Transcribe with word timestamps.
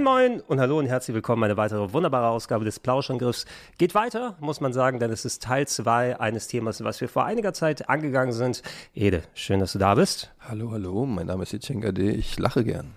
Moin 0.00 0.32
Moin 0.32 0.40
und 0.40 0.60
hallo 0.60 0.78
und 0.78 0.86
herzlich 0.86 1.14
willkommen. 1.14 1.44
Eine 1.44 1.58
weitere 1.58 1.92
wunderbare 1.92 2.28
Ausgabe 2.28 2.64
des 2.64 2.80
Plauschangriffs 2.80 3.44
geht 3.76 3.94
weiter, 3.94 4.34
muss 4.40 4.60
man 4.60 4.72
sagen, 4.72 4.98
denn 4.98 5.10
es 5.10 5.26
ist 5.26 5.42
Teil 5.42 5.68
2 5.68 6.18
eines 6.18 6.46
Themas, 6.46 6.82
was 6.82 7.02
wir 7.02 7.08
vor 7.08 7.26
einiger 7.26 7.52
Zeit 7.52 7.88
angegangen 7.90 8.32
sind. 8.32 8.62
Ede, 8.94 9.22
schön, 9.34 9.60
dass 9.60 9.72
du 9.72 9.78
da 9.78 9.94
bist. 9.94 10.30
Hallo, 10.40 10.70
hallo, 10.70 11.04
mein 11.04 11.26
Name 11.26 11.42
ist 11.42 11.52
Etienne 11.52 11.92
D. 11.92 12.12
Ich 12.12 12.38
lache 12.38 12.64
gern. 12.64 12.92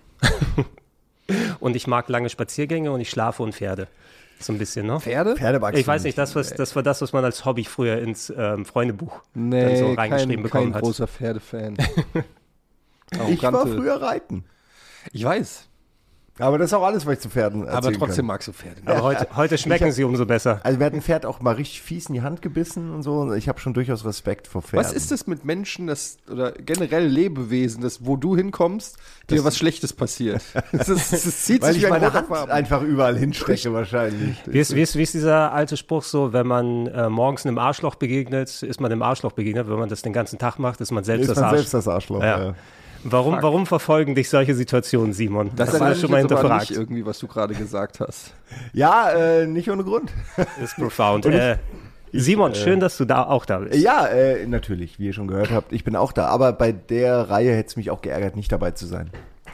und 1.59 1.75
ich 1.75 1.87
mag 1.87 2.07
lange 2.07 2.29
Spaziergänge 2.29 2.91
und 2.91 3.01
ich 3.01 3.09
schlafe 3.09 3.43
und 3.43 3.53
Pferde. 3.53 3.87
So 4.39 4.53
ein 4.53 4.59
bisschen, 4.59 4.85
ne? 4.87 4.99
Pferde? 5.01 5.35
Pferde 5.35 5.59
magst 5.59 5.79
Ich 5.79 5.87
weiß 5.87 6.03
nicht, 6.03 6.17
das, 6.17 6.35
was, 6.35 6.53
das 6.53 6.73
war 6.75 6.83
das, 6.83 7.01
was 7.01 7.11
man 7.11 7.25
als 7.25 7.43
Hobby 7.43 7.65
früher 7.65 7.97
ins 7.97 8.31
ähm, 8.35 8.65
Freundebuch 8.65 9.21
dann 9.33 9.49
Nee, 9.49 9.75
so 9.75 9.87
kein, 9.87 9.95
reingeschrieben 9.95 10.35
kein 10.35 10.43
bekommen 10.43 10.75
hat. 10.75 10.81
großer 10.83 11.07
Pferdefan. 11.07 11.77
Ich 13.29 13.43
war 13.43 13.67
früher 13.67 14.01
reiten. 14.01 14.43
Ich 15.11 15.23
weiß, 15.23 15.69
Aber 16.39 16.57
das 16.57 16.71
ist 16.71 16.73
auch 16.73 16.83
alles, 16.83 17.05
was 17.05 17.13
ich 17.13 17.19
zu 17.19 17.29
Pferden 17.29 17.61
erzählen 17.67 17.77
aber 17.77 17.91
trotzdem 17.93 18.15
kann. 18.23 18.25
magst 18.25 18.47
du 18.47 18.53
Pferde. 18.53 18.81
Aber 18.85 19.03
heute, 19.03 19.27
heute 19.35 19.57
schmecken 19.59 19.91
sie 19.91 20.03
umso 20.03 20.25
besser. 20.25 20.61
Also 20.63 20.79
mir 20.79 20.85
hat 20.85 20.93
ein 20.93 21.01
Pferd 21.03 21.27
auch 21.27 21.41
mal 21.41 21.53
richtig 21.53 21.83
fies 21.83 22.07
in 22.07 22.15
die 22.15 22.23
Hand 22.23 22.41
gebissen 22.41 22.91
und 22.91 23.03
so. 23.03 23.33
Ich 23.33 23.47
habe 23.47 23.59
schon 23.59 23.75
durchaus 23.75 24.03
Respekt 24.03 24.47
vor 24.47 24.63
Pferden. 24.63 24.83
Was 24.83 24.93
ist 24.93 25.11
das 25.11 25.27
mit 25.27 25.45
Menschen, 25.45 25.85
das, 25.85 26.17
oder 26.31 26.53
generell 26.53 27.05
Lebewesen, 27.05 27.83
das, 27.83 28.03
wo 28.03 28.17
du 28.17 28.35
hinkommst, 28.35 28.97
dir 29.29 29.43
was 29.43 29.57
Schlechtes 29.57 29.93
passiert? 29.93 30.41
Das, 30.71 30.89
ist, 30.89 31.13
das 31.13 31.43
zieht 31.43 31.61
Weil 31.61 31.73
sich 31.73 31.83
ich 31.83 31.89
meine 31.89 32.11
Hand 32.11 32.31
einfach 32.49 32.81
überall 32.81 33.15
hinstecke 33.15 33.71
wahrscheinlich. 33.73 34.37
Wie 34.45 34.59
ist, 34.59 34.75
wie, 34.75 34.81
ist, 34.81 34.95
wie 34.95 35.03
ist 35.03 35.13
dieser 35.13 35.51
alte 35.53 35.77
Spruch 35.77 36.03
so, 36.03 36.33
wenn 36.33 36.47
man 36.47 36.87
äh, 36.87 37.09
morgens 37.09 37.45
einem 37.45 37.59
Arschloch 37.59 37.95
begegnet, 37.95 38.63
ist 38.63 38.81
man 38.81 38.89
dem 38.89 39.03
Arschloch 39.03 39.33
begegnet. 39.33 39.69
Wenn 39.69 39.77
man 39.77 39.89
das 39.89 40.01
den 40.01 40.13
ganzen 40.13 40.39
Tag 40.39 40.57
macht, 40.57 40.81
ist 40.81 40.91
man 40.91 41.03
selbst 41.03 41.23
Ist 41.23 41.29
das 41.29 41.35
man 41.37 41.45
Arschloch. 41.45 41.57
selbst 41.59 41.73
das 41.73 41.87
Arschloch. 41.87 42.23
Ja. 42.23 42.45
Ja. 42.45 42.55
Warum, 43.03 43.33
Fuck. 43.35 43.43
warum 43.43 43.65
verfolgen 43.65 44.15
dich 44.15 44.29
solche 44.29 44.55
Situationen, 44.55 45.13
Simon? 45.13 45.51
Das, 45.55 45.69
hast 45.73 45.81
du 45.81 45.85
ist 45.85 46.01
schon 46.01 46.11
mal 46.11 46.19
hinterfragt. 46.19 46.69
nicht 46.69 46.79
irgendwie, 46.79 47.05
was 47.05 47.19
du 47.19 47.27
gerade 47.27 47.53
gesagt 47.53 47.99
hast. 47.99 48.33
Ja, 48.73 49.09
äh, 49.11 49.47
nicht 49.47 49.69
ohne 49.69 49.83
Grund. 49.83 50.11
ist 50.61 50.75
profound. 50.75 51.25
Äh, 51.33 51.57
Simon, 52.15 52.53
schön, 52.53 52.79
dass 52.79 52.95
du 52.97 53.05
da 53.05 53.23
auch 53.23 53.43
da 53.43 53.57
bist. 53.57 53.73
Ja, 53.81 54.05
äh, 54.05 54.45
natürlich, 54.45 54.99
wie 54.99 55.07
ihr 55.07 55.13
schon 55.13 55.27
gehört 55.27 55.49
habt, 55.49 55.73
ich 55.73 55.83
bin 55.83 55.95
auch 55.95 56.11
da. 56.11 56.27
Aber 56.27 56.53
bei 56.53 56.71
der 56.71 57.27
Reihe 57.31 57.55
hätte 57.55 57.69
es 57.69 57.75
mich 57.75 57.89
auch 57.89 58.01
geärgert, 58.03 58.35
nicht 58.35 58.51
dabei 58.51 58.69
zu 58.69 58.85
sein. 58.85 59.09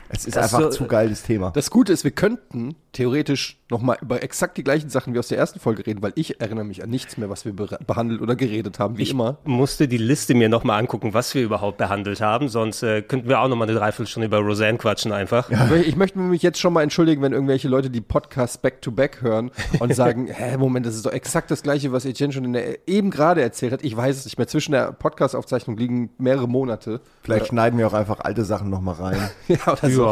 Es 0.09 0.25
ist 0.25 0.35
Das 0.35 0.53
einfach 0.53 0.71
so- 0.71 0.77
zu 0.79 0.85
geiles 0.87 1.23
Thema. 1.23 1.51
Das 1.51 1.71
Gute 1.71 1.93
ist, 1.93 2.03
wir 2.03 2.11
könnten 2.11 2.75
theoretisch 2.91 3.58
nochmal 3.69 3.97
über 4.01 4.23
exakt 4.23 4.57
die 4.57 4.63
gleichen 4.63 4.89
Sachen 4.89 5.13
wie 5.13 5.19
aus 5.19 5.27
der 5.27 5.37
ersten 5.37 5.59
Folge 5.59 5.85
reden, 5.85 6.01
weil 6.01 6.11
ich 6.15 6.41
erinnere 6.41 6.65
mich 6.65 6.83
an 6.83 6.89
nichts 6.89 7.17
mehr, 7.17 7.29
was 7.29 7.45
wir 7.45 7.53
be 7.53 7.67
behandelt 7.85 8.21
oder 8.21 8.35
geredet 8.35 8.79
haben, 8.79 8.97
wie 8.97 9.03
Ich 9.03 9.11
immer. 9.11 9.37
musste 9.43 9.87
die 9.87 9.97
Liste 9.97 10.33
mir 10.33 10.49
nochmal 10.49 10.79
angucken, 10.79 11.13
was 11.13 11.33
wir 11.35 11.43
überhaupt 11.43 11.77
behandelt 11.77 12.21
haben. 12.21 12.49
Sonst 12.49 12.81
äh, 12.83 13.01
könnten 13.01 13.29
wir 13.29 13.39
auch 13.39 13.47
nochmal 13.47 13.69
eine 13.69 13.77
Dreiviertelstunde 13.77 14.27
über 14.27 14.39
Roseanne 14.39 14.77
quatschen 14.77 15.11
einfach. 15.11 15.49
Ich 15.85 15.95
möchte 15.95 16.17
mich 16.19 16.41
jetzt 16.41 16.59
schon 16.59 16.73
mal 16.73 16.81
entschuldigen, 16.83 17.21
wenn 17.21 17.33
irgendwelche 17.33 17.67
Leute 17.67 17.89
die 17.89 18.01
Podcasts 18.01 18.57
back-to-back 18.57 19.21
hören 19.21 19.51
und 19.79 19.93
sagen, 19.93 20.27
hä, 20.31 20.57
Moment, 20.57 20.85
das 20.85 20.95
ist 20.95 21.05
doch 21.05 21.11
exakt 21.11 21.51
das 21.51 21.61
Gleiche, 21.61 21.91
was 21.91 22.05
Etienne 22.05 22.33
schon 22.33 22.45
in 22.45 22.53
der, 22.53 22.87
eben 22.87 23.11
gerade 23.11 23.41
erzählt 23.41 23.71
hat. 23.73 23.83
Ich 23.83 23.95
weiß 23.95 24.17
es 24.17 24.25
nicht 24.25 24.37
mehr. 24.37 24.47
Zwischen 24.47 24.71
der 24.71 24.91
Podcast-Aufzeichnung 24.93 25.77
liegen 25.77 26.09
mehrere 26.17 26.47
Monate. 26.47 27.01
Vielleicht 27.23 27.47
schneiden 27.47 27.77
wir 27.77 27.85
auch 27.87 27.93
einfach 27.93 28.21
alte 28.21 28.43
Sachen 28.45 28.69
nochmal 28.69 28.95
rein. 28.95 29.29
Ja, 29.47 29.73
oder 29.73 29.89
so. 29.89 30.03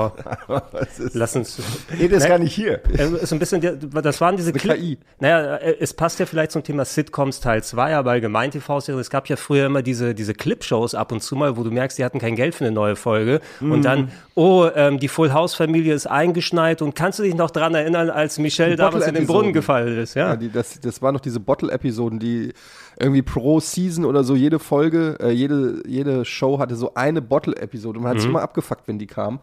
Ja, 0.47 0.61
Das 0.71 0.99
ist, 0.99 1.13
lass 1.15 1.35
uns. 1.35 1.59
nee, 1.97 2.07
das 2.07 2.23
ist 2.23 2.29
gar 2.29 2.39
nicht 2.39 2.53
hier. 2.53 2.81
Äh, 2.97 3.09
ist 3.21 3.31
ein 3.31 3.39
bisschen, 3.39 3.46
der- 3.51 3.73
das 4.01 4.21
waren 4.21 4.37
diese 4.37 4.49
Eine 4.51 4.59
Cli- 4.59 4.75
KI. 4.75 4.97
Naja, 5.19 5.55
äh, 5.57 5.75
es 5.79 5.93
passt 5.93 6.19
ja 6.19 6.25
vielleicht 6.25 6.51
zum 6.51 6.63
Thema 6.63 6.85
Sitcoms 6.85 7.39
Teil 7.39 7.63
2, 7.63 7.95
aber 7.95 8.11
allgemein 8.11 8.51
TV-Serien. 8.51 8.99
Es 9.01 9.09
gab 9.09 9.27
ja 9.29 9.35
früher 9.35 9.65
immer 9.65 9.81
diese, 9.81 10.13
diese 10.15 10.33
Clip-Shows 10.33 10.95
ab 10.95 11.11
und 11.11 11.21
zu 11.21 11.35
mal, 11.35 11.57
wo 11.57 11.63
du 11.63 11.71
merkst, 11.71 11.97
die 11.97 12.05
hatten 12.05 12.19
kein 12.19 12.35
Geld 12.35 12.55
für 12.55 12.65
eine 12.65 12.73
neue 12.73 12.95
Folge. 12.95 13.39
Und 13.59 13.83
dann, 13.83 14.11
oh, 14.35 14.67
ähm, 14.75 14.99
die 14.99 15.07
Full 15.07 15.33
House-Familie 15.33 15.93
ist 15.93 16.07
eingeschneit. 16.07 16.81
Und 16.81 16.95
kannst 16.95 17.19
du 17.19 17.23
dich 17.23 17.35
noch 17.35 17.51
dran 17.51 17.73
erinnern, 17.75 18.09
als 18.09 18.37
Michelle 18.39 18.75
damals 18.75 19.07
in 19.07 19.15
den 19.15 19.27
Brunnen 19.27 19.53
gefallen 19.53 19.97
ist? 19.97 20.13
Ja. 20.15 20.29
Ja, 20.29 20.35
die, 20.35 20.49
das, 20.51 20.79
das 20.79 21.01
waren 21.01 21.13
noch 21.13 21.21
diese 21.21 21.39
Bottle-Episoden, 21.39 22.19
die 22.19 22.53
irgendwie 22.99 23.21
pro 23.21 23.59
Season 23.59 24.05
oder 24.05 24.23
so 24.23 24.35
jede 24.35 24.57
Folge, 24.59 25.17
äh, 25.19 25.29
jede, 25.29 25.83
jede 25.87 26.25
Show 26.25 26.57
hatte 26.59 26.75
so 26.75 26.93
eine 26.95 27.21
Bottle-Episode 27.21 27.99
und 27.99 28.03
man 28.03 28.13
hat 28.13 28.19
sich 28.21 28.27
immer 28.29 28.41
abgefuckt, 28.41 28.87
wenn 28.87 28.97
die 28.97 29.05
kam, 29.05 29.39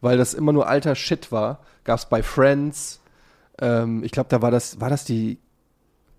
weil 0.00 0.18
das 0.18 0.34
immer 0.34 0.52
nur 0.52 0.68
alter 0.68 0.94
Shit 0.94 1.32
war. 1.32 1.60
Gab 1.84 1.98
es 1.98 2.04
bei 2.06 2.22
Friends, 2.22 3.00
ähm, 3.62 4.02
ich 4.04 4.10
glaube, 4.12 4.28
da 4.28 4.42
war 4.42 4.50
das, 4.50 4.78
war 4.80 4.90
das 4.90 5.04
die 5.06 5.38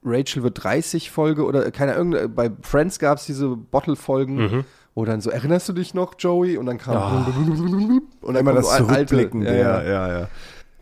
Rachel 0.04 0.42
wird 0.44 0.64
30 0.64 1.12
Folge 1.12 1.46
oder 1.46 1.66
äh, 1.68 1.72
keine 1.72 1.94
irgendeine, 1.94 2.28
bei 2.30 2.52
Friends 2.62 2.98
gab 3.00 3.20
es 3.20 3.26
diese 3.26 3.56
Bottle-Folgen, 3.56 4.66
wo 4.96 5.06
dann 5.06 5.22
so, 5.22 5.30
erinnerst 5.30 5.70
du 5.70 5.74
dich 5.74 5.94
noch, 5.94 6.16
Joey? 6.20 6.58
Und 6.58 6.66
dann 6.66 6.78
kam 6.78 6.96
Und 8.22 8.36
immer 8.36 8.54
kommt 8.54 8.66
das 8.66 8.78
so 8.78 8.84
ein 8.86 8.90
alte- 8.90 9.16
Zurückblicken. 9.16 9.44
ja, 9.44 9.54
ja. 9.54 9.84
ja, 9.84 10.20
ja. 10.20 10.28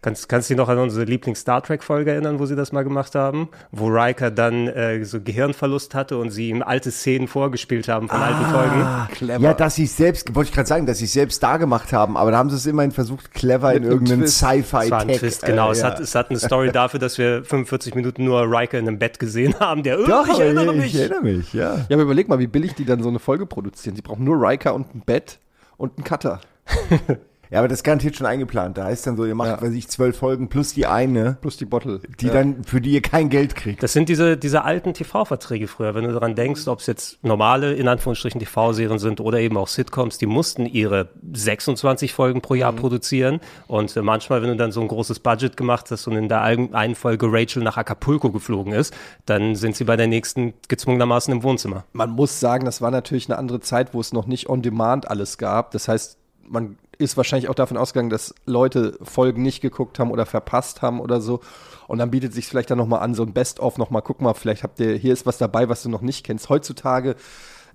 Kannst, 0.03 0.28
kannst 0.29 0.50
du 0.50 0.53
dich 0.56 0.57
noch 0.57 0.67
an 0.67 0.79
unsere 0.79 1.06
Lieblings-Star 1.06 1.62
Trek-Folge 1.62 2.09
erinnern, 2.09 2.39
wo 2.39 2.47
sie 2.47 2.56
das 2.56 2.72
mal 2.72 2.81
gemacht 2.81 3.13
haben? 3.13 3.50
Wo 3.72 3.85
Riker 3.85 4.31
dann 4.31 4.67
äh, 4.67 5.06
so 5.06 5.22
Gehirnverlust 5.22 5.94
hatte 5.94 6.17
und 6.17 6.31
sie 6.31 6.50
ihm 6.50 6.63
alte 6.63 6.89
Szenen 6.89 7.28
vorgespielt 7.28 7.88
haben 7.88 8.09
von 8.09 8.19
alten 8.19 8.45
Folgen. 8.45 9.07
Clever. 9.13 9.44
Ja, 9.44 9.53
dass 9.53 9.75
sie 9.75 9.84
es 9.84 9.95
selbst, 9.95 10.34
wollte 10.34 10.50
ich 10.50 10.56
gerade 10.56 10.67
sagen, 10.67 10.88
dass 10.88 10.97
sie 10.97 11.06
es 11.06 11.13
selbst 11.13 11.44
da 11.44 11.57
gemacht 11.57 11.94
haben, 11.94 12.17
aber 12.17 12.31
da 12.31 12.40
haben 12.40 12.50
sie 12.50 12.56
es 12.56 12.66
immerhin 12.66 12.91
versucht, 12.91 13.31
clever 13.31 13.75
in 13.75 13.84
irgendeinen. 13.84 14.25
Sci-Fi-Tech. 14.25 15.41
Genau. 15.41 15.69
äh, 15.69 15.72
es, 15.73 15.81
ja. 15.81 15.85
hat, 15.85 16.00
es 16.00 16.16
hat 16.16 16.31
eine 16.31 16.40
Story 16.40 16.72
dafür, 16.73 17.00
dass 17.00 17.19
wir 17.19 17.44
45 17.44 17.94
Minuten 17.94 18.25
nur 18.25 18.41
Riker 18.41 18.79
in 18.79 18.88
einem 18.88 18.97
Bett 18.97 19.19
gesehen 19.19 19.53
haben, 19.59 19.84
der, 19.84 19.97
Doch, 19.97 20.28
ich 20.28 20.40
erinnere 20.40 20.73
mich. 20.73 20.95
Ich 20.95 21.00
erinnere 21.00 21.22
mich, 21.22 21.53
ja. 21.53 21.75
Ja, 21.75 21.85
aber 21.91 22.01
überleg 22.01 22.28
mal, 22.28 22.40
wie 22.40 22.47
billig 22.47 22.73
die 22.73 22.85
dann 22.85 23.03
so 23.03 23.09
eine 23.09 23.19
Folge 23.19 23.45
produzieren. 23.45 23.95
Sie 23.95 24.01
brauchen 24.01 24.23
nur 24.23 24.38
Riker 24.41 24.73
und 24.73 24.95
ein 24.95 25.01
Bett 25.06 25.38
und 25.78 25.95
einen 25.97 26.06
Cutter. 26.06 26.41
Ja, 27.51 27.59
aber 27.59 27.67
das 27.67 27.79
ist 27.79 27.84
garantiert 27.84 28.16
schon 28.16 28.25
eingeplant. 28.25 28.78
Da 28.78 28.85
heißt 28.85 29.06
dann 29.06 29.17
so, 29.17 29.25
ihr 29.25 29.35
macht, 29.35 29.50
Ja. 29.50 29.62
weiß 29.62 29.73
ich, 29.73 29.89
zwölf 29.89 30.17
Folgen 30.17 30.47
plus 30.47 30.73
die 30.73 30.85
eine, 30.85 31.38
Plus 31.41 31.57
die 31.57 31.66
Bottle. 31.66 32.00
die 32.22 32.28
ja. 32.28 32.34
dann, 32.34 32.63
für 32.63 32.79
die 32.79 32.91
ihr 32.94 33.01
kein 33.01 33.29
Geld 33.29 33.56
kriegt. 33.56 33.84
Das 33.84 33.91
sind 33.91 34.07
diese, 34.07 34.38
diese 34.38 34.63
alten 34.63 34.94
TV-Verträge 34.94 35.67
früher. 35.67 35.94
Wenn 35.94 36.06
du 36.06 36.13
daran 36.13 36.34
denkst, 36.35 36.67
ob 36.69 36.79
es 36.79 36.88
jetzt 36.88 37.22
normale, 37.23 37.73
in 37.73 37.90
Anführungsstrichen, 37.90 38.40
TV-Serien 38.40 39.00
sind 39.00 39.19
oder 39.19 39.40
eben 39.41 39.57
auch 39.57 39.67
Sitcoms, 39.67 40.17
die 40.17 40.28
mussten 40.28 40.66
ihre 40.66 41.09
26 41.34 42.13
Folgen 42.13 42.40
pro 42.41 42.53
Mhm. 42.53 42.59
Jahr 42.61 42.73
produzieren. 42.73 43.40
Und 43.67 43.95
äh, 43.97 44.01
manchmal, 44.01 44.41
wenn 44.41 44.50
du 44.50 44.56
dann 44.56 44.72
so 44.72 44.79
ein 44.81 44.88
großes 44.88 45.19
Budget 45.19 45.57
gemacht 45.57 45.91
hast 45.91 46.07
und 46.07 46.16
in 46.16 46.29
der 46.29 46.41
ein- 46.44 46.73
einen 46.73 46.95
Folge 46.95 47.28
Rachel 47.29 47.63
nach 47.63 47.75
Acapulco 47.75 48.31
geflogen 48.31 48.72
ist, 48.72 48.94
dann 49.25 49.56
sind 49.56 49.75
sie 49.75 49.84
bei 49.84 49.97
der 49.97 50.07
nächsten 50.07 50.53
gezwungenermaßen 50.69 51.34
im 51.34 51.44
Wohnzimmer. 51.44 51.84
Man 51.91 52.11
muss 52.11 52.40
sagen, 52.40 52.63
das 52.63 52.81
war 52.81 52.91
natürlich 52.91 53.29
eine 53.29 53.38
andere 53.38 53.59
Zeit, 53.59 53.94
wo 53.94 54.00
es 54.00 54.13
noch 54.13 54.25
nicht 54.25 54.47
on 54.47 54.61
demand 54.61 55.09
alles 55.09 55.38
gab. 55.38 55.72
Das 55.72 55.90
heißt, 55.90 56.17
man 56.51 56.78
ist 56.97 57.17
wahrscheinlich 57.17 57.50
auch 57.50 57.56
davon 57.56 57.78
ausgegangen, 57.78 58.09
dass 58.09 58.35
Leute 58.45 58.97
Folgen 59.01 59.41
nicht 59.41 59.62
geguckt 59.62 59.97
haben 59.97 60.12
oder 60.12 60.25
verpasst 60.25 60.81
haben 60.81 61.00
oder 61.00 61.22
so. 61.22 61.39
Und 61.88 61.97
dann 61.97 62.12
bietet 62.12 62.34
sich 62.34 62.45
vielleicht 62.45 62.69
dann 62.69 62.78
nochmal 62.78 63.01
an, 63.01 63.16
so 63.16 63.23
ein 63.23 63.34
Best-of 63.34 63.78
nochmal, 63.78 64.01
guck 64.01 64.22
mal, 64.22 64.34
vielleicht 64.34 64.63
habt 64.63 64.79
ihr, 64.79 64.95
hier 64.95 65.13
ist 65.13 65.25
was 65.25 65.38
dabei, 65.38 65.69
was 65.69 65.84
du 65.84 65.90
noch 65.90 66.01
nicht 66.01 66.25
kennst. 66.25 66.50
Heutzutage 66.50 67.16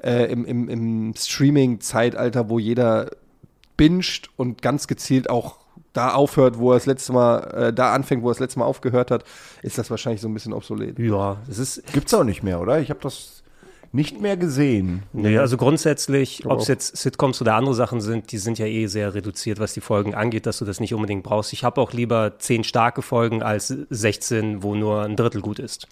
äh, 0.03 0.31
im, 0.31 0.45
im, 0.45 0.69
im 0.69 1.15
Streaming-Zeitalter, 1.17 2.49
wo 2.49 2.59
jeder 2.59 3.11
binscht 3.77 4.31
und 4.37 4.63
ganz 4.63 4.87
gezielt 4.87 5.29
auch 5.29 5.57
da 5.93 6.13
aufhört, 6.13 6.59
wo 6.59 6.73
er 6.73 6.77
das 6.77 6.87
letzte 6.87 7.13
Mal, 7.13 7.39
äh, 7.55 7.73
da 7.73 7.93
anfängt, 7.93 8.23
wo 8.23 8.29
er 8.29 8.35
das 8.35 8.41
letzte 8.41 8.59
Mal 8.59 8.67
aufgehört 8.67 9.11
hat, 9.11 9.25
ist 9.63 9.79
das 9.79 9.91
wahrscheinlich 9.91 10.21
so 10.21 10.29
ein 10.29 10.35
bisschen 10.35 10.53
obsolet. 10.53 10.99
Ja, 10.99 11.39
es 11.49 11.59
ist, 11.59 11.93
Gibt's 11.93 12.15
auch 12.15 12.25
nicht 12.25 12.43
mehr, 12.43 12.61
oder? 12.61 12.79
Ich 12.81 12.91
habe 12.91 13.01
das 13.03 13.43
nicht 13.97 14.21
mehr 14.21 14.37
gesehen. 14.37 15.03
Nee, 15.13 15.39
also 15.39 15.57
grundsätzlich, 15.57 16.47
ob 16.47 16.61
es 16.61 16.69
jetzt 16.69 16.97
Sitcoms 16.97 17.41
oder 17.41 17.55
andere 17.55 17.75
Sachen 17.75 18.01
sind, 18.01 18.31
die 18.31 18.39
sind 18.39 18.59
ja 18.59 18.67
eh 18.67 18.87
sehr 18.87 19.15
reduziert, 19.15 19.59
was 19.59 19.73
die 19.73 19.81
Folgen 19.81 20.15
angeht, 20.15 20.47
dass 20.47 20.59
du 20.59 20.65
das 20.65 20.79
nicht 20.79 20.95
unbedingt 20.95 21.25
brauchst. 21.25 21.53
Ich 21.53 21.65
habe 21.65 21.81
auch 21.81 21.93
lieber 21.93 22.39
zehn 22.39 22.63
starke 22.63 23.03
Folgen 23.03 23.43
als 23.43 23.75
16, 23.91 24.63
wo 24.63 24.77
nur 24.77 25.03
ein 25.03 25.17
Drittel 25.17 25.41
gut 25.41 25.59
ist. 25.59 25.89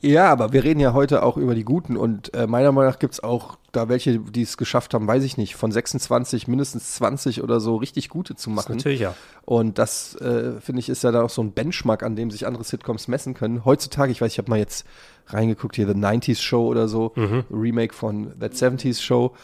Ja, 0.00 0.30
aber 0.30 0.52
wir 0.52 0.64
reden 0.64 0.80
ja 0.80 0.92
heute 0.92 1.22
auch 1.22 1.36
über 1.36 1.54
die 1.54 1.64
Guten 1.64 1.96
und 1.96 2.34
äh, 2.34 2.46
meiner 2.46 2.72
Meinung 2.72 2.90
nach 2.90 2.98
gibt's 2.98 3.20
auch 3.20 3.58
da 3.72 3.88
welche, 3.88 4.18
die 4.18 4.42
es 4.42 4.56
geschafft 4.56 4.94
haben, 4.94 5.06
weiß 5.06 5.24
ich 5.24 5.36
nicht, 5.36 5.56
von 5.56 5.72
26 5.72 6.46
mindestens 6.46 6.94
20 6.94 7.42
oder 7.42 7.58
so 7.58 7.76
richtig 7.76 8.08
gute 8.08 8.36
zu 8.36 8.50
machen. 8.50 8.76
Natürlich 8.76 9.00
ja. 9.00 9.14
Und 9.44 9.78
das, 9.78 10.14
äh, 10.16 10.60
finde 10.60 10.80
ich, 10.80 10.88
ist 10.88 11.02
ja 11.02 11.10
dann 11.10 11.24
auch 11.24 11.30
so 11.30 11.42
ein 11.42 11.52
Benchmark, 11.52 12.02
an 12.02 12.16
dem 12.16 12.30
sich 12.30 12.46
andere 12.46 12.64
Sitcoms 12.64 13.08
messen 13.08 13.34
können. 13.34 13.64
Heutzutage, 13.64 14.12
ich 14.12 14.20
weiß, 14.20 14.32
ich 14.32 14.38
habe 14.38 14.50
mal 14.50 14.58
jetzt 14.58 14.86
reingeguckt, 15.26 15.76
hier 15.76 15.86
The 15.86 15.94
90s 15.94 16.40
Show 16.40 16.66
oder 16.66 16.88
so, 16.88 17.12
Remake 17.50 17.94
von 17.94 18.38
That 18.38 18.52
70s 18.52 19.00
Show. 19.00 19.34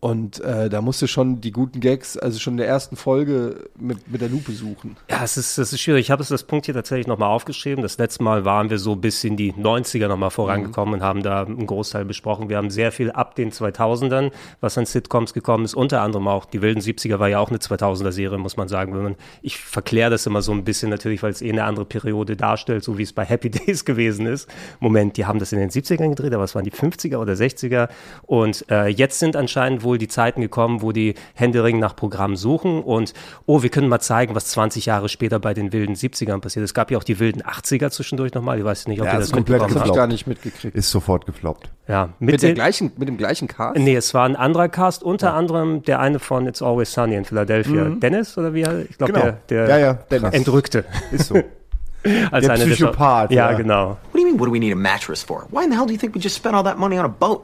Und 0.00 0.40
äh, 0.40 0.70
da 0.70 0.80
musst 0.80 1.02
du 1.02 1.06
schon 1.06 1.42
die 1.42 1.52
guten 1.52 1.80
Gags, 1.80 2.16
also 2.16 2.38
schon 2.38 2.54
in 2.54 2.58
der 2.58 2.68
ersten 2.68 2.96
Folge 2.96 3.68
mit, 3.78 4.10
mit 4.10 4.22
der 4.22 4.30
Lupe 4.30 4.52
suchen. 4.52 4.96
Ja, 5.10 5.22
es 5.22 5.36
ist, 5.36 5.58
es 5.58 5.74
ist 5.74 5.80
schwierig. 5.80 6.06
Ich 6.06 6.10
habe 6.10 6.24
das 6.26 6.44
Punkt 6.44 6.64
hier 6.64 6.74
tatsächlich 6.74 7.06
nochmal 7.06 7.28
aufgeschrieben. 7.28 7.82
Das 7.82 7.98
letzte 7.98 8.22
Mal 8.22 8.46
waren 8.46 8.70
wir 8.70 8.78
so 8.78 8.96
bis 8.96 9.22
in 9.24 9.36
die 9.36 9.52
90er 9.52 10.08
nochmal 10.08 10.30
vorangekommen 10.30 10.94
und 10.94 11.02
haben 11.02 11.22
da 11.22 11.42
einen 11.42 11.66
Großteil 11.66 12.06
besprochen. 12.06 12.48
Wir 12.48 12.56
haben 12.56 12.70
sehr 12.70 12.92
viel 12.92 13.10
ab 13.10 13.34
den 13.34 13.52
2000ern, 13.52 14.32
was 14.62 14.78
an 14.78 14.86
Sitcoms 14.86 15.34
gekommen 15.34 15.66
ist. 15.66 15.74
Unter 15.74 16.00
anderem 16.00 16.28
auch 16.28 16.46
die 16.46 16.62
wilden 16.62 16.80
70er 16.80 17.18
war 17.18 17.28
ja 17.28 17.38
auch 17.38 17.50
eine 17.50 17.58
2000er-Serie, 17.58 18.38
muss 18.38 18.56
man 18.56 18.68
sagen. 18.68 18.94
Wenn 18.94 19.02
man, 19.02 19.16
ich 19.42 19.58
verkläre 19.58 20.08
das 20.08 20.24
immer 20.24 20.40
so 20.40 20.52
ein 20.52 20.64
bisschen 20.64 20.88
natürlich, 20.88 21.22
weil 21.22 21.32
es 21.32 21.42
eh 21.42 21.50
eine 21.50 21.64
andere 21.64 21.84
Periode 21.84 22.38
darstellt, 22.38 22.84
so 22.84 22.96
wie 22.96 23.02
es 23.02 23.12
bei 23.12 23.26
Happy 23.26 23.50
Days 23.50 23.84
gewesen 23.84 24.24
ist. 24.24 24.48
Moment, 24.78 25.18
die 25.18 25.26
haben 25.26 25.38
das 25.38 25.52
in 25.52 25.58
den 25.58 25.68
70ern 25.68 26.08
gedreht, 26.08 26.32
aber 26.32 26.44
es 26.44 26.54
waren 26.54 26.64
die 26.64 26.72
50er 26.72 27.18
oder 27.18 27.34
60er. 27.34 27.90
Und 28.22 28.64
äh, 28.70 28.86
jetzt 28.86 29.18
sind 29.18 29.36
anscheinend 29.36 29.82
wohl 29.90 29.98
die 29.98 30.08
Zeiten 30.08 30.40
gekommen, 30.40 30.80
wo 30.80 30.92
die 30.92 31.14
Händering 31.34 31.78
nach 31.78 31.94
Programmen 31.96 32.36
suchen 32.36 32.80
und, 32.82 33.12
oh, 33.46 33.62
wir 33.62 33.68
können 33.70 33.88
mal 33.88 34.00
zeigen, 34.00 34.34
was 34.34 34.46
20 34.46 34.86
Jahre 34.86 35.08
später 35.08 35.38
bei 35.40 35.52
den 35.52 35.72
wilden 35.72 35.94
70ern 35.94 36.40
passiert. 36.40 36.64
Es 36.64 36.72
gab 36.72 36.90
ja 36.90 36.96
auch 36.98 37.04
die 37.04 37.18
wilden 37.18 37.42
80er 37.42 37.90
zwischendurch 37.90 38.32
nochmal. 38.34 38.58
Ich 38.58 38.64
weiß 38.64 38.86
nicht, 38.86 39.00
ob 39.00 39.06
Ja, 39.06 39.14
ihr 39.14 39.18
das 39.18 39.32
komplett 39.32 39.60
mitbekommen 39.60 39.74
Hab 39.74 39.80
habt. 39.88 39.90
ich 39.90 39.96
gar 39.96 40.06
nicht 40.06 40.26
mitgekriegt. 40.26 40.74
Ist 40.76 40.90
sofort 40.90 41.26
gefloppt. 41.26 41.68
Ja, 41.88 42.10
Mit, 42.20 42.40
der 42.40 42.50
den- 42.50 42.54
gleichen, 42.54 42.92
mit 42.96 43.08
dem 43.08 43.16
gleichen 43.18 43.48
Cast? 43.48 43.76
Nee, 43.78 43.96
es 43.96 44.14
war 44.14 44.24
ein 44.24 44.36
anderer 44.36 44.68
Cast, 44.68 45.02
unter 45.02 45.34
anderem 45.34 45.82
der 45.82 45.98
eine 45.98 46.20
von 46.20 46.46
It's 46.46 46.62
Always 46.62 46.92
Sunny 46.92 47.16
in 47.16 47.24
Philadelphia. 47.24 47.84
Mhm. 47.86 47.98
Dennis 48.00 48.38
oder 48.38 48.54
wie? 48.54 48.62
er- 48.62 48.88
Ich 48.88 48.96
glaube, 48.96 49.12
Genau. 49.12 49.24
der, 49.24 49.66
der 49.66 49.68
Ja, 49.68 49.78
ja, 49.78 49.92
Dennis. 49.94 50.32
Entrückte. 50.32 50.84
Ist 51.10 51.26
so. 51.26 51.34
Als 52.30 52.46
Der 52.46 52.54
einer 52.54 52.64
Psychopath, 52.64 53.30
ja, 53.30 53.50
ja. 53.50 53.56
genau. 53.58 53.88
What 53.90 53.98
do 54.14 54.18
you 54.20 54.24
mean, 54.24 54.38
what 54.40 54.48
do 54.48 54.52
we 54.54 54.58
need 54.58 54.72
a 54.72 54.76
mattress 54.76 55.22
for? 55.22 55.46
Why 55.50 55.64
in 55.64 55.70
the 55.70 55.76
hell 55.76 55.84
do 55.86 55.92
you 55.92 55.98
think 55.98 56.14
we 56.14 56.20
just 56.20 56.34
spent 56.36 56.54
all 56.54 56.64
that 56.64 56.78
money 56.78 56.98
on 56.98 57.04
a 57.04 57.08
boat? 57.08 57.42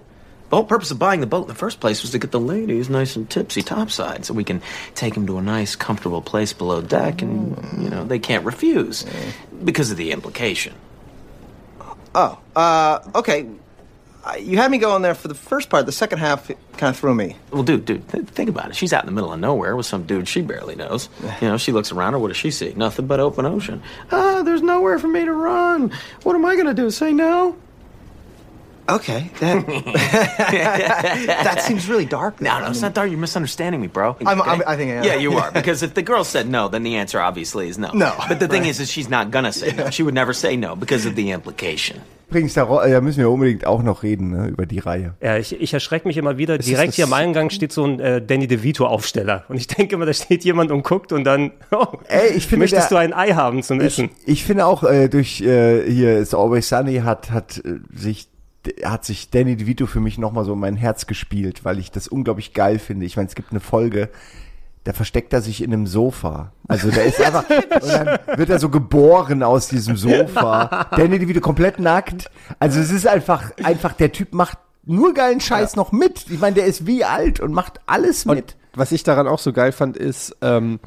The 0.57 0.61
whole 0.63 0.69
purpose 0.69 0.91
of 0.91 0.99
buying 0.99 1.21
the 1.21 1.27
boat 1.27 1.43
in 1.43 1.49
the 1.49 1.55
first 1.55 1.81
place 1.81 2.01
was 2.01 2.13
to 2.13 2.19
get 2.19 2.31
the 2.31 2.41
ladies 2.41 2.89
nice 2.89 3.15
and 3.15 3.29
tipsy 3.29 3.61
topside 3.61 4.25
so 4.25 4.33
we 4.33 4.43
can 4.43 4.63
take 4.95 5.13
them 5.13 5.27
to 5.27 5.37
a 5.37 5.43
nice, 5.43 5.77
comfortable 5.77 6.23
place 6.23 6.55
below 6.55 6.81
deck 6.81 7.21
and, 7.21 7.59
you 7.79 7.91
know, 7.91 8.05
they 8.05 8.19
can't 8.19 8.43
refuse 8.43 9.05
because 9.63 9.91
of 9.91 9.99
the 9.99 10.13
implication. 10.13 10.73
Oh, 12.15 12.39
uh, 12.57 13.01
okay. 13.17 13.47
Uh, 14.25 14.37
You 14.41 14.57
had 14.57 14.71
me 14.71 14.79
going 14.79 15.03
there 15.03 15.15
for 15.15 15.29
the 15.29 15.35
first 15.35 15.69
part. 15.69 15.85
The 15.85 15.93
second 15.93 16.21
half 16.21 16.49
kind 16.79 16.89
of 16.89 16.97
threw 16.97 17.15
me. 17.15 17.37
Well, 17.51 17.63
dude, 17.63 17.85
dude, 17.85 18.09
th- 18.09 18.25
think 18.25 18.49
about 18.49 18.71
it. 18.71 18.77
She's 18.77 18.95
out 18.95 19.03
in 19.03 19.07
the 19.09 19.13
middle 19.13 19.35
of 19.35 19.39
nowhere 19.39 19.77
with 19.77 19.85
some 19.85 20.05
dude 20.05 20.27
she 20.27 20.41
barely 20.41 20.75
knows. 20.75 21.11
You 21.43 21.49
know, 21.49 21.59
she 21.59 21.73
looks 21.73 21.93
around 21.93 22.15
her. 22.15 22.19
What 22.19 22.29
does 22.29 22.39
she 22.39 22.51
see? 22.51 22.73
Nothing 22.75 23.07
but 23.07 23.21
open 23.21 23.45
ocean. 23.45 23.83
Ah, 24.11 24.41
there's 24.43 24.63
nowhere 24.63 24.99
for 24.99 25.09
me 25.09 25.23
to 25.23 25.33
run. 25.35 25.93
What 26.23 26.35
am 26.35 26.47
I 26.47 26.55
going 26.55 26.65
to 26.67 26.73
do? 26.73 26.91
Say 26.91 27.13
no? 27.13 27.59
Okay, 28.89 29.31
that 29.41 29.67
that 31.45 31.63
seems 31.63 31.89
really 31.89 32.07
dark. 32.07 32.41
No, 32.41 32.59
no, 32.61 32.69
it's 32.71 32.81
not 32.83 32.95
dark. 32.95 33.11
You're 33.11 33.19
misunderstanding 33.19 33.81
me, 33.81 33.89
bro. 33.89 34.17
I'm- 34.25 34.41
I'm- 34.43 34.63
I 34.67 34.77
think 34.77 34.91
I 34.93 34.95
am. 34.97 35.05
Yeah, 35.05 35.17
you 35.17 35.33
are. 35.39 35.51
Because 35.57 35.83
if 35.83 35.95
the 35.95 36.03
girl 36.03 36.25
said 36.25 36.49
no, 36.49 36.69
then 36.69 36.83
the 36.85 36.97
answer 36.97 37.21
obviously 37.21 37.69
is 37.69 37.79
no. 37.79 37.91
No, 37.93 38.13
But 38.29 38.39
the 38.41 38.49
thing 38.49 38.63
right. 38.63 38.71
is, 38.71 38.81
is 38.81 38.91
she's 38.91 39.09
not 39.09 39.31
gonna 39.31 39.53
say 39.53 39.73
no. 39.77 39.91
She 39.91 40.03
would 40.05 40.15
never 40.15 40.33
say 40.35 40.57
no 40.57 40.77
because 40.77 41.07
of 41.09 41.15
the 41.17 41.31
implication. 41.33 42.01
Übrigens, 42.29 42.55
da, 42.55 42.65
müssen 43.01 43.19
wir 43.19 43.31
unbedingt 43.31 43.67
auch 43.69 43.85
noch 43.85 44.03
reden, 44.03 44.31
ne, 44.31 44.49
über 44.49 44.67
die 44.67 44.81
Reihe. 44.81 45.15
Ja, 45.23 45.37
ich, 45.37 45.61
ich 45.61 45.73
erschrecke 45.73 46.09
mich 46.09 46.17
immer 46.17 46.39
wieder. 46.39 46.59
Direkt 46.59 46.95
hier 46.95 47.05
am 47.05 47.13
Eingang 47.13 47.51
steht 47.51 47.71
so 47.73 47.85
ein 47.87 48.01
äh, 48.01 48.21
Danny 48.21 48.49
DeVito-Aufsteller. 48.49 49.45
Und 49.49 49.57
ich 49.59 49.69
denke 49.69 49.95
immer, 49.95 50.07
da 50.07 50.13
steht 50.13 50.45
jemand 50.45 50.73
und 50.73 50.83
guckt 50.83 51.13
und 51.13 51.23
dann, 51.23 51.53
oh, 51.71 51.87
Ey, 52.09 52.31
ich 52.37 52.47
finde, 52.49 52.65
möchtest 52.65 52.91
der- 52.91 52.99
du 52.99 53.03
ein 53.05 53.13
Ei 53.15 53.33
haben 53.35 53.63
zum 53.63 53.81
Ich, 53.81 53.87
Essen? 53.87 54.11
ich 54.25 54.43
finde 54.45 54.67
auch, 54.67 54.83
äh, 54.83 55.09
durch 55.09 55.41
äh, 55.41 55.89
hier 55.89 56.19
ist 56.19 56.35
Always 56.35 56.69
Sunny 56.69 56.97
hat, 57.05 57.31
hat 57.31 57.59
äh, 57.59 57.79
sich 57.97 58.27
hat 58.85 59.05
sich 59.05 59.31
Danny 59.31 59.57
DeVito 59.57 59.87
für 59.87 60.01
mich 60.01 60.19
nochmal 60.19 60.45
so 60.45 60.53
in 60.53 60.59
mein 60.59 60.77
Herz 60.77 61.07
gespielt, 61.07 61.65
weil 61.65 61.79
ich 61.79 61.91
das 61.91 62.09
unglaublich 62.09 62.53
geil 62.53 62.79
finde. 62.79 63.07
Ich 63.07 63.17
meine, 63.17 63.29
es 63.29 63.35
gibt 63.35 63.51
eine 63.51 63.61
Folge, 63.61 64.11
da 64.85 64.93
versteckt 64.93 65.33
er 65.33 65.43
sich 65.43 65.63
in 65.63 65.73
einem 65.73 65.87
Sofa. 65.87 66.53
Also 66.69 66.91
der 66.91 67.05
ist 67.07 67.21
einfach, 67.21 67.45
und 67.83 67.93
dann 67.93 68.19
wird 68.37 68.51
er 68.51 68.59
so 68.59 68.69
geboren 68.69 69.43
aus 69.43 69.69
diesem 69.69 69.97
Sofa. 69.97 70.87
Danny 70.97 71.19
DeVito 71.19 71.41
komplett 71.41 71.81
nackt. 71.81 72.31
Also 72.61 72.81
es 72.81 72.91
ist 72.91 73.07
einfach, 73.07 73.51
einfach, 73.63 73.95
der 73.95 74.13
Typ 74.13 74.33
macht 74.33 74.59
nur 74.85 75.13
geilen 75.15 75.41
Scheiß 75.41 75.75
noch 75.75 75.91
mit. 75.91 76.31
Ich 76.31 76.39
meine, 76.39 76.55
der 76.55 76.67
ist 76.67 76.87
wie 76.87 77.05
alt 77.05 77.41
und 77.41 77.53
macht 77.53 77.81
alles 77.87 78.25
mit. 78.25 78.37
Und 78.37 78.57
was 78.77 78.93
ich 78.93 79.03
daran 79.03 79.27
auch 79.27 79.41
so 79.41 79.53
geil 79.53 79.73
fand, 79.73 79.97
ist, 79.97 80.37
ähm, 80.41 80.79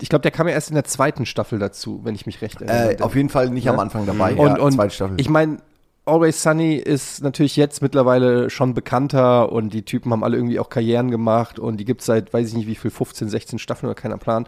ich 0.00 0.08
glaube, 0.08 0.22
der 0.22 0.32
kam 0.32 0.48
ja 0.48 0.54
erst 0.54 0.70
in 0.70 0.74
der 0.74 0.84
zweiten 0.84 1.24
Staffel 1.24 1.58
dazu, 1.60 2.00
wenn 2.02 2.16
ich 2.16 2.26
mich 2.26 2.42
recht 2.42 2.60
erinnere. 2.60 2.98
Äh, 2.98 3.02
auf 3.02 3.14
jeden 3.14 3.28
Fall 3.28 3.50
nicht 3.50 3.68
am 3.68 3.78
Anfang 3.78 4.06
dabei. 4.06 4.34
und, 4.34 4.56
ja, 4.56 4.62
und 4.62 4.72
zweite 4.72 4.94
Staffel. 4.94 5.20
ich 5.20 5.28
meine, 5.28 5.58
Always 6.06 6.42
Sunny 6.42 6.74
ist 6.76 7.22
natürlich 7.22 7.56
jetzt 7.56 7.80
mittlerweile 7.80 8.50
schon 8.50 8.74
bekannter 8.74 9.50
und 9.50 9.72
die 9.72 9.84
Typen 9.84 10.12
haben 10.12 10.22
alle 10.22 10.36
irgendwie 10.36 10.58
auch 10.60 10.68
Karrieren 10.68 11.10
gemacht 11.10 11.58
und 11.58 11.78
die 11.78 11.86
gibt's 11.86 12.04
seit, 12.04 12.34
weiß 12.34 12.48
ich 12.48 12.54
nicht 12.54 12.66
wie 12.66 12.74
viel, 12.74 12.90
15, 12.90 13.30
16 13.30 13.58
Staffeln 13.58 13.88
oder 13.90 13.98
keiner 13.98 14.18
Plan. 14.18 14.46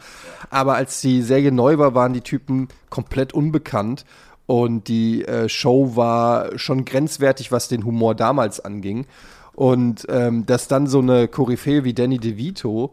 Aber 0.51 0.75
als 0.75 1.01
die 1.01 1.23
Serie 1.23 1.53
neu 1.53 1.79
war, 1.79 1.95
waren 1.95 2.13
die 2.13 2.21
Typen 2.21 2.69
komplett 2.91 3.33
unbekannt 3.33 4.05
und 4.45 4.89
die 4.89 5.25
äh, 5.25 5.49
Show 5.49 5.97
war 5.97 6.59
schon 6.59 6.85
grenzwertig, 6.85 7.51
was 7.53 7.69
den 7.69 7.85
Humor 7.85 8.15
damals 8.15 8.61
anging. 8.61 9.07
Und 9.55 10.07
ähm, 10.11 10.45
dass 10.45 10.69
dann 10.69 10.87
so 10.87 10.99
eine 10.99 11.27
Koryphäe 11.27 11.85
wie 11.85 11.95
Danny 11.95 12.19
DeVito, 12.19 12.93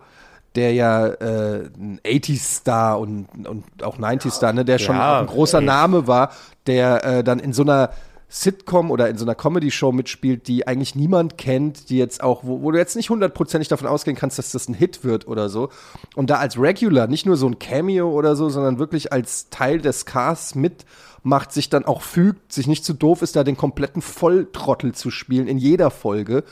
der 0.56 0.74
ja 0.74 1.08
äh, 1.08 1.66
ein 1.78 2.00
80s-Star 2.06 2.98
und, 2.98 3.28
und 3.46 3.66
auch 3.84 3.98
90s-Star, 3.98 4.54
ne, 4.54 4.64
der 4.64 4.80
schon 4.80 4.96
Ja, 4.96 5.20
ein 5.20 5.28
großer 5.28 5.60
ey. 5.60 5.66
Name 5.66 6.08
war, 6.08 6.32
der 6.66 7.04
äh, 7.04 7.24
dann 7.26 7.40
in 7.40 7.52
so 7.52 7.64
einer 7.64 7.90
Sitcom 8.36 8.90
oder 8.90 9.10
in 9.10 9.18
so 9.20 9.26
einer 9.26 9.36
Comedy-Show 9.36 9.92
mitspielt, 9.92 10.48
die 10.48 10.66
eigentlich 10.66 10.96
niemand 10.96 11.38
kennt, 11.38 11.92
die 11.92 12.00
jetzt 12.00 12.24
auch, 12.24 12.44
wo, 12.44 12.64
wo 12.64 12.72
du 12.72 12.80
jetzt 12.80 12.96
nicht 12.96 13.12
hundertprozentig 13.12 13.68
davon 13.68 13.88
ausgehen 13.88 14.18
kannst, 14.18 14.40
dass 14.40 14.52
das 14.52 14.68
ein 14.68 14.74
Hit 14.74 15.04
wird 15.04 15.28
oder 15.28 15.50
so. 15.50 15.70
Und 16.16 16.32
da 16.32 16.38
als 16.38 16.60
Regular, 16.60 17.06
nicht 17.06 17.28
nur 17.28 17.38
so 17.38 17.46
ein 17.46 17.60
Cameo 17.60 18.10
oder 18.10 18.36
so, 18.36 18.50
sondern 18.50 18.80
wirklich 18.80 19.14
als 19.14 19.52
Teil 19.52 19.82
des 19.82 20.08
Casts 20.08 20.56
mitmacht, 20.56 21.52
sich 21.52 21.70
dann 21.70 21.86
auch 21.86 22.02
fügt, 22.02 22.52
sich 22.52 22.66
nicht 22.66 22.84
zu 22.84 22.94
doof 22.94 23.22
ist, 23.22 23.36
da 23.36 23.44
den 23.44 23.56
kompletten 23.56 24.02
Volltrottel 24.02 24.94
zu 24.94 25.12
spielen 25.12 25.46
in 25.46 25.60
jeder 25.60 25.92
Folge. 25.92 26.44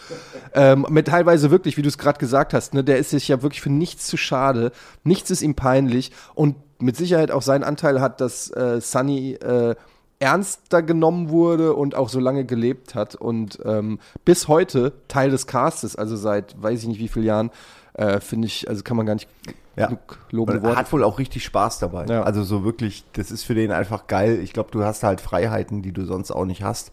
ähm, 0.54 0.86
mit 0.88 1.08
teilweise 1.08 1.50
wirklich, 1.50 1.78
wie 1.78 1.82
du 1.82 1.90
es 1.90 1.98
gerade 1.98 2.20
gesagt 2.20 2.54
hast, 2.54 2.76
ne, 2.76 2.84
der 2.84 3.00
ist 3.00 3.10
sich 3.10 3.28
ja 3.28 3.42
wirklich 3.42 3.62
für 3.62 3.72
nichts 3.72 4.06
zu 4.06 4.18
schade, 4.18 4.72
nichts 5.04 5.32
ist 5.32 5.42
ihm 5.42 5.56
peinlich 5.56 6.12
und 6.36 6.58
mit 6.78 6.96
Sicherheit 6.96 7.32
auch 7.32 7.42
seinen 7.42 7.64
Anteil 7.64 8.02
hat, 8.02 8.22
dass 8.22 8.52
äh, 8.52 8.80
Sunny 8.82 9.34
äh, 9.34 9.76
ernster 10.22 10.84
genommen 10.84 11.30
wurde 11.30 11.74
und 11.74 11.96
auch 11.96 12.08
so 12.10 12.20
lange 12.20 12.46
gelebt 12.46 12.96
hat 12.96 13.16
und 13.16 13.60
ähm, 13.66 14.00
bis 14.24 14.48
heute 14.48 14.94
Teil 15.08 15.32
des 15.32 15.48
Castes, 15.48 15.96
also 15.96 16.16
seit 16.16 16.62
weiß 16.62 16.82
ich 16.84 16.88
nicht 16.88 17.00
wie 17.00 17.08
vielen 17.08 17.26
Jahren, 17.26 17.52
äh, 17.94 18.20
finde 18.20 18.48
ich, 18.48 18.70
also 18.70 18.84
kann 18.84 18.96
man 18.98 19.06
gar 19.06 19.16
nicht 19.16 19.28
Ja. 19.76 19.88
genug 19.88 20.20
lobende 20.30 20.60
er 20.62 20.64
Worte. 20.64 20.78
hat 20.78 20.92
wohl 20.94 21.04
auch 21.04 21.18
richtig 21.18 21.44
Spaß 21.44 21.80
dabei. 21.80 22.06
Ja. 22.06 22.24
Also 22.24 22.44
so 22.44 22.64
wirklich, 22.64 23.04
das 23.14 23.32
ist 23.32 23.44
für 23.44 23.56
den 23.56 23.72
einfach 23.72 24.08
geil. 24.08 24.40
Ich 24.44 24.54
glaube, 24.54 24.70
du 24.72 24.84
hast 24.84 25.04
halt 25.04 25.22
Freiheiten, 25.22 25.82
die 25.82 25.92
du 25.92 26.06
sonst 26.06 26.32
auch 26.32 26.46
nicht 26.46 26.62
hast, 26.64 26.92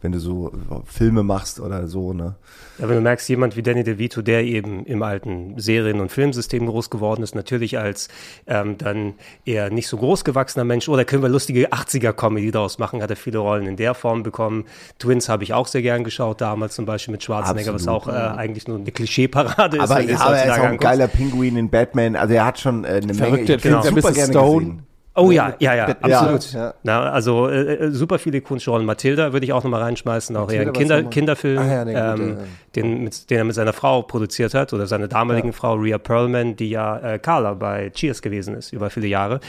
wenn 0.00 0.12
du 0.12 0.20
so 0.20 0.52
Filme 0.84 1.22
machst 1.22 1.60
oder 1.60 1.86
so, 1.88 2.12
ne? 2.12 2.36
Ja, 2.78 2.88
wenn 2.88 2.96
du 2.96 3.02
merkst, 3.02 3.28
jemand 3.28 3.56
wie 3.56 3.62
Danny 3.62 3.82
DeVito, 3.82 4.22
der 4.22 4.44
eben 4.44 4.84
im 4.86 5.02
alten 5.02 5.58
Serien- 5.58 6.00
und 6.00 6.12
Filmsystem 6.12 6.66
groß 6.66 6.90
geworden 6.90 7.22
ist, 7.22 7.34
natürlich 7.34 7.78
als 7.78 8.08
ähm, 8.46 8.78
dann 8.78 9.14
eher 9.44 9.70
nicht 9.70 9.88
so 9.88 9.96
groß 9.96 10.24
gewachsener 10.24 10.64
Mensch, 10.64 10.88
oder 10.88 11.04
können 11.04 11.22
wir 11.22 11.28
lustige 11.28 11.72
80er-Comedy 11.72 12.52
daraus 12.52 12.78
machen, 12.78 13.02
hat 13.02 13.10
er 13.10 13.16
viele 13.16 13.38
Rollen 13.38 13.66
in 13.66 13.76
der 13.76 13.94
Form 13.94 14.22
bekommen. 14.22 14.64
Twins 14.98 15.28
habe 15.28 15.42
ich 15.42 15.54
auch 15.54 15.66
sehr 15.66 15.82
gern 15.82 16.04
geschaut, 16.04 16.40
damals 16.40 16.76
zum 16.76 16.86
Beispiel 16.86 17.12
mit 17.12 17.22
Schwarzenegger, 17.24 17.74
was 17.74 17.88
auch 17.88 18.06
Absolut. 18.06 18.36
äh, 18.36 18.38
eigentlich 18.38 18.68
nur 18.68 18.78
eine 18.78 18.92
Klischee-Parade 18.92 19.78
ist. 19.78 19.82
Aber, 19.90 20.00
ja, 20.00 20.20
aber 20.20 20.36
er 20.36 20.52
ist 20.54 20.60
auch 20.60 20.64
ein 20.64 20.78
geiler 20.78 21.08
Pinguin 21.08 21.56
in 21.56 21.70
Batman. 21.70 22.14
Also 22.14 22.34
er 22.34 22.44
hat 22.44 22.60
schon 22.60 22.84
äh, 22.84 23.00
eine 23.02 23.14
Verrückt, 23.14 23.48
Menge. 23.48 23.56
Ich 23.56 23.62
der 23.62 23.82
super 23.82 24.12
gerne 24.12 24.32
Stone. 24.32 24.66
gesehen. 24.66 24.87
Oh 25.18 25.30
ja, 25.32 25.54
ja, 25.58 25.74
ja, 25.74 25.88
Ja, 25.88 26.20
absolut. 26.20 26.52
ja. 26.52 26.74
Na, 26.84 27.10
also 27.10 27.48
äh, 27.48 27.74
äh, 27.74 27.90
super 27.90 28.18
viele 28.18 28.38
ikonische 28.38 28.70
Rollen. 28.70 28.86
Matilda 28.86 29.32
würde 29.32 29.44
ich 29.44 29.52
auch 29.52 29.64
nochmal 29.64 29.82
reinschmeißen, 29.82 30.36
auch 30.36 30.50
eher 30.50 30.62
ein 30.62 30.66
Matilda 30.68 30.96
Kinder. 30.96 31.10
Kinderfilm, 31.10 31.58
Ah 31.58 31.66
ja, 31.66 31.84
der 31.84 32.12
gute, 32.12 32.22
ähm, 32.22 32.36
ja. 32.38 32.44
den, 32.76 33.04
mit, 33.04 33.30
den 33.30 33.38
er 33.38 33.44
mit 33.44 33.54
seiner 33.54 33.72
Frau 33.72 34.02
produziert 34.02 34.54
hat 34.54 34.72
oder 34.72 34.86
seiner 34.86 35.08
damaligen 35.08 35.52
Frau 35.52 35.74
Rhea 35.74 35.98
Perlman, 35.98 36.54
die 36.54 36.70
ja 36.70 36.98
äh, 36.98 37.18
Carla 37.18 37.54
bei 37.54 37.90
Cheers 37.90 38.22
gewesen 38.22 38.54
ist 38.54 38.72
über 38.72 38.90
viele 38.90 39.08
Jahre. 39.08 39.40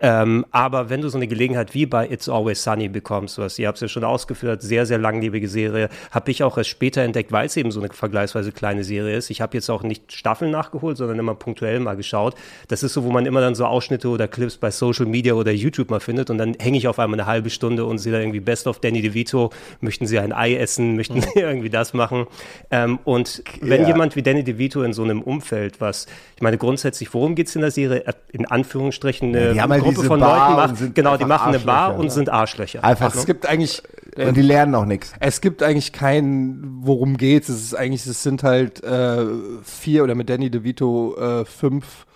Ähm, 0.00 0.44
aber 0.50 0.90
wenn 0.90 1.00
du 1.00 1.08
so 1.08 1.16
eine 1.16 1.26
Gelegenheit 1.26 1.72
wie 1.72 1.86
bei 1.86 2.06
It's 2.10 2.28
Always 2.28 2.62
Sunny 2.62 2.88
bekommst, 2.88 3.38
was 3.38 3.58
ihr 3.58 3.68
habt 3.68 3.78
es 3.78 3.82
ja 3.82 3.88
schon 3.88 4.04
ausgeführt, 4.04 4.60
sehr, 4.60 4.84
sehr 4.84 4.98
langlebige 4.98 5.48
Serie, 5.48 5.88
habe 6.10 6.30
ich 6.30 6.42
auch 6.42 6.58
erst 6.58 6.68
später 6.68 7.00
entdeckt, 7.00 7.32
weil 7.32 7.46
es 7.46 7.56
eben 7.56 7.70
so 7.70 7.80
eine 7.80 7.88
vergleichsweise 7.88 8.52
kleine 8.52 8.84
Serie 8.84 9.16
ist. 9.16 9.30
Ich 9.30 9.40
habe 9.40 9.56
jetzt 9.56 9.70
auch 9.70 9.82
nicht 9.82 10.12
Staffeln 10.12 10.50
nachgeholt, 10.50 10.98
sondern 10.98 11.18
immer 11.18 11.34
punktuell 11.34 11.80
mal 11.80 11.96
geschaut. 11.96 12.34
Das 12.68 12.82
ist 12.82 12.92
so, 12.92 13.04
wo 13.04 13.10
man 13.10 13.24
immer 13.24 13.40
dann 13.40 13.54
so 13.54 13.64
Ausschnitte 13.64 14.08
oder 14.08 14.28
Clips 14.28 14.58
bei 14.58 14.70
Social 14.70 15.06
Media 15.06 15.13
oder 15.22 15.52
YouTube 15.52 15.90
mal 15.90 16.00
findet 16.00 16.30
und 16.30 16.38
dann 16.38 16.54
hänge 16.58 16.76
ich 16.76 16.88
auf 16.88 16.98
einmal 16.98 17.18
eine 17.18 17.26
halbe 17.26 17.50
Stunde 17.50 17.84
und 17.84 17.98
sehe 17.98 18.12
da 18.12 18.18
irgendwie 18.18 18.40
Best 18.40 18.66
of 18.66 18.80
Danny 18.80 19.00
DeVito, 19.02 19.50
möchten 19.80 20.06
sie 20.06 20.18
ein 20.18 20.32
Ei 20.32 20.54
essen, 20.56 20.96
möchten 20.96 21.20
sie 21.20 21.28
irgendwie 21.34 21.70
das 21.70 21.94
machen. 21.94 22.26
Ähm, 22.70 22.98
und 23.04 23.42
wenn 23.60 23.82
Ja. 23.82 23.88
jemand 23.88 24.16
wie 24.16 24.22
Danny 24.22 24.44
DeVito 24.44 24.82
in 24.82 24.92
so 24.92 25.02
einem 25.04 25.22
Umfeld, 25.22 25.80
was, 25.80 26.06
ich 26.36 26.42
meine 26.42 26.58
grundsätzlich, 26.58 27.14
worum 27.14 27.34
geht's 27.34 27.54
in 27.54 27.62
der 27.62 27.70
Serie? 27.70 28.04
In 28.32 28.46
Anführungsstrichen 28.46 29.28
eine 29.34 29.52
die 29.54 29.60
haben 29.60 29.72
halt 29.72 29.82
Gruppe 29.82 30.02
von 30.02 30.20
Bar 30.20 30.56
Leuten 30.56 30.74
macht, 30.74 30.94
genau, 30.94 31.16
die 31.16 31.24
machen 31.24 31.48
eine 31.54 31.60
Bar 31.60 31.96
und 31.96 32.06
ne? 32.06 32.10
sind 32.10 32.28
Arschlöcher. 32.28 32.82
Einfach 32.82 33.14
Es 33.14 33.26
gibt 33.26 33.46
eigentlich 33.46 33.82
Und 34.16 34.36
die 34.36 34.42
lernen 34.42 34.74
auch 34.74 34.84
nichts. 34.84 35.12
Es 35.20 35.40
gibt 35.40 35.62
eigentlich 35.62 35.92
keinen, 35.92 36.80
worum 36.82 37.16
geht's. 37.16 37.48
Es 37.48 37.62
ist 37.62 37.74
eigentlich, 37.74 38.06
es 38.06 38.22
sind 38.22 38.42
halt 38.42 38.82
äh, 38.84 39.24
vier 39.62 40.04
oder 40.04 40.14
mit 40.14 40.28
Danny 40.30 40.50
DeVito 40.50 41.16
äh, 41.16 41.44
fünf 41.44 42.06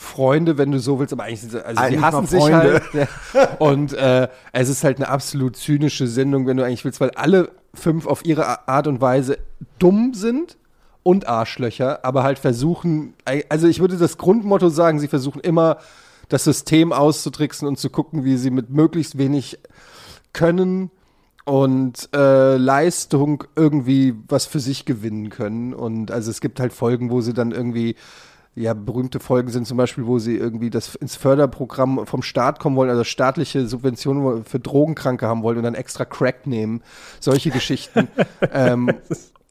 Freunde, 0.00 0.58
wenn 0.58 0.70
du 0.70 0.78
so 0.78 1.00
willst, 1.00 1.12
aber 1.12 1.24
eigentlich 1.24 1.40
sind 1.40 1.50
sie, 1.50 1.66
also 1.66 1.80
Eigentlich 1.80 1.98
die 1.98 2.04
hassen 2.04 2.26
sich 2.28 2.52
halt. 2.52 2.82
Und 3.58 3.94
äh, 3.94 4.28
es 4.52 4.68
ist 4.68 4.84
halt 4.84 4.98
eine 4.98 5.08
absolut 5.08 5.56
zynische 5.56 6.06
Sendung, 6.06 6.46
wenn 6.46 6.56
du 6.56 6.64
eigentlich 6.64 6.84
willst, 6.84 7.00
weil 7.00 7.10
alle 7.10 7.50
fünf 7.74 8.06
auf 8.06 8.24
ihre 8.24 8.68
Art 8.68 8.86
und 8.86 9.00
Weise 9.00 9.38
dumm 9.80 10.14
sind 10.14 10.56
und 11.02 11.26
Arschlöcher, 11.26 12.04
aber 12.04 12.22
halt 12.22 12.38
versuchen, 12.38 13.14
also 13.48 13.66
ich 13.66 13.80
würde 13.80 13.96
das 13.96 14.18
Grundmotto 14.18 14.68
sagen, 14.68 15.00
sie 15.00 15.08
versuchen 15.08 15.40
immer 15.40 15.78
das 16.28 16.44
System 16.44 16.92
auszutricksen 16.92 17.66
und 17.66 17.76
zu 17.80 17.90
gucken, 17.90 18.24
wie 18.24 18.36
sie 18.36 18.50
mit 18.50 18.70
möglichst 18.70 19.18
wenig 19.18 19.58
Können 20.32 20.92
und 21.44 22.08
äh, 22.14 22.56
Leistung 22.56 23.44
irgendwie 23.56 24.14
was 24.28 24.46
für 24.46 24.60
sich 24.60 24.84
gewinnen 24.84 25.30
können. 25.30 25.74
Und 25.74 26.12
also 26.12 26.30
es 26.30 26.40
gibt 26.40 26.60
halt 26.60 26.72
Folgen, 26.72 27.10
wo 27.10 27.20
sie 27.20 27.32
dann 27.32 27.50
irgendwie, 27.50 27.96
ja, 28.58 28.74
berühmte 28.74 29.20
Folgen 29.20 29.50
sind 29.50 29.66
zum 29.66 29.76
Beispiel, 29.76 30.06
wo 30.06 30.18
sie 30.18 30.36
irgendwie 30.36 30.70
das 30.70 30.94
ins 30.96 31.16
Förderprogramm 31.16 32.06
vom 32.06 32.22
Staat 32.22 32.58
kommen 32.58 32.76
wollen, 32.76 32.90
also 32.90 33.04
staatliche 33.04 33.66
Subventionen 33.66 34.44
für 34.44 34.58
Drogenkranke 34.58 35.26
haben 35.26 35.42
wollen 35.42 35.58
und 35.58 35.64
dann 35.64 35.74
extra 35.74 36.04
Crack 36.04 36.46
nehmen. 36.46 36.82
Solche 37.20 37.50
Geschichten. 37.50 38.08
ähm, 38.52 38.90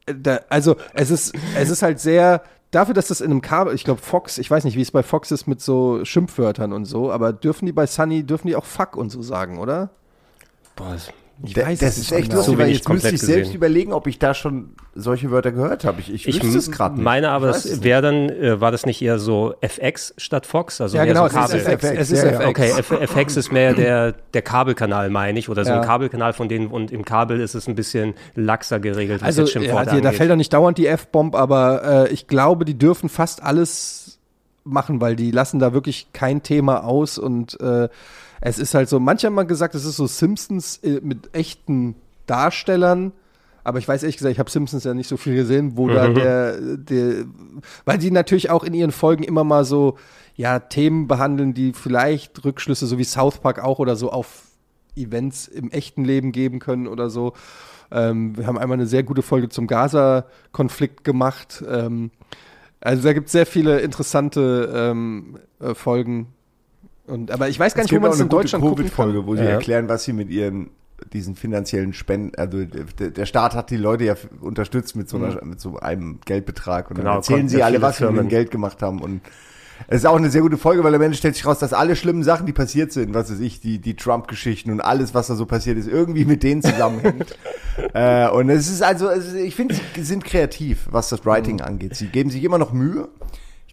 da, 0.06 0.40
also 0.48 0.76
es 0.94 1.10
ist, 1.10 1.34
es 1.56 1.70
ist 1.70 1.82
halt 1.82 2.00
sehr, 2.00 2.42
dafür, 2.70 2.94
dass 2.94 3.08
das 3.08 3.20
in 3.20 3.30
einem 3.30 3.40
Kabel, 3.40 3.74
ich 3.74 3.84
glaube 3.84 4.00
Fox, 4.00 4.38
ich 4.38 4.50
weiß 4.50 4.64
nicht, 4.64 4.76
wie 4.76 4.82
es 4.82 4.90
bei 4.90 5.02
Fox 5.02 5.30
ist 5.30 5.46
mit 5.46 5.60
so 5.60 6.04
Schimpfwörtern 6.04 6.72
und 6.72 6.84
so, 6.84 7.10
aber 7.10 7.32
dürfen 7.32 7.66
die 7.66 7.72
bei 7.72 7.86
Sunny, 7.86 8.24
dürfen 8.24 8.48
die 8.48 8.56
auch 8.56 8.64
Fuck 8.64 8.96
und 8.96 9.10
so 9.10 9.22
sagen, 9.22 9.58
oder? 9.58 9.90
Boah, 10.76 10.96
Ich 11.44 11.54
Da- 11.54 11.66
weiß 11.66 11.78
das 11.78 11.98
ist 11.98 12.10
echt 12.10 12.30
genau. 12.30 12.42
So 12.42 12.50
lustig, 12.52 12.58
weil 12.58 12.72
jetzt 12.74 12.88
müsste 12.88 13.10
ich 13.10 13.20
selbst 13.20 13.38
gesehen. 13.44 13.54
überlegen, 13.56 13.92
ob 13.92 14.08
ich 14.08 14.18
da 14.18 14.34
schon 14.34 14.70
solche 14.96 15.30
Wörter 15.30 15.52
gehört 15.52 15.84
habe. 15.84 16.00
Ich, 16.00 16.12
ich, 16.12 16.26
Ich 16.26 16.42
wüsste 16.42 16.58
es 16.58 16.70
gerade 16.72 16.96
nicht. 16.96 17.04
meine 17.04 17.30
aber, 17.30 17.50
es 17.50 17.62
das 17.62 17.84
wäre 17.84 18.02
dann, 18.02 18.28
äh, 18.28 18.60
war 18.60 18.72
das 18.72 18.86
nicht 18.86 19.00
eher 19.00 19.20
so 19.20 19.54
FX 19.60 20.14
statt 20.16 20.46
Fox? 20.46 20.80
Also 20.80 20.96
Ja, 20.96 21.04
mehr 21.04 21.12
genau, 21.14 21.28
so 21.28 21.38
es 21.38 21.54
ist 21.54 21.64
Kabel. 21.64 21.74
FX. 21.74 21.84
Es 22.00 22.10
ist 22.10 22.22
Ja. 22.24 22.30
FX. 22.30 22.46
Okay, 22.46 22.70
F 22.76 22.90
FX 22.90 23.36
ist 23.36 23.52
mehr 23.52 23.72
der, 23.74 24.12
der 24.34 24.42
Kabelkanal, 24.42 25.10
meine 25.10 25.38
ich, 25.38 25.48
oder 25.48 25.64
so 25.64 25.70
Ja. 25.70 25.80
ein 25.80 25.86
Kabelkanal 25.86 26.32
von 26.32 26.48
denen 26.48 26.66
und 26.66 26.90
im 26.90 27.04
Kabel 27.04 27.40
ist 27.40 27.54
es 27.54 27.68
ein 27.68 27.76
bisschen 27.76 28.14
laxer 28.34 28.80
geregelt, 28.80 29.22
Also 29.22 29.42
jetzt 29.42 29.54
ja, 29.54 29.60
die, 29.60 29.66
da 29.68 29.76
angeht. 29.76 30.14
fällt 30.14 30.30
doch 30.32 30.36
nicht 30.36 30.52
dauernd 30.52 30.76
die 30.76 30.88
F-Bomb, 30.88 31.36
aber 31.36 32.08
äh, 32.08 32.12
ich 32.12 32.26
glaube, 32.26 32.64
die 32.64 32.76
dürfen 32.76 33.08
fast 33.08 33.44
alles 33.44 34.18
machen, 34.64 35.00
weil 35.00 35.14
die 35.14 35.30
lassen 35.30 35.60
da 35.60 35.72
wirklich 35.72 36.08
kein 36.12 36.42
Thema 36.42 36.82
aus 36.84 37.16
und 37.16 37.58
äh, 37.60 37.88
es 38.40 38.58
ist 38.58 38.74
halt 38.74 38.88
so, 38.88 39.00
manche 39.00 39.26
haben 39.26 39.34
mal 39.34 39.46
gesagt, 39.46 39.74
es 39.74 39.84
ist 39.84 39.96
so 39.96 40.06
Simpsons 40.06 40.78
äh, 40.78 41.00
mit 41.02 41.34
echten 41.34 41.96
Darstellern, 42.26 43.12
aber 43.64 43.78
ich 43.78 43.88
weiß 43.88 44.02
ehrlich 44.02 44.16
gesagt, 44.16 44.32
ich 44.32 44.38
habe 44.38 44.50
Simpsons 44.50 44.84
ja 44.84 44.94
nicht 44.94 45.08
so 45.08 45.16
viel 45.16 45.34
gesehen, 45.34 45.76
wo 45.76 45.88
da 45.88 46.08
der, 46.08 46.76
der, 46.76 47.24
weil 47.84 47.98
die 47.98 48.10
natürlich 48.10 48.50
auch 48.50 48.64
in 48.64 48.74
ihren 48.74 48.92
Folgen 48.92 49.24
immer 49.24 49.44
mal 49.44 49.64
so, 49.64 49.96
ja, 50.36 50.60
Themen 50.60 51.08
behandeln, 51.08 51.52
die 51.52 51.72
vielleicht 51.72 52.44
Rückschlüsse, 52.44 52.86
so 52.86 52.96
wie 52.96 53.04
South 53.04 53.38
Park 53.38 53.62
auch 53.62 53.78
oder 53.78 53.96
so 53.96 54.10
auf 54.10 54.44
Events 54.96 55.48
im 55.48 55.70
echten 55.70 56.04
Leben 56.04 56.32
geben 56.32 56.60
können 56.60 56.86
oder 56.86 57.10
so. 57.10 57.34
Ähm, 57.90 58.36
wir 58.36 58.46
haben 58.46 58.58
einmal 58.58 58.76
eine 58.76 58.86
sehr 58.86 59.02
gute 59.02 59.22
Folge 59.22 59.48
zum 59.48 59.66
Gaza-Konflikt 59.66 61.04
gemacht. 61.04 61.64
Ähm, 61.68 62.10
also 62.80 63.02
da 63.02 63.12
gibt 63.12 63.26
es 63.26 63.32
sehr 63.32 63.46
viele 63.46 63.80
interessante 63.80 64.72
ähm, 64.74 65.38
äh, 65.60 65.74
Folgen. 65.74 66.28
Und, 67.08 67.30
aber 67.30 67.48
ich 67.48 67.58
weiß 67.58 67.74
gar 67.74 67.84
Es 67.84 67.90
nicht, 67.90 67.98
wo 67.98 68.02
man 68.02 68.12
es 68.12 68.20
in 68.20 68.28
Deutschland 68.28 68.64
Covid-Folge, 68.64 69.26
wo 69.26 69.36
sie 69.36 69.44
Ja. 69.44 69.50
erklären, 69.50 69.88
was 69.88 70.04
sie 70.04 70.12
mit 70.12 70.30
ihren 70.30 70.70
diesen 71.12 71.36
finanziellen 71.36 71.92
Spenden, 71.92 72.32
also 72.36 72.64
der, 72.64 73.24
Staat 73.24 73.54
hat 73.54 73.70
die 73.70 73.76
Leute 73.76 74.04
ja 74.04 74.16
unterstützt 74.40 74.96
mit 74.96 75.08
so, 75.08 75.16
einer, 75.16 75.44
mit 75.44 75.60
so 75.60 75.78
einem 75.78 76.18
Geldbetrag 76.24 76.90
und 76.90 76.96
Genau, 76.96 77.10
dann 77.10 77.16
erzählen 77.18 77.48
sie 77.48 77.62
alle, 77.62 77.80
was 77.80 77.98
sie 77.98 78.06
mit 78.06 78.16
dem. 78.18 78.28
Geld 78.28 78.50
gemacht 78.50 78.82
haben 78.82 79.00
und 79.00 79.20
es 79.86 79.98
ist 79.98 80.06
auch 80.06 80.16
eine 80.16 80.28
sehr 80.28 80.42
gute 80.42 80.56
Folge, 80.56 80.82
weil 80.82 80.92
am 80.94 81.00
Ende 81.00 81.16
stellt 81.16 81.36
sich 81.36 81.46
raus, 81.46 81.60
dass 81.60 81.72
alle 81.72 81.94
schlimmen 81.94 82.24
Sachen, 82.24 82.46
die 82.46 82.52
passiert 82.52 82.90
sind, 82.90 83.14
was 83.14 83.30
weiß 83.30 83.38
ich, 83.38 83.60
die, 83.60 83.78
die 83.78 83.94
Trump-Geschichten 83.94 84.72
und 84.72 84.80
alles, 84.80 85.14
was 85.14 85.28
da 85.28 85.36
so 85.36 85.46
passiert 85.46 85.78
ist, 85.78 85.86
irgendwie 85.86 86.24
mit 86.24 86.42
denen 86.42 86.62
zusammenhängt. 86.62 87.38
äh, 87.94 88.28
und 88.28 88.50
es 88.50 88.68
ist 88.68 88.82
also, 88.82 89.08
es 89.08 89.28
ist, 89.28 89.34
ich 89.34 89.54
finde, 89.54 89.76
sie 89.94 90.02
sind 90.02 90.24
kreativ, 90.24 90.88
was 90.90 91.10
das 91.10 91.24
Writing 91.24 91.60
angeht. 91.60 91.94
Sie 91.94 92.08
geben 92.08 92.30
sich 92.30 92.42
immer 92.42 92.58
noch 92.58 92.72
Mühe. 92.72 93.08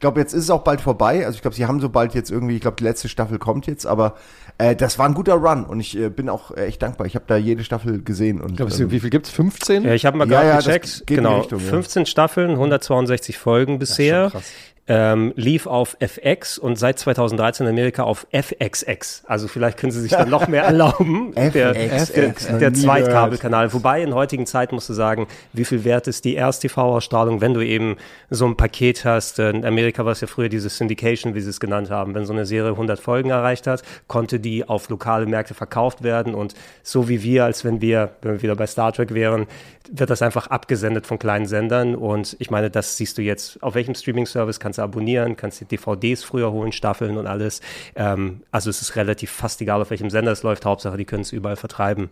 Ich 0.05 0.07
glaube, 0.07 0.19
jetzt 0.19 0.33
ist 0.33 0.43
es 0.43 0.49
auch 0.51 0.61
bald 0.61 0.81
vorbei. 0.81 1.25
Also 1.25 1.35
ich 1.37 1.41
glaube, 1.41 1.55
sie 1.55 1.65
haben 1.65 1.79
so 1.81 1.89
bald 1.89 2.13
jetzt 2.13 2.29
irgendwie, 2.29 2.53
ich 2.53 2.61
glaube, 2.61 2.77
die 2.77 2.83
letzte 2.83 3.09
Staffel 3.09 3.39
kommt 3.39 3.65
jetzt, 3.65 3.87
aber 3.87 4.13
äh, 4.59 4.75
das 4.75 4.99
war 4.99 5.07
ein 5.07 5.15
guter 5.15 5.33
Run 5.33 5.65
und 5.65 5.79
ich 5.79 5.97
äh, 5.97 6.09
bin 6.09 6.29
auch 6.29 6.55
echt 6.55 6.83
dankbar. 6.83 7.07
Ich 7.07 7.15
habe 7.15 7.25
da 7.27 7.37
jede 7.37 7.63
Staffel 7.63 8.03
gesehen 8.03 8.39
und 8.39 8.51
Ich 8.51 8.57
glaube, 8.57 8.71
ähm, 8.75 8.91
wie 8.91 8.99
viel 8.99 9.09
gibt 9.09 9.25
es? 9.25 9.31
15? 9.31 9.83
Ja, 9.83 9.95
ich 9.95 10.05
habe 10.05 10.15
mal 10.19 10.29
Ja, 10.29 10.41
gerade 10.43 10.47
ja, 10.47 10.55
das 10.57 10.65
gecheckt. 10.65 10.85
geht 11.07 11.17
in 11.17 11.23
die 11.23 11.27
Genau, 11.27 11.39
Richtung, 11.39 11.59
ja. 11.59 11.65
15 11.71 12.05
Staffeln, 12.05 12.51
162 12.51 13.39
Folgen 13.39 13.79
bisher. 13.79 14.31
Ähm, 14.87 15.33
lief 15.35 15.65
auf 15.65 15.97
FX 15.99 16.59
und 16.59 16.77
seit 16.77 16.99
2013 16.99 17.65
in 17.65 17.71
Amerika 17.71 18.03
auf 18.03 18.27
FXX. 18.31 19.23
Also 19.25 19.47
vielleicht 19.47 19.79
können 19.79 19.91
sie 19.91 19.99
sich 19.99 20.11
dann 20.11 20.29
noch 20.29 20.47
mehr 20.47 20.63
erlauben. 20.65 21.33
der 21.33 21.73
FXX, 21.73 22.45
der, 22.47 22.59
der 22.59 22.73
Zweitkabelkanal. 22.75 23.73
Wobei 23.73 24.03
in 24.03 24.13
heutigen 24.13 24.45
Zeiten 24.45 24.75
musst 24.75 24.87
du 24.89 24.93
sagen, 24.93 25.25
wie 25.53 25.65
viel 25.65 25.83
wert 25.85 26.07
ist 26.07 26.23
die 26.23 26.35
Erst-TV-Ausstrahlung, 26.35 27.41
wenn 27.41 27.55
du 27.55 27.61
eben 27.61 27.97
so 28.29 28.45
ein 28.45 28.57
Paket 28.57 29.05
hast. 29.05 29.39
In 29.39 29.65
Amerika 29.65 30.05
war 30.05 30.11
es 30.11 30.21
ja 30.21 30.27
früher 30.27 30.49
dieses 30.49 30.77
Syndication, 30.77 31.33
wie 31.33 31.41
sie 31.41 31.49
es 31.49 31.59
genannt 31.59 31.89
haben. 31.89 32.13
Wenn 32.13 32.27
so 32.27 32.33
eine 32.33 32.45
Serie 32.45 32.71
100 32.71 32.99
Folgen 32.99 33.31
erreicht 33.31 33.65
hat, 33.65 33.81
konnte 34.07 34.39
die 34.39 34.69
auf 34.69 34.89
lokale 34.89 35.25
Märkte 35.25 35.55
verkauft 35.55 36.03
werden 36.03 36.35
und 36.35 36.53
so 36.83 37.09
wie 37.09 37.23
wir, 37.23 37.45
als 37.45 37.65
wenn 37.65 37.81
wir, 37.81 38.11
wenn 38.21 38.33
wir 38.33 38.41
wieder 38.43 38.55
bei 38.55 38.67
Star 38.67 38.93
Trek 38.93 39.15
wären, 39.15 39.47
wird 39.91 40.09
das 40.09 40.21
einfach 40.21 40.47
abgesendet 40.47 41.07
von 41.07 41.19
kleinen 41.19 41.45
Sendern 41.45 41.95
und 41.95 42.35
ich 42.39 42.49
meine, 42.49 42.69
das 42.69 42.97
siehst 42.97 43.17
du 43.17 43.21
jetzt, 43.21 43.61
auf 43.63 43.75
welchem 43.75 43.95
Streaming-Service 43.95 44.59
kannst 44.59 44.79
du 44.79 44.83
abonnieren, 44.83 45.35
kannst 45.35 45.61
die 45.61 45.65
DVDs 45.65 46.23
früher 46.23 46.51
holen, 46.51 46.71
Staffeln 46.71 47.17
und 47.17 47.27
alles. 47.27 47.61
Ähm, 47.95 48.41
also 48.51 48.69
es 48.69 48.81
ist 48.81 48.95
relativ 48.95 49.31
fast 49.31 49.61
egal, 49.61 49.81
auf 49.81 49.89
welchem 49.89 50.09
Sender 50.09 50.31
es 50.31 50.43
läuft, 50.43 50.65
Hauptsache, 50.65 50.97
die 50.97 51.05
können 51.05 51.21
es 51.21 51.31
überall 51.31 51.55
vertreiben. 51.55 52.09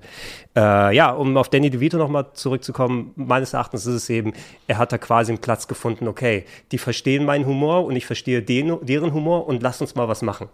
Äh, 0.56 0.96
ja, 0.96 1.12
um 1.12 1.38
auf 1.38 1.50
Danny 1.50 1.70
DeVito 1.70 1.98
nochmal 1.98 2.28
zurückzukommen, 2.34 3.12
meines 3.16 3.54
Erachtens 3.54 3.86
ist 3.86 3.96
es 3.96 4.10
eben, 4.10 4.34
er 4.68 4.78
hat 4.78 4.92
da 4.92 4.98
quasi 4.98 5.32
einen 5.32 5.42
Platz 5.42 5.68
gefunden, 5.68 6.08
okay, 6.08 6.46
die 6.72 6.78
verstehen 6.78 7.26
meinen 7.26 7.46
Humor 7.46 7.86
und 7.86 7.96
ich 7.96 8.06
verstehe 8.06 8.42
den, 8.42 8.78
deren 8.82 9.14
Humor 9.14 9.48
und 9.48 9.64
lass 9.64 9.82
uns 9.82 9.96
mal 9.96 10.08
was 10.08 10.22
machen. 10.22 10.50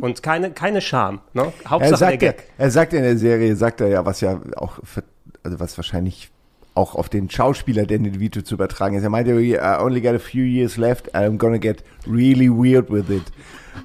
Und 0.00 0.22
keine, 0.22 0.50
keine 0.50 0.80
Scham. 0.80 1.20
Ne? 1.32 1.52
er 1.64 1.70
Hauptsache 1.70 1.90
der 1.90 1.96
sagt, 1.96 2.22
ja, 2.22 2.32
Gag. 2.32 2.44
er 2.58 2.70
sagt 2.70 2.92
ja 2.92 2.98
in 2.98 3.04
der 3.04 3.18
Serie, 3.18 3.56
sagt 3.56 3.80
er 3.80 3.88
ja, 3.88 4.04
was 4.04 4.20
ja 4.20 4.40
auch, 4.56 4.78
für, 4.84 5.02
also 5.42 5.60
was 5.60 5.76
wahrscheinlich 5.76 6.30
auch 6.74 6.94
auf 6.94 7.08
den 7.08 7.28
Schauspieler 7.28 7.86
Danny 7.86 8.10
DeVito 8.10 8.42
zu 8.42 8.54
übertragen 8.54 8.96
ist. 8.96 9.02
Er 9.02 9.10
meinte, 9.10 9.32
I 9.32 9.58
only 9.80 10.00
got 10.00 10.14
a 10.14 10.18
few 10.18 10.44
years 10.44 10.76
left, 10.76 11.14
I'm 11.14 11.36
gonna 11.36 11.58
get 11.58 11.82
really 12.06 12.48
weird 12.48 12.90
with 12.90 13.10
it. 13.10 13.24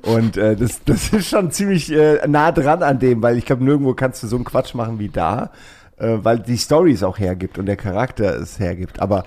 Und 0.04 0.38
äh, 0.38 0.56
das, 0.56 0.84
das 0.84 1.10
ist 1.13 1.27
schon 1.27 1.51
ziemlich 1.51 1.92
äh, 1.92 2.27
nah 2.27 2.51
dran 2.51 2.84
an 2.84 3.00
dem, 3.00 3.22
weil 3.22 3.38
ich 3.38 3.46
glaube, 3.46 3.63
nirgendwo 3.63 3.94
kannst 3.94 4.24
du 4.24 4.27
so 4.27 4.36
einen 4.36 4.46
Quatsch 4.46 4.75
machen 4.75 5.00
wie 5.00 5.10
da, 5.10 5.51
äh, 5.98 6.18
weil 6.22 6.39
die 6.39 6.58
Story 6.58 6.92
es 6.92 7.04
auch 7.04 7.18
hergibt 7.18 7.58
und 7.58 7.65
der 7.65 7.77
Charakter 7.77 8.36
es 8.36 8.60
hergibt. 8.60 9.00
Aber 9.00 9.24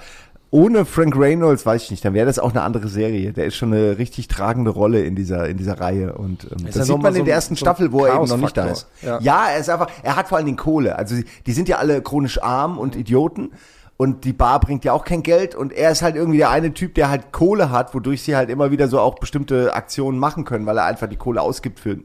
ohne 0.51 0.87
Frank 0.87 1.15
Reynolds, 1.17 1.67
weiß 1.67 1.85
ich 1.85 1.91
nicht, 1.91 2.05
dann 2.05 2.15
wäre 2.15 2.27
das 2.27 2.39
auch 2.39 2.51
eine 2.51 2.63
andere 2.63 2.89
Serie. 2.89 3.33
Der 3.33 3.45
ist 3.45 3.57
schon 3.57 3.73
eine 3.73 3.99
richtig 3.99 4.29
tragende 4.29 4.71
Rolle 4.71 5.05
in 5.05 5.15
dieser, 5.15 5.47
in 5.49 5.59
dieser 5.59 5.79
Reihe. 5.79 6.15
Und 6.15 6.45
ähm, 6.45 6.67
ja 6.67 6.73
das 6.73 6.87
sieht 6.87 6.99
man 6.99 7.13
so 7.13 7.19
in 7.19 7.27
der 7.27 7.35
ersten 7.35 7.55
so 7.55 7.61
Staffel, 7.61 7.93
wo 7.93 8.07
er 8.07 8.15
eben 8.15 8.29
noch 8.29 8.37
nicht 8.39 8.57
da 8.57 8.69
ist. 8.69 8.87
Ja. 9.03 9.21
Ja, 9.21 9.49
er 9.51 9.59
ist 9.59 9.69
einfach, 9.69 9.89
er 10.03 10.17
hat 10.17 10.29
vor 10.29 10.39
allen 10.39 10.47
Dingen 10.47 10.57
Kohle. 10.57 10.97
Also 10.97 11.17
die 11.47 11.53
sind 11.53 11.69
ja 11.69 11.77
alle 11.77 12.01
chronisch 12.01 12.43
arm 12.43 12.79
und 12.79 12.97
Idioten. 12.97 13.51
Und 14.01 14.25
die 14.25 14.33
Bar 14.33 14.61
bringt 14.61 14.85
ja 14.85 14.93
auch 14.93 15.05
kein 15.05 15.25
Geld 15.25 15.57
und 15.57 15.73
er 15.73 15.91
ist 15.91 16.03
halt 16.03 16.15
irgendwie 16.15 16.39
der 16.39 16.51
eine 16.51 16.73
Typ, 16.73 16.95
der 16.95 17.11
halt 17.11 17.33
Kohle 17.33 17.73
hat, 17.73 17.95
wodurch 17.97 18.23
sie 18.23 18.37
halt 18.37 18.49
immer 18.49 18.71
wieder 18.71 18.87
so 18.87 19.01
auch 19.01 19.17
bestimmte 19.19 19.75
Aktionen 19.75 20.21
machen 20.21 20.45
können, 20.45 20.67
weil 20.67 20.79
er 20.79 20.85
einfach 20.85 21.09
die 21.09 21.17
Kohle 21.17 21.43
ausgibt 21.43 21.81
für 21.81 21.91
äh, 21.95 21.99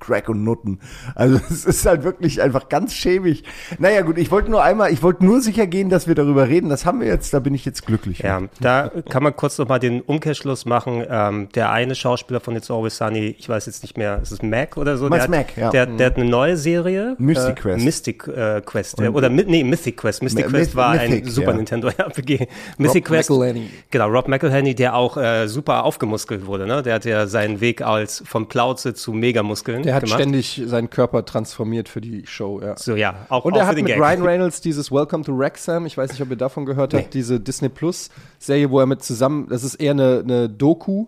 Crack 0.00 0.28
und 0.28 0.42
Nutten. 0.42 0.80
Also 1.14 1.38
es 1.48 1.64
ist 1.64 1.86
halt 1.86 2.02
wirklich 2.02 2.42
einfach 2.42 2.68
ganz 2.68 2.94
schäbig. 2.94 3.44
Naja 3.78 4.00
gut, 4.02 4.18
ich 4.18 4.32
wollte 4.32 4.50
nur 4.50 4.64
einmal, 4.64 4.92
ich 4.92 5.04
wollte 5.04 5.24
nur 5.24 5.40
sicher 5.40 5.68
gehen, 5.68 5.88
dass 5.88 6.08
wir 6.08 6.16
darüber 6.16 6.48
reden. 6.48 6.68
Das 6.68 6.84
haben 6.84 6.98
wir 7.00 7.06
jetzt, 7.06 7.32
da 7.32 7.38
bin 7.38 7.54
ich 7.54 7.64
jetzt 7.64 7.86
glücklich. 7.86 8.18
Ja, 8.18 8.42
da 8.60 8.90
kann 9.08 9.22
man 9.22 9.36
kurz 9.36 9.56
noch 9.58 9.68
mal 9.68 9.78
den 9.78 10.00
Umkehrschluss 10.00 10.64
machen. 10.66 11.04
Ähm, 11.08 11.48
der 11.54 11.70
eine 11.70 11.94
Schauspieler 11.94 12.40
von 12.40 12.56
It's 12.56 12.72
Always 12.72 12.96
Sunny, 12.96 13.36
ich 13.38 13.48
weiß 13.48 13.66
jetzt 13.66 13.84
nicht 13.84 13.96
mehr, 13.96 14.20
ist 14.20 14.32
es 14.32 14.42
Mac 14.42 14.76
oder 14.76 14.96
so? 14.98 15.08
Der, 15.08 15.30
Mac, 15.30 15.56
ja. 15.56 15.70
der, 15.70 15.82
hat- 15.82 16.00
der 16.00 16.06
hat 16.06 16.16
eine 16.16 16.28
neue 16.28 16.56
Serie. 16.56 17.14
Mystic 17.18 17.50
äh, 17.50 17.60
Quest. 17.60 17.84
Mystic 17.84 18.26
äh, 18.26 18.60
Quest. 18.66 19.00
äh, 19.00 19.08
oder 19.10 19.28
nee, 19.28 19.62
Mythic 19.62 19.96
Quest. 19.98 20.24
Mystic 20.24 20.46
Mi- 20.46 20.50
Quest 20.50 20.74
war 20.74 20.94
Mythic, 20.94 21.24
ein 21.26 21.35
Super 21.36 21.50
ja. 21.52 21.56
Nintendo 21.56 21.88
RPG. 21.96 22.48
Mythic 22.78 23.04
Quest. 23.04 23.30
McElhenney. 23.30 23.70
Genau, 23.90 24.08
Rob 24.08 24.28
McElhenney, 24.28 24.74
der 24.74 24.94
auch 24.96 25.16
äh, 25.16 25.46
super 25.46 25.84
aufgemuskelt 25.84 26.46
wurde. 26.46 26.66
Ne? 26.66 26.82
Der 26.82 26.94
hat 26.94 27.04
ja 27.04 27.26
seinen 27.26 27.60
Weg 27.60 27.82
als 27.82 28.22
von 28.26 28.48
Plauze 28.48 28.94
zu 28.94 29.12
Megamuskeln 29.12 29.82
Der 29.82 29.94
hat 29.94 30.04
gemacht. 30.04 30.20
ständig 30.20 30.62
seinen 30.66 30.90
Körper 30.90 31.24
transformiert 31.24 31.88
für 31.88 32.00
die 32.00 32.26
Show, 32.26 32.60
ja. 32.60 32.76
so, 32.76 32.96
ja, 32.96 33.26
auch, 33.28 33.44
Und 33.44 33.54
auch 33.54 33.58
er 33.58 33.66
hat 33.66 33.76
mit 33.76 33.86
Gag. 33.86 33.98
Ryan 34.00 34.22
Reynolds 34.26 34.60
dieses 34.60 34.90
Welcome 34.90 35.24
to 35.24 35.38
Wrexham, 35.38 35.86
ich 35.86 35.96
weiß 35.96 36.10
nicht, 36.10 36.22
ob 36.22 36.30
ihr 36.30 36.36
davon 36.36 36.66
gehört 36.66 36.94
habt, 36.94 37.14
diese 37.14 37.38
Disney 37.38 37.68
Plus 37.68 38.10
Serie, 38.38 38.70
wo 38.70 38.80
er 38.80 38.86
mit 38.86 39.02
zusammen, 39.02 39.46
das 39.48 39.62
ist 39.64 39.76
eher 39.76 39.92
eine, 39.92 40.20
eine 40.24 40.48
Doku. 40.48 41.06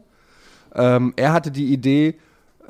Ähm, 0.75 1.13
er 1.17 1.33
hatte 1.33 1.51
die 1.51 1.73
Idee, 1.73 2.17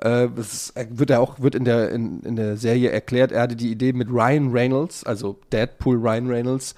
Äh, 0.00 0.28
das 0.36 0.72
wird 0.90 1.10
ja 1.10 1.18
auch 1.18 1.40
wird 1.40 1.56
in 1.56 1.64
der, 1.64 1.90
in, 1.90 2.20
in 2.20 2.36
der 2.36 2.56
Serie 2.56 2.90
erklärt. 2.90 3.32
Er 3.32 3.42
hatte 3.42 3.56
die 3.56 3.72
Idee 3.72 3.92
mit 3.92 4.08
Ryan 4.08 4.52
Reynolds, 4.52 5.02
also 5.02 5.40
Deadpool 5.52 5.96
Ryan 5.96 6.28
Reynolds, 6.28 6.76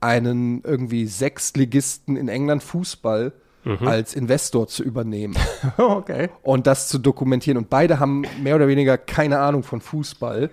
einen 0.00 0.62
irgendwie 0.62 1.06
Sechstligisten 1.06 2.16
in 2.16 2.28
England 2.28 2.62
Fußball 2.62 3.32
als 3.84 4.14
Investor 4.14 4.68
zu 4.68 4.84
übernehmen 4.84 5.36
okay. 5.76 6.30
und 6.42 6.68
das 6.68 6.86
zu 6.86 6.98
dokumentieren. 6.98 7.58
Und 7.58 7.68
beide 7.68 7.98
haben 7.98 8.24
mehr 8.40 8.54
oder 8.54 8.68
weniger 8.68 8.96
keine 8.96 9.40
Ahnung 9.40 9.64
von 9.64 9.80
Fußball 9.80 10.50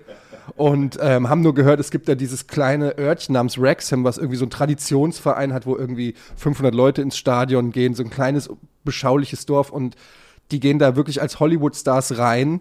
und 0.56 0.98
ähm, 1.00 1.28
haben 1.28 1.40
nur 1.40 1.54
gehört, 1.54 1.78
es 1.78 1.90
gibt 1.90 2.08
da 2.08 2.16
dieses 2.16 2.48
kleine 2.48 2.98
Örtchen 2.98 3.32
namens 3.34 3.60
Wrexham, 3.60 4.02
was 4.02 4.18
irgendwie 4.18 4.36
so 4.36 4.46
ein 4.46 4.50
Traditionsverein 4.50 5.52
hat, 5.52 5.64
wo 5.64 5.76
irgendwie 5.76 6.14
500 6.36 6.74
Leute 6.74 7.02
ins 7.02 7.16
Stadion 7.16 7.70
gehen, 7.70 7.94
so 7.94 8.02
ein 8.02 8.10
kleines 8.10 8.50
beschauliches 8.84 9.46
Dorf 9.46 9.70
und 9.70 9.94
die 10.50 10.60
gehen 10.60 10.78
da 10.78 10.96
wirklich 10.96 11.22
als 11.22 11.40
Hollywood-Stars 11.40 12.18
rein. 12.18 12.60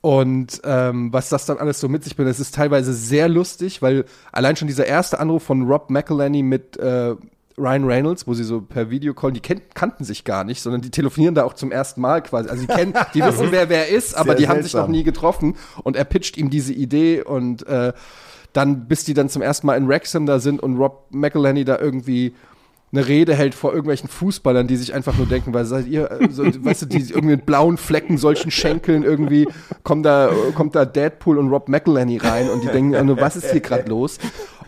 Und 0.00 0.60
ähm, 0.64 1.12
was 1.12 1.28
das 1.28 1.46
dann 1.46 1.58
alles 1.58 1.80
so 1.80 1.88
mit 1.88 2.04
sich 2.04 2.14
bringt, 2.14 2.30
das 2.30 2.38
ist 2.38 2.54
teilweise 2.54 2.92
sehr 2.92 3.28
lustig, 3.28 3.82
weil 3.82 4.04
allein 4.30 4.54
schon 4.56 4.68
dieser 4.68 4.86
erste 4.86 5.18
Anruf 5.18 5.42
von 5.42 5.62
Rob 5.66 5.90
McElhenney 5.90 6.42
mit 6.42 6.76
äh, 6.76 7.16
Ryan 7.58 7.84
Reynolds, 7.84 8.26
wo 8.26 8.34
sie 8.34 8.44
so 8.44 8.60
per 8.60 8.90
Videocall, 8.90 9.32
die 9.32 9.40
kennt, 9.40 9.74
kannten 9.74 10.04
sich 10.04 10.24
gar 10.24 10.44
nicht, 10.44 10.62
sondern 10.62 10.80
die 10.80 10.90
telefonieren 10.90 11.34
da 11.34 11.42
auch 11.44 11.54
zum 11.54 11.72
ersten 11.72 12.00
Mal 12.00 12.22
quasi. 12.22 12.48
Also 12.48 12.62
die 12.62 12.72
kennen, 12.72 12.94
die 13.14 13.22
wissen, 13.22 13.48
wer 13.50 13.68
wer 13.68 13.88
ist, 13.88 14.14
aber 14.16 14.30
Sehr 14.30 14.36
die 14.36 14.48
haben 14.48 14.62
sich 14.62 14.72
seltsam. 14.72 14.90
noch 14.90 14.96
nie 14.96 15.02
getroffen. 15.02 15.56
Und 15.82 15.96
er 15.96 16.04
pitcht 16.04 16.36
ihm 16.36 16.50
diese 16.50 16.72
Idee 16.72 17.22
und 17.22 17.66
äh, 17.66 17.92
dann, 18.52 18.86
bis 18.86 19.04
die 19.04 19.14
dann 19.14 19.28
zum 19.28 19.42
ersten 19.42 19.66
Mal 19.66 19.76
in 19.76 19.88
Wrexham 19.88 20.26
da 20.26 20.38
sind 20.38 20.62
und 20.62 20.76
Rob 20.76 21.06
McElhenney 21.10 21.64
da 21.64 21.78
irgendwie 21.78 22.34
eine 22.92 23.06
Rede 23.06 23.34
hält 23.34 23.54
vor 23.54 23.72
irgendwelchen 23.72 24.08
Fußballern, 24.08 24.66
die 24.66 24.76
sich 24.76 24.94
einfach 24.94 25.16
nur 25.16 25.26
denken, 25.26 25.52
weil 25.52 25.64
seid 25.66 25.86
ihr, 25.86 26.10
äh, 26.10 26.28
so, 26.30 26.44
weißt 26.44 26.82
du, 26.82 26.86
die 26.86 26.98
irgendwie 26.98 27.36
mit 27.36 27.46
blauen 27.46 27.76
Flecken, 27.76 28.16
solchen 28.16 28.50
Schenkeln 28.50 29.02
irgendwie, 29.02 29.46
kommt 29.82 30.06
da, 30.06 30.30
kommt 30.54 30.74
da 30.74 30.84
Deadpool 30.84 31.38
und 31.38 31.50
Rob 31.50 31.68
McElhenney 31.68 32.16
rein 32.18 32.48
und 32.48 32.62
die 32.62 32.68
denken, 32.68 32.94
äh, 32.94 33.04
nur, 33.04 33.20
was 33.20 33.36
ist 33.36 33.50
hier 33.50 33.60
gerade 33.60 33.88
los? 33.88 34.18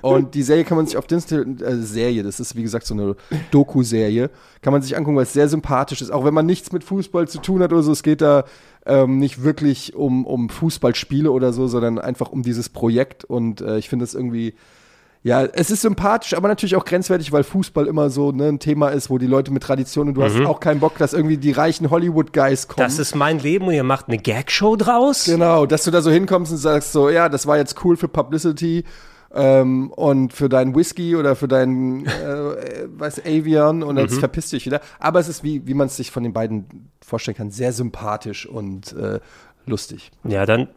Und 0.03 0.35
die 0.35 0.43
Serie 0.43 0.65
kann 0.65 0.77
man 0.77 0.87
sich 0.87 0.97
auf 0.97 1.07
Disney, 1.07 1.39
äh, 1.63 1.77
Serie, 1.77 2.23
das 2.23 2.41
ist 2.41 2.57
wie 2.57 2.63
gesagt 2.63 2.87
so 2.87 2.95
eine 2.95 3.17
Doku-Serie, 3.51 4.31
kann 4.63 4.73
man 4.73 4.83
sich 4.83 4.97
angucken, 4.97 5.17
weil 5.17 5.25
es 5.25 5.33
sehr 5.33 5.49
sympathisch 5.49 6.01
ist, 6.01 6.11
auch 6.11 6.25
wenn 6.25 6.35
man 6.35 6.47
nichts 6.47 6.73
mit 6.73 6.85
Fußball 6.85 7.29
zu 7.29 7.39
tun 7.39 7.63
hat 7.63 7.73
oder 7.73 7.83
so, 7.83 7.93
es 7.93 8.03
geht 8.03 8.21
da 8.21 8.45
ähm, 8.87 9.19
nicht 9.19 9.43
wirklich 9.43 9.95
um, 9.95 10.27
um 10.27 10.49
Fußballspiele 10.49 11.31
oder 11.31 11.53
so, 11.53 11.67
sondern 11.69 11.99
einfach 11.99 12.31
um 12.31 12.43
dieses 12.43 12.69
Projekt 12.69 13.25
und 13.25 13.61
äh, 13.61 13.79
ich 13.79 13.89
finde 13.89 14.05
es 14.05 14.15
irgendwie, 14.15 14.55
ja, 15.23 15.45
es 15.45 15.71
ist 15.71 15.83
sympathisch, 15.83 16.33
aber 16.35 16.49
natürlich 16.49 16.77
auch 16.77 16.85
grenzwertig, 16.85 17.31
weil 17.31 17.45
Fußball 17.45 17.87
immer 17.87 18.09
so 18.09 18.33
ne, 18.33 18.49
ein 18.49 18.59
Thema 18.59 18.89
ist, 18.89 19.11
wo 19.11 19.19
die 19.19 19.27
Leute 19.27 19.53
mit 19.53 19.63
Tradition 19.63 20.09
und 20.09 20.15
du 20.15 20.23
hast 20.23 20.41
auch 20.41 20.61
keinen 20.61 20.81
Bock, 20.81 20.97
dass 20.97 21.13
irgendwie 21.13 21.37
die 21.37 21.53
reichen 21.53 21.91
Hollywood-Guys 21.91 22.69
kommen. 22.69 22.87
Das 22.87 22.99
ist 22.99 23.15
mein 23.15 23.39
Leben 23.39 23.67
und 23.67 23.75
ihr 23.75 23.85
macht 23.85 24.09
eine 24.09 24.17
Gagshow 24.17 24.77
draus? 24.77 25.25
Genau, 25.27 25.67
dass 25.67 25.85
du 25.85 25.91
da 25.91 26.01
so 26.01 26.11
hinkommst 26.11 26.53
und 26.53 26.59
sagst 26.59 26.93
so, 26.93 27.11
ja, 27.11 27.29
das 27.29 27.47
war 27.47 27.59
jetzt 27.59 27.85
cool 27.85 27.99
für 27.99 28.09
Publicity 28.09 28.85
ähm, 29.35 29.91
und 29.91 30.33
für 30.33 30.49
deinen 30.49 30.75
Whisky 30.75 31.15
oder 31.15 31.37
für 31.37 31.49
deinen, 31.49 32.07
äh, 32.07 32.89
weiß, 32.89 33.21
Avian 33.27 33.83
und 33.83 33.99
jetzt 33.99 34.19
verpisst 34.19 34.53
du 34.53 34.57
dich 34.57 34.65
wieder. 34.65 34.81
Aber 34.99 35.21
es 35.21 35.29
ist, 35.29 35.45
wie, 35.45 35.67
wie 35.67 35.75
man 35.75 35.89
es 35.89 35.97
sich 35.97 36.11
von 36.11 36.23
den 36.23 36.33
beiden 36.33 36.91
vorstellen 37.05 37.37
kann, 37.37 37.51
sehr 37.51 37.75
sympathisch 37.75 38.47
und 38.47 38.95
äh, 38.95 39.21
lustig. 39.67 40.13
Ja, 40.25 40.47
dann 40.47 40.69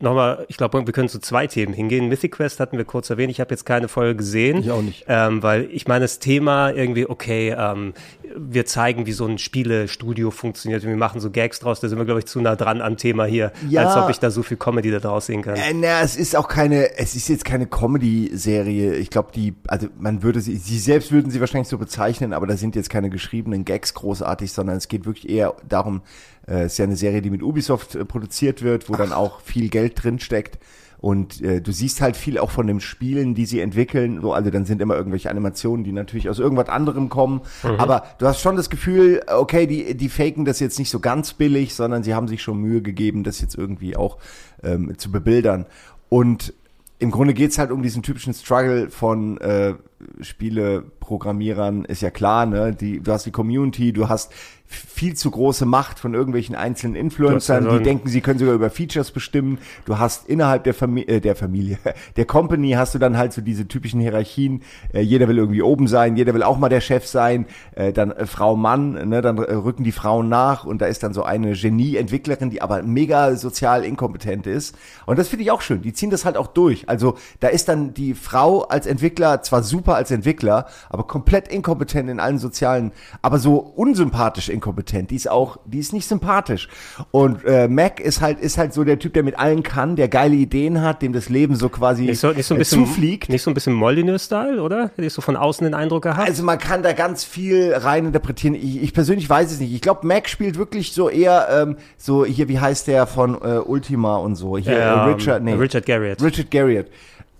nochmal, 0.00 0.44
ich 0.48 0.56
glaube, 0.56 0.84
wir 0.86 0.92
können 0.92 1.08
zu 1.08 1.18
zwei 1.18 1.46
Themen 1.46 1.72
hingehen. 1.72 2.08
Mythic 2.08 2.32
Quest 2.32 2.60
hatten 2.60 2.76
wir 2.76 2.84
kurz 2.84 3.10
erwähnt. 3.10 3.30
Ich 3.30 3.40
habe 3.40 3.50
jetzt 3.50 3.64
keine 3.64 3.88
Folge 3.88 4.16
gesehen. 4.16 4.58
Ich 4.58 4.70
auch 4.70 4.82
nicht. 4.82 5.04
Ähm, 5.08 5.42
weil 5.42 5.68
ich 5.70 5.86
meine, 5.88 6.04
das 6.04 6.18
Thema 6.18 6.70
irgendwie, 6.70 7.08
okay, 7.08 7.54
ähm, 7.56 7.94
wir 8.36 8.66
zeigen, 8.66 9.06
wie 9.06 9.12
so 9.12 9.24
ein 9.26 9.38
Spielestudio 9.38 10.30
funktioniert 10.30 10.82
und 10.82 10.88
wir 10.90 10.96
machen 10.96 11.20
so 11.20 11.30
Gags 11.30 11.60
draus. 11.60 11.80
Da 11.80 11.88
sind 11.88 11.98
wir, 11.98 12.04
glaube 12.04 12.20
ich, 12.20 12.26
zu 12.26 12.40
nah 12.40 12.56
dran 12.56 12.80
am 12.80 12.96
Thema 12.96 13.24
hier, 13.24 13.52
Ja. 13.68 13.86
als 13.86 13.96
ob 13.96 14.10
ich 14.10 14.18
da 14.18 14.30
so 14.30 14.42
viel 14.42 14.56
Comedy 14.56 14.90
da 14.90 14.98
draus 14.98 15.26
sehen 15.26 15.42
kann. 15.42 15.54
Äh, 15.56 15.72
na, 15.74 16.02
es 16.02 16.16
ist 16.16 16.36
auch 16.36 16.48
keine, 16.48 16.98
es 16.98 17.14
ist 17.14 17.28
jetzt 17.28 17.44
keine 17.44 17.66
Comedy-Serie. 17.66 18.94
Ich 18.96 19.10
glaube, 19.10 19.30
die, 19.34 19.54
also 19.68 19.86
man 19.98 20.22
würde 20.22 20.40
sie, 20.40 20.56
sie 20.56 20.78
selbst 20.78 21.12
würden 21.12 21.30
sie 21.30 21.40
wahrscheinlich 21.40 21.68
so 21.68 21.78
bezeichnen, 21.78 22.32
aber 22.32 22.46
da 22.46 22.56
sind 22.56 22.76
jetzt 22.76 22.90
keine 22.90 23.10
geschriebenen 23.10 23.64
Gags 23.64 23.94
großartig, 23.94 24.52
sondern 24.52 24.76
es 24.76 24.88
geht 24.88 25.06
wirklich 25.06 25.28
eher 25.28 25.54
darum, 25.68 26.02
äh, 26.46 26.62
es 26.62 26.72
ist 26.72 26.78
ja 26.78 26.84
eine 26.84 26.96
Serie, 26.96 27.22
die 27.22 27.30
mit 27.30 27.42
Ubisoft 27.42 27.94
äh, 27.94 28.04
produziert 28.04 28.62
wird, 28.62 28.88
wo 28.88 28.94
dann 28.94 29.12
auch 29.12 29.40
viel 29.40 29.68
Geld 29.68 30.02
drin 30.02 30.18
steckt. 30.18 30.58
Und 30.98 31.42
äh, 31.42 31.60
du 31.60 31.70
siehst 31.70 32.00
halt 32.00 32.16
viel 32.16 32.38
auch 32.38 32.50
von 32.50 32.66
den 32.66 32.80
Spielen, 32.80 33.34
die 33.34 33.44
sie 33.44 33.60
entwickeln. 33.60 34.22
So, 34.22 34.32
also 34.32 34.48
dann 34.48 34.64
sind 34.64 34.80
immer 34.80 34.96
irgendwelche 34.96 35.28
Animationen, 35.28 35.84
die 35.84 35.92
natürlich 35.92 36.30
aus 36.30 36.38
irgendwas 36.38 36.70
anderem 36.70 37.10
kommen. 37.10 37.42
Aber 37.76 38.04
du 38.18 38.26
hast 38.26 38.40
schon 38.40 38.56
das 38.56 38.70
Gefühl, 38.70 39.20
okay, 39.26 39.66
die, 39.66 39.94
die 39.98 40.08
faken 40.08 40.46
das 40.46 40.60
jetzt 40.60 40.78
nicht 40.78 40.88
so 40.88 41.00
ganz 41.00 41.34
billig, 41.34 41.74
sondern 41.74 42.04
sie 42.04 42.14
haben 42.14 42.26
sich 42.26 42.40
schon 42.40 42.58
Mühe 42.58 42.80
gegeben, 42.80 43.22
das 43.22 43.42
jetzt 43.42 43.54
irgendwie 43.54 43.96
auch 43.98 44.16
ähm, 44.62 44.96
zu 44.96 45.12
bebildern. 45.12 45.66
Und 46.08 46.54
im 47.00 47.10
Grunde 47.10 47.34
geht's 47.34 47.58
halt 47.58 47.70
um 47.70 47.82
diesen 47.82 48.02
typischen 48.02 48.32
Struggle 48.32 48.88
von 48.88 49.38
äh, 49.42 49.74
Spieleprogrammierern, 50.20 51.84
ist 51.84 52.00
ja 52.00 52.10
klar, 52.10 52.46
ne? 52.46 52.72
Die, 52.74 53.00
du 53.00 53.12
hast 53.12 53.26
die 53.26 53.30
Community, 53.30 53.92
du 53.92 54.08
hast 54.08 54.32
viel 54.74 55.14
zu 55.14 55.30
große 55.30 55.66
Macht 55.66 55.98
von 55.98 56.14
irgendwelchen 56.14 56.54
einzelnen 56.54 56.94
Influencern, 56.96 57.68
die 57.68 57.82
denken, 57.82 58.08
sie 58.08 58.20
können 58.20 58.38
sogar 58.38 58.54
über 58.54 58.70
Features 58.70 59.10
bestimmen. 59.10 59.58
Du 59.84 59.98
hast 59.98 60.28
innerhalb 60.28 60.64
der, 60.64 60.74
Fami 60.74 61.02
äh, 61.02 61.20
der 61.20 61.36
Familie, 61.36 61.78
der 62.16 62.24
Company 62.24 62.72
hast 62.72 62.94
du 62.94 62.98
dann 62.98 63.16
halt 63.16 63.32
so 63.32 63.40
diese 63.40 63.66
typischen 63.66 64.00
Hierarchien. 64.00 64.62
Äh, 64.92 65.00
jeder 65.00 65.28
will 65.28 65.38
irgendwie 65.38 65.62
oben 65.62 65.86
sein, 65.86 66.16
jeder 66.16 66.34
will 66.34 66.42
auch 66.42 66.58
mal 66.58 66.68
der 66.68 66.80
Chef 66.80 67.06
sein. 67.06 67.46
Äh, 67.74 67.92
dann 67.92 68.12
äh, 68.12 68.26
Frau, 68.26 68.56
Mann, 68.56 69.08
ne? 69.08 69.22
dann 69.22 69.38
äh, 69.38 69.52
rücken 69.52 69.84
die 69.84 69.92
Frauen 69.92 70.28
nach 70.28 70.64
und 70.64 70.80
da 70.80 70.86
ist 70.86 71.02
dann 71.02 71.14
so 71.14 71.22
eine 71.22 71.52
Genie-Entwicklerin, 71.52 72.50
die 72.50 72.62
aber 72.62 72.82
mega 72.82 73.36
sozial 73.36 73.84
inkompetent 73.84 74.46
ist. 74.46 74.76
Und 75.06 75.18
das 75.18 75.28
finde 75.28 75.44
ich 75.44 75.50
auch 75.50 75.60
schön. 75.60 75.82
Die 75.82 75.92
ziehen 75.92 76.10
das 76.10 76.24
halt 76.24 76.36
auch 76.36 76.48
durch. 76.48 76.88
Also 76.88 77.16
da 77.40 77.48
ist 77.48 77.68
dann 77.68 77.94
die 77.94 78.14
Frau 78.14 78.62
als 78.62 78.86
Entwickler 78.86 79.42
zwar 79.42 79.62
super 79.62 79.94
als 79.94 80.10
Entwickler, 80.10 80.66
aber 80.90 81.04
komplett 81.04 81.48
inkompetent 81.48 82.10
in 82.10 82.20
allen 82.20 82.38
sozialen, 82.38 82.92
aber 83.22 83.38
so 83.38 83.56
unsympathisch 83.56 84.48
inkompetent. 84.48 84.63
Die 85.10 85.16
ist 85.16 85.30
auch, 85.30 85.58
die 85.64 85.78
ist 85.78 85.92
nicht 85.92 86.06
sympathisch. 86.08 86.68
Und 87.10 87.44
äh, 87.44 87.68
Mac 87.68 88.00
ist 88.00 88.20
halt 88.20 88.40
ist 88.40 88.58
halt 88.58 88.72
so 88.72 88.84
der 88.84 88.98
Typ, 88.98 89.12
der 89.14 89.22
mit 89.22 89.38
allen 89.38 89.62
kann, 89.62 89.96
der 89.96 90.08
geile 90.08 90.34
Ideen 90.34 90.80
hat, 90.82 91.02
dem 91.02 91.12
das 91.12 91.28
Leben 91.28 91.56
so 91.56 91.68
quasi 91.68 92.04
Nicht 92.04 92.20
so, 92.20 92.32
nicht 92.32 92.46
so 92.46 92.54
ein 92.54 92.56
äh, 92.56 92.60
bisschen, 92.60 92.86
zufliegt. 92.86 93.28
nicht 93.28 93.42
so 93.42 93.50
ein 93.50 93.54
bisschen 93.54 93.74
Molyneux-Style, 93.74 94.62
oder? 94.62 94.84
Hätte 94.84 95.04
ich 95.04 95.12
so 95.12 95.22
von 95.22 95.36
außen 95.36 95.64
den 95.64 95.74
Eindruck 95.74 96.02
gehabt? 96.04 96.28
Also 96.28 96.42
man 96.42 96.58
kann 96.58 96.82
da 96.82 96.92
ganz 96.92 97.24
viel 97.24 97.74
rein 97.74 98.06
interpretieren. 98.06 98.54
Ich, 98.54 98.82
ich 98.82 98.94
persönlich 98.94 99.28
weiß 99.28 99.52
es 99.52 99.60
nicht. 99.60 99.72
Ich 99.74 99.80
glaube, 99.80 100.06
Mac 100.06 100.28
spielt 100.28 100.56
wirklich 100.58 100.92
so 100.92 101.08
eher 101.08 101.48
ähm, 101.50 101.76
so 101.96 102.24
hier, 102.24 102.48
wie 102.48 102.58
heißt 102.58 102.86
der 102.86 103.06
von 103.06 103.34
äh, 103.34 103.58
Ultima 103.58 104.16
und 104.16 104.36
so. 104.36 104.56
Hier 104.56 104.72
äh, 104.78 104.94
Ähm, 104.94 105.14
Richard, 105.14 105.42
nee. 105.42 105.54
Richard 105.54 105.86
Garriott. 105.86 106.22
Richard 106.22 106.50
Garriott. 106.50 106.86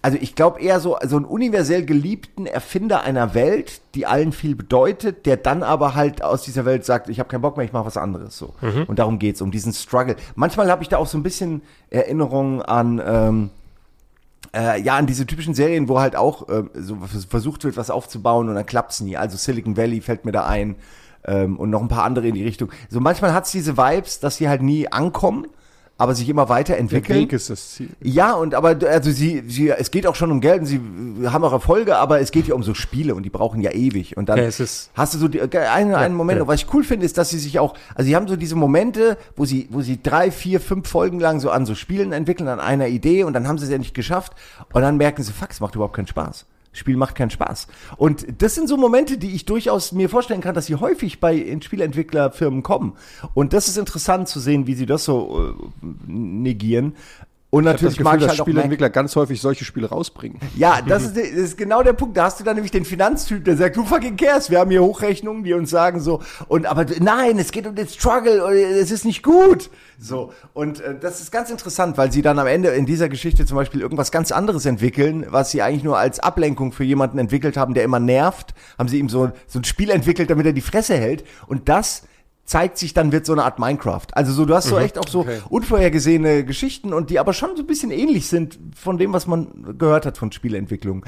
Also 0.04 0.18
ich 0.20 0.34
glaube 0.34 0.60
eher 0.60 0.80
so, 0.80 0.98
so 1.06 1.16
einen 1.16 1.24
universell 1.24 1.82
geliebten 1.86 2.44
Erfinder 2.44 3.04
einer 3.04 3.32
Welt, 3.32 3.80
die 3.94 4.04
allen 4.04 4.32
viel 4.32 4.54
bedeutet, 4.54 5.24
der 5.24 5.38
dann 5.38 5.62
aber 5.62 5.94
halt 5.94 6.22
aus 6.22 6.42
dieser 6.42 6.66
Welt 6.66 6.84
sagt, 6.84 7.08
ich 7.08 7.18
habe 7.20 7.30
keinen 7.30 7.40
Bock 7.40 7.56
mehr, 7.56 7.64
ich 7.64 7.72
mache 7.72 7.86
was 7.86 7.96
anderes 7.96 8.36
so. 8.36 8.52
Und 8.86 8.98
darum 8.98 9.18
geht's 9.18 9.40
um 9.40 9.50
diesen 9.50 9.72
Struggle. 9.72 10.16
Manchmal 10.34 10.70
habe 10.70 10.82
ich 10.82 10.90
da 10.90 10.98
auch 10.98 11.06
so 11.06 11.16
ein 11.16 11.22
bisschen 11.22 11.62
Erinnerungen 11.88 12.60
an 12.60 13.00
ähm, 13.02 13.50
äh, 14.54 14.78
ja, 14.82 14.96
an 14.96 15.06
diese 15.06 15.24
typischen 15.26 15.54
Serien, 15.54 15.88
wo 15.88 15.98
halt 15.98 16.16
auch 16.16 16.50
äh, 16.50 16.64
so 16.74 16.96
vers- 16.96 17.24
versucht 17.24 17.64
wird, 17.64 17.78
was 17.78 17.88
aufzubauen 17.88 18.50
und 18.50 18.56
dann 18.56 18.66
klappt's 18.66 19.00
nie. 19.00 19.16
Also 19.16 19.38
Silicon 19.38 19.78
Valley 19.78 20.02
fällt 20.02 20.26
mir 20.26 20.32
da 20.32 20.44
ein 20.46 20.76
ähm, 21.24 21.56
und 21.58 21.70
noch 21.70 21.80
ein 21.80 21.88
paar 21.88 22.04
andere 22.04 22.28
in 22.28 22.34
die 22.34 22.44
Richtung. 22.44 22.70
So 22.90 23.00
manchmal 23.00 23.32
hat's 23.32 23.52
diese 23.52 23.78
Vibes, 23.78 24.20
dass 24.20 24.36
sie 24.36 24.50
halt 24.50 24.60
nie 24.60 24.86
ankommen, 24.92 25.46
aber 25.96 26.14
sich 26.14 26.28
immer 26.28 26.48
weiterentwickeln. 26.48 27.28
ist 27.30 27.50
das 27.50 27.70
Ziel. 27.74 27.90
Ja, 28.02 28.32
und 28.32 28.54
aber 28.54 28.76
also 28.88 29.10
sie, 29.12 29.44
sie, 29.46 29.70
es 29.70 29.90
geht 29.90 30.06
auch 30.06 30.16
schon 30.16 30.32
um 30.32 30.40
Geld 30.40 30.60
und 30.60 30.66
sie 30.66 30.80
haben 31.26 31.44
auch 31.44 31.52
Erfolge, 31.52 31.96
aber 31.96 32.20
es 32.20 32.32
geht 32.32 32.48
ja 32.48 32.54
um 32.54 32.62
so 32.64 32.74
Spiele 32.74 33.14
und 33.14 33.22
die 33.22 33.30
brauchen 33.30 33.60
ja 33.60 33.70
ewig. 33.70 34.16
Und 34.16 34.28
dann 34.28 34.38
Ja, 34.38 34.44
hast 34.94 35.14
du 35.14 35.18
so 35.18 35.28
die, 35.28 35.40
einen, 35.40 35.94
einen 35.94 36.14
Moment. 36.14 36.38
ja. 36.38 36.42
Und 36.42 36.48
was 36.48 36.62
ich 36.62 36.74
cool 36.74 36.82
finde, 36.82 37.06
ist, 37.06 37.16
dass 37.16 37.30
sie 37.30 37.38
sich 37.38 37.58
auch, 37.60 37.74
also 37.94 38.06
sie 38.08 38.16
haben 38.16 38.26
so 38.26 38.34
diese 38.36 38.56
Momente, 38.56 39.16
wo 39.36 39.44
sie, 39.44 39.68
wo 39.70 39.82
sie 39.82 40.02
drei, 40.02 40.30
vier, 40.30 40.60
fünf 40.60 40.88
Folgen 40.88 41.20
lang 41.20 41.38
so 41.38 41.50
an 41.50 41.64
so 41.64 41.74
Spielen 41.76 42.12
entwickeln, 42.12 42.48
an 42.48 42.58
einer 42.60 42.88
Idee 42.88 43.22
und 43.22 43.32
dann 43.32 43.46
haben 43.46 43.58
sie 43.58 43.64
es 43.66 43.70
ja 43.70 43.78
nicht 43.78 43.94
geschafft 43.94 44.32
und 44.72 44.82
dann 44.82 44.96
merken 44.96 45.22
sie, 45.22 45.32
fuck, 45.32 45.50
es 45.50 45.60
macht 45.60 45.74
überhaupt 45.76 45.94
keinen 45.94 46.08
Spaß. 46.08 46.46
Spiel 46.74 46.96
macht 46.96 47.14
keinen 47.14 47.30
Spaß. 47.30 47.68
Und 47.96 48.26
das 48.42 48.54
sind 48.54 48.68
so 48.68 48.76
Momente, 48.76 49.16
die 49.16 49.34
ich 49.34 49.46
durchaus 49.46 49.92
mir 49.92 50.10
vorstellen 50.10 50.42
kann, 50.42 50.54
dass 50.54 50.66
sie 50.66 50.74
häufig 50.74 51.20
bei 51.20 51.58
Spielentwicklerfirmen 51.60 52.62
kommen. 52.62 52.94
Und 53.32 53.52
das 53.52 53.68
ist 53.68 53.78
interessant 53.78 54.28
zu 54.28 54.40
sehen, 54.40 54.66
wie 54.66 54.74
sie 54.74 54.86
das 54.86 55.04
so 55.04 55.56
äh, 55.58 55.86
negieren. 56.06 56.96
Und 57.54 57.62
Ich 57.62 57.66
natürlich 57.66 57.82
habe 57.82 57.84
das 57.84 57.92
Gefühl, 57.98 58.04
mag 58.04 58.14
ich 58.16 58.26
dass 58.26 58.30
halt. 58.30 58.48
Spieleentwickler 58.48 58.90
ganz 58.90 59.14
häufig 59.14 59.40
solche 59.40 59.64
Spiele 59.64 59.88
rausbringen. 59.88 60.40
Ja, 60.56 60.82
das 60.82 61.04
ist, 61.04 61.16
das 61.16 61.24
ist 61.24 61.56
genau 61.56 61.84
der 61.84 61.92
Punkt. 61.92 62.16
Da 62.16 62.24
hast 62.24 62.40
du 62.40 62.44
dann 62.44 62.56
nämlich 62.56 62.72
den 62.72 62.84
Finanztyp, 62.84 63.44
der 63.44 63.56
sagt, 63.56 63.76
du 63.76 63.84
fucking 63.84 64.16
cares, 64.16 64.50
wir 64.50 64.58
haben 64.58 64.72
hier 64.72 64.82
Hochrechnungen, 64.82 65.44
die 65.44 65.54
uns 65.54 65.70
sagen 65.70 66.00
so, 66.00 66.20
und 66.48 66.66
aber 66.66 66.84
nein, 66.98 67.38
es 67.38 67.52
geht 67.52 67.68
um 67.68 67.76
den 67.76 67.86
Struggle, 67.86 68.44
und 68.44 68.54
es 68.54 68.90
ist 68.90 69.04
nicht 69.04 69.22
gut. 69.22 69.70
So, 70.00 70.32
und 70.52 70.80
äh, 70.80 70.98
das 70.98 71.20
ist 71.20 71.30
ganz 71.30 71.48
interessant, 71.48 71.96
weil 71.96 72.10
sie 72.10 72.22
dann 72.22 72.40
am 72.40 72.48
Ende 72.48 72.70
in 72.70 72.86
dieser 72.86 73.08
Geschichte 73.08 73.46
zum 73.46 73.56
Beispiel 73.56 73.80
irgendwas 73.80 74.10
ganz 74.10 74.32
anderes 74.32 74.66
entwickeln, 74.66 75.24
was 75.28 75.52
sie 75.52 75.62
eigentlich 75.62 75.84
nur 75.84 75.96
als 75.96 76.18
Ablenkung 76.18 76.72
für 76.72 76.82
jemanden 76.82 77.18
entwickelt 77.18 77.56
haben, 77.56 77.74
der 77.74 77.84
immer 77.84 78.00
nervt, 78.00 78.52
haben 78.78 78.88
sie 78.88 78.98
ihm 78.98 79.08
so, 79.08 79.30
so 79.46 79.60
ein 79.60 79.64
Spiel 79.64 79.90
entwickelt, 79.90 80.28
damit 80.28 80.46
er 80.46 80.52
die 80.52 80.60
Fresse 80.60 80.96
hält. 80.96 81.22
Und 81.46 81.68
das 81.68 82.02
zeigt 82.44 82.78
sich, 82.78 82.92
dann 82.92 83.12
wird 83.12 83.26
so 83.26 83.32
eine 83.32 83.44
Art 83.44 83.58
Minecraft. 83.58 84.06
Also 84.12 84.32
so, 84.32 84.44
du 84.44 84.54
hast 84.54 84.68
so 84.68 84.78
echt 84.78 84.98
auch 84.98 85.08
so 85.08 85.26
unvorhergesehene 85.48 86.44
Geschichten 86.44 86.92
und 86.92 87.10
die 87.10 87.18
aber 87.18 87.32
schon 87.32 87.56
so 87.56 87.62
ein 87.62 87.66
bisschen 87.66 87.90
ähnlich 87.90 88.28
sind 88.28 88.58
von 88.76 88.98
dem, 88.98 89.12
was 89.12 89.26
man 89.26 89.76
gehört 89.78 90.04
hat 90.06 90.18
von 90.18 90.30
Spieleentwicklung. 90.30 91.04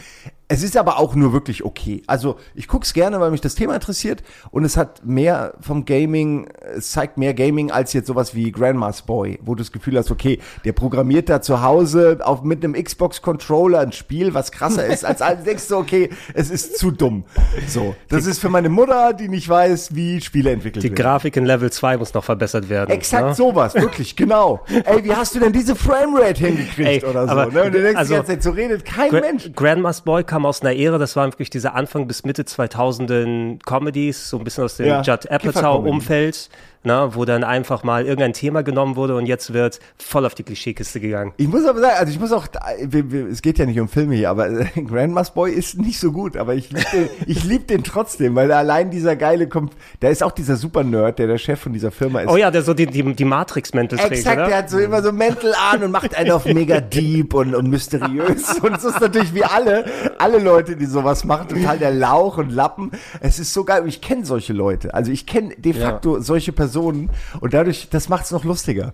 Es 0.49 0.63
ist 0.63 0.77
aber 0.77 1.01
auch 1.01 1.17
nur 1.17 1.33
wirklich 1.33 1.65
okay. 1.65 2.03
Also 2.07 2.37
ich 2.55 2.69
guck's 2.69 2.95
gerne, 2.95 3.19
weil 3.19 3.33
mich 3.33 3.41
das 3.41 3.57
Thema 3.57 3.75
interessiert 3.75 4.23
und 4.53 4.65
es 4.65 4.77
hat 4.77 5.05
mehr 5.05 5.55
vom 5.61 5.85
Gaming, 5.85 6.49
es 6.77 6.93
zeigt 6.93 7.19
mehr 7.19 7.35
Gaming 7.35 7.73
als 7.73 7.93
jetzt 7.93 8.07
sowas 8.07 8.35
wie 8.37 8.53
Grandma's 8.53 9.03
Boy, 9.03 9.41
wo 9.43 9.57
du 9.57 9.65
das 9.65 9.73
Gefühl 9.73 9.99
hast, 9.99 10.13
okay, 10.13 10.39
der 10.65 10.73
programmiert 10.73 11.29
da 11.29 11.43
zu 11.43 11.63
Hause 11.63 12.21
auf, 12.23 12.43
mit 12.45 12.63
einem 12.63 12.75
Xbox-Controller 12.75 13.81
ein 13.81 13.91
Spiel, 13.91 14.35
was 14.35 14.53
krasser 14.53 14.87
ist 14.87 15.05
als 15.05 15.21
alles. 15.21 15.43
Denkst 15.45 15.67
du, 15.67 15.77
okay, 15.79 16.11
es 16.33 16.51
ist 16.51 16.79
zu 16.79 16.93
dumm. 16.93 17.25
So, 17.67 17.97
das 18.09 18.27
ist 18.27 18.39
für 18.39 18.49
meine 18.49 18.69
Mutter, 18.69 19.15
die 19.15 19.29
nicht 19.29 19.49
weiß, 19.49 19.97
wie 19.97 20.21
Spiele 20.21 20.53
entwickelt 20.53 20.85
Die 20.85 20.91
werden. 20.91 21.03
Grafik 21.03 21.26
in 21.35 21.47
Level 21.47 21.73
2 21.73 21.97
muss 21.97 22.13
noch 22.13 22.23
verbessert 22.25 22.69
werden. 22.69 22.91
Exakt 22.91 23.25
ne? 23.29 23.35
sowas, 23.35 23.75
wirklich, 23.77 24.15
genau. 24.17 24.61
Ey, 24.85 25.03
wie 25.03 25.15
hast 25.15 25.35
du 25.35 25.41
denn 25.41 25.53
diese 25.53 25.75
Framerate 25.75 26.47
hingekriegt 26.47 27.03
Ey, 27.03 27.05
oder 27.09 27.25
so? 27.25 27.31
aber- 27.33 27.47
Ne? 27.47 27.63
Und 27.63 27.73
du 27.75 27.81
denkst 27.83 27.97
also- 27.99 28.13
die 28.13 28.17
ganze 28.19 28.33
Zeit, 28.33 28.43
so 28.43 28.51
redet 28.51 28.85
kein 28.85 29.09
Gra 29.11 29.21
Mensch. 29.21 29.51
Grandma's 29.57 30.03
Boy 30.03 30.23
kam 30.25 30.45
aus 30.45 30.61
einer 30.61 30.77
Ära, 30.77 30.99
das 30.99 31.17
waren 31.17 31.33
wirklich 31.33 31.49
diese 31.49 31.73
Anfang 31.73 32.07
bis 32.07 32.25
Mitte 32.25 32.45
2000er 32.45 33.59
Comedies, 33.65 34.29
so 34.29 34.37
ein 34.39 34.45
bisschen 34.45 34.65
aus 34.65 34.77
dem 34.77 34.87
Ja, 34.87 35.01
Judd. 35.03 35.27
Apatow-Umfeld, 35.31 36.51
ne, 36.87 37.11
wo 37.13 37.25
dann 37.25 37.45
einfach 37.45 37.83
mal 37.83 38.07
irgendein 38.07 38.33
Thema 38.33 38.63
genommen 38.63 38.97
wurde 38.97 39.17
und 39.17 39.27
jetzt 39.27 39.53
wird 39.53 39.81
voll 39.99 40.25
auf 40.25 40.35
die 40.35 40.45
Klischeekiste 40.45 41.01
gegangen. 41.01 41.33
Ich 41.37 41.49
muss 41.49 41.67
aber 41.67 41.81
sagen, 41.81 41.97
also 41.99 42.13
ich 42.13 42.21
muss 42.21 42.33
auch, 42.33 42.47
es 43.31 43.43
geht 43.43 43.59
ja 43.59 43.67
nicht 43.67 43.79
um 43.81 43.89
Filme 43.89 44.15
hier, 44.15 44.31
aber 44.31 44.49
äh, 44.49 44.67
Grandma's 44.87 45.35
Boy 45.35 45.53
ist 45.53 45.79
nicht 45.79 45.99
so 45.99 46.13
gut, 46.13 46.37
aber 46.37 46.55
ich 46.55 46.71
liebe 46.71 46.87
den, 46.93 47.09
ich 47.27 47.45
lieb 47.45 47.67
den 47.67 47.83
trotzdem, 47.83 48.35
weil 48.37 48.51
allein 48.53 48.91
dieser 48.91 49.17
geile 49.17 49.49
kommt, 49.49 49.73
da 50.01 50.09
ist 50.09 50.23
auch 50.23 50.31
dieser 50.31 50.57
Super-Nerd, 50.57 51.19
der 51.19 51.27
der 51.27 51.39
Chef 51.39 51.61
von 51.61 51.73
dieser 51.73 51.91
Firma 51.91 52.21
ist. 52.21 52.31
Oh 52.31 52.37
ja, 52.37 52.51
der 52.51 52.63
so 52.63 52.73
die, 52.73 52.87
die, 52.87 53.15
die 53.15 53.25
Matrix-Mäntel 53.25 53.99
trägt, 53.99 54.13
Exakt, 54.13 54.39
oder? 54.39 54.47
der 54.49 54.59
hat 54.59 54.71
so 54.71 54.79
immer 54.79 55.03
so 55.03 55.13
Mäntel 55.13 55.55
an 55.73 55.83
und 55.83 55.91
macht 55.91 56.17
einen 56.17 56.31
auf 56.31 56.45
mega 56.45 56.81
deep 56.81 57.35
und, 57.35 57.55
und 57.55 57.69
mysteriös. 57.69 58.61
Und 58.61 58.77
es 58.77 58.85
ist 58.85 59.01
natürlich 59.01 59.35
wie 59.35 59.45
alle, 59.45 59.85
alle 60.19 60.39
Leute, 60.39 60.77
die 60.77 60.87
sowas 60.87 61.25
machen, 61.25 61.49
total 61.49 61.79
der 61.79 61.91
Lauch 61.91 62.39
und 62.39 62.53
Lappen. 62.53 62.93
Es 63.21 63.41
ist 63.41 63.53
so 63.53 63.65
geil. 63.65 63.83
Ich 63.87 64.01
kenne 64.01 64.25
solche 64.25 64.53
Leute. 64.53 64.95
Also 64.95 65.11
ich 65.11 65.27
kenne 65.27 65.55
de 65.57 65.73
facto 65.73 66.21
solche 66.21 66.53
Personen 66.53 66.76
und 66.83 67.55
dadurch, 67.55 67.89
das 67.91 68.09
macht 68.09 68.25
es 68.27 68.31
noch 68.31 68.45
lustiger. 68.45 68.93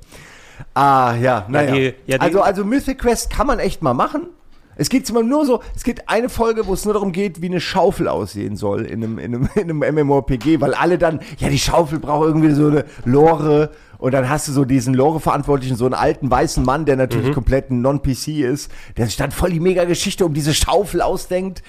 Ah, 0.75 1.15
ja, 1.21 1.45
naja. 1.49 1.75
ja, 2.07 2.19
die- 2.19 2.21
also, 2.21 2.41
also 2.43 2.65
Mythic 2.65 2.99
Quest 2.99 3.31
kann 3.31 3.47
man 3.47 3.59
echt 3.59 3.83
mal 3.83 3.95
machen. 3.95 4.29
Es 4.75 4.89
geht 4.89 5.09
immer 5.11 5.23
nur 5.23 5.45
so, 5.45 5.61
es 5.77 5.85
geht 5.85 6.09
eine 6.09 6.31
Folge, 6.31 6.67
wo 6.67 6.73
es 6.73 6.85
nur 6.87 6.95
darum 6.95 7.13
geht, 7.13 7.43
wie 7.43 7.47
eine 7.47 7.61
Schaufel 7.61 8.09
aussehen 8.09 8.57
soll 8.57 8.87
in 8.87 9.05
einem, 9.05 9.19
in 9.19 9.35
einem, 9.35 9.49
in 9.55 9.83
einem 9.83 10.07
MMORPG, 10.07 10.61
weil 10.63 10.73
alle 10.73 10.97
dann, 10.97 11.21
ja, 11.39 11.49
die 11.51 11.59
Schaufel 11.59 11.99
braucht 11.99 12.27
irgendwie 12.27 12.53
so 12.53 12.69
eine 12.69 12.85
Lore 13.05 13.71
und 13.99 14.13
dann 14.15 14.31
hast 14.31 14.49
du 14.49 14.53
so 14.53 14.65
diesen 14.65 14.95
Lore-Verantwortlichen, 14.95 15.77
so 15.77 15.85
einen 15.85 15.95
alten 15.95 16.31
weißen 16.31 16.65
Mann, 16.65 16.87
der 16.87 16.97
natürlich 16.97 17.29
komplett 17.35 17.71
ein 17.71 17.83
Non-PC 17.83 18.29
ist, 18.41 18.71
der 18.97 19.07
sich 19.07 19.17
dann 19.17 19.31
voll 19.31 19.51
die 19.51 19.61
Mega-Geschichte 19.61 20.25
um 20.25 20.33
diese 20.33 20.55
Schaufel 20.55 21.03
ausdenkt. 21.03 21.63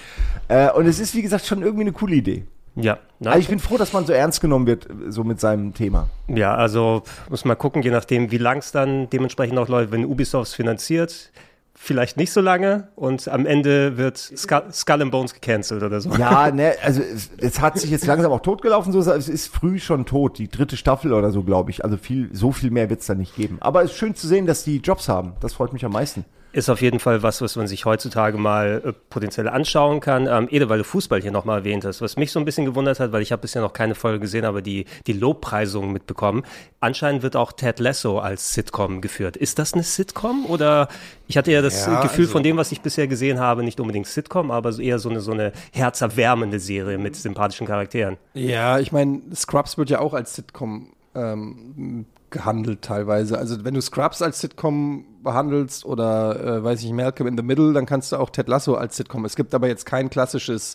Äh, 0.48 0.70
und 0.70 0.86
es 0.86 0.98
ist, 0.98 1.14
wie 1.14 1.22
gesagt, 1.22 1.44
schon 1.46 1.62
irgendwie 1.62 1.82
eine 1.82 1.92
coole 1.92 2.14
Idee. 2.16 2.44
Ja, 2.76 2.98
ne? 3.20 3.30
Also 3.30 3.40
ich 3.40 3.48
bin 3.48 3.58
froh, 3.58 3.76
dass 3.76 3.92
man 3.92 4.04
so 4.06 4.12
ernst 4.12 4.40
genommen 4.40 4.66
wird, 4.66 4.88
so 5.08 5.24
mit 5.24 5.40
seinem 5.40 5.74
Thema. 5.74 6.08
ja, 6.28 6.54
also 6.54 7.02
muss 7.30 7.44
mal 7.44 7.54
gucken, 7.54 7.82
je 7.82 7.90
nachdem, 7.90 8.30
wie 8.30 8.38
lang 8.38 8.58
es 8.58 8.72
dann 8.72 9.08
dementsprechend 9.10 9.58
auch 9.58 9.68
läuft, 9.68 9.92
wenn 9.92 10.04
Ubisoft 10.04 10.48
es 10.48 10.54
finanziert. 10.54 11.30
Vielleicht 11.76 12.16
nicht 12.16 12.32
so 12.32 12.40
lange 12.40 12.88
und 12.94 13.26
am 13.26 13.46
Ende 13.46 13.96
wird 13.96 14.16
Skull, 14.16 14.62
Skull 14.70 15.02
and 15.02 15.10
Bones 15.10 15.34
gecancelt 15.34 15.82
oder 15.82 16.00
so. 16.00 16.10
Ja, 16.10 16.50
ne, 16.52 16.74
also 16.84 17.02
es, 17.02 17.30
es 17.36 17.60
hat 17.60 17.78
sich 17.78 17.90
jetzt 17.90 18.06
langsam 18.06 18.30
auch 18.30 18.40
totgelaufen, 18.40 18.92
so 18.92 19.00
es 19.00 19.28
ist 19.28 19.48
früh 19.52 19.80
schon 19.80 20.06
tot, 20.06 20.38
die 20.38 20.48
dritte 20.48 20.76
Staffel 20.76 21.12
oder 21.12 21.32
so, 21.32 21.42
glaube 21.42 21.72
ich. 21.72 21.84
Also 21.84 21.96
viel, 21.96 22.30
so 22.32 22.52
viel 22.52 22.70
mehr 22.70 22.90
wird's 22.90 23.06
da 23.06 23.14
nicht 23.14 23.34
geben. 23.34 23.58
Aber 23.60 23.82
es 23.82 23.90
ist 23.90 23.96
schön 23.96 24.14
zu 24.14 24.28
sehen, 24.28 24.46
dass 24.46 24.62
die 24.62 24.78
Jobs 24.78 25.08
haben. 25.08 25.32
Das 25.40 25.52
freut 25.52 25.72
mich 25.72 25.84
am 25.84 25.92
meisten. 25.92 26.24
Ist 26.54 26.68
auf 26.70 26.80
jeden 26.80 27.00
Fall 27.00 27.24
was, 27.24 27.40
was 27.42 27.56
man 27.56 27.66
sich 27.66 27.84
heutzutage 27.84 28.38
mal 28.38 28.80
äh, 28.84 28.92
potenziell 29.10 29.48
anschauen 29.48 29.98
kann. 29.98 30.28
Ähm, 30.28 30.46
Ede, 30.50 30.68
weil 30.68 30.78
du 30.78 30.84
Fußball 30.84 31.20
hier 31.20 31.32
nochmal 31.32 31.58
erwähnt 31.58 31.84
hast, 31.84 32.00
was 32.00 32.16
mich 32.16 32.30
so 32.30 32.38
ein 32.38 32.44
bisschen 32.44 32.64
gewundert 32.64 33.00
hat, 33.00 33.10
weil 33.10 33.22
ich 33.22 33.32
habe 33.32 33.42
bisher 33.42 33.60
noch 33.60 33.72
keine 33.72 33.96
Folge 33.96 34.20
gesehen, 34.20 34.44
aber 34.44 34.62
die, 34.62 34.84
die 35.08 35.14
Lobpreisungen 35.14 35.92
mitbekommen. 35.92 36.44
Anscheinend 36.78 37.22
wird 37.24 37.34
auch 37.34 37.52
Ted 37.52 37.80
Lasso 37.80 38.20
als 38.20 38.54
Sitcom 38.54 39.00
geführt. 39.00 39.36
Ist 39.36 39.58
das 39.58 39.74
eine 39.74 39.82
Sitcom 39.82 40.46
oder 40.46 40.86
ich 41.26 41.36
hatte 41.36 41.50
ja 41.50 41.60
das 41.60 41.86
Ja, 41.86 41.98
äh, 41.98 42.02
Gefühl 42.02 42.26
also- 42.26 42.32
von 42.32 42.42
dem, 42.44 42.56
was 42.56 42.70
ich 42.70 42.80
bisher 42.82 43.08
gesehen 43.08 43.40
habe, 43.40 43.64
nicht 43.64 43.80
unbedingt 43.80 44.06
Sitcom, 44.06 44.52
aber 44.52 44.78
eher 44.78 45.00
so 45.00 45.08
eine, 45.08 45.20
so 45.20 45.32
eine 45.32 45.50
herzerwärmende 45.72 46.60
Serie 46.60 46.98
mit 46.98 47.16
sympathischen 47.16 47.66
Charakteren. 47.66 48.16
Ja, 48.34 48.78
ich 48.78 48.92
meine, 48.92 49.20
Scrubs 49.34 49.76
wird 49.76 49.90
ja 49.90 49.98
auch 49.98 50.14
als 50.14 50.34
Sitcom 50.36 50.92
ähm, 51.16 52.06
gehandelt 52.34 52.82
teilweise. 52.82 53.38
Also 53.38 53.64
wenn 53.64 53.72
du 53.72 53.80
Scrubs 53.80 54.20
als 54.20 54.40
Sitcom 54.40 55.06
behandelst 55.22 55.86
oder 55.86 56.58
äh, 56.58 56.64
weiß 56.64 56.82
ich 56.82 56.92
Malcolm 56.92 57.28
in 57.28 57.38
the 57.38 57.42
Middle, 57.42 57.72
dann 57.72 57.86
kannst 57.86 58.12
du 58.12 58.16
auch 58.16 58.28
Ted 58.28 58.48
Lasso 58.48 58.74
als 58.74 58.96
Sitcom. 58.96 59.24
Es 59.24 59.36
gibt 59.36 59.54
aber 59.54 59.68
jetzt 59.68 59.86
kein 59.86 60.10
klassisches 60.10 60.74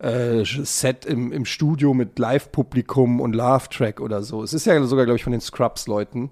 äh, 0.00 0.44
Set 0.44 1.06
im, 1.06 1.32
im 1.32 1.46
Studio 1.46 1.94
mit 1.94 2.18
Live-Publikum 2.18 3.20
und 3.20 3.34
Laugh-Track 3.34 4.00
oder 4.00 4.22
so. 4.22 4.42
Es 4.42 4.52
ist 4.52 4.66
ja 4.66 4.82
sogar, 4.84 5.06
glaube 5.06 5.16
ich, 5.16 5.24
von 5.24 5.32
den 5.32 5.40
Scrubs-Leuten. 5.40 6.30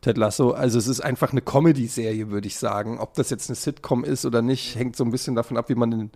Ted 0.00 0.16
Lasso. 0.16 0.52
Also 0.52 0.78
es 0.78 0.86
ist 0.86 1.00
einfach 1.00 1.32
eine 1.32 1.42
Comedy-Serie, 1.42 2.30
würde 2.30 2.46
ich 2.46 2.56
sagen. 2.56 2.98
Ob 2.98 3.14
das 3.14 3.30
jetzt 3.30 3.50
eine 3.50 3.56
Sitcom 3.56 4.04
ist 4.04 4.24
oder 4.24 4.42
nicht, 4.42 4.76
hängt 4.76 4.96
so 4.96 5.04
ein 5.04 5.10
bisschen 5.10 5.34
davon 5.34 5.56
ab, 5.56 5.68
wie 5.68 5.74
man 5.74 5.90
den 5.90 6.10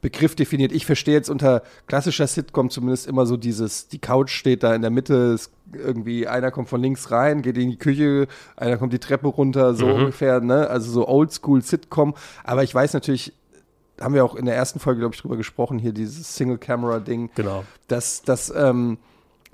Begriff 0.00 0.34
definiert. 0.34 0.72
Ich 0.72 0.86
verstehe 0.86 1.14
jetzt 1.14 1.28
unter 1.28 1.62
klassischer 1.86 2.26
Sitcom 2.26 2.70
zumindest 2.70 3.06
immer 3.06 3.26
so 3.26 3.36
dieses, 3.36 3.88
die 3.88 3.98
Couch 3.98 4.30
steht 4.30 4.62
da 4.62 4.74
in 4.74 4.82
der 4.82 4.90
Mitte, 4.90 5.36
irgendwie 5.72 6.26
einer 6.26 6.50
kommt 6.50 6.68
von 6.68 6.80
links 6.80 7.10
rein, 7.10 7.42
geht 7.42 7.58
in 7.58 7.70
die 7.70 7.78
Küche, 7.78 8.26
einer 8.56 8.78
kommt 8.78 8.92
die 8.92 8.98
Treppe 8.98 9.28
runter, 9.28 9.74
so 9.74 9.86
ungefähr, 9.86 10.40
ne? 10.40 10.68
Also 10.68 10.90
so 10.90 11.08
Oldschool 11.08 11.62
Sitcom. 11.62 12.14
Aber 12.44 12.62
ich 12.62 12.74
weiß 12.74 12.94
natürlich, 12.94 13.34
haben 14.00 14.14
wir 14.14 14.24
auch 14.24 14.34
in 14.34 14.46
der 14.46 14.56
ersten 14.56 14.80
Folge, 14.80 15.00
glaube 15.00 15.14
ich, 15.14 15.20
drüber 15.20 15.36
gesprochen, 15.36 15.78
hier 15.78 15.92
dieses 15.92 16.34
Single-Camera-Ding. 16.36 17.30
Genau. 17.34 17.64
Dass, 17.88 18.22
dass, 18.22 18.52
ähm, 18.54 18.98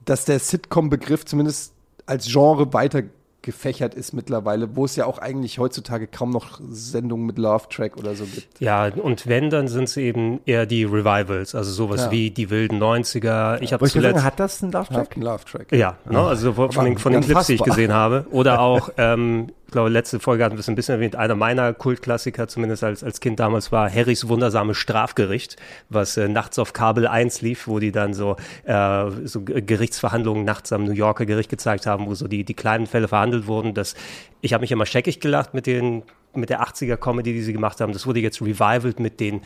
dass 0.05 0.25
der 0.25 0.39
Sitcom-Begriff 0.39 1.25
zumindest 1.25 1.73
als 2.07 2.27
Genre 2.27 2.73
weiter 2.73 3.03
gefächert 3.47 3.95
ist 3.95 4.13
mittlerweile, 4.13 4.77
wo 4.77 4.85
es 4.85 4.97
ja 4.97 5.07
auch 5.07 5.19
eigentlich 5.19 5.59
heutzutage 5.59 6.07
kaum 6.07 6.31
noch 6.31 6.61
Sendungen 6.69 7.25
mit 7.27 7.39
Love 7.39 7.65
Track 7.71 7.97
oder 7.97 8.15
so 8.15 8.25
gibt. 8.25 8.61
Ja, 8.61 8.87
und 8.89 9.27
wenn, 9.27 9.49
dann 9.49 9.69
sind 9.69 9.85
es 9.85 9.97
eben 9.97 10.41
eher 10.45 10.67
die 10.67 10.85
Revivals, 10.85 11.55
also 11.55 11.71
sowas 11.73 12.07
Ja. 12.07 12.11
wie 12.11 12.31
die 12.31 12.51
wilden 12.51 12.83
90er. 12.83 13.63
Ich 13.63 13.73
habe 13.73 13.81
Wollte 13.83 13.87
ich 13.87 13.93
zuletzt. 13.93 14.15
sagen, 14.17 14.25
hat 14.27 14.41
das 14.41 14.63
einen 14.63 14.73
Love 14.73 14.93
Track? 14.93 15.17
Ein 15.17 15.23
Love 15.23 15.45
Track. 15.45 15.73
Ja, 15.73 15.97
ne? 16.11 16.21
also 16.21 16.53
von, 16.53 16.73
von 16.73 16.85
den, 16.85 16.99
von 16.99 17.13
den 17.13 17.23
Clips, 17.23 17.47
die 17.47 17.55
ich 17.55 17.63
gesehen 17.63 17.93
habe. 17.95 18.27
Oder 18.33 18.61
auch, 18.61 18.91
ähm, 18.99 19.53
ich 19.67 19.73
glaube, 19.73 19.89
letzte 19.89 20.21
Folge 20.21 20.45
hatten 20.45 20.55
wir 20.55 20.61
es 20.61 20.69
ein 20.69 20.77
bisschen 20.77 20.95
erwähnt, 20.95 21.17
einer 21.17 21.35
meiner 21.35 21.75
Kultklassiker, 21.75 22.47
zumindest 22.47 22.85
als, 22.85 23.03
als 23.03 23.19
Kind 23.19 23.41
damals, 23.41 23.73
war 23.73 23.93
Harrys 23.93 24.29
wundersame 24.29 24.75
Strafgericht, 24.75 25.57
was 25.89 26.17
äh, 26.17 26.29
nachts 26.29 26.61
auf 26.61 26.73
Kabel 26.73 27.09
1 27.09 27.43
lief, 27.43 27.67
wo 27.67 27.81
die 27.81 27.91
dann 27.91 28.15
so, 28.15 28.37
äh, 28.65 29.11
so 29.25 29.43
Gerichtsverhandlungen 29.43 30.45
nachts 30.45 30.73
am 30.73 30.85
New 30.85 30.93
Yorker 30.93 31.27
Gericht 31.27 31.51
gezeigt 31.51 31.85
haben, 31.85 32.07
wo 32.07 32.15
so 32.15 32.29
die, 32.29 32.45
die 32.45 32.55
kleinen 32.55 32.87
Fälle 32.87 33.09
verhandelt 33.09 33.49
wurden. 33.49 33.75
Das, 33.75 33.97
ich 34.41 34.53
habe 34.53 34.63
mich 34.63 34.71
immer 34.71 34.87
scheckig 34.87 35.19
gelacht 35.19 35.53
mit 35.53 35.67
den 35.67 36.05
mit 36.35 36.51
der 36.51 36.63
80er-Comedy, 36.63 37.33
die 37.33 37.41
sie 37.41 37.55
gemacht 37.55 37.81
haben. 37.81 37.95
Das 37.95 38.07
wurde 38.07 38.21
jetzt 38.21 38.43
revivalt 38.43 39.01
mit 39.01 39.21
den 39.21 39.41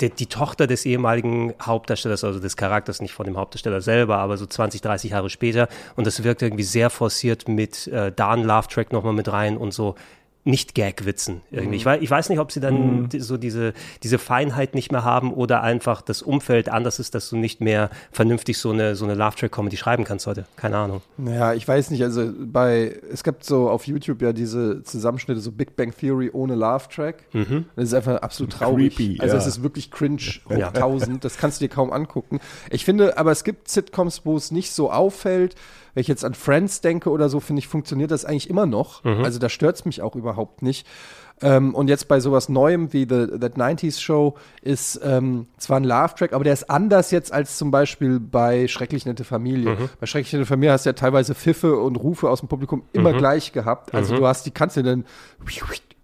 die, 0.00 0.10
die 0.10 0.26
Tochter 0.26 0.66
des 0.66 0.86
ehemaligen 0.86 1.54
Hauptdarstellers, 1.60 2.24
also 2.24 2.40
des 2.40 2.56
Charakters, 2.56 3.00
nicht 3.00 3.12
von 3.12 3.26
dem 3.26 3.36
Hauptdarsteller 3.36 3.80
selber, 3.80 4.18
aber 4.18 4.36
so 4.36 4.46
20, 4.46 4.80
30 4.80 5.10
Jahre 5.12 5.30
später. 5.30 5.68
Und 5.96 6.06
das 6.06 6.22
wirkt 6.24 6.42
irgendwie 6.42 6.62
sehr 6.62 6.90
forciert 6.90 7.48
mit 7.48 7.86
äh, 7.88 8.12
da 8.14 8.30
ein 8.30 8.44
Love-Track 8.44 8.92
nochmal 8.92 9.12
mit 9.12 9.30
rein 9.30 9.56
und 9.56 9.72
so 9.72 9.94
nicht 10.44 10.74
Gag-Witzen 10.74 11.42
irgendwie. 11.50 11.76
Ich, 11.76 11.84
weiß, 11.84 12.00
ich 12.00 12.10
weiß 12.10 12.30
nicht, 12.30 12.38
ob 12.38 12.50
sie 12.50 12.60
dann 12.60 13.08
die- 13.10 13.20
so 13.20 13.36
diese, 13.36 13.74
diese 14.02 14.18
Feinheit 14.18 14.74
nicht 14.74 14.90
mehr 14.90 15.04
haben 15.04 15.34
oder 15.34 15.62
einfach 15.62 16.00
das 16.00 16.22
Umfeld 16.22 16.70
anders 16.70 16.98
ist, 16.98 17.14
dass 17.14 17.28
du 17.28 17.36
nicht 17.36 17.60
mehr 17.60 17.90
vernünftig 18.10 18.56
so 18.56 18.70
eine, 18.70 18.96
so 18.96 19.04
eine 19.04 19.14
Love-Track-Comedy 19.14 19.76
schreiben 19.76 20.04
kannst 20.04 20.26
heute. 20.26 20.46
Keine 20.56 20.78
Ahnung. 20.78 21.02
Ja, 21.18 21.52
ich 21.52 21.68
weiß 21.68 21.90
nicht, 21.90 22.02
also 22.02 22.30
bei, 22.38 22.96
es 23.12 23.22
gibt 23.22 23.44
so 23.44 23.68
auf 23.68 23.86
YouTube 23.86 24.22
ja 24.22 24.32
diese 24.32 24.82
Zusammenschnitte, 24.82 25.40
so 25.40 25.52
Big 25.52 25.76
Bang 25.76 25.94
Theory 25.94 26.30
ohne 26.32 26.54
Love 26.54 26.84
Track. 26.88 27.24
Das 27.76 27.84
ist 27.84 27.94
einfach 27.94 28.22
absolut 28.22 28.52
traurig. 28.52 28.96
Creepy, 28.96 29.20
also 29.20 29.34
ja. 29.34 29.40
es 29.40 29.46
ist 29.46 29.62
wirklich 29.62 29.90
cringe 29.90 30.22
hoch 30.48 30.56
Ja. 30.56 30.68
1000, 30.68 31.22
das 31.22 31.36
kannst 31.36 31.60
du 31.60 31.66
dir 31.66 31.74
kaum 31.74 31.92
angucken. 31.92 32.40
Ich 32.70 32.86
finde, 32.86 33.18
aber 33.18 33.30
es 33.30 33.44
gibt 33.44 33.68
Sitcoms, 33.68 34.22
wo 34.24 34.36
es 34.36 34.50
nicht 34.50 34.72
so 34.72 34.90
auffällt. 34.90 35.54
Wenn 35.94 36.02
ich 36.02 36.08
jetzt 36.08 36.24
an 36.24 36.34
Friends 36.34 36.80
denke 36.80 37.10
oder 37.10 37.28
so, 37.28 37.40
finde 37.40 37.60
ich, 37.60 37.68
funktioniert 37.68 38.10
das 38.10 38.24
eigentlich 38.24 38.50
immer 38.50 38.66
noch. 38.66 39.04
Also 39.24 39.38
da 39.38 39.48
stört 39.48 39.76
es 39.76 39.84
mich 39.84 40.02
auch 40.02 40.16
überhaupt 40.16 40.62
nicht. 40.62 40.86
Ähm, 41.42 41.74
und 41.74 41.88
jetzt 41.88 42.06
bei 42.06 42.20
sowas 42.20 42.50
Neuem 42.50 42.92
wie 42.92 43.06
The 43.08 43.38
That 43.38 43.56
90s 43.56 43.98
Show 44.00 44.36
ist 44.60 45.00
ähm, 45.02 45.46
zwar 45.56 45.78
ein 45.78 45.84
Love-Track, 45.84 46.34
aber 46.34 46.44
der 46.44 46.52
ist 46.52 46.68
anders 46.68 47.10
jetzt 47.10 47.32
als 47.32 47.56
zum 47.56 47.70
Beispiel 47.70 48.20
bei 48.20 48.68
Schrecklich 48.68 49.06
Nette 49.06 49.24
Familie. 49.24 49.70
Bei 50.00 50.06
Schrecklich 50.06 50.32
Nette 50.34 50.44
Familie 50.44 50.72
hast 50.72 50.84
du 50.84 50.90
ja 50.90 50.92
teilweise 50.92 51.34
Pfiffe 51.34 51.76
und 51.78 51.96
Rufe 51.96 52.28
aus 52.28 52.40
dem 52.40 52.48
Publikum 52.48 52.82
immer 52.92 53.12
gleich 53.14 53.52
gehabt. 53.52 53.94
Also 53.94 54.16
du 54.16 54.26
hast 54.26 54.44
die, 54.44 54.50
kannst 54.50 54.76
du 54.76 54.82
dann. 54.82 55.04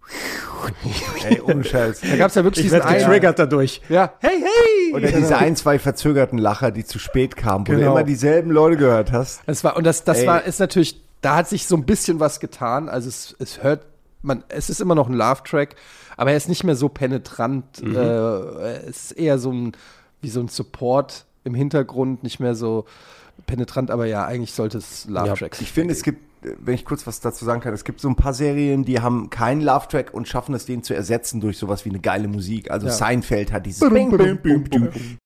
Ey, 1.29 1.41
ohne 1.41 1.63
Scheiß. 1.63 2.01
Da 2.01 2.15
gab 2.17 2.29
es 2.29 2.35
ja 2.35 2.43
wirklich 2.43 2.65
Ich 2.65 2.71
diesen 2.71 2.85
einen. 2.85 2.99
getriggert 2.99 3.39
dadurch. 3.39 3.81
Ja, 3.89 4.13
Hey, 4.19 4.41
hey! 4.41 4.93
Oder 4.93 5.11
diese 5.11 5.37
ein, 5.37 5.55
zwei 5.55 5.79
verzögerten 5.79 6.37
Lacher, 6.37 6.71
die 6.71 6.85
zu 6.85 6.99
spät 6.99 7.35
kamen, 7.35 7.67
wo 7.67 7.71
du 7.73 7.79
Genau. 7.79 7.91
immer 7.91 8.03
dieselben 8.03 8.51
Leute 8.51 8.77
gehört 8.77 9.11
hast. 9.11 9.41
Das 9.45 9.63
war, 9.63 9.75
und 9.77 9.83
das, 9.85 10.03
das 10.03 10.19
Ey. 10.19 10.27
war, 10.27 10.43
ist 10.43 10.59
natürlich, 10.59 11.01
da 11.21 11.35
hat 11.37 11.49
sich 11.49 11.67
so 11.67 11.75
ein 11.75 11.85
bisschen 11.85 12.19
was 12.19 12.39
getan. 12.39 12.89
Also 12.89 13.09
es, 13.09 13.35
es 13.39 13.61
hört, 13.63 13.85
man, 14.21 14.43
es 14.49 14.69
ist 14.69 14.79
immer 14.81 14.95
noch 14.95 15.07
ein 15.09 15.13
Love-Track, 15.13 15.75
aber 16.15 16.31
er 16.31 16.37
ist 16.37 16.49
nicht 16.49 16.63
mehr 16.63 16.75
so 16.75 16.89
penetrant. 16.89 17.83
Mhm. 17.83 17.95
Äh, 17.95 17.99
es 18.87 19.05
ist 19.05 19.11
eher 19.11 19.37
so 19.39 19.51
ein, 19.51 19.73
wie 20.21 20.29
so 20.29 20.39
ein 20.39 20.47
Support 20.47 21.25
im 21.43 21.53
Hintergrund, 21.53 22.23
nicht 22.23 22.39
mehr 22.39 22.55
so 22.55 22.85
penetrant, 23.45 23.91
aber 23.91 24.05
ja, 24.05 24.25
eigentlich 24.25 24.53
sollte 24.53 24.77
es 24.79 25.05
Love-Tracks. 25.07 25.61
Ich 25.61 25.71
finde, 25.71 25.93
es 25.93 26.01
gibt, 26.01 26.21
wenn 26.41 26.75
ich 26.75 26.85
kurz 26.85 27.07
was 27.07 27.19
dazu 27.19 27.45
sagen 27.45 27.61
kann, 27.61 27.73
es 27.73 27.83
gibt 27.83 27.99
so 27.99 28.07
ein 28.07 28.15
paar 28.15 28.33
Serien, 28.33 28.85
die 28.85 28.99
haben 28.99 29.29
keinen 29.29 29.61
Love-Track 29.61 30.13
und 30.13 30.27
schaffen 30.27 30.53
es, 30.55 30.65
den 30.65 30.83
zu 30.83 30.93
ersetzen 30.93 31.41
durch 31.41 31.57
sowas 31.57 31.85
wie 31.85 31.89
eine 31.89 31.99
geile 31.99 32.27
Musik. 32.27 32.71
Also 32.71 32.87
Ja. 32.87 32.93
Seinfeld 32.93 33.51
hat 33.51 33.65
dieses 33.65 33.87
bing, 33.89 34.15
bing, 34.15 34.63
bing. 34.63 35.17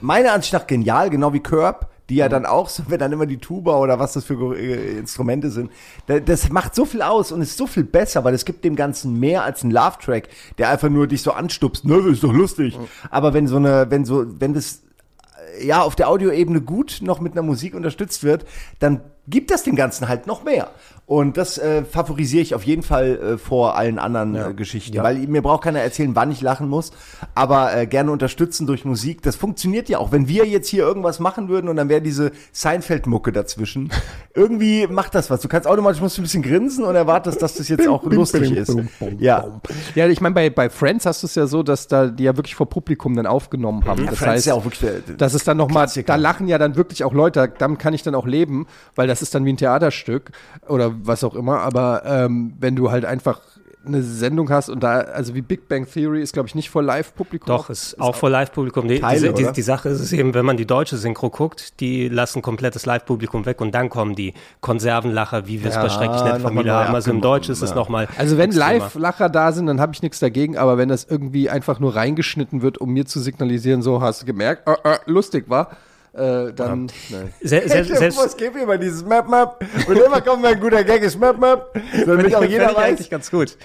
Meiner 0.00 0.32
Ansicht 0.32 0.54
nach 0.54 0.66
genial, 0.66 1.10
genau 1.10 1.34
wie 1.34 1.40
Curb, 1.40 1.90
die 2.08 2.16
ja 2.16 2.28
dann 2.28 2.46
auch, 2.46 2.68
so, 2.68 2.84
wenn 2.88 2.98
dann 2.98 3.12
immer 3.12 3.26
die 3.26 3.36
Tuba 3.38 3.76
oder 3.78 3.98
was 3.98 4.14
das 4.14 4.24
für 4.24 4.56
äh, 4.56 4.98
Instrumente 4.98 5.50
sind, 5.50 5.70
da- 6.06 6.20
das 6.20 6.48
macht 6.50 6.74
so 6.74 6.84
viel 6.84 7.02
aus 7.02 7.32
und 7.32 7.42
ist 7.42 7.56
so 7.56 7.66
viel 7.66 7.84
besser, 7.84 8.24
weil 8.24 8.34
es 8.34 8.44
gibt 8.44 8.64
dem 8.64 8.76
Ganzen 8.76 9.18
mehr 9.20 9.44
als 9.44 9.62
ein 9.62 9.70
Love-Track, 9.70 10.28
der 10.56 10.70
einfach 10.70 10.88
nur 10.88 11.06
dich 11.06 11.22
so 11.22 11.32
anstupst, 11.32 11.84
ne, 11.84 11.96
das 11.98 12.06
ist 12.14 12.24
doch 12.24 12.32
lustig. 12.32 12.78
Aber 13.10 13.34
wenn 13.34 13.46
so 13.46 13.56
eine, 13.56 13.86
wenn 13.90 14.04
so, 14.04 14.24
wenn 14.40 14.54
das 14.54 14.82
äh, 15.58 15.66
ja 15.66 15.82
auf 15.82 15.96
der 15.96 16.08
Audioebene 16.08 16.60
gut 16.62 17.00
noch 17.02 17.20
mit 17.20 17.32
einer 17.32 17.42
Musik 17.42 17.74
unterstützt 17.74 18.24
wird, 18.24 18.46
dann 18.78 19.00
gibt 19.28 19.50
das 19.50 19.62
den 19.62 19.76
Ganzen 19.76 20.08
halt 20.08 20.26
noch 20.26 20.44
mehr. 20.44 20.70
Und 21.06 21.38
das 21.38 21.56
äh, 21.56 21.84
favorisiere 21.84 22.42
ich 22.42 22.54
auf 22.54 22.64
jeden 22.64 22.82
Fall 22.82 23.18
äh, 23.34 23.38
vor 23.38 23.76
allen 23.78 23.98
anderen 23.98 24.34
äh, 24.34 24.52
Geschichten, 24.54 24.94
Ja. 24.94 25.02
weil 25.02 25.16
mir 25.16 25.40
braucht 25.40 25.64
keiner 25.64 25.80
erzählen, 25.80 26.14
wann 26.14 26.30
ich 26.30 26.42
lachen 26.42 26.68
muss, 26.68 26.92
aber 27.34 27.74
äh, 27.74 27.86
gerne 27.86 28.10
unterstützen 28.10 28.66
durch 28.66 28.84
Musik. 28.84 29.22
Das 29.22 29.34
funktioniert 29.34 29.88
ja 29.88 29.98
auch. 29.98 30.12
Wenn 30.12 30.28
wir 30.28 30.44
jetzt 30.46 30.68
hier 30.68 30.82
irgendwas 30.82 31.18
machen 31.18 31.48
würden 31.48 31.70
und 31.70 31.76
dann 31.76 31.88
wäre 31.88 32.02
diese 32.02 32.32
Seinfeld-Mucke 32.52 33.32
dazwischen, 33.32 33.90
irgendwie 34.34 34.86
macht 34.86 35.14
das 35.14 35.30
was. 35.30 35.40
Du 35.40 35.48
kannst 35.48 35.66
automatisch 35.66 36.02
musst 36.02 36.18
du 36.18 36.20
ein 36.20 36.24
bisschen 36.24 36.42
grinsen 36.42 36.84
und 36.84 36.94
erwartest, 36.94 37.40
dass 37.40 37.54
das 37.54 37.68
jetzt 37.68 37.88
auch 37.88 38.04
lustig 38.04 38.52
ist. 38.52 38.76
Ja. 39.18 39.60
Ja, 39.94 40.06
ich 40.08 40.20
meine, 40.20 40.34
bei, 40.34 40.50
bei 40.50 40.68
Friends 40.68 41.06
hast 41.06 41.22
du 41.22 41.26
es 41.26 41.34
ja 41.34 41.46
so, 41.46 41.62
dass 41.62 41.88
da 41.88 42.08
die 42.08 42.24
ja 42.24 42.36
wirklich 42.36 42.54
vor 42.54 42.68
Publikum 42.68 43.16
dann 43.16 43.26
aufgenommen 43.26 43.86
haben. 43.86 44.04
Das 44.04 44.12
Mhm. 44.12 44.16
Friends 44.16 44.34
heißt, 44.34 44.46
ja 44.46 44.54
auch 44.54 44.64
wirklich 44.64 44.92
das 45.16 45.32
ist 45.32 45.48
dann 45.48 45.56
nochmal, 45.56 45.88
da 46.04 46.16
lachen 46.16 46.48
ja 46.48 46.58
dann 46.58 46.76
wirklich 46.76 47.02
auch 47.04 47.14
Leute, 47.14 47.50
damit 47.58 47.78
kann 47.78 47.94
ich 47.94 48.02
dann 48.02 48.14
auch 48.14 48.26
leben, 48.26 48.66
weil 48.94 49.06
das 49.06 49.17
ist 49.22 49.34
dann 49.34 49.44
wie 49.44 49.52
ein 49.52 49.56
Theaterstück 49.56 50.30
oder 50.68 50.92
was 51.02 51.24
auch 51.24 51.34
immer. 51.34 51.60
Aber 51.60 52.02
ähm, 52.04 52.54
wenn 52.58 52.76
du 52.76 52.90
halt 52.90 53.04
einfach 53.04 53.40
eine 53.88 54.02
Sendung 54.02 54.50
hast 54.50 54.68
und 54.68 54.82
da, 54.82 54.98
also 54.98 55.34
wie 55.34 55.40
Big 55.40 55.68
Bang 55.68 55.86
Theory 55.90 56.22
ist, 56.22 56.32
glaube 56.32 56.48
ich, 56.48 56.54
nicht 56.54 56.70
vor 56.70 56.82
Live-Publikum. 56.82 57.46
Doch, 57.46 57.70
ist 57.70 58.00
auch 58.00 58.14
vor 58.14 58.30
Live-Publikum. 58.30 58.86
Die, 58.86 59.00
die, 59.00 59.52
die 59.52 59.62
Sache 59.62 59.88
ist 59.88 60.00
es 60.00 60.12
eben, 60.12 60.34
wenn 60.34 60.44
man 60.44 60.56
die 60.56 60.66
deutsche 60.66 60.96
Synchro 60.96 61.30
guckt, 61.30 61.80
die 61.80 62.08
lassen 62.08 62.42
komplettes 62.42 62.86
Live-Publikum 62.86 63.46
weg 63.46 63.60
und 63.60 63.74
dann 63.74 63.88
kommen 63.88 64.14
die 64.14 64.34
Konservenlacher, 64.60 65.46
wie 65.46 65.62
wir 65.62 65.70
es 65.70 65.76
bei 65.76 65.84
Ja, 65.84 65.90
Schrecklich 65.90 66.22
Nette 66.22 66.34
nochmal 66.36 66.52
Familie 66.52 66.72
haben. 66.72 66.94
Also 66.94 67.10
im 67.10 67.20
Deutsch 67.20 67.48
ist 67.48 67.62
es 67.62 67.70
ja. 67.70 67.76
nochmal. 67.76 68.08
Also 68.18 68.36
wenn. 68.36 68.48
Live-Lacher 68.58 69.28
da 69.28 69.52
sind, 69.52 69.66
dann 69.66 69.80
habe 69.80 69.92
ich 69.92 70.02
nichts 70.02 70.18
dagegen, 70.18 70.56
aber 70.56 70.78
wenn 70.78 70.88
das 70.88 71.04
irgendwie 71.04 71.48
einfach 71.48 71.78
nur 71.78 71.94
reingeschnitten 71.94 72.60
wird, 72.60 72.78
um 72.78 72.92
mir 72.92 73.06
zu 73.06 73.20
signalisieren, 73.20 73.82
so 73.82 74.00
hast 74.00 74.22
du 74.22 74.26
gemerkt, 74.26 74.66
äh, 74.66 74.72
äh, 74.82 74.98
lustig 75.06 75.48
war, 75.48 75.76
äh, 76.18 76.52
dann 76.52 76.86
nee. 77.08 77.16
Se 77.40 77.62
selbst, 77.68 77.96
selbst, 77.96 78.24
es 78.24 78.36
gibt 78.36 78.56
immer 78.56 78.78
dieses 78.78 79.04
Map 79.04 79.28
Map 79.28 79.64
und 79.86 79.96
immer 79.96 80.20
kommt 80.20 80.44
ein 80.44 80.58
guter 80.58 80.84
Gag 80.84 81.02
ist 81.02 81.18
Map 81.18 81.38
Map, 81.38 81.74
damit 82.06 82.34
auch 82.34 82.44
jeder 82.44 82.68
weiß. 82.68 82.76
eigentlich 82.76 83.10
ganz 83.10 83.30
gut. 83.30 83.56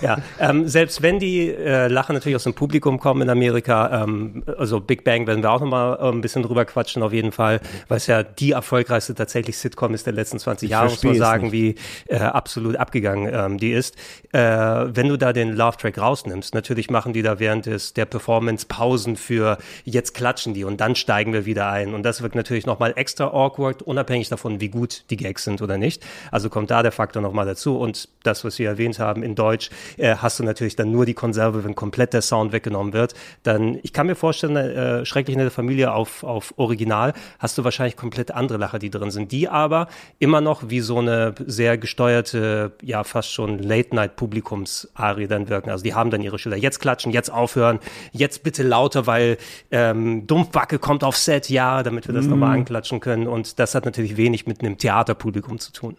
ja, 0.00 0.18
ähm, 0.38 0.68
selbst 0.68 1.02
wenn 1.02 1.18
die 1.18 1.48
äh, 1.48 1.88
Lacher 1.88 2.12
natürlich 2.12 2.36
aus 2.36 2.44
dem 2.44 2.54
Publikum 2.54 2.98
kommen 2.98 3.22
in 3.22 3.30
Amerika, 3.30 4.02
ähm, 4.02 4.42
also 4.58 4.80
Big 4.80 5.04
Bang 5.04 5.26
werden 5.26 5.42
wir 5.42 5.50
auch 5.50 5.60
nochmal 5.60 5.98
äh, 6.00 6.08
ein 6.08 6.20
bisschen 6.20 6.42
drüber 6.42 6.64
quatschen 6.64 7.02
auf 7.02 7.12
jeden 7.12 7.32
Fall, 7.32 7.60
weil 7.88 7.98
es 7.98 8.06
ja 8.06 8.22
die 8.22 8.52
erfolgreichste 8.52 9.14
tatsächlich 9.14 9.56
Sitcom 9.58 9.94
ist 9.94 10.06
der 10.06 10.12
letzten 10.12 10.38
20 10.38 10.70
Jahre, 10.70 10.90
muss 10.90 11.02
man 11.02 11.14
sagen, 11.16 11.52
wie 11.52 11.76
äh, 12.06 12.18
absolut 12.18 12.76
abgegangen 12.76 13.32
ähm, 13.32 13.58
die 13.58 13.72
ist. 13.72 13.96
Äh, 14.32 14.40
wenn 14.40 15.08
du 15.08 15.16
da 15.16 15.32
den 15.32 15.52
Love 15.52 15.76
Track 15.76 15.98
rausnimmst, 15.98 16.54
natürlich 16.54 16.90
machen 16.90 17.12
die 17.12 17.22
da 17.22 17.38
während 17.38 17.66
des, 17.66 17.94
der 17.94 18.06
Performance 18.06 18.66
Pausen 18.66 19.16
für 19.16 19.58
jetzt 19.84 20.14
klatschen 20.14 20.54
die 20.54 20.64
und 20.64 20.80
dann 20.80 20.94
steigen 20.94 21.32
wir 21.32 21.46
wieder 21.46 21.68
ein 21.70 21.91
und 21.94 22.02
das 22.02 22.22
wirkt 22.22 22.34
natürlich 22.34 22.66
nochmal 22.66 22.92
extra 22.96 23.26
awkward, 23.26 23.82
unabhängig 23.82 24.28
davon, 24.28 24.60
wie 24.60 24.68
gut 24.68 25.04
die 25.10 25.16
Gags 25.16 25.44
sind 25.44 25.62
oder 25.62 25.78
nicht. 25.78 26.02
Also 26.30 26.50
kommt 26.50 26.70
da 26.70 26.82
der 26.82 26.92
Faktor 26.92 27.22
nochmal 27.22 27.46
dazu 27.46 27.78
und 27.78 28.08
das, 28.22 28.44
was 28.44 28.58
wir 28.58 28.68
erwähnt 28.68 28.98
haben, 28.98 29.22
in 29.22 29.34
Deutsch 29.34 29.70
äh, 29.96 30.16
hast 30.16 30.38
du 30.38 30.44
natürlich 30.44 30.76
dann 30.76 30.90
nur 30.90 31.06
die 31.06 31.14
Konserve, 31.14 31.64
wenn 31.64 31.74
komplett 31.74 32.12
der 32.12 32.22
Sound 32.22 32.52
weggenommen 32.52 32.92
wird. 32.92 33.14
Dann, 33.42 33.78
ich 33.82 33.92
kann 33.92 34.06
mir 34.06 34.14
vorstellen, 34.14 34.56
äh, 34.56 35.04
schrecklich 35.06 35.36
nette 35.36 35.50
Familie 35.50 35.92
auf, 35.92 36.24
auf 36.24 36.54
Original 36.56 37.14
hast 37.38 37.58
du 37.58 37.64
wahrscheinlich 37.64 37.96
komplett 37.96 38.30
andere 38.30 38.58
Lacher, 38.58 38.78
die 38.78 38.90
drin 38.90 39.10
sind, 39.10 39.32
die 39.32 39.48
aber 39.48 39.88
immer 40.18 40.40
noch 40.40 40.68
wie 40.68 40.80
so 40.80 40.98
eine 40.98 41.34
sehr 41.46 41.78
gesteuerte, 41.78 42.72
ja 42.82 43.04
fast 43.04 43.32
schon 43.32 43.58
Late-Night-Publikums-Arie 43.58 45.26
dann 45.26 45.48
wirken. 45.48 45.70
Also 45.70 45.84
die 45.84 45.94
haben 45.94 46.10
dann 46.10 46.22
ihre 46.22 46.38
Schilder. 46.38 46.56
Jetzt 46.56 46.80
klatschen, 46.80 47.12
jetzt 47.12 47.30
aufhören, 47.30 47.78
jetzt 48.12 48.42
bitte 48.42 48.62
lauter, 48.62 49.06
weil 49.06 49.38
ähm, 49.70 50.26
Dumpfbacke 50.26 50.78
kommt 50.78 51.04
auf 51.04 51.16
Set, 51.16 51.48
ja, 51.48 51.71
damit 51.82 52.06
wir 52.06 52.14
das 52.14 52.26
nochmal 52.26 52.56
anklatschen 52.58 53.00
können. 53.00 53.26
Und 53.26 53.58
das 53.58 53.74
hat 53.74 53.84
natürlich 53.84 54.16
wenig 54.16 54.46
mit 54.46 54.60
einem 54.60 54.76
Theaterpublikum 54.78 55.58
zu 55.58 55.72
tun. 55.72 55.96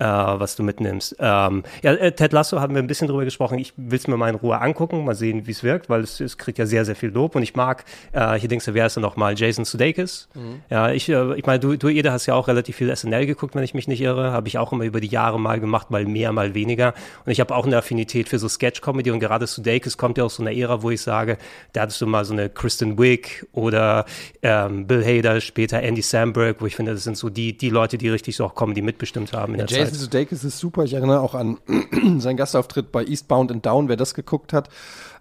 Äh, 0.00 0.04
was 0.04 0.56
du 0.56 0.62
mitnimmst. 0.62 1.16
Ähm, 1.18 1.62
ja, 1.82 1.92
äh, 1.92 2.12
Ted 2.12 2.32
Lasso 2.32 2.58
haben 2.58 2.74
wir 2.74 2.82
ein 2.82 2.86
bisschen 2.86 3.06
drüber 3.06 3.26
gesprochen. 3.26 3.58
Ich 3.58 3.74
will 3.76 3.98
es 3.98 4.08
mir 4.08 4.16
mal 4.16 4.30
in 4.30 4.36
Ruhe 4.36 4.58
angucken, 4.58 5.04
mal 5.04 5.14
sehen, 5.14 5.46
wie 5.46 5.50
es 5.50 5.62
wirkt, 5.62 5.90
weil 5.90 6.00
es, 6.00 6.20
es 6.20 6.38
kriegt 6.38 6.56
ja 6.56 6.64
sehr, 6.64 6.86
sehr 6.86 6.96
viel 6.96 7.10
Lob. 7.10 7.36
Und 7.36 7.42
ich 7.42 7.54
mag, 7.54 7.84
äh, 8.12 8.36
hier 8.36 8.48
denkst 8.48 8.64
du, 8.64 8.72
wer 8.72 8.86
ist 8.86 8.96
denn 8.96 9.02
nochmal? 9.02 9.34
Jason 9.36 9.66
Sudeikis. 9.66 10.30
Ja, 10.70 10.90
ich, 10.90 11.06
äh, 11.10 11.34
ich 11.34 11.44
meine, 11.44 11.60
du, 11.60 11.76
du, 11.76 11.88
Ede, 11.88 12.12
hast 12.12 12.24
ja 12.24 12.32
auch 12.32 12.48
relativ 12.48 12.76
viel 12.76 12.96
SNL 12.96 13.26
geguckt, 13.26 13.54
wenn 13.54 13.62
ich 13.62 13.74
mich 13.74 13.88
nicht 13.88 14.00
irre. 14.00 14.32
Habe 14.32 14.48
ich 14.48 14.56
auch 14.56 14.72
immer 14.72 14.84
über 14.84 15.02
die 15.02 15.08
Jahre 15.08 15.38
mal 15.38 15.60
gemacht, 15.60 15.90
mal 15.90 16.06
mehr, 16.06 16.32
mal 16.32 16.54
weniger. 16.54 16.94
Und 17.26 17.32
ich 17.32 17.40
habe 17.40 17.54
auch 17.54 17.66
eine 17.66 17.76
Affinität 17.76 18.30
für 18.30 18.38
so 18.38 18.48
Sketch-Comedy 18.48 19.10
und 19.10 19.20
gerade 19.20 19.46
Sudeikis 19.46 19.98
kommt 19.98 20.16
ja 20.16 20.24
aus 20.24 20.36
so 20.36 20.42
einer 20.42 20.56
Ära, 20.56 20.80
wo 20.80 20.88
ich 20.88 21.02
sage, 21.02 21.36
da 21.74 21.82
hattest 21.82 22.00
du 22.00 22.06
mal 22.06 22.24
so 22.24 22.32
eine 22.32 22.48
Kristen 22.48 22.98
Wiig 22.98 23.46
oder 23.52 24.06
ähm, 24.40 24.86
Bill 24.86 25.04
Hader, 25.04 25.42
später 25.42 25.82
Andy 25.82 26.00
Samberg, 26.00 26.62
wo 26.62 26.64
ich 26.64 26.74
finde, 26.74 26.94
das 26.94 27.04
sind 27.04 27.18
so 27.18 27.28
die, 27.28 27.54
die 27.54 27.68
Leute, 27.68 27.98
die 27.98 28.08
richtig 28.08 28.34
so 28.34 28.46
auch 28.46 28.54
Comedy 28.54 28.80
mitbestimmt 28.80 29.34
haben 29.34 29.52
in 29.52 29.58
der 29.58 29.66
Jason 29.66 29.88
Zeit. 29.88 29.89
Sudeikis 29.98 30.44
ist 30.44 30.58
super. 30.58 30.84
Ich 30.84 30.94
erinnere 30.94 31.20
auch 31.20 31.34
an 31.34 31.58
seinen 32.18 32.36
Gastauftritt 32.36 32.92
bei 32.92 33.04
Eastbound 33.04 33.50
and 33.52 33.64
Down, 33.64 33.88
wer 33.88 33.96
das 33.96 34.14
geguckt 34.14 34.52
hat. 34.52 34.68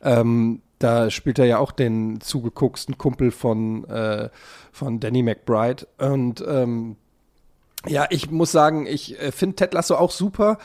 Ähm, 0.03 0.61
da 0.79 1.09
spielt 1.11 1.39
er 1.39 1.45
ja 1.45 1.57
auch 1.57 1.71
den 1.71 2.21
zugegucksten 2.21 2.97
Kumpel 2.97 3.31
von, 3.31 3.83
äh, 3.85 4.29
von 4.71 4.99
Danny 4.99 5.23
McBride. 5.23 5.87
Und 5.97 6.43
ähm, 6.47 6.95
ja, 7.85 8.07
ich 8.09 8.29
muss 8.31 8.51
sagen, 8.51 8.85
ich 8.85 9.19
äh, 9.19 9.31
finde 9.31 9.55
Ted 9.55 9.73
Lasso 9.73 9.95
auch 9.95 10.11
super, 10.11 10.57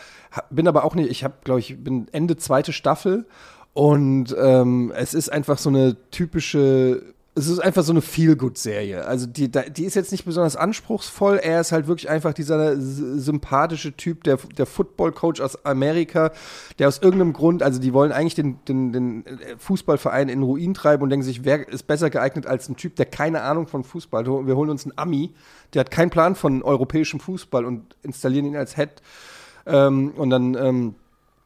bin 0.50 0.66
aber 0.66 0.84
auch 0.84 0.94
nicht, 0.94 1.10
ich 1.10 1.24
habe, 1.24 1.34
glaube 1.44 1.60
ich, 1.60 1.82
bin 1.82 2.08
Ende 2.12 2.36
zweite 2.36 2.72
Staffel 2.72 3.26
und 3.72 4.34
ähm, 4.38 4.92
es 4.96 5.14
ist 5.14 5.30
einfach 5.30 5.58
so 5.58 5.68
eine 5.68 5.96
typische, 6.10 7.02
es 7.36 7.48
ist 7.48 7.58
einfach 7.58 7.82
so 7.82 7.92
eine 7.92 8.00
Feel-Good-Serie. 8.00 9.06
Also 9.06 9.26
die, 9.26 9.50
die 9.50 9.84
ist 9.84 9.96
jetzt 9.96 10.12
nicht 10.12 10.24
besonders 10.24 10.54
anspruchsvoll, 10.54 11.38
er 11.38 11.60
ist 11.60 11.72
halt 11.72 11.88
wirklich 11.88 12.08
einfach 12.08 12.32
dieser 12.32 12.76
sympathische 12.78 13.96
Typ, 13.96 14.22
der, 14.22 14.36
der 14.56 14.66
Football-Coach 14.66 15.40
aus 15.40 15.64
Amerika, 15.64 16.30
der 16.78 16.86
aus 16.86 16.98
irgendeinem 16.98 17.32
Grund, 17.32 17.64
also 17.64 17.80
die 17.80 17.92
wollen 17.92 18.12
eigentlich 18.12 18.36
den, 18.36 18.58
den, 18.68 18.92
den 18.92 19.24
Fußballverein 19.58 20.28
in 20.28 20.42
Ruin 20.42 20.74
treiben 20.74 21.02
und 21.02 21.10
denken 21.10 21.24
sich, 21.24 21.44
wer 21.44 21.68
ist 21.68 21.88
besser 21.88 22.08
geeignet 22.08 22.46
als 22.46 22.68
ein 22.68 22.76
Typ, 22.76 22.94
der 22.94 23.06
keine 23.06 23.42
Ahnung 23.42 23.66
von 23.66 23.82
Fußball, 23.82 24.24
hat. 24.24 24.46
wir 24.46 24.54
holen 24.54 24.70
uns 24.70 24.84
einen 24.84 24.96
Ami, 24.96 25.34
der 25.72 25.80
hat 25.80 25.90
keinen 25.90 26.10
Plan 26.10 26.36
von 26.36 26.62
europäischem 26.62 27.18
Fußball 27.18 27.64
und 27.64 27.96
installieren 28.02 28.46
ihn 28.46 28.56
als 28.56 28.76
Head 28.76 29.02
ähm, 29.66 30.12
und 30.16 30.30
dann 30.30 30.54
ähm, 30.54 30.94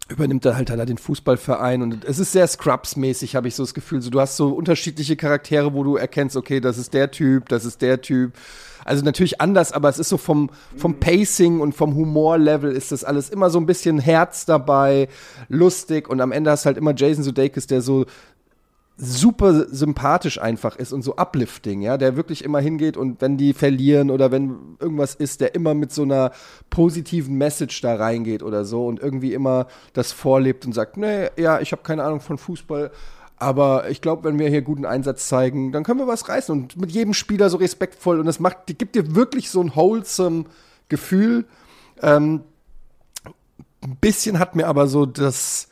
übernimmt 0.08 0.44
er 0.46 0.56
halt 0.56 0.70
da 0.70 0.84
den 0.84 0.98
Fußballverein 0.98 1.82
und 1.82 2.04
es 2.04 2.18
ist 2.18 2.32
sehr 2.32 2.46
Scrubs-mäßig, 2.46 3.36
habe 3.36 3.48
ich 3.48 3.54
so 3.54 3.62
das 3.62 3.74
Gefühl. 3.74 4.00
So, 4.00 4.10
du 4.10 4.20
hast 4.20 4.36
so 4.36 4.48
unterschiedliche 4.48 5.16
Charaktere, 5.16 5.74
wo 5.74 5.84
du 5.84 5.96
erkennst, 5.96 6.36
okay, 6.36 6.60
das 6.60 6.78
ist 6.78 6.94
der 6.94 7.10
Typ, 7.10 7.48
das 7.48 7.64
ist 7.64 7.82
der 7.82 8.00
Typ. 8.00 8.32
Also 8.84 9.04
natürlich 9.04 9.40
anders, 9.40 9.72
aber 9.72 9.90
es 9.90 9.98
ist 9.98 10.08
so 10.08 10.16
vom, 10.16 10.48
vom 10.76 10.98
Pacing 10.98 11.60
und 11.60 11.74
vom 11.74 11.94
Humorlevel 11.94 12.72
ist 12.72 12.90
das 12.90 13.04
alles 13.04 13.28
immer 13.28 13.50
so 13.50 13.58
ein 13.58 13.66
bisschen 13.66 13.98
Herz 13.98 14.46
dabei, 14.46 15.08
lustig 15.48 16.08
und 16.08 16.22
am 16.22 16.32
Ende 16.32 16.50
hast 16.50 16.64
halt 16.64 16.78
immer 16.78 16.94
Jason 16.96 17.22
Sudeikis, 17.22 17.66
der 17.66 17.82
so 17.82 18.06
super 19.00 19.66
sympathisch 19.70 20.40
einfach 20.40 20.74
ist 20.74 20.92
und 20.92 21.02
so 21.02 21.16
uplifting, 21.16 21.82
ja, 21.82 21.96
der 21.96 22.16
wirklich 22.16 22.42
immer 22.42 22.58
hingeht 22.58 22.96
und 22.96 23.20
wenn 23.20 23.36
die 23.36 23.52
verlieren 23.52 24.10
oder 24.10 24.32
wenn 24.32 24.76
irgendwas 24.80 25.14
ist, 25.14 25.40
der 25.40 25.54
immer 25.54 25.72
mit 25.72 25.92
so 25.92 26.02
einer 26.02 26.32
positiven 26.68 27.38
Message 27.38 27.80
da 27.80 27.94
reingeht 27.94 28.42
oder 28.42 28.64
so 28.64 28.88
und 28.88 28.98
irgendwie 28.98 29.34
immer 29.34 29.68
das 29.92 30.10
vorlebt 30.10 30.66
und 30.66 30.72
sagt, 30.72 30.96
nee, 30.96 31.28
ja, 31.36 31.60
ich 31.60 31.70
habe 31.70 31.82
keine 31.82 32.02
Ahnung 32.02 32.20
von 32.20 32.38
Fußball, 32.38 32.90
aber 33.36 33.88
ich 33.88 34.00
glaube, 34.00 34.24
wenn 34.24 34.40
wir 34.40 34.48
hier 34.48 34.62
guten 34.62 34.84
Einsatz 34.84 35.28
zeigen, 35.28 35.70
dann 35.70 35.84
können 35.84 36.00
wir 36.00 36.08
was 36.08 36.28
reißen 36.28 36.52
und 36.52 36.76
mit 36.76 36.90
jedem 36.90 37.14
Spieler 37.14 37.50
so 37.50 37.58
respektvoll 37.58 38.18
und 38.18 38.26
das 38.26 38.40
macht, 38.40 38.68
die 38.68 38.76
gibt 38.76 38.96
dir 38.96 39.14
wirklich 39.14 39.48
so 39.48 39.60
ein 39.60 39.76
wholesome 39.76 40.46
Gefühl. 40.88 41.44
Ähm, 42.02 42.40
ein 43.84 43.96
bisschen 44.00 44.40
hat 44.40 44.56
mir 44.56 44.66
aber 44.66 44.88
so 44.88 45.06
das 45.06 45.67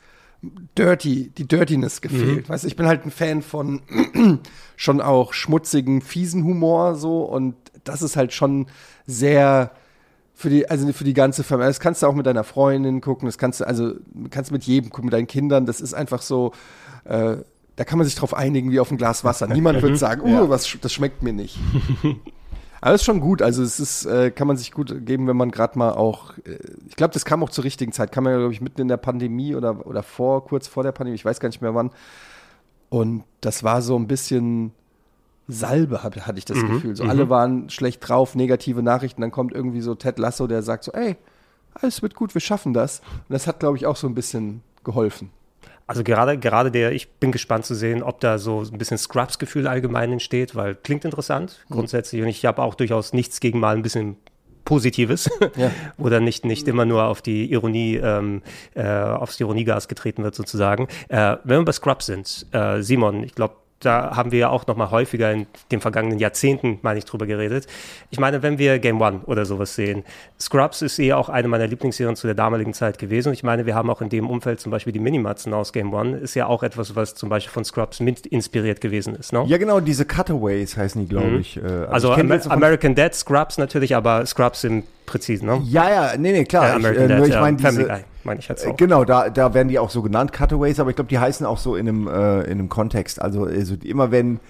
Dirty, 0.77 1.31
die 1.37 1.47
Dirtiness 1.47 2.01
gefehlt. 2.01 2.49
Weißt 2.49 2.65
du, 2.65 2.69
ich 2.69 2.77
bin 2.77 2.87
halt 2.87 3.05
ein 3.05 3.11
Fan 3.11 3.43
von 3.43 3.81
schon 4.77 5.01
auch 5.01 5.33
schmutzigen, 5.33 6.01
fiesen 6.03 6.45
Humor 6.45 6.95
so 6.97 7.23
und 7.23 7.55
das 7.85 8.03
ist 8.03 8.17
halt 8.17 8.33
schon 8.33 8.67
sehr 9.07 9.71
für 10.35 10.51
die, 10.51 10.69
also 10.69 10.93
für 10.93 11.05
die 11.05 11.15
ganze 11.15 11.45
Familie. 11.45 11.69
Das 11.69 11.81
kannst 11.81 12.03
du 12.03 12.07
auch 12.07 12.15
mit 12.15 12.27
deiner 12.27 12.45
Freundin 12.45 13.01
gucken, 13.01 13.27
das 13.27 13.39
kannst 13.39 13.61
du, 13.61 13.67
also 13.67 13.95
kannst 14.31 14.53
mit 14.53 14.65
jedem 14.65 14.91
gucken, 14.91 15.07
mit 15.07 15.15
deinen 15.15 15.27
Kindern. 15.27 15.65
Das 15.67 15.81
ist 15.81 15.95
einfach 15.95 16.21
so, 16.21 16.53
äh, 17.05 17.37
da 17.77 17.85
kann 17.85 17.99
man 17.99 18.07
sich 18.07 18.15
drauf 18.17 18.35
einigen 18.35 18.71
wie 18.71 18.81
auf 18.81 18.91
ein 18.91 18.97
Glas 18.99 19.25
Wasser. 19.25 19.47
Niemand 19.47 19.81
wird 19.83 19.97
sagen, 19.99 20.21
oh, 20.25 20.49
was, 20.49 20.67
sch- 20.67 20.79
das 20.81 20.93
schmeckt 20.93 21.23
mir 21.23 21.33
nicht. 21.33 21.59
Aber 22.87 22.95
ist 22.95 23.05
schon 23.05 23.19
gut. 23.19 23.43
Also 23.43 23.65
es 23.65 23.81
ist, 23.81 24.05
äh, 24.05 24.31
kann 24.31 24.47
man 24.47 24.57
sich 24.57 24.71
gut 24.71 25.05
geben, 25.05 25.27
wenn 25.27 25.37
man 25.37 25.51
gerade 25.51 25.77
mal 25.77 25.91
auch, 25.91 26.39
äh, 26.45 26.57
ich 26.89 26.95
glaube, 26.95 27.13
das 27.13 27.25
kam 27.25 27.43
auch 27.43 27.51
zur 27.51 27.65
richtigen 27.65 27.91
Zeit. 27.91 28.13
Kam 28.13 28.27
ja, 28.27 28.37
glaube 28.37 28.53
ich, 28.53 28.61
mitten 28.61 28.81
in 28.81 28.87
der 28.87 28.97
Pandemie 28.97 29.57
oder, 29.57 29.85
oder 29.89 30.05
vor, 30.05 30.45
kurz 30.45 30.69
vor 30.69 30.85
der 30.85 30.93
Pandemie, 30.93 31.17
ich 31.17 31.25
weiß 31.25 31.41
gar 31.41 31.49
nicht 31.49 31.61
mehr 31.61 31.75
wann. 31.75 31.91
Und 32.89 33.25
das 33.41 33.65
war 33.65 33.83
so 33.83 33.99
ein 33.99 34.07
bisschen 34.07 34.71
Salbe, 35.49 36.05
hab, 36.05 36.15
hatte 36.15 36.39
ich 36.39 36.45
das 36.45 36.61
Gefühl. 36.61 36.95
So 36.95 37.03
alle 37.03 37.29
waren 37.29 37.71
schlecht 37.71 38.09
drauf, 38.09 38.37
negative 38.37 38.85
Nachrichten. 38.85 39.21
Dann 39.21 39.33
kommt 39.33 39.53
irgendwie 39.53 39.81
so 39.81 39.97
Ted 39.97 40.21
Lasso, 40.21 40.47
der 40.47 40.63
sagt 40.63 40.85
so, 40.85 40.93
ey, 40.93 41.17
alles 41.75 42.03
wird 42.03 42.15
gut, 42.15 42.35
wir 42.35 42.41
schaffen 42.41 42.73
das. 42.73 43.01
Und 43.01 43.31
das 43.31 43.49
hat, 43.49 43.59
glaube 43.59 43.77
ich, 43.79 43.87
auch 43.87 43.97
so 43.97 44.07
ein 44.07 44.15
bisschen 44.15 44.63
geholfen. 44.85 45.31
Also 45.87 46.03
gerade, 46.03 46.37
gerade 46.39 46.71
der, 46.71 46.93
ich 46.93 47.09
bin 47.15 47.31
gespannt 47.33 47.65
zu 47.65 47.75
sehen, 47.75 48.03
ob 48.03 48.21
da 48.21 48.39
so 48.39 48.61
ein 48.63 48.79
bisschen 48.79 48.99
Scrubs-Gefühl 48.99 49.69
allgemein 49.69 50.13
entsteht, 50.13 50.55
weil 50.57 50.75
klingt 50.75 51.05
interessant 51.05 51.65
grundsätzlich 51.71 52.23
und 52.23 52.29
ich 52.29 52.45
habe 52.45 52.63
auch 52.63 52.75
durchaus 52.75 53.13
nichts 53.13 53.39
gegen 53.41 53.61
mal 53.61 53.77
ein 53.77 53.83
bisschen 53.83 54.17
Positives, 54.65 55.31
Ja. 55.57 55.71
wo 55.97 56.09
dann 56.09 56.25
nicht, 56.25 56.45
nicht 56.45 56.67
immer 56.67 56.85
nur 56.85 57.05
auf 57.05 57.23
die 57.23 57.53
Ironie, 57.53 57.97
ähm, 58.03 58.43
äh, 58.75 58.85
aufs 58.85 59.39
Ironiegas 59.39 59.87
getreten 59.87 60.25
wird 60.25 60.35
sozusagen. 60.35 60.89
Äh, 61.09 61.37
wenn 61.45 61.61
wir 61.61 61.65
bei 61.65 61.73
Scrubs 61.73 62.07
sind, 62.07 62.47
äh, 62.51 62.83
Simon, 62.83 63.23
ich 63.23 63.37
glaube, 63.37 63.55
da 63.81 64.17
haben 64.17 64.33
wir 64.33 64.39
ja 64.39 64.49
auch 64.49 64.67
noch 64.67 64.77
mal 64.77 64.91
häufiger 64.91 65.31
in 65.33 65.47
den 65.71 65.81
vergangenen 65.81 66.19
Jahrzehnten, 66.19 66.79
meine 66.83 66.99
ich, 66.99 67.05
drüber 67.05 67.27
geredet. 67.27 67.67
Ich 68.11 68.19
meine, 68.19 68.43
wenn 68.43 68.59
wir 68.59 68.79
Game 68.79 69.01
One 69.01 69.21
oder 69.27 69.45
sowas 69.45 69.75
sehen, 69.75 70.05
Scrubs 70.41 70.81
ist 70.83 70.99
eh 70.99 71.13
auch 71.13 71.29
eine 71.29 71.49
meiner 71.49 71.67
Lieblingsserien 71.67 72.17
zu 72.17 72.27
der 72.27 72.35
damaligen 72.35 72.73
Zeit 72.73 72.99
gewesen. 72.99 73.29
Und 73.29 73.35
ich 73.35 73.43
meine, 73.43 73.67
wir 73.67 73.75
haben 73.75 73.91
auch 73.91 74.01
in 74.01 74.09
dem 74.09 74.31
Umfeld 74.31 74.61
zum 74.61 74.73
Beispiel 74.73 74.93
die 74.93 74.99
Minimatzen 74.99 75.53
aus 75.53 75.73
Game 75.73 75.93
One, 75.93 76.17
ist 76.17 76.35
ja 76.35 76.47
auch 76.47 76.63
etwas, 76.63 76.97
was 76.97 77.15
zum 77.15 77.29
Beispiel 77.29 77.53
von 77.53 77.65
Scrubs 77.65 78.01
mit 78.01 78.27
inspiriert 78.27 78.81
gewesen 78.81 79.15
ist. 79.15 79.33
Ne? 79.33 79.45
Ja, 79.47 79.59
genau, 79.59 79.81
diese 79.81 80.07
Cutaways 80.07 80.77
heißen 80.77 81.03
die, 81.03 81.09
glaube 81.09 81.39
ich. 81.39 81.59
Äh, 81.59 81.67
also 81.91 82.11
ich 82.11 82.17
kenn 82.17 82.33
Amer 82.33 82.67
American 82.67 82.95
Dad, 82.95 83.15
Scrubs 83.15 83.59
natürlich, 83.59 83.95
aber 83.95 84.25
Scrubs 84.27 84.65
im 84.65 84.85
präzisen, 85.07 85.47
ne? 85.47 85.61
Ja, 85.65 85.89
ja, 85.89 86.13
nee, 86.19 86.33
nee, 86.33 86.45
klar. 86.45 86.75
Äh, 86.77 86.79
ich, 86.81 86.85
äh, 86.87 87.09
Dad, 87.09 87.19
nur 87.19 87.27
ich 87.27 87.35
ja, 87.35 87.41
meine 87.41 87.59
Family 87.59 87.85
diese, 87.85 87.89
Guy, 87.95 88.05
meine 88.25 88.41
ich 88.41 88.49
jetzt 88.49 88.65
Äh, 88.65 88.69
auch. 88.71 88.77
Genau, 88.77 89.05
da, 89.05 89.31
da 89.31 89.55
werden 89.55 89.69
die 89.69 89.79
auch 89.79 89.91
so 89.91 90.03
genannt, 90.03 90.33
Cutaways, 90.33 90.81
aber 90.81 90.91
ich 90.91 90.97
glaube, 90.97 91.09
die 91.09 91.19
heißen 91.19 91.47
auch 91.47 91.59
so 91.59 91.77
in 91.77 91.89
einem, 91.89 92.07
äh, 92.09 92.41
in 92.43 92.53
einem 92.59 92.69
Kontext. 92.69 93.21
Also, 93.23 93.45
also 93.45 93.75
immer 93.83 94.11
wenn, 94.11 94.41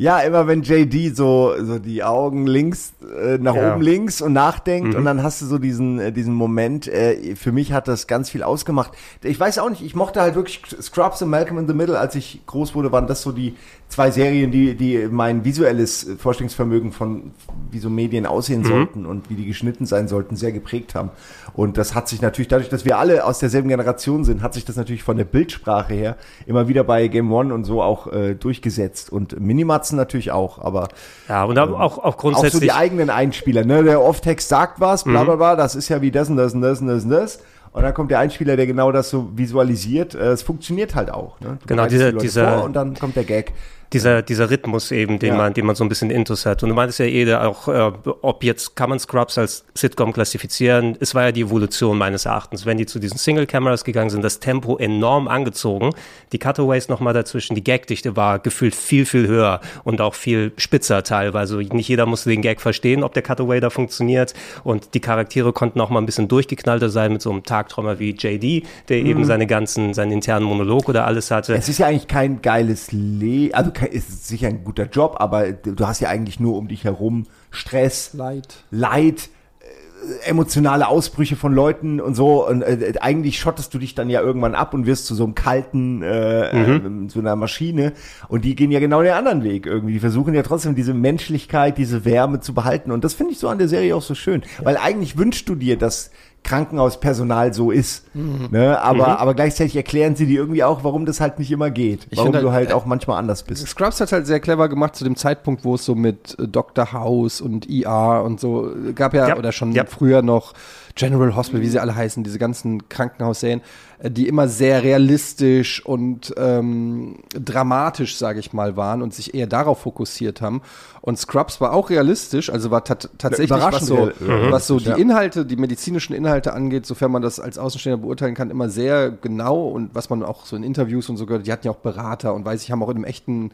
ja, 0.00 0.20
immer 0.20 0.46
wenn 0.46 0.62
JD 0.62 1.16
so, 1.16 1.54
so 1.60 1.80
die 1.80 2.04
Augen 2.04 2.46
links, 2.46 2.92
äh, 3.20 3.36
nach 3.38 3.56
Ja. 3.56 3.72
oben 3.72 3.82
links 3.82 4.20
und 4.20 4.32
nachdenkt 4.32 4.90
Mhm. 4.90 4.94
und 5.00 5.04
dann 5.04 5.22
hast 5.24 5.42
du 5.42 5.46
so 5.46 5.58
diesen, 5.58 5.98
äh, 5.98 6.12
diesen 6.12 6.34
Moment, 6.34 6.86
äh, 6.86 7.34
für 7.34 7.50
mich 7.50 7.72
hat 7.72 7.88
das 7.88 8.06
ganz 8.06 8.30
viel 8.30 8.44
ausgemacht. 8.44 8.92
Ich 9.24 9.40
weiß 9.40 9.58
auch 9.58 9.68
nicht, 9.70 9.82
ich 9.82 9.96
mochte 9.96 10.20
halt 10.20 10.36
wirklich 10.36 10.62
Scrubs 10.80 11.20
und 11.22 11.30
Malcolm 11.30 11.58
in 11.58 11.66
the 11.66 11.74
Middle, 11.74 11.98
als 11.98 12.14
ich 12.14 12.42
groß 12.46 12.76
wurde, 12.76 12.92
waren 12.92 13.08
das 13.08 13.22
so 13.22 13.32
die 13.32 13.56
zwei 13.88 14.10
Serien, 14.10 14.50
die, 14.50 14.74
die 14.74 15.08
mein 15.10 15.44
visuelles 15.44 16.06
Vorstellungsvermögen 16.18 16.92
von, 16.92 17.32
wie 17.70 17.78
so 17.78 17.88
Medien 17.88 18.26
aussehen 18.26 18.62
sollten 18.64 19.06
und 19.06 19.30
wie 19.30 19.34
die 19.34 19.46
geschnitten 19.46 19.86
sein 19.86 20.08
sollten, 20.08 20.36
sehr 20.36 20.52
geprägt 20.52 20.94
haben. 20.94 21.10
Und 21.54 21.78
das 21.78 21.94
hat 21.94 22.06
sich 22.08 22.20
natürlich, 22.20 22.48
dadurch, 22.48 22.68
dass 22.68 22.84
wir 22.84 22.98
alle 22.98 23.24
aus 23.24 23.38
derselben 23.38 23.68
Generation 23.68 24.24
sind, 24.24 24.42
hat 24.42 24.52
sich 24.54 24.64
das 24.66 24.76
natürlich 24.76 25.02
von 25.02 25.16
der 25.16 25.24
Bildsprache 25.24 25.94
her 25.94 26.16
immer 26.46 26.68
wieder 26.68 26.84
bei 26.84 27.08
Game 27.08 27.32
One 27.32 27.52
und 27.52 27.64
so 27.64 27.82
auch 27.82 28.12
äh, 28.12 28.34
durchgesetzt. 28.34 29.10
Und 29.10 29.40
Minimatzen 29.40 29.96
natürlich 29.96 30.30
auch, 30.32 30.58
aber 30.58 30.88
Ja, 31.28 31.44
und 31.44 31.58
auch, 31.58 31.70
auch, 31.70 31.98
auch 31.98 31.98
auch 32.04 32.12
so 32.12 32.18
grundsätzlich. 32.18 32.62
die 32.62 32.72
eigenen 32.72 33.08
Einspieler, 33.10 33.64
ne? 33.64 33.82
Der 33.82 34.02
Off-Text 34.02 34.48
sagt 34.48 34.80
was, 34.80 35.04
bla 35.04 35.24
bla 35.24 35.36
bla, 35.36 35.56
das 35.56 35.74
ist 35.74 35.88
ja 35.88 36.02
wie 36.02 36.10
das 36.10 36.28
und 36.28 36.36
das 36.36 36.52
und 36.54 36.60
das 36.60 36.80
und 36.80 36.88
das 36.88 37.04
und 37.04 37.10
das. 37.10 37.40
Und 37.72 37.82
dann 37.82 37.92
kommt 37.94 38.10
der 38.10 38.18
Einspieler, 38.18 38.56
der 38.56 38.66
genau 38.66 38.92
das 38.92 39.10
so 39.10 39.28
visualisiert. 39.34 40.14
Äh, 40.14 40.28
Es 40.32 40.42
funktioniert 40.42 40.94
halt 40.94 41.10
auch. 41.10 41.38
Ne? 41.40 41.58
Genau, 41.66 41.86
dieser- 41.86 42.12
die 42.12 42.18
dieser- 42.18 42.52
vor 42.58 42.64
und 42.64 42.74
dann 42.74 42.94
kommt 42.94 43.16
der 43.16 43.24
Gag. 43.24 43.52
Dieser, 43.92 44.22
dieser 44.22 44.50
Rhythmus 44.50 44.90
eben, 44.90 45.18
den 45.18 45.30
Ja. 45.30 45.36
man, 45.36 45.54
den 45.54 45.66
man 45.66 45.74
so 45.74 45.84
ein 45.84 45.88
bisschen 45.88 46.10
intus 46.10 46.46
hat. 46.46 46.62
Und 46.62 46.68
du 46.68 46.74
meintest 46.74 46.98
ja 46.98 47.06
eh 47.06 47.34
auch, 47.34 47.68
äh, 47.68 47.90
ob 48.22 48.44
jetzt 48.44 48.76
kann 48.76 48.90
man 48.90 48.98
Scrubs 48.98 49.38
als 49.38 49.64
Sitcom 49.74 50.12
klassifizieren. 50.12 50.96
Es 51.00 51.14
war 51.14 51.24
ja 51.24 51.32
die 51.32 51.42
Evolution 51.42 51.98
meines 51.98 52.24
Erachtens. 52.24 52.66
Wenn 52.66 52.78
die 52.78 52.86
zu 52.86 52.98
diesen 52.98 53.18
Single-Cameras 53.18 53.84
gegangen 53.84 54.10
sind, 54.10 54.22
das 54.22 54.40
Tempo 54.40 54.76
enorm 54.76 55.28
angezogen, 55.28 55.90
die 56.32 56.38
Cutaways 56.38 56.88
nochmal 56.88 57.14
dazwischen, 57.14 57.54
die 57.54 57.64
Gagdichte 57.64 58.16
war 58.16 58.38
gefühlt 58.38 58.74
viel, 58.74 59.06
viel 59.06 59.26
höher 59.26 59.60
und 59.84 60.00
auch 60.00 60.14
viel 60.14 60.52
spitzer 60.56 61.02
teilweise. 61.02 61.56
Nicht 61.56 61.88
jeder 61.88 62.06
musste 62.06 62.30
den 62.30 62.42
Gag 62.42 62.60
verstehen, 62.60 63.02
ob 63.02 63.14
der 63.14 63.22
Cutaway 63.22 63.60
da 63.60 63.70
funktioniert. 63.70 64.34
Und 64.64 64.94
die 64.94 65.00
Charaktere 65.00 65.52
konnten 65.52 65.80
auch 65.80 65.90
mal 65.90 66.00
ein 66.00 66.06
bisschen 66.06 66.28
durchgeknallter 66.28 66.90
sein 66.90 67.12
mit 67.12 67.22
so 67.22 67.30
einem 67.30 67.42
Tagträumer 67.42 67.98
wie 67.98 68.10
JD, 68.10 68.66
der 68.88 68.98
eben 68.98 69.24
seine 69.24 69.46
ganzen, 69.46 69.94
seinen 69.94 70.12
internen 70.12 70.44
Monolog 70.44 70.88
oder 70.88 71.06
alles 71.06 71.30
hatte. 71.30 71.54
Es 71.54 71.68
ist 71.68 71.78
ja 71.78 71.86
eigentlich 71.86 72.08
kein 72.08 72.42
geiles 72.42 72.92
Le 72.92 73.50
also 73.52 73.70
ist 73.86 74.26
sicher 74.26 74.48
ein 74.48 74.64
guter 74.64 74.86
Job, 74.86 75.16
aber 75.18 75.52
du 75.52 75.86
hast 75.86 76.00
ja 76.00 76.08
eigentlich 76.08 76.40
nur 76.40 76.56
um 76.56 76.68
dich 76.68 76.84
herum 76.84 77.26
Stress, 77.50 78.10
Leid. 78.14 78.64
Leid, 78.70 79.30
äh, 79.60 80.28
emotionale 80.28 80.88
Ausbrüche 80.88 81.36
von 81.36 81.52
Leuten 81.52 82.00
und 82.00 82.14
so. 82.14 82.46
Und 82.46 82.62
äh, 82.62 82.94
eigentlich 83.00 83.38
schottest 83.38 83.72
du 83.74 83.78
dich 83.78 83.94
dann 83.94 84.10
ja 84.10 84.20
irgendwann 84.20 84.54
ab 84.54 84.74
und 84.74 84.86
wirst 84.86 85.06
zu 85.06 85.14
so 85.14 85.24
einem 85.24 85.34
kalten, 85.34 86.02
äh, 86.02 86.50
äh, 86.50 86.80
so 87.08 87.20
einer 87.20 87.36
Maschine. 87.36 87.92
Und 88.28 88.44
die 88.44 88.54
gehen 88.54 88.70
ja 88.70 88.80
genau 88.80 89.02
den 89.02 89.12
anderen 89.12 89.44
Weg 89.44 89.66
irgendwie. 89.66 89.94
Die 89.94 90.00
versuchen 90.00 90.34
ja 90.34 90.42
trotzdem 90.42 90.74
diese 90.74 90.94
Menschlichkeit, 90.94 91.78
diese 91.78 92.04
Wärme 92.04 92.40
zu 92.40 92.54
behalten. 92.54 92.90
Und 92.90 93.04
das 93.04 93.14
finde 93.14 93.32
ich 93.32 93.38
so 93.38 93.48
an 93.48 93.58
der 93.58 93.68
Serie 93.68 93.96
auch 93.96 94.02
so 94.02 94.14
schön. 94.14 94.42
Weil 94.62 94.76
eigentlich 94.76 95.16
wünschst 95.16 95.48
du 95.48 95.54
dir, 95.54 95.76
dass 95.76 96.10
Krankenhauspersonal 96.44 97.52
so 97.52 97.70
ist. 97.70 98.04
Ne? 98.50 98.80
Aber, 98.80 99.18
aber 99.20 99.34
gleichzeitig 99.34 99.76
erklären 99.76 100.16
sie 100.16 100.26
dir 100.26 100.40
irgendwie 100.40 100.64
auch, 100.64 100.82
warum 100.82 101.04
das 101.04 101.20
halt 101.20 101.38
nicht 101.38 101.50
immer 101.50 101.70
geht. 101.70 102.06
Ich 102.10 102.16
warum 102.16 102.32
finde 102.32 102.40
du 102.40 102.52
halt, 102.52 102.68
halt 102.68 102.76
auch 102.76 102.86
manchmal 102.86 103.18
anders 103.18 103.42
bist. 103.42 103.66
Scrubs 103.66 104.00
hat 104.00 104.12
halt 104.12 104.26
sehr 104.26 104.40
clever 104.40 104.68
gemacht 104.68 104.96
zu 104.96 105.04
dem 105.04 105.16
Zeitpunkt, 105.16 105.64
wo 105.64 105.74
es 105.74 105.84
so 105.84 105.94
mit 105.94 106.38
äh, 106.38 106.48
Dr. 106.48 106.92
House 106.92 107.40
und 107.40 107.68
ER 107.68 108.22
und 108.24 108.40
so 108.40 108.70
äh, 108.70 108.92
gab 108.92 109.14
ja, 109.14 109.28
Ja, 109.28 109.36
oder 109.36 109.52
schon 109.52 109.72
ja. 109.72 109.84
früher 109.84 110.22
noch 110.22 110.54
General 110.98 111.36
Hospital, 111.36 111.62
wie 111.62 111.68
sie 111.68 111.78
alle 111.78 111.94
heißen, 111.94 112.24
diese 112.24 112.38
ganzen 112.40 112.88
Krankenhausserien, 112.88 113.62
äh, 114.00 114.10
die 114.10 114.26
immer 114.26 114.48
sehr 114.48 114.82
realistisch 114.82 115.84
und 115.86 116.34
ähm, 116.36 117.20
dramatisch, 117.32 118.16
sage 118.16 118.40
ich 118.40 118.52
mal, 118.52 118.76
waren 118.76 119.00
und 119.00 119.14
sich 119.14 119.32
eher 119.32 119.46
darauf 119.46 119.80
fokussiert 119.80 120.40
haben. 120.40 120.60
Und 121.00 121.16
Scrubs 121.18 121.60
war 121.60 121.72
auch 121.72 121.88
realistisch, 121.90 122.50
also 122.50 122.70
war 122.72 122.82
tat- 122.84 123.10
tatsächlich, 123.16 123.50
was 123.50 123.58
überraschend 123.60 123.86
so, 123.88 124.10
was 124.50 124.66
so 124.66 124.78
die. 124.80 125.00
Inhalte, 125.00 125.46
die 125.46 125.56
medizinischen 125.56 126.14
Inhalte 126.14 126.52
angeht, 126.52 126.84
sofern 126.84 127.12
man 127.12 127.22
das 127.22 127.38
als 127.38 127.56
Außenstehender 127.58 128.02
beurteilen 128.02 128.34
kann, 128.34 128.50
immer 128.50 128.68
sehr 128.68 129.10
genau 129.10 129.68
und 129.68 129.94
was 129.94 130.10
man 130.10 130.22
auch 130.24 130.44
so 130.44 130.56
in 130.56 130.64
Interviews 130.64 131.08
und 131.08 131.16
so 131.16 131.24
gehört, 131.26 131.46
die 131.46 131.52
hatten 131.52 131.66
ja 131.66 131.72
auch 131.72 131.76
Berater 131.76 132.34
und 132.34 132.44
weiß 132.44 132.62
ich, 132.64 132.72
haben 132.72 132.82
auch 132.82 132.90
in 132.90 132.96
einem 132.96 133.04
echten 133.04 133.52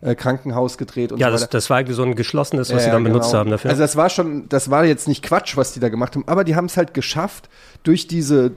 äh, 0.00 0.14
Krankenhaus 0.14 0.78
gedreht 0.78 1.12
und 1.12 1.18
Ja, 1.18 1.28
so 1.30 1.38
das, 1.38 1.48
das 1.48 1.70
war 1.70 1.80
irgendwie 1.80 1.94
so 1.94 2.02
ein 2.02 2.14
geschlossenes, 2.14 2.68
was 2.70 2.82
Ja, 2.82 2.84
sie 2.86 2.90
dann 2.90 3.02
ja, 3.04 3.08
benutzt 3.08 3.28
genau. 3.30 3.40
haben 3.40 3.50
dafür. 3.50 3.70
Also 3.70 3.82
das 3.82 3.96
war 3.96 4.10
schon, 4.10 4.48
das 4.48 4.70
war 4.70 4.84
jetzt 4.84 5.08
nicht 5.08 5.22
Quatsch, 5.22 5.56
was 5.56 5.72
die 5.72 5.80
da 5.80 5.88
gemacht 5.88 6.14
haben, 6.14 6.24
aber 6.26 6.44
die 6.44 6.56
haben 6.56 6.66
es 6.66 6.76
halt 6.76 6.94
geschafft, 6.94 7.48
durch 7.82 8.06
diese, 8.06 8.52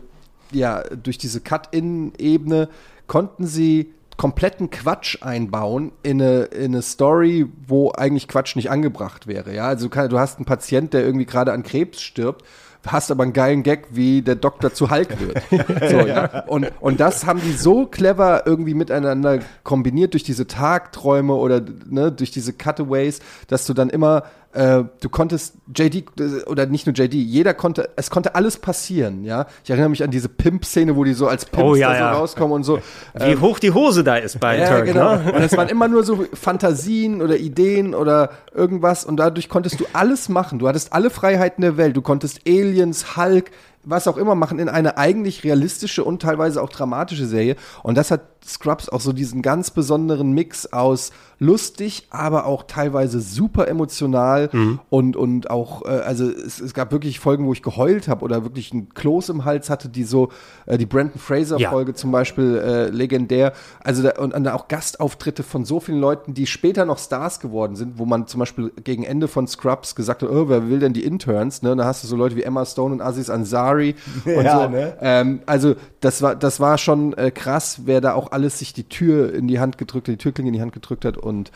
ja, 0.52 0.84
durch 0.84 1.18
diese 1.18 1.42
Cut-In-Ebene 1.42 2.70
konnten 3.08 3.48
sie 3.48 3.94
kompletten 4.18 4.70
Quatsch 4.70 5.18
einbauen 5.22 5.94
in 6.04 6.22
eine, 6.22 6.44
in 6.44 6.74
eine 6.74 6.82
Story, 6.82 7.48
wo 7.68 7.94
eigentlich 7.94 8.28
Quatsch 8.28 8.58
nicht 8.58 8.70
angebracht 8.70 9.28
wäre. 9.28 9.56
Ja, 9.56 9.68
also 9.68 9.86
du, 9.86 9.90
kann, 9.90 10.10
du 10.10 10.20
hast 10.20 10.38
einen 10.38 10.46
Patient, 10.46 10.94
der 10.94 11.06
irgendwie 11.06 11.26
gerade 11.26 11.54
an 11.54 11.64
Krebs 11.64 12.02
stirbt, 12.02 12.44
hast 12.88 13.12
aber 13.12 13.24
einen 13.24 13.34
geilen 13.34 13.64
Gag, 13.64 13.88
wie 13.92 14.22
der 14.22 14.36
Doktor 14.36 14.74
zu 14.74 14.90
Hulk 14.90 15.10
wird. 15.20 15.42
So, 15.90 16.06
ja. 16.06 16.44
und, 16.48 16.72
und 16.82 17.00
das 17.00 17.26
haben 17.26 17.42
die 17.42 17.54
so 17.54 17.86
clever 17.86 18.44
irgendwie 18.46 18.74
miteinander 18.74 19.40
kombiniert 19.64 20.14
durch 20.14 20.24
diese 20.24 20.46
Tagträume 20.48 21.34
oder 21.34 21.62
ne, 21.90 22.12
durch 22.12 22.32
diese 22.32 22.54
Cutaways, 22.54 23.20
dass 23.48 23.66
du 23.66 23.74
dann 23.74 23.90
immer 23.90 24.24
äh, 24.54 24.84
du 25.00 25.10
konntest 25.10 25.56
JD 25.76 26.06
oder 26.48 26.66
nicht 26.66 26.88
nur 26.88 26.96
JD, 26.96 27.14
jeder 27.14 27.54
konnte, 27.54 27.90
es 27.96 28.10
konnte 28.10 28.34
alles 28.36 28.58
passieren, 28.58 29.24
ja. 29.24 29.46
Ich 29.64 29.70
erinnere 29.70 29.90
mich 29.90 30.04
an 30.04 30.10
diese 30.12 30.28
Pimp-Szene, 30.30 30.96
wo 30.96 31.04
die 31.04 31.14
so 31.14 31.28
als 31.28 31.46
Pimps 31.46 31.64
Oh, 31.64 31.76
ja, 31.76 31.90
da 31.90 31.96
so 31.96 32.00
ja. 32.04 32.12
rauskommen 32.14 32.54
und 32.54 32.64
so. 32.64 32.80
Wie 33.14 33.38
hoch 33.38 33.60
die 33.60 33.72
Hose 33.72 34.04
da 34.04 34.16
ist 34.18 34.40
bei 34.40 34.58
Ja, 34.58 34.68
Turk, 34.68 34.86
genau. 34.86 35.18
ne? 35.18 35.34
Und 35.34 35.42
es 35.44 35.56
waren 35.56 35.70
immer 35.70 35.88
nur 35.88 36.04
so 36.04 36.26
Fantasien 36.34 37.22
oder 37.22 37.38
Ideen 37.38 37.94
oder 37.94 38.32
irgendwas 38.54 39.06
und 39.06 39.18
dadurch 39.18 39.50
konntest 39.50 39.80
du 39.80 39.86
alles 39.94 40.30
machen. 40.30 40.58
Du 40.60 40.68
hattest 40.68 40.94
alle 40.94 41.10
Freiheiten 41.12 41.62
der 41.62 41.78
Welt. 41.78 41.96
Du 41.96 42.02
konntest 42.02 42.42
Aliens, 42.48 43.16
Hulk, 43.18 43.52
was 43.84 44.08
auch 44.08 44.18
immer 44.18 44.36
machen 44.36 44.60
in 44.60 44.70
eine 44.70 44.98
eigentlich 44.98 45.44
realistische 45.44 46.04
und 46.04 46.22
teilweise 46.22 46.62
auch 46.62 46.70
dramatische 46.70 47.26
Serie. 47.26 47.56
Und 47.84 47.98
das 47.98 48.12
hat 48.12 48.22
Scrubs 48.46 48.90
auch 48.90 49.02
so 49.02 49.14
diesen 49.14 49.42
ganz 49.42 49.72
besonderen 49.72 50.32
Mix 50.32 50.72
aus 50.72 51.12
lustig, 51.40 52.08
aber 52.10 52.46
auch 52.46 52.64
teilweise 52.64 53.22
super 53.22 53.68
emotional 53.68 54.50
und, 54.90 55.16
und 55.16 55.50
auch, 55.50 55.86
äh, 55.86 55.90
also 55.90 56.30
es, 56.30 56.60
es 56.60 56.74
gab 56.74 56.92
wirklich 56.92 57.20
Folgen, 57.20 57.46
wo 57.46 57.54
ich 57.54 57.64
geheult 57.64 58.08
habe 58.08 58.26
oder 58.26 58.44
wirklich 58.44 58.74
einen 58.74 58.90
Kloß 58.94 59.30
im 59.30 59.46
Hals 59.46 59.70
hatte, 59.70 59.88
die 59.88 60.04
so, 60.04 60.30
äh, 60.66 60.78
die 60.78 60.86
Brandon 60.86 61.20
Fraser-Folge 61.20 61.94
zum 61.94 62.12
Beispiel 62.12 62.58
äh, 62.58 62.90
legendär. 62.90 63.54
Also 63.82 64.04
da, 64.04 64.22
und, 64.22 64.34
und 64.34 64.44
da 64.44 64.54
auch 64.54 64.68
Gastauftritte 64.68 65.44
von 65.44 65.64
so 65.64 65.80
vielen 65.80 66.02
Leuten, 66.02 66.34
die 66.34 66.46
später 66.46 66.86
noch 66.86 66.98
Stars 66.98 67.40
geworden 67.40 67.76
sind, 67.76 67.98
wo 67.98 68.06
man 68.06 68.28
zum 68.28 68.40
Beispiel 68.40 68.72
gegen 68.84 69.04
Ende 69.04 69.28
von 69.28 69.48
Scrubs 69.48 69.96
gesagt 69.96 70.24
hat, 70.24 70.30
oh, 70.30 70.50
wer 70.50 70.70
will 70.70 70.80
denn 70.80 70.94
die 70.94 71.04
Interns? 71.04 71.62
Ne? 71.62 71.76
Da 71.76 71.86
hast 71.86 72.04
du 72.04 72.08
so 72.08 72.18
Leute 72.18 72.36
wie 72.36 72.44
Emma 72.44 72.66
Stone 72.66 72.94
und 72.94 73.02
Aziz 73.02 73.30
Ansari 73.70 73.96
und 74.26 74.44
Ja, 74.44 74.64
so. 74.64 74.70
ne? 74.70 74.98
Ähm, 75.02 75.42
also 75.46 75.76
das 76.02 76.22
war, 76.22 76.36
das 76.36 76.60
war 76.60 76.78
schon 76.78 77.14
äh, 77.18 77.32
krass, 77.32 77.82
wer 77.86 78.02
da 78.02 78.14
auch 78.14 78.32
alles 78.32 78.60
sich 78.60 78.74
die 78.74 78.88
Tür 78.88 79.34
in 79.34 79.48
die 79.48 79.60
Hand 79.60 79.78
gedrückt 79.78 80.08
hat, 80.08 80.14
die 80.14 80.18
Türklinge 80.18 80.50
in 80.50 80.54
die 80.54 80.62
Hand 80.62 80.74
gedrückt 80.74 81.06
hat 81.06 81.18
und 81.18 81.52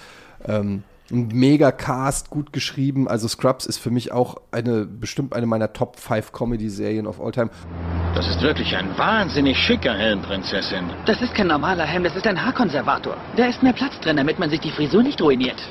ähm, 0.45 0.83
ein 1.11 1.27
mega 1.27 1.71
Cast, 1.71 2.29
gut 2.29 2.53
geschrieben. 2.53 3.07
Also 3.07 3.27
Scrubs 3.27 3.65
ist 3.65 3.77
für 3.77 3.91
mich 3.91 4.11
auch 4.11 4.37
eine, 4.51 4.85
bestimmt 4.85 5.33
eine 5.35 5.45
meiner 5.45 5.73
Top 5.73 5.99
5 5.99 6.31
Comedy-Serien 6.31 7.05
of 7.07 7.19
all 7.21 7.31
time. 7.31 7.49
Das 8.15 8.27
ist 8.27 8.41
wirklich 8.41 8.75
ein 8.75 8.97
wahnsinnig 8.97 9.57
schicker 9.57 9.93
Helm, 9.93 10.21
Prinzessin. 10.21 10.85
Das 11.05 11.21
ist 11.21 11.33
kein 11.35 11.47
normaler 11.47 11.83
Helm, 11.85 12.03
das 12.03 12.15
ist 12.15 12.25
ein 12.25 12.43
Haarkonservator. 12.43 13.17
Da 13.35 13.45
ist 13.47 13.61
mehr 13.61 13.73
Platz 13.73 13.99
drin, 14.01 14.17
damit 14.17 14.39
man 14.39 14.49
sich 14.49 14.61
die 14.61 14.71
Frisur 14.71 15.03
nicht 15.03 15.21
ruiniert. 15.21 15.61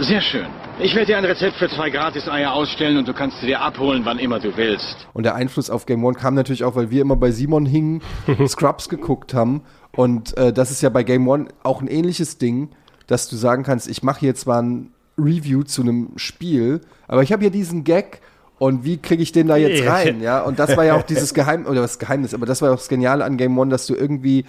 Sehr 0.00 0.20
schön. 0.20 0.46
Ich 0.78 0.94
werde 0.94 1.06
dir 1.06 1.16
ein 1.16 1.24
Rezept 1.24 1.56
für 1.56 1.70
zwei 1.70 1.88
Gratis-Eier 1.88 2.52
ausstellen 2.52 2.98
und 2.98 3.08
du 3.08 3.14
kannst 3.14 3.40
sie 3.40 3.46
dir 3.46 3.62
abholen, 3.62 4.02
wann 4.04 4.18
immer 4.18 4.38
du 4.38 4.54
willst. 4.54 5.08
Und 5.14 5.22
der 5.22 5.34
Einfluss 5.34 5.70
auf 5.70 5.86
Game 5.86 6.04
One 6.04 6.18
kam 6.18 6.34
natürlich 6.34 6.64
auch, 6.64 6.76
weil 6.76 6.90
wir 6.90 7.00
immer 7.00 7.16
bei 7.16 7.30
Simon 7.30 7.64
hingen, 7.64 8.02
Scrubs 8.46 8.90
geguckt 8.90 9.32
haben. 9.32 9.62
Und 9.92 10.36
äh, 10.36 10.52
das 10.52 10.70
ist 10.70 10.82
ja 10.82 10.90
bei 10.90 11.02
Game 11.02 11.26
One 11.26 11.48
auch 11.62 11.80
ein 11.80 11.88
ähnliches 11.88 12.36
Ding, 12.36 12.68
dass 13.06 13.26
du 13.28 13.36
sagen 13.36 13.62
kannst, 13.62 13.88
ich 13.88 14.02
mache 14.02 14.20
hier 14.20 14.34
zwar 14.34 14.60
ein 14.60 14.92
Review 15.16 15.62
zu 15.62 15.80
einem 15.80 16.10
Spiel, 16.16 16.82
aber 17.08 17.22
ich 17.22 17.32
habe 17.32 17.40
hier 17.40 17.50
diesen 17.50 17.84
Gag 17.84 18.20
und 18.58 18.84
wie 18.84 18.98
kriege 18.98 19.22
ich 19.22 19.32
den 19.32 19.46
da 19.46 19.56
jetzt 19.56 19.86
rein? 19.88 20.20
Ja, 20.20 20.42
und 20.42 20.58
das 20.58 20.76
war 20.76 20.84
ja 20.84 20.94
auch 20.94 21.02
dieses 21.08 21.32
Geheim 21.32 21.64
oder 21.64 21.80
das 21.80 21.98
Geheimnis, 21.98 22.34
aber 22.34 22.44
das 22.44 22.60
war 22.60 22.70
auch 22.70 22.76
das 22.76 22.88
Geniale 22.88 23.24
an 23.24 23.38
Game 23.38 23.58
One, 23.58 23.70
dass 23.70 23.86
du 23.86 23.94
irgendwie 23.94 24.44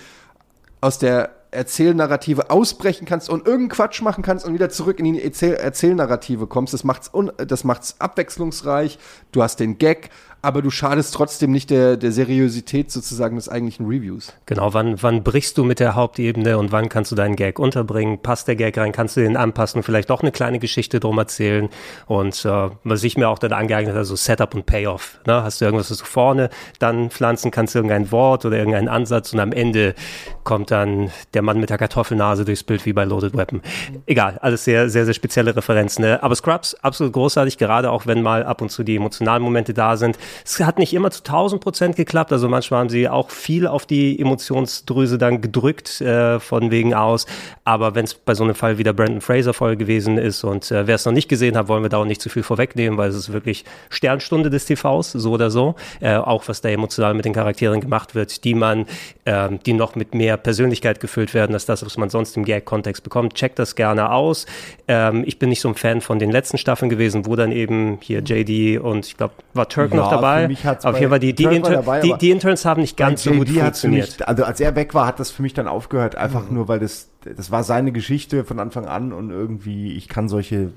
aus 0.82 1.00
der 1.00 1.30
Erzählnarrative 1.52 2.50
ausbrechen 2.50 3.06
kannst 3.06 3.30
und 3.30 3.46
irgendeinen 3.46 3.70
Quatsch 3.70 4.02
machen 4.02 4.24
kannst 4.24 4.46
und 4.46 4.54
wieder 4.54 4.70
zurück 4.70 5.00
in 5.00 5.14
die 5.14 5.24
Erzähl 5.24 5.54
Erzählnarrative 5.54 6.48
kommst. 6.48 6.74
Das 6.74 6.84
macht's, 6.84 7.10
un 7.14 7.32
das 7.38 7.64
macht's 7.64 7.96
abwechslungsreich. 8.00 9.00
Du 9.32 9.42
hast 9.44 9.60
den 9.60 9.78
Gag, 9.78 10.10
aber 10.42 10.62
du 10.62 10.70
schadest 10.70 11.14
trotzdem 11.14 11.52
nicht 11.52 11.70
der, 11.70 11.98
der 11.98 12.12
Seriosität 12.12 12.92
sozusagen 12.92 13.36
des 13.36 13.50
eigentlichen 13.50 13.86
Reviews. 13.86 14.34
Genau, 14.46 14.74
wann, 14.74 15.02
wann 15.02 15.24
brichst 15.24 15.58
du 15.58 15.64
mit 15.64 15.80
der 15.80 15.96
Hauptebene 15.96 16.58
und 16.58 16.72
wann 16.72 16.90
kannst 16.90 17.12
du 17.12 17.16
deinen 17.16 17.36
Gag 17.36 17.60
unterbringen? 17.60 18.22
Passt 18.22 18.48
der 18.48 18.56
Gag 18.56 18.78
rein? 18.78 18.92
Kannst 18.92 19.18
du 19.18 19.22
den 19.22 19.38
anpassen? 19.38 19.84
Vielleicht 19.84 20.12
auch 20.12 20.22
eine 20.22 20.32
kleine 20.32 20.60
Geschichte 20.60 21.00
drum 21.00 21.18
erzählen? 21.18 21.70
Und 22.06 22.46
äh, 22.46 22.70
was 22.84 23.04
ich 23.04 23.18
mir 23.18 23.30
auch 23.30 23.40
dann 23.40 23.54
angeeignet 23.54 23.96
habe, 23.96 24.06
so 24.06 24.16
Setup 24.16 24.54
und 24.54 24.66
Payoff. 24.66 25.20
Ne? 25.26 25.44
Hast 25.44 25.60
du 25.62 25.66
irgendwas, 25.66 25.92
was 25.92 25.98
du 25.98 26.06
vorne 26.06 26.50
dann 26.80 27.10
pflanzen 27.10 27.52
kannst, 27.52 27.76
irgendein 27.76 28.12
Wort 28.12 28.46
oder 28.46 28.58
irgendeinen 28.58 28.90
Ansatz 28.90 29.34
und 29.34 29.40
am 29.40 29.52
Ende 29.52 29.96
kommt 30.44 30.72
dann 30.72 31.12
der 31.34 31.42
Mann 31.42 31.60
mit 31.60 31.70
der 31.70 31.78
Kartoffelnase 31.78 32.46
durchs 32.46 32.64
Bild 32.64 32.86
wie 32.86 32.94
bei 32.94 33.04
Loaded 33.04 33.36
Weapon. 33.36 33.62
Egal, 34.06 34.38
alles 34.42 34.64
sehr, 34.64 34.90
sehr, 34.90 35.06
sehr 35.06 35.14
spezielle 35.14 35.56
Referenzen. 35.56 36.06
Ne? 36.06 36.24
Aber 36.24 36.36
Scrubs, 36.36 36.76
absolut 36.76 37.14
großartig, 37.14 37.58
gerade 37.58 37.92
auch 37.92 38.06
wenn 38.08 38.22
mal 38.22 38.44
ab 38.44 38.62
und 38.62 38.70
zu 38.70 38.84
die 38.84 38.96
emotionalen 38.96 39.44
Momente 39.44 39.74
da 39.74 39.98
sind. 39.98 40.18
Es 40.46 40.60
hat 40.60 40.80
nicht 40.80 40.94
immer 40.94 41.12
zu 41.12 41.20
1000 41.20 41.62
Prozent 41.62 41.96
geklappt. 41.96 42.32
Also 42.32 42.50
manchmal 42.50 42.82
haben 42.82 42.90
sie 42.90 43.08
auch 43.10 43.30
viel 43.30 43.68
auf 43.68 43.86
die 43.86 44.20
Emotionsdrüse 44.20 45.18
dann 45.18 45.42
gedrückt, 45.42 46.02
äh, 46.02 46.40
von 46.40 46.72
wegen 46.72 46.94
aus. 46.94 47.26
Aber 47.64 47.96
wenn 47.96 48.06
es 48.06 48.14
bei 48.14 48.34
so 48.34 48.44
einem 48.44 48.56
Fall 48.56 48.78
wie 48.78 48.84
der 48.84 48.94
Brandon 48.94 49.22
Fraser 49.22 49.54
Folge 49.54 49.78
gewesen 49.78 50.18
ist 50.18 50.44
und 50.44 50.72
äh, 50.72 50.88
wer 50.88 50.96
es 50.96 51.06
noch 51.06 51.14
nicht 51.14 51.28
gesehen 51.28 51.58
hat, 51.58 51.68
wollen 51.68 51.84
wir 51.84 51.90
da 51.90 51.98
auch 51.98 52.06
nicht 52.06 52.22
zu 52.22 52.30
viel 52.30 52.44
vorwegnehmen, 52.44 52.98
weil 52.98 53.10
es 53.10 53.16
ist 53.16 53.34
wirklich 53.34 53.66
Sternstunde 53.90 54.50
des 54.50 54.66
TVs, 54.66 55.12
so 55.14 55.32
oder 55.32 55.50
so. 55.50 55.76
Äh, 56.00 56.16
auch 56.16 56.48
was 56.48 56.62
da 56.62 56.70
emotional 56.70 57.14
mit 57.14 57.26
den 57.26 57.34
Charakteren 57.34 57.82
gemacht 57.82 58.16
wird, 58.16 58.44
die 58.44 58.54
man, 58.54 58.86
ähm, 59.26 59.60
die 59.66 59.74
noch 59.74 59.96
mit 59.96 60.14
mehr 60.14 60.38
Persönlichkeit 60.38 61.00
gefüllt 61.00 61.34
werden, 61.34 61.54
als 61.54 61.66
das, 61.66 61.86
was 61.86 61.98
man 61.98 62.10
sonst 62.10 62.38
im 62.38 62.46
Gag-Kontext 62.46 63.04
bekommt. 63.04 63.36
Checkt 63.36 63.60
das 63.60 63.76
gerne 63.76 64.12
aus. 64.12 64.46
Ähm, 64.88 65.24
ich 65.26 65.40
bin 65.40 65.50
nicht 65.50 65.62
so 65.62 65.70
ein 65.70 65.76
Fan 65.76 66.02
von 66.02 66.20
den 66.20 66.32
letzten 66.32 66.58
Staffeln 66.58 66.90
gewesen, 66.90 67.26
wo 67.26 67.36
dann 67.36 67.52
eben 67.52 68.00
hier 68.02 68.22
JD 68.22 68.80
und 68.80 69.06
ich 69.06 69.18
glaube, 69.18 69.34
war 69.54 69.68
Turk 69.70 69.92
Ja, 69.92 69.98
noch 69.98 70.10
dabei. 70.22 70.42
für 70.44 70.48
mich 70.48 70.66
hat's 70.66 70.86
Auf 70.86 70.98
jeden 71.00 71.10
Fall, 71.10 71.20
die, 71.20 71.34
die, 71.34 71.44
Inter 71.46 71.72
dabei, 71.72 72.02
die, 72.02 72.14
die 72.20 72.32
Interns 72.32 72.66
haben 72.66 72.82
nicht 72.82 72.98
ganz 72.98 73.24
so 73.24 73.32
gut 73.32 73.50
funktioniert. 73.50 74.20
mich, 74.20 74.28
also 74.28 74.44
als 74.44 74.60
er 74.60 74.76
weg 74.76 74.94
war, 74.94 75.08
hat 75.08 75.20
das 75.20 75.32
für 75.32 75.42
mich 75.42 75.54
dann 75.54 75.68
aufgehört, 75.68 76.16
einfach 76.16 76.50
nur, 76.50 76.68
weil 76.68 76.80
das, 76.80 77.10
das 77.36 77.52
war 77.52 77.64
seine 77.64 77.92
Geschichte 77.92 78.44
von 78.44 78.60
Anfang 78.60 78.86
an 78.86 79.14
und 79.14 79.30
irgendwie, 79.30 79.94
ich 79.94 80.08
kann 80.08 80.30
solche, 80.30 80.72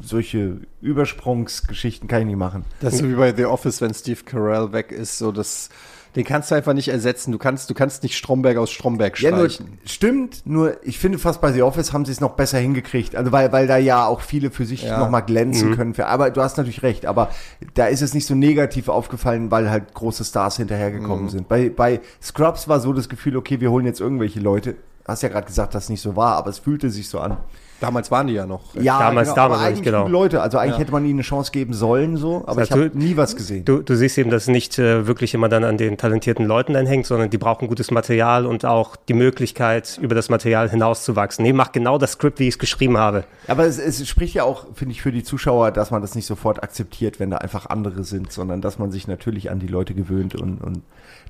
solche 0.00 0.58
Übersprungsgeschichten 0.80 2.08
kann 2.08 2.20
ich 2.20 2.26
nicht 2.26 2.36
machen. 2.36 2.64
Das 2.80 2.94
ist 2.94 3.00
so 3.00 3.08
wie 3.08 3.14
bei 3.14 3.34
The 3.34 3.46
Office, 3.46 3.80
wenn 3.80 3.94
Steve 3.94 4.20
Carell 4.24 4.72
weg 4.72 4.92
ist, 4.92 5.18
so 5.18 5.32
das, 5.32 5.68
den 6.14 6.24
kannst 6.24 6.50
du 6.50 6.54
einfach 6.54 6.74
nicht 6.74 6.88
ersetzen. 6.88 7.32
Du 7.32 7.38
kannst, 7.38 7.70
du 7.70 7.74
kannst 7.74 8.02
nicht 8.02 8.16
Stromberg 8.16 8.56
aus 8.58 8.70
Stromberg 8.70 9.18
Ja, 9.20 9.30
nur, 9.30 9.48
streichen. 9.48 9.78
stimmt, 9.86 10.42
nur 10.44 10.76
ich 10.82 10.98
finde 10.98 11.18
fast 11.18 11.40
bei 11.40 11.52
The 11.52 11.62
Office 11.62 11.92
haben 11.92 12.04
sie 12.04 12.12
es 12.12 12.20
noch 12.20 12.32
besser 12.32 12.58
hingekriegt. 12.58 13.16
Also 13.16 13.32
weil, 13.32 13.50
weil 13.52 13.66
da 13.66 13.78
ja 13.78 14.06
auch 14.06 14.20
viele 14.20 14.50
für 14.50 14.66
sich 14.66 14.82
Ja. 14.82 14.98
noch 14.98 15.08
mal 15.10 15.22
glänzen 15.22 15.74
können. 15.74 15.94
Für, 15.94 16.06
aber 16.08 16.30
du 16.30 16.42
hast 16.42 16.56
natürlich 16.58 16.82
recht, 16.82 17.06
aber 17.06 17.30
da 17.74 17.86
ist 17.86 18.02
es 18.02 18.12
nicht 18.14 18.26
so 18.26 18.34
negativ 18.34 18.88
aufgefallen, 18.88 19.50
weil 19.50 19.70
halt 19.70 19.94
große 19.94 20.24
Stars 20.24 20.56
hinterhergekommen 20.58 21.28
sind. 21.28 21.48
Bei, 21.48 21.70
bei 21.70 22.00
Scrubs 22.22 22.68
war 22.68 22.80
so 22.80 22.92
das 22.92 23.08
Gefühl, 23.08 23.36
okay, 23.36 23.60
wir 23.60 23.70
holen 23.70 23.86
jetzt 23.86 24.00
irgendwelche 24.00 24.40
Leute. 24.40 24.76
Hast 25.06 25.22
ja 25.22 25.28
gerade 25.30 25.46
gesagt, 25.46 25.74
dass 25.74 25.84
es 25.84 25.88
nicht 25.90 26.00
so 26.02 26.14
war, 26.14 26.36
aber 26.36 26.50
es 26.50 26.58
fühlte 26.60 26.90
sich 26.90 27.08
so 27.08 27.18
an. 27.20 27.38
Damals 27.82 28.10
waren 28.10 28.28
die 28.28 28.34
ja 28.34 28.46
noch. 28.46 28.74
Ja, 28.74 28.98
Damals- 28.98 29.28
genau, 29.28 29.34
damals 29.36 29.58
aber 29.60 29.66
eigentlich 29.68 29.82
genau. 29.82 30.00
gute 30.02 30.12
Leute. 30.12 30.40
Also 30.40 30.58
eigentlich 30.58 30.78
hätte 30.78 30.92
man 30.92 31.04
ihnen 31.04 31.14
eine 31.14 31.22
Chance 31.22 31.50
geben 31.50 31.74
sollen, 31.74 32.16
so, 32.16 32.44
aber 32.46 32.62
ich 32.62 32.70
Ja, 32.70 32.76
habe 32.76 32.90
nie 32.94 33.16
was 33.16 33.34
gesehen. 33.34 33.64
Du, 33.64 33.82
du 33.82 33.96
siehst 33.96 34.16
eben, 34.18 34.30
dass 34.30 34.42
es 34.42 34.48
nicht 34.48 34.78
äh, 34.78 35.06
wirklich 35.06 35.34
immer 35.34 35.48
dann 35.48 35.64
an 35.64 35.76
den 35.76 35.96
talentierten 35.98 36.46
Leuten 36.46 36.74
dann 36.74 36.86
hängt, 36.86 37.06
sondern 37.06 37.28
die 37.30 37.38
brauchen 37.38 37.66
gutes 37.68 37.90
Material 37.90 38.46
und 38.46 38.64
auch 38.64 38.94
die 38.96 39.14
Möglichkeit, 39.14 39.98
über 40.00 40.14
das 40.14 40.28
Material 40.28 40.70
hinauszuwachsen. 40.70 41.42
Nee, 41.42 41.52
mach 41.52 41.72
genau 41.72 41.98
das 41.98 42.12
Skript, 42.12 42.38
wie 42.38 42.48
ich 42.48 42.54
es 42.54 42.58
geschrieben 42.58 42.98
habe. 42.98 43.24
Aber 43.48 43.66
es, 43.66 43.78
es 43.78 44.06
spricht 44.08 44.34
ja 44.34 44.44
auch, 44.44 44.66
finde 44.74 44.92
ich, 44.92 45.02
für 45.02 45.10
die 45.12 45.24
Zuschauer, 45.24 45.72
dass 45.72 45.90
man 45.90 46.00
das 46.02 46.14
nicht 46.14 46.26
sofort 46.26 46.62
akzeptiert, 46.62 47.18
wenn 47.20 47.30
da 47.30 47.38
einfach 47.38 47.66
andere 47.66 48.04
sind, 48.04 48.30
sondern 48.32 48.60
dass 48.60 48.78
man 48.78 48.90
sich 48.92 49.08
natürlich 49.08 49.50
an 49.50 49.58
die 49.58 49.66
Leute 49.66 49.94
gewöhnt 49.94 50.34
und, 50.34 50.58
und 50.62 50.82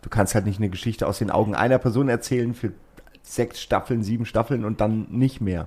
du 0.03 0.09
kannst 0.11 0.35
halt 0.35 0.45
nicht 0.47 0.59
eine 0.59 0.69
Geschichte 0.69 1.07
aus 1.07 1.19
den 1.19 1.31
Augen 1.31 1.55
einer 1.55 1.79
Person 1.79 2.09
erzählen 2.09 2.55
für 2.55 2.73
sechs 3.23 3.61
Staffeln, 3.61 4.03
sieben 4.03 4.27
Staffeln 4.27 4.65
und 4.65 4.81
dann 4.81 5.07
nicht 5.11 5.41
mehr. 5.41 5.67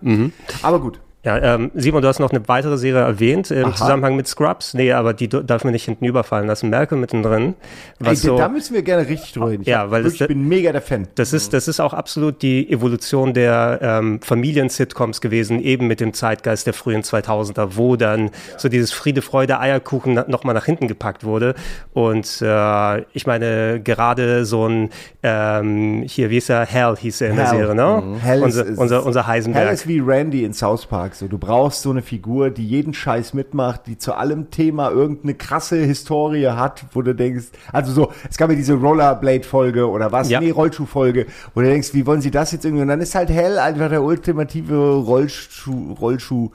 Aber 0.61 0.79
gut. 0.79 0.99
Ja, 1.25 1.55
ähm, 1.55 1.71
Simon, 1.73 2.03
du 2.03 2.07
hast 2.07 2.19
noch 2.19 2.29
eine 2.29 2.47
weitere 2.47 2.77
Serie 2.77 3.01
erwähnt 3.01 3.49
im 3.49 3.65
Aha. 3.65 3.73
Zusammenhang 3.75 4.15
mit 4.15 4.27
Scrubs. 4.27 4.75
Nee, 4.75 4.91
aber 4.91 5.13
die 5.15 5.27
darf 5.27 5.63
mir 5.63 5.71
nicht 5.71 5.85
hinten 5.85 6.05
überfallen 6.05 6.45
lassen. 6.45 6.69
Malcolm 6.69 7.01
mittendrin. 7.01 7.55
Ey, 7.99 8.05
Was 8.11 8.21
so, 8.21 8.37
da 8.37 8.47
müssen 8.47 8.75
wir 8.75 8.83
gerne 8.83 9.07
richtig 9.09 9.33
drüber 9.33 9.49
reden. 9.49 9.63
Ich 9.63 9.67
Ja, 9.67 9.89
weil 9.89 10.03
wirklich, 10.03 10.19
das- 10.19 10.29
ich 10.29 10.35
bin 10.35 10.47
mega 10.47 10.71
der 10.71 10.83
Fan. 10.83 11.07
Das 11.15 11.33
ist, 11.33 11.51
das 11.53 11.67
ist 11.67 11.79
auch 11.79 11.93
absolut 11.93 12.43
die 12.43 12.71
Evolution 12.71 13.33
der 13.33 13.79
ähm, 13.81 14.21
Familien-Sitcoms 14.21 15.19
gewesen, 15.19 15.59
eben 15.61 15.87
mit 15.87 15.99
dem 15.99 16.13
Zeitgeist 16.13 16.67
der 16.67 16.75
frühen 16.75 17.01
2000er, 17.01 17.69
wo 17.71 17.95
dann 17.95 18.29
so 18.57 18.69
dieses 18.69 18.91
Friede, 18.91 19.23
Freude, 19.23 19.59
Eierkuchen 19.59 20.13
na, 20.13 20.25
nochmal 20.27 20.53
nach 20.53 20.65
hinten 20.65 20.87
gepackt 20.87 21.23
wurde. 21.23 21.55
Und 21.93 22.39
äh, 22.43 22.99
ich 23.13 23.25
meine, 23.25 23.81
gerade 23.83 24.45
so 24.45 24.67
ein, 24.69 24.91
ähm, 25.23 26.03
hier, 26.05 26.29
wie 26.29 26.37
ist 26.37 26.51
er, 26.51 26.67
Hell 26.67 26.95
hieß 26.97 27.21
er 27.21 27.29
in 27.31 27.35
der 27.37 27.49
Hell. 27.51 27.57
Serie, 27.57 27.73
ne? 27.75 28.03
Mhm. 28.05 28.19
Hell 28.19 28.37
ist- 28.37 28.43
unser, 28.45 28.65
ist- 28.67 28.77
unser, 28.77 29.05
unser 29.07 29.21
Hell 29.25 29.33
Heisenberg. 29.33 29.73
ist 29.73 29.87
wie 29.87 29.99
Randy 29.99 30.43
in 30.43 30.53
South 30.53 30.85
Park. 30.85 31.14
So, 31.15 31.29
du 31.29 31.37
brauchst 31.37 31.81
so 31.81 31.91
eine 31.91 32.01
Figur, 32.01 32.49
die 32.49 32.67
jeden 32.67 32.93
Scheiß 32.93 33.33
mitmacht, 33.33 33.87
die 33.87 33.97
zu 33.97 34.15
allem 34.15 34.51
Thema 34.51 34.89
irgendeine 34.91 35.33
krasse 35.33 35.77
Historie 35.77 36.47
hat, 36.47 36.85
wo 36.91 37.01
du 37.01 37.15
denkst, 37.15 37.45
also 37.71 37.93
so, 37.93 38.11
es 38.29 38.37
gab 38.37 38.49
ja 38.49 38.55
diese 38.57 38.73
Rollerblade-Folge 38.73 39.89
oder 39.89 40.11
was, 40.11 40.29
Ja. 40.29 40.41
nee, 40.41 40.51
Rollschuh-Folge, 40.51 41.27
wo 41.53 41.61
du 41.61 41.67
denkst, 41.67 41.93
wie 41.93 42.05
wollen 42.05 42.19
sie 42.19 42.31
das 42.31 42.51
jetzt 42.51 42.65
irgendwie? 42.65 42.81
Und 42.81 42.89
dann 42.89 42.99
ist 42.99 43.15
halt 43.15 43.29
Hell 43.29 43.59
einfach 43.59 43.87
der 43.89 44.03
ultimative 44.03 44.75
Rollschuh, 44.95 45.93
Rollschuh, 45.93 46.51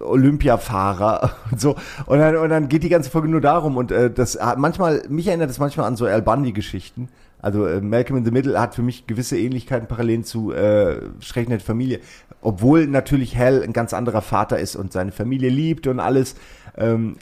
Olympiafahrer 0.00 1.30
und 1.50 1.60
so. 1.60 1.76
Und 2.06 2.18
dann, 2.18 2.36
und 2.36 2.50
dann 2.50 2.68
geht 2.68 2.82
die 2.82 2.88
ganze 2.88 3.10
Folge 3.10 3.28
nur 3.28 3.40
darum. 3.40 3.76
Und 3.76 3.92
äh, 3.92 4.10
das 4.10 4.38
hat 4.40 4.58
manchmal, 4.58 5.02
mich 5.08 5.26
erinnert 5.26 5.50
das 5.50 5.58
manchmal 5.58 5.86
an 5.86 5.96
so 5.96 6.06
Al 6.06 6.22
Bundy-Geschichten. 6.22 7.08
Also 7.40 7.66
äh, 7.66 7.80
Malcolm 7.80 8.18
in 8.18 8.24
the 8.24 8.30
Middle 8.30 8.58
hat 8.58 8.74
für 8.74 8.82
mich 8.82 9.06
gewisse 9.06 9.38
Ähnlichkeiten 9.38 9.86
parallel 9.86 10.24
zu 10.24 10.52
äh, 10.52 10.96
Schrecknet 11.20 11.62
Familie. 11.62 12.00
Obwohl 12.44 12.86
natürlich 12.86 13.34
Hell 13.34 13.62
ein 13.62 13.72
ganz 13.72 13.92
anderer 13.92 14.22
Vater 14.22 14.58
ist 14.58 14.76
und 14.76 14.92
seine 14.92 15.12
Familie 15.12 15.48
liebt 15.48 15.86
und 15.86 15.98
alles, 15.98 16.36
ähm, 16.76 17.16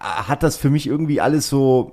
hat 0.00 0.42
das 0.42 0.56
für 0.56 0.70
mich 0.70 0.86
irgendwie 0.86 1.20
alles 1.20 1.48
so 1.48 1.92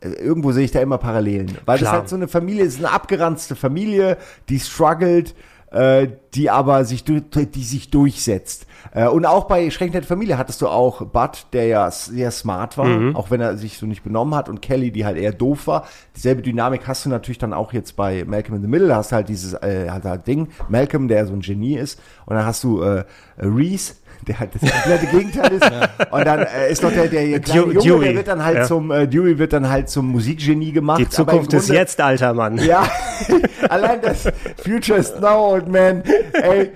äh, 0.00 0.10
irgendwo 0.10 0.52
sehe 0.52 0.64
ich 0.64 0.70
da 0.70 0.80
immer 0.80 0.98
Parallelen. 0.98 1.58
Weil 1.66 1.78
Klar. 1.78 1.92
das 1.92 2.00
halt 2.00 2.08
so 2.08 2.16
eine 2.16 2.28
Familie 2.28 2.64
ist, 2.64 2.78
eine 2.78 2.90
abgeranzte 2.90 3.56
Familie, 3.56 4.16
die 4.48 4.60
struggelt, 4.60 5.34
äh, 5.72 6.08
die 6.34 6.50
aber 6.50 6.84
sich, 6.84 7.04
du- 7.04 7.20
die 7.20 7.62
sich 7.64 7.90
durchsetzt. 7.90 8.66
Äh, 8.94 9.06
und 9.08 9.26
auch 9.26 9.44
bei 9.44 9.70
Schrecknet 9.70 10.04
Familie 10.04 10.38
hattest 10.38 10.60
du 10.60 10.68
auch 10.68 11.02
Bud, 11.06 11.46
der 11.52 11.66
ja 11.66 11.90
sehr 11.90 12.30
smart 12.30 12.76
war, 12.78 12.86
Mhm. 12.86 13.16
auch 13.16 13.30
wenn 13.30 13.40
er 13.40 13.56
sich 13.56 13.78
so 13.78 13.86
nicht 13.86 14.02
benommen 14.02 14.34
hat, 14.34 14.48
und 14.48 14.60
Kelly, 14.60 14.90
die 14.90 15.04
halt 15.04 15.16
eher 15.16 15.32
doof 15.32 15.66
war. 15.66 15.86
Dieselbe 16.16 16.42
Dynamik 16.42 16.86
hast 16.86 17.04
du 17.06 17.08
natürlich 17.10 17.38
dann 17.38 17.52
auch 17.52 17.72
jetzt 17.72 17.96
bei 17.96 18.24
Malcolm 18.24 18.56
in 18.56 18.62
the 18.62 18.68
Middle, 18.68 18.94
hast 18.94 19.12
halt 19.12 19.28
dieses 19.28 19.54
äh, 19.54 19.88
halt 19.90 20.04
halt 20.04 20.26
Ding, 20.26 20.48
Malcolm, 20.68 21.08
der 21.08 21.26
so 21.26 21.32
ein 21.32 21.40
Genie 21.40 21.76
ist, 21.76 22.00
und 22.26 22.36
dann 22.36 22.44
hast 22.44 22.64
du 22.64 22.82
äh, 22.82 23.04
Reese, 23.38 23.94
der 24.26 24.38
halt 24.38 24.50
das 24.54 24.60
komplette 24.70 25.06
Gegenteil 25.06 25.52
ist. 25.52 25.64
Und 26.10 26.24
dann 26.26 26.40
äh, 26.40 26.70
ist 26.70 26.82
noch 26.82 26.92
der, 26.92 27.08
der 27.08 27.40
kleine 27.40 27.62
Dew- 27.62 27.72
Junge, 27.72 27.80
Dewey. 27.82 28.04
der 28.06 28.14
wird 28.16 28.28
dann 28.28 28.44
halt 28.44 28.56
Ja. 28.58 28.64
zum, 28.64 28.90
äh, 28.90 29.06
Dewey 29.08 29.38
wird 29.38 29.52
dann 29.52 29.68
halt 29.68 29.88
zum 29.88 30.08
Musikgenie 30.08 30.72
gemacht. 30.72 31.00
Die 31.00 31.08
Zukunft 31.08 31.52
ist 31.52 31.66
Grunde- 31.66 31.80
jetzt, 31.80 32.00
alter 32.00 32.32
Mann. 32.34 32.58
Ja, 32.58 32.84
allein 33.68 34.00
das 34.00 34.24
Future 34.62 34.98
is 34.98 35.12
now, 35.20 35.52
old 35.52 35.68
man. 35.68 36.02
Ey, 36.32 36.70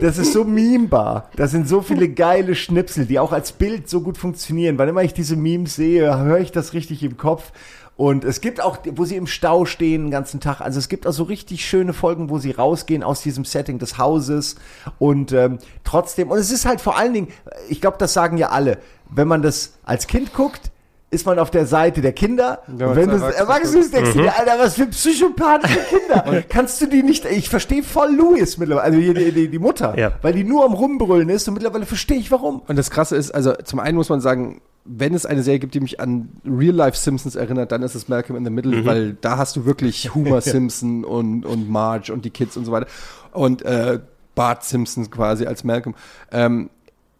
das 0.00 0.18
ist 0.18 0.32
so 0.32 0.44
memebar. 0.44 1.30
Das 1.36 1.50
sind 1.52 1.68
so 1.68 1.80
viele 1.82 2.08
geile 2.08 2.54
Schnipsel, 2.54 3.06
die 3.06 3.18
auch 3.18 3.32
als 3.32 3.52
Bild 3.52 3.88
so 3.88 4.00
gut 4.00 4.18
funktionieren. 4.18 4.78
Wann 4.78 4.88
immer 4.88 5.02
ich 5.02 5.14
diese 5.14 5.36
Memes 5.36 5.76
sehe, 5.76 6.18
höre 6.18 6.38
ich 6.38 6.52
das 6.52 6.72
richtig 6.74 7.02
im 7.02 7.16
Kopf. 7.16 7.52
Und 7.98 8.24
es 8.24 8.40
gibt 8.40 8.60
auch, 8.60 8.78
wo 8.92 9.04
sie 9.04 9.16
im 9.16 9.26
Stau 9.26 9.64
stehen 9.64 10.04
den 10.04 10.10
ganzen 10.12 10.38
Tag. 10.38 10.60
Also 10.60 10.78
es 10.78 10.88
gibt 10.88 11.04
auch 11.04 11.12
so 11.12 11.24
richtig 11.24 11.64
schöne 11.64 11.92
Folgen, 11.92 12.30
wo 12.30 12.38
sie 12.38 12.52
rausgehen 12.52 13.02
aus 13.02 13.22
diesem 13.22 13.44
Setting 13.44 13.80
des 13.80 13.98
Hauses 13.98 14.54
und 15.00 15.32
ähm, 15.32 15.58
trotzdem. 15.82 16.30
Und 16.30 16.38
es 16.38 16.52
ist 16.52 16.64
halt 16.64 16.80
vor 16.80 16.96
allen 16.96 17.12
Dingen, 17.12 17.28
ich 17.68 17.80
glaube, 17.80 17.96
das 17.98 18.12
sagen 18.12 18.38
ja 18.38 18.50
alle, 18.50 18.78
wenn 19.10 19.26
man 19.26 19.42
das 19.42 19.72
als 19.82 20.06
Kind 20.06 20.32
guckt, 20.32 20.70
ist 21.10 21.24
man 21.24 21.38
auf 21.38 21.50
der 21.50 21.66
Seite 21.66 22.02
der 22.02 22.12
Kinder. 22.12 22.60
Ja, 22.78 22.88
und 22.88 22.96
wenn 22.96 23.08
du 23.08 23.16
erwachsen 23.16 23.78
bist, 23.80 23.94
denkst 23.94 24.12
du 24.12 24.22
dir, 24.22 24.38
Alter, 24.38 24.58
was 24.58 24.74
für 24.74 24.86
psychopathische 24.86 25.78
Kinder. 25.88 26.42
Kannst 26.48 26.80
du 26.82 26.86
die 26.86 27.02
nicht, 27.02 27.24
ich 27.24 27.48
verstehe 27.48 27.82
voll 27.82 28.14
Louis 28.14 28.58
mittlerweile, 28.58 28.84
also 28.96 28.98
die, 29.14 29.32
die, 29.32 29.48
die, 29.48 29.58
Mutter, 29.58 29.98
Ja. 29.98 30.12
weil 30.20 30.34
die 30.34 30.44
nur 30.44 30.64
am 30.66 30.74
Rumbrüllen 30.74 31.30
ist 31.30 31.48
und 31.48 31.54
mittlerweile 31.54 31.86
verstehe 31.86 32.18
ich 32.18 32.30
warum. 32.30 32.60
Und 32.66 32.76
das 32.76 32.90
Krasse 32.90 33.16
ist, 33.16 33.30
also 33.30 33.54
zum 33.64 33.80
einen 33.80 33.96
muss 33.96 34.10
man 34.10 34.20
sagen, 34.20 34.60
wenn 34.84 35.14
es 35.14 35.24
eine 35.24 35.42
Serie 35.42 35.60
gibt, 35.60 35.74
die 35.74 35.80
mich 35.80 35.98
an 36.00 36.28
Real-Life 36.46 36.96
Simpsons 36.96 37.36
erinnert, 37.36 37.72
dann 37.72 37.82
ist 37.82 37.94
es 37.94 38.08
Malcolm 38.08 38.36
in 38.36 38.44
the 38.44 38.50
Middle, 38.50 38.84
weil 38.84 39.14
da 39.20 39.36
hast 39.38 39.56
du 39.56 39.64
wirklich 39.64 40.14
Homer 40.14 40.40
Simpson 40.42 41.04
und, 41.04 41.44
und 41.44 41.70
Marge 41.70 42.12
und 42.12 42.24
die 42.24 42.30
Kids 42.30 42.56
und 42.56 42.64
so 42.64 42.72
weiter. 42.72 42.86
Und 43.32 43.62
äh, 43.62 43.98
Bart 44.34 44.64
Simpson 44.64 45.10
quasi 45.10 45.46
als 45.46 45.64
Malcolm. 45.64 45.94
Ähm, 46.32 46.70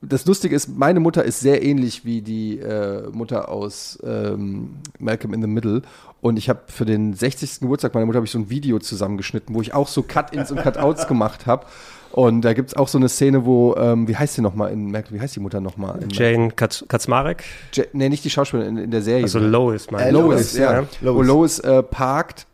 das 0.00 0.24
Lustige 0.26 0.54
ist, 0.54 0.68
meine 0.68 1.00
Mutter 1.00 1.24
ist 1.24 1.40
sehr 1.40 1.62
ähnlich 1.64 2.04
wie 2.04 2.22
die 2.22 2.58
äh, 2.58 3.08
Mutter 3.10 3.48
aus 3.48 3.98
ähm, 4.04 4.76
Malcolm 4.98 5.34
in 5.34 5.40
the 5.42 5.48
Middle. 5.48 5.82
Und 6.20 6.36
ich 6.36 6.48
habe 6.48 6.60
für 6.66 6.84
den 6.84 7.14
60. 7.14 7.60
Geburtstag 7.60 7.94
meiner 7.94 8.06
Mutter 8.06 8.16
habe 8.18 8.26
ich 8.26 8.30
so 8.32 8.38
ein 8.38 8.50
Video 8.50 8.78
zusammengeschnitten, 8.78 9.54
wo 9.54 9.60
ich 9.60 9.74
auch 9.74 9.88
so 9.88 10.02
Cut-ins 10.02 10.50
und 10.52 10.58
Cut-outs 10.58 11.06
gemacht 11.08 11.46
habe. 11.46 11.66
Und 12.12 12.42
da 12.42 12.52
gibt's 12.54 12.74
auch 12.74 12.88
so 12.88 12.96
eine 12.98 13.08
Szene, 13.08 13.44
wo, 13.44 13.74
ähm, 13.76 14.08
wie 14.08 14.16
heißt 14.16 14.34
sie 14.34 14.40
nochmal 14.40 14.72
in 14.72 14.90
Malcolm, 14.90 15.16
wie 15.16 15.20
heißt 15.20 15.36
die 15.36 15.40
Mutter 15.40 15.60
nochmal? 15.60 16.00
Jane 16.10 16.50
Katz 16.52 16.84
Kaczmarek, 16.88 17.44
Ja, 17.74 17.84
nee, 17.92 18.08
nicht 18.08 18.24
die 18.24 18.30
Schauspielerin 18.30 18.78
in, 18.78 18.84
in 18.84 18.90
der 18.90 19.02
Serie. 19.02 19.24
also 19.24 19.38
Lois, 19.38 19.88
mein 19.90 20.06
Äh, 20.08 20.10
Lois, 20.10 20.56
ja. 20.56 20.80
ja. 20.80 20.86
Wo 21.02 21.22
Lois. 21.22 21.26
Lois 21.26 21.58
äh, 21.60 21.82
parkt, 21.82 22.46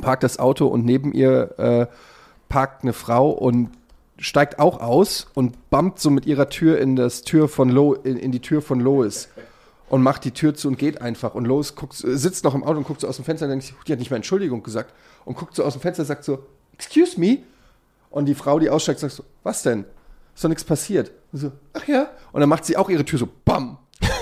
parkt 0.00 0.22
das 0.22 0.38
Auto 0.38 0.66
und 0.68 0.84
neben 0.84 1.12
ihr 1.12 1.58
äh, 1.58 1.86
parkt 2.48 2.82
eine 2.84 2.92
Frau 2.92 3.30
und 3.30 3.70
steigt 4.18 4.58
auch 4.58 4.80
aus 4.80 5.28
und 5.34 5.70
bumpt 5.70 6.00
so 6.00 6.10
mit 6.10 6.26
ihrer 6.26 6.48
Tür 6.48 6.78
in 6.78 6.96
das 6.96 7.22
Tür 7.22 7.48
von 7.48 7.68
Lo 7.68 7.94
in, 7.94 8.16
in 8.16 8.32
die 8.32 8.40
Tür 8.40 8.62
von 8.62 8.80
Lois 8.80 9.28
und 9.88 10.02
macht 10.02 10.24
die 10.24 10.32
Tür 10.32 10.54
zu 10.54 10.68
und 10.68 10.78
geht 10.78 11.00
einfach 11.00 11.34
und 11.34 11.46
Lois 11.46 11.74
guckt, 11.74 11.94
sitzt 11.94 12.44
noch 12.44 12.54
im 12.54 12.64
Auto 12.64 12.78
und 12.78 12.86
guckt 12.86 13.00
so 13.00 13.08
aus 13.08 13.16
dem 13.16 13.24
Fenster 13.24 13.46
und 13.46 13.50
denkt 13.50 13.66
sich, 13.66 13.74
die 13.86 13.92
hat 13.92 13.98
nicht 13.98 14.10
mal 14.10 14.16
Entschuldigung 14.16 14.62
gesagt 14.62 14.92
und 15.24 15.36
guckt 15.36 15.54
so 15.54 15.64
aus 15.64 15.74
dem 15.74 15.82
Fenster 15.82 16.02
und 16.02 16.06
sagt 16.06 16.24
so, 16.24 16.44
excuse 16.74 17.18
me 17.18 17.38
und 18.10 18.26
die 18.26 18.34
Frau, 18.34 18.58
die 18.58 18.70
aussteigt, 18.70 19.00
sagt 19.00 19.12
so, 19.12 19.24
was 19.42 19.62
denn? 19.62 19.84
Ist 20.34 20.44
doch 20.44 20.48
nichts 20.48 20.64
passiert. 20.64 21.10
Und 21.32 21.38
so, 21.38 21.52
ach 21.72 21.86
ja. 21.86 22.08
Und 22.32 22.40
dann 22.40 22.48
macht 22.48 22.64
sie 22.64 22.76
auch 22.76 22.88
ihre 22.88 23.04
Tür 23.04 23.18
so, 23.18 23.28
bam, 23.44 23.78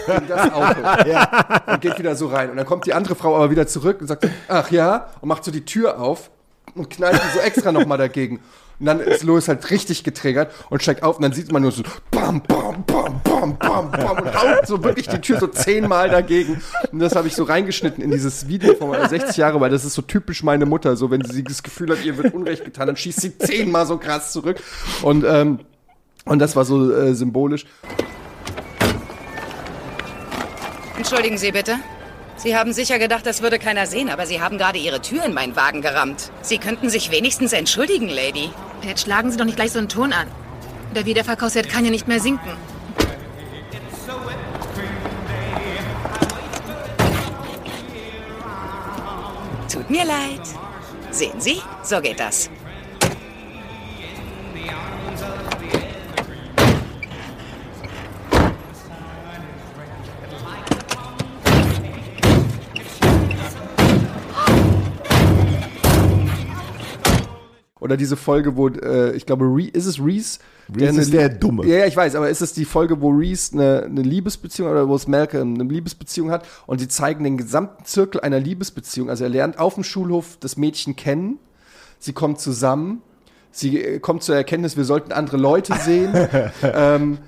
gegen 0.07 0.29
das 0.29 0.53
Auto. 0.53 0.81
Und 1.73 1.81
geht 1.81 1.99
wieder 1.99 2.17
so 2.17 2.29
rein. 2.29 2.51
Und 2.51 2.57
dann 2.57 2.67
kommt 2.67 2.87
die 2.87 2.95
andere 2.95 3.15
Frau 3.15 3.37
aber 3.37 3.51
wieder 3.51 3.67
zurück 3.67 4.01
und 4.01 4.07
sagt, 4.07 4.23
so, 4.23 4.31
ach 4.49 4.71
ja, 4.71 5.09
und 5.21 5.29
macht 5.29 5.45
so 5.45 5.51
die 5.51 5.65
Tür 5.65 6.01
auf 6.01 6.31
und 6.75 6.89
knallt 6.89 7.21
so 7.35 7.41
extra 7.41 7.73
nochmal 7.73 7.99
dagegen. 7.99 8.41
Und 8.79 8.87
dann 8.87 9.01
ist 9.01 9.23
Louis 9.23 9.49
halt 9.49 9.71
richtig 9.71 10.05
getriggert 10.05 10.53
und 10.69 10.83
steigt 10.83 11.03
auf 11.03 11.17
und 11.17 11.23
dann 11.23 11.33
sieht 11.33 11.51
man 11.51 11.63
nur 11.63 11.73
so 11.73 11.83
bam, 12.11 12.43
bam, 12.43 12.85
bam, 12.85 13.21
bam, 13.23 13.59
bam, 13.59 13.91
bam 13.91 14.19
und 14.19 14.35
haut 14.35 14.67
so 14.67 14.85
wirklich 14.85 15.09
die 15.09 15.21
Tür 15.21 15.41
so 15.41 15.47
zehnmal 15.47 16.11
dagegen. 16.11 16.63
Und 16.93 16.99
das 16.99 17.17
habe 17.17 17.27
ich 17.27 17.35
so 17.35 17.45
reingeschnitten 17.45 18.05
in 18.05 18.11
dieses 18.11 18.49
Video 18.49 18.75
von 18.75 18.91
meiner 18.91 19.09
60 19.09 19.37
Jahre, 19.39 19.61
weil 19.61 19.71
das 19.71 19.85
ist 19.85 19.95
so 19.95 20.03
typisch 20.03 20.43
meine 20.43 20.67
Mutter. 20.67 20.97
So, 20.97 21.11
wenn 21.11 21.25
sie 21.25 21.43
das 21.43 21.63
Gefühl 21.63 21.91
hat, 21.91 22.05
ihr 22.05 22.19
wird 22.19 22.35
Unrecht 22.35 22.65
getan, 22.65 22.87
dann 22.87 22.97
schießt 22.97 23.21
sie 23.21 23.39
zehnmal 23.39 23.87
so 23.87 23.97
krass 23.97 24.33
zurück. 24.33 24.63
Und, 25.03 25.25
ähm, 25.27 25.61
und 26.27 26.39
das 26.39 26.55
war 26.55 26.67
so 26.67 26.93
äh, 26.93 27.15
symbolisch. 27.15 27.65
Entschuldigen 30.99 31.39
Sie 31.39 31.53
bitte. 31.53 31.77
Sie 32.39 32.55
haben 32.55 32.73
sicher 32.75 32.99
gedacht, 32.99 33.25
das 33.25 33.41
würde 33.41 33.59
keiner 33.59 33.87
sehen, 33.87 34.11
aber 34.11 34.27
Sie 34.27 34.41
haben 34.41 34.59
gerade 34.59 34.79
Ihre 34.79 35.01
Tür 35.01 35.25
in 35.25 35.33
meinen 35.33 35.57
Wagen 35.57 35.81
gerammt. 35.81 36.31
Sie 36.43 36.59
könnten 36.59 36.91
sich 36.91 37.11
wenigstens 37.11 37.53
entschuldigen, 37.53 38.09
Lady. 38.09 38.51
Pat, 38.83 39.01
schlagen 39.01 39.31
Sie 39.31 39.39
doch 39.39 39.47
nicht 39.47 39.57
gleich 39.57 39.73
so 39.73 39.79
einen 39.79 39.89
Ton 39.89 40.13
an. 40.13 40.29
Der 40.95 41.07
Wiederverkaufswert 41.07 41.69
kann 41.69 41.85
ja 41.85 41.91
nicht 41.91 42.09
mehr 42.09 42.21
sinken. 42.21 42.51
Tut 49.73 49.91
mir 49.91 50.05
leid. 50.05 50.43
Sehen 51.11 51.41
Sie, 51.41 51.63
so 51.83 52.01
geht 52.01 52.21
das. 52.21 52.51
Oder 67.87 67.97
diese 67.97 68.17
Folge, 68.17 68.57
wo, 68.57 68.69
äh, 68.69 69.13
ich 69.13 69.27
glaube, 69.27 69.45
Re 69.45 69.69
ist 69.69 69.87
es 69.87 70.01
Reese? 70.05 70.41
Reese 70.75 71.01
ist 71.03 71.13
der 71.13 71.29
Dumme. 71.29 71.65
Ja, 71.67 71.77
ja, 71.79 71.87
ich 71.87 71.97
weiß, 71.97 72.17
aber 72.17 72.29
ist 72.29 72.43
es 72.43 72.53
die 72.53 72.65
Folge, 72.65 73.01
wo 73.01 73.11
Reese 73.11 73.53
eine, 73.53 73.85
eine 73.85 74.03
Liebesbeziehung 74.03 74.69
oder 74.69 74.89
wo 74.89 74.97
es 74.97 75.07
Malcolm 75.07 75.55
eine 75.55 75.63
Liebesbeziehung 75.63 76.33
hat 76.33 76.45
und 76.67 76.81
sie 76.81 76.89
zeigen 76.89 77.23
den 77.23 77.37
gesamten 77.37 77.85
Zirkel 77.85 78.23
einer 78.23 78.41
Liebesbeziehung. 78.41 79.09
Also 79.09 79.23
er 79.23 79.31
lernt 79.31 79.61
auf 79.61 79.75
dem 79.75 79.85
Schulhof 79.85 80.37
das 80.41 80.57
Mädchen 80.57 80.97
kennen, 80.97 81.39
sie 82.01 82.13
kommt 82.13 82.41
zusammen, 82.41 83.03
sie 83.53 83.81
äh, 83.81 84.01
kommt 84.01 84.25
zur 84.25 84.35
Erkenntnis, 84.35 84.77
wir 84.77 84.85
sollten 84.85 85.13
andere 85.13 85.37
Leute 85.37 85.73
sehen. 85.77 86.13
ähm, 86.63 87.19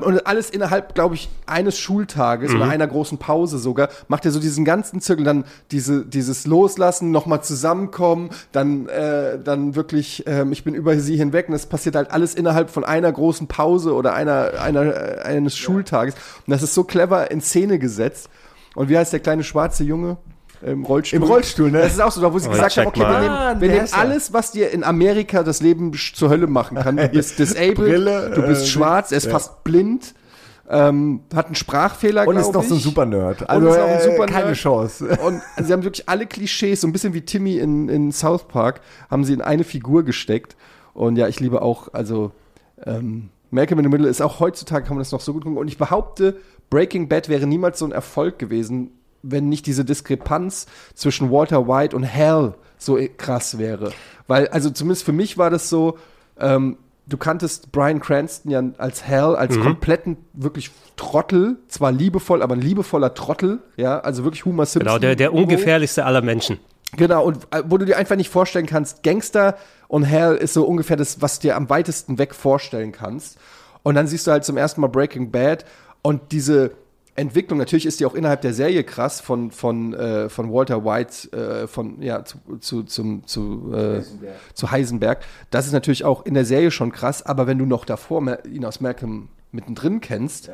und 0.00 0.26
alles 0.26 0.50
innerhalb, 0.50 0.94
glaube 0.94 1.14
ich, 1.14 1.28
eines 1.46 1.78
Schultages 1.78 2.52
oder 2.52 2.68
einer 2.68 2.88
großen 2.88 3.18
Pause 3.18 3.58
sogar, 3.58 3.88
macht 4.08 4.24
er 4.24 4.32
so 4.32 4.40
diesen 4.40 4.64
ganzen 4.64 5.00
Zirkel, 5.00 5.24
dann 5.24 5.44
diese, 5.70 6.04
dieses 6.04 6.44
Loslassen, 6.44 7.12
nochmal 7.12 7.44
zusammenkommen, 7.44 8.30
dann, 8.50 8.88
äh, 8.88 9.38
dann 9.38 9.76
wirklich, 9.76 10.24
ähm, 10.26 10.50
ich 10.50 10.64
bin 10.64 10.74
über 10.74 10.98
sie 10.98 11.16
hinweg 11.16 11.46
und 11.48 11.52
das 11.52 11.66
passiert 11.66 11.94
halt 11.94 12.10
alles 12.10 12.34
innerhalb 12.34 12.70
von 12.70 12.84
einer 12.84 13.12
großen 13.12 13.46
Pause 13.46 13.94
oder 13.94 14.12
einer, 14.12 14.60
einer, 14.60 14.82
äh, 14.82 15.22
eines 15.22 15.56
Schultages. 15.56 16.14
Und 16.14 16.50
das 16.50 16.62
ist 16.62 16.74
so 16.74 16.82
clever 16.82 17.30
in 17.30 17.40
Szene 17.40 17.78
gesetzt. 17.78 18.28
Und 18.74 18.88
wie 18.88 18.98
heißt 18.98 19.12
der 19.12 19.20
kleine 19.20 19.44
schwarze 19.44 19.84
Junge? 19.84 20.16
Im 20.62 20.84
Rollstuhl. 20.84 21.16
Im 21.18 21.22
Rollstuhl, 21.22 21.70
ne? 21.70 21.78
Das 21.80 21.92
ist 21.94 22.00
auch 22.00 22.12
so, 22.12 22.20
da 22.20 22.32
wo 22.32 22.38
sie 22.38 22.48
Oh, 22.48 22.52
gesagt 22.52 22.76
haben, 22.76 22.86
okay, 22.88 23.00
wir 23.00 23.06
mal. 23.06 23.20
nehmen, 23.22 23.34
Ah, 23.34 23.56
wir 23.60 23.68
nehmen 23.68 23.84
ist 23.84 23.92
er. 23.94 23.98
alles, 24.00 24.32
was 24.32 24.52
dir 24.52 24.70
in 24.70 24.84
Amerika 24.84 25.42
das 25.42 25.60
Leben 25.62 25.92
zur 26.14 26.28
Hölle 26.28 26.46
machen 26.46 26.76
kann. 26.76 26.96
Du 26.98 27.08
bist 27.12 27.38
disabled, 27.38 27.76
Brille, 27.76 28.30
du 28.34 28.42
bist 28.42 28.64
äh, 28.64 28.66
schwarz, 28.66 29.10
er 29.10 29.18
ist 29.18 29.30
fast 29.30 29.64
blind, 29.64 30.14
ähm, 30.68 31.20
hat 31.34 31.46
einen 31.46 31.54
Sprachfehler, 31.54 32.28
Und 32.28 32.36
ist 32.36 32.52
noch 32.52 32.62
so 32.62 32.74
ein. 32.74 32.80
Super-Nerd. 32.80 33.40
Und 33.42 33.48
Also 33.50 33.70
ein 33.70 33.88
äh, 33.88 34.02
super 34.02 34.26
keine 34.26 34.46
Nerd. 34.46 34.56
Chance. 34.56 35.18
Und 35.24 35.40
sie 35.64 35.72
haben 35.72 35.82
wirklich 35.82 36.08
alle 36.08 36.26
Klischees, 36.26 36.82
so 36.82 36.86
ein 36.86 36.92
bisschen 36.92 37.14
wie 37.14 37.22
Timmy 37.22 37.56
in, 37.56 37.88
in 37.88 38.12
South 38.12 38.46
Park, 38.46 38.80
haben 39.10 39.24
sie 39.24 39.32
in 39.32 39.40
eine 39.40 39.64
Figur 39.64 40.04
gesteckt. 40.04 40.56
Und 40.92 41.16
ja, 41.16 41.26
ich 41.26 41.40
liebe 41.40 41.62
auch, 41.62 41.88
also 41.94 42.32
ähm, 42.84 43.30
Malcolm 43.50 43.80
in 43.80 43.84
the 43.86 43.90
Middle 43.90 44.08
ist 44.08 44.20
auch 44.20 44.38
heutzutage, 44.40 44.84
kann 44.86 44.94
man 44.96 45.00
das 45.02 45.10
noch 45.12 45.20
so 45.20 45.32
gut 45.32 45.42
gucken. 45.44 45.58
Und 45.58 45.68
ich 45.68 45.78
behaupte, 45.78 46.36
Breaking 46.68 47.08
Bad 47.08 47.28
wäre 47.28 47.46
niemals 47.46 47.78
so 47.78 47.84
ein 47.86 47.92
Erfolg 47.92 48.38
gewesen, 48.38 48.90
wenn 49.22 49.48
nicht 49.48 49.66
diese 49.66 49.84
Diskrepanz 49.84 50.66
zwischen 50.94 51.30
Walter 51.30 51.66
White 51.68 51.94
und 51.96 52.12
Hal 52.12 52.54
so 52.78 52.98
krass 53.16 53.58
wäre. 53.58 53.92
Weil, 54.26 54.48
also 54.48 54.70
zumindest 54.70 55.04
für 55.04 55.12
mich 55.12 55.36
war 55.38 55.50
das 55.50 55.68
so, 55.68 55.98
ähm, 56.38 56.78
du 57.06 57.16
kanntest 57.16 57.72
Brian 57.72 58.00
Cranston 58.00 58.50
ja 58.50 58.62
als 58.78 59.06
Hal, 59.06 59.36
als 59.36 59.56
Mhm. 59.56 59.62
kompletten, 59.62 60.16
wirklich 60.32 60.70
Trottel, 60.96 61.56
zwar 61.68 61.92
liebevoll, 61.92 62.42
aber 62.42 62.54
ein 62.54 62.60
liebevoller 62.60 63.14
Trottel, 63.14 63.58
ja, 63.76 63.98
also 64.00 64.24
wirklich 64.24 64.44
Homer 64.44 64.66
Simpson. 64.66 64.86
Genau, 64.86 64.98
der, 64.98 65.16
der 65.16 65.34
ungefährlichste 65.34 66.04
aller 66.04 66.22
Menschen. 66.22 66.58
Genau, 66.96 67.24
und 67.24 67.38
äh, 67.52 67.62
wo 67.66 67.78
du 67.78 67.86
dir 67.86 67.96
einfach 67.96 68.16
nicht 68.16 68.30
vorstellen 68.30 68.66
kannst, 68.66 69.02
Gangster 69.02 69.56
und 69.88 70.04
Hell 70.04 70.36
ist 70.36 70.54
so 70.54 70.64
ungefähr 70.64 70.96
das, 70.96 71.20
was 71.22 71.38
du 71.38 71.48
dir 71.48 71.56
am 71.56 71.68
weitesten 71.70 72.18
weg 72.18 72.34
vorstellen 72.34 72.92
kannst. 72.92 73.38
Und 73.82 73.94
dann 73.94 74.06
siehst 74.06 74.26
du 74.26 74.30
halt 74.30 74.44
zum 74.44 74.56
ersten 74.56 74.80
Mal 74.80 74.88
Breaking 74.88 75.30
Bad 75.30 75.64
und 76.02 76.32
diese 76.32 76.72
Entwicklung, 77.20 77.58
natürlich 77.58 77.86
ist 77.86 78.00
die 78.00 78.06
auch 78.06 78.14
innerhalb 78.14 78.40
der 78.40 78.52
Serie 78.52 78.82
krass, 78.84 79.20
von, 79.20 79.50
von, 79.50 79.94
äh, 79.94 80.28
von 80.28 80.52
Walter 80.52 80.84
White, 80.84 81.32
äh, 81.32 81.66
von, 81.66 82.02
ja, 82.02 82.24
zu, 82.24 82.38
zu, 82.58 82.82
zum, 82.82 83.26
zu, 83.26 83.72
äh, 83.74 84.02
zu 84.54 84.70
Heisenberg. 84.70 85.20
Das 85.50 85.66
ist 85.66 85.72
natürlich 85.72 86.04
auch 86.04 86.26
in 86.26 86.34
der 86.34 86.44
Serie 86.44 86.70
schon 86.70 86.92
krass, 86.92 87.24
aber 87.24 87.46
wenn 87.46 87.58
du 87.58 87.66
noch 87.66 87.84
davor 87.84 88.20
ihn 88.44 88.64
aus 88.64 88.80
Malcolm 88.80 89.28
mittendrin 89.52 90.00
kennst, 90.00 90.50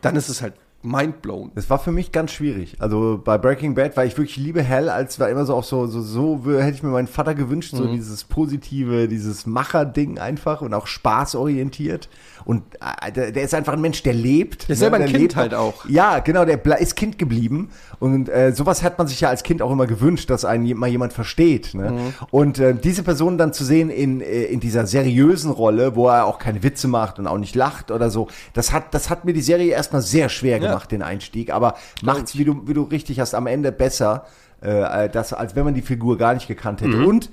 dann 0.00 0.16
ist 0.16 0.28
es 0.28 0.42
halt 0.42 0.54
mindblown. 0.82 1.52
Das 1.54 1.70
war 1.70 1.78
für 1.78 1.92
mich 1.92 2.12
ganz 2.12 2.32
schwierig. 2.32 2.76
Also 2.80 3.20
bei 3.22 3.38
Breaking 3.38 3.74
Bad, 3.74 3.96
weil 3.96 4.08
ich 4.08 4.16
wirklich 4.18 4.36
liebe 4.36 4.62
Hell, 4.62 4.88
als 4.88 5.20
war 5.20 5.30
immer 5.30 5.44
so 5.44 5.54
auch 5.54 5.64
so, 5.64 5.86
so, 5.86 6.02
so 6.02 6.40
hätte 6.50 6.74
ich 6.74 6.82
mir 6.82 6.90
meinen 6.90 7.06
Vater 7.06 7.34
gewünscht, 7.34 7.74
so 7.74 7.86
dieses 7.86 8.24
positive, 8.24 9.08
dieses 9.08 9.46
Macher-Ding 9.46 10.18
einfach 10.18 10.60
und 10.60 10.74
auch 10.74 10.86
spaßorientiert. 10.86 12.08
Und 12.44 12.62
äh, 12.76 13.12
der, 13.12 13.32
der 13.32 13.42
ist 13.42 13.54
einfach 13.54 13.72
ein 13.72 13.80
Mensch, 13.80 14.02
der 14.02 14.14
lebt. 14.14 14.68
Der 14.68 14.74
ist 14.74 14.80
selber 14.80 14.96
ein 14.96 15.06
Kind 15.06 15.18
lebt 15.18 15.36
halt 15.36 15.54
auch. 15.54 15.84
Ja, 15.88 16.18
genau, 16.18 16.44
der 16.44 16.60
ist 16.78 16.96
Kind 16.96 17.18
geblieben. 17.18 17.70
Und 17.98 18.28
äh, 18.28 18.52
sowas 18.52 18.82
hat 18.82 18.98
man 18.98 19.06
sich 19.06 19.20
ja 19.20 19.28
als 19.28 19.42
Kind 19.42 19.62
auch 19.62 19.70
immer 19.70 19.86
gewünscht, 19.86 20.30
dass 20.30 20.44
einen 20.44 20.76
mal 20.76 20.88
jemand 20.88 21.12
versteht. 21.12 21.74
Ne? 21.74 22.12
Und 22.30 22.58
äh, 22.58 22.74
diese 22.74 23.02
Person 23.02 23.38
dann 23.38 23.52
zu 23.52 23.64
sehen 23.64 23.90
in, 23.90 24.20
äh, 24.20 24.44
in 24.44 24.60
dieser 24.60 24.86
seriösen 24.86 25.50
Rolle, 25.50 25.94
wo 25.96 26.08
er 26.08 26.26
auch 26.26 26.38
keine 26.38 26.62
Witze 26.62 26.88
macht 26.88 27.18
und 27.18 27.26
auch 27.26 27.38
nicht 27.38 27.54
lacht 27.54 27.90
oder 27.90 28.10
so, 28.10 28.28
das 28.54 28.72
hat, 28.72 28.94
das 28.94 29.10
hat 29.10 29.24
mir 29.24 29.32
die 29.32 29.42
Serie 29.42 29.72
erstmal 29.72 30.02
sehr 30.02 30.28
schwer 30.28 30.58
gemacht, 30.58 30.90
den 30.90 31.02
Einstieg. 31.02 31.52
Aber 31.52 31.76
macht's, 32.02 32.36
wie 32.36 32.44
du, 32.44 32.66
wie 32.66 32.74
du 32.74 32.82
richtig 32.82 33.20
hast, 33.20 33.34
am 33.34 33.46
Ende 33.46 33.72
besser, 33.72 34.26
äh, 34.60 35.08
das, 35.08 35.32
als 35.32 35.54
wenn 35.56 35.64
man 35.64 35.74
die 35.74 35.82
Figur 35.82 36.18
gar 36.18 36.34
nicht 36.34 36.48
gekannt 36.48 36.80
hätte. 36.80 37.06
Und 37.06 37.30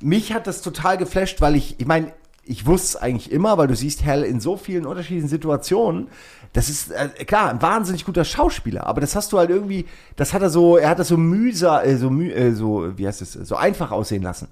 mich 0.00 0.32
hat 0.32 0.46
das 0.46 0.62
total 0.62 0.96
geflasht, 0.96 1.40
weil 1.40 1.56
ich, 1.56 1.78
ich 1.78 1.86
meine, 1.86 2.12
ich 2.44 2.66
wusste 2.66 2.86
es 2.86 2.96
eigentlich 2.96 3.30
immer, 3.30 3.58
weil 3.58 3.68
du 3.68 3.76
siehst 3.76 4.04
Hell 4.04 4.24
in 4.24 4.40
so 4.40 4.56
vielen 4.56 4.86
unterschiedlichen 4.86 5.28
Situationen. 5.28 6.08
Das 6.52 6.68
ist 6.68 6.90
äh, 6.90 7.08
klar 7.24 7.50
ein 7.50 7.62
wahnsinnig 7.62 8.04
guter 8.04 8.24
Schauspieler, 8.24 8.86
aber 8.86 9.00
das 9.00 9.14
hast 9.14 9.32
du 9.32 9.38
halt 9.38 9.50
irgendwie, 9.50 9.86
das 10.16 10.32
hat 10.32 10.42
er 10.42 10.50
so, 10.50 10.76
er 10.76 10.88
hat 10.88 10.98
das 10.98 11.08
so 11.08 11.16
mühsam, 11.16 11.84
äh, 11.84 11.96
so, 11.96 12.10
äh, 12.10 12.52
so 12.52 12.98
wie 12.98 13.06
heißt 13.06 13.22
es, 13.22 13.34
so 13.34 13.54
einfach 13.56 13.92
aussehen 13.92 14.22
lassen. 14.22 14.48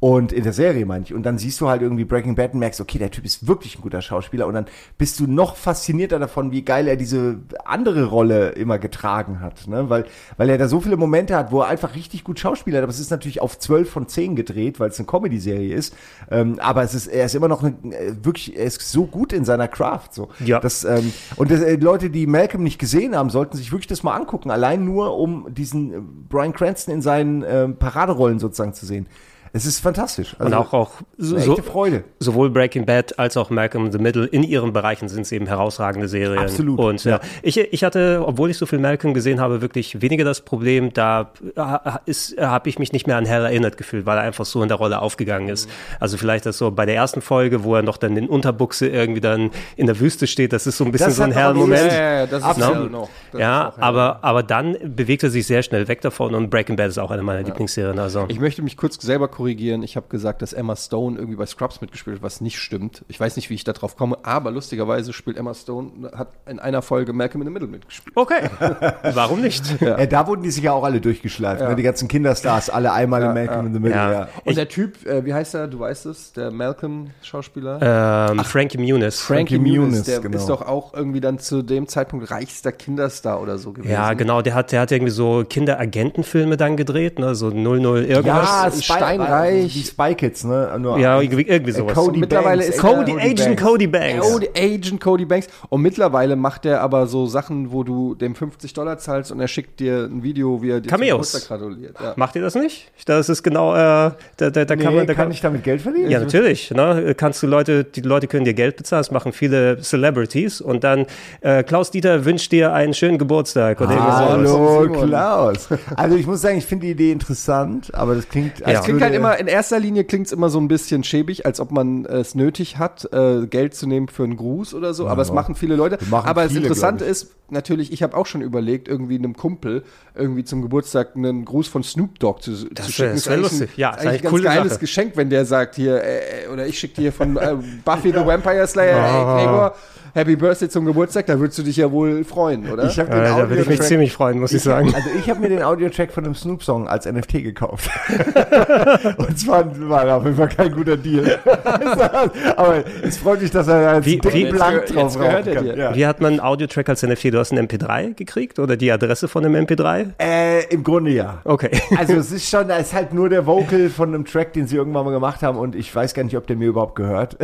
Und 0.00 0.30
in 0.30 0.44
der 0.44 0.52
Serie 0.52 0.86
meine 0.86 1.04
ich. 1.04 1.12
Und 1.12 1.24
dann 1.24 1.38
siehst 1.38 1.60
du 1.60 1.68
halt 1.68 1.82
irgendwie 1.82 2.04
Breaking 2.04 2.36
Bad 2.36 2.54
und 2.54 2.60
merkst, 2.60 2.80
okay, 2.80 2.98
der 2.98 3.10
Typ 3.10 3.24
ist 3.24 3.48
wirklich 3.48 3.76
ein 3.76 3.82
guter 3.82 4.00
Schauspieler. 4.00 4.46
Und 4.46 4.54
dann 4.54 4.66
bist 4.96 5.18
du 5.18 5.26
noch 5.26 5.56
faszinierter 5.56 6.20
davon, 6.20 6.52
wie 6.52 6.62
geil 6.62 6.86
er 6.86 6.94
diese 6.94 7.40
andere 7.64 8.04
Rolle 8.04 8.50
immer 8.50 8.78
getragen 8.78 9.40
hat. 9.40 9.66
Ne? 9.66 9.90
Weil, 9.90 10.06
weil 10.36 10.50
er 10.50 10.58
da 10.58 10.68
so 10.68 10.80
viele 10.80 10.96
Momente 10.96 11.34
hat, 11.34 11.50
wo 11.50 11.62
er 11.62 11.66
einfach 11.66 11.96
richtig 11.96 12.22
gut 12.22 12.38
schauspielert. 12.38 12.84
Aber 12.84 12.90
es 12.90 13.00
ist 13.00 13.10
natürlich 13.10 13.40
auf 13.40 13.58
12 13.58 13.90
von 13.90 14.06
10 14.06 14.36
gedreht, 14.36 14.78
weil 14.78 14.90
es 14.90 15.00
eine 15.00 15.06
Comedy-Serie 15.06 15.74
ist. 15.74 15.96
Ähm, 16.30 16.60
aber 16.60 16.84
es 16.84 16.94
ist, 16.94 17.08
er 17.08 17.26
ist 17.26 17.34
immer 17.34 17.48
noch 17.48 17.64
eine, 17.64 17.74
äh, 17.92 18.14
wirklich, 18.22 18.56
er 18.56 18.66
ist 18.66 18.80
so 18.80 19.04
gut 19.04 19.32
in 19.32 19.44
seiner 19.44 19.66
Craft. 19.66 20.10
So. 20.12 20.28
Ja. 20.44 20.60
Das, 20.60 20.84
ähm, 20.84 21.12
und 21.34 21.50
das, 21.50 21.60
äh, 21.60 21.74
Leute, 21.74 22.08
die 22.08 22.28
Malcolm 22.28 22.62
nicht 22.62 22.78
gesehen 22.78 23.16
haben, 23.16 23.30
sollten 23.30 23.56
sich 23.56 23.72
wirklich 23.72 23.88
das 23.88 24.04
mal 24.04 24.14
angucken. 24.14 24.52
Allein 24.52 24.84
nur, 24.84 25.18
um 25.18 25.52
diesen 25.52 25.92
äh, 25.92 26.00
Brian 26.28 26.52
Cranston 26.52 26.94
in 26.94 27.02
seinen 27.02 27.44
ähm, 27.44 27.76
Paraderollen 27.78 28.38
sozusagen 28.38 28.74
zu 28.74 28.86
sehen. 28.86 29.08
Es 29.52 29.66
ist 29.66 29.80
fantastisch. 29.80 30.36
Und 30.38 30.52
auch, 30.54 30.72
auch 30.72 30.90
so, 31.16 31.56
Freude. 31.56 32.04
sowohl 32.18 32.50
Breaking 32.50 32.84
Bad 32.86 33.18
als 33.18 33.36
auch 33.36 33.50
Malcolm 33.50 33.86
in 33.86 33.92
the 33.92 33.98
Middle 33.98 34.26
in 34.26 34.42
ihren 34.42 34.72
Bereichen 34.72 35.08
sind 35.08 35.22
es 35.22 35.32
eben 35.32 35.46
herausragende 35.46 36.08
Serien. 36.08 36.38
Absolut, 36.38 36.78
Und 36.78 37.04
ja. 37.04 37.12
ja. 37.12 37.20
ich, 37.42 37.58
ich 37.58 37.84
hatte, 37.84 38.22
obwohl 38.24 38.50
ich 38.50 38.58
so 38.58 38.66
viel 38.66 38.78
Malcolm 38.78 39.14
gesehen 39.14 39.40
habe, 39.40 39.60
wirklich 39.60 40.00
weniger 40.00 40.24
das 40.24 40.40
Problem, 40.40 40.92
da 40.92 41.32
äh, 41.56 41.98
ist, 42.06 42.38
habe 42.38 42.68
ich 42.68 42.78
mich 42.78 42.92
nicht 42.92 43.06
mehr 43.06 43.16
an 43.16 43.26
Hell 43.26 43.44
erinnert 43.44 43.76
gefühlt, 43.76 44.06
weil 44.06 44.18
er 44.18 44.24
einfach 44.24 44.44
so 44.44 44.62
in 44.62 44.68
der 44.68 44.76
Rolle 44.76 45.00
aufgegangen 45.00 45.48
ist. 45.48 45.68
Also 46.00 46.16
vielleicht 46.16 46.46
das 46.46 46.58
so 46.58 46.70
bei 46.70 46.86
der 46.86 46.94
ersten 46.94 47.20
Folge, 47.20 47.64
wo 47.64 47.74
er 47.74 47.82
noch 47.82 47.96
dann 47.96 48.16
in 48.16 48.28
Unterbuchse 48.28 48.88
irgendwie 48.88 49.20
dann 49.20 49.50
in 49.76 49.86
der 49.86 49.98
Wüste 50.00 50.26
steht, 50.26 50.52
das 50.52 50.66
ist 50.66 50.76
so 50.76 50.84
ein 50.84 50.92
bisschen 50.92 51.08
Das 51.08 51.16
so 51.16 51.22
ein 51.22 51.32
Hell-Moment. 51.32 51.92
Ja, 51.92 52.14
ja, 52.20 52.26
das 52.26 52.40
ist 52.40 52.44
Absolut. 52.44 52.76
Hell 52.76 52.90
noch. 52.90 53.08
Das 53.32 53.40
ja, 53.40 53.68
ist 53.68 53.82
aber, 53.82 54.18
aber 54.22 54.42
dann 54.42 54.76
bewegt 54.82 55.22
er 55.22 55.30
sich 55.30 55.46
sehr 55.46 55.62
schnell 55.62 55.88
weg 55.88 56.00
davon 56.00 56.34
und 56.34 56.50
Breaking 56.50 56.76
Bad 56.76 56.88
ist 56.88 56.98
auch 56.98 57.10
eine 57.10 57.22
meiner 57.22 57.42
Lieblingsserien. 57.42 57.98
Also. 57.98 58.26
Ich 58.28 58.40
möchte 58.40 58.62
mich 58.62 58.76
kurz 58.76 59.00
selber 59.00 59.28
korrigieren. 59.38 59.84
Ich 59.84 59.94
habe 59.94 60.06
gesagt, 60.08 60.42
dass 60.42 60.52
Emma 60.52 60.74
Stone 60.74 61.16
irgendwie 61.16 61.36
bei 61.36 61.46
Scrubs 61.46 61.80
mitgespielt 61.80 62.16
hat, 62.16 62.22
was 62.24 62.40
nicht 62.40 62.58
stimmt. 62.58 63.04
Ich 63.06 63.20
weiß 63.20 63.36
nicht, 63.36 63.50
wie 63.50 63.54
ich 63.54 63.62
da 63.62 63.72
drauf 63.72 63.96
komme, 63.96 64.18
aber 64.24 64.50
lustigerweise 64.50 65.12
spielt 65.12 65.36
Emma 65.36 65.54
Stone, 65.54 66.10
hat 66.12 66.30
in 66.46 66.58
einer 66.58 66.82
Folge 66.82 67.12
Malcolm 67.12 67.42
in 67.42 67.46
the 67.46 67.52
Middle 67.52 67.68
mitgespielt. 67.68 68.16
Okay, 68.16 68.50
warum 69.14 69.40
nicht? 69.40 69.64
Äh, 69.88 70.06
da 70.06 70.26
wurden 70.26 70.42
die 70.42 70.50
sich 70.50 70.64
ja 70.64 70.72
auch 70.72 70.84
alle 70.84 71.00
durchgeschleift. 71.00 71.62
Ne? 71.62 71.74
Die 71.74 71.82
ganzen 71.82 72.08
Kinderstars, 72.08 72.68
alle 72.68 72.92
einmal 72.92 73.22
in 73.22 73.32
Malcolm 73.32 73.66
in 73.66 73.72
the 73.72 73.80
Middle. 73.80 73.96
Ja. 73.96 74.12
Ja. 74.12 74.28
Und 74.44 74.56
der 74.56 74.68
Typ, 74.68 75.06
äh, 75.06 75.24
wie 75.24 75.32
heißt 75.32 75.54
er? 75.54 75.66
Du 75.66 75.78
weißt 75.80 76.06
es, 76.06 76.32
der 76.32 76.50
Malcolm-Schauspieler? 76.50 78.30
Ähm, 78.32 78.44
Frankie 78.44 78.76
Muniz. 78.78 79.20
Frankie 79.20 79.56
Frankie 79.56 79.78
Muniz, 79.78 80.02
der 80.04 80.20
genau. 80.20 80.36
ist 80.36 80.48
doch 80.48 80.62
auch 80.62 80.94
irgendwie 80.94 81.20
dann 81.20 81.38
zu 81.38 81.62
dem 81.62 81.88
Zeitpunkt 81.88 82.30
reichster 82.30 82.72
Kinderstar 82.72 83.40
oder 83.40 83.56
so 83.56 83.72
gewesen. 83.72 83.90
Ja, 83.92 84.12
genau, 84.14 84.42
der 84.42 84.54
hat, 84.54 84.72
der 84.72 84.80
hat 84.82 84.92
irgendwie 84.92 85.12
so 85.12 85.44
Kinderagentenfilme 85.48 86.56
dann 86.56 86.76
gedreht, 86.76 87.18
ne, 87.18 87.34
so 87.34 87.50
00 87.50 88.04
irgendwas. 88.04 88.48
Ja, 88.48 88.70
Spy- 88.70 88.98
Spy, 89.28 89.36
Steinreich. 89.36 89.72
Die 89.74 89.82
Spy 89.84 90.14
Kids, 90.14 90.44
ne? 90.44 90.76
Nur 90.78 90.98
Ja, 90.98 91.20
irgendwie, 91.20 91.42
irgendwie 91.42 91.72
sowas. 91.72 91.94
Cody 91.94 92.20
mittlerweile 92.20 92.62
Banks, 92.62 92.76
ist 92.76 92.80
Cody, 92.82 93.12
er- 93.12 93.18
Agent 93.18 93.36
Banks. 93.46 93.62
Cody 93.62 93.86
Banks. 93.86 94.40
Die 94.40 94.60
Agent 94.60 95.00
Cody 95.00 95.24
Banks. 95.24 95.46
Und 95.68 95.82
mittlerweile 95.82 96.36
macht 96.36 96.64
er 96.66 96.80
aber 96.80 97.06
so 97.06 97.26
Sachen, 97.26 97.72
wo 97.72 97.82
du 97.84 98.14
dem 98.14 98.34
50 98.34 98.72
Dollar 98.72 98.98
zahlst 98.98 99.30
und 99.32 99.40
er 99.40 99.48
schickt 99.48 99.80
dir 99.80 100.04
ein 100.10 100.22
Video, 100.22 100.62
wie 100.62 100.70
er 100.70 100.80
dir 100.80 100.88
Cameos. 100.88 101.30
zum 101.32 101.40
Geburtstag 101.40 101.58
gratuliert. 101.60 101.96
Ja. 102.02 102.12
Macht 102.16 102.36
ihr 102.36 102.42
das 102.42 102.54
nicht? 102.54 102.90
Das 103.06 103.28
ist 103.28 103.42
genau, 103.42 103.72
äh, 103.74 103.76
da, 103.76 104.12
da, 104.36 104.50
da 104.50 104.76
Nee, 104.76 104.82
kann 104.84 104.94
man, 104.94 105.06
da 105.06 105.14
kann 105.14 105.30
ich 105.30 105.40
damit 105.40 105.64
Geld 105.64 105.80
verdienen? 105.82 106.10
Ja, 106.10 106.20
natürlich. 106.20 106.70
Ne? 106.70 107.14
Kannst 107.16 107.42
du 107.42 107.46
Leute, 107.46 107.84
die 107.84 108.00
Leute 108.00 108.26
können 108.26 108.44
dir 108.44 108.54
Geld 108.54 108.76
bezahlen, 108.76 109.00
das 109.00 109.10
machen 109.10 109.32
viele 109.32 109.78
Celebrities 109.80 110.60
und 110.60 110.84
dann 110.84 111.06
äh, 111.40 111.62
Klaus 111.62 111.90
Dieter 111.90 112.24
wünscht 112.24 112.50
dir 112.52 112.72
einen 112.72 112.94
schönen 112.94 113.18
Geburtstag 113.18 113.80
oder. 113.80 113.98
Hallo. 114.16 114.88
Klaus. 115.06 115.68
Also 115.96 116.16
ich 116.16 116.26
muss 116.26 116.40
sagen, 116.40 116.58
ich 116.58 116.66
finde 116.66 116.86
die 116.86 116.92
Idee 116.92 117.12
interessant, 117.12 117.92
aber 117.94 118.14
das 118.14 118.28
klingt. 118.28 118.64
als 118.64 118.78
Es 118.80 118.84
klingt 118.84 119.00
halt 119.02 119.12
würde- 119.12 119.17
immer, 119.18 119.38
in 119.38 119.46
erster 119.46 119.78
Linie 119.78 120.04
klingt 120.04 120.26
es 120.26 120.32
immer 120.32 120.48
so 120.48 120.58
ein 120.58 120.68
bisschen 120.68 121.04
schäbig, 121.04 121.44
als 121.46 121.60
ob 121.60 121.70
man 121.70 122.04
es 122.06 122.34
nötig 122.34 122.78
hat, 122.78 123.08
äh, 123.12 123.46
Geld 123.46 123.74
zu 123.74 123.86
nehmen 123.86 124.08
für 124.08 124.24
einen 124.24 124.36
Gruß 124.36 124.74
oder 124.74 124.94
so. 124.94 125.06
Aber 125.08 125.22
es 125.22 125.32
machen 125.32 125.54
viele 125.54 125.76
Leute. 125.76 125.98
machen 126.10 126.28
Aber 126.28 126.42
viele, 126.48 126.60
das 126.60 126.62
Interessante 126.78 127.04
ist, 127.04 127.30
natürlich, 127.50 127.92
ich 127.92 128.02
habe 128.02 128.16
auch 128.16 128.26
schon 128.26 128.40
überlegt, 128.42 128.88
irgendwie 128.88 129.16
einem 129.16 129.34
Kumpel 129.36 129.82
irgendwie 130.14 130.44
zum 130.44 130.62
Geburtstag 130.62 131.16
einen 131.16 131.44
Gruß 131.44 131.68
von 131.68 131.82
Snoop 131.82 132.18
Dogg 132.18 132.40
zu, 132.42 132.52
zu 132.54 132.64
wär- 132.70 132.84
schicken. 132.84 133.14
das 133.14 133.28
eigentlich 133.28 133.42
lustig. 133.42 133.70
Ja, 133.76 133.90
ist 133.90 134.00
ist 134.00 134.06
eigentlich 134.06 134.26
ein 134.26 134.30
ganz 134.32 134.42
geiles 134.44 134.68
Sache. 134.72 134.80
Geschenk, 134.80 135.16
wenn 135.16 135.30
der 135.30 135.44
sagt 135.44 135.74
hier, 135.76 136.02
äh, 136.02 136.48
oder 136.52 136.66
ich 136.66 136.78
schicke 136.78 137.00
dir 137.00 137.12
von 137.12 137.36
äh, 137.36 137.56
Buffy 137.84 138.10
the 138.10 138.24
Vampire 138.24 138.66
Slayer, 138.66 138.96
ey, 138.98 139.44
Gregor, 139.44 139.74
Happy 140.14 140.36
Birthday 140.36 140.68
zum 140.68 140.84
Geburtstag, 140.84 141.26
da 141.26 141.38
würdest 141.38 141.58
du 141.58 141.62
dich 141.62 141.76
ja 141.76 141.90
wohl 141.90 142.24
freuen, 142.24 142.70
oder? 142.70 142.84
Ich 142.84 142.98
habe 142.98 143.10
den 143.10 143.18
Äh, 143.20 143.24
da 143.28 143.48
würde 143.48 143.62
ich 143.62 143.68
mich 143.68 143.80
ziemlich 143.82 144.12
freuen, 144.12 144.40
muss 144.40 144.50
ich, 144.52 144.58
Ich, 144.58 144.62
sagen. 144.64 144.92
also 144.94 145.08
ich 145.18 145.28
habe 145.30 145.40
mir 145.40 145.48
den 145.48 145.62
Audiotrack 145.62 146.12
von 146.12 146.24
dem 146.24 146.34
Snoop-Song 146.34 146.88
als 146.88 147.06
NFT 147.06 147.42
gekauft. 147.44 147.90
Und 149.16 149.38
zwar 149.38 149.64
war 149.88 150.16
auf 150.16 150.24
jeden 150.24 150.36
Fall 150.36 150.48
kein 150.48 150.72
guter 150.72 150.96
Deal. 150.96 151.38
Aber 152.56 152.84
es 153.02 153.18
freut 153.18 153.42
mich, 153.42 153.50
dass 153.50 153.68
er 153.68 153.96
jetzt 153.96 154.06
Wie- 154.06 154.20
wie- 154.32 154.50
blank 154.50 154.74
jetzt 154.80 154.94
drauf 154.94 155.18
gehört 155.18 155.46
er 155.46 155.54
kann. 155.54 155.64
dir. 155.64 155.76
Ja. 155.76 155.94
Wie 155.94 156.06
hat 156.06 156.20
man 156.20 156.32
einen 156.32 156.40
Audiotrack 156.40 156.88
als 156.88 157.02
NFT? 157.02 157.26
Du 157.34 157.38
hast 157.38 157.52
einen 157.52 157.66
MP3 157.68 158.14
gekriegt 158.14 158.58
oder 158.58 158.76
die 158.76 158.90
Adresse 158.90 159.28
von 159.28 159.44
einem 159.44 159.54
MP3? 159.66 160.06
Äh, 160.18 160.64
Im 160.72 160.82
Grunde 160.84 161.10
ja. 161.12 161.40
Okay. 161.44 161.70
Also 161.96 162.14
es 162.14 162.32
ist 162.32 162.48
schon, 162.48 162.70
es 162.70 162.88
ist 162.88 162.94
halt 162.94 163.12
nur 163.12 163.28
der 163.28 163.46
Vocal 163.46 163.88
von 163.90 164.08
einem 164.14 164.24
Track, 164.24 164.52
den 164.52 164.66
sie 164.66 164.76
irgendwann 164.76 165.04
mal 165.04 165.10
gemacht 165.12 165.42
haben 165.42 165.58
und 165.58 165.74
ich 165.74 165.94
weiß 165.94 166.14
gar 166.14 166.22
nicht, 166.24 166.36
ob 166.36 166.46
der 166.46 166.56
mir 166.56 166.68
überhaupt 166.68 166.94
gehört. 166.96 167.36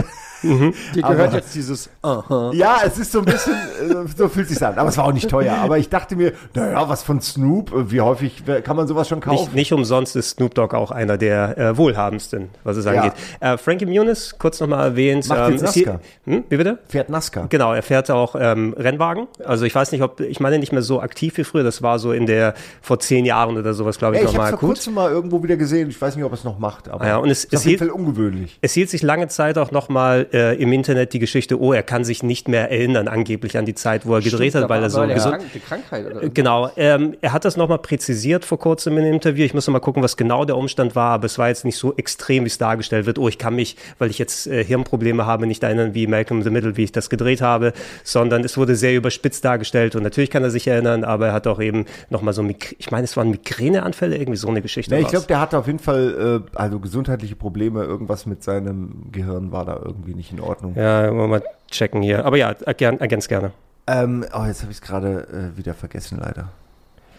Dir 0.43 0.73
gehört 0.95 1.05
aber- 1.29 1.33
jetzt 1.37 1.55
dieses 1.55 1.89
Aha. 2.03 2.51
Ja, 2.55 2.79
es 2.85 2.99
ist 2.99 3.13
so 3.13 3.19
ein 3.21 3.25
bisschen, 3.25 3.53
äh, 3.55 4.07
so 4.17 4.29
fühlt 4.29 4.49
sich 4.49 4.65
an. 4.65 4.77
Aber 4.79 4.89
es 4.89 4.97
war 4.97 5.05
auch 5.07 5.13
nicht 5.13 5.29
teuer. 5.29 5.55
Aber 5.63 5.79
ich 5.79 5.89
dachte 5.89 6.17
mir, 6.17 6.33
naja, 6.55 6.89
was 6.89 7.03
von 7.03 7.21
Snoop? 7.21 7.73
Wie 7.91 8.01
häufig 8.01 8.43
kann 8.65 8.77
man 8.77 8.87
sowas 8.89 9.09
schon 9.09 9.21
kaufen? 9.21 9.43
Nicht, 9.45 9.55
nicht 9.55 9.73
umsonst 9.73 10.17
ist 10.17 10.31
Snoop 10.31 10.55
Dogg 10.55 10.75
auch 10.77 10.91
einer 10.91 11.17
der 11.19 11.59
äh, 11.59 11.77
wohlhabendsten, 11.77 12.49
was 12.65 12.77
es 12.77 12.87
angeht. 12.87 13.13
Äh, 13.41 13.57
Frankie 13.57 13.87
Muniz, 13.87 14.37
kurz 14.39 14.61
nochmal 14.61 14.89
erwähnt. 14.89 15.27
Macht 15.29 15.51
ist 15.55 15.73
hier- 15.75 15.87
NASCAR. 15.87 16.01
Hm, 16.27 16.45
wie 16.49 16.57
bitte? 16.57 16.79
Fährt 16.89 17.09
NASCAR. 17.09 17.47
Genau, 17.49 17.73
er 17.73 17.83
fährt 17.83 18.11
auch 18.11 18.35
ähm, 18.39 18.75
Rennwagen. 18.79 19.27
Also 19.45 19.65
ich 19.65 19.75
weiß 19.75 19.93
nicht, 19.93 20.03
ob, 20.03 20.21
ich 20.21 20.41
meine 20.41 20.59
nicht 20.59 20.73
mehr 20.73 20.83
so 20.83 21.01
aktiv 21.01 21.37
wie 21.37 21.45
früher, 21.45 21.63
das 21.65 21.83
war 21.83 21.99
so 21.99 22.13
in 22.13 22.27
der, 22.27 22.55
vor 22.83 22.99
zehn 23.01 23.25
Jahren 23.25 23.57
oder 23.57 23.75
sowas, 23.75 23.99
glaube 23.99 24.17
ich, 24.17 24.21
Ey, 24.23 24.25
ich 24.25 24.29
habe 24.29 24.37
nochmal 24.39 24.51
vor 24.51 24.59
gut. 24.61 24.69
kurzem 24.71 24.95
mal 24.95 25.11
irgendwo 25.11 25.43
wieder 25.43 25.57
gesehen. 25.57 25.89
Ich 25.91 26.01
weiß 26.01 26.17
nicht, 26.17 26.25
ob 26.25 26.33
er 26.33 26.35
es 26.35 26.45
noch 26.45 26.59
macht. 26.59 26.89
Aber 26.89 27.07
Ja, 27.07 27.17
und 27.19 27.31
es- 27.31 27.45
ist 27.45 27.57
auf 27.57 27.65
jeden 27.65 27.79
hielt- 27.81 27.91
Fall 27.91 27.91
ungewöhnlich. 27.91 28.59
Es 28.61 28.73
hielt 28.75 28.91
sich 28.91 29.03
lange 29.03 29.29
Zeit 29.29 29.59
auch 29.59 29.71
nochmal 29.71 30.27
äh, 30.33 30.57
im 30.61 30.73
Internet 30.73 31.13
die 31.13 31.19
Geschichte, 31.19 31.61
oh, 31.61 31.73
er 31.73 31.83
kann 31.83 32.05
sich 32.05 32.23
nicht 32.23 32.44
nicht 32.45 32.49
mehr 32.49 32.71
erinnern, 32.71 33.09
angeblich 33.09 33.57
an 33.57 33.65
die 33.65 33.75
Zeit, 33.75 34.07
wo 34.07 34.15
er 34.15 34.21
gedreht 34.21 34.51
Stimmt, 34.51 34.65
hat, 34.65 34.71
weil 34.71 34.83
er 34.83 34.91
so 34.91 35.01
gesund. 35.07 35.37
Krank- 35.39 35.53
die 35.55 35.61
Krankheit 35.61 36.07
oder 36.07 36.29
Genau, 36.29 36.71
ähm, 36.77 37.17
er 37.23 37.33
hat 37.33 37.45
das 37.45 37.57
nochmal 37.57 37.79
präzisiert 37.79 38.45
vor 38.45 38.59
kurzem 38.59 38.99
in 38.99 39.05
einem 39.05 39.15
Interview. 39.15 39.45
Ich 39.45 39.55
muss 39.55 39.67
noch 39.67 39.73
mal 39.73 39.81
gucken, 39.81 40.03
was 40.03 40.17
genau 40.17 40.45
der 40.45 40.57
Umstand 40.57 40.95
war, 40.95 41.13
aber 41.13 41.27
es 41.27 41.39
war 41.39 41.49
jetzt 41.49 41.65
nicht 41.65 41.77
so 41.79 41.95
extrem, 41.97 42.45
wie 42.45 42.49
es 42.49 42.59
dargestellt 42.59 43.07
wird. 43.07 43.19
Oh, 43.19 43.29
ich 43.29 43.39
kann 43.39 43.55
mich, 43.55 43.77
weil 43.99 44.11
ich 44.11 44.19
jetzt 44.19 44.47
äh, 44.47 44.63
Hirnprobleme 44.65 45.25
habe, 45.27 45.47
nicht 45.47 45.63
erinnern 45.63 45.95
wie 45.95 46.07
Malcolm 46.07 46.41
in 46.41 46.45
the 46.45 46.51
Middle, 46.51 46.77
wie 46.77 46.85
ich 46.85 46.93
das 46.93 47.09
gedreht 47.09 47.41
habe, 47.41 47.73
sondern 48.03 48.45
es 48.45 48.57
wurde 48.59 48.77
sehr 48.77 48.95
überspitzt 48.95 49.45
dargestellt 49.45 49.97
und 49.97 50.03
natürlich 50.03 50.31
kann 50.31 50.43
er 50.43 50.51
sich 50.51 50.67
erinnern, 50.69 51.05
aber 51.05 51.29
er 51.29 51.33
hat 51.33 51.47
auch 51.47 51.61
eben 51.61 51.87
nochmal 52.11 52.35
so, 52.35 52.43
Migr 52.43 52.75
ich 52.79 52.91
meine, 52.91 53.05
es 53.05 53.17
waren 53.17 53.31
Migräneanfälle, 53.31 54.17
irgendwie 54.17 54.37
so 54.39 54.49
eine 54.49 54.61
Geschichte. 54.63 54.95
Nee, 54.95 55.03
ich 55.03 55.09
glaube, 55.09 55.27
der 55.27 55.41
hatte 55.41 55.57
auf 55.59 55.67
jeden 55.67 55.79
Fall 55.79 56.43
äh, 56.55 56.59
also 56.59 56.79
gesundheitliche 56.81 57.37
Probleme. 57.37 57.85
Irgendwas 57.85 58.27
mit 58.27 58.43
seinem 58.43 59.11
Gehirn 59.13 59.53
war 59.53 59.65
da 59.65 59.81
irgendwie 59.85 60.15
nicht 60.15 60.33
in 60.33 60.41
Ordnung. 60.41 60.75
Ja, 60.77 61.15
wollen 61.15 61.31
checken 61.75 62.03
hier. 62.03 62.25
Aber 62.25 62.37
ja, 62.37 62.55
äh, 62.67 62.75
gern, 62.75 63.01
äh, 63.01 63.09
ganz 63.09 63.29
gerne. 63.29 63.53
Ähm, 63.87 64.25
oh, 64.33 64.45
jetzt 64.45 64.63
habe 64.63 64.73
ich 64.73 64.79
es 64.79 64.83
gerade 64.83 65.53
äh, 65.55 65.59
wieder 65.59 65.75
vergessen, 65.75 66.19
leider. 66.19 66.49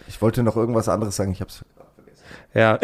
Ich 0.08 0.20
wollte 0.20 0.42
noch 0.42 0.56
irgendwas 0.56 0.88
anderes 0.88 1.16
sagen, 1.16 1.32
ich 1.32 1.40
habe 1.40 1.50
es 1.50 1.64
Ja, 2.54 2.78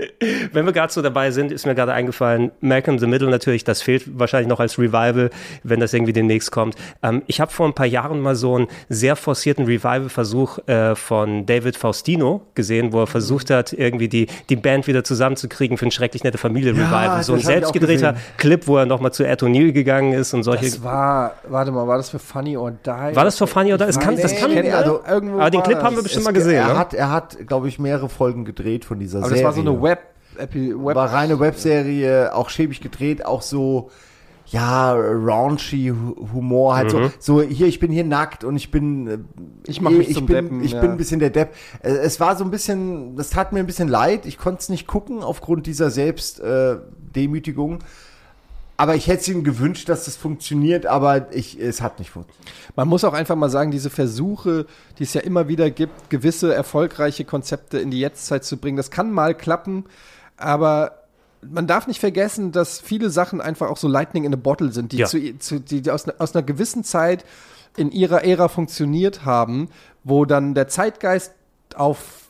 wenn 0.52 0.66
wir 0.66 0.72
gerade 0.72 0.92
so 0.92 1.00
dabei 1.00 1.30
sind, 1.30 1.52
ist 1.52 1.64
mir 1.64 1.74
gerade 1.76 1.92
eingefallen, 1.92 2.50
Malcolm 2.60 2.98
the 2.98 3.06
Middle 3.06 3.30
natürlich, 3.30 3.62
das 3.62 3.80
fehlt 3.80 4.18
wahrscheinlich 4.18 4.48
noch 4.48 4.58
als 4.58 4.78
Revival, 4.80 5.30
wenn 5.62 5.78
das 5.78 5.94
irgendwie 5.94 6.12
demnächst 6.12 6.50
kommt. 6.50 6.74
Ähm, 7.04 7.22
ich 7.28 7.40
habe 7.40 7.52
vor 7.52 7.66
ein 7.66 7.72
paar 7.74 7.86
Jahren 7.86 8.20
mal 8.20 8.34
so 8.34 8.56
einen 8.56 8.66
sehr 8.88 9.14
forcierten 9.14 9.64
Revival-Versuch 9.66 10.66
äh, 10.66 10.96
von 10.96 11.46
David 11.46 11.76
Faustino 11.76 12.42
gesehen, 12.54 12.92
wo 12.92 13.00
er 13.00 13.06
versucht 13.06 13.50
hat, 13.50 13.72
irgendwie 13.72 14.08
die, 14.08 14.26
die 14.48 14.56
Band 14.56 14.88
wieder 14.88 15.04
zusammenzukriegen 15.04 15.76
für 15.78 15.86
ein 15.86 15.92
schrecklich 15.92 16.24
nette 16.24 16.38
Familie-Revival. 16.38 17.04
Ja, 17.04 17.22
so 17.22 17.34
ein 17.34 17.38
das 17.38 17.46
selbstgedrehter. 17.46 18.16
Clip, 18.38 18.66
wo 18.66 18.76
er 18.78 18.86
nochmal 18.86 19.12
zu 19.12 19.22
Ed 19.24 19.42
O'Neill 19.44 19.70
gegangen 19.72 20.14
ist 20.14 20.34
und 20.34 20.42
solche. 20.42 20.64
Das 20.64 20.82
war, 20.82 21.34
warte 21.48 21.70
mal, 21.70 21.86
war 21.86 21.96
das 21.96 22.10
für 22.10 22.18
Funny 22.18 22.56
or 22.56 22.72
Die? 22.72 22.88
War 22.90 23.24
das 23.24 23.38
für 23.38 23.46
Funny 23.46 23.70
or 23.72 23.78
Die? 23.78 23.84
Es 23.84 24.00
kann- 24.00 24.16
das 24.20 24.34
kann- 24.36 24.50
nee, 24.52 24.70
also, 24.72 25.00
irgendwo 25.08 25.38
aber 25.38 25.50
den 25.50 25.62
Clip 25.62 25.76
das. 25.76 25.84
haben 25.84 25.94
wir 25.96 26.02
bestimmt 26.02 26.22
Es- 26.22 26.26
mal 26.26 26.32
gesehen, 26.32 26.54
Er 26.56 26.68
ne? 26.72 26.78
hat, 26.78 26.92
er 26.92 27.10
hat 27.10 27.36
glaube 27.46 27.68
ich, 27.68 27.78
mehrere 27.78 28.08
Folgen 28.08 28.44
gedreht 28.44 28.81
von 28.84 28.98
dieser 28.98 29.18
Aber 29.18 29.28
Serie. 29.28 29.42
das 29.44 29.56
war 29.56 29.64
so 29.64 29.68
eine 29.70 29.82
Web, 29.82 30.00
Epi, 30.38 30.74
Web 30.74 30.94
War 30.96 31.12
reine 31.12 31.38
Webserie, 31.40 32.34
auch 32.34 32.48
schäbig 32.50 32.80
gedreht, 32.80 33.24
auch 33.26 33.42
so, 33.42 33.90
ja, 34.46 34.92
raunchy 34.92 35.88
Hu- 35.94 36.28
Humor, 36.32 36.74
halt 36.74 36.92
Mhm. 36.92 37.10
so, 37.18 37.40
so, 37.40 37.42
hier, 37.42 37.66
ich 37.66 37.78
bin 37.80 37.90
hier 37.92 38.04
nackt 38.04 38.42
und 38.44 38.56
ich 38.56 38.70
bin, 38.70 39.06
äh, 39.06 39.18
Ich 39.66 39.80
mach 39.80 39.90
mich 39.90 40.08
ich 40.10 40.16
zum 40.16 40.26
bin, 40.26 40.36
Deppen, 40.36 40.64
ich 40.64 40.72
ja. 40.72 40.80
bin 40.80 40.90
ein 40.92 40.96
bisschen 40.96 41.20
der 41.20 41.30
Depp. 41.30 41.54
Äh, 41.82 41.90
Es 41.90 42.18
war 42.20 42.36
so 42.36 42.44
ein 42.44 42.50
bisschen, 42.50 43.16
das 43.16 43.30
tat 43.30 43.52
mir 43.52 43.60
ein 43.60 43.66
bisschen 43.66 43.88
leid, 43.88 44.26
ich 44.26 44.38
konnte 44.38 44.60
es 44.60 44.68
nicht 44.68 44.86
gucken 44.86 45.22
aufgrund 45.22 45.66
dieser 45.66 45.90
Selbstdemütigung. 45.90 47.74
Äh. 47.80 47.84
Aber 48.82 48.96
ich 48.96 49.06
hätte 49.06 49.20
es 49.20 49.28
ihm 49.28 49.44
gewünscht, 49.44 49.88
dass 49.88 50.06
das 50.06 50.16
funktioniert, 50.16 50.86
aber 50.86 51.32
ich, 51.32 51.56
es 51.60 51.80
hat 51.80 52.00
nicht 52.00 52.10
funktioniert. 52.10 52.52
Man 52.74 52.88
muss 52.88 53.04
auch 53.04 53.12
einfach 53.12 53.36
mal 53.36 53.48
sagen, 53.48 53.70
diese 53.70 53.90
Versuche, 53.90 54.66
die 54.98 55.04
es 55.04 55.14
ja 55.14 55.20
immer 55.20 55.46
wieder 55.46 55.70
gibt, 55.70 56.10
gewisse 56.10 56.52
erfolgreiche 56.52 57.24
Konzepte 57.24 57.78
in 57.78 57.92
die 57.92 58.00
Jetztzeit 58.00 58.44
zu 58.44 58.56
bringen, 58.56 58.76
das 58.76 58.90
kann 58.90 59.12
mal 59.12 59.36
klappen, 59.36 59.84
aber 60.36 60.98
man 61.48 61.68
darf 61.68 61.86
nicht 61.86 62.00
vergessen, 62.00 62.50
dass 62.50 62.80
viele 62.80 63.10
Sachen 63.10 63.40
einfach 63.40 63.70
auch 63.70 63.76
so 63.76 63.86
Lightning 63.86 64.24
in 64.24 64.32
a 64.34 64.36
Bottle 64.36 64.72
sind, 64.72 64.90
die, 64.90 64.96
Ja. 64.96 65.06
zu, 65.06 65.38
zu, 65.38 65.60
die 65.60 65.88
aus, 65.88 66.06
ne- 66.06 66.14
aus 66.18 66.34
einer 66.34 66.42
gewissen 66.42 66.82
Zeit 66.82 67.24
in 67.76 67.92
ihrer 67.92 68.24
Ära 68.24 68.48
funktioniert 68.48 69.24
haben, 69.24 69.68
wo 70.02 70.24
dann 70.24 70.54
der 70.54 70.66
Zeitgeist 70.66 71.32
auf 71.76 72.21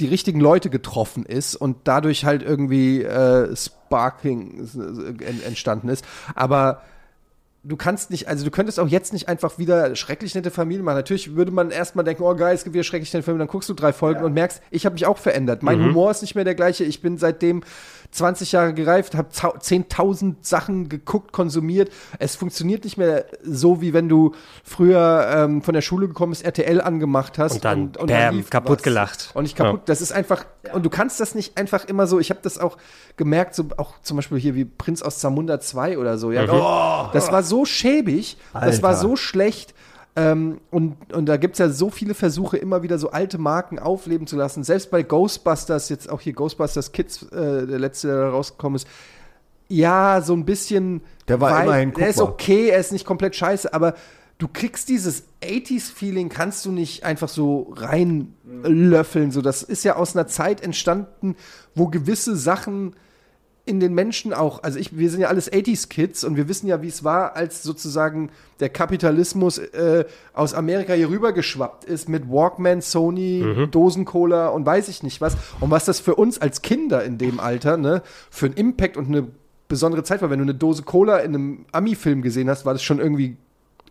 die 0.00 0.06
richtigen 0.06 0.40
Leute 0.40 0.70
getroffen 0.70 1.24
ist 1.26 1.56
und 1.56 1.76
dadurch 1.84 2.24
halt 2.24 2.42
irgendwie 2.42 3.02
äh, 3.02 3.54
Sparking 3.56 4.60
äh, 5.20 5.24
en- 5.24 5.42
entstanden 5.42 5.88
ist. 5.88 6.04
Aber 6.34 6.82
du 7.64 7.76
kannst 7.76 8.10
nicht, 8.10 8.28
also 8.28 8.44
du 8.44 8.50
könntest 8.50 8.78
auch 8.78 8.86
jetzt 8.88 9.12
nicht 9.12 9.28
einfach 9.28 9.58
wieder 9.58 9.94
schrecklich 9.96 10.34
nette 10.34 10.50
Familie 10.50 10.82
machen. 10.84 10.96
Natürlich 10.96 11.34
würde 11.34 11.50
man 11.50 11.70
erstmal 11.70 12.04
denken, 12.04 12.22
oh 12.22 12.34
geil, 12.34 12.54
es 12.54 12.64
gibt 12.64 12.74
wieder 12.74 12.84
schrecklich 12.84 13.12
nette 13.12 13.24
Familie, 13.24 13.40
dann 13.46 13.50
guckst 13.52 13.68
du 13.68 13.74
drei 13.74 13.92
Folgen 13.92 14.22
und 14.24 14.32
merkst, 14.32 14.62
ich 14.70 14.86
habe 14.86 14.94
mich 14.94 15.04
auch 15.06 15.18
verändert. 15.18 15.62
Mein 15.62 15.80
Mhm. 15.80 15.86
Humor 15.86 16.10
ist 16.12 16.22
nicht 16.22 16.34
mehr 16.36 16.44
der 16.44 16.54
gleiche. 16.54 16.84
Ich 16.84 17.02
bin 17.02 17.18
seitdem 17.18 17.62
20 18.10 18.52
Jahre 18.52 18.74
gereift, 18.74 19.14
habe 19.14 19.28
10.000 19.30 20.36
Sachen 20.40 20.88
geguckt, 20.88 21.32
konsumiert. 21.32 21.90
Es 22.18 22.36
funktioniert 22.36 22.84
nicht 22.84 22.96
mehr 22.96 23.26
so, 23.44 23.80
wie 23.80 23.92
wenn 23.92 24.08
du 24.08 24.34
früher 24.64 25.26
ähm, 25.34 25.62
von 25.62 25.74
der 25.74 25.82
Schule 25.82 26.08
gekommen 26.08 26.30
bist, 26.30 26.44
RTL 26.44 26.80
angemacht 26.80 27.38
hast. 27.38 27.52
Und 27.56 27.64
dann, 27.64 27.92
da 27.92 28.04
bam, 28.06 28.36
lief 28.36 28.50
kaputt 28.50 28.78
was. 28.78 28.82
gelacht. 28.82 29.30
Und 29.34 29.42
nicht 29.42 29.56
kaputt, 29.56 29.82
das 29.86 30.00
ist 30.00 30.12
einfach, 30.12 30.44
und 30.72 30.84
du 30.84 30.90
kannst 30.90 31.20
das 31.20 31.34
nicht 31.34 31.58
einfach 31.58 31.84
immer 31.84 32.06
so, 32.06 32.18
ich 32.18 32.30
habe 32.30 32.40
das 32.42 32.58
auch 32.58 32.78
gemerkt, 33.16 33.54
so 33.54 33.66
auch 33.76 33.94
zum 34.02 34.16
Beispiel 34.16 34.38
hier 34.38 34.54
wie 34.54 34.64
Prinz 34.64 35.02
aus 35.02 35.18
Zamunda 35.18 35.60
2 35.60 35.98
oder 35.98 36.18
so, 36.18 36.32
ja, 36.32 36.42
Mhm. 36.44 36.50
oh, 36.52 37.10
das 37.12 37.30
war 37.30 37.42
so 37.42 37.64
schäbig, 37.64 38.36
das 38.54 38.82
war 38.82 38.90
Alter. 38.90 39.02
so 39.02 39.16
schlecht, 39.16 39.74
ähm, 40.18 40.60
und, 40.72 41.12
und 41.12 41.26
da 41.26 41.36
gibt 41.36 41.54
es 41.54 41.58
ja 41.60 41.68
so 41.68 41.90
viele 41.90 42.12
Versuche, 42.12 42.56
immer 42.56 42.82
wieder 42.82 42.98
so 42.98 43.10
alte 43.10 43.38
Marken 43.38 43.78
aufleben 43.78 44.26
zu 44.26 44.36
lassen. 44.36 44.64
Selbst 44.64 44.90
bei 44.90 45.04
Ghostbusters, 45.04 45.88
jetzt 45.90 46.10
auch 46.10 46.20
hier 46.20 46.32
Ghostbusters 46.32 46.90
Kids, 46.90 47.22
äh, 47.30 47.66
der 47.68 47.78
letzte, 47.78 48.08
der 48.08 48.16
da 48.22 48.30
rausgekommen 48.30 48.76
ist, 48.76 48.88
ja, 49.68 50.20
so 50.20 50.32
ein 50.32 50.44
bisschen. 50.44 51.02
Der 51.28 51.40
war 51.40 51.62
immerhin 51.62 51.92
Der 51.92 52.08
ist 52.08 52.16
guckbar. 52.16 52.32
okay, 52.32 52.68
er 52.70 52.80
ist 52.80 52.90
nicht 52.90 53.04
komplett 53.04 53.36
scheiße, 53.36 53.72
aber 53.72 53.94
du 54.38 54.48
kriegst 54.48 54.88
dieses 54.88 55.24
80s-Feeling, 55.42 56.30
kannst 56.30 56.64
du 56.64 56.72
nicht 56.72 57.04
einfach 57.04 57.28
so 57.28 57.72
reinlöffeln. 57.76 59.30
So, 59.30 59.40
das 59.40 59.62
ist 59.62 59.84
ja 59.84 59.94
aus 59.94 60.16
einer 60.16 60.26
Zeit 60.26 60.62
entstanden, 60.62 61.36
wo 61.76 61.86
gewisse 61.86 62.34
Sachen 62.34 62.96
in 63.68 63.80
den 63.80 63.94
Menschen 63.94 64.32
auch, 64.32 64.62
also 64.62 64.78
ich, 64.78 64.96
wir 64.96 65.10
sind 65.10 65.20
ja 65.20 65.28
alles 65.28 65.52
80s-Kids 65.52 66.24
und 66.24 66.36
wir 66.36 66.48
wissen 66.48 66.66
ja, 66.66 66.82
wie 66.82 66.88
es 66.88 67.04
war, 67.04 67.36
als 67.36 67.62
sozusagen 67.62 68.30
der 68.60 68.70
Kapitalismus 68.70 69.58
äh, 69.58 70.04
aus 70.32 70.54
Amerika 70.54 70.94
hier 70.94 71.10
rüber 71.10 71.32
geschwappt 71.32 71.84
ist 71.84 72.08
mit 72.08 72.28
Walkman, 72.28 72.80
Sony, 72.80 73.44
Mhm. 73.44 73.70
Dosencola 73.70 74.48
und 74.48 74.66
weiß 74.66 74.88
ich 74.88 75.02
nicht 75.02 75.20
was. 75.20 75.36
Und 75.60 75.70
was 75.70 75.84
das 75.84 76.00
für 76.00 76.14
uns 76.14 76.40
als 76.40 76.62
Kinder 76.62 77.04
in 77.04 77.18
dem 77.18 77.38
Alter, 77.38 77.76
ne, 77.76 78.02
für 78.30 78.46
einen 78.46 78.56
Impact 78.56 78.96
und 78.96 79.08
eine 79.08 79.28
besondere 79.68 80.02
Zeit 80.02 80.22
war. 80.22 80.30
Wenn 80.30 80.38
du 80.38 80.44
eine 80.44 80.54
Dose 80.54 80.82
Cola 80.82 81.18
in 81.18 81.34
einem 81.34 81.66
Ami-Film 81.72 82.22
gesehen 82.22 82.48
hast, 82.48 82.64
war 82.64 82.72
das 82.72 82.82
schon 82.82 82.98
irgendwie, 82.98 83.36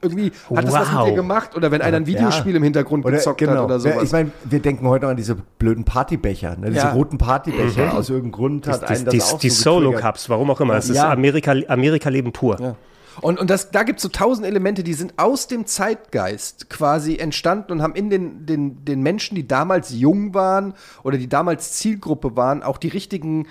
irgendwie 0.01 0.31
hat 0.55 0.65
das 0.65 0.73
was 0.73 0.91
mit 0.93 1.07
dir 1.07 1.13
gemacht. 1.15 1.55
Oder 1.55 1.71
wenn 1.71 1.81
einer 1.81 1.97
ein 1.97 2.05
Videospiel 2.07 2.55
im 2.55 2.63
Hintergrund 2.63 3.05
gezockt 3.05 3.41
hat 3.41 3.49
oder 3.59 3.79
sowas. 3.79 3.93
genau. 3.93 4.03
Ich 4.03 4.11
meine, 4.11 4.31
wir 4.45 4.59
denken 4.59 4.87
heute 4.87 5.05
noch 5.05 5.11
an 5.11 5.17
diese 5.17 5.35
blöden 5.35 5.83
Partybecher, 5.83 6.55
ne? 6.57 6.67
diese 6.71 6.85
Ja. 6.87 6.91
roten 6.91 7.17
Partybecher. 7.17 7.85
Mhm. 7.85 7.91
Aus 7.91 8.09
irgendeinem 8.09 8.31
Grund 8.33 8.67
hat 8.67 8.81
Die, 8.81 8.85
einen 8.87 9.05
das 9.05 9.13
die, 9.13 9.21
auch 9.21 9.39
die 9.39 9.49
so 9.49 9.75
getriggert. 9.75 9.93
Solo-Cups, 10.01 10.29
warum 10.29 10.51
auch 10.51 10.61
immer. 10.61 10.75
Es 10.75 10.89
ist 10.89 10.95
Ja. 10.97 11.09
Amerika, 11.11 11.53
Amerika-Leben 11.67 12.31
pur. 12.31 12.75
Und, 13.19 13.39
und 13.39 13.49
das, 13.49 13.71
da 13.71 13.81
gibt 13.81 13.97
es 13.97 14.03
so 14.03 14.09
tausend 14.09 14.45
Elemente, 14.45 14.83
die 14.83 14.93
sind 14.93 15.13
aus 15.17 15.47
dem 15.47 15.65
Zeitgeist 15.65 16.69
quasi 16.69 17.17
entstanden 17.17 17.71
und 17.71 17.81
haben 17.81 17.95
in 17.95 18.09
den, 18.11 18.45
den, 18.45 18.85
den 18.85 19.01
Menschen, 19.01 19.33
die 19.35 19.47
damals 19.47 19.91
jung 19.91 20.33
waren 20.35 20.75
oder 21.03 21.17
die 21.17 21.27
damals 21.27 21.73
Zielgruppe 21.73 22.35
waren, 22.35 22.61
auch 22.61 22.77
die 22.77 22.89
richtigen 22.89 23.47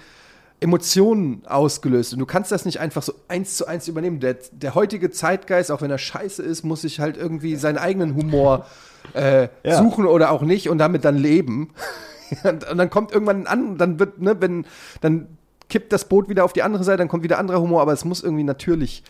Emotionen 0.61 1.43
ausgelöst. 1.47 2.13
Und 2.15 2.19
du 2.19 2.27
kannst 2.27 2.51
das 2.51 2.65
nicht 2.65 2.81
einfach 2.81 3.03
so 3.03 3.13
eins 3.29 3.57
zu 3.57 3.67
eins 3.67 3.89
übernehmen. 3.89 4.21
Der, 4.21 4.37
der 4.53 4.75
heutige 4.75 5.11
Zeitgeist, 5.11 5.71
auch 5.71 5.83
wenn 5.83 5.91
er 5.91 5.99
scheiße 5.99 6.43
ist, 6.43 6.65
muss 6.65 6.83
sich 6.83 6.99
halt 7.01 7.17
irgendwie 7.17 7.57
seinen 7.57 7.79
eigenen 7.79 8.15
Humor 8.15 8.67
äh, 9.15 9.49
Ja. 9.63 9.79
suchen 9.79 10.07
oder 10.07 10.31
auch 10.31 10.43
nicht 10.43 10.69
und 10.71 10.79
damit 10.79 11.05
dann 11.05 11.17
leben. 11.17 11.71
und, 12.45 12.69
und 12.69 12.79
dann 12.79 12.91
kommt 12.91 13.13
irgendwann 13.13 13.47
an, 13.47 13.77
dann 13.77 13.99
wird, 13.99 14.21
ne, 14.21 14.37
wenn, 14.41 14.67
dann 15.01 15.29
kippt 15.69 15.93
das 15.93 16.07
Boot 16.09 16.29
wieder 16.29 16.45
auf 16.45 16.53
die 16.53 16.63
andere 16.63 16.85
Seite, 16.85 16.99
dann 16.99 17.09
kommt 17.09 17.23
wieder 17.25 17.39
anderer 17.39 17.61
Humor, 17.61 17.83
aber 17.83 17.93
es 17.93 18.05
muss 18.05 18.23
irgendwie 18.23 18.45
natürlich 18.45 19.03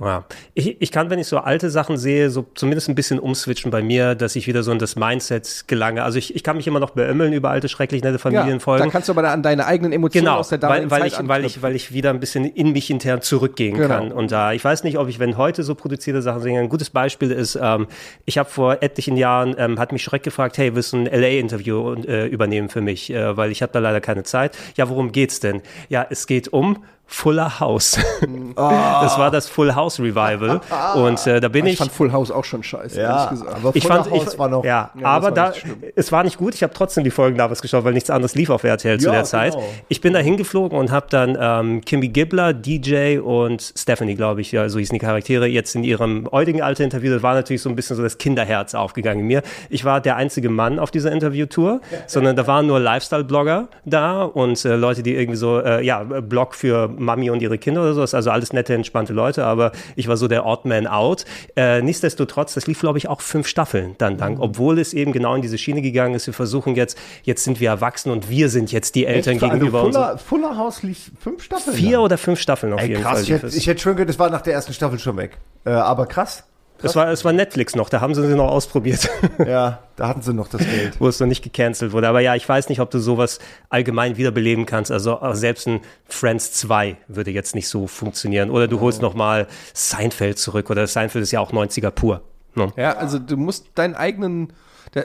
Ja. 0.00 0.24
Ich, 0.54 0.80
ich 0.80 0.90
kann, 0.90 1.10
wenn 1.10 1.18
ich 1.18 1.26
so 1.26 1.38
alte 1.38 1.70
Sachen 1.70 1.96
sehe, 1.98 2.30
so 2.30 2.46
zumindest 2.54 2.88
ein 2.88 2.94
bisschen 2.94 3.18
umswitchen 3.18 3.70
bei 3.70 3.82
mir, 3.82 4.14
dass 4.14 4.34
ich 4.34 4.46
wieder 4.46 4.62
so 4.62 4.72
in 4.72 4.78
das 4.78 4.96
Mindset 4.96 5.64
gelange. 5.66 6.02
Also 6.02 6.18
ich, 6.18 6.34
ich 6.34 6.42
kann 6.42 6.56
mich 6.56 6.66
immer 6.66 6.80
noch 6.80 6.90
beömmeln 6.90 7.32
über 7.32 7.50
alte, 7.50 7.68
schrecklich 7.68 8.02
nette 8.02 8.18
Familienfolgen. 8.18 8.86
da 8.86 8.90
kannst 8.90 9.08
du 9.08 9.12
aber 9.12 9.28
an 9.30 9.42
deine 9.42 9.66
eigenen 9.66 9.92
Emotionen 9.92 10.24
Genau, 10.24 10.38
aus 10.38 10.48
der 10.48 10.58
damaligen 10.58 10.90
weil, 10.90 11.02
weil, 11.02 11.10
Zeit 11.10 11.20
ich, 11.22 11.28
weil, 11.28 11.44
ich, 11.44 11.62
weil 11.62 11.76
ich 11.76 11.92
wieder 11.92 12.10
ein 12.10 12.20
bisschen 12.20 12.44
in 12.44 12.72
mich 12.72 12.90
intern 12.90 13.20
zurückgehen 13.20 13.76
Genau. 13.76 13.88
kann. 13.88 14.12
Und 14.12 14.32
da, 14.32 14.52
ich 14.52 14.64
weiß 14.64 14.84
nicht, 14.84 14.98
ob 14.98 15.08
ich, 15.08 15.18
wenn 15.18 15.36
heute 15.36 15.62
so 15.62 15.74
produzierte 15.74 16.22
Sachen 16.22 16.40
sehen, 16.40 16.56
ein 16.58 16.68
gutes 16.68 16.90
Beispiel 16.90 17.30
ist, 17.30 17.58
ähm, 17.60 17.86
ich 18.24 18.38
habe 18.38 18.48
vor 18.48 18.82
etlichen 18.82 19.16
Jahren, 19.16 19.54
ähm, 19.58 19.78
hat 19.78 19.92
mich 19.92 20.02
Schreck 20.02 20.22
gefragt, 20.22 20.56
hey, 20.58 20.74
willst 20.74 20.92
du 20.92 20.98
ein 20.98 21.06
LA-Interview 21.06 21.94
äh, 21.94 22.26
übernehmen 22.26 22.68
für 22.68 22.80
mich? 22.80 23.10
Äh, 23.10 23.36
weil 23.36 23.50
ich 23.50 23.62
habe 23.62 23.72
da 23.72 23.78
leider 23.78 24.00
keine 24.00 24.22
Zeit. 24.22 24.56
Ja, 24.76 24.88
worum 24.88 25.12
geht's 25.12 25.40
denn? 25.40 25.62
Ja, 25.88 26.06
es 26.08 26.26
geht 26.26 26.52
um 26.52 26.82
Fuller 27.12 27.58
House. 27.60 27.98
Das 28.56 29.18
war 29.18 29.30
das 29.30 29.48
Full 29.48 29.74
House 29.74 29.98
Revival. 29.98 30.60
Und 30.94 31.26
äh, 31.26 31.40
da 31.40 31.48
bin 31.48 31.66
ich 31.66 31.72
ich. 31.74 31.78
fand 31.78 31.90
Full 31.92 32.12
House 32.12 32.30
auch 32.30 32.44
schon 32.44 32.62
scheiße, 32.62 33.00
Ja, 33.00 33.24
ehrlich 33.24 33.30
gesagt. 33.40 33.56
aber 33.56 33.70
ich 33.74 33.86
fand, 33.86 34.10
House 34.10 34.32
ich, 34.34 34.38
war 34.38 34.48
noch. 34.48 34.64
ja, 34.64 34.90
Ja, 34.98 35.06
aber 35.06 35.30
da, 35.30 35.52
es 35.96 36.12
war 36.12 36.22
nicht 36.24 36.36
gut. 36.38 36.54
Ich 36.54 36.62
habe 36.62 36.72
trotzdem 36.72 37.04
die 37.04 37.10
Folgen 37.10 37.36
damals 37.38 37.62
geschaut, 37.62 37.84
weil 37.84 37.92
nichts 37.94 38.10
anderes 38.10 38.34
lief 38.34 38.50
auf 38.50 38.62
RTL 38.64 38.98
zu 39.00 39.06
Ja, 39.06 39.12
der 39.12 39.24
Zeit. 39.24 39.52
genau. 39.54 39.64
Ich 39.88 40.00
bin 40.00 40.12
da 40.12 40.18
hingeflogen 40.20 40.78
und 40.78 40.90
habe 40.90 41.06
dann 41.10 41.36
ähm, 41.40 41.80
Kimmy 41.84 42.08
Gibbler, 42.08 42.52
DJ 42.52 43.18
und 43.18 43.72
Stephanie, 43.76 44.14
glaube 44.14 44.40
ich, 44.42 44.52
ja, 44.52 44.68
so 44.68 44.78
hießen 44.78 44.94
die 44.94 44.98
Charaktere, 45.04 45.46
jetzt 45.46 45.74
in 45.74 45.84
ihrem 45.84 46.28
heutigen 46.30 46.62
Alter 46.62 46.84
Interview. 46.84 47.12
Das 47.12 47.22
war 47.22 47.34
natürlich 47.34 47.62
so 47.62 47.68
ein 47.70 47.76
bisschen 47.76 47.96
so 47.96 48.02
das 48.02 48.18
Kinderherz 48.18 48.74
aufgegangen 48.74 49.20
in 49.20 49.26
mir. 49.26 49.42
Ich 49.70 49.84
war 49.84 50.00
der 50.00 50.16
einzige 50.16 50.50
Mann 50.50 50.78
auf 50.78 50.90
dieser 50.90 51.10
Interviewtour, 51.12 51.80
sondern 52.06 52.36
da 52.36 52.46
waren 52.46 52.66
nur 52.66 52.78
Lifestyle-Blogger 52.80 53.68
da 53.84 54.22
und 54.22 54.64
äh, 54.64 54.76
Leute, 54.76 55.02
die 55.02 55.14
irgendwie 55.14 55.36
so, 55.38 55.60
äh, 55.60 55.84
ja, 55.84 56.02
Blog 56.04 56.54
für 56.54 56.88
Mami 57.00 57.30
und 57.30 57.42
ihre 57.42 57.58
Kinder 57.58 57.82
oder 57.82 57.94
so. 57.94 58.00
Das 58.02 58.10
ist 58.10 58.14
also 58.14 58.30
alles 58.30 58.52
nette, 58.52 58.74
entspannte 58.74 59.12
Leute, 59.12 59.44
aber 59.44 59.72
ich 59.96 60.06
war 60.08 60.16
so 60.16 60.28
der 60.28 60.46
Odd 60.46 60.68
Man 60.68 60.86
out. 60.86 61.24
Äh, 61.56 61.82
nichtsdestotrotz, 61.82 62.54
das 62.54 62.66
lief, 62.66 62.80
glaube 62.80 62.98
ich, 62.98 63.08
auch 63.08 63.20
fünf 63.20 63.46
Staffeln 63.48 63.94
dann 63.98 64.18
lang, 64.18 64.34
Mhm. 64.34 64.40
obwohl 64.40 64.78
es 64.78 64.92
eben 64.94 65.12
genau 65.12 65.34
in 65.34 65.42
diese 65.42 65.58
Schiene 65.58 65.82
gegangen 65.82 66.14
ist. 66.14 66.26
Wir 66.26 66.34
versuchen 66.34 66.74
jetzt, 66.76 66.96
jetzt 67.24 67.42
sind 67.44 67.60
wir 67.60 67.70
erwachsen 67.70 68.10
und 68.10 68.28
wir 68.30 68.48
sind 68.48 68.70
jetzt 68.72 68.94
die 68.94 69.06
Eltern 69.06 69.34
Echt? 69.34 69.42
Eine 69.44 69.52
gegenüber 69.54 69.82
uns. 69.82 69.96
Fuller, 69.96 70.18
Fuller 70.18 70.56
House 70.56 70.82
lief 70.82 71.10
fünf 71.18 71.42
Staffeln. 71.42 71.76
Vier 71.76 71.92
lang. 71.92 72.00
oder 72.02 72.18
fünf 72.18 72.38
Staffeln 72.40 72.72
auf 72.72 72.80
Ey, 72.80 72.88
jeden 72.88 73.02
krass, 73.02 73.12
Fall. 73.12 73.22
ich 73.22 73.30
hätte, 73.30 73.46
ich 73.48 73.66
hätte 73.66 73.80
schon 73.80 73.92
gehört, 73.94 74.08
das 74.10 74.18
war 74.18 74.30
nach 74.30 74.42
der 74.42 74.52
ersten 74.54 74.72
Staffel 74.72 74.98
schon 74.98 75.16
weg. 75.16 75.38
Äh, 75.64 75.70
aber 75.70 76.06
krass. 76.06 76.44
Es 76.82 76.96
war, 76.96 77.08
es 77.10 77.24
war 77.24 77.32
Netflix 77.32 77.74
noch, 77.76 77.88
da 77.88 78.00
haben 78.00 78.14
sie 78.14 78.26
sie 78.26 78.34
noch 78.34 78.48
ausprobiert, 78.50 79.08
Ja, 79.46 79.80
da 79.96 80.08
hatten 80.08 80.22
sie 80.22 80.32
noch 80.32 80.48
das 80.48 80.60
Geld. 80.64 81.00
wo 81.00 81.08
es 81.08 81.20
noch 81.20 81.26
nicht 81.26 81.42
gecancelt 81.42 81.92
wurde. 81.92 82.08
Aber 82.08 82.20
ja, 82.20 82.34
ich 82.34 82.48
weiß 82.48 82.68
nicht, 82.68 82.80
ob 82.80 82.90
du 82.90 82.98
sowas 82.98 83.38
allgemein 83.68 84.16
wiederbeleben 84.16 84.66
kannst. 84.66 84.90
Also 84.90 85.18
selbst 85.32 85.66
ein 85.66 85.80
Friends 86.08 86.52
2 86.52 86.96
würde 87.08 87.30
jetzt 87.30 87.54
nicht 87.54 87.68
so 87.68 87.86
funktionieren. 87.86 88.50
Oder 88.50 88.68
du 88.68 88.80
holst 88.80 89.02
noch 89.02 89.14
mal 89.14 89.46
Seinfeld 89.74 90.38
zurück. 90.38 90.70
Oder 90.70 90.86
Seinfeld 90.86 91.22
ist 91.22 91.30
ja 91.32 91.40
auch 91.40 91.52
90er 91.52 91.90
pur. 91.90 92.22
Ne? 92.54 92.72
Ja, 92.76 92.96
also 92.96 93.18
du 93.18 93.36
musst 93.36 93.66
deinen 93.74 93.94
eigenen. 93.94 94.52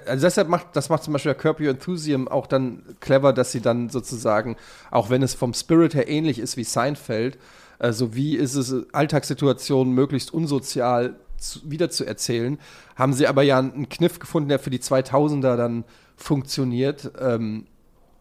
Also 0.07 0.26
deshalb 0.26 0.47
macht, 0.47 0.67
das 0.73 0.89
macht 0.89 1.03
zum 1.03 1.13
Beispiel 1.13 1.34
der 1.34 1.39
Curb 1.39 1.59
Your 1.59 1.69
Enthusiasm 1.69 2.28
auch 2.28 2.47
dann 2.47 2.82
clever, 3.01 3.34
dass 3.34 3.51
sie 3.51 3.61
dann 3.61 3.89
sozusagen, 3.89 4.55
auch 4.89 5.11
wenn 5.11 5.21
es 5.21 5.36
vom 5.36 5.53
Spirit 5.53 5.93
her 5.93 6.07
ähnlich 6.07 6.39
ist 6.39 6.57
wie 6.57 6.63
Seinfeld, 6.63 7.38
also 7.78 8.15
wie 8.15 8.36
ist 8.36 8.55
es, 8.55 8.73
Alltagssituationen 8.93 9.93
möglichst 9.93 10.34
unsozial 10.34 11.17
zu, 11.38 11.60
wieder 11.70 11.90
zu 11.90 12.06
erzählen, 12.06 12.60
haben 12.96 13.14
sie 13.14 13.28
aber 13.28 13.44
ja 13.44 13.60
einen 13.60 13.90
Kniff 13.90 14.20
gefunden, 14.20 14.50
der 14.50 14.60
für 14.60 14.70
die 14.70 14.80
2000er 14.80 15.56
dann 15.56 15.84
funktioniert. 16.16 17.12
Ähm, 17.20 17.68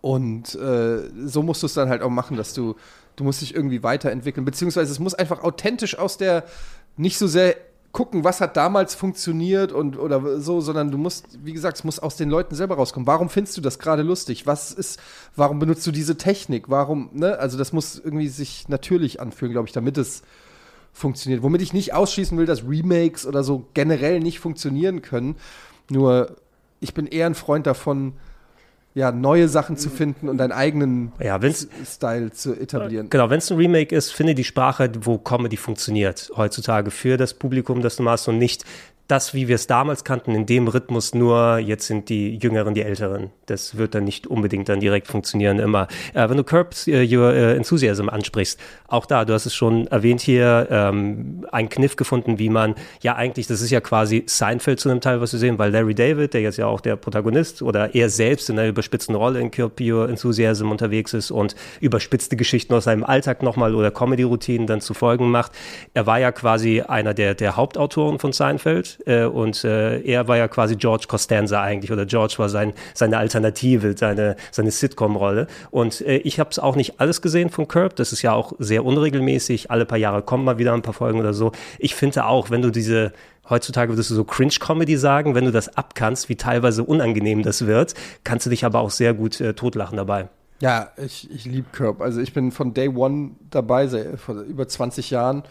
und 0.01 0.55
äh, 0.55 1.03
so 1.27 1.43
musst 1.43 1.62
du 1.62 1.67
es 1.67 1.75
dann 1.75 1.89
halt 1.89 2.03
auch 2.03 2.11
machen, 2.11 2.37
dass 2.37 2.53
du, 2.53 2.77
du 3.17 3.25
musst 3.25 3.41
dich 3.41 3.55
irgendwie 3.55 3.83
weiterentwickeln, 3.83 4.45
beziehungsweise 4.45 4.93
es 4.93 4.99
muss 4.99 5.15
einfach 5.15 5.43
authentisch 5.43 5.99
aus 5.99 6.19
der, 6.19 6.45
nicht 6.97 7.19
so 7.19 7.27
sehr 7.27 7.57
gucken, 7.95 8.25
was 8.25 8.41
hat 8.41 8.57
damals 8.57 8.95
funktioniert 8.95 9.73
und 9.73 9.97
oder 9.97 10.41
so, 10.41 10.61
sondern 10.61 10.91
du 10.91 10.99
musst, 10.99 11.39
wie 11.45 11.53
gesagt, 11.53 11.79
es 11.79 11.85
muss 11.85 12.01
aus 12.01 12.17
den 12.17 12.29
Leuten 12.29 12.55
selber 12.55 12.75
rauskommen. 12.75 13.07
Warum 13.07 13.31
findest 13.31 13.57
du 13.57 13.61
das 13.61 13.79
gerade 13.79 14.03
lustig? 14.03 14.47
Was 14.47 14.73
ist, 14.73 15.01
warum 15.37 15.61
benutzt 15.61 15.87
du 15.87 15.93
diese 15.93 16.19
Technik? 16.19 16.69
Warum, 16.69 17.09
ne? 17.12 17.39
Also 17.39 17.57
das 17.57 17.73
muss 17.73 17.99
irgendwie 17.99 18.29
sich 18.29 18.69
natürlich 18.69 19.21
anfühlen, 19.21 19.53
glaube 19.53 19.69
ich, 19.69 19.73
damit 19.73 19.97
es 19.97 20.23
funktioniert. 20.95 21.42
Womit 21.42 21.61
ich 21.61 21.74
nicht 21.74 21.92
ausschließen 21.92 22.38
will, 22.38 22.47
dass 22.47 22.66
Remakes 22.66 23.26
oder 23.26 23.45
so 23.45 23.66
generell 23.74 24.20
nicht 24.20 24.38
funktionieren 24.38 25.03
können. 25.03 25.36
Nur 25.90 26.36
ich 26.80 26.95
bin 26.95 27.07
eher 27.07 27.26
ein 27.26 27.34
Freund 27.34 27.66
davon, 27.66 28.14
ja, 28.95 29.11
neue 29.11 29.49
Sachen 29.49 29.76
zu 29.76 29.90
finden 29.90 30.28
und 30.28 30.38
deinen 30.38 30.53
eigenen 30.53 31.12
Ja, 31.18 31.40
Style 31.84 32.30
zu 32.30 32.55
etablieren. 32.55 33.11
Genau, 33.11 33.28
wenn 33.28 33.38
es 33.38 33.51
ein 33.51 33.57
Remake 33.57 33.95
ist, 33.95 34.12
finde 34.12 34.36
die 34.36 34.45
Sprache, 34.45 34.90
wo 35.01 35.18
Comedy 35.18 35.57
funktioniert 35.57 36.30
heutzutage 36.36 36.92
für 36.92 37.16
das 37.16 37.34
Publikum, 37.34 37.82
das 37.82 37.97
du 37.97 38.05
machst 38.05 38.28
und 38.28 38.38
nicht 38.38 38.64
das, 39.07 39.34
wie 39.34 39.48
wir 39.48 39.57
es 39.57 39.66
damals 39.66 40.05
kannten, 40.05 40.34
in 40.34 40.46
dem 40.46 40.66
Rhythmus 40.66 41.14
nur, 41.14 41.59
jetzt 41.59 41.86
sind 41.86 42.09
die 42.09 42.36
Jüngeren 42.36 42.72
die 42.72 42.82
Älteren. 42.82 43.30
Das 43.46 43.76
wird 43.76 43.94
dann 43.94 44.05
nicht 44.05 44.26
unbedingt 44.26 44.68
dann 44.70 44.80
direkt 44.80 45.09
funktionieren 45.09 45.59
immer. 45.59 45.88
Äh, 46.14 46.30
wenn 46.30 46.38
du 46.38 46.44
Curb 46.44 46.74
äh, 46.86 47.05
Your 47.14 47.34
äh, 47.34 47.55
Enthusiasm 47.57 48.09
ansprichst, 48.09 48.59
auch 48.88 49.05
da, 49.05 49.26
du 49.26 49.34
hast 49.34 49.44
es 49.44 49.55
schon 49.55 49.86
erwähnt 49.88 50.22
hier, 50.22 50.68
ähm, 50.70 51.46
einen 51.52 51.68
Kniff 51.68 51.96
gefunden, 51.96 52.38
wie 52.38 52.48
man, 52.48 52.74
ja 53.02 53.14
eigentlich, 53.14 53.46
das 53.46 53.61
ist 53.61 53.70
ja 53.70 53.80
quasi 53.82 54.24
Seinfeld 54.26 54.80
zu 54.80 54.88
einem 54.88 55.02
Teil, 55.02 55.20
was 55.20 55.32
wir 55.32 55.40
sehen, 55.40 55.59
weil 55.59 55.70
Larry 55.70 55.94
David, 55.94 56.32
der 56.32 56.40
jetzt 56.40 56.57
ja 56.57 56.66
auch 56.66 56.80
der 56.80 56.96
Protagonist 56.96 57.61
oder 57.61 57.94
er 57.94 58.09
selbst 58.09 58.48
in 58.48 58.59
einer 58.59 58.68
überspitzten 58.68 59.14
Rolle 59.14 59.40
in 59.40 59.50
Curb 59.50 59.80
Your 59.82 60.09
Enthusiasm 60.09 60.70
unterwegs 60.70 61.12
ist 61.12 61.30
und 61.30 61.55
überspitzte 61.80 62.36
Geschichten 62.36 62.72
aus 62.72 62.84
seinem 62.84 63.05
Alltag 63.05 63.42
nochmal 63.42 63.74
oder 63.74 63.90
Comedy-Routinen 63.90 64.66
dann 64.66 64.80
zu 64.80 64.94
Folgen 64.94 65.30
macht. 65.30 65.52
Er 65.92 66.07
war 66.07 66.18
ja 66.18 66.32
quasi 66.32 66.80
einer 66.80 67.12
der, 67.12 67.34
der 67.34 67.57
Hauptautoren 67.57 68.18
von 68.18 68.32
Seinfeld 68.32 68.93
äh, 69.07 69.24
und 69.24 69.64
äh, 69.64 70.01
er 70.01 70.28
war 70.28 70.36
ja 70.36 70.49
quasi 70.49 70.76
George 70.76 71.07
Costanza 71.09 71.62
eigentlich 71.62 71.92
oder 71.92 72.07
George 72.07 72.34
war 72.38 72.49
sein, 72.49 72.72
seine 72.95 73.18
Alternative, 73.18 73.95
seine, 73.97 74.36
seine 74.51 74.70
Sitcom-Rolle. 74.70 75.47
Und 75.70 76.01
äh, 76.01 76.16
ich 76.18 76.40
habe 76.40 76.51
es 76.51 76.59
auch 76.59 76.76
nicht 76.76 77.01
alles 77.01 77.22
gesehen 77.22 77.51
von 77.51 77.68
Curb, 77.68 77.97
das 77.97 78.12
ist 78.12 78.22
ja 78.22 78.32
auch 78.32 78.53
sehr 78.59 78.84
unregelmäßig, 78.84 79.70
alle 79.70 79.84
paar 79.84 79.99
Jahre 79.99 80.22
kommen 80.22 80.45
mal 80.45 80.59
wieder 80.59 80.72
ein 80.74 80.82
paar 80.82 80.95
Folgen 80.95 81.18
oder 81.18 81.34
so. 81.34 81.53
Ich 81.78 81.95
finde 81.95 82.24
auch, 82.26 82.51
wenn 82.51 82.62
du 82.62 82.70
diese 82.70 83.12
Heutzutage 83.49 83.92
würdest 83.92 84.11
du 84.11 84.14
so 84.14 84.24
Cringe-Comedy 84.24 84.97
sagen, 84.97 85.34
wenn 85.34 85.45
du 85.45 85.53
das 85.53 85.76
abkannst, 85.76 86.30
wie 86.30 86.36
teilweise 86.36 86.82
unangenehm 86.82 87.42
das 87.42 87.66
wird, 87.66 87.95
kannst 88.24 88.47
du 88.47 88.51
dich 88.51 88.64
aber 88.64 88.80
auch 88.80 88.90
sehr 88.90 89.12
gut 89.12 89.40
äh, 89.40 89.53
totlachen 89.53 89.99
dabei. 89.99 90.28
Ja, 90.61 90.92
ich, 90.97 91.30
ich 91.30 91.45
liebe 91.45 91.66
Curb. 91.72 92.01
Also 92.01 92.20
ich 92.20 92.32
bin 92.32 92.53
von 92.53 92.72
Day 92.72 92.88
One 92.88 93.32
dabei, 93.51 93.88
vor 94.16 94.36
über 94.36 94.66
20 94.66 95.11
Jahren. 95.11 95.42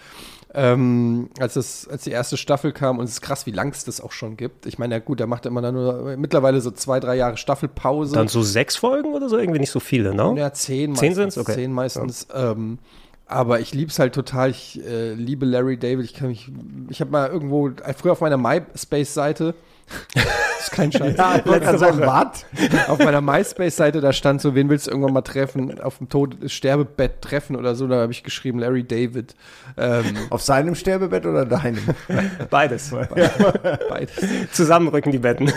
Ähm, 0.55 1.29
als, 1.39 1.55
es, 1.55 1.87
als 1.87 2.03
die 2.03 2.11
erste 2.11 2.37
Staffel 2.37 2.73
kam 2.73 2.99
und 2.99 3.05
es 3.05 3.13
ist 3.13 3.21
krass, 3.21 3.47
wie 3.47 3.51
lang 3.51 3.71
es 3.71 3.85
das 3.85 3.99
auch 3.99 4.11
schon 4.11 4.37
gibt. 4.37 4.67
Ich 4.67 4.77
meine, 4.77 4.93
ja 4.93 4.99
gut, 4.99 5.19
da 5.19 5.25
macht 5.25 5.45
er 5.45 5.49
immer 5.51 5.61
dann 5.63 5.73
nur 5.73 6.15
mittlerweile 6.15 6.61
so 6.61 6.69
zwei, 6.69 6.99
drei 6.99 7.15
Jahre 7.15 7.37
Staffelpause. 7.37 8.13
Dann 8.13 8.27
so 8.27 8.43
sechs 8.43 8.75
Folgen 8.75 9.13
oder 9.13 9.29
so, 9.29 9.37
irgendwie 9.37 9.59
nicht 9.59 9.71
so 9.71 9.79
viele, 9.79 10.13
ne? 10.13 10.35
Ja, 10.37 10.53
zehn 10.53 10.95
Zehn 10.95 11.09
meistens. 11.09 11.15
sind's? 11.15 11.37
Okay. 11.39 11.53
Zehn 11.55 11.73
meistens. 11.73 12.27
Ähm, 12.35 12.77
aber 13.25 13.61
ich 13.61 13.73
liebe 13.73 13.89
es 13.89 13.97
halt 13.97 14.13
total. 14.13 14.51
Ich 14.51 14.79
äh, 14.85 15.13
liebe 15.13 15.45
Larry 15.45 15.77
David. 15.77 16.05
Ich 16.05 16.13
kann 16.13 16.27
mich, 16.27 16.51
ich 16.89 17.01
habe 17.01 17.09
mal 17.09 17.29
irgendwo, 17.29 17.71
früher 17.97 18.11
auf 18.11 18.21
meiner 18.21 18.37
MySpace-Seite, 18.37 19.55
das 20.13 20.23
ist 20.63 20.71
kein 20.71 20.91
Scheiß. 20.91 21.17
Ja, 21.17 21.38
gerade 21.39 21.77
sagen, 21.77 21.99
was? 21.99 22.45
auf 22.88 22.99
meiner 22.99 23.21
MySpace-Seite, 23.21 24.01
da 24.01 24.13
stand 24.13 24.41
so, 24.41 24.55
wen 24.55 24.69
willst 24.69 24.88
du 24.88 24.91
irgendwann 24.91 25.13
mal 25.13 25.21
treffen, 25.21 25.79
auf 25.81 25.97
dem 25.97 26.09
Tod 26.09 26.38
Sterbebett 26.47 27.21
treffen 27.21 27.55
oder 27.55 27.75
so, 27.75 27.88
da 27.88 28.01
habe 28.01 28.11
ich 28.11 28.23
geschrieben, 28.23 28.59
Larry 28.59 28.84
David. 28.84 29.36
Ähm, 29.77 30.05
Auf 30.29 30.41
seinem 30.41 30.75
Sterbebett 30.75 31.25
oder 31.25 31.45
deinem? 31.45 31.84
Beides. 32.49 32.93
beides. 33.89 34.13
Zusammenrücken 34.51 35.11
die 35.11 35.19
Betten. 35.19 35.51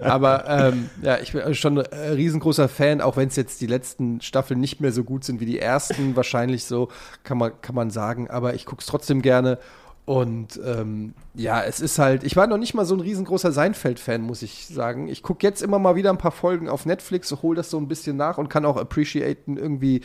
Aber 0.00 0.44
ähm, 0.48 0.90
ja, 1.02 1.18
ich 1.18 1.32
bin 1.32 1.54
schon 1.54 1.78
ein 1.78 2.12
riesengroßer 2.12 2.68
Fan, 2.68 3.00
auch 3.00 3.16
wenn 3.16 3.28
es 3.28 3.36
jetzt 3.36 3.60
die 3.60 3.66
letzten 3.66 4.20
Staffeln 4.20 4.60
nicht 4.60 4.80
mehr 4.80 4.92
so 4.92 5.04
gut 5.04 5.24
sind 5.24 5.40
wie 5.40 5.46
die 5.46 5.58
ersten, 5.58 6.16
wahrscheinlich 6.16 6.64
so, 6.64 6.88
kann 7.24 7.38
man, 7.38 7.52
kann 7.60 7.74
man 7.74 7.90
sagen. 7.90 8.30
Aber 8.30 8.54
ich 8.54 8.64
gucke 8.64 8.80
es 8.80 8.86
trotzdem 8.86 9.22
gerne. 9.22 9.58
Und 10.06 10.58
ähm, 10.64 11.14
ja, 11.34 11.62
es 11.62 11.80
ist 11.80 11.98
halt, 11.98 12.24
ich 12.24 12.34
war 12.36 12.46
noch 12.46 12.58
nicht 12.58 12.74
mal 12.74 12.84
so 12.84 12.94
ein 12.94 13.00
riesengroßer 13.00 13.52
Seinfeld-Fan, 13.52 14.22
muss 14.22 14.42
ich 14.42 14.66
sagen. 14.66 15.08
Ich 15.08 15.22
gucke 15.22 15.46
jetzt 15.46 15.62
immer 15.62 15.78
mal 15.78 15.94
wieder 15.94 16.10
ein 16.10 16.18
paar 16.18 16.32
Folgen 16.32 16.68
auf 16.68 16.84
Netflix, 16.84 17.30
hole 17.42 17.56
das 17.56 17.70
so 17.70 17.78
ein 17.78 17.86
bisschen 17.86 18.16
nach 18.16 18.38
und 18.38 18.48
kann 18.48 18.64
auch 18.64 18.76
appreciaten 18.76 19.56
irgendwie, 19.56 20.00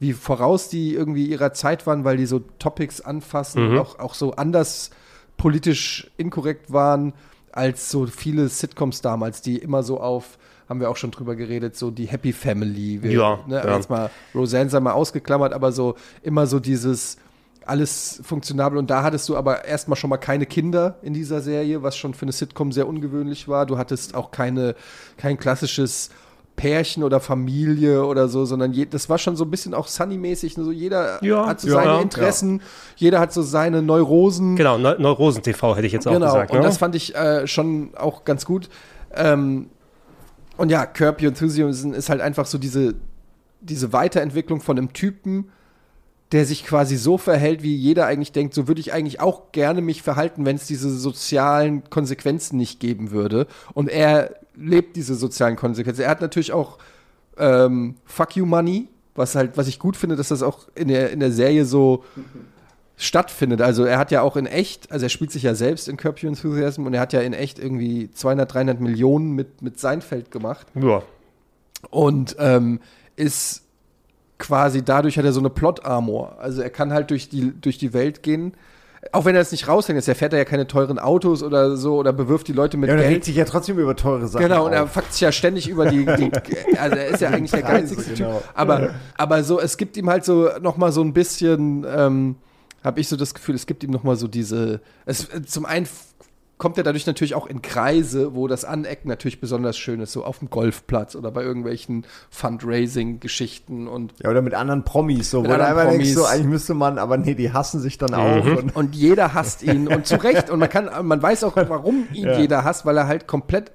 wie 0.00 0.12
voraus 0.12 0.68
die 0.68 0.94
irgendwie 0.94 1.26
ihrer 1.26 1.52
Zeit 1.52 1.86
waren, 1.86 2.04
weil 2.04 2.16
die 2.16 2.26
so 2.26 2.40
Topics 2.58 3.00
anfassen 3.00 3.68
und 3.68 3.78
auch, 3.78 3.98
auch 4.00 4.14
so 4.14 4.32
anders 4.32 4.90
politisch 5.36 6.10
inkorrekt 6.16 6.72
waren 6.72 7.12
als 7.52 7.90
so 7.90 8.06
viele 8.06 8.48
Sitcoms 8.48 9.00
damals, 9.00 9.40
die 9.40 9.58
immer 9.58 9.84
so 9.84 10.00
auf, 10.00 10.38
haben 10.68 10.80
wir 10.80 10.90
auch 10.90 10.96
schon 10.96 11.12
drüber 11.12 11.36
geredet, 11.36 11.76
so 11.76 11.90
die 11.90 12.06
Happy 12.06 12.32
Family. 12.32 13.02
Wir, 13.02 13.12
Ja, 13.12 13.38
ne, 13.46 13.62
ja. 13.64 13.76
Jetzt 13.76 13.88
mal 13.88 14.10
Roseanne 14.34 14.70
sei 14.70 14.80
mal 14.80 14.92
ausgeklammert, 14.92 15.52
aber 15.52 15.70
so 15.70 15.94
immer 16.22 16.48
so 16.48 16.58
dieses 16.58 17.18
alles 17.66 18.20
funktionabel 18.24 18.78
und 18.78 18.90
da 18.90 19.02
hattest 19.02 19.28
du 19.28 19.36
aber 19.36 19.64
erstmal 19.64 19.96
schon 19.96 20.10
mal 20.10 20.16
keine 20.18 20.46
Kinder 20.46 20.96
in 21.02 21.14
dieser 21.14 21.40
Serie, 21.40 21.82
was 21.82 21.96
schon 21.96 22.14
für 22.14 22.22
eine 22.22 22.32
Sitcom 22.32 22.72
sehr 22.72 22.86
ungewöhnlich 22.86 23.48
war. 23.48 23.66
Du 23.66 23.78
hattest 23.78 24.14
auch 24.14 24.30
keine, 24.30 24.74
kein 25.16 25.38
klassisches 25.38 26.10
Pärchen 26.56 27.02
oder 27.02 27.18
Familie 27.18 28.04
oder 28.06 28.28
so, 28.28 28.44
sondern 28.44 28.72
je, 28.72 28.86
das 28.86 29.08
war 29.08 29.18
schon 29.18 29.34
so 29.34 29.44
ein 29.44 29.50
bisschen 29.50 29.74
auch 29.74 29.88
Sunny-mäßig. 29.88 30.54
So 30.54 30.70
jeder 30.70 31.22
Ja, 31.24 31.46
hat 31.46 31.60
so 31.60 31.68
ja, 31.68 31.74
seine 31.74 31.92
ja. 31.94 32.00
Interessen, 32.00 32.62
jeder 32.96 33.18
hat 33.18 33.32
so 33.32 33.42
seine 33.42 33.82
Neurosen. 33.82 34.54
Genau, 34.54 34.78
Neu 34.78 34.94
Neurosen-TV 34.98 35.74
hätte 35.76 35.86
ich 35.86 35.92
jetzt 35.92 36.06
auch 36.06 36.12
Genau, 36.12 36.26
gesagt. 36.26 36.52
und 36.52 36.58
Ne? 36.58 36.62
das 36.64 36.78
fand 36.78 36.94
ich 36.94 37.14
äh, 37.16 37.46
schon 37.48 37.90
auch 37.96 38.24
ganz 38.24 38.44
gut. 38.44 38.68
Ähm, 39.14 39.68
und 40.56 40.70
ja, 40.70 40.86
Curb 40.86 41.20
Your 41.20 41.28
Enthusiasm 41.28 41.92
ist 41.92 42.08
halt 42.08 42.20
einfach 42.20 42.46
so 42.46 42.58
diese, 42.58 42.94
diese 43.60 43.92
Weiterentwicklung 43.92 44.60
von 44.60 44.78
einem 44.78 44.92
Typen, 44.92 45.50
der 46.34 46.44
sich 46.44 46.64
quasi 46.66 46.96
so 46.96 47.16
verhält, 47.16 47.62
wie 47.62 47.74
jeder 47.74 48.06
eigentlich 48.06 48.32
denkt, 48.32 48.52
so 48.54 48.68
würde 48.68 48.80
ich 48.80 48.92
eigentlich 48.92 49.20
auch 49.20 49.52
gerne 49.52 49.80
mich 49.80 50.02
verhalten, 50.02 50.44
wenn 50.44 50.56
es 50.56 50.66
diese 50.66 50.90
sozialen 50.90 51.88
Konsequenzen 51.88 52.58
nicht 52.58 52.80
geben 52.80 53.10
würde. 53.12 53.46
Und 53.72 53.88
er 53.88 54.34
lebt 54.56 54.96
diese 54.96 55.14
sozialen 55.14 55.56
Konsequenzen. 55.56 56.02
Er 56.02 56.10
hat 56.10 56.20
natürlich 56.20 56.52
auch 56.52 56.78
ähm, 57.38 57.94
Fuck 58.04 58.36
You 58.36 58.46
Money, 58.46 58.88
was 59.14 59.34
halt, 59.36 59.56
was 59.56 59.68
ich 59.68 59.78
gut 59.78 59.96
finde, 59.96 60.16
dass 60.16 60.28
das 60.28 60.42
auch 60.42 60.66
in 60.74 60.88
der, 60.88 61.10
in 61.10 61.20
der 61.20 61.30
Serie 61.32 61.64
so 61.64 62.04
stattfindet. 62.96 63.60
Also 63.60 63.84
er 63.84 63.98
hat 63.98 64.10
ja 64.10 64.22
auch 64.22 64.36
in 64.36 64.46
echt, 64.46 64.90
also 64.92 65.06
er 65.06 65.10
spielt 65.10 65.32
sich 65.32 65.42
ja 65.44 65.54
selbst 65.54 65.88
in 65.88 65.96
Curb 65.96 66.22
Your 66.22 66.28
Enthusiasm 66.28 66.86
und 66.86 66.94
er 66.94 67.00
hat 67.00 67.12
ja 67.12 67.20
in 67.20 67.32
echt 67.32 67.58
irgendwie 67.58 68.10
200, 68.12 68.52
300 68.52 68.80
Millionen 68.80 69.32
mit, 69.32 69.62
mit 69.62 69.80
Seinfeld 69.80 70.30
gemacht 70.30 70.66
Ja. 70.80 71.02
und 71.90 72.36
ähm, 72.38 72.80
ist 73.16 73.62
quasi 74.38 74.82
dadurch 74.84 75.16
hat 75.18 75.24
er 75.24 75.32
so 75.32 75.40
eine 75.40 75.50
Plot-Armor. 75.50 76.36
Also 76.40 76.62
er 76.62 76.70
kann 76.70 76.92
halt 76.92 77.10
durch 77.10 77.28
die, 77.28 77.52
durch 77.60 77.78
die 77.78 77.92
Welt 77.92 78.22
gehen. 78.22 78.52
auch 79.12 79.24
wenn 79.26 79.34
er 79.34 79.42
es 79.42 79.52
nicht 79.52 79.68
raushängt, 79.68 79.98
ist, 79.98 80.08
er 80.08 80.14
fährt 80.14 80.32
er 80.32 80.38
ja 80.40 80.44
keine 80.44 80.66
teuren 80.66 80.98
Autos 80.98 81.42
oder 81.42 81.76
so 81.76 81.96
oder 81.96 82.12
bewirft 82.12 82.48
die 82.48 82.52
Leute 82.52 82.76
mit 82.76 82.88
Ja, 82.88 82.94
und 82.94 83.00
er 83.00 83.04
regt 83.06 83.14
Geld. 83.16 83.24
sich 83.26 83.36
ja 83.36 83.44
trotzdem 83.44 83.78
über 83.78 83.94
teure 83.94 84.26
Sachen 84.26 84.42
Genau, 84.44 84.66
und 84.66 84.72
er 84.72 84.84
auf. 84.84 84.92
fuckt 84.92 85.12
sich 85.12 85.20
ja 85.20 85.30
ständig 85.30 85.68
über 85.68 85.86
die, 85.90 86.04
die 86.06 86.30
also 86.78 86.96
er 86.96 87.06
ist 87.08 87.20
ja 87.20 87.28
eigentlich 87.30 87.50
der 87.52 87.62
geizigste 87.62 88.14
genau. 88.14 88.38
Typ. 88.38 88.48
Aber, 88.54 88.94
aber 89.16 89.44
so, 89.44 89.60
es 89.60 89.76
gibt 89.76 89.96
ihm 89.96 90.08
halt 90.10 90.24
so 90.24 90.48
nochmal 90.60 90.90
so 90.90 91.02
ein 91.02 91.12
bisschen, 91.12 91.86
ähm, 91.88 92.36
habe 92.82 92.98
ich 93.00 93.08
so 93.08 93.16
das 93.16 93.34
Gefühl, 93.34 93.54
es 93.54 93.66
gibt 93.66 93.84
ihm 93.84 93.90
nochmal 93.90 94.16
so 94.16 94.26
diese, 94.26 94.80
es, 95.06 95.28
zum 95.46 95.64
einen 95.66 95.86
kommt 96.64 96.78
er 96.78 96.82
dadurch 96.82 97.04
natürlich 97.06 97.34
auch 97.34 97.46
in 97.46 97.60
Kreise, 97.60 98.34
wo 98.34 98.48
das 98.48 98.64
Anecken 98.64 99.06
natürlich 99.06 99.38
besonders 99.38 99.76
schön 99.76 100.00
ist, 100.00 100.12
so 100.12 100.24
auf 100.24 100.38
dem 100.38 100.48
Golfplatz 100.48 101.14
oder 101.14 101.30
bei 101.30 101.42
irgendwelchen 101.42 102.06
Fundraising-Geschichten 102.30 103.86
und 103.86 104.14
Ja, 104.22 104.30
oder 104.30 104.40
mit 104.40 104.54
anderen 104.54 104.82
Promis, 104.82 105.30
so, 105.30 105.44
wo 105.44 105.48
du 105.48 105.52
einfach 105.62 105.82
denkst, 105.90 105.96
Promis. 105.96 106.14
so, 106.14 106.24
eigentlich 106.24 106.46
müsste 106.46 106.72
man, 106.72 106.96
aber 106.98 107.18
nee, 107.18 107.34
die 107.34 107.52
hassen 107.52 107.80
sich 107.80 107.98
dann 107.98 108.14
auch. 108.14 108.46
Und, 108.46 108.74
und 108.74 108.94
jeder 108.94 109.34
hasst 109.34 109.62
ihn 109.62 109.88
und 109.88 110.06
zu 110.06 110.16
Recht 110.16 110.48
und 110.48 110.58
man 110.58 110.70
kann 110.70 110.88
man 111.06 111.22
weiß 111.22 111.44
auch 111.44 111.54
warum 111.54 112.08
ihn 112.14 112.24
Ja. 112.28 112.38
jeder 112.38 112.64
hasst, 112.64 112.86
weil 112.86 112.96
er 112.96 113.06
halt 113.08 113.26
komplett 113.26 113.70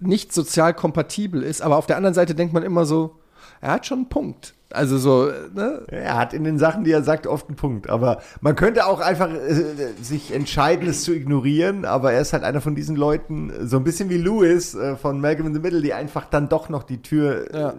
nicht 0.00 0.32
sozial 0.32 0.72
kompatibel 0.72 1.42
ist, 1.42 1.60
aber 1.60 1.76
auf 1.76 1.84
der 1.84 1.98
anderen 1.98 2.14
Seite 2.14 2.34
denkt 2.34 2.54
man 2.54 2.62
immer 2.62 2.86
so, 2.86 3.16
er 3.60 3.72
hat 3.72 3.84
schon 3.84 3.98
einen 3.98 4.08
Punkt. 4.08 4.54
Also 4.70 4.98
so, 4.98 5.30
ne? 5.54 5.82
er 5.86 6.18
hat 6.18 6.34
in 6.34 6.44
den 6.44 6.58
Sachen, 6.58 6.84
die 6.84 6.92
er 6.92 7.02
sagt, 7.02 7.26
oft 7.26 7.48
einen 7.48 7.56
Punkt. 7.56 7.88
Aber 7.88 8.20
man 8.42 8.54
könnte 8.54 8.86
auch 8.86 9.00
einfach 9.00 9.30
äh, 9.30 9.94
sich 10.02 10.30
entscheiden, 10.34 10.86
es 10.88 11.04
zu 11.04 11.14
ignorieren. 11.14 11.86
Aber 11.86 12.12
er 12.12 12.20
ist 12.20 12.34
halt 12.34 12.44
einer 12.44 12.60
von 12.60 12.74
diesen 12.74 12.94
Leuten, 12.94 13.50
so 13.66 13.78
ein 13.78 13.84
bisschen 13.84 14.10
wie 14.10 14.18
Lewis 14.18 14.74
äh, 14.74 14.96
von 14.96 15.22
Malcolm 15.22 15.46
in 15.48 15.54
the 15.54 15.60
Middle, 15.60 15.80
die 15.80 15.94
einfach 15.94 16.26
dann 16.26 16.50
doch 16.50 16.68
noch 16.68 16.82
die 16.82 17.00
Tür. 17.00 17.46
Ja. 17.54 17.68
Äh, 17.70 17.74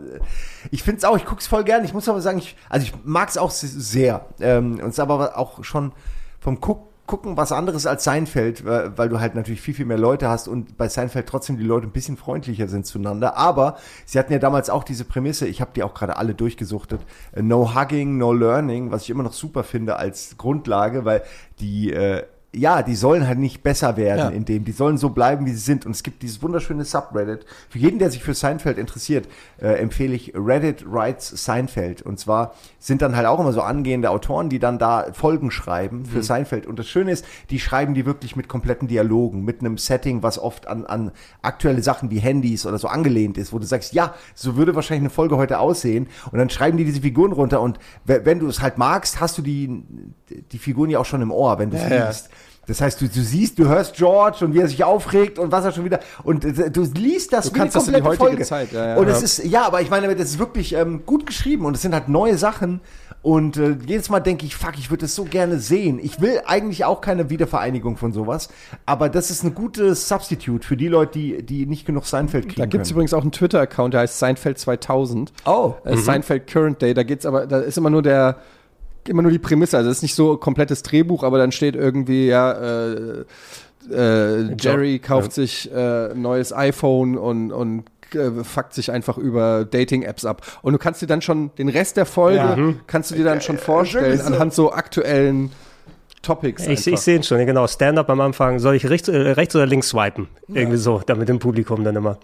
ich 0.71 0.81
finde 0.81 0.97
es 0.97 1.03
auch, 1.05 1.15
ich 1.15 1.25
gucke 1.25 1.41
es 1.41 1.47
voll 1.47 1.63
gern. 1.63 1.85
Ich 1.85 1.93
muss 1.93 2.09
aber 2.09 2.21
sagen, 2.21 2.39
ich, 2.39 2.55
also 2.69 2.85
ich 2.87 2.93
mag 3.03 3.29
es 3.29 3.37
auch 3.37 3.51
se- 3.51 3.67
sehr. 3.67 4.25
Ähm, 4.39 4.73
und 4.73 4.81
es 4.81 4.93
ist 4.95 4.99
aber 4.99 5.37
auch 5.37 5.63
schon 5.63 5.91
vom 6.39 6.59
Guck, 6.59 6.88
Gucken 7.09 7.37
was 7.37 7.51
anderes 7.51 7.87
als 7.87 8.03
Seinfeld, 8.03 8.63
weil, 8.65 9.09
du 9.09 9.19
halt 9.19 9.33
natürlich 9.33 9.61
viel, 9.61 9.73
viel 9.73 9.87
mehr 9.87 9.97
Leute 9.97 10.29
hast 10.29 10.47
und 10.47 10.77
bei 10.77 10.87
Seinfeld 10.87 11.25
trotzdem 11.25 11.57
die 11.57 11.63
Leute 11.63 11.87
ein 11.87 11.91
bisschen 11.91 12.17
freundlicher 12.17 12.67
sind 12.67 12.85
zueinander. 12.85 13.35
Aber 13.35 13.77
sie 14.05 14.19
hatten 14.19 14.31
ja 14.31 14.37
damals 14.37 14.69
auch 14.69 14.83
diese 14.83 15.05
Prämisse, 15.05 15.47
ich 15.47 15.59
habe 15.59 15.71
die 15.75 15.81
auch 15.81 15.95
gerade 15.95 16.17
alle 16.17 16.35
durchgesuchtet, 16.35 17.01
äh, 17.31 17.41
no 17.41 17.73
hugging, 17.73 18.19
no 18.19 18.31
learning, 18.31 18.91
was 18.91 19.05
ich 19.05 19.09
immer 19.09 19.23
noch 19.23 19.33
super 19.33 19.63
finde 19.63 19.95
als 19.95 20.37
Grundlage, 20.37 21.03
weil 21.03 21.23
die 21.59 21.91
äh, 21.91 22.25
ja, 22.51 22.81
die 22.81 22.95
sollen 22.95 23.27
halt 23.27 23.37
nicht 23.37 23.61
besser 23.61 23.95
werden 23.95 24.17
Ja. 24.17 24.29
in 24.29 24.43
dem, 24.43 24.65
die 24.65 24.71
sollen 24.71 24.97
so 24.97 25.09
bleiben, 25.09 25.45
wie 25.45 25.51
sie 25.51 25.59
sind. 25.59 25.85
Und 25.85 25.91
es 25.91 26.01
gibt 26.01 26.23
dieses 26.23 26.41
wunderschöne 26.41 26.83
Subreddit. 26.83 27.45
Für 27.69 27.77
jeden, 27.77 27.99
der 27.99 28.09
sich 28.09 28.23
für 28.23 28.33
Seinfeld 28.33 28.79
interessiert, 28.79 29.27
äh, 29.61 29.73
empfehle 29.79 30.15
ich 30.15 30.33
Reddit 30.35 30.83
Writes 30.91 31.29
Seinfeld. 31.45 32.01
Und 32.01 32.19
zwar 32.19 32.55
sind 32.79 33.03
dann 33.03 33.15
halt 33.15 33.27
auch 33.27 33.39
immer 33.39 33.53
so 33.53 33.61
angehende 33.61 34.09
Autoren, 34.09 34.49
die 34.49 34.57
dann 34.57 34.79
da 34.79 35.13
Folgen 35.13 35.51
schreiben 35.51 36.05
für 36.07 36.23
Seinfeld. 36.23 36.65
Und 36.65 36.79
das 36.79 36.87
Schöne 36.87 37.11
ist, 37.11 37.23
die 37.51 37.59
schreiben 37.59 37.93
die 37.93 38.07
wirklich 38.07 38.35
mit 38.35 38.47
kompletten 38.47 38.87
Dialogen, 38.87 39.45
mit 39.45 39.59
einem 39.59 39.77
Setting, 39.77 40.23
was 40.23 40.39
oft 40.39 40.67
an, 40.67 40.85
an 40.87 41.11
aktuelle 41.43 41.83
Sachen 41.83 42.09
wie 42.09 42.17
Handys 42.17 42.65
oder 42.65 42.79
so 42.79 42.87
angelehnt 42.87 43.37
ist, 43.37 43.53
wo 43.53 43.59
du 43.59 43.67
sagst, 43.67 43.93
ja, 43.93 44.15
so 44.33 44.55
würde 44.55 44.73
wahrscheinlich 44.73 45.01
eine 45.03 45.09
Folge 45.11 45.37
heute 45.37 45.59
aussehen. 45.59 46.07
Und 46.31 46.39
dann 46.39 46.49
schreiben 46.49 46.77
die 46.79 46.85
diese 46.85 47.01
Figuren 47.01 47.31
runter. 47.31 47.61
Und 47.61 47.77
we- 48.05 48.21
wenn 48.25 48.39
du 48.39 48.47
es 48.47 48.59
halt 48.59 48.79
magst, 48.79 49.19
hast 49.21 49.37
du 49.37 49.43
die, 49.43 49.83
die 50.51 50.57
Figuren 50.57 50.89
ja 50.89 50.97
auch 50.97 51.05
schon 51.05 51.21
im 51.21 51.31
Ohr, 51.31 51.59
wenn 51.59 51.69
du 51.69 51.77
es 51.77 51.83
Ja, 51.83 51.95
ja. 51.95 52.11
Das 52.69 52.81
heißt, 52.81 53.01
du, 53.01 53.07
du 53.09 53.21
siehst, 53.21 53.57
du 53.57 53.67
hörst 53.67 53.95
George 53.95 54.45
und 54.45 54.53
wie 54.53 54.59
er 54.59 54.67
sich 54.67 54.83
aufregt 54.83 55.39
und 55.39 55.51
was 55.51 55.65
er 55.65 55.71
schon 55.71 55.85
wieder 55.85 55.99
und 56.23 56.45
äh, 56.45 56.69
du 56.69 56.83
liest 56.83 57.33
das 57.33 57.49
Du 57.49 57.55
wie 57.55 57.59
kannst 57.59 57.75
eine 57.75 57.81
das 57.81 57.87
in 57.87 57.93
die 57.95 58.01
komplette 58.01 58.23
heutige 58.23 58.45
Folge. 58.45 58.69
Zeit, 58.69 58.71
ja, 58.71 58.89
ja. 58.89 58.97
und 58.97 59.07
es 59.07 59.23
ist 59.23 59.43
ja, 59.43 59.65
aber 59.65 59.81
ich 59.81 59.89
meine, 59.89 60.15
das 60.15 60.29
ist 60.29 60.39
wirklich 60.39 60.73
ähm, 60.73 61.03
gut 61.05 61.25
geschrieben 61.25 61.65
und 61.65 61.75
es 61.75 61.81
sind 61.81 61.93
halt 61.95 62.09
neue 62.09 62.37
Sachen 62.37 62.79
und 63.23 63.57
äh, 63.57 63.75
jedes 63.87 64.09
Mal 64.09 64.19
denke 64.19 64.45
ich, 64.45 64.55
fuck, 64.55 64.77
ich 64.77 64.91
würde 64.91 65.01
das 65.01 65.15
so 65.15 65.25
gerne 65.25 65.59
sehen. 65.59 65.99
Ich 66.01 66.21
will 66.21 66.41
eigentlich 66.45 66.85
auch 66.85 67.01
keine 67.01 67.31
Wiedervereinigung 67.31 67.97
von 67.97 68.13
sowas, 68.13 68.49
aber 68.85 69.09
das 69.09 69.31
ist 69.31 69.43
ein 69.43 69.55
gutes 69.55 70.07
Substitute 70.07 70.65
für 70.65 70.77
die 70.77 70.87
Leute, 70.87 71.17
die 71.17 71.43
die 71.43 71.65
nicht 71.65 71.87
genug 71.87 72.05
Seinfeld 72.05 72.45
kriegen 72.49 72.61
Da 72.61 72.65
gibt 72.67 72.83
es 72.83 72.89
können. 72.89 72.97
übrigens 72.97 73.13
auch 73.15 73.23
einen 73.23 73.31
Twitter-Account, 73.31 73.95
der 73.95 74.01
heißt 74.01 74.19
Seinfeld 74.19 74.59
2000. 74.59 75.33
Oh. 75.45 75.73
Äh, 75.85 75.97
Seinfeld 75.97 76.45
Current 76.45 76.81
Day, 76.83 76.93
da 76.93 77.01
geht's 77.01 77.25
aber, 77.25 77.47
da 77.47 77.59
ist 77.59 77.79
immer 77.79 77.89
nur 77.89 78.03
der, 78.03 78.37
immer 79.07 79.21
nur 79.21 79.31
die 79.31 79.39
Prämisse, 79.39 79.77
also 79.77 79.89
es 79.89 79.97
ist 79.97 80.03
nicht 80.03 80.15
so 80.15 80.37
komplettes 80.37 80.83
Drehbuch, 80.83 81.23
aber 81.23 81.37
dann 81.37 81.51
steht 81.51 81.75
irgendwie, 81.75 82.27
ja, 82.27 82.51
äh, 82.51 83.25
äh, 83.91 84.55
Jerry 84.59 84.99
kauft 84.99 85.31
sich 85.33 85.71
äh, 85.71 86.11
ein 86.11 86.21
neues 86.21 86.53
iPhone 86.53 87.17
und, 87.17 87.51
und 87.51 87.85
äh, 88.13 88.43
fuckt 88.43 88.73
sich 88.73 88.91
einfach 88.91 89.17
über 89.17 89.65
Dating-Apps 89.65 90.25
ab. 90.25 90.41
Und 90.61 90.73
du 90.73 90.79
kannst 90.79 91.01
dir 91.01 91.07
dann 91.07 91.21
schon 91.21 91.51
den 91.57 91.69
Rest 91.69 91.97
der 91.97 92.05
Folge, 92.05 92.37
Ja. 92.37 92.73
kannst 92.87 93.11
du 93.11 93.15
dir 93.15 93.23
dann 93.23 93.41
schon 93.41 93.57
vorstellen, 93.57 94.21
anhand 94.21 94.53
so 94.53 94.71
aktuellen 94.73 95.51
Topics. 96.21 96.67
Ich, 96.67 96.85
ich 96.85 96.99
sehe 96.99 97.15
ihn 97.15 97.23
schon, 97.23 97.39
ja, 97.39 97.45
genau. 97.45 97.65
Stand-up 97.65 98.09
am 98.09 98.19
Anfang. 98.19 98.59
Soll 98.59 98.75
ich 98.75 98.89
rechts, 98.89 99.07
äh, 99.07 99.15
rechts 99.15 99.55
oder 99.55 99.65
links 99.65 99.89
swipen? 99.89 100.27
Irgendwie 100.47 100.77
so, 100.77 101.01
damit 101.05 101.29
im 101.29 101.39
Publikum 101.39 101.83
dann 101.83 101.95
immer. 101.95 102.17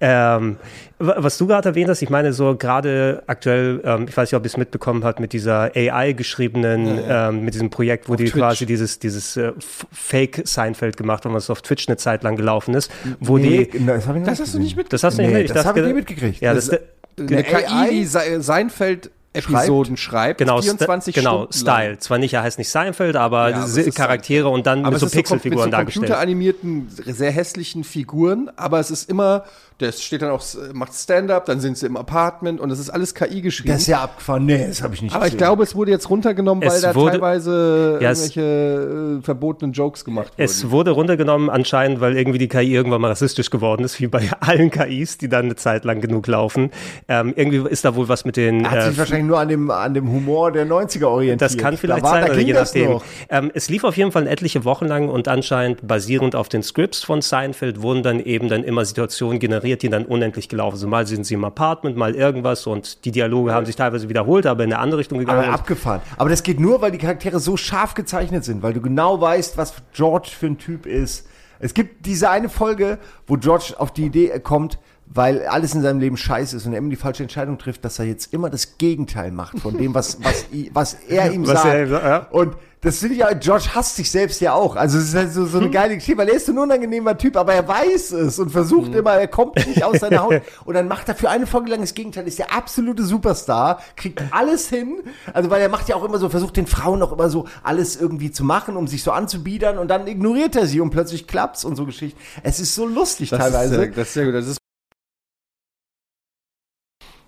Ähm, 0.00 0.56
wa- 0.98 1.16
was 1.18 1.36
du 1.36 1.46
gerade 1.46 1.68
erwähnt 1.68 1.90
hast, 1.90 2.00
ich 2.00 2.08
meine 2.10 2.32
so 2.32 2.56
gerade 2.56 3.22
aktuell, 3.26 3.80
ähm, 3.84 4.06
ich 4.08 4.16
weiß 4.16 4.30
nicht, 4.32 4.36
ob 4.38 4.42
ihr 4.44 4.46
es 4.46 4.56
mitbekommen 4.56 5.04
habt, 5.04 5.20
mit 5.20 5.32
dieser 5.34 5.70
AI 5.76 6.12
geschriebenen, 6.12 6.98
Ähm, 7.08 7.44
mit 7.44 7.52
diesem 7.54 7.68
Projekt, 7.70 8.08
wo 8.08 8.14
die 8.14 8.24
Twitch. 8.24 8.34
quasi 8.34 8.64
dieses, 8.66 8.98
dieses 8.98 9.36
äh, 9.36 9.52
Fake-Seinfeld 9.92 10.96
gemacht 10.96 11.24
haben, 11.24 11.34
was 11.34 11.50
auf 11.50 11.62
Twitch 11.62 11.88
eine 11.88 11.96
Zeit 11.96 12.22
lang 12.22 12.36
gelaufen 12.36 12.74
ist, 12.74 12.90
wo 13.20 13.38
Nee, 13.38 13.68
die, 13.72 13.84
das, 13.86 14.06
das 14.24 14.40
hast 14.40 14.54
du 14.54 14.58
nicht 14.58 14.76
mit. 14.76 14.92
das 14.92 15.02
hast 15.02 15.18
du 15.18 15.22
nicht 15.22 15.30
Nee, 15.30 15.36
mit? 15.38 15.44
Ich 15.46 15.52
das 15.52 15.64
dachte, 15.64 15.68
hab 15.68 15.76
ich 15.76 15.82
nie 15.82 15.88
ge- 15.88 15.94
mitgekriegt. 15.94 16.40
Ja, 16.40 16.54
das, 16.54 16.68
Das- 16.68 16.80
das, 17.16 17.26
Eine 17.30 17.38
AI? 17.46 17.86
KI, 17.88 17.90
die 18.00 18.04
Se 18.04 18.42
Seinfeld 18.42 19.10
Episoden 19.36 19.96
schreibt, 19.96 20.38
Genau, 20.38 20.60
24 20.60 21.12
St 21.14 21.18
genau, 21.18 21.46
Stunden 21.50 21.64
lang. 21.66 21.76
Style. 21.76 21.98
Zwar 21.98 22.18
nicht, 22.18 22.34
er 22.34 22.42
heißt 22.42 22.58
nicht 22.58 22.70
Seinfeld, 22.70 23.16
aber, 23.16 23.50
Ja, 23.50 23.90
Charaktere 23.94 24.48
und 24.48 24.66
dann 24.66 24.80
Aber 24.80 24.92
mit 24.92 25.00
so 25.00 25.06
ist 25.06 25.12
so 25.12 25.18
Pixelfiguren 25.18 25.64
mit 25.66 25.72
so 25.72 25.76
dargestellt. 25.76 26.06
computeranimierten, 26.06 26.88
sehr 26.90 27.30
hässlichen 27.30 27.84
Figuren, 27.84 28.50
aber 28.56 28.80
es 28.80 28.90
ist 28.90 29.08
immer, 29.08 29.44
das 29.78 30.02
steht 30.02 30.22
dann 30.22 30.30
auch, 30.30 30.42
macht 30.72 30.94
Stand-up, 30.94 31.44
dann 31.44 31.60
sind 31.60 31.76
sie 31.76 31.86
im 31.86 31.96
Apartment 31.96 32.60
und 32.60 32.70
es 32.70 32.78
ist 32.78 32.88
alles 32.90 33.14
KI 33.14 33.42
geschrieben. 33.42 33.72
Das 33.72 33.82
ist 33.82 33.88
ja 33.88 34.02
abgefahren. 34.02 34.46
Nee, 34.46 34.66
das 34.68 34.82
habe 34.82 34.94
ich 34.94 35.02
nicht 35.02 35.14
aber 35.14 35.26
ich 35.26 35.36
glaube, 35.36 35.62
es 35.62 35.74
wurde 35.74 35.90
jetzt 35.90 36.08
runtergenommen, 36.08 36.62
weil 36.66 36.74
Es 36.76 36.80
da 36.82 36.94
wurde- 36.94 37.12
teilweise 37.12 37.98
Ja, 38.00 38.10
irgendwelche 38.10 39.18
äh, 39.20 39.22
verbotenen 39.22 39.72
Jokes 39.72 40.04
gemacht 40.04 40.28
wurden. 40.32 40.42
Es 40.42 40.70
wurde 40.70 40.90
runtergenommen 40.92 41.50
anscheinend, 41.50 42.00
weil 42.00 42.16
irgendwie 42.16 42.38
die 42.38 42.48
KI 42.48 42.72
irgendwann 42.74 43.00
mal 43.02 43.08
rassistisch 43.08 43.50
geworden 43.50 43.84
ist, 43.84 44.00
wie 44.00 44.06
bei 44.06 44.28
allen 44.40 44.70
KIs, 44.70 45.18
die 45.18 45.28
dann 45.28 45.46
eine 45.46 45.56
Zeit 45.56 45.84
lang 45.84 46.00
genug 46.00 46.26
laufen. 46.26 46.70
Ähm, 47.08 47.34
irgendwie 47.36 47.68
ist 47.68 47.84
da 47.84 47.94
wohl 47.94 48.08
was 48.08 48.24
mit 48.24 48.36
den. 48.36 48.70
Hat 48.70 48.78
äh, 48.78 48.88
sich 48.88 48.98
wahrscheinlich 48.98 49.26
nur 49.26 49.38
an 49.38 49.48
dem, 49.48 49.70
an 49.70 49.92
dem 49.92 50.10
Humor 50.10 50.52
der 50.52 50.66
90er 50.66 51.04
orientiert. 51.06 51.42
das 51.42 51.56
kann 51.58 51.76
vielleicht 51.76 52.00
da 52.00 52.10
war, 52.10 52.22
sein, 52.22 52.30
oder 52.30 52.38
je 52.40 52.52
das 52.52 52.74
nachdem. 52.74 53.00
Ähm, 53.28 53.50
es 53.54 53.68
lief 53.68 53.84
auf 53.84 53.96
jeden 53.96 54.12
Fall 54.12 54.26
etliche 54.26 54.64
Wochen 54.64 54.86
lang 54.86 55.08
und 55.08 55.28
anscheinend 55.28 55.86
basierend 55.86 56.34
auf 56.34 56.48
den 56.48 56.62
Scripts 56.62 57.02
von 57.04 57.20
Seinfeld 57.20 57.82
wurden 57.82 58.02
dann 58.02 58.20
eben 58.20 58.48
dann 58.48 58.62
immer 58.64 58.84
Situationen 58.84 59.38
generiert, 59.38 59.65
die 59.66 59.90
dann 59.90 60.04
unendlich 60.04 60.48
gelaufen 60.48 60.76
sind. 60.76 60.90
Mal 60.90 61.06
sind 61.06 61.24
sie 61.24 61.34
im 61.34 61.44
Apartment, 61.44 61.96
mal 61.96 62.14
irgendwas 62.14 62.66
und 62.66 63.04
die 63.04 63.10
Dialoge 63.10 63.52
haben 63.52 63.66
sich 63.66 63.76
teilweise 63.76 64.08
wiederholt, 64.08 64.46
aber 64.46 64.64
in 64.64 64.72
eine 64.72 64.80
andere 64.80 65.00
Richtung 65.00 65.18
gegangen. 65.18 65.44
Aber 65.44 65.52
abgefahren. 65.52 66.00
Aber 66.16 66.30
das 66.30 66.42
geht 66.42 66.60
nur, 66.60 66.80
weil 66.80 66.92
die 66.92 66.98
Charaktere 66.98 67.40
so 67.40 67.56
scharf 67.56 67.94
gezeichnet 67.94 68.44
sind, 68.44 68.62
weil 68.62 68.72
du 68.72 68.80
genau 68.80 69.20
weißt, 69.20 69.56
was 69.56 69.74
George 69.92 70.30
für 70.38 70.46
ein 70.46 70.58
Typ 70.58 70.86
ist. 70.86 71.26
Es 71.58 71.74
gibt 71.74 72.06
diese 72.06 72.30
eine 72.30 72.48
Folge, 72.48 72.98
wo 73.26 73.36
George 73.36 73.74
auf 73.78 73.92
die 73.92 74.04
Idee 74.04 74.38
kommt, 74.40 74.78
weil 75.06 75.46
alles 75.46 75.74
in 75.74 75.82
seinem 75.82 76.00
Leben 76.00 76.16
scheiße 76.16 76.56
ist 76.56 76.66
und 76.66 76.72
er 76.72 76.78
immer 76.78 76.90
die 76.90 76.96
falsche 76.96 77.22
Entscheidung 77.22 77.58
trifft, 77.58 77.84
dass 77.84 77.98
er 77.98 78.04
jetzt 78.04 78.32
immer 78.32 78.50
das 78.50 78.78
Gegenteil 78.78 79.30
macht 79.30 79.58
von 79.58 79.76
dem, 79.78 79.94
was, 79.94 80.22
was, 80.22 80.46
was 80.72 80.94
er 81.08 81.32
ihm 81.32 81.46
Was 81.46 81.62
sagt. 81.62 81.74
er 81.74 81.82
ihm 81.82 81.90
sagt, 81.90 82.04
ja. 82.04 82.26
Und 82.30 82.56
das 82.82 82.98
finde 82.98 83.14
ich 83.14 83.20
ja, 83.20 83.32
George 83.32 83.70
hasst 83.74 83.96
sich 83.96 84.10
selbst 84.10 84.40
ja 84.40 84.52
auch. 84.52 84.76
Also 84.76 84.98
es 84.98 85.08
ist 85.08 85.14
halt 85.14 85.32
so, 85.32 85.46
so 85.46 85.58
eine 85.58 85.70
geile 85.70 85.96
Geschichte, 85.96 86.18
weil 86.18 86.28
er 86.28 86.36
ist 86.36 86.46
so 86.46 86.52
ein 86.52 86.58
unangenehmer 86.58 87.18
Typ, 87.18 87.36
aber 87.36 87.52
er 87.54 87.66
weiß 87.66 88.12
es 88.12 88.38
und 88.38 88.50
versucht 88.50 88.94
immer, 88.94 89.12
er 89.12 89.26
kommt 89.26 89.56
nicht 89.66 89.82
aus 89.82 89.98
seiner 89.98 90.22
Haut. 90.22 90.42
Und 90.64 90.74
dann 90.74 90.86
macht 90.86 91.08
er 91.08 91.16
für 91.16 91.28
eine 91.28 91.46
Folge 91.46 91.70
lang 91.70 91.80
das 91.80 91.94
Gegenteil, 91.94 92.28
ist 92.28 92.38
der 92.38 92.54
absolute 92.54 93.02
Superstar, 93.02 93.80
kriegt 93.96 94.22
alles 94.30 94.68
hin. 94.68 94.98
Also 95.32 95.50
weil 95.50 95.62
er 95.62 95.68
macht 95.68 95.88
ja 95.88 95.96
auch 95.96 96.04
immer 96.04 96.18
so, 96.18 96.28
versucht 96.28 96.56
den 96.56 96.66
Frauen 96.66 97.02
auch 97.02 97.12
immer 97.12 97.28
so 97.28 97.46
alles 97.62 97.96
irgendwie 97.96 98.30
zu 98.30 98.44
machen, 98.44 98.76
um 98.76 98.86
sich 98.86 99.02
so 99.02 99.10
anzubiedern 99.10 99.78
und 99.78 99.88
dann 99.88 100.06
ignoriert 100.06 100.54
er 100.54 100.66
sie 100.66 100.80
und 100.80 100.90
plötzlich 100.90 101.26
klappt's 101.26 101.64
und 101.64 101.76
so 101.76 101.86
Geschichten. 101.86 102.20
Es 102.42 102.60
ist 102.60 102.74
so 102.74 102.86
lustig 102.86 103.30
das 103.30 103.40
teilweise. 103.40 103.74
Ist 103.74 103.80
sehr, 103.80 103.90
das 103.90 104.06
ist 104.08 104.14
sehr 104.14 104.24
gut. 104.26 104.34
Das 104.34 104.46
ist 104.46 104.58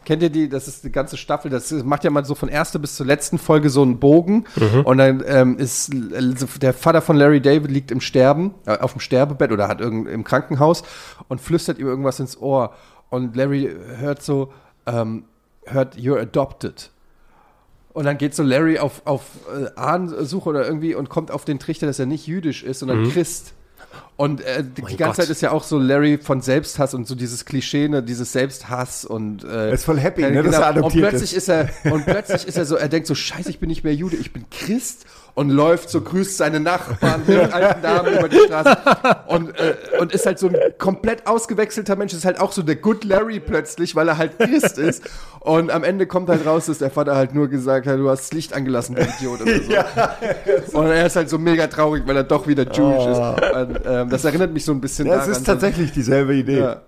Kennt 0.09 0.23
ihr 0.23 0.31
die, 0.31 0.49
das 0.49 0.69
ist 0.69 0.85
die 0.85 0.91
ganze 0.91 1.19
Staffel, 1.19 1.51
das 1.51 1.71
macht 1.71 2.03
ja 2.03 2.09
mal 2.09 2.25
so 2.25 2.35
von 2.35 2.49
erster 2.49 2.79
bis 2.79 2.97
zur 2.97 3.05
letzten 3.05 3.37
Folge 3.37 3.69
so 3.69 3.83
einen 3.83 3.99
Bogen. 3.99 4.47
Und 4.85 4.97
dann 4.97 5.23
ähm, 5.27 5.59
ist 5.59 5.93
äh, 5.93 6.35
der 6.63 6.73
Vater 6.73 7.03
von 7.03 7.15
Larry 7.15 7.43
David 7.43 7.71
liegt 7.71 7.91
im 7.91 8.01
Sterben, 8.01 8.55
äh, 8.65 8.79
auf 8.79 8.93
dem 8.93 9.01
Sterbebett 9.01 9.53
oder 9.53 9.69
hat 9.69 9.83
irgend 9.83 10.09
im 10.09 10.25
Krankenhaus 10.25 10.83
und 11.29 11.43
flüstert 11.43 11.79
ihm 11.79 11.89
irgendwas 11.89 12.21
ins 12.21 12.41
Ohr. 12.41 12.73
Und 13.11 13.37
Larry 13.37 13.71
hört 13.99 14.23
so, 14.23 14.51
ähm, 14.87 15.25
hört 15.67 15.97
You're 15.97 16.23
adopted. 16.23 16.91
Und 17.93 18.07
dann 18.07 18.17
geht 18.17 18.35
so 18.35 18.43
Larry 18.43 18.79
auf, 18.79 19.03
auf 19.05 19.25
äh, 19.55 19.79
Ahnensuche 19.79 20.49
oder 20.49 20.65
irgendwie 20.67 20.95
und 20.95 21.11
kommt 21.11 21.31
auf 21.31 21.45
den 21.45 21.59
Trichter, 21.59 21.87
dass 21.87 21.99
er 21.99 22.07
nicht 22.07 22.27
jüdisch 22.27 22.63
ist, 22.63 22.79
sondern 22.79 23.11
Christ. 23.11 23.53
Und 24.17 24.41
äh, 24.41 24.65
die 24.65 24.83
Mein 24.83 24.97
ganze 24.97 25.05
Gott. 25.05 25.17
Zeit 25.17 25.29
ist 25.31 25.43
ja 25.43 25.53
auch 25.53 25.63
so 25.63 25.79
Larry 25.79 26.19
von 26.19 26.41
Selbsthass 26.41 26.93
und 26.93 27.07
so 27.07 27.15
dieses 27.15 27.45
Klischee, 27.45 27.89
ne, 27.89 28.03
dieses 28.03 28.33
Selbsthass 28.33 29.05
und 29.05 29.45
äh, 29.45 29.69
Er 29.69 29.73
ist 29.73 29.85
voll 29.85 29.99
happy, 30.01 30.23
ne, 30.23 30.43
dass 30.43 30.57
er 30.57 30.71
und 30.71 30.79
adoptiert 30.79 31.11
plötzlich 31.11 31.35
ist. 31.35 31.49
ist. 31.49 31.49
er 31.49 31.71
und 31.93 32.05
plötzlich 32.05 32.47
ist 32.47 32.57
er 32.57 32.65
so, 32.65 32.75
er 32.75 32.89
denkt 32.89 33.07
so, 33.07 33.15
scheiße, 33.15 33.49
ich 33.49 33.61
bin 33.61 33.69
nicht 33.69 33.85
mehr 33.85 33.95
Jude, 33.95 34.17
ich 34.17 34.33
bin 34.33 34.45
Christ 34.51 35.07
und 35.39 35.51
läuft 35.51 35.89
so, 35.89 36.01
grüßt 36.01 36.37
seine 36.37 36.59
Nachbarn, 36.59 37.23
hilft 37.25 37.55
alten 37.55 37.81
Damen 37.81 38.13
über 38.19 38.29
die 38.29 38.39
Straße 38.39 38.77
und, 39.29 39.51
äh, 39.59 39.77
und 40.01 40.13
ist 40.13 40.27
halt 40.27 40.41
so 40.41 40.49
ein 40.49 40.57
komplett 40.79 41.29
ausgewechselter 41.29 41.95
Mensch, 41.95 42.13
ist 42.13 42.25
halt 42.25 42.41
auch 42.41 42.51
so 42.51 42.63
der 42.63 42.75
Good 42.75 43.05
Larry 43.05 43.39
plötzlich, 43.39 43.95
weil 43.95 44.09
er 44.09 44.19
halt 44.19 44.37
Christ 44.37 44.79
ist 44.79 45.05
und 45.39 45.71
am 45.71 45.85
Ende 45.85 46.09
kommt 46.09 46.29
halt 46.29 46.45
raus, 46.45 46.67
dass 46.67 46.79
der 46.79 46.91
Vater 46.91 47.15
halt 47.15 47.35
nur 47.37 47.47
gesagt 47.47 47.87
hat, 47.87 47.99
du 48.01 48.11
hast 48.11 48.23
das 48.25 48.33
Licht 48.33 48.53
angelassen, 48.53 48.97
du 48.97 49.03
Idiot 49.03 49.41
oder 49.43 49.53
so. 50.73 50.79
Und 50.79 50.87
er 50.87 51.07
ist 51.07 51.15
halt 51.15 51.31
so 51.31 51.39
mega 51.39 51.69
traurig, 51.69 52.03
weil 52.07 52.17
er 52.17 52.25
doch 52.25 52.49
wieder 52.49 52.65
Jewish 52.65 53.07
ist. 53.07 53.55
Und, 53.55 53.81
ähm, 53.87 54.11
das 54.11 54.25
erinnert 54.25 54.53
mich 54.53 54.65
so 54.65 54.73
ein 54.73 54.81
bisschen 54.81 55.07
Ja, 55.07 55.15
daran. 55.19 55.31
es 55.31 55.39
ist 55.39 55.45
tatsächlich 55.47 55.93
dieselbe 55.93 56.35
Idee. 56.35 56.59
Ja. 56.59 56.81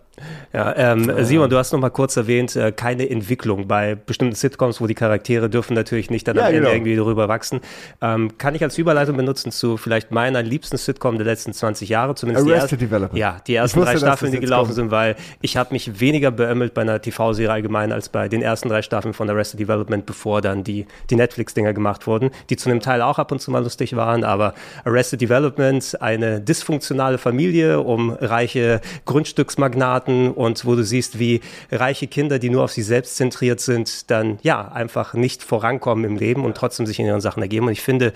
Ja, 0.53 0.75
ähm, 0.77 1.11
Simon, 1.25 1.49
du 1.51 1.57
hast 1.57 1.73
noch 1.73 1.81
mal 1.81 1.91
kurz 1.91 2.17
erwähnt, 2.17 2.57
äh, 2.57 2.73
keine 2.73 3.09
Entwicklung 3.09 3.69
bei 3.69 3.95
bestimmten 3.95 4.35
Sitcoms, 4.35 4.81
wo 4.81 4.87
die 4.87 4.95
Charaktere 4.95 5.49
dürfen 5.49 5.75
natürlich 5.75 6.11
nicht 6.11 6.27
dann 6.27 6.39
am 6.39 6.43
Ja, 6.45 6.49
Ende 6.49 6.61
genau. 6.61 6.73
irgendwie 6.73 6.97
darüber 6.97 7.29
wachsen. 7.29 7.61
Ähm, 8.01 8.37
kann 8.39 8.55
ich 8.55 8.63
als 8.63 8.77
Überleitung 8.79 9.17
benutzen 9.17 9.53
zu 9.53 9.77
vielleicht 9.77 10.11
meiner 10.11 10.43
liebsten 10.43 10.77
Sitcom 10.77 11.17
der 11.17 11.27
letzten 11.27 11.53
20 11.53 11.89
Jahre, 11.89 12.15
zumindest 12.15 12.47
die 12.47 12.53
Arrested 12.53 12.73
ersten, 12.73 12.85
Development. 12.87 13.19
Ja, 13.19 13.37
die 13.47 13.55
ersten 13.55 13.81
wusste, 13.81 13.93
drei 13.93 13.99
Staffeln, 13.99 14.33
die 14.33 14.41
gelaufen 14.41 14.69
kommt. 14.69 14.75
sind, 14.75 14.91
weil 14.91 15.17
ich 15.41 15.57
habe 15.57 15.73
mich 15.73 16.01
weniger 16.01 16.31
beömmelt 16.31 16.75
bei 16.75 16.83
einer 16.83 17.01
TV-Serie 17.01 17.53
allgemein 17.53 17.93
als 17.93 18.09
bei 18.09 18.29
den 18.29 18.43
ersten 18.43 18.69
drei 18.69 18.83
Staffeln 18.83 19.15
von 19.15 19.31
Arrested 19.31 19.61
Development, 19.61 20.05
bevor 20.07 20.41
dann 20.41 20.65
die, 20.65 20.87
die 21.11 21.17
Netflix-Dinger 21.17 21.73
gemacht 21.73 22.07
wurden, 22.07 22.31
die 22.49 22.57
zu 22.57 22.71
einem 22.71 22.81
Teil 22.81 23.03
auch 23.03 23.19
ab 23.19 23.33
und 23.33 23.41
zu 23.41 23.51
mal 23.51 23.63
lustig 23.63 23.95
waren, 23.97 24.25
aber 24.25 24.55
Arrested 24.85 25.21
Development, 25.21 25.97
eine 26.01 26.41
dysfunktionale 26.41 27.19
Familie 27.19 27.81
um 27.81 28.11
reiche 28.11 28.81
Grundstücksmagnaten 29.05 30.10
und 30.31 30.65
wo 30.65 30.75
du 30.75 30.85
siehst, 30.85 31.19
wie 31.19 31.41
reiche 31.71 32.07
Kinder, 32.07 32.39
die 32.39 32.51
nur 32.51 32.65
auf 32.65 32.73
sich 32.73 32.87
selbst 32.87 33.17
zentriert 33.17 33.61
sind, 33.61 34.11
dann 34.11 34.39
ja 34.43 34.69
einfach 34.69 35.15
nicht 35.15 35.43
vorankommen 35.43 36.05
im 36.05 36.17
Leben 36.17 36.45
und 36.45 36.57
trotzdem 36.57 36.87
sich 36.87 36.99
in 36.99 37.07
ihren 37.07 37.21
Sachen 37.21 37.43
ergeben. 37.43 37.67
Und 37.67 37.73
ich 37.73 37.83
finde, 37.83 38.13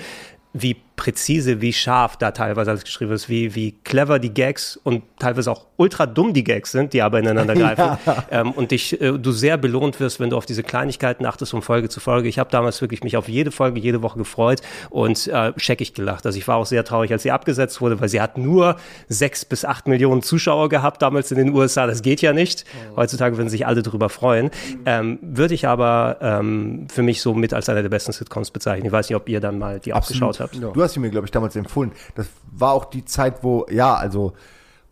wie 0.53 0.77
präzise, 0.97 1.61
wie 1.61 1.73
scharf 1.73 2.17
da 2.17 2.31
teilweise 2.31 2.71
alles 2.71 2.85
geschrieben 2.85 3.13
ist, 3.13 3.29
wie, 3.29 3.55
wie 3.55 3.73
clever 3.85 4.19
die 4.19 4.33
Gags 4.33 4.77
und 4.77 5.03
teilweise 5.19 5.51
auch 5.51 5.67
ultra 5.77 6.07
dumm 6.07 6.33
die 6.33 6.45
Gags 6.45 6.71
sind, 6.71 6.93
die 6.93 7.03
aber 7.03 7.19
ineinander 7.19 7.55
greifen. 7.55 7.99
Ähm, 8.31 8.53
und 8.53 8.71
dich, 8.71 9.01
äh, 9.01 9.19
du 9.19 9.33
sehr 9.33 9.57
belohnt 9.57 9.99
wirst, 9.99 10.21
wenn 10.21 10.31
du 10.31 10.37
auf 10.37 10.47
diese 10.47 10.63
Kleinigkeiten 10.63 11.27
achtest 11.27 11.51
von 11.51 11.63
Folge 11.63 11.89
zu 11.89 12.01
Folge. 12.01 12.29
Ich 12.29 12.39
habe 12.39 12.51
damals 12.51 12.81
wirklich 12.81 13.03
mich 13.03 13.17
auf 13.17 13.29
jede 13.29 13.51
Folge, 13.51 13.81
jede 13.81 14.03
Woche 14.03 14.19
gefreut 14.19 14.61
und 14.91 15.27
äh, 15.27 15.53
scheckig 15.57 15.95
gelacht. 15.95 16.27
Also 16.27 16.39
ich 16.39 16.47
war 16.47 16.57
auch 16.57 16.67
sehr 16.67 16.85
traurig, 16.85 17.11
als 17.13 17.25
sie 17.25 17.33
abgesetzt 17.33 17.81
wurde, 17.81 18.01
weil 18.01 18.09
sie 18.09 18.21
hat 18.21 18.39
nur 18.39 18.77
sechs 19.09 19.45
bis 19.45 19.65
acht 19.65 19.89
Millionen 19.89 20.23
Zuschauer 20.23 20.69
gehabt 20.69 21.03
damals 21.03 21.31
in 21.33 21.39
den 21.39 21.53
USA. 21.53 21.87
Das 21.87 22.03
geht 22.03 22.23
ja 22.23 22.33
nicht. 22.33 22.65
Heutzutage 22.97 23.37
würden 23.37 23.49
sich 23.49 23.67
alle 23.67 23.83
drüber 23.83 24.09
freuen. 24.09 24.51
Ähm, 24.87 25.19
Würde 25.23 25.55
ich 25.55 25.67
aber 25.67 26.19
ähm, 26.21 26.87
für 26.89 27.03
mich 27.03 27.21
so 27.21 27.35
mit 27.35 27.53
als 27.53 27.69
einer 27.69 27.83
der 27.83 27.89
besten 27.89 28.13
Sitcoms 28.13 28.51
bezeichnen. 28.51 28.87
Ich 28.87 28.93
weiß 28.93 29.09
nicht, 29.09 29.17
ob 29.17 29.29
ihr 29.29 29.41
dann 29.41 29.59
mal 29.59 29.81
die 29.81 29.93
abgeschaut 29.93 30.41
habt. 30.41 30.55
Du 30.55 30.84
hast 30.85 30.95
sie 30.95 31.01
mir, 31.01 31.11
glaube 31.11 31.27
ich, 31.27 31.31
damals 31.31 31.57
empfohlen. 31.57 31.93
Das 32.15 32.29
war 32.53 32.73
auch 32.73 32.85
die 32.85 33.05
Zeit, 33.05 33.43
wo, 33.43 33.67
ja, 33.71 33.95
also, 33.95 34.35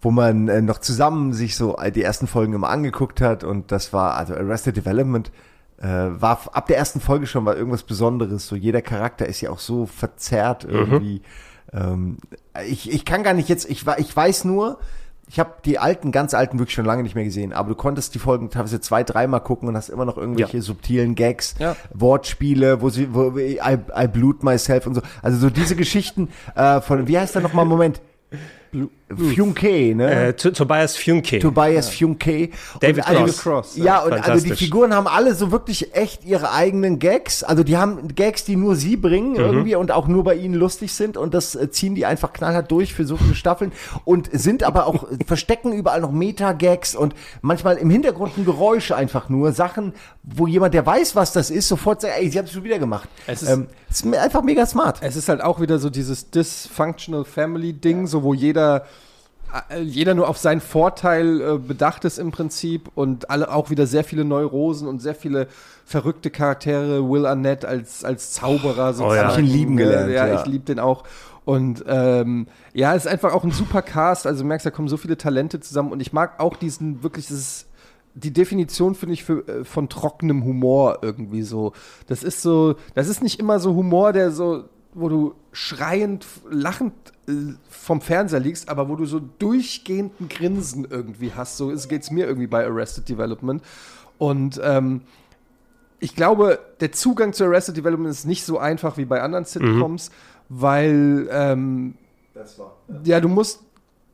wo 0.00 0.10
man 0.10 0.48
äh, 0.48 0.62
noch 0.62 0.78
zusammen 0.78 1.32
sich 1.32 1.56
so 1.56 1.76
die 1.94 2.02
ersten 2.02 2.26
Folgen 2.26 2.54
immer 2.54 2.70
angeguckt 2.70 3.20
hat 3.20 3.44
und 3.44 3.70
das 3.70 3.92
war, 3.92 4.16
also 4.16 4.34
Arrested 4.34 4.76
Development 4.76 5.30
äh, 5.78 5.86
war 5.86 6.40
ab 6.52 6.66
der 6.66 6.76
ersten 6.76 7.00
Folge 7.00 7.26
schon 7.26 7.44
mal 7.44 7.56
irgendwas 7.56 7.82
Besonderes. 7.82 8.46
So 8.46 8.56
jeder 8.56 8.82
Charakter 8.82 9.26
ist 9.26 9.40
ja 9.40 9.50
auch 9.50 9.58
so 9.58 9.86
verzerrt 9.86 10.64
irgendwie. 10.64 11.22
Ähm, 11.72 12.18
ich, 12.66 12.90
ich 12.92 13.04
kann 13.04 13.22
gar 13.22 13.34
nicht 13.34 13.48
jetzt, 13.48 13.68
ich, 13.68 13.86
ich 13.98 14.16
weiß 14.16 14.44
nur, 14.44 14.78
ich 15.32 15.38
habe 15.40 15.54
die 15.64 15.78
alten, 15.78 16.12
ganz 16.12 16.34
alten 16.34 16.58
wirklich 16.58 16.74
schon 16.74 16.84
lange 16.84 17.02
nicht 17.02 17.14
mehr 17.14 17.24
gesehen, 17.24 17.54
aber 17.54 17.70
du 17.70 17.74
konntest 17.74 18.14
die 18.14 18.18
Folgen 18.18 18.50
teilweise 18.50 18.82
zwei, 18.82 19.02
dreimal 19.02 19.40
gucken 19.40 19.66
und 19.66 19.74
hast 19.74 19.88
immer 19.88 20.04
noch 20.04 20.18
irgendwelche 20.18 20.60
subtilen 20.60 21.14
Gags, 21.14 21.54
Ja. 21.58 21.74
Wortspiele, 21.94 22.82
wo 22.82 22.90
sie, 22.90 23.14
wo 23.14 23.38
I, 23.38 23.58
I 23.58 24.06
blood 24.08 24.42
myself 24.42 24.86
und 24.86 24.94
so. 24.94 25.00
Also 25.22 25.38
so 25.38 25.48
diese 25.48 25.74
Geschichten 25.74 26.28
äh, 26.54 26.82
von, 26.82 27.08
wie 27.08 27.18
heißt 27.18 27.34
der 27.34 27.40
nochmal, 27.40 27.64
Moment? 27.64 28.02
Funke, 29.14 29.94
ne? 29.94 30.28
Äh, 30.28 30.32
Tobias 30.32 30.96
Funke. 30.96 31.38
Tobias 31.38 31.90
Funke. 31.90 32.48
David 32.80 33.06
und, 33.06 33.14
Cross. 33.14 33.42
Cross, 33.42 33.76
Ja, 33.76 34.00
und 34.00 34.12
also 34.12 34.46
die. 34.46 34.54
Figuren 34.54 34.94
haben 34.94 35.06
alle 35.06 35.34
so 35.34 35.52
wirklich 35.52 35.94
echt 35.94 36.24
ihre 36.24 36.52
eigenen 36.52 36.98
Gags. 36.98 37.42
Also 37.42 37.64
die 37.64 37.76
haben 37.76 38.08
Gags, 38.14 38.44
die 38.44 38.56
nur 38.56 38.74
sie 38.74 38.96
bringen 38.96 39.36
irgendwie 39.36 39.74
und 39.74 39.90
auch 39.90 40.08
nur 40.08 40.24
bei 40.24 40.36
ihnen 40.36 40.54
lustig 40.54 40.94
sind 40.94 41.18
und 41.18 41.34
das 41.34 41.54
äh, 41.54 41.70
ziehen 41.70 41.94
die 41.94 42.06
einfach 42.06 42.32
knallhart 42.32 42.70
durch 42.70 42.94
für 42.94 43.04
so 43.04 43.16
viele 43.16 43.34
Staffeln 43.34 43.72
und 44.04 44.30
sind 44.32 44.62
aber 44.62 44.86
auch, 44.86 45.06
verstecken 45.26 45.72
überall 45.72 46.00
noch 46.00 46.12
Meta-Gags 46.12 46.94
und 46.94 47.14
manchmal 47.42 47.76
im 47.76 47.90
Hintergrund 47.90 48.38
ein 48.38 48.44
Geräusch 48.46 48.92
einfach 48.92 49.28
nur. 49.28 49.52
Sachen, 49.52 49.92
wo 50.24 50.46
jemand, 50.46 50.72
der 50.74 50.86
weiß, 50.86 51.16
was 51.16 51.32
das 51.32 51.50
ist, 51.50 51.66
sofort 51.68 52.00
sagt, 52.00 52.14
ey, 52.16 52.30
sie 52.30 52.38
haben 52.38 52.44
es 52.46 52.52
schon 52.52 52.62
wieder 52.64 52.78
gemacht. 52.78 53.08
Es 53.26 53.42
ist- 53.42 53.48
ähm, 53.50 53.66
ist 53.90 54.04
mir 54.04 54.20
einfach 54.22 54.42
mega 54.42 54.64
smart. 54.66 54.98
Es 55.02 55.16
ist 55.16 55.28
halt 55.28 55.40
auch 55.42 55.60
wieder 55.60 55.78
so 55.78 55.90
dieses 55.90 56.30
Dysfunctional 56.30 57.24
Family 57.24 57.72
Ding, 57.72 58.06
so 58.06 58.22
wo 58.22 58.32
jeder 58.34 58.84
äh, 59.68 59.80
jeder 59.82 60.14
nur 60.14 60.28
auf 60.28 60.38
seinen 60.38 60.62
Vorteil 60.62 61.40
äh, 61.40 61.58
bedacht 61.58 62.04
ist 62.06 62.18
im 62.18 62.30
Prinzip 62.30 62.88
und 62.94 63.28
alle 63.28 63.52
auch 63.52 63.68
wieder 63.68 63.86
sehr 63.86 64.02
viele 64.04 64.24
Neurosen 64.24 64.88
und 64.88 65.00
sehr 65.02 65.14
viele 65.14 65.46
verrückte 65.84 66.30
Charaktere. 66.30 67.06
Will 67.10 67.26
Arnett 67.26 67.64
als 67.66 68.02
als 68.04 68.32
Zauberer 68.32 68.94
sozusagen. 68.94 69.16
ja. 69.16 69.24
Hab 69.32 69.38
ich 69.38 69.44
ihn 69.44 69.52
lieben 69.52 69.76
gelernt, 69.76 70.10
Ja, 70.10 70.26
ja. 70.26 70.40
ich 70.40 70.46
liebe 70.46 70.64
den 70.64 70.78
auch. 70.78 71.04
Und 71.44 71.84
ähm, 71.88 72.46
ja, 72.72 72.94
es 72.94 73.04
ist 73.04 73.10
einfach 73.10 73.34
auch 73.34 73.44
ein 73.44 73.50
super 73.50 73.82
Cast. 73.82 74.26
Also 74.26 74.42
du 74.42 74.48
merkst, 74.48 74.64
da 74.64 74.70
kommen 74.70 74.88
so 74.88 74.96
viele 74.96 75.18
Talente 75.18 75.58
zusammen 75.60 75.90
und 75.92 76.00
ich 76.00 76.12
mag 76.14 76.38
auch 76.40 76.56
diesen 76.56 77.02
wirklich 77.02 77.26
dieses 77.26 77.66
die 78.14 78.32
Definition 78.32 78.94
finde 78.94 79.14
ich 79.14 79.24
für, 79.24 79.46
äh, 79.48 79.64
von 79.64 79.88
trockenem 79.88 80.44
Humor 80.44 80.98
irgendwie 81.02 81.42
so. 81.42 81.72
Das 82.06 82.22
ist 82.22 82.42
so, 82.42 82.74
das 82.94 83.08
ist 83.08 83.22
nicht 83.22 83.40
immer 83.40 83.58
so 83.58 83.74
Humor, 83.74 84.12
der 84.12 84.30
so, 84.30 84.64
wo 84.94 85.08
du 85.08 85.34
schreiend, 85.52 86.26
lachend 86.50 86.92
äh, 87.28 87.32
vom 87.70 88.00
Fernseher 88.02 88.40
liegst, 88.40 88.68
aber 88.68 88.88
wo 88.88 88.96
du 88.96 89.06
so 89.06 89.20
durchgehenden 89.38 90.28
Grinsen 90.28 90.86
irgendwie 90.90 91.32
hast. 91.34 91.56
So 91.56 91.70
ist- 91.70 91.88
geht's 91.88 92.10
mir 92.10 92.26
irgendwie 92.26 92.46
bei 92.48 92.66
Arrested 92.66 93.08
Development. 93.08 93.62
Und 94.18 94.60
ähm, 94.62 95.02
ich 95.98 96.14
glaube, 96.14 96.58
der 96.80 96.92
Zugang 96.92 97.32
zu 97.32 97.44
Arrested 97.44 97.76
Development 97.76 98.10
ist 98.10 98.26
nicht 98.26 98.44
so 98.44 98.58
einfach 98.58 98.96
wie 98.98 99.04
bei 99.04 99.22
anderen 99.22 99.44
Sitcoms, 99.44 100.10
weil 100.48 101.28
ähm, 101.30 101.94
ja, 103.04 103.20
du 103.20 103.28
musst 103.28 103.60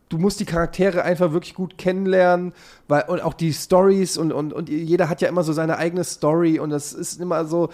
du 0.08 0.18
musst 0.18 0.40
die 0.40 0.44
Charaktere 0.44 1.02
einfach 1.02 1.32
wirklich 1.32 1.54
gut 1.54 1.78
kennenlernen, 1.78 2.52
weil 2.88 3.04
und 3.08 3.22
auch 3.22 3.34
die 3.34 3.52
Stories 3.52 4.16
und, 4.16 4.32
und, 4.32 4.52
und 4.52 4.68
jeder 4.68 5.08
hat 5.08 5.20
ja 5.20 5.28
immer 5.28 5.42
so 5.42 5.52
seine 5.52 5.78
eigene 5.78 6.04
Story 6.04 6.58
und 6.58 6.70
das 6.70 6.92
ist 6.92 7.20
immer 7.20 7.44
so, 7.44 7.70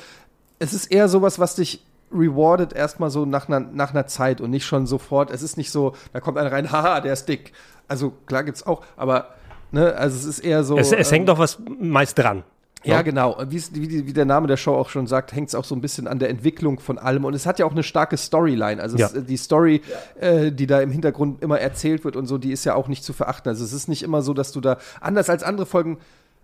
es 0.59 0.73
ist 0.73 0.87
eher 0.87 1.09
sowas, 1.09 1.39
was 1.39 1.57
dich 1.57 1.85
rewardet 2.13 2.73
erstmal 2.73 3.11
so 3.11 3.25
nach 3.25 3.49
einer, 3.49 3.61
nach 3.61 3.91
einer 3.91 4.07
Zeit 4.07 4.41
und 4.41 4.51
nicht 4.51 4.65
schon 4.65 4.87
sofort. 4.87 5.31
Es 5.31 5.43
ist 5.43 5.57
nicht 5.57 5.71
so, 5.71 5.95
da 6.13 6.21
kommt 6.21 6.39
einer 6.39 6.53
rein, 6.53 6.71
haha, 6.73 7.01
der 7.01 7.13
ist 7.13 7.29
dick. 7.29 7.53
Also 7.89 8.13
klar 8.27 8.45
gibt's 8.45 8.67
auch, 8.67 8.85
aber 8.97 9.35
ne, 9.73 9.95
also 9.95 10.17
es 10.17 10.25
ist 10.25 10.39
eher 10.41 10.65
so. 10.65 10.79
Es, 10.79 10.93
es 10.93 11.11
ähm, 11.11 11.15
hängt 11.15 11.29
doch 11.29 11.39
was 11.39 11.59
meist 11.81 12.19
dran. 12.19 12.45
Ja, 12.85 13.03
genau. 13.03 13.37
Wie, 13.49 13.63
wie, 13.73 14.13
der 14.13 14.25
Name 14.25 14.47
der 14.47 14.57
Show 14.57 14.75
auch 14.75 14.89
schon 14.89 15.07
sagt, 15.07 15.33
hängt 15.33 15.49
es 15.49 15.55
auch 15.55 15.65
so 15.65 15.75
ein 15.75 15.81
bisschen 15.81 16.07
an 16.07 16.19
der 16.19 16.29
Entwicklung 16.31 16.81
von 16.81 16.99
allem. 16.99 17.25
Und 17.25 17.35
es 17.35 17.47
hat 17.47 17.59
ja 17.59 17.67
auch 17.67 17.73
eine 17.73 17.83
starke 17.83 18.17
Storyline. 18.17 18.81
Also 18.81 18.97
Ja. 18.97 19.07
es, 19.07 19.25
die 19.27 19.37
Story, 19.37 19.83
äh, 20.21 20.53
die 20.53 20.67
da 20.67 20.81
im 20.81 20.91
Hintergrund 20.91 21.43
immer 21.43 21.59
erzählt 21.59 22.05
wird 22.05 22.17
und 22.17 22.27
so, 22.27 22.39
die 22.39 22.53
ist 22.53 22.65
ja 22.65 22.75
auch 22.75 22.89
nicht 22.89 23.05
zu 23.05 23.13
verachten. 23.13 23.49
Also 23.49 23.65
es 23.65 23.73
ist 23.73 23.89
nicht 23.89 24.03
immer 24.03 24.23
so, 24.23 24.35
dass 24.35 24.53
du 24.53 24.61
da, 24.61 24.79
anders 25.01 25.31
als 25.31 25.43
andere 25.43 25.67
Folgen 25.67 25.99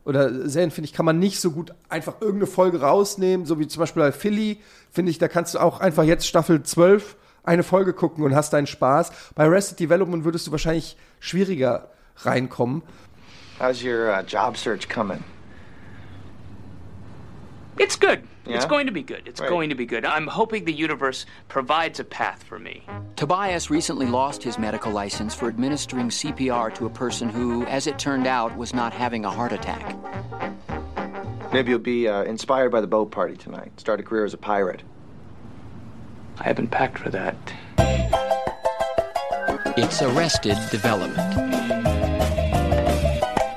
oder 0.05 0.49
Serien, 0.49 0.71
finde 0.71 0.87
ich, 0.87 0.95
kann 0.95 1.05
man 1.05 1.19
nicht 1.19 1.41
so 1.41 1.51
gut 1.51 1.75
einfach 1.89 2.15
irgendeine 2.21 2.47
Folge 2.47 2.81
rausnehmen, 2.81 3.45
so 3.47 3.59
wie 3.59 3.69
zum 3.69 3.81
Beispiel 3.81 4.03
bei 4.03 4.13
Philly, 4.13 4.59
finde 4.91 5.11
ich, 5.11 5.19
da 5.19 5.29
kannst 5.29 5.55
du 5.55 5.59
auch 5.59 5.81
einfach 5.81 6.05
jetzt 6.05 6.27
Staffel 6.27 6.63
12 6.63 7.17
eine 7.43 7.63
Folge 7.63 7.93
gucken 7.93 8.25
und 8.25 8.35
hast 8.35 8.53
deinen 8.53 8.67
Spaß. 8.67 9.13
Bei 9.35 9.45
Arrested 9.45 9.81
Development 9.81 10.25
würdest 10.25 10.47
du 10.47 10.53
wahrscheinlich 10.53 10.97
schwieriger 11.21 11.91
reinkommen. 12.19 12.83
How's 13.59 13.85
your 13.85 14.09
uh, 14.09 14.23
job 14.27 14.57
search 14.57 14.89
coming? 14.89 15.23
It's 17.81 17.97
good. 17.97 18.23
Yeah? 18.47 18.57
It's 18.57 18.67
going 18.67 18.85
to 18.87 18.93
be 18.93 19.03
good. 19.03 19.23
It's 19.27 19.41
Right. 19.41 19.49
going 19.49 19.71
to 19.71 19.75
be 19.75 19.87
good. 19.87 20.05
I'm 20.05 20.27
hoping 20.27 20.67
the 20.67 20.73
universe 20.73 21.25
provides 21.49 21.99
a 21.99 22.05
path 22.05 22.43
for 22.43 22.59
me. 22.59 22.85
Tobias 23.17 23.71
recently 23.71 24.05
lost 24.05 24.43
his 24.43 24.59
medical 24.59 24.93
license 24.93 25.35
for 25.35 25.49
administering 25.49 26.11
CPR 26.11 26.75
to 26.75 26.85
a 26.85 26.91
person 26.91 27.31
who, 27.31 27.65
as 27.65 27.87
it 27.87 27.99
turned 27.99 28.27
out, 28.27 28.55
was 28.59 28.75
not 28.75 28.93
having 28.93 29.25
a 29.25 29.31
heart 29.31 29.53
attack. 29.53 29.97
Maybe 31.55 31.71
you'll 31.71 31.79
be 31.79 32.07
uh, 32.07 32.23
inspired 32.25 32.71
by 32.71 32.83
the 32.83 32.87
boat 32.87 33.11
party 33.11 33.35
tonight. 33.35 33.73
Start 33.81 33.99
a 33.99 34.03
career 34.03 34.27
as 34.27 34.35
a 34.35 34.39
pirate. 34.39 34.83
I 36.39 36.45
haven't 36.45 36.69
packed 36.69 36.99
for 36.99 37.09
that. 37.11 37.35
It's 39.79 40.03
Arrested 40.03 40.59
Development. 40.71 41.50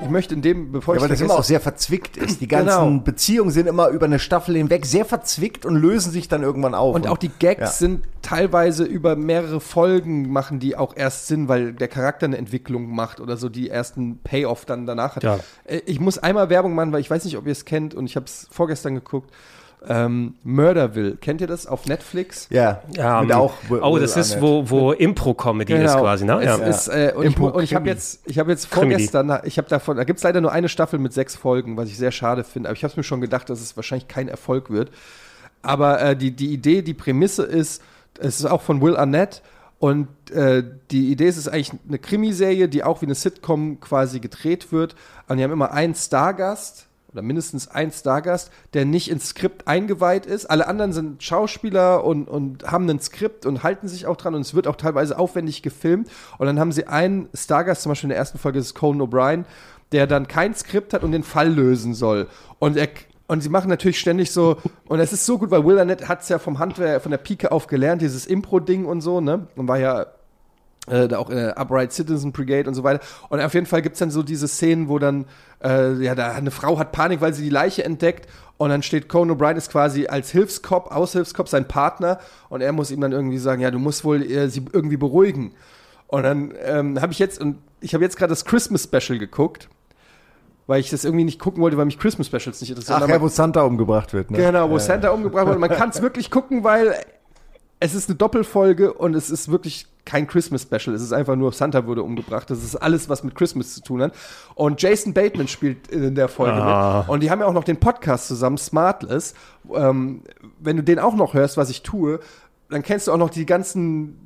Ich 0.04 0.10
möchte 0.10 0.34
in 0.34 0.42
dem, 0.42 0.72
bevor 0.72 0.94
Ja, 0.94 0.98
ich 0.98 1.02
weil 1.02 1.08
das 1.08 1.20
immer 1.20 1.34
auch 1.34 1.44
sehr 1.44 1.60
verzwickt 1.60 2.16
ist. 2.16 2.40
Die 2.40 2.48
ganzen 2.48 2.66
Genau. 2.90 3.02
Beziehungen 3.02 3.50
sind 3.50 3.66
immer 3.66 3.88
über 3.88 4.06
eine 4.06 4.18
Staffel 4.18 4.56
hinweg 4.56 4.86
sehr 4.86 5.04
verzwickt 5.04 5.64
und 5.66 5.76
lösen 5.76 6.12
sich 6.12 6.28
dann 6.28 6.42
irgendwann 6.42 6.74
auf. 6.74 6.94
Und 6.94 7.06
auch 7.06 7.18
die 7.18 7.30
Gags 7.30 7.60
ja. 7.60 7.66
sind 7.68 8.04
teilweise 8.22 8.84
über 8.84 9.16
mehrere 9.16 9.60
Folgen 9.60 10.30
machen 10.30 10.58
die 10.60 10.76
auch 10.76 10.96
erst 10.96 11.26
Sinn, 11.26 11.48
weil 11.48 11.72
der 11.72 11.88
Charakter 11.88 12.26
eine 12.26 12.38
Entwicklung 12.38 12.94
macht 12.94 13.20
oder 13.20 13.36
so 13.36 13.48
die 13.48 13.68
ersten 13.70 14.18
Payoff 14.18 14.64
dann 14.64 14.86
danach 14.86 15.16
hat. 15.16 15.24
Ja. 15.24 15.38
Äh, 15.64 15.80
Ich 15.86 16.00
muss 16.00 16.18
einmal 16.18 16.48
Werbung 16.50 16.74
machen, 16.74 16.92
weil 16.92 17.00
ich 17.00 17.10
weiß 17.10 17.24
nicht, 17.24 17.36
ob 17.36 17.46
ihr 17.46 17.52
es 17.52 17.64
kennt 17.64 17.94
und 17.94 18.06
ich 18.06 18.16
habe 18.16 18.26
es 18.26 18.46
vorgestern 18.50 18.94
geguckt. 18.94 19.30
Ähm, 19.88 20.34
Murderville, 20.42 21.16
kennt 21.16 21.40
ihr 21.40 21.46
das 21.46 21.66
auf 21.66 21.86
Netflix? 21.86 22.46
Ja, 22.50 22.82
Ja, 22.94 23.20
mit 23.20 23.30
ähm, 23.30 23.36
auch 23.36 23.54
oh, 23.70 23.98
das 23.98 24.16
ist, 24.16 24.40
wo, 24.40 24.68
wo 24.70 24.92
Impro-Comedy 24.92 25.74
ist 25.74 25.96
quasi, 25.96 26.24
ne? 26.24 26.38
Genau. 26.40 26.58
Es 26.58 26.86
ist, 26.86 26.88
äh, 26.88 27.12
und, 27.14 27.26
ich, 27.26 27.38
und 27.38 27.62
ich 27.62 27.74
habe 27.74 27.88
jetzt, 27.88 28.20
ich 28.24 28.38
habe 28.38 28.50
jetzt 28.50 28.70
Krimi. 28.70 28.92
vorgestern, 28.92 29.40
ich 29.44 29.58
habe 29.58 29.68
davon, 29.68 29.96
da 29.96 30.04
gibt 30.04 30.18
es 30.18 30.22
leider 30.22 30.40
nur 30.40 30.52
eine 30.52 30.68
Staffel 30.68 30.98
mit 30.98 31.12
sechs 31.12 31.36
Folgen, 31.36 31.76
was 31.76 31.88
ich 31.88 31.96
sehr 31.96 32.12
schade 32.12 32.44
finde, 32.44 32.68
aber 32.68 32.76
ich 32.76 32.84
habe 32.84 32.92
es 32.92 32.96
mir 32.96 33.02
schon 33.02 33.20
gedacht, 33.20 33.50
dass 33.50 33.60
es 33.60 33.76
wahrscheinlich 33.76 34.08
kein 34.08 34.28
Erfolg 34.28 34.70
wird. 34.70 34.90
Aber 35.62 36.00
äh, 36.00 36.16
die, 36.16 36.30
die 36.30 36.52
Idee, 36.52 36.82
die 36.82 36.94
Prämisse 36.94 37.42
ist, 37.42 37.82
es 38.18 38.40
ist 38.40 38.46
auch 38.46 38.62
von 38.62 38.80
Will 38.80 38.96
Arnett 38.96 39.42
und 39.78 40.08
äh, 40.30 40.62
die 40.90 41.10
Idee 41.10 41.26
ist, 41.26 41.36
es 41.36 41.46
ist 41.46 41.52
eigentlich 41.52 41.72
eine 41.86 41.98
Krimiserie, 41.98 42.68
die 42.68 42.84
auch 42.84 43.02
wie 43.02 43.06
eine 43.06 43.14
Sitcom 43.14 43.80
quasi 43.80 44.20
gedreht 44.20 44.72
wird. 44.72 44.94
Und 45.28 45.36
die 45.36 45.44
haben 45.44 45.52
immer 45.52 45.72
einen 45.72 45.94
Stargast 45.94 46.86
oder 47.14 47.22
mindestens 47.22 47.68
einen 47.68 47.92
Stargast, 47.92 48.50
der 48.74 48.84
nicht 48.84 49.08
ins 49.10 49.28
Skript 49.28 49.68
eingeweiht 49.68 50.26
ist. 50.26 50.46
Alle 50.46 50.66
anderen 50.66 50.92
sind 50.92 51.22
Schauspieler 51.22 52.04
und, 52.04 52.28
und 52.28 52.70
haben 52.70 52.90
ein 52.90 53.00
Skript 53.00 53.46
und 53.46 53.62
halten 53.62 53.86
sich 53.88 54.06
auch 54.06 54.16
dran 54.16 54.34
und 54.34 54.40
es 54.40 54.54
wird 54.54 54.66
auch 54.66 54.76
teilweise 54.76 55.18
aufwendig 55.18 55.62
gefilmt. 55.62 56.10
Und 56.38 56.46
dann 56.46 56.58
haben 56.58 56.72
sie 56.72 56.88
einen 56.88 57.28
Stargast, 57.32 57.82
zum 57.82 57.90
Beispiel 57.90 58.08
in 58.08 58.10
der 58.10 58.18
ersten 58.18 58.38
Folge 58.38 58.58
ist 58.58 58.74
Conan 58.74 59.08
O'Brien, 59.08 59.44
der 59.92 60.08
dann 60.08 60.26
kein 60.26 60.54
Skript 60.54 60.92
hat 60.92 61.04
und 61.04 61.12
den 61.12 61.22
Fall 61.22 61.48
lösen 61.48 61.94
soll. 61.94 62.26
Und 62.58 62.76
er 62.76 62.88
und 63.26 63.42
sie 63.42 63.48
machen 63.48 63.70
natürlich 63.70 63.98
ständig 63.98 64.32
so, 64.32 64.58
und 64.86 65.00
es 65.00 65.12
ist 65.14 65.24
so 65.24 65.38
gut, 65.38 65.50
weil 65.50 65.64
Will 65.64 65.78
Arnett 65.78 66.08
hat 66.08 66.20
es 66.20 66.28
ja 66.28 66.38
vom 66.38 66.58
Handwerk, 66.58 67.00
von 67.00 67.10
der 67.10 67.16
Pike 67.16 67.52
auf 67.52 67.68
gelernt, 67.68 68.02
dieses 68.02 68.26
Impro-Ding 68.26 68.84
und 68.84 69.00
so, 69.00 69.22
ne? 69.22 69.46
Und 69.56 69.66
war 69.66 69.78
ja 69.78 70.06
äh, 70.86 71.08
da 71.08 71.18
auch 71.18 71.30
in 71.30 71.36
der 71.36 71.58
Upright 71.58 71.92
Citizen 71.92 72.32
Brigade 72.32 72.68
und 72.68 72.74
so 72.74 72.82
weiter. 72.82 73.02
Und 73.28 73.40
auf 73.40 73.54
jeden 73.54 73.66
Fall 73.66 73.82
gibt 73.82 73.94
es 73.94 74.00
dann 74.00 74.10
so 74.10 74.22
diese 74.22 74.48
Szenen, 74.48 74.88
wo 74.88 74.98
dann, 74.98 75.26
äh, 75.62 75.92
ja, 75.94 76.14
da 76.14 76.32
eine 76.32 76.50
Frau 76.50 76.78
hat 76.78 76.92
Panik, 76.92 77.20
weil 77.20 77.34
sie 77.34 77.42
die 77.42 77.50
Leiche 77.50 77.84
entdeckt. 77.84 78.28
Und 78.56 78.70
dann 78.70 78.82
steht 78.82 79.08
Conan 79.08 79.36
O'Brien 79.36 79.56
ist 79.56 79.70
quasi 79.70 80.06
als 80.06 80.30
Hilfskopf, 80.30 80.90
Aushilfskopf, 80.90 81.48
sein 81.48 81.66
Partner. 81.66 82.18
Und 82.48 82.60
er 82.60 82.72
muss 82.72 82.90
ihm 82.90 83.00
dann 83.00 83.12
irgendwie 83.12 83.38
sagen, 83.38 83.60
ja, 83.62 83.70
du 83.70 83.78
musst 83.78 84.04
wohl 84.04 84.22
äh, 84.22 84.48
sie 84.48 84.64
irgendwie 84.72 84.96
beruhigen. 84.96 85.52
Und 86.06 86.22
dann 86.22 86.54
ähm, 86.62 87.00
habe 87.00 87.12
ich 87.12 87.18
jetzt, 87.18 87.40
und 87.40 87.58
ich 87.80 87.94
habe 87.94 88.04
jetzt 88.04 88.16
gerade 88.16 88.30
das 88.30 88.44
Christmas 88.44 88.84
Special 88.84 89.18
geguckt, 89.18 89.68
weil 90.66 90.80
ich 90.80 90.90
das 90.90 91.04
irgendwie 91.04 91.24
nicht 91.24 91.40
gucken 91.40 91.62
wollte, 91.62 91.76
weil 91.76 91.84
mich 91.86 91.98
Christmas 91.98 92.28
Specials 92.28 92.60
nicht 92.60 92.70
interessieren. 92.70 93.00
Ach 93.02 93.08
ja, 93.08 93.20
wo 93.20 93.28
Santa 93.28 93.62
umgebracht 93.62 94.12
wird. 94.12 94.30
Ne? 94.30 94.38
Genau, 94.38 94.70
wo 94.70 94.74
ja. 94.74 94.80
Santa 94.80 95.10
umgebracht 95.10 95.46
wurde. 95.46 95.58
Man 95.58 95.70
kann 95.70 95.90
es 95.90 96.00
wirklich 96.00 96.30
gucken, 96.30 96.62
weil 96.62 96.94
es 97.80 97.94
ist 97.94 98.08
eine 98.08 98.16
Doppelfolge 98.16 98.92
und 98.92 99.14
es 99.14 99.30
ist 99.30 99.50
wirklich 99.50 99.88
kein 100.04 100.26
Christmas 100.26 100.62
Special. 100.62 100.94
Es 100.94 101.02
ist 101.02 101.12
einfach 101.12 101.34
nur 101.36 101.52
Santa 101.52 101.86
wurde 101.86 102.02
umgebracht. 102.02 102.50
Das 102.50 102.62
ist 102.62 102.76
alles, 102.76 103.08
was 103.08 103.24
mit 103.24 103.34
Christmas 103.34 103.74
zu 103.74 103.82
tun 103.82 104.02
hat. 104.02 104.14
Und 104.54 104.80
Jason 104.82 105.14
Bateman 105.14 105.48
spielt 105.48 105.88
in 105.88 106.14
der 106.14 106.28
Folge 106.28 106.52
Ah. 106.62 107.00
mit. 107.00 107.08
Und 107.08 107.22
die 107.22 107.30
haben 107.30 107.40
ja 107.40 107.46
auch 107.46 107.52
noch 107.54 107.64
den 107.64 107.78
Podcast 107.80 108.28
zusammen, 108.28 108.58
Smartless. 108.58 109.34
Ähm, 109.74 110.22
wenn 110.60 110.76
du 110.76 110.82
den 110.82 110.98
auch 110.98 111.14
noch 111.14 111.32
hörst, 111.34 111.56
was 111.56 111.70
ich 111.70 111.82
tue, 111.82 112.20
dann 112.68 112.82
kennst 112.82 113.06
du 113.08 113.12
auch 113.12 113.16
noch 113.18 113.30
die 113.30 113.46
ganzen 113.46 114.18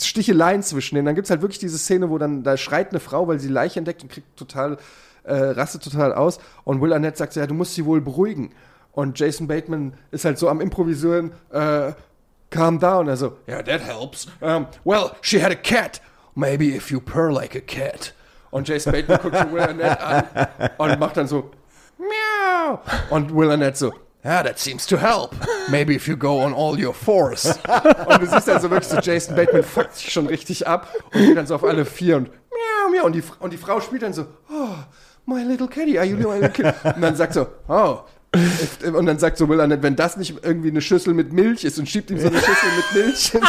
Sticheleien 0.00 0.62
zwischen 0.62 0.94
denen. 0.94 1.06
Dann 1.06 1.14
gibt 1.14 1.26
es 1.26 1.30
halt 1.30 1.42
wirklich 1.42 1.58
diese 1.58 1.78
Szene, 1.78 2.10
wo 2.10 2.18
dann 2.18 2.42
da 2.42 2.56
schreit 2.56 2.90
eine 2.90 3.00
Frau, 3.00 3.28
weil 3.28 3.38
sie 3.40 3.48
Leiche 3.48 3.78
entdeckt 3.78 4.02
und 4.02 4.10
kriegt 4.10 4.36
total, 4.36 4.78
äh, 5.24 5.34
rastet 5.34 5.82
total 5.82 6.12
aus. 6.14 6.38
Und 6.64 6.80
Will 6.80 6.92
Arnett 6.92 7.16
sagt 7.16 7.32
so, 7.34 7.40
ja, 7.40 7.46
du 7.46 7.54
musst 7.54 7.74
sie 7.74 7.84
wohl 7.84 8.00
beruhigen. 8.00 8.50
Und 8.92 9.18
Jason 9.18 9.46
Bateman 9.46 9.94
ist 10.10 10.24
halt 10.24 10.38
so 10.38 10.48
am 10.48 10.60
Improvisieren, 10.60 11.32
äh, 11.50 11.92
calm 12.54 12.78
down. 12.78 13.08
Also, 13.08 13.38
yeah, 13.48 13.62
that 13.62 13.80
helps. 13.80 14.26
Um, 14.40 14.68
well, 14.84 15.16
she 15.20 15.40
had 15.40 15.52
a 15.52 15.56
cat. 15.56 16.00
Maybe 16.36 16.74
if 16.74 16.90
you 16.90 17.00
purr 17.00 17.32
like 17.32 17.54
a 17.54 17.60
cat. 17.60 18.12
Und 18.50 18.68
Jason 18.68 18.92
Bateman 18.92 19.18
guckt 19.20 19.36
so 19.36 19.52
Will 19.52 19.62
Arnett 19.62 20.00
an 20.00 20.24
und 20.78 21.00
macht 21.00 21.16
dann 21.16 21.26
so, 21.26 21.50
Meow. 21.98 22.78
Und 23.10 23.34
Will 23.34 23.50
Arnett 23.50 23.76
so, 23.76 23.92
yeah, 24.24 24.42
that 24.42 24.58
seems 24.58 24.86
to 24.86 24.96
help. 24.96 25.34
Maybe 25.70 25.94
if 25.94 26.06
you 26.06 26.16
go 26.16 26.40
on 26.40 26.54
all 26.54 26.78
your 26.78 26.94
fours. 26.94 27.58
Und 28.06 28.20
du 28.20 28.26
siehst 28.26 28.46
dann 28.46 28.60
so 28.60 28.70
wirklich 28.70 28.88
so, 28.88 28.98
Jason 28.98 29.34
Bateman 29.34 29.64
fuckt 29.64 29.96
sich 29.96 30.12
schon 30.12 30.26
richtig 30.28 30.66
ab 30.66 30.88
und 31.12 31.20
geht 31.20 31.36
dann 31.36 31.46
so 31.46 31.56
auf 31.56 31.64
alle 31.64 31.84
vier 31.84 32.16
und 32.16 32.28
Meow, 32.28 32.90
Meow. 32.92 33.04
Und 33.04 33.12
die, 33.14 33.22
und 33.40 33.52
die 33.52 33.58
Frau 33.58 33.80
spielt 33.80 34.02
dann 34.02 34.12
so, 34.12 34.26
oh, 34.50 34.76
my 35.26 35.42
little 35.42 35.68
kitty, 35.68 35.98
are 35.98 36.06
you 36.06 36.16
my 36.16 36.38
little 36.38 36.50
kitty? 36.50 36.70
Und 36.94 37.02
dann 37.02 37.16
sagt 37.16 37.34
so, 37.34 37.48
oh, 37.68 38.00
und 38.94 39.06
dann 39.06 39.18
sagt 39.18 39.38
so 39.38 39.48
Will 39.48 39.60
Arnett, 39.60 39.82
wenn 39.82 39.96
das 39.96 40.16
nicht 40.16 40.42
irgendwie 40.42 40.68
eine 40.68 40.80
Schüssel 40.80 41.14
mit 41.14 41.32
Milch 41.32 41.64
ist 41.64 41.78
und 41.78 41.88
schiebt 41.88 42.10
ihm 42.10 42.18
so 42.18 42.28
eine 42.28 42.38
Schüssel 42.38 42.68
mit 42.76 43.04
Milch 43.04 43.30
hin. 43.30 43.40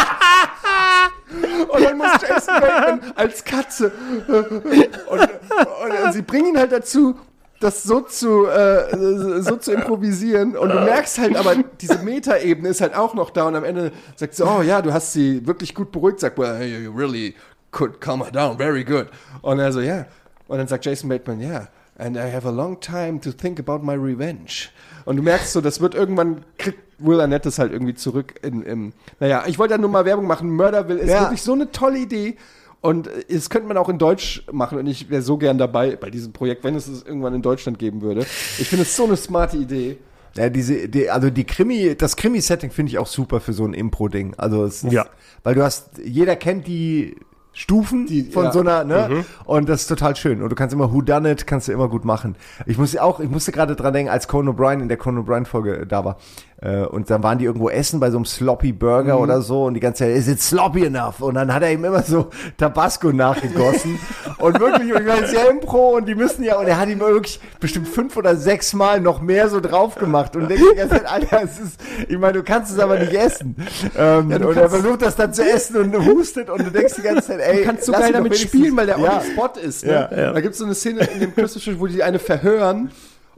Und 1.69 1.83
dann 1.83 1.97
muss 1.97 2.07
Jason 2.21 2.59
Bateman 2.61 3.13
als 3.15 3.43
Katze. 3.43 3.91
Und, 4.27 5.21
und 5.21 6.13
sie 6.13 6.21
bringen 6.21 6.49
ihn 6.49 6.57
halt 6.57 6.71
dazu, 6.71 7.15
das 7.59 7.83
so 7.83 8.01
zu, 8.01 8.45
äh, 8.47 9.41
so 9.41 9.55
zu 9.57 9.71
improvisieren. 9.71 10.57
Und 10.57 10.69
du 10.69 10.79
merkst 10.81 11.17
halt, 11.17 11.35
aber 11.35 11.55
diese 11.81 11.99
Metaebene 11.99 12.69
ist 12.69 12.81
halt 12.81 12.95
auch 12.95 13.13
noch 13.13 13.29
da. 13.29 13.47
Und 13.47 13.55
am 13.55 13.63
Ende 13.63 13.91
sagt 14.15 14.35
sie, 14.35 14.45
oh 14.45 14.61
ja, 14.61 14.81
du 14.81 14.93
hast 14.93 15.13
sie 15.13 15.45
wirklich 15.47 15.73
gut 15.73 15.91
beruhigt. 15.91 16.19
Sagt, 16.19 16.37
well, 16.37 16.61
you 16.63 16.91
really 16.91 17.35
could 17.71 17.99
calm 17.99 18.23
her 18.23 18.31
down, 18.31 18.57
very 18.57 18.83
good. 18.83 19.07
Und 19.41 19.59
er 19.59 19.71
so, 19.71 19.81
ja. 19.81 19.95
Yeah. 19.95 20.05
Und 20.47 20.59
dann 20.59 20.67
sagt 20.67 20.85
Jason 20.85 21.09
Bateman, 21.09 21.41
ja. 21.41 21.49
Yeah. 21.49 21.67
And 21.97 22.17
I 22.17 22.31
have 22.31 22.45
a 22.47 22.51
long 22.51 22.79
time 22.81 23.19
to 23.21 23.31
think 23.31 23.59
about 23.59 23.79
my 23.85 23.93
revenge. 23.93 24.69
Und 25.05 25.15
du 25.17 25.23
merkst 25.23 25.53
so, 25.53 25.61
das 25.61 25.79
wird 25.79 25.95
irgendwann, 25.95 26.43
kriegt 26.57 26.79
Will 26.97 27.19
Arnett 27.21 27.45
das 27.45 27.59
halt 27.59 27.71
irgendwie 27.73 27.93
zurück 27.93 28.35
in, 28.41 28.61
im, 28.63 28.93
naja, 29.19 29.43
ich 29.47 29.59
wollte 29.59 29.73
ja 29.73 29.77
nur 29.77 29.89
mal 29.89 30.05
Werbung 30.05 30.27
machen. 30.27 30.49
Murderville 30.49 30.99
ist 30.99 31.09
Ja. 31.09 31.21
wirklich 31.23 31.41
so 31.41 31.53
eine 31.53 31.71
tolle 31.71 31.99
Idee. 31.99 32.35
Und 32.81 33.07
äh, 33.07 33.11
das 33.29 33.49
könnte 33.49 33.67
man 33.67 33.77
auch 33.77 33.89
in 33.89 33.97
Deutsch 33.97 34.43
machen 34.51 34.77
und 34.77 34.87
ich 34.87 35.09
wäre 35.09 35.21
so 35.21 35.37
gern 35.37 35.57
dabei 35.57 35.95
bei 35.95 36.09
diesem 36.09 36.33
Projekt, 36.33 36.63
wenn 36.63 36.75
es 36.75 36.87
es 36.87 37.03
irgendwann 37.03 37.33
in 37.33 37.41
Deutschland 37.41 37.79
geben 37.79 38.01
würde. 38.01 38.21
Ich 38.59 38.67
finde 38.69 38.83
es 38.83 38.95
so 38.95 39.05
eine 39.05 39.15
smarte 39.17 39.57
Idee. 39.57 39.97
Ja, 40.35 40.49
diese, 40.49 40.87
die, 40.89 41.09
also 41.09 41.29
die 41.29 41.45
Krimi, 41.45 41.95
das 41.97 42.15
Krimi-Setting 42.17 42.69
finde 42.71 42.89
ich 42.91 42.97
auch 42.97 43.07
super 43.07 43.39
für 43.39 43.53
so 43.53 43.65
ein 43.65 43.73
Impro-Ding. 43.73 44.33
Also 44.37 44.65
es 44.65 44.83
ist, 44.83 44.91
Ja. 44.93 45.05
weil 45.43 45.55
du 45.55 45.63
hast, 45.63 45.97
jeder 46.03 46.35
kennt 46.35 46.67
die 46.67 47.15
Stufen 47.57 48.05
von 48.31 48.43
ja. 48.43 48.51
so 48.51 48.59
einer, 48.59 48.83
ne? 48.83 49.07
Mhm. 49.09 49.25
Und 49.45 49.69
das 49.69 49.83
ist 49.83 49.87
total 49.87 50.15
schön. 50.17 50.41
Und 50.41 50.49
du 50.49 50.55
kannst 50.55 50.73
immer 50.73 50.91
Who 50.91 51.01
Done 51.01 51.31
It, 51.31 51.47
kannst 51.47 51.69
du 51.69 51.71
immer 51.71 51.87
gut 51.87 52.03
machen. 52.03 52.35
Ich 52.65 52.77
muss 52.77 52.95
auch, 52.97 53.21
ich 53.21 53.29
musste 53.29 53.53
gerade 53.53 53.77
dran 53.77 53.93
denken, 53.93 54.11
als 54.11 54.27
Conan 54.27 54.53
O'Brien 54.53 54.81
in 54.81 54.89
der 54.89 54.97
Conan 54.97 55.23
O'Brien 55.23 55.45
Folge 55.45 55.87
da 55.87 56.03
war. 56.03 56.17
Äh, 56.61 56.85
und 56.85 57.09
dann 57.09 57.21
waren 57.21 57.37
die 57.37 57.45
irgendwo 57.45 57.69
essen 57.69 57.99
bei 57.99 58.09
so 58.09 58.17
einem 58.17 58.25
Sloppy 58.25 58.71
Burger 58.71 59.19
oder 59.19 59.41
so 59.41 59.65
und 59.65 59.73
die 59.73 59.81
ganze 59.81 60.05
Zeit, 60.05 60.15
is 60.15 60.27
it 60.27 60.41
sloppy 60.41 60.85
enough? 60.85 61.19
Und 61.19 61.35
dann 61.35 61.53
hat 61.53 61.63
er 61.63 61.71
ihm 61.71 61.83
immer 61.83 62.01
so 62.01 62.29
Tabasco 62.57 63.11
nachgegossen. 63.11 63.99
und 64.37 64.59
wirklich, 64.59 64.93
und 64.93 65.01
ich 65.01 65.07
meine, 65.07 65.33
ja 65.33 65.49
Impro 65.49 65.97
und 65.97 66.07
die 66.07 66.15
müssen 66.15 66.43
ja, 66.43 66.57
und 66.57 66.67
er 66.67 66.77
hat 66.77 66.87
ihm 66.87 66.99
wirklich 66.99 67.41
bestimmt 67.59 67.89
fünf 67.89 68.15
oder 68.15 68.37
sechs 68.37 68.73
Mal 68.73 69.01
noch 69.01 69.21
mehr 69.21 69.49
so 69.49 69.59
drauf 69.59 69.95
gemacht 69.95 70.35
und 70.37 70.49
denkt 70.49 70.63
die 70.71 70.77
ganze 70.77 70.95
Zeit, 70.95 71.05
Alter, 71.05 71.41
es 71.43 71.59
ist, 71.59 71.79
ich 72.07 72.17
meine, 72.17 72.33
du 72.33 72.43
kannst 72.43 72.71
es 72.71 72.79
aber 72.79 72.99
nicht 72.99 73.13
essen. 73.13 73.55
Ähm, 73.97 74.31
Ja, 74.31 74.37
und 74.37 74.57
er 74.57 74.69
versucht 74.69 75.01
das 75.01 75.15
dann 75.15 75.33
zu 75.33 75.43
essen 75.43 75.75
und 75.77 76.05
hustet 76.05 76.49
und 76.49 76.65
du 76.65 76.71
denkst 76.71 76.95
die 76.95 77.01
ganze 77.01 77.27
Zeit, 77.27 77.39
ey, 77.41 77.57
Du 77.57 77.63
kannst 77.63 77.85
so 77.85 77.91
geil 77.91 78.13
damit 78.13 78.37
spielen, 78.37 78.75
weil 78.77 78.85
der 78.85 78.97
ja. 78.97 79.17
on 79.17 79.21
the 79.23 79.31
spot 79.31 79.59
ist. 79.59 79.85
Ne? 79.85 79.91
Ja, 79.91 80.17
ja. 80.17 80.33
Da 80.33 80.41
gibt 80.41 80.53
es 80.53 80.59
so 80.59 80.65
eine 80.65 80.75
Szene 80.75 81.01
in 81.13 81.19
dem 81.19 81.35
Christmas 81.35 81.79
wo 81.79 81.87
die 81.87 82.03
eine 82.03 82.19
verhören 82.19 82.91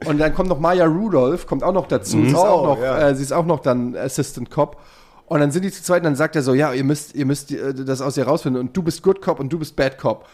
und 0.06 0.18
dann 0.18 0.34
kommt 0.34 0.48
noch 0.48 0.60
Maya 0.60 0.86
Rudolph, 0.86 1.46
kommt 1.46 1.62
auch 1.64 1.72
noch 1.72 1.86
dazu. 1.88 2.12
Sie, 2.22 2.28
ist 2.28 2.34
auch 2.34 2.62
Oh, 2.62 2.66
noch, 2.66 2.80
ja. 2.80 3.08
äh, 3.08 3.14
sie 3.14 3.22
ist 3.22 3.32
auch 3.32 3.46
noch 3.46 3.60
dann 3.60 3.96
Assistant 3.96 4.50
Cop. 4.50 4.80
Und 5.26 5.40
dann 5.40 5.50
sind 5.50 5.62
die 5.64 5.70
zu 5.70 5.82
zweit 5.82 5.98
und 6.00 6.04
dann 6.04 6.16
sagt 6.16 6.36
er 6.36 6.42
so, 6.42 6.54
ja, 6.54 6.72
ihr 6.72 6.84
müsst, 6.84 7.14
ihr 7.14 7.26
müsst 7.26 7.50
äh, 7.52 7.74
das 7.74 8.00
aus 8.00 8.16
ihr 8.16 8.26
rausfinden 8.26 8.60
und 8.60 8.76
du 8.76 8.82
bist 8.82 9.02
Good 9.02 9.20
Cop 9.20 9.40
und 9.40 9.52
du 9.52 9.58
bist 9.58 9.76
Bad 9.76 9.98
Cop. 9.98 10.26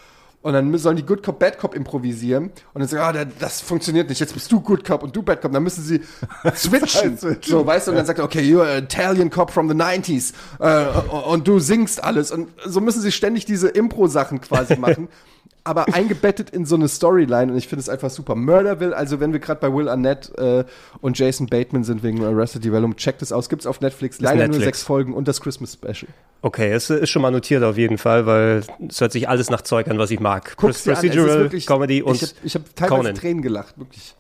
Und 0.43 0.53
dann 0.53 0.77
sollen 0.77 0.97
die 0.99 1.07
Good 1.07 1.23
Cop, 1.23 1.39
Bad 1.39 1.59
Cop 1.59 1.75
improvisieren. 1.75 2.53
Und 2.75 2.81
dann 2.81 2.87
sagen, 2.87 3.17
ah, 3.19 3.25
das 3.41 3.63
funktioniert 3.63 4.11
nicht. 4.11 4.21
Jetzt 4.21 4.35
bist 4.35 4.53
du 4.53 4.61
Good 4.61 4.85
Cop 4.85 5.03
und 5.03 5.17
du 5.17 5.23
Bad 5.23 5.41
Cop. 5.41 5.51
Dann 5.53 5.63
müssen 5.63 5.83
sie 5.83 6.03
switchen. 6.55 7.17
so, 7.41 7.67
weißt 7.67 7.87
du? 7.87 7.93
Und 7.93 7.97
dann 7.97 8.05
sagt 8.05 8.19
er, 8.19 8.27
okay, 8.27 8.41
you're 8.43 8.63
an 8.77 8.85
Italian 8.85 9.31
Cop 9.31 9.51
from 9.51 9.69
the 9.71 9.75
90s. 9.75 10.35
Äh, 10.61 10.85
und 11.31 11.49
du 11.49 11.61
singst 11.61 12.05
alles. 12.05 12.31
Und 12.31 12.49
so 12.67 12.83
müssen 12.83 13.01
sie 13.01 13.11
ständig 13.11 13.47
diese 13.47 13.69
Impro-Sachen 13.69 14.43
quasi 14.43 14.77
machen. 14.79 15.09
Aber 15.65 15.87
eingebettet 15.95 16.51
in 16.51 16.65
so 16.67 16.77
eine 16.77 16.89
Storyline. 16.89 17.51
Und 17.53 17.59
ich 17.59 17.67
finde 17.69 17.81
es 17.81 17.89
einfach 17.89 18.11
super. 18.11 18.35
Murderville, 18.35 18.95
also 18.97 19.19
wenn 19.21 19.33
wir 19.33 19.41
gerade 19.41 19.61
bei 19.61 19.73
Will 19.75 19.89
Arnett 19.89 20.31
äh, 20.39 20.65
und 21.01 21.19
Jason 21.19 21.47
Bateman 21.47 21.85
sind 21.85 22.03
wegen 22.03 22.23
Arrested 22.25 22.65
Development, 22.65 22.97
checkt 22.97 23.23
es 23.23 23.33
aus. 23.33 23.49
Gibt's 23.49 23.67
auf 23.67 23.81
Netflix. 23.81 24.21
Leider 24.21 24.37
nur 24.37 24.47
Netflix. 24.49 24.65
sechs 24.65 24.83
Folgen 24.83 25.15
und 25.15 25.27
das 25.29 25.41
Christmas 25.41 25.73
Special. 25.73 26.09
Okay, 26.43 26.71
es 26.73 26.91
ist 26.91 27.09
schon 27.11 27.23
mal 27.23 27.31
notiert 27.31 27.63
auf 27.65 27.79
jeden 27.79 27.97
Fall, 27.99 28.27
weil 28.27 28.63
es 28.89 29.01
hört 29.01 29.13
sich 29.13 29.29
alles 29.29 29.49
nach 29.49 29.63
Zeug 29.63 29.89
an, 29.89 29.99
was 29.99 30.11
ich 30.11 30.21
mag. 30.21 30.55
Guck's 30.59 30.85
dir 30.85 30.91
an, 30.91 30.97
es 30.97 31.01
Procedural, 31.03 31.39
wirklich- 31.41 31.67
Comedy 31.67 32.03
und 32.03 32.17
ich 32.17 32.23
habe 32.23 32.33
ich 32.45 32.55
hab 32.55 32.77
teilweise 32.77 32.97
Conan. 32.97 33.15
Tränen 33.15 33.43
gelacht, 33.43 33.79
wirklich. 33.79 34.15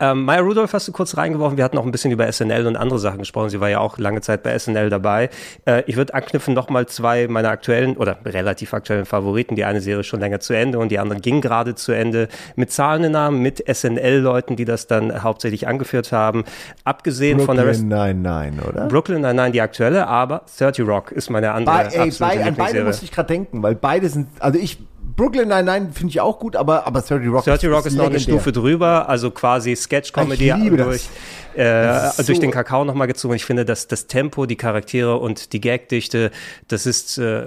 Ähm, 0.00 0.24
Maya 0.24 0.40
Rudolph 0.40 0.72
hast 0.72 0.88
du 0.88 0.92
kurz 0.92 1.16
reingeworfen. 1.16 1.56
Wir 1.56 1.64
hatten 1.64 1.78
auch 1.78 1.84
ein 1.84 1.92
bisschen 1.92 2.10
über 2.10 2.30
SNL 2.30 2.66
und 2.66 2.76
andere 2.76 2.98
Sachen 2.98 3.18
gesprochen. 3.18 3.50
Sie 3.50 3.60
war 3.60 3.68
ja 3.68 3.80
auch 3.80 3.98
lange 3.98 4.20
Zeit 4.20 4.42
bei 4.42 4.58
SNL 4.58 4.90
dabei. 4.90 5.30
Äh, 5.66 5.82
ich 5.86 5.96
würde 5.96 6.14
anknüpfen 6.14 6.54
nochmal 6.54 6.86
zwei 6.86 7.28
meiner 7.28 7.50
aktuellen 7.50 7.96
oder 7.96 8.18
relativ 8.24 8.74
aktuellen 8.74 9.04
Favoriten. 9.04 9.56
Die 9.56 9.64
eine 9.64 9.80
Serie 9.80 10.00
ist 10.00 10.06
schon 10.06 10.20
länger 10.20 10.40
zu 10.40 10.54
Ende 10.54 10.78
und 10.78 10.90
die 10.90 10.98
andere 10.98 11.20
ging 11.20 11.40
gerade 11.40 11.74
zu 11.74 11.92
Ende. 11.92 12.28
Mit 12.56 12.70
zahlenden 12.70 13.12
Namen, 13.12 13.40
mit 13.40 13.64
SNL-Leuten, 13.66 14.56
die 14.56 14.64
das 14.64 14.86
dann 14.86 15.22
hauptsächlich 15.22 15.68
angeführt 15.68 16.12
haben. 16.12 16.44
Abgesehen 16.84 17.38
Brooklyn 17.38 17.46
von 17.46 17.56
der 17.56 17.66
Rest 17.66 17.84
Nein, 17.84 18.22
nein, 18.22 18.60
oder? 18.60 18.86
Brooklyn 18.86 19.20
Nine-Nine, 19.20 19.52
die 19.52 19.60
aktuelle, 19.60 20.06
aber 20.06 20.42
30 20.58 20.86
Rock 20.86 21.12
ist 21.12 21.30
meine 21.30 21.52
andere 21.52 21.76
Bei, 21.76 21.84
ey, 21.86 22.12
bei, 22.18 22.44
an 22.44 22.54
beide 22.54 22.84
musste 22.84 23.04
ich 23.04 23.12
gerade 23.12 23.28
denken, 23.28 23.62
weil 23.62 23.74
beide 23.74 24.08
sind, 24.08 24.28
also 24.40 24.58
ich, 24.58 24.78
Brooklyn 25.16 25.48
Nine-Nine 25.48 25.90
finde 25.92 26.10
ich 26.10 26.20
auch 26.20 26.40
gut, 26.40 26.56
aber, 26.56 26.86
aber 26.86 27.00
30 27.00 27.28
Rock 27.30 27.44
30 27.44 27.70
Rock 27.70 27.86
ist 27.86 27.94
noch 27.96 28.06
eine. 28.06 28.18
Stufe 28.18 28.50
drüber, 28.50 29.08
also 29.08 29.30
quasi 29.30 29.76
Sketch-Comedy 29.76 30.48
Ich 30.50 30.56
liebe 30.56 30.76
das. 30.76 30.86
durch, 30.86 31.08
äh, 31.56 32.08
ist 32.08 32.28
durch 32.28 32.38
so- 32.38 32.40
den 32.40 32.50
Kakao 32.50 32.84
nochmal 32.84 33.06
gezogen. 33.06 33.34
Ich 33.34 33.44
finde, 33.44 33.64
dass 33.64 33.86
das 33.86 34.08
Tempo, 34.08 34.46
die 34.46 34.56
Charaktere 34.56 35.16
und 35.16 35.52
die 35.52 35.60
Gagdichte, 35.60 36.32
das 36.66 36.86
ist 36.86 37.18
äh, 37.18 37.46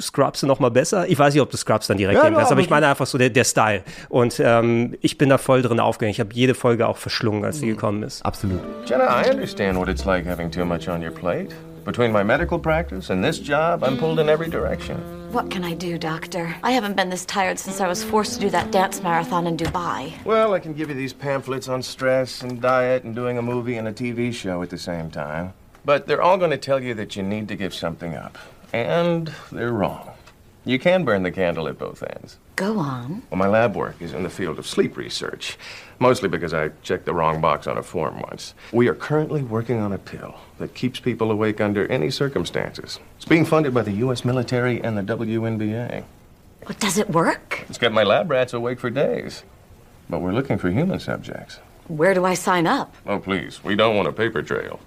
Scrubs 0.00 0.44
noch 0.44 0.60
mal 0.60 0.70
besser. 0.70 1.08
Ich 1.08 1.18
weiß 1.18 1.34
nicht, 1.34 1.42
ob 1.42 1.50
du 1.50 1.56
Scrubs 1.56 1.88
dann 1.88 1.96
direkt 1.96 2.18
Ja, 2.18 2.24
nehmen 2.24 2.34
ja, 2.34 2.38
kannst, 2.40 2.52
aber 2.52 2.58
aber 2.58 2.64
ich 2.64 2.70
meine 2.70 2.86
einfach 2.86 3.06
so 3.06 3.18
der, 3.18 3.30
der 3.30 3.44
Style. 3.44 3.82
Und 4.08 4.40
ähm, 4.44 4.94
ich 5.00 5.18
bin 5.18 5.28
da 5.28 5.38
voll 5.38 5.62
drin 5.62 5.80
aufgegangen. 5.80 6.12
Ich 6.12 6.20
habe 6.20 6.30
jede 6.32 6.54
Folge 6.54 6.86
auch 6.86 6.98
verschlungen, 6.98 7.44
als 7.44 7.58
sie 7.58 7.66
gekommen 7.66 8.04
ist. 8.04 8.24
Absolut. 8.24 8.60
Jenna, 8.86 9.22
I 9.22 9.30
understand 9.30 9.76
what 9.76 9.88
it's 9.88 10.04
like 10.04 10.24
having 10.26 10.50
too 10.52 10.64
much 10.64 10.88
on 10.88 11.02
your 11.02 11.10
plate. 11.10 11.48
Between 11.84 12.12
my 12.12 12.22
medical 12.22 12.60
practice 12.60 13.10
and 13.10 13.24
this 13.24 13.40
job, 13.40 13.82
I'm 13.82 13.98
pulled 13.98 14.20
in 14.20 14.28
every 14.28 14.48
direction. 14.48 14.98
What 15.32 15.50
can 15.50 15.64
I 15.64 15.74
do, 15.74 15.98
Doctor? 15.98 16.54
I 16.62 16.70
haven't 16.70 16.94
been 16.94 17.10
this 17.10 17.24
tired 17.24 17.58
since 17.58 17.80
I 17.80 17.88
was 17.88 18.04
forced 18.04 18.34
to 18.34 18.40
do 18.40 18.50
that 18.50 18.70
dance 18.70 19.02
marathon 19.02 19.48
in 19.48 19.56
Dubai. 19.56 20.12
Well, 20.24 20.54
I 20.54 20.60
can 20.60 20.74
give 20.74 20.90
you 20.90 20.94
these 20.94 21.12
pamphlets 21.12 21.68
on 21.68 21.82
stress 21.82 22.42
and 22.42 22.60
diet 22.60 23.02
and 23.02 23.16
doing 23.16 23.36
a 23.36 23.42
movie 23.42 23.76
and 23.76 23.88
a 23.88 23.92
TV 23.92 24.32
show 24.32 24.62
at 24.62 24.70
the 24.70 24.78
same 24.78 25.10
time. 25.10 25.54
But 25.84 26.06
they're 26.06 26.22
all 26.22 26.38
going 26.38 26.52
to 26.52 26.56
tell 26.56 26.80
you 26.80 26.94
that 26.94 27.16
you 27.16 27.24
need 27.24 27.48
to 27.48 27.56
give 27.56 27.74
something 27.74 28.14
up. 28.14 28.38
And 28.72 29.32
they're 29.50 29.72
wrong. 29.72 30.12
You 30.64 30.78
can 30.78 31.04
burn 31.04 31.24
the 31.24 31.32
candle 31.32 31.66
at 31.66 31.78
both 31.78 32.04
ends. 32.04 32.38
Go 32.54 32.78
on. 32.78 33.24
Well, 33.30 33.38
my 33.38 33.48
lab 33.48 33.74
work 33.74 33.96
is 34.00 34.12
in 34.12 34.22
the 34.22 34.30
field 34.30 34.60
of 34.60 34.66
sleep 34.68 34.96
research, 34.96 35.58
mostly 36.02 36.28
because 36.28 36.52
I 36.52 36.70
checked 36.82 37.06
the 37.06 37.14
wrong 37.14 37.40
box 37.40 37.66
on 37.66 37.78
a 37.78 37.82
form 37.82 38.20
once. 38.20 38.54
We 38.72 38.88
are 38.88 38.94
currently 38.94 39.42
working 39.42 39.78
on 39.78 39.92
a 39.92 39.98
pill 39.98 40.34
that 40.58 40.74
keeps 40.74 41.00
people 41.00 41.30
awake 41.30 41.60
under 41.60 41.86
any 41.86 42.10
circumstances. 42.10 42.98
It's 43.16 43.24
being 43.24 43.46
funded 43.46 43.72
by 43.72 43.82
the 43.82 43.92
U.S. 43.92 44.24
military 44.24 44.82
and 44.82 44.98
the 44.98 45.02
WNBA. 45.02 46.04
What, 46.64 46.80
does 46.80 46.98
it 46.98 47.08
work? 47.08 47.64
It's 47.68 47.78
kept 47.78 47.94
my 47.94 48.02
lab 48.02 48.30
rats 48.30 48.52
awake 48.52 48.80
for 48.80 48.90
days. 48.90 49.44
But 50.10 50.20
we're 50.20 50.32
looking 50.32 50.58
for 50.58 50.70
human 50.70 51.00
subjects. 51.00 51.60
Where 51.88 52.14
do 52.14 52.24
I 52.24 52.34
sign 52.34 52.66
up? 52.66 52.94
Oh, 53.06 53.18
please, 53.18 53.64
we 53.64 53.76
don't 53.76 53.96
want 53.96 54.08
a 54.08 54.12
paper 54.12 54.42
trail. 54.42 54.80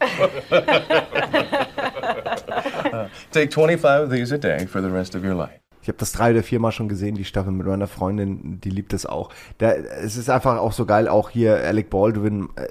Take 3.32 3.50
25 3.50 4.02
of 4.02 4.10
these 4.10 4.32
a 4.32 4.38
day 4.38 4.66
for 4.66 4.80
the 4.80 4.90
rest 4.90 5.14
of 5.14 5.24
your 5.24 5.34
life. 5.34 5.60
Ich 5.86 5.88
habe 5.88 5.98
das 5.98 6.10
drei 6.10 6.32
oder 6.32 6.42
viermal 6.42 6.72
schon 6.72 6.88
gesehen, 6.88 7.14
die 7.14 7.24
Staffel 7.24 7.52
mit 7.52 7.64
meiner 7.64 7.86
Freundin, 7.86 8.60
die 8.60 8.70
liebt 8.70 8.92
es 8.92 9.06
auch. 9.06 9.30
Da, 9.58 9.70
es 9.70 10.16
ist 10.16 10.28
einfach 10.28 10.58
auch 10.58 10.72
so 10.72 10.84
geil, 10.84 11.06
auch 11.06 11.30
hier 11.30 11.58
Alec 11.58 11.90
Baldwin, 11.90 12.48
äh, 12.56 12.66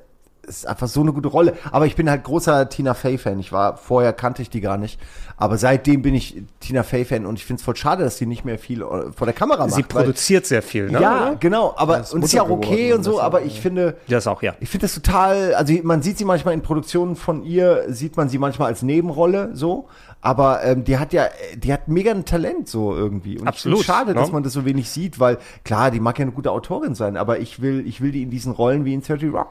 ist 0.46 0.68
einfach 0.68 0.90
so 0.90 1.00
eine 1.00 1.14
gute 1.14 1.30
Rolle. 1.30 1.54
Aber 1.72 1.86
ich 1.86 1.96
bin 1.96 2.10
halt 2.10 2.26
großer 2.26 2.68
Tina 2.68 2.94
Fey-Fan. 2.94 3.40
Ich 3.40 3.54
war, 3.54 3.78
vorher 3.78 4.12
kannte 4.12 4.42
ich 4.42 4.50
die 4.50 4.60
gar 4.60 4.76
nicht. 4.76 5.00
Aber 5.38 5.58
seitdem 5.58 6.02
bin 6.02 6.16
ich 6.16 6.42
Tina 6.62 6.84
Fey-Fan 6.84 7.26
und 7.26 7.38
ich 7.38 7.46
finde 7.46 7.60
es 7.60 7.66
voll 7.66 7.76
schade, 7.76 8.04
dass 8.04 8.18
sie 8.18 8.26
nicht 8.26 8.46
mehr 8.46 8.58
viel 8.58 8.82
äh, 8.82 9.12
vor 9.12 9.26
der 9.26 9.34
Kamera 9.34 9.66
macht. 9.66 9.76
Sie 9.76 9.84
produziert 9.84 10.46
sehr 10.46 10.62
viel, 10.62 10.90
ne? 10.90 11.02
Ja, 11.02 11.28
oder? 11.30 11.36
genau, 11.40 11.74
aber 11.76 12.00
ist 12.00 12.14
und 12.14 12.24
ist 12.24 12.34
ja 12.34 12.44
auch 12.44 12.50
okay 12.50 12.94
und 12.94 13.04
so, 13.04 13.20
aber 13.20 13.42
ich 13.42 13.60
finde, 13.60 13.98
Das 14.08 14.28
auch, 14.28 14.42
ja. 14.42 14.54
ich 14.62 14.70
finde 14.70 14.86
das 14.86 14.96
total, 14.96 15.54
also 15.56 15.74
man 15.84 16.02
sieht 16.02 16.18
sie 16.18 16.26
manchmal 16.26 16.54
in 16.54 16.62
Produktionen 16.62 17.16
von 17.16 17.44
ihr, 17.44 17.84
sieht 17.90 18.16
man 18.16 18.30
sie 18.30 18.38
manchmal 18.38 18.70
als 18.70 18.82
Nebenrolle 18.82 19.50
so, 19.54 19.88
aber 20.22 20.64
ähm, 20.64 20.84
die 20.84 20.98
hat 20.98 21.14
ja, 21.14 21.28
die 21.56 21.72
hat 21.72 21.88
mega 21.88 22.10
ein 22.10 22.26
Talent 22.26 22.68
so 22.68 22.96
irgendwie. 22.96 23.38
Und 23.38 23.48
Absolut, 23.48 23.82
Ich 23.82 23.86
schade, 23.86 24.14
ne? 24.14 24.16
dass 24.16 24.32
man 24.32 24.42
das 24.42 24.54
so 24.54 24.66
wenig 24.66 24.90
sieht, 24.90 25.20
weil 25.20 25.38
klar, 25.64 25.92
die 25.92 26.00
mag 26.00 26.18
ja 26.18 26.24
eine 26.24 26.32
gute 26.32 26.50
Autorin 26.50 26.96
sein, 26.96 27.16
aber 27.16 27.38
ich 27.40 27.62
will, 27.62 27.86
ich 27.86 28.02
will 28.02 28.12
die 28.12 28.24
in 28.24 28.32
diesen 28.32 28.52
Rollen 28.52 28.86
wie 28.86 28.94
in 28.96 29.04
30 29.04 29.32
Rock. 29.32 29.50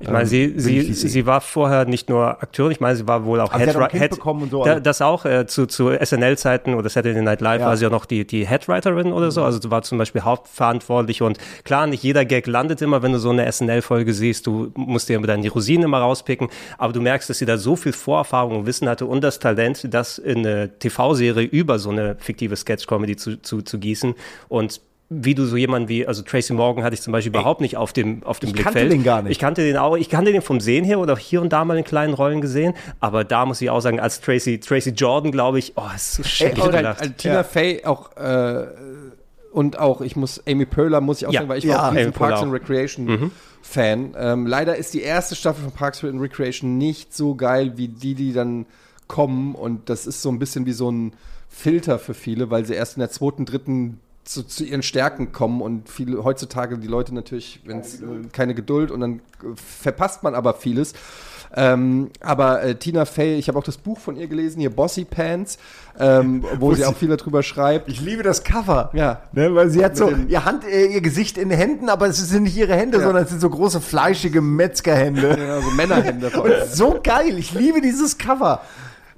Ich 0.00 0.08
meine, 0.08 0.24
sie, 0.26 0.44
Ähm, 0.44 0.60
sie, 0.60 0.92
sehen. 0.94 1.10
sie 1.10 1.26
war 1.26 1.42
vorher 1.42 1.84
nicht 1.84 2.08
nur 2.08 2.42
Akteurin, 2.42 2.72
ich 2.72 2.80
meine, 2.80 2.96
sie 2.96 3.06
war 3.06 3.26
wohl 3.26 3.38
auch 3.40 3.52
sie 3.52 3.58
Head, 3.64 3.92
Head 3.92 4.10
bekommen 4.12 4.44
und 4.44 4.50
so, 4.50 4.64
Da, 4.64 4.70
also. 4.70 4.82
das 4.82 5.02
auch 5.02 5.23
äh, 5.24 5.46
zu, 5.46 5.66
zu 5.66 5.90
SNL-Zeiten 5.90 6.74
oder 6.74 6.88
Saturday 6.88 7.22
Night 7.22 7.40
Live 7.40 7.60
Ja. 7.60 7.66
war 7.66 7.76
sie 7.76 7.86
auch 7.86 7.90
noch 7.90 8.06
die, 8.06 8.26
die 8.26 8.46
Headwriterin 8.46 9.12
oder 9.12 9.30
so. 9.30 9.42
Also 9.44 9.60
sie 9.60 9.70
war 9.70 9.82
zum 9.82 9.98
Beispiel 9.98 10.22
hauptverantwortlich 10.22 11.22
und 11.22 11.38
klar, 11.64 11.86
nicht 11.86 12.02
jeder 12.02 12.24
Gag 12.24 12.46
landet 12.46 12.82
immer, 12.82 13.02
wenn 13.02 13.12
du 13.12 13.18
so 13.18 13.30
eine 13.30 13.50
SNL-Folge 13.50 14.12
siehst. 14.12 14.46
Du 14.46 14.70
musst 14.74 15.08
dir 15.08 15.20
dann 15.20 15.42
die 15.42 15.48
Rosinen 15.48 15.84
immer 15.84 15.98
rauspicken, 15.98 16.48
aber 16.78 16.92
du 16.92 17.00
merkst, 17.00 17.28
dass 17.30 17.38
sie 17.38 17.46
da 17.46 17.58
so 17.58 17.76
viel 17.76 17.92
Vorerfahrung 17.92 18.58
und 18.60 18.66
Wissen 18.66 18.88
hatte 18.88 19.06
und 19.06 19.22
das 19.22 19.38
Talent, 19.38 19.92
das 19.92 20.18
in 20.18 20.38
eine 20.38 20.78
TV-Serie 20.78 21.46
über 21.46 21.78
so 21.78 21.90
eine 21.90 22.16
fiktive 22.18 22.56
Sketch-Comedy 22.56 23.16
zu, 23.16 23.40
zu, 23.40 23.62
zu 23.62 23.78
gießen 23.78 24.14
und 24.48 24.80
wie 25.22 25.34
du 25.34 25.44
so 25.46 25.56
jemanden 25.56 25.88
wie, 25.88 26.06
also 26.06 26.22
Tracy 26.22 26.52
Morgan 26.52 26.84
hatte 26.84 26.94
ich 26.94 27.02
zum 27.02 27.12
Beispiel 27.12 27.30
überhaupt 27.30 27.60
nicht 27.60 27.76
auf 27.76 27.92
dem, 27.92 28.22
auf 28.24 28.40
dem 28.40 28.48
ich 28.48 28.54
Blickfeld. 28.54 28.74
kannte 28.76 28.88
den 28.94 29.02
gar 29.04 29.22
nicht. 29.22 29.32
Ich 29.32 29.38
kannte 29.38 29.62
den 29.62 29.76
auch, 29.76 29.96
ich 29.96 30.08
kannte 30.08 30.32
den 30.32 30.42
vom 30.42 30.60
Sehen 30.60 30.84
her 30.84 30.98
oder 30.98 31.16
hier 31.16 31.40
und 31.40 31.52
da 31.52 31.64
mal 31.64 31.76
in 31.78 31.84
kleinen 31.84 32.14
Rollen 32.14 32.40
gesehen, 32.40 32.74
aber 33.00 33.24
da 33.24 33.46
muss 33.46 33.60
ich 33.60 33.70
auch 33.70 33.80
sagen, 33.80 34.00
als 34.00 34.20
Tracy, 34.20 34.58
Tracy 34.60 34.90
Jordan, 34.90 35.32
glaube 35.32 35.58
ich, 35.58 35.72
oh, 35.76 35.82
ist 35.94 36.14
so 36.14 36.22
schrecklich 36.22 36.64
und 36.64 36.72
halt, 36.72 36.82
gelacht. 36.82 37.00
halt 37.00 37.18
Tina 37.18 37.42
Fey 37.44 37.84
auch 37.84 38.16
äh, 38.16 38.66
und 39.52 39.78
auch, 39.78 40.00
ich 40.00 40.16
muss, 40.16 40.42
Amy 40.48 40.66
Poehler 40.66 41.00
muss 41.00 41.18
ich 41.22 41.26
auch 41.28 41.32
Ja. 41.32 41.40
sagen, 41.40 41.48
weil 41.48 41.58
ich 41.58 41.64
Ja, 41.64 41.74
war 41.76 41.88
auch 41.88 41.92
Poehler 41.92 42.12
Parks 42.12 42.42
and. 42.42 42.52
Recreation 42.52 43.06
Mhm. 43.06 43.30
Fan. 43.62 44.14
Ähm, 44.18 44.46
leider 44.46 44.76
ist 44.76 44.92
die 44.94 45.00
erste 45.02 45.34
Staffel 45.36 45.62
von 45.64 45.72
Parks 45.72 46.04
and 46.04 46.20
Recreation 46.20 46.76
nicht 46.76 47.14
so 47.14 47.34
geil 47.34 47.72
wie 47.76 47.88
die, 47.88 48.14
die 48.14 48.32
dann 48.34 48.66
kommen 49.08 49.54
und 49.54 49.88
das 49.88 50.06
ist 50.06 50.20
so 50.22 50.28
ein 50.28 50.38
bisschen 50.38 50.66
wie 50.66 50.72
so 50.72 50.90
ein 50.90 51.12
Filter 51.48 51.98
für 51.98 52.14
viele, 52.14 52.50
weil 52.50 52.64
sie 52.66 52.74
erst 52.74 52.96
in 52.96 53.00
der 53.00 53.10
zweiten, 53.10 53.44
dritten 53.46 54.00
zu, 54.24 54.42
zu 54.42 54.64
ihren 54.64 54.82
Stärken 54.82 55.32
kommen 55.32 55.60
und 55.60 55.88
viele 55.88 56.24
heutzutage 56.24 56.78
die 56.78 56.86
Leute 56.88 57.14
natürlich, 57.14 57.60
wenn 57.64 57.80
es 57.80 58.02
keine 58.32 58.54
Geduld 58.54 58.90
und 58.90 59.00
dann 59.00 59.14
äh, 59.42 59.46
verpasst 59.54 60.22
man 60.22 60.34
aber 60.34 60.54
vieles. 60.54 60.94
Ähm, 61.56 62.10
aber 62.20 62.64
äh, 62.64 62.74
Tina 62.74 63.04
Fey, 63.04 63.36
ich 63.36 63.46
habe 63.46 63.56
auch 63.58 63.62
das 63.62 63.76
Buch 63.76 64.00
von 64.00 64.16
ihr 64.16 64.26
gelesen, 64.26 64.58
hier 64.58 64.70
Bossy 64.70 65.04
Pants, 65.04 65.58
ähm, 66.00 66.42
wo, 66.58 66.70
Wo 66.70 66.74
sie 66.74 66.84
auch 66.84 66.96
viel 66.96 67.14
darüber 67.14 67.44
schreibt. 67.44 67.88
Ich 67.88 68.00
liebe 68.00 68.24
das 68.24 68.42
Cover. 68.42 68.90
Ja. 68.92 69.22
Ne, 69.32 69.54
weil 69.54 69.70
sie 69.70 69.84
hat 69.84 69.96
so 69.96 70.10
ihr 70.10 70.44
Hand, 70.44 70.64
äh, 70.64 70.86
ihr 70.86 71.00
Gesicht 71.00 71.38
in 71.38 71.50
den 71.50 71.58
Händen, 71.58 71.88
aber 71.90 72.08
es 72.08 72.16
sind 72.16 72.42
nicht 72.44 72.56
ihre 72.56 72.74
Hände, 72.74 72.98
Ja. 72.98 73.04
sondern 73.04 73.22
es 73.22 73.30
sind 73.30 73.40
so 73.40 73.50
große 73.50 73.80
fleischige 73.80 74.40
Metzgerhände. 74.40 75.36
Genau, 75.36 75.60
so 75.60 75.70
Männerhände. 75.70 76.30
Und 76.40 76.52
so 76.72 76.98
geil. 77.00 77.38
Ich 77.38 77.52
liebe 77.54 77.80
dieses 77.80 78.18
Cover. 78.18 78.60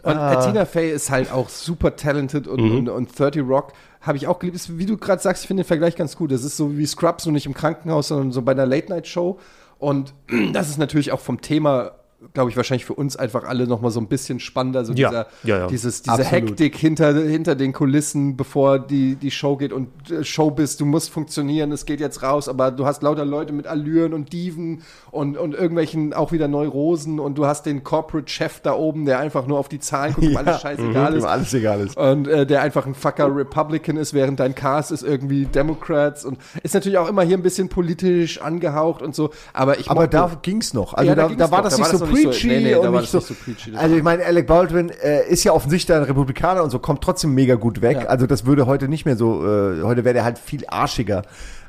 Und 0.03 0.17
Ah. 0.19 0.35
äh, 0.35 0.47
Tina 0.47 0.67
Fey 0.67 0.93
ist 0.93 1.11
halt 1.11 1.33
auch 1.33 1.49
super 1.49 1.97
talented 1.97 2.47
und, 2.49 2.61
Mhm. 2.61 2.77
und, 2.81 2.89
und 2.91 3.19
30 3.19 3.43
Rock 3.49 3.73
habe 4.07 4.17
ich 4.17 4.27
auch 4.27 4.39
geliebt. 4.39 4.57
Ist, 4.57 4.79
wie 4.79 4.87
du 4.87 4.97
gerade 4.97 5.21
sagst, 5.21 5.43
ich 5.43 5.49
finde 5.49 5.63
den 5.63 5.69
Vergleich 5.69 5.97
ganz 5.97 6.17
gut. 6.17 6.31
Das 6.33 6.45
ist 6.45 6.57
so 6.57 6.77
wie 6.77 6.87
Scrubs, 6.87 7.27
nur 7.27 7.33
nicht 7.33 7.47
im 7.47 7.55
Krankenhaus, 7.55 8.09
sondern 8.09 8.33
so 8.33 8.43
bei 8.43 8.53
einer 8.53 8.67
Late-Night-Show. 8.67 9.39
Und 9.79 10.15
das 10.53 10.69
ist 10.69 10.79
natürlich 10.79 11.13
auch 11.13 11.21
vom 11.21 11.41
Thema, 11.41 11.93
glaube 12.35 12.51
ich, 12.51 12.57
wahrscheinlich 12.57 12.85
für 12.85 12.95
uns 12.95 13.17
einfach 13.17 13.45
alle 13.45 13.67
noch 13.67 13.81
mal 13.81 13.91
so 13.91 14.01
ein 14.01 14.09
bisschen 14.09 14.41
spannender. 14.41 14.85
So 14.85 14.93
Ja. 14.93 15.09
dieser, 15.09 15.27
Ja, 15.45 15.59
ja. 15.59 15.67
Dieses, 15.69 16.03
diese 16.03 16.13
Absolut. 16.15 16.33
Hektik 16.51 16.77
hinter, 16.77 17.15
hinter 17.15 17.55
den 17.55 17.73
Kulissen, 17.73 18.37
bevor 18.37 18.79
die, 18.79 19.17
die 19.17 19.31
Show 19.31 19.57
geht 19.57 19.73
und 19.73 19.89
äh, 20.11 20.25
Showbiz, 20.25 20.77
du 20.77 20.85
musst 20.87 21.11
funktionieren, 21.11 21.73
es 21.73 21.87
geht 21.87 22.01
jetzt 22.01 22.23
raus, 22.23 22.49
aber 22.49 22.71
du 22.71 22.87
hast 22.87 23.03
lauter 23.03 23.25
Leute 23.25 23.53
mit 23.53 23.67
Allüren 23.67 24.13
und 24.15 24.33
Diven 24.33 24.83
und, 25.11 25.37
und 25.37 25.55
irgendwelchen 25.55 26.13
auch 26.13 26.33
wieder 26.33 26.49
Neurosen 26.49 27.19
und 27.21 27.37
du 27.39 27.47
hast 27.47 27.67
den 27.67 27.85
Corporate-Chef 27.85 28.61
da 28.61 28.75
oben, 28.75 29.05
der 29.07 29.19
einfach 29.19 29.47
nur 29.47 29.59
auf 29.59 29.69
die 29.69 29.79
Zahlen 29.81 30.15
guckt, 30.15 30.27
dem 30.27 30.37
alles 30.37 30.61
scheißegal 30.61 31.13
Mhm, 31.13 31.19
ist. 31.19 31.25
alles 31.25 31.55
egal 31.55 31.81
ist. 31.81 31.97
Und 31.97 32.29
äh, 32.29 32.47
der 32.47 32.63
einfach 32.63 32.87
ein 32.87 32.95
fucker 32.95 33.35
Republican 33.35 33.97
ist, 33.97 34.15
während 34.15 34.41
dein 34.41 34.55
Cast 34.55 34.93
ist 34.93 35.03
irgendwie 35.03 35.47
Democrats 35.47 36.25
und 36.25 36.39
ist 36.63 36.75
natürlich 36.75 36.99
auch 36.99 37.09
immer 37.09 37.23
hier 37.23 37.37
ein 37.37 37.43
bisschen 37.43 37.69
politisch 37.69 38.41
angehaucht 38.41 39.03
und 39.03 39.15
so. 39.15 39.31
Aber 39.53 39.79
ich 39.79 39.91
Aber 39.91 40.07
da 40.07 40.31
ging's 40.43 40.75
noch. 40.75 40.95
Also 40.95 41.09
Ja, 41.09 41.15
da, 41.15 41.27
ging's 41.29 41.39
da 41.39 41.51
war 41.51 41.59
noch. 41.59 41.65
das 41.65 41.77
Da 41.77 41.79
nicht 41.83 41.91
so 41.91 41.99
noch 41.99 42.07
nicht 42.07 42.16
preachy 42.25 42.47
nee, 42.49 42.61
nee, 42.61 42.75
und 42.75 42.91
nicht 42.93 43.03
das 43.05 43.11
so. 43.11 43.19
nicht 43.19 43.27
so 43.29 43.35
preachy. 43.35 43.71
Das 43.73 43.81
Also 43.81 43.97
ich 43.97 44.03
meine, 44.03 44.25
Alec 44.25 44.47
Baldwin 44.47 44.91
äh, 44.91 45.29
ist 45.29 45.45
ja 45.45 45.53
offensichtlich 45.53 45.97
ein 45.97 46.03
Republikaner 46.05 46.63
und 46.63 46.71
so 46.71 46.79
kommt 46.79 47.03
trotzdem 47.03 47.35
mega 47.35 47.55
gut 47.55 47.81
weg. 47.83 47.99
Ja. 48.03 48.07
Also 48.09 48.27
das 48.27 48.47
würde 48.47 48.67
heute 48.67 48.89
nicht 48.89 49.05
mehr 49.05 49.17
so. 49.17 49.45
Äh, 49.45 49.83
heute 49.83 50.05
wäre 50.05 50.15
der 50.15 50.25
halt 50.25 50.39
viel 50.39 50.65
arschiger. 50.67 51.23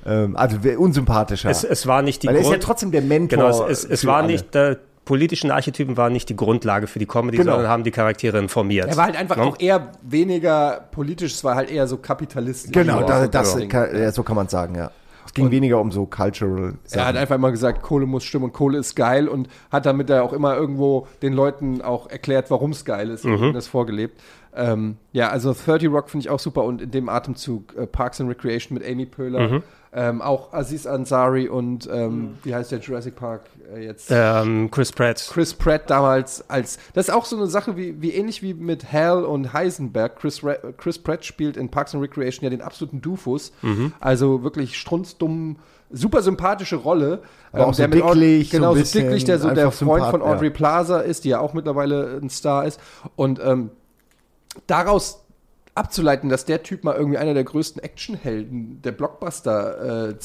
Ähm, 0.05 0.35
also 0.37 0.57
unsympathischer. 0.77 1.49
es, 1.49 1.63
es 1.63 1.85
war 1.87 2.01
nicht 2.01 2.23
die 2.23 2.27
Weil 2.27 2.35
er 2.35 2.41
ist 2.41 2.47
ja 2.47 2.51
Grund- 2.53 2.63
trotzdem 2.63 2.91
der 2.91 3.01
Mentor. 3.01 3.37
Genau, 3.51 3.67
es, 3.67 3.83
es, 3.83 3.89
es 3.91 4.05
war 4.05 4.17
alle. 4.17 4.27
nicht, 4.27 4.53
der 4.53 4.77
politischen 5.05 5.51
Archetypen 5.51 5.95
waren 5.95 6.11
nicht 6.11 6.27
die 6.27 6.35
Grundlage 6.35 6.85
für 6.87 6.99
die 6.99 7.05
Comedy, 7.05 7.37
Genau. 7.37 7.53
sondern 7.53 7.69
haben 7.71 7.83
die 7.85 7.91
Charaktere 7.91 8.39
informiert. 8.39 8.87
Er 8.89 8.97
war 8.97 9.05
halt 9.05 9.15
einfach 9.15 9.37
Ne? 9.37 9.43
auch 9.43 9.55
eher 9.57 9.91
weniger 10.01 10.81
politisch, 10.91 11.33
es 11.33 11.43
war 11.45 11.55
halt 11.55 11.71
eher 11.71 11.87
so 11.87 11.95
kapitalistisch. 11.97 12.71
Genau, 12.73 13.03
das, 13.03 13.55
Ding. 13.55 13.69
kann, 13.69 13.89
ja, 13.97 14.11
so 14.11 14.23
kann 14.23 14.35
man 14.35 14.49
sagen, 14.49 14.75
ja. 14.75 14.91
Es 15.27 15.33
ging 15.33 15.51
weniger 15.51 15.79
um 15.79 15.91
so 15.91 16.05
cultural 16.05 16.63
Er 16.63 16.71
hat 16.71 16.89
Sachen. 16.89 17.17
einfach 17.17 17.35
immer 17.35 17.51
gesagt, 17.51 17.81
Kohle 17.83 18.05
muss 18.05 18.23
stimmen 18.23 18.45
und 18.45 18.53
Kohle 18.53 18.79
ist 18.79 18.95
geil 18.95 19.27
und 19.27 19.47
hat 19.71 19.85
damit 19.85 20.09
er 20.09 20.23
auch 20.23 20.33
immer 20.33 20.55
irgendwo 20.55 21.07
den 21.21 21.33
Leuten 21.33 21.81
auch 21.81 22.09
erklärt, 22.09 22.49
warum 22.49 22.71
es 22.71 22.83
geil 22.85 23.09
ist 23.09 23.25
und 23.25 23.31
Mhm. 23.37 23.43
ihnen 23.43 23.53
das 23.53 23.67
vorgelebt. 23.67 24.19
Ähm, 24.55 24.97
ja, 25.11 25.29
also 25.29 25.53
30 25.53 25.89
Rock 25.89 26.09
finde 26.09 26.25
ich 26.25 26.29
auch 26.31 26.39
super 26.39 26.63
und 26.63 26.81
in 26.81 26.89
dem 26.89 27.09
Atemzug 27.09 27.75
äh, 27.77 27.85
Parks 27.85 28.19
and 28.19 28.29
Recreation 28.29 28.75
mit 28.77 28.87
Amy 28.89 29.05
Poehler, 29.05 29.47
Mhm. 29.49 29.63
ähm, 29.93 30.21
auch 30.21 30.51
Aziz 30.53 30.87
Ansari 30.87 31.47
und 31.47 31.87
ähm, 31.93 32.35
wie 32.43 32.55
heißt 32.55 32.71
der 32.71 32.79
Jurassic 32.79 33.15
Park 33.15 33.41
jetzt? 33.79 34.07
Ähm, 34.11 34.69
Chris 34.71 34.91
Pratt. 34.91 35.27
Chris 35.31 35.53
Pratt 35.53 35.89
damals 35.89 36.49
als, 36.49 36.77
das 36.93 37.07
ist 37.09 37.13
auch 37.13 37.25
so 37.25 37.35
eine 37.35 37.47
Sache 37.47 37.75
wie, 37.77 38.01
wie 38.01 38.11
ähnlich 38.13 38.41
wie 38.41 38.53
mit 38.53 38.91
Hal 38.91 39.25
und 39.25 39.53
Heisenberg. 39.53 40.15
Chris, 40.17 40.43
Ra 40.43 40.55
Chris 40.77 40.97
Pratt 40.99 41.25
spielt 41.25 41.57
in 41.57 41.69
Parks 41.69 41.93
and 41.93 42.03
Recreation 42.03 42.43
ja 42.43 42.49
den 42.49 42.61
absoluten 42.61 43.01
Dufus, 43.01 43.51
Mhm. 43.61 43.93
also 43.99 44.43
wirklich 44.43 44.77
strunzdumm, 44.77 45.57
super 45.89 46.21
sympathische 46.21 46.75
Rolle. 46.77 47.21
Ähm, 47.53 47.61
Aber 47.61 47.67
auch 47.67 47.73
so 47.73 47.81
der 47.83 47.87
mit 47.89 48.01
Aud- 48.03 48.13
dicklich, 48.15 48.49
so 48.51 48.57
genau, 48.57 48.73
so 48.73 48.79
bisschen 48.79 49.03
dicklich, 49.05 49.23
der 49.25 49.39
so 49.39 49.49
der 49.51 49.71
Freund 49.71 50.03
Sympath, 50.03 50.11
von 50.11 50.21
Audrey 50.21 50.47
ja. 50.47 50.53
Plaza 50.53 50.99
ist, 50.99 51.23
die 51.23 51.29
ja 51.29 51.39
auch 51.39 51.53
mittlerweile 51.53 52.19
ein 52.21 52.29
Star 52.29 52.65
ist. 52.65 52.79
Und 53.15 53.39
ähm, 53.43 53.71
daraus 54.67 55.23
abzuleiten, 55.75 56.29
dass 56.29 56.45
der 56.45 56.63
Typ 56.63 56.83
mal 56.83 56.95
irgendwie 56.95 57.19
einer 57.19 57.35
der 57.35 57.43
größten 57.43 57.81
Actionhelden 57.83 58.81
der 58.81 58.91
Blockbuster 58.93 60.09
äh, 60.09 60.19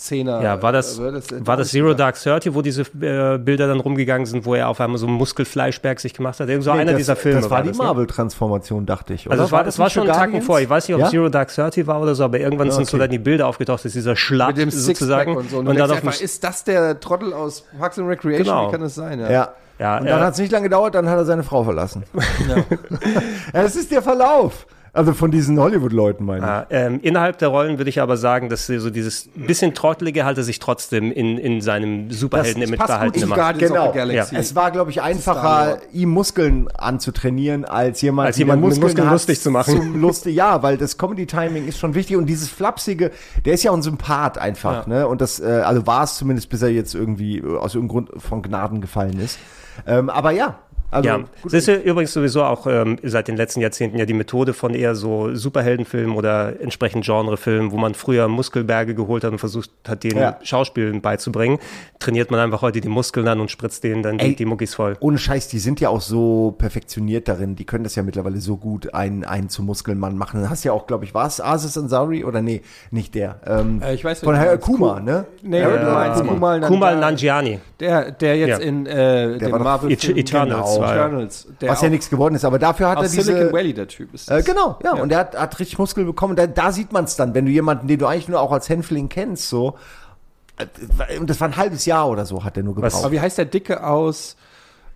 2010er 0.00 0.42
Ja, 0.42 0.62
war 0.62 0.72
das, 0.72 0.98
äh, 0.98 1.02
wird, 1.02 1.46
war 1.46 1.56
das 1.56 1.68
Zero 1.68 1.94
Dark 1.94 2.16
Thirty, 2.16 2.54
wo 2.54 2.62
diese 2.62 2.82
äh, 2.82 3.38
Bilder 3.38 3.68
dann 3.68 3.80
rumgegangen 3.80 4.26
sind, 4.26 4.44
wo 4.46 4.54
er 4.54 4.68
auf 4.68 4.80
einmal 4.80 4.98
so 4.98 5.06
einen 5.06 5.16
Muskelfleischberg 5.16 6.00
sich 6.00 6.14
gemacht 6.14 6.40
hat? 6.40 6.48
Irgend 6.48 6.64
so 6.64 6.72
Nee, 6.72 6.80
einer 6.80 6.92
das, 6.92 6.98
dieser 6.98 7.16
Filme. 7.16 7.40
Das 7.40 7.50
war 7.50 7.62
die 7.62 7.68
das, 7.68 7.78
ne? 7.78 7.84
Marvel-Transformation, 7.84 8.86
dachte 8.86 9.14
ich. 9.14 9.30
Also 9.30 9.42
oder? 9.42 9.46
es 9.46 9.52
war, 9.52 9.64
das 9.64 9.78
war 9.78 9.86
nicht 9.86 9.92
schon 9.94 10.06
Guardians? 10.06 10.44
vor. 10.46 10.60
Ich 10.60 10.68
weiß 10.68 10.88
nicht, 10.88 10.94
ob 10.94 11.00
Ja? 11.02 11.08
Zero 11.08 11.28
Dark 11.28 11.48
Thirty 11.54 11.86
war 11.86 12.00
oder 12.00 12.14
so, 12.14 12.24
aber 12.24 12.40
irgendwann 12.40 12.68
Ja, 12.68 12.74
sind 12.74 12.86
so 12.86 12.96
okay. 12.96 13.04
dann 13.04 13.10
die 13.10 13.18
Bilder 13.18 13.46
aufgetaucht, 13.46 13.84
dass 13.84 13.92
dieser 13.92 14.14
dem 14.14 14.70
sozusagen 14.70 15.36
und 15.36 15.50
so. 15.50 15.58
Und, 15.58 15.68
und 15.68 15.78
dann 15.78 15.90
einfach, 15.90 16.20
ist 16.20 16.42
das 16.44 16.64
der 16.64 16.98
Trottel 17.00 17.32
aus 17.32 17.64
Parks 17.78 17.98
and 17.98 18.08
Recreation? 18.08 18.44
Genau. 18.44 18.68
Wie 18.68 18.72
kann 18.72 18.80
das 18.80 18.94
sein? 18.94 19.20
Ja. 19.20 19.54
Ja, 19.78 19.96
und 19.96 20.06
dann 20.10 20.20
äh, 20.20 20.24
hat 20.24 20.34
es 20.34 20.38
nicht 20.38 20.52
lange 20.52 20.64
gedauert, 20.64 20.94
dann 20.94 21.08
hat 21.08 21.16
er 21.16 21.24
seine 21.24 21.42
Frau 21.42 21.64
verlassen. 21.64 22.04
Ja. 22.48 22.56
das 23.62 23.76
ist 23.76 23.90
der 23.90 24.02
Verlauf. 24.02 24.66
Also 24.92 25.12
von 25.12 25.30
diesen 25.30 25.58
Hollywood-Leuten, 25.58 26.24
meine 26.24 26.40
ich. 26.40 26.46
Ja, 26.46 26.66
ähm, 26.70 26.98
innerhalb 27.02 27.38
der 27.38 27.48
Rollen 27.48 27.78
würde 27.78 27.90
ich 27.90 28.00
aber 28.00 28.16
sagen, 28.16 28.48
dass 28.48 28.66
so 28.66 28.90
dieses 28.90 29.28
bisschen 29.34 29.72
trottelige 29.74 30.24
hat 30.24 30.36
er 30.36 30.42
sich 30.42 30.58
trotzdem 30.58 31.12
in, 31.12 31.38
in 31.38 31.60
seinem 31.60 32.10
Superhelden-Image 32.10 32.78
passt 32.78 33.04
gut 33.04 33.58
Genau. 33.58 33.92
Galaxy. 33.92 34.36
Es 34.36 34.54
war, 34.54 34.70
glaube 34.70 34.90
ich, 34.90 35.02
einfacher, 35.02 35.78
ihm 35.92 36.10
Muskeln 36.10 36.68
anzutrainieren, 36.76 37.64
als 37.64 38.00
jemand, 38.02 38.28
Als 38.28 38.38
jemand 38.38 38.62
mit 38.62 38.80
Muskeln 38.80 39.06
hat, 39.06 39.12
lustig 39.12 39.40
zu 39.40 39.50
machen. 39.50 39.76
Zum 39.76 40.00
lustig, 40.00 40.34
ja, 40.34 40.62
weil 40.62 40.76
das 40.76 40.98
Comedy-Timing 40.98 41.68
ist 41.68 41.78
schon 41.78 41.94
wichtig 41.94 42.16
und 42.16 42.26
dieses 42.26 42.48
Flapsige, 42.48 43.10
der 43.44 43.54
ist 43.54 43.62
ja 43.62 43.70
auch 43.70 43.76
ein 43.76 43.82
Sympath 43.82 44.38
einfach, 44.38 44.86
ne? 44.86 45.06
Und 45.06 45.20
das, 45.20 45.40
äh, 45.40 45.62
also 45.64 45.86
war 45.86 46.04
es 46.04 46.16
zumindest, 46.16 46.48
bis 46.48 46.62
er 46.62 46.70
jetzt 46.70 46.94
irgendwie 46.94 47.42
aus 47.42 47.74
irgendeinem 47.74 48.06
Grund 48.06 48.22
von 48.22 48.42
Gnaden 48.42 48.80
gefallen 48.80 49.18
ist. 49.20 49.38
Ähm, 49.86 50.10
aber 50.10 50.32
ja, 50.32 50.58
also 50.90 51.08
ja, 51.08 51.16
gut. 51.18 51.26
das 51.44 51.52
ist 51.54 51.68
ja 51.68 51.76
übrigens 51.76 52.12
sowieso 52.12 52.42
auch 52.44 52.66
ähm, 52.66 52.96
seit 53.02 53.28
den 53.28 53.36
letzten 53.36 53.60
Jahrzehnten 53.60 53.98
ja 53.98 54.04
die 54.06 54.12
Methode 54.14 54.52
von 54.52 54.74
eher 54.74 54.94
so 54.94 55.34
Superheldenfilmen 55.34 56.16
oder 56.16 56.60
entsprechend 56.60 57.04
Genrefilmen, 57.04 57.70
wo 57.72 57.76
man 57.76 57.94
früher 57.94 58.28
Muskelberge 58.28 58.94
geholt 58.94 59.24
hat 59.24 59.32
und 59.32 59.38
versucht 59.38 59.70
hat, 59.86 60.02
den 60.04 60.16
Ja. 60.16 60.38
Schauspielen 60.42 61.00
beizubringen, 61.00 61.58
trainiert 61.98 62.30
man 62.30 62.40
einfach 62.40 62.62
heute 62.62 62.80
die 62.80 62.88
Muskeln 62.88 63.28
an 63.28 63.40
und 63.40 63.50
spritzt 63.50 63.84
denen 63.84 64.02
dann 64.02 64.18
die, 64.18 64.24
Ey, 64.26 64.34
die 64.36 64.44
Muckis 64.44 64.74
voll. 64.74 64.96
Ohne 65.00 65.18
Scheiß, 65.18 65.48
die 65.48 65.58
sind 65.58 65.80
ja 65.80 65.88
auch 65.90 66.00
so 66.00 66.54
perfektioniert 66.58 67.28
darin. 67.28 67.56
Die 67.56 67.64
können 67.64 67.84
das 67.84 67.94
ja 67.94 68.02
mittlerweile 68.02 68.38
so 68.38 68.56
gut, 68.56 68.94
einen, 68.94 69.24
einen 69.24 69.48
zu 69.48 69.62
Muskelmann 69.62 70.16
machen. 70.16 70.40
Du 70.42 70.50
hast 70.50 70.64
ja 70.64 70.72
auch, 70.72 70.86
glaube 70.86 71.04
ich, 71.04 71.14
war 71.14 71.26
es 71.26 71.40
Aziz 71.40 71.76
Ansari 71.76 72.24
oder 72.24 72.42
nee, 72.42 72.62
nicht 72.90 73.14
der. 73.14 73.40
Ähm, 73.46 73.80
Äh, 73.82 73.94
ich 73.94 74.04
weiß, 74.04 74.20
von 74.20 74.28
wen 74.28 74.34
du 74.34 74.40
Herr 74.40 74.50
meinst. 74.52 74.66
Kuma, 74.66 74.94
Ku- 74.98 75.04
ne? 75.04 75.24
Nee, 75.42 75.62
Harold 75.62 75.82
du 75.82 75.86
meinst 75.86 76.20
Kuma. 76.20 76.30
Kumal, 76.32 76.60
Kumal 76.60 76.96
Nanjiani. 76.98 77.60
Der, 77.78 78.10
der 78.10 78.36
jetzt 78.36 78.48
Ja. 78.48 78.56
in 78.58 78.86
äh, 78.86 79.38
dem 79.38 79.52
war 79.52 79.58
doch 79.58 79.64
Marvel 79.64 79.92
Et- 79.92 80.16
Eternals 80.16 80.79
war 80.82 81.08
der 81.60 81.68
Was 81.68 81.82
ja 81.82 81.88
nichts 81.88 82.10
geworden 82.10 82.34
ist, 82.34 82.44
aber 82.44 82.58
dafür 82.58 82.88
hat 82.90 82.98
er 82.98 83.02
diese... 83.04 83.22
Silicon 83.22 83.52
Valley 83.52 83.74
der 83.74 83.88
Typ 83.88 84.14
ist. 84.14 84.30
Äh, 84.30 84.42
genau, 84.42 84.78
ja, 84.84 84.92
und 84.94 85.12
er 85.12 85.18
hat, 85.18 85.38
hat 85.38 85.58
richtig 85.58 85.78
Muskel 85.78 86.04
bekommen. 86.04 86.36
Da, 86.36 86.46
da 86.46 86.72
sieht 86.72 86.92
man 86.92 87.04
es 87.04 87.16
dann, 87.16 87.34
wenn 87.34 87.46
du 87.46 87.52
jemanden, 87.52 87.88
den 87.88 87.98
du 87.98 88.06
eigentlich 88.06 88.28
nur 88.28 88.40
auch 88.40 88.52
als 88.52 88.68
Hänfling 88.68 89.08
kennst, 89.08 89.48
so. 89.48 89.76
äh, 90.58 91.18
Und 91.18 91.28
das 91.30 91.40
war 91.40 91.48
ein 91.48 91.56
halbes 91.56 91.86
Jahr 91.86 92.08
oder 92.08 92.26
so, 92.26 92.44
hat 92.44 92.56
er 92.56 92.62
nur 92.62 92.74
gebraucht. 92.74 92.94
Aber 92.94 93.12
wie 93.12 93.20
heißt 93.20 93.38
der 93.38 93.46
Dicke 93.46 93.84
aus 93.84 94.36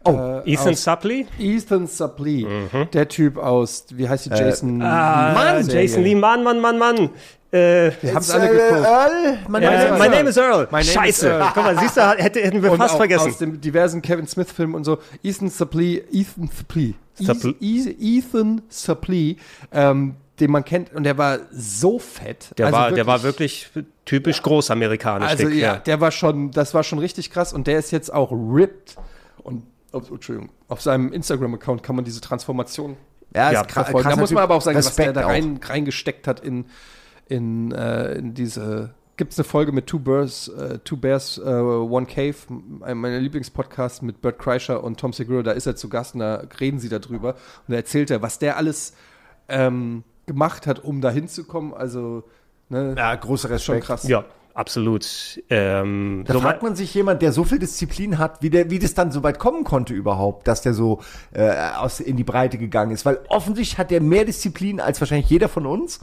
Oh, 0.06 0.42
äh, 0.44 0.52
Ethan 0.52 0.72
aus 0.72 0.84
Suppley? 0.84 1.26
Ethan 1.38 1.86
Suplee. 1.86 2.46
Der 2.92 3.08
Typ 3.08 3.38
aus, 3.38 3.86
wie 3.90 4.06
heißt 4.06 4.26
die 4.26 4.30
Jason? 4.30 4.82
Ah, 4.82 5.32
Mann, 5.32 5.66
Jason 5.66 6.02
Lee, 6.02 6.14
Mann, 6.14 6.44
Mann, 6.44 6.60
Mann, 6.60 6.78
Mann. 6.78 7.10
Äh, 7.54 7.92
Wir 8.02 8.10
haben 8.14 8.18
es 8.18 8.30
alle 8.30 8.46
äh, 8.48 8.68
geguckt. 8.68 8.86
Earl? 8.86 9.38
Mein 9.48 9.62
äh, 9.62 9.66
Name 9.66 9.76
ist 9.84 9.90
my 9.92 9.98
Earl. 10.06 10.10
name 10.10 10.28
is 10.30 10.36
Earl. 10.36 10.64
Name 10.70 10.80
is 10.82 10.92
Scheiße. 10.92 11.28
Earl. 11.28 11.50
Guck 11.54 11.62
mal, 11.64 11.78
siehst 11.78 11.96
du, 11.96 12.00
hätte, 12.16 12.40
hätten 12.44 12.62
wir 12.62 12.72
Und 12.72 12.78
fast 12.78 12.94
auch 12.94 12.98
vergessen. 12.98 13.28
Aus 13.30 13.38
den 13.38 13.60
diversen 13.60 14.02
Kevin 14.02 14.26
Smith 14.26 14.50
Filmen 14.50 14.74
und 14.74 14.84
so. 14.84 14.98
Ethan 15.22 15.48
Suplee, 15.50 16.02
Ethan 16.10 16.50
Suplee. 16.56 16.94
Suplee. 17.14 17.54
E- 17.60 18.18
Ethan 18.18 18.62
Suplee, 18.68 19.36
ähm, 19.72 20.16
den 20.40 20.50
man 20.50 20.64
kennt 20.64 20.92
und 20.94 21.04
der 21.04 21.16
war 21.16 21.38
so 21.52 22.00
fett. 22.00 22.48
Der, 22.58 22.66
Also 22.66 22.78
war, 22.78 22.90
der 22.90 23.06
war 23.06 23.22
wirklich 23.22 23.70
typisch 24.04 24.42
großamerikanisch. 24.42 25.28
Also 25.30 25.48
dick, 25.48 25.54
ja, 25.60 25.76
der 25.76 26.00
war 26.00 26.10
schon, 26.10 26.50
das 26.50 26.74
war 26.74 26.82
schon 26.82 26.98
richtig 26.98 27.30
krass 27.30 27.52
und 27.52 27.68
der 27.68 27.78
ist 27.78 27.92
jetzt 27.92 28.12
auch 28.12 28.32
ripped 28.32 28.96
und 29.44 29.62
oh, 29.92 29.98
Entschuldigung, 30.10 30.50
auf 30.66 30.82
seinem 30.82 31.12
Instagram-Account 31.12 31.84
kann 31.84 31.94
man 31.94 32.04
diese 32.04 32.20
Transformation 32.20 32.96
Ja, 33.32 33.52
Ja, 33.52 33.60
ist 33.60 33.70
kra- 33.70 33.74
verfolgen. 33.84 34.08
Da 34.10 34.16
muss 34.16 34.32
man 34.32 34.42
aber 34.42 34.56
auch 34.56 34.62
sagen, 34.62 34.76
was 34.76 34.86
Respekt 34.88 35.14
der 35.14 35.22
da 35.22 35.28
rein, 35.28 35.60
reingesteckt 35.64 36.26
hat 36.26 36.40
in, 36.40 36.64
in, 37.28 37.72
äh, 37.72 38.14
in 38.14 38.34
diese. 38.34 38.94
Gibt 39.16 39.32
es 39.32 39.38
eine 39.38 39.44
Folge 39.44 39.70
mit 39.70 39.86
Two 39.86 40.00
Bears, 40.00 40.48
äh, 40.48 40.78
Two 40.80 40.96
Bears, 40.96 41.38
äh, 41.38 41.42
One 41.42 42.06
Cave, 42.06 42.34
einem 42.80 43.00
meiner 43.00 43.20
Lieblingspodcasts 43.20 44.02
mit 44.02 44.20
Bert 44.20 44.40
Kreischer 44.40 44.82
und 44.82 44.98
Tom 44.98 45.12
Segura, 45.12 45.42
da 45.44 45.52
ist 45.52 45.66
er 45.66 45.76
zu 45.76 45.88
Gast 45.88 46.14
und 46.14 46.20
da 46.20 46.42
reden 46.58 46.80
sie 46.80 46.88
darüber 46.88 47.34
und 47.34 47.68
da 47.68 47.76
erzählt 47.76 48.10
er, 48.10 48.22
was 48.22 48.40
der 48.40 48.56
alles 48.56 48.92
ähm, 49.48 50.02
gemacht 50.26 50.66
hat, 50.66 50.82
um 50.82 51.00
da 51.00 51.10
hinzukommen. 51.10 51.72
Also, 51.74 52.24
ne, 52.70 52.94
Ja, 52.98 53.14
großer 53.14 53.46
schon 53.60 53.76
Respekt. 53.76 53.86
krass. 53.86 54.08
Ja, 54.08 54.24
absolut. 54.54 55.06
Ähm, 55.50 56.24
Da 56.26 56.34
so 56.34 56.40
fragt 56.40 56.62
man 56.62 56.76
sich 56.76 56.94
jemand, 56.94 57.22
der 57.22 57.32
so 57.32 57.44
viel 57.44 57.58
Disziplin 57.58 58.18
hat, 58.18 58.42
wie, 58.42 58.50
der, 58.50 58.70
wie 58.70 58.78
das 58.78 58.94
dann 58.94 59.12
so 59.12 59.22
weit 59.22 59.38
kommen 59.38 59.64
konnte 59.64 59.94
überhaupt, 59.94 60.48
dass 60.48 60.62
der 60.62 60.74
so 60.74 61.00
äh, 61.32 61.52
aus, 61.76 62.00
in 62.00 62.16
die 62.16 62.24
Breite 62.24 62.58
gegangen 62.58 62.92
ist. 62.92 63.04
Weil 63.04 63.20
offensichtlich 63.28 63.78
hat 63.78 63.90
der 63.90 64.00
mehr 64.00 64.24
Disziplin 64.24 64.80
als 64.80 65.00
wahrscheinlich 65.00 65.28
jeder 65.28 65.48
von 65.48 65.66
uns. 65.66 66.00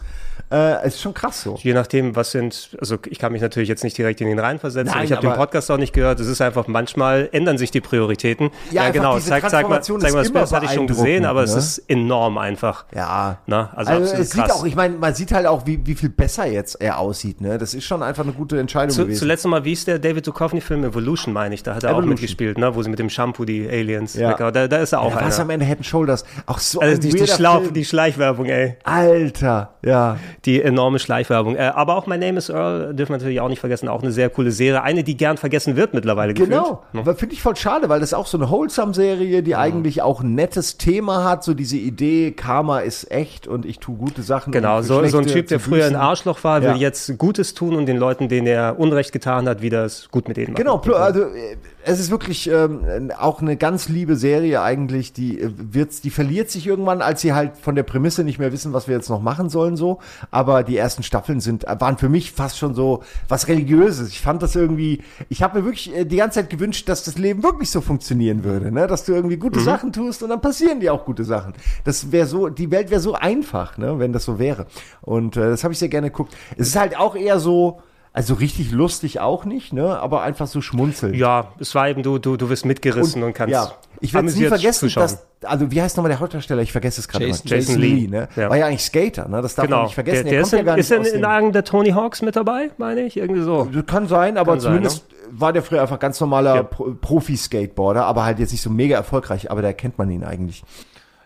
Äh, 0.52 0.86
ist 0.88 0.99
schon 0.99 1.14
krass 1.14 1.44
so. 1.44 1.56
Je 1.61 1.73
nachdem, 1.73 2.15
was 2.18 2.32
sind, 2.32 2.76
also 2.82 2.98
ich 3.07 3.19
kann 3.19 3.32
mich 3.32 3.41
natürlich 3.41 3.69
jetzt 3.69 3.86
nicht 3.86 3.98
direkt 3.98 4.19
in 4.19 4.28
ihn 4.28 4.40
reinversetzen. 4.40 4.94
Nein, 4.94 5.06
ich 5.06 5.14
habe 5.14 5.26
den 5.26 5.36
Podcast 5.36 5.72
auch 5.72 5.78
nicht 5.78 5.94
gehört. 5.94 6.19
Es 6.19 6.28
ist 6.28 6.41
einfach, 6.41 6.68
manchmal 6.68 7.30
ändern 7.32 7.57
sich 7.57 7.72
die 7.72 7.80
Prioritäten. 7.80 8.49
Ja, 8.69 8.82
einfach 8.82 8.94
genau. 8.94 9.19
Zeig, 9.19 9.49
zeig 9.49 9.69
mal, 9.69 9.78
Transformation 9.78 10.02
zeig 10.02 10.14
mal, 10.14 10.22
ist 10.23 10.36
das 10.36 10.52
hatte 10.52 10.65
ich 10.65 10.73
schon 10.73 10.88
gesehen, 10.88 11.23
aber 11.23 11.44
es 11.44 11.53
ne? 11.53 11.60
ist 11.60 11.78
enorm 11.88 12.38
einfach. 12.38 12.84
Ja. 12.94 13.38
Na, 13.45 13.69
also, 13.76 13.91
Also, 13.94 14.15
es 14.15 14.32
sieht 14.32 14.44
krass. 14.44 14.52
auch, 14.52 14.65
ich 14.65 14.76
meine, 14.76 14.98
man 14.98 15.15
sieht 15.15 15.32
halt 15.32 15.48
auch, 15.48 15.65
wie, 15.65 15.86
wie 15.86 15.95
viel 15.95 16.10
besser 16.10 16.45
jetzt 16.45 16.82
er 16.82 16.99
aussieht. 16.99 17.40
Ne? 17.40 17.57
Das 17.57 17.73
ist 17.73 17.86
schon 17.86 18.03
einfach 18.03 18.23
eine 18.23 18.34
gute 18.34 18.40
Entscheidung 18.51 18.89
Zu, 18.95 19.03
gewesen. 19.03 19.19
zuletzt 19.19 19.43
noch 19.45 19.51
mal, 19.51 19.65
wie 19.65 19.73
ist 19.73 19.88
der 19.88 19.99
David 19.99 20.26
Duchovny-Film 20.27 20.84
Evolution, 20.84 21.34
meine 21.34 21.55
ich? 21.55 21.63
Da 21.63 21.76
hat 21.76 21.84
er 21.84 21.89
Evolution. 21.91 22.03
auch 22.05 22.09
mitgespielt, 22.13 22.57
ne? 22.57 22.76
wo 22.76 22.81
sie 22.84 22.89
mit 22.89 22.99
dem 22.99 23.09
Shampoo 23.09 23.45
die 23.45 23.68
Aliens 23.68 24.15
Ja. 24.15 24.34
Da, 24.51 24.68
da 24.68 24.77
ist 24.77 24.91
er 24.93 25.01
auch 25.01 25.15
ja, 25.15 25.22
was 25.26 25.39
am 25.39 25.45
einer. 25.47 25.53
Ende 25.55 25.65
Head 25.65 25.77
and 25.77 25.85
Shoulders. 25.85 26.26
Auch 26.45 26.59
so 26.59 26.80
Also 26.80 26.95
ein 26.95 26.99
die, 27.01 27.09
die, 27.11 27.27
Schlau, 27.27 27.59
Film. 27.61 27.73
die 27.73 27.85
Schleichwerbung, 27.85 28.45
ey. 28.47 28.76
Alter, 28.84 29.72
ja. 29.84 30.18
Die 30.45 30.61
enorme 30.61 30.99
Schleichwerbung. 30.99 31.55
Äh, 31.55 31.72
aber 31.76 31.95
auch 31.95 32.07
My 32.07 32.18
Name 32.18 32.38
is 32.38 32.49
Earl 32.49 32.93
dürfen 32.93 33.11
wir 33.13 33.18
natürlich 33.18 33.41
auch 33.41 33.49
nicht 33.49 33.59
vergessen. 33.59 33.88
Auch 33.88 34.01
eine 34.01 34.11
sehr 34.11 34.30
coole 34.30 34.51
Serie. 34.51 34.81
Eine, 34.84 35.03
die 35.03 35.18
gern 35.18 35.38
vergessen 35.38 35.76
wird 35.76 35.93
mittlerweile. 35.93 36.34
Genau, 36.34 36.84
aber 36.93 37.15
finde 37.15 37.35
ich 37.35 37.41
voll 37.41 37.55
schade, 37.55 37.89
weil 37.89 37.99
das 37.99 38.13
auch 38.13 38.27
so 38.27 38.38
eine 38.38 38.49
Wholesome-Serie, 38.49 39.43
die 39.43 39.55
eigentlich 39.55 40.01
auch 40.01 40.22
ein 40.22 40.35
nettes 40.35 40.77
Thema 40.77 41.23
hat, 41.23 41.43
so 41.43 41.53
diese 41.53 41.77
Idee, 41.77 42.31
Karma 42.31 42.80
ist 42.80 43.11
echt 43.11 43.47
und 43.47 43.65
ich 43.65 43.80
tue 43.80 43.95
gute 43.97 44.22
Sachen. 44.22 44.51
Genau, 44.51 44.81
so, 44.81 45.03
so 45.05 45.18
ein 45.19 45.26
Typ, 45.27 45.47
der 45.47 45.59
früher 45.59 45.85
ein. 45.85 45.95
Arschloch 45.95 46.43
war, 46.43 46.61
will 46.61 46.69
Ja. 46.69 46.76
jetzt 46.76 47.18
Gutes 47.18 47.53
tun 47.53 47.76
und 47.76 47.85
den 47.85 47.97
Leuten, 47.97 48.27
denen 48.32 48.48
er 48.48 48.80
Unrecht 48.80 49.12
getan 49.12 49.48
hat, 49.48 49.62
wieder 49.62 49.86
es 49.86 50.10
gut 50.10 50.28
mit 50.28 50.38
denen 50.38 50.53
machen. 50.53 50.64
Genau, 50.64 50.78
also 50.95 51.22
äh, 51.22 51.58
es 51.84 51.99
ist 51.99 52.12
wirklich 52.12 52.49
ähm, 52.49 53.12
auch 53.18 53.41
eine 53.41 53.58
ganz 53.58 53.90
liebe 53.90 54.16
Serie 54.16 54.62
eigentlich, 54.62 55.14
die 55.14 55.40
äh, 55.40 55.52
wird, 55.56 56.03
die 56.03 56.10
verliert 56.10 56.49
sich 56.49 56.68
irgendwann, 56.68 57.02
als 57.02 57.22
sie 57.22 57.34
halt 57.34 57.58
von 57.58 57.76
der 57.76 57.84
Prämisse 57.84 58.24
nicht 58.24 58.40
mehr 58.40 58.52
wissen, 58.52 58.74
was 58.74 58.88
wir 58.88 58.95
jetzt 58.95 59.10
noch 59.10 59.22
machen 59.22 59.49
sollen 59.49 59.76
so. 59.76 59.99
Aber 60.30 60.64
die 60.64 60.78
ersten 60.78 61.03
Staffeln 61.03 61.40
sind 61.40 61.66
waren 61.68 61.98
für 61.98 62.10
mich 62.10 62.32
fast 62.32 62.58
schon 62.58 62.74
so 62.76 63.03
was 63.28 63.48
religiöses. 63.48 64.10
Ich 64.10 64.22
fand 64.22 64.41
das 64.41 64.56
irgendwie, 64.56 65.02
ich 65.30 65.41
habe 65.44 65.60
mir 65.60 65.66
wirklich 65.66 65.95
äh, 65.95 66.06
die 66.06 66.18
ganze 66.18 66.40
Zeit 66.40 66.49
gewünscht, 66.49 66.88
dass 66.88 67.03
das 67.03 67.18
Leben 67.18 67.44
wirklich 67.44 67.70
so 67.70 67.82
funktionieren 67.82 68.44
würde, 68.44 68.72
ne? 68.72 68.88
Dass 68.88 69.06
du 69.06 69.14
irgendwie 69.14 69.38
gute 69.38 69.60
Mhm. 69.60 69.64
Sachen 69.64 69.94
tust 69.94 70.24
und 70.24 70.30
dann 70.30 70.41
passieren 70.41 70.80
dir 70.80 70.94
auch 70.94 71.06
gute 71.06 71.24
Sachen. 71.24 71.53
Das 71.84 72.12
wäre 72.12 72.28
so, 72.28 72.49
die 72.49 72.72
Welt 72.72 72.90
wäre 72.90 73.02
so 73.02 73.14
einfach, 73.14 73.78
ne? 73.78 73.99
Wenn 73.99 74.14
das 74.14 74.26
so 74.26 74.40
wäre. 74.40 74.68
Und 75.02 75.36
äh, 75.38 75.49
das 75.49 75.64
habe 75.64 75.74
ich 75.74 75.80
sehr 75.80 75.90
gerne 75.90 76.10
geguckt. 76.12 76.36
Es 76.58 76.68
ist 76.68 76.80
halt 76.80 76.98
auch 76.98 77.16
eher 77.16 77.40
so 77.40 77.82
also 78.13 78.33
richtig 78.33 78.71
lustig 78.71 79.19
auch 79.21 79.45
nicht, 79.45 79.71
ne? 79.71 79.99
Aber 79.99 80.21
einfach 80.23 80.47
so 80.47 80.59
schmunzeln. 80.61 81.13
Ja, 81.13 81.53
es 81.59 81.73
war 81.75 81.88
eben, 81.89 82.03
du, 82.03 82.17
du, 82.17 82.35
du 82.35 82.49
wirst 82.49 82.65
mitgerissen 82.65 83.23
und, 83.23 83.33
kannst. 83.33 83.53
Ja, 83.53 83.71
ich 84.01 84.13
werde 84.13 84.27
nie 84.31 84.45
vergessen, 84.47 84.89
zuschauen. 84.89 85.03
dass, 85.03 85.25
also 85.49 85.71
wie 85.71 85.81
heißt 85.81 85.95
nochmal 85.95 86.09
der 86.09 86.19
Hauptdarsteller? 86.19 86.61
Ich 86.61 86.71
vergesse 86.73 86.99
es 86.99 87.07
gerade. 87.07 87.27
Jason- 87.27 87.47
immer. 87.47 87.55
Jason 87.55 87.79
Lee. 87.79 88.07
ne? 88.07 88.27
Ja. 88.35 88.49
War 88.49 88.57
ja 88.57 88.65
eigentlich 88.67 88.83
Skater, 88.83 89.29
ne? 89.29 89.41
Das 89.41 89.55
darf 89.55 89.63
man 89.63 89.69
Genau. 89.69 89.83
nicht 89.83 89.93
vergessen. 89.93 90.23
der, 90.25 90.31
der 90.31 90.33
er 90.33 90.41
ist 90.41 90.49
kommt 90.49 90.53
ja 90.53 90.59
in, 90.59 90.65
gar 90.65 90.77
ist 90.77 90.89
nicht 90.91 91.13
in, 91.13 91.25
einem 91.25 91.51
der 91.53 91.63
Tony 91.63 91.91
Hawks 91.91 92.21
mit 92.21 92.35
dabei, 92.35 92.71
meine 92.77 93.01
ich? 93.03 93.15
Irgendwie 93.15 93.41
so. 93.43 93.69
Kann 93.88 94.07
sein, 94.07 94.38
aber 94.38 94.53
Kann 94.53 94.59
sein, 94.59 94.69
zumindest 94.71 95.05
war 95.31 95.53
der 95.53 95.63
früher 95.63 95.81
einfach 95.81 95.99
ganz 95.99 96.19
normaler 96.19 96.55
Ja. 96.55 96.63
Pro 96.63 96.93
Profi-Skateboarder, 96.99 98.03
aber 98.05 98.25
halt 98.25 98.39
jetzt 98.39 98.51
nicht 98.51 98.61
so 98.61 98.69
mega 98.69 98.97
erfolgreich, 98.97 99.49
aber 99.49 99.61
da 99.61 99.71
kennt 99.71 99.97
man 99.97 100.09
ihn 100.11 100.25
eigentlich. 100.25 100.63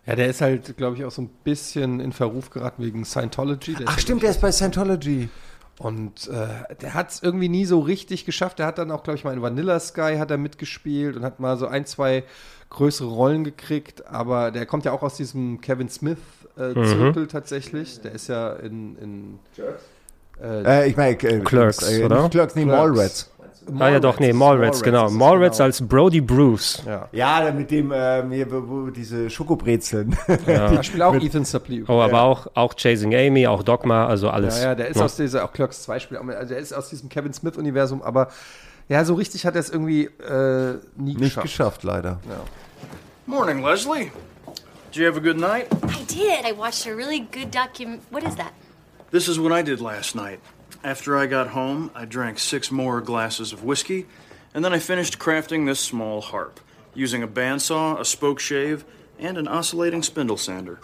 Ja, 0.06 0.16
der 0.16 0.28
ist 0.28 0.42
halt, 0.42 0.78
glaube 0.78 0.96
ich, 0.98 1.04
auch 1.04 1.10
so 1.10 1.24
ein 1.24 1.30
bisschen 1.44 2.00
in 2.00 2.12
Verruf 2.12 2.52
geraten 2.52 2.84
wegen 2.84 3.06
Scientology. 3.06 3.74
Der 3.74 3.88
Ach 3.90 3.98
stimmt, 3.98 4.22
der 4.22 4.30
ist 4.30 4.40
bei 4.42 4.52
Scientology. 4.52 5.30
Und 5.78 6.30
äh, 6.30 6.76
der 6.82 6.94
hat 6.94 7.12
es 7.12 7.22
irgendwie 7.22 7.50
nie 7.50 7.66
so 7.66 7.80
richtig 7.82 8.26
geschafft. 8.26 8.60
Der 8.60 8.66
hat 8.66 8.78
dann 8.78 8.92
auch, 8.92 9.04
glaube 9.04 9.18
ich, 9.18 9.24
mal 9.26 9.34
in 9.34 9.42
Vanilla 9.42 9.80
Sky 9.80 10.16
hat 10.18 10.32
er 10.32 10.38
mitgespielt 10.38 11.18
und 11.18 11.26
hat 11.26 11.40
mal 11.40 11.58
so 11.58 11.68
ein, 11.68 11.86
zwei 11.86 12.24
größere 12.70 13.08
Rollen 13.10 13.44
gekriegt. 13.44 14.08
Aber 14.08 14.52
der 14.52 14.66
kommt 14.66 14.86
ja 14.86 14.94
auch 14.94 15.04
aus 15.04 15.18
diesem 15.18 15.60
Kevin 15.62 15.90
Smith 15.90 16.18
äh, 16.58 16.70
Mhm. 16.70 16.86
Zirkel 16.86 17.28
tatsächlich. 17.28 18.00
Der 18.02 18.14
ist 18.14 18.28
ja 18.28 18.54
in, 18.54 18.98
in 18.98 19.40
Äh, 20.42 20.90
ich 20.90 20.98
meine, 20.98 21.12
äh, 21.22 21.40
Clerks, 21.40 21.90
äh, 21.90 22.04
oder? 22.04 22.22
Nicht 22.22 22.32
Clerks, 22.32 22.56
nee, 22.56 22.66
Mallrats. 22.66 23.30
Ah 23.80 23.90
ja 23.90 24.00
doch, 24.00 24.20
nee, 24.20 24.32
Mallrats, 24.32 24.84
genau. 24.84 25.10
Mallrats 25.10 25.60
als 25.60 25.82
Brody 25.82 26.22
Bruce. 26.22 26.84
Ja. 26.86 27.10
Ja, 27.12 27.52
mit 27.52 27.72
dem, 27.72 27.92
ähm, 27.94 28.32
hier, 28.32 28.50
wo, 28.52 28.64
wo 28.68 28.90
diese 28.90 29.30
Schokobrezeln. 29.30 30.16
Ja. 30.46 30.70
Da 30.72 30.84
spielt 30.84 31.02
auch 31.02 31.16
Ethan 31.16 31.46
Suplee. 31.46 31.84
Oh, 31.88 32.00
aber 32.00 32.22
auch, 32.22 32.48
auch 32.54 32.74
Chasing 32.76 33.16
Amy, 33.16 33.48
auch 33.48 33.64
Dogma, 33.64 34.06
also 34.06 34.30
alles. 34.30 34.60
Ja, 34.60 34.70
ja, 34.70 34.76
der 34.76 34.88
ist 34.90 35.02
aus 35.02 35.16
dieser, 35.16 35.44
auch 35.46 35.54
Clerks 35.54 35.84
2 35.84 36.00
Spiel, 36.00 36.18
also 36.18 36.50
der 36.50 36.60
ist 36.60 36.74
aus 36.74 36.90
diesem 36.90 37.10
Kevin 37.10 37.34
Smith-Universum, 37.34 38.02
aber 38.04 38.30
ja, 38.88 39.04
so 39.04 39.16
richtig 39.16 39.46
hat 39.46 39.56
er 39.56 39.62
es 39.62 39.70
irgendwie 39.70 40.06
äh, 40.06 40.74
nie 40.96 41.14
Nicht 41.16 41.20
geschafft. 41.20 41.44
geschafft, 41.48 41.84
leider. 41.84 42.20
Ja. 42.30 42.42
Morning, 43.26 43.64
Leslie. 43.64 44.12
Did 44.92 45.02
you 45.02 45.08
have 45.08 45.18
a 45.18 45.22
good 45.22 45.38
night? 45.40 45.68
I 45.90 46.04
did. 46.08 46.46
I 46.48 46.56
watched 46.58 46.86
a 46.88 46.96
really 46.96 47.20
good 47.34 47.54
document. 47.54 48.02
What 48.12 48.24
is 48.24 48.36
that? 48.36 48.52
This 49.12 49.28
is 49.28 49.40
what 49.40 49.52
I 49.52 49.64
did 49.64 49.80
last 49.82 50.16
night. 50.16 50.40
After 50.86 51.18
I 51.18 51.26
got 51.26 51.48
home, 51.48 51.90
I 51.96 52.06
drank 52.06 52.38
six 52.38 52.70
more 52.70 53.02
glasses 53.02 53.52
of 53.52 53.64
whiskey, 53.64 54.06
and 54.54 54.64
then 54.64 54.72
I 54.72 54.78
finished 54.78 55.18
crafting 55.18 55.66
this 55.66 55.80
small 55.80 56.22
harp 56.22 56.60
using 56.94 57.24
a 57.24 57.28
bandsaw, 57.28 58.00
a 58.00 58.06
spoke 58.06 58.40
shave, 58.40 58.86
and 59.18 59.36
an 59.40 59.48
oscillating 59.48 60.04
spindle 60.04 60.38
sander. 60.38 60.80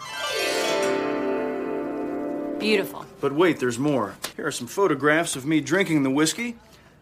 Beautiful. 2.58 3.06
But 3.20 3.32
wait, 3.32 3.60
there's 3.60 3.78
more. 3.78 4.16
Here 4.34 4.44
are 4.44 4.50
some 4.50 4.66
photographs 4.66 5.36
of 5.36 5.46
me 5.46 5.60
drinking 5.60 6.02
the 6.02 6.10
whiskey. 6.10 6.56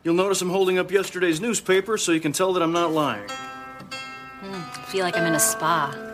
You'll 0.05 0.13
notice 0.13 0.43
I'm 0.43 0.51
holding 0.51 0.79
up 0.79 0.91
yesterday's 0.91 1.41
newspaper 1.41 1.97
so 1.97 2.13
you 2.13 2.21
can 2.21 2.33
tell 2.33 2.53
that 2.53 2.63
I'm 2.63 2.73
not 2.73 2.93
lying. 2.93 3.31
Hmm, 3.31 4.61
I 4.79 4.85
feel 4.89 5.05
like 5.07 5.17
I'm 5.17 5.25
in 5.25 5.35
a 5.35 5.41
spa. 5.41 6.10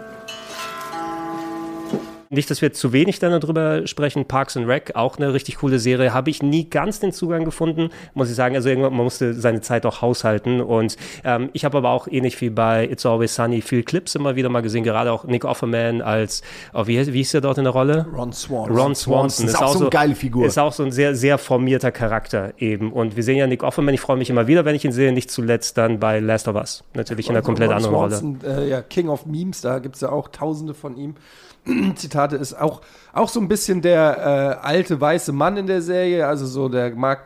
Nicht, 2.37 2.51
dass 2.51 2.61
wir 2.61 2.73
zu 2.75 2.93
wenig 2.93 3.19
dann 3.19 3.33
darüber 3.41 3.87
sprechen. 3.87 4.27
Parks 4.27 4.59
and 4.59 4.69
Rec, 4.69 4.95
auch 4.95 5.17
eine 5.17 5.33
richtig 5.33 5.57
coole 5.57 5.79
Serie. 5.79 6.13
Habe 6.13 6.29
ich 6.29 6.43
nie 6.43 6.69
ganz 6.69 7.01
den 7.01 7.11
Zugang 7.13 7.47
gefunden, 7.47 7.89
muss 8.13 8.29
ich 8.29 8.37
sagen. 8.37 8.55
Also 8.55 8.69
irgendwann, 8.69 8.95
man 8.95 9.05
musste 9.05 9.33
seine 9.33 9.63
Zeit 9.63 9.87
auch 9.87 10.03
haushalten. 10.03 10.61
Und 10.61 10.97
ähm, 11.25 11.49
ich 11.55 11.65
habe 11.65 11.79
aber 11.79 11.91
auch 11.91 12.07
ähnlich 12.09 12.39
wie 12.43 12.51
bei 12.51 12.89
It's 12.91 13.07
Always 13.07 13.35
Sunny 13.35 13.63
viel 13.63 13.83
Clips 13.83 14.15
immer 14.15 14.37
wieder 14.37 14.51
mal 14.51 14.61
gesehen. 14.61 14.85
Gerade 14.85 15.11
auch 15.13 15.25
Nick 15.25 15.47
Offerman 15.47 16.03
als, 16.03 16.43
oh, 16.75 16.87
wie, 16.87 17.05
wie 17.07 17.19
hieß 17.19 17.33
der 17.33 17.41
dort 17.41 17.57
in 17.57 17.65
der 17.65 17.73
Rolle? 17.73 18.07
Ron 18.15 18.35
Swanson. 18.35 18.77
Ron 18.77 18.95
Swanson. 18.95 19.47
Ist 19.47 19.63
auch 19.63 19.73
so 19.73 19.81
eine 19.81 19.91
geile 19.91 20.15
Figur. 20.15 20.45
Ist 20.47 20.59
auch 20.59 20.75
so 20.75 20.85
ein 20.85 20.93
sehr, 20.93 21.15
sehr 21.15 21.39
formierter 21.39 21.91
Charakter 21.91 22.53
eben. 22.59 22.93
Und 22.93 23.17
wir 23.17 23.23
sehen 23.23 23.39
ja 23.39 23.47
Nick 23.47 23.63
Offerman. 23.63 23.95
Ich 23.95 24.01
freue 24.03 24.19
mich 24.19 24.29
immer 24.29 24.47
wieder, 24.47 24.67
wenn 24.67 24.77
ich 24.77 24.85
ihn 24.85 24.93
sehe. 24.93 25.11
Nicht 25.11 25.31
zuletzt 25.31 25.79
dann 25.79 25.99
bei 25.99 26.21
Last 26.21 26.49
of 26.49 26.57
Us. 26.57 26.85
Natürlich 26.93 27.31
in 27.31 27.35
einer 27.35 27.43
komplett 27.43 27.71
Ron 27.71 27.77
anderen 27.77 27.95
Rolle. 27.95 28.17
Swanson, 28.17 28.41
Äh, 28.45 28.69
ja, 28.69 28.83
King 28.83 29.09
of 29.09 29.25
Memes, 29.25 29.63
da 29.63 29.79
gibt 29.79 29.95
es 29.95 30.03
ja 30.03 30.11
auch 30.11 30.29
tausende 30.29 30.75
von 30.75 30.99
ihm. 30.99 31.15
Zitate 31.97 32.37
ist 32.37 32.55
auch, 32.55 32.81
auch 33.13 33.29
so 33.29 33.41
ein 33.41 33.49
bisschen 33.49 33.83
der 33.83 34.59
äh, 34.63 34.67
alte 34.67 35.01
weiße 35.01 35.33
Mann 35.33 35.57
in 35.57 35.67
der 35.67 35.83
Serie, 35.83 36.27
also 36.27 36.47
so 36.47 36.69
der 36.69 36.95
mag, 36.95 37.21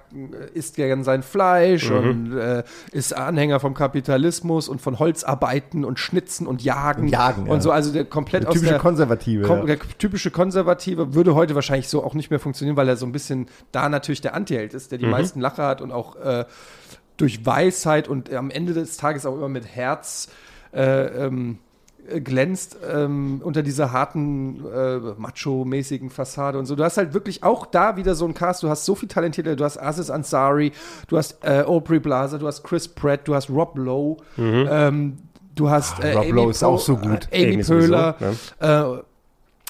isst 0.54 0.76
gern 0.76 1.04
sein 1.04 1.22
Fleisch 1.22 1.90
Mhm. 1.90 1.96
und 2.08 2.38
äh, 2.38 2.62
ist 2.92 3.14
Anhänger 3.16 3.60
vom 3.60 3.74
Kapitalismus 3.74 4.68
und 4.68 4.80
von 4.80 4.98
Holzarbeiten 4.98 5.84
und 5.84 5.98
Schnitzen 5.98 6.46
und 6.46 6.62
Jagen, 6.62 7.08
Jagen, 7.08 7.42
und 7.42 7.56
ja. 7.56 7.60
so, 7.60 7.70
also 7.70 7.92
der 7.92 8.04
komplett 8.04 8.42
Der 8.44 8.48
aus 8.50 8.54
typische 8.54 8.72
der 8.72 8.80
Konservative, 8.80 9.42
Kom 9.46 9.58
ja. 9.60 9.76
Der 9.76 9.78
typische 9.98 10.30
Konservative 10.30 11.14
würde 11.14 11.34
heute 11.34 11.54
wahrscheinlich 11.54 11.88
so 11.88 12.02
auch 12.02 12.14
nicht 12.14 12.30
mehr 12.30 12.40
funktionieren, 12.40 12.76
weil 12.76 12.88
er 12.88 12.96
so 12.96 13.06
ein 13.06 13.12
bisschen 13.12 13.46
da 13.72 13.88
natürlich 13.88 14.20
der 14.20 14.34
Antiheld 14.34 14.74
ist, 14.74 14.90
der 14.92 14.98
die 14.98 15.04
Mhm. 15.06 15.10
meisten 15.12 15.40
Lacher 15.40 15.66
hat 15.66 15.80
und 15.82 15.92
auch 15.92 16.16
äh, 16.16 16.44
durch 17.16 17.44
Weisheit 17.44 18.08
und 18.08 18.32
am 18.32 18.50
Ende 18.50 18.72
des 18.72 18.96
Tages 18.96 19.26
auch 19.26 19.34
immer 19.34 19.48
mit 19.50 19.66
Herz 19.66 20.28
äh, 20.72 21.26
ähm, 21.26 21.58
äh, 21.58 21.69
glänzt 22.18 22.76
ähm, 22.92 23.40
unter 23.44 23.62
dieser 23.62 23.92
harten, 23.92 24.64
äh, 24.74 24.98
macho-mäßigen 25.16 26.10
Fassade 26.10 26.58
und 26.58 26.66
so. 26.66 26.74
Du 26.74 26.82
hast 26.82 26.96
halt 26.96 27.14
wirklich 27.14 27.42
auch 27.44 27.66
da 27.66 27.96
wieder 27.96 28.14
so 28.14 28.24
einen 28.24 28.34
Cast, 28.34 28.62
du 28.62 28.68
hast 28.68 28.84
so 28.84 28.94
viel 28.94 29.08
talentierte, 29.08 29.54
du 29.54 29.64
hast 29.64 29.76
Aziz 29.78 30.10
Ansari, 30.10 30.72
du 31.08 31.16
hast 31.18 31.38
äh, 31.44 31.62
Aubrey 31.66 32.00
Plaza, 32.00 32.38
du 32.38 32.46
hast 32.46 32.64
Chris 32.64 32.88
Pratt, 32.88 33.20
du 33.24 33.34
hast 33.34 33.48
Rob 33.50 33.76
Lowe, 33.78 34.16
Mhm. 34.36 34.68
ähm, 34.70 35.16
du 35.54 35.70
hast 35.70 36.02
äh, 36.02 36.12
Rob 36.14 36.22
Amy 36.24 36.30
Lowe 36.32 36.50
ist 36.50 36.64
auch 36.64 36.72
Po- 36.72 36.78
so 36.78 36.96
gut. 36.96 37.28
äh, 37.30 37.44
Amy, 37.44 37.54
Amy 37.54 37.62
sowieso, 37.62 37.86
Pöhler, 37.92 38.16
ja. 38.60 38.96
äh, 38.96 39.02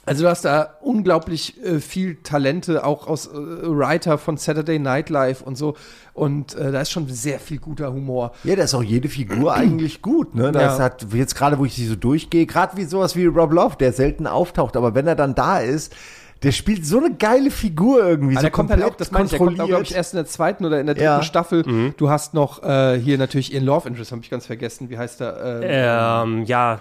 also 0.07 0.25
du 0.25 0.29
hast 0.31 0.45
da 0.45 0.75
unglaublich 0.81 1.63
äh, 1.65 1.79
viel 1.81 2.17
Talente, 2.23 2.85
auch 2.85 3.07
aus 3.07 3.27
äh, 3.27 3.31
Writer 3.35 4.19
von 4.19 4.37
Saturday 4.37 4.79
Night 4.79 5.11
Live 5.11 5.43
und 5.43 5.57
so. 5.57 5.77
Und 6.15 6.55
äh, 6.55 6.73
da 6.73 6.81
ist 6.81 6.91
schon 6.91 7.09
sehr 7.09 7.39
viel 7.39 7.59
guter 7.59 7.93
Humor. 7.93 8.33
Ja, 8.45 8.57
da 8.57 8.65
ist 8.65 8.75
auch 8.75 8.83
jede 8.83 9.09
Figur 9.09 9.55
eigentlich 9.55 10.03
gut, 10.03 10.35
ne? 10.35 10.53
Das 10.53 10.79
Ja. 10.79 10.85
hat 10.85 11.07
jetzt 11.13 11.35
gerade, 11.35 11.59
wo 11.59 11.65
ich 11.65 11.75
sie 11.75 11.87
so 11.87 11.97
durchgehe, 11.97 12.47
gerade 12.47 12.77
wie 12.77 12.85
sowas 12.85 13.15
wie 13.17 13.27
Rob 13.27 13.53
Love, 13.53 13.77
der 13.79 13.93
selten 13.93 14.27
auftaucht, 14.27 14.77
aber 14.77 14.95
wenn 14.95 15.07
er 15.07 15.17
dann 15.17 15.35
da 15.35 15.59
ist, 15.59 15.95
der 16.43 16.53
spielt 16.53 16.87
so 16.87 16.99
eine 16.99 17.15
geile 17.15 17.51
Figur 17.51 18.03
irgendwie. 18.03 18.33
Aber 18.35 18.41
so 18.41 18.45
der 18.47 18.51
kommt 18.51 18.71
halt 18.71 18.81
auch, 18.83 18.87
komplett 18.87 19.01
das 19.03 19.11
meine 19.13 19.25
ich, 19.27 19.31
der 19.31 19.39
kommt 19.39 19.61
auch, 19.61 19.67
glaube 19.67 19.83
ich, 19.83 19.95
erst 19.95 20.15
in 20.15 20.17
der 20.17 20.27
zweiten 20.27 20.65
oder 20.65 20.81
in 20.81 20.87
der 20.87 20.95
dritten 20.95 21.05
Ja. 21.05 21.23
Staffel. 21.23 21.65
Mhm. 21.67 21.95
Du 21.99 22.09
hast 22.09 22.33
noch 22.33 22.63
äh, 22.63 22.99
hier 22.99 23.19
natürlich 23.19 23.53
ihren 23.53 23.65
Love 23.67 23.87
Interest, 23.87 24.11
habe 24.11 24.23
ich 24.23 24.31
ganz 24.31 24.47
vergessen. 24.47 24.89
Wie 24.89 24.97
heißt 24.97 25.21
der? 25.21 25.37
Äh, 25.63 26.23
Ähm, 26.23 26.45
ja, 26.45 26.81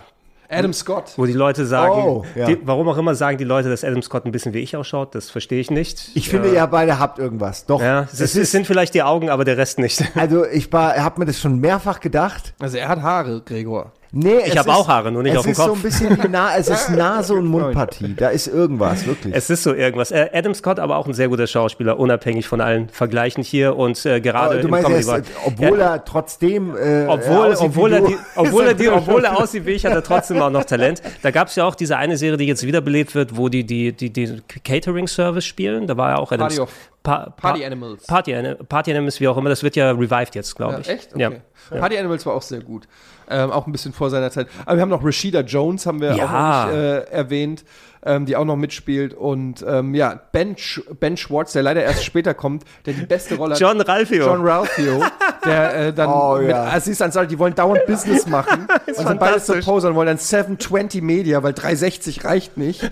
Adam 0.50 0.74
Scott. 0.74 1.14
Wo 1.16 1.26
die 1.26 1.34
Leute 1.34 1.66
sagen, 1.66 1.94
Oh, 1.94 2.26
ja. 2.36 2.48
die, 2.48 2.58
warum 2.66 2.88
auch 2.90 2.98
immer 2.98 3.14
sagen 3.16 3.38
die 3.38 3.44
Leute, 3.44 3.70
dass 3.70 3.84
Adam 3.84 4.02
Scott 4.02 4.26
ein 4.26 4.32
bisschen 4.32 4.54
wie 4.54 4.60
ich 4.60 4.76
ausschaut, 4.76 5.14
das 5.14 5.30
verstehe 5.30 5.60
ich 5.60 5.70
nicht. 5.70 6.10
Ich 6.16 6.30
finde, 6.30 6.50
ja, 6.50 6.64
ihr 6.64 6.68
beide 6.68 6.98
habt 7.00 7.20
irgendwas. 7.20 7.66
Doch. 7.66 7.82
ja, 7.82 8.08
es, 8.12 8.20
ist, 8.20 8.36
es 8.36 8.52
sind 8.52 8.66
vielleicht 8.66 8.94
die 8.96 9.04
Augen, 9.04 9.30
aber 9.30 9.46
der 9.46 9.58
Rest 9.58 9.80
nicht. 9.80 10.04
also 10.16 10.46
ich 10.46 10.70
habe 10.72 11.20
mir 11.20 11.26
das 11.26 11.40
schon 11.40 11.60
mehrfach 11.60 12.00
gedacht. 12.00 12.54
Also 12.60 12.78
er 12.78 12.88
hat 12.90 13.02
Haare, 13.02 13.42
Gregor. 13.46 13.92
Nee, 14.12 14.40
Ich 14.46 14.54
es 14.54 14.58
habe 14.58 14.74
auch 14.74 14.88
Haare, 14.88 15.12
nur 15.12 15.22
nicht 15.22 15.34
es 15.34 15.38
auf 15.40 15.44
dem 15.46 15.52
ist 15.52 15.58
so 15.58 15.66
Kopf. 15.68 15.78
ein 15.78 15.82
bisschen 15.84 16.20
die 16.22 16.28
Na 16.30 16.58
es 16.58 16.68
ist 16.68 16.90
Nase 16.90 17.36
und 17.36 17.46
Mundpartie. 17.46 18.16
Da 18.16 18.30
ist 18.30 18.48
irgendwas, 18.48 19.06
wirklich. 19.06 19.36
Es 19.36 19.50
ist 19.52 19.62
so 19.62 19.74
irgendwas. 19.74 20.10
Äh, 20.12 20.30
Adam 20.34 20.56
Scott, 20.56 20.80
aber 20.80 20.98
auch 20.98 21.06
ein 21.06 21.14
sehr 21.14 21.28
guter 21.28 21.46
Schauspieler, 21.46 22.00
unabhängig 22.00 22.48
von 22.48 22.60
allen 22.60 22.90
Vergleichen 22.90 23.44
hier 23.44 23.78
und 23.78 24.04
äh, 24.06 24.20
gerade 24.20 24.46
Aber 24.46 24.56
du 24.56 24.62
im 24.62 24.72
meinst, 24.72 24.90
er 24.90 25.00
Comedy 25.04 25.22
ist, 25.30 25.32
obwohl 25.46 25.80
er 25.82 26.04
trotzdem 26.06 26.76
äh, 26.76 27.06
obwohl, 27.08 27.48
aussieht 27.54 27.66
obwohl, 27.68 27.92
wie 27.92 27.96
er 27.96 28.02
die, 28.02 28.18
obwohl, 28.36 28.64
er 28.66 28.74
die, 28.74 28.86
er 28.86 28.96
obwohl 28.98 29.26
er 29.26 29.38
aussieht 29.40 29.66
wie 29.68 29.72
ich, 29.72 29.86
hat 29.86 29.94
er 29.94 30.04
trotzdem 30.04 30.42
auch 30.42 30.50
noch 30.50 30.64
Talent. 30.66 31.02
Da 31.22 31.30
gab 31.30 31.50
es 31.50 31.56
ja 31.56 31.66
auch 31.66 31.76
diese 31.76 31.98
eine 31.98 32.18
Serie, 32.18 32.38
die 32.38 32.46
jetzt 32.46 32.66
wiederbelebt 32.66 33.14
wird, 33.14 33.38
wo 33.38 33.48
die 33.50 33.64
die, 33.64 33.94
die, 33.94 34.10
die 34.12 34.42
Catering-Service 34.64 35.46
spielen. 35.46 35.86
Da 35.88 35.98
war 35.98 36.12
ja 36.12 36.18
auch 36.18 36.32
Adam 36.32 36.48
Party 36.48 36.72
Pa 37.04 37.30
Party 37.38 37.64
Animals. 37.66 38.06
Party, 38.08 38.36
Party 38.68 38.92
Animals, 38.92 39.20
wie 39.20 39.28
auch 39.28 39.38
immer. 39.38 39.50
Das 39.50 39.64
wird 39.64 39.76
ja 39.76 39.92
revived 39.92 40.36
jetzt, 40.36 40.56
glaube 40.56 40.74
Ja, 40.74 40.80
ich. 40.80 40.90
echt? 40.90 41.14
Okay. 41.16 41.40
Ja. 41.72 41.78
Party 41.80 41.98
Animals 41.98 42.26
war 42.26 42.34
auch 42.34 42.42
sehr 42.42 42.60
gut. 42.62 42.88
Ähm, 43.30 43.52
auch 43.52 43.68
ein 43.68 43.72
bisschen 43.72 43.94
vor 43.94 44.10
seiner 44.10 44.32
Zeit. 44.32 44.48
Aber 44.66 44.76
wir 44.78 44.82
haben 44.82 44.90
noch 44.90 45.04
Rashida 45.06 45.42
Jones, 45.42 45.86
haben 45.86 46.02
wir 46.02 46.16
Ja. 46.16 46.26
auch 46.26 46.32
noch 46.32 46.74
nicht 46.74 46.82
äh, 46.84 47.12
erwähnt, 47.12 47.64
ähm, 48.04 48.26
die 48.26 48.36
auch 48.36 48.46
noch 48.46 48.56
mitspielt. 48.56 49.14
Und 49.14 49.64
ähm, 49.68 49.94
ja, 49.94 50.20
Ben, 50.32 50.58
Sch 50.58 50.82
ben 51.00 51.16
Schwartz, 51.18 51.52
der 51.54 51.64
leider 51.64 51.84
erst 51.84 52.04
später 52.04 52.34
kommt, 52.34 52.64
der 52.86 52.94
die 52.94 53.06
beste 53.06 53.36
Rolle 53.36 53.54
hat. 53.54 53.60
John 53.62 53.82
Ralphio. 53.82 54.26
John 54.26 54.42
Ralphio, 54.46 55.04
der 55.46 55.76
äh, 55.76 55.94
dann 55.94 56.10
Oh, 56.10 56.38
mit 56.40 56.50
ja. 56.50 56.66
Aziz 56.72 57.02
Ansari, 57.02 57.28
die 57.28 57.38
wollen 57.38 57.54
dauernd 57.56 57.86
Business 57.86 58.26
machen 58.26 58.68
und 58.88 58.96
sind 59.08 59.20
beide. 59.20 59.40
Supposer 59.40 59.90
und 59.90 59.96
wollen 59.96 60.08
dann 60.08 60.18
720 60.18 61.02
Media, 61.02 61.44
weil 61.44 61.54
360 61.54 62.24
reicht 62.26 62.58
nicht. 62.58 62.90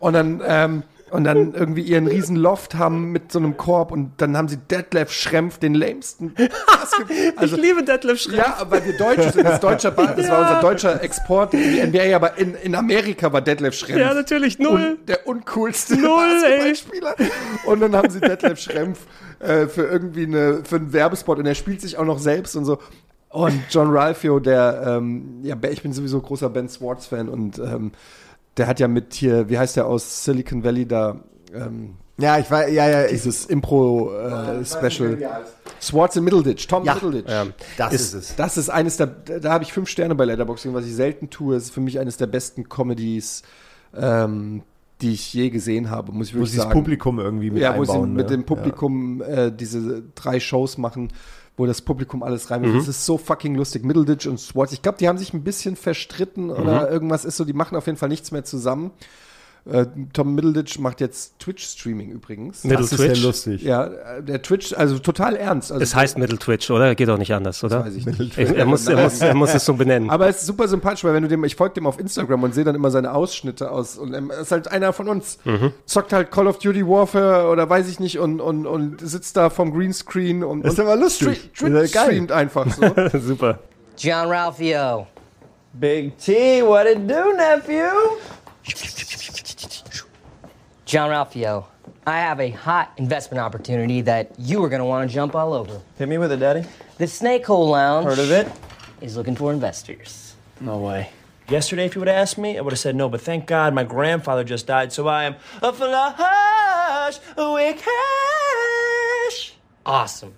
Und 0.00 0.12
dann 0.14 0.42
ähm, 0.46 0.82
und 1.10 1.24
dann 1.24 1.54
irgendwie 1.54 1.82
ihren 1.82 2.06
riesen 2.06 2.36
Loft 2.36 2.74
haben 2.74 3.12
mit 3.12 3.32
so 3.32 3.38
einem 3.38 3.56
Korb 3.56 3.92
und 3.92 4.12
dann 4.18 4.36
haben 4.36 4.48
sie 4.48 4.56
Detlef 4.56 5.12
Schrempf, 5.12 5.58
den 5.58 5.74
lamesten. 5.74 6.34
Also, 7.36 7.56
ich 7.56 7.62
liebe 7.62 7.84
Detlef 7.84 8.20
Schrempf. 8.20 8.38
ja, 8.38 8.66
weil 8.68 8.84
wir 8.84 8.96
Deutsche 8.96 9.30
sind, 9.30 9.44
das 9.44 9.54
ist 9.54 9.62
deutscher 9.62 9.90
Ball, 9.92 10.14
das 10.16 10.28
war 10.28 10.40
unser 10.40 10.60
deutscher 10.60 11.02
Export 11.02 11.54
in 11.54 11.60
die 11.60 11.82
NBA, 11.82 12.16
aber 12.16 12.36
in, 12.36 12.54
in 12.54 12.74
Amerika 12.74 13.32
war 13.32 13.40
Detlef 13.40 13.74
Schrempf. 13.74 14.00
Ja, 14.00 14.12
natürlich, 14.12 14.58
null. 14.58 14.98
Un, 14.98 15.06
der 15.06 15.26
uncoolste 15.26 15.96
Null, 15.96 16.42
ey. 16.44 16.72
Basketballspieler. 16.72 17.14
Und 17.66 17.80
dann 17.80 17.96
haben 17.96 18.10
sie 18.10 18.20
Detlef 18.20 18.58
Schrempf 18.58 19.06
äh, 19.38 19.66
für 19.66 19.82
irgendwie 19.82 20.24
eine, 20.24 20.62
für 20.64 20.76
einen 20.76 20.92
Werbespot 20.92 21.38
und 21.38 21.46
er 21.46 21.54
spielt 21.54 21.80
sich 21.80 21.96
auch 21.96 22.04
noch 22.04 22.18
selbst 22.18 22.56
und 22.56 22.64
so. 22.64 22.78
Und 23.30 23.62
John 23.70 23.90
Ralphio, 23.90 24.40
der, 24.40 24.82
ähm, 24.86 25.40
ja, 25.42 25.56
ich 25.70 25.82
bin 25.82 25.92
sowieso 25.92 26.20
großer 26.20 26.50
Ben 26.50 26.68
Swartz-Fan 26.68 27.28
und 27.28 27.58
ähm, 27.58 27.92
der 28.60 28.66
hat 28.66 28.78
ja 28.78 28.88
mit 28.88 29.14
hier, 29.14 29.48
wie 29.48 29.56
heißt 29.58 29.76
der 29.76 29.86
aus 29.86 30.22
Silicon 30.22 30.62
Valley 30.62 30.86
da, 30.86 31.16
ähm, 31.54 31.94
Ja, 32.18 32.38
ich 32.38 32.50
war, 32.50 32.68
ja, 32.68 32.86
ja, 32.90 33.06
dieses 33.08 33.46
Impro-Special. 33.46 35.16
Swartz 35.80 36.16
in 36.16 36.24
Middleditch, 36.24 36.68
Tom 36.68 36.84
Ja, 36.84 36.92
Middleditch. 36.94 37.30
ja. 37.30 37.46
das 37.78 37.94
ist, 37.94 38.00
ist 38.02 38.14
es. 38.14 38.36
Das 38.36 38.56
ist 38.58 38.68
eines 38.68 38.98
der, 38.98 39.06
da 39.06 39.50
habe 39.50 39.64
ich 39.64 39.72
fünf 39.72 39.88
Sterne 39.88 40.14
bei 40.14 40.26
Letterboxing, 40.26 40.74
was 40.74 40.84
ich 40.84 40.94
selten 40.94 41.30
tue. 41.30 41.56
ist 41.56 41.70
für 41.70 41.80
mich 41.80 41.98
eines 41.98 42.18
der 42.18 42.26
besten 42.26 42.68
Comedies, 42.68 43.42
ähm, 43.96 44.62
die 45.00 45.14
ich 45.14 45.32
je 45.32 45.48
gesehen 45.48 45.88
habe, 45.88 46.12
muss 46.12 46.28
ich 46.28 46.34
Wo 46.34 46.40
wirklich 46.40 46.50
sie 46.50 46.56
das 46.58 46.64
sagen. 46.64 46.78
Publikum 46.78 47.18
irgendwie 47.18 47.50
mit 47.50 47.62
ja, 47.62 47.78
wo 47.78 47.84
sie 47.86 47.92
einbauen. 47.92 48.12
mit 48.12 48.26
ne? 48.28 48.36
dem 48.36 48.44
Publikum 48.44 49.22
äh, 49.22 49.50
diese 49.50 50.02
drei 50.14 50.38
Shows 50.38 50.76
machen. 50.76 51.08
Wo 51.60 51.66
das 51.66 51.82
Publikum 51.82 52.22
alles 52.22 52.50
rein 52.50 52.62
Mhm. 52.62 52.74
Das 52.78 52.88
ist 52.88 53.04
so 53.06 53.18
fucking 53.18 53.54
lustig. 53.54 53.84
Middleditch 53.84 54.26
und 54.26 54.40
Swartz. 54.40 54.72
Ich 54.72 54.82
glaube, 54.82 54.98
die 54.98 55.06
haben 55.08 55.18
sich 55.18 55.32
ein 55.34 55.44
bisschen 55.44 55.76
verstritten 55.76 56.50
oder 56.50 56.86
Mhm. 56.86 56.92
irgendwas 56.92 57.24
ist 57.24 57.36
so. 57.36 57.44
Die 57.44 57.52
machen 57.52 57.76
auf 57.76 57.86
jeden 57.86 57.98
Fall 57.98 58.08
nichts 58.08 58.32
mehr 58.32 58.44
zusammen. 58.44 58.90
Äh, 59.70 59.84
Tom 60.14 60.34
Middleditch 60.34 60.78
macht 60.78 61.00
jetzt 61.02 61.38
Twitch-Streaming 61.38 62.10
übrigens. 62.10 62.64
Middle 62.64 62.78
Das 62.78 62.92
ist 62.92 62.98
Twitch? 62.98 63.18
ja 63.20 63.26
lustig. 63.26 63.62
Ja, 63.62 64.20
der 64.20 64.40
Twitch, 64.40 64.72
also 64.72 64.98
total 64.98 65.36
ernst. 65.36 65.70
Also 65.70 65.82
Es 65.82 65.94
heißt 65.94 66.16
Middle 66.18 66.38
Twitch, 66.38 66.70
oder? 66.70 66.94
Geht 66.94 67.08
doch 67.08 67.18
nicht 67.18 67.32
anders, 67.34 67.62
oder? 67.62 67.84
weiß 67.84 67.94
ich 67.94 68.06
nicht. 68.06 68.38
Er, 68.38 68.56
er, 68.56 68.64
muss, 68.64 68.86
er, 68.88 69.02
muss, 69.02 69.20
er 69.20 69.34
muss 69.34 69.54
es 69.54 69.64
so 69.64 69.74
benennen. 69.74 70.08
Aber 70.08 70.28
es 70.28 70.38
ist 70.38 70.46
super 70.46 70.66
sympathisch, 70.66 71.04
weil 71.04 71.12
wenn 71.12 71.22
du 71.22 71.28
dem, 71.28 71.44
ich 71.44 71.56
folge 71.56 71.74
dem 71.74 71.86
auf 71.86 72.00
Instagram 72.00 72.42
und 72.42 72.54
sehe 72.54 72.64
dann 72.64 72.74
immer 72.74 72.90
seine 72.90 73.12
Ausschnitte 73.12 73.70
aus 73.70 73.98
und 73.98 74.14
er 74.14 74.40
ist 74.40 74.50
halt 74.50 74.68
einer 74.72 74.92
von 74.94 75.08
uns. 75.08 75.38
Mhm. 75.44 75.72
Zockt 75.84 76.12
halt 76.14 76.30
Call 76.30 76.46
of 76.46 76.58
Duty 76.58 76.86
Warfare 76.86 77.48
oder 77.48 77.68
weiß 77.68 77.88
ich 77.88 78.00
nicht 78.00 78.18
und, 78.18 78.40
und, 78.40 78.66
und 78.66 79.00
sitzt 79.00 79.36
da 79.36 79.50
vom 79.50 79.72
Greenscreen 79.74 80.42
und, 80.42 80.62
Das 80.64 80.72
ist 80.72 80.78
und 80.80 80.86
aber 80.86 80.96
lustig. 80.96 81.50
Das 81.60 81.68
ist 81.84 81.92
geil. 81.92 82.04
streamt 82.06 82.32
einfach 82.32 82.66
so. 82.74 83.18
Super. 83.20 83.58
John 83.98 84.28
Ralphio. 84.30 85.06
Big 85.74 86.18
T, 86.18 86.62
what 86.64 86.86
it 86.86 86.98
do, 87.08 87.14
nephew? 87.36 87.84
John 90.84 91.10
Ralphio, 91.10 91.66
I 92.06 92.18
have 92.18 92.40
a 92.40 92.50
hot 92.50 92.92
investment 92.96 93.40
opportunity 93.40 94.00
that 94.02 94.32
you 94.38 94.62
are 94.64 94.68
going 94.68 94.80
to 94.80 94.84
want 94.84 95.08
to 95.08 95.14
jump 95.14 95.34
all 95.36 95.52
over. 95.52 95.80
Hit 95.98 96.08
me 96.08 96.18
with 96.18 96.32
it, 96.32 96.38
Daddy. 96.38 96.64
The 96.98 97.06
Snake 97.06 97.46
Hole 97.46 97.68
Lounge 97.68 98.06
Heard 98.06 98.18
of 98.18 98.30
it? 98.30 98.50
is 99.00 99.16
looking 99.16 99.36
for 99.36 99.52
investors. 99.52 100.34
No 100.60 100.78
way. 100.78 101.10
Yesterday, 101.48 101.84
if 101.86 101.94
you 101.94 102.00
would 102.00 102.08
have 102.08 102.16
asked 102.16 102.38
me, 102.38 102.58
I 102.58 102.60
would 102.60 102.72
have 102.72 102.78
said 102.78 102.94
no, 102.96 103.08
but 103.08 103.20
thank 103.20 103.46
God 103.46 103.72
my 103.74 103.84
grandfather 103.84 104.44
just 104.44 104.66
died, 104.66 104.92
so 104.92 105.08
I 105.08 105.24
am 105.24 105.36
a 105.62 105.72
flush 105.72 107.18
with 107.36 107.82
cash. 107.82 109.54
Awesome. 109.86 110.34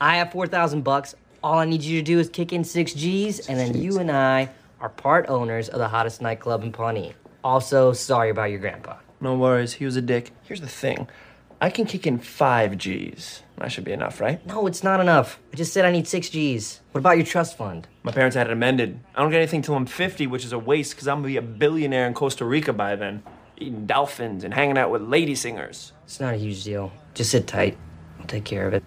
I 0.00 0.16
have 0.16 0.32
4,000 0.32 0.82
bucks. 0.82 1.14
All 1.42 1.58
I 1.58 1.64
need 1.64 1.82
you 1.82 1.98
to 2.00 2.04
do 2.04 2.18
is 2.18 2.28
kick 2.28 2.52
in 2.52 2.64
six 2.64 2.92
G's, 2.94 3.48
and 3.48 3.58
then 3.58 3.80
you 3.80 3.98
and 3.98 4.10
I 4.10 4.50
are 4.80 4.88
part 4.88 5.26
owners 5.28 5.68
of 5.68 5.78
the 5.78 5.88
hottest 5.88 6.20
nightclub 6.22 6.62
in 6.64 6.72
Pawnee. 6.72 7.14
Also, 7.46 7.92
sorry 7.92 8.30
about 8.30 8.50
your 8.50 8.58
grandpa. 8.58 8.96
No 9.20 9.36
worries, 9.36 9.74
he 9.74 9.84
was 9.84 9.94
a 9.94 10.02
dick. 10.02 10.32
Here's 10.42 10.60
the 10.60 10.66
thing 10.66 11.06
I 11.60 11.70
can 11.70 11.86
kick 11.86 12.04
in 12.04 12.18
five 12.18 12.76
G's. 12.76 13.44
That 13.58 13.70
should 13.70 13.84
be 13.84 13.92
enough, 13.92 14.20
right? 14.20 14.44
No, 14.48 14.66
it's 14.66 14.82
not 14.82 14.98
enough. 14.98 15.38
I 15.52 15.56
just 15.56 15.72
said 15.72 15.84
I 15.84 15.92
need 15.92 16.08
six 16.08 16.28
G's. 16.28 16.80
What 16.90 16.98
about 16.98 17.18
your 17.18 17.24
trust 17.24 17.56
fund? 17.56 17.86
My 18.02 18.10
parents 18.10 18.34
had 18.34 18.48
it 18.48 18.52
amended. 18.52 18.98
I 19.14 19.22
don't 19.22 19.30
get 19.30 19.38
anything 19.38 19.62
till 19.62 19.76
I'm 19.76 19.86
50, 19.86 20.26
which 20.26 20.44
is 20.44 20.52
a 20.52 20.58
waste 20.58 20.96
because 20.96 21.06
I'm 21.06 21.18
gonna 21.18 21.28
be 21.28 21.36
a 21.36 21.42
billionaire 21.42 22.08
in 22.08 22.14
Costa 22.14 22.44
Rica 22.44 22.72
by 22.72 22.96
then. 22.96 23.22
Eating 23.56 23.86
dolphins 23.86 24.42
and 24.42 24.52
hanging 24.52 24.76
out 24.76 24.90
with 24.90 25.02
lady 25.02 25.36
singers. 25.36 25.92
It's 26.04 26.18
not 26.18 26.34
a 26.34 26.36
huge 26.36 26.64
deal. 26.64 26.90
Just 27.14 27.30
sit 27.30 27.46
tight. 27.46 27.78
I'll 28.18 28.26
take 28.26 28.44
care 28.44 28.66
of 28.66 28.74
it. 28.74 28.82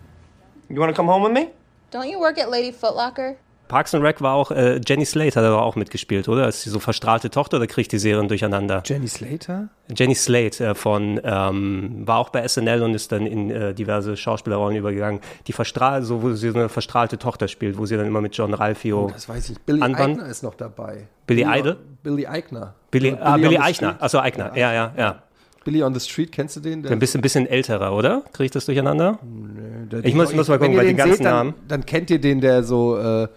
You 0.68 0.82
wanna 0.82 0.94
come 0.94 1.08
home 1.08 1.24
with 1.24 1.32
me? 1.32 1.52
Don't 1.92 2.10
you 2.10 2.20
work 2.20 2.38
at 2.38 2.50
Lady 2.50 2.74
Footlocker? 2.74 3.38
Parks 3.70 3.96
and 3.96 4.04
Rec 4.04 4.20
war 4.22 4.34
auch, 4.34 4.52
äh, 4.52 4.82
Jenny 4.86 5.06
Slate 5.06 5.40
hat 5.40 5.46
aber 5.46 5.62
auch 5.64 5.78
mitgespielt, 5.78 6.28
oder? 6.28 6.48
Ist 6.50 6.64
sie 6.64 6.70
so 6.70 6.80
verstrahlte 6.80 7.30
Tochter 7.30 7.56
oder 7.58 7.68
kriegt 7.68 7.92
die 7.94 8.00
Serien 8.00 8.28
durcheinander? 8.28 8.84
Jenny 8.86 9.08
Slater? 9.08 9.70
Jenny 9.96 10.16
Slate 10.16 10.66
äh, 10.66 10.76
von, 10.76 11.22
ähm, 11.24 12.02
war 12.06 12.18
auch 12.18 12.30
bei 12.30 12.46
SNL 12.46 12.82
und 12.82 12.94
ist 12.96 13.12
dann 13.14 13.26
in 13.26 13.50
äh, 13.52 13.74
diverse 13.74 14.18
Schauspielerrollen 14.18 14.76
übergegangen. 14.76 15.22
Die 15.48 15.54
verstrahlt, 15.54 16.04
so, 16.04 16.22
wo 16.22 16.34
sie 16.34 16.50
so 16.50 16.58
eine 16.60 16.68
verstrahlte 16.68 17.18
Tochter 17.18 17.48
spielt, 17.48 17.78
wo 17.78 17.86
sie 17.86 17.96
dann 17.96 18.08
immer 18.08 18.20
mit 18.22 18.36
John 18.36 18.54
Ralphio 18.54 19.06
Oh, 19.06 19.12
das 19.14 19.30
weiß 19.30 19.52
ich. 19.52 19.60
Billy 19.62 19.82
anband. 19.82 20.18
Eichner 20.18 20.30
ist 20.30 20.44
noch 20.44 20.56
dabei. 20.56 21.08
Billy 21.28 21.46
Idol? 21.48 21.78
Billy 22.04 22.26
Eichner. 22.28 22.74
Billy, 22.92 23.16
ah, 23.22 23.38
Billy 23.38 23.58
Eichner. 23.60 23.96
Achso, 24.00 24.18
Eichner. 24.20 24.52
Ja, 24.58 24.74
ja, 24.74 24.94
ja. 24.98 25.22
Billy 25.64 25.84
on 25.84 25.94
the 25.94 26.00
Street, 26.00 26.32
kennst 26.32 26.56
du 26.56 26.62
den? 26.62 26.82
Der- 26.82 26.92
Ein 26.92 26.98
bisschen, 27.00 27.22
bisschen 27.22 27.46
älterer, 27.46 27.94
oder? 27.94 28.24
Kriege 28.34 28.46
ich 28.46 28.52
das 28.52 28.66
durcheinander? 28.66 29.20
Der- 29.22 30.04
ich 30.04 30.16
muss, 30.16 30.34
muss 30.34 30.48
mal 30.48 30.58
gucken, 30.58 30.76
weil 30.76 30.86
die 30.88 30.94
den 30.94 30.98
ganzen 30.98 31.18
seht, 31.18 31.26
dann, 31.26 31.34
Namen. 31.36 31.54
Dann 31.68 31.86
kennt 31.86 32.10
ihr 32.10 32.20
den, 32.20 32.42
der 32.42 32.64
so, 32.64 32.98
äh, 32.98 33.28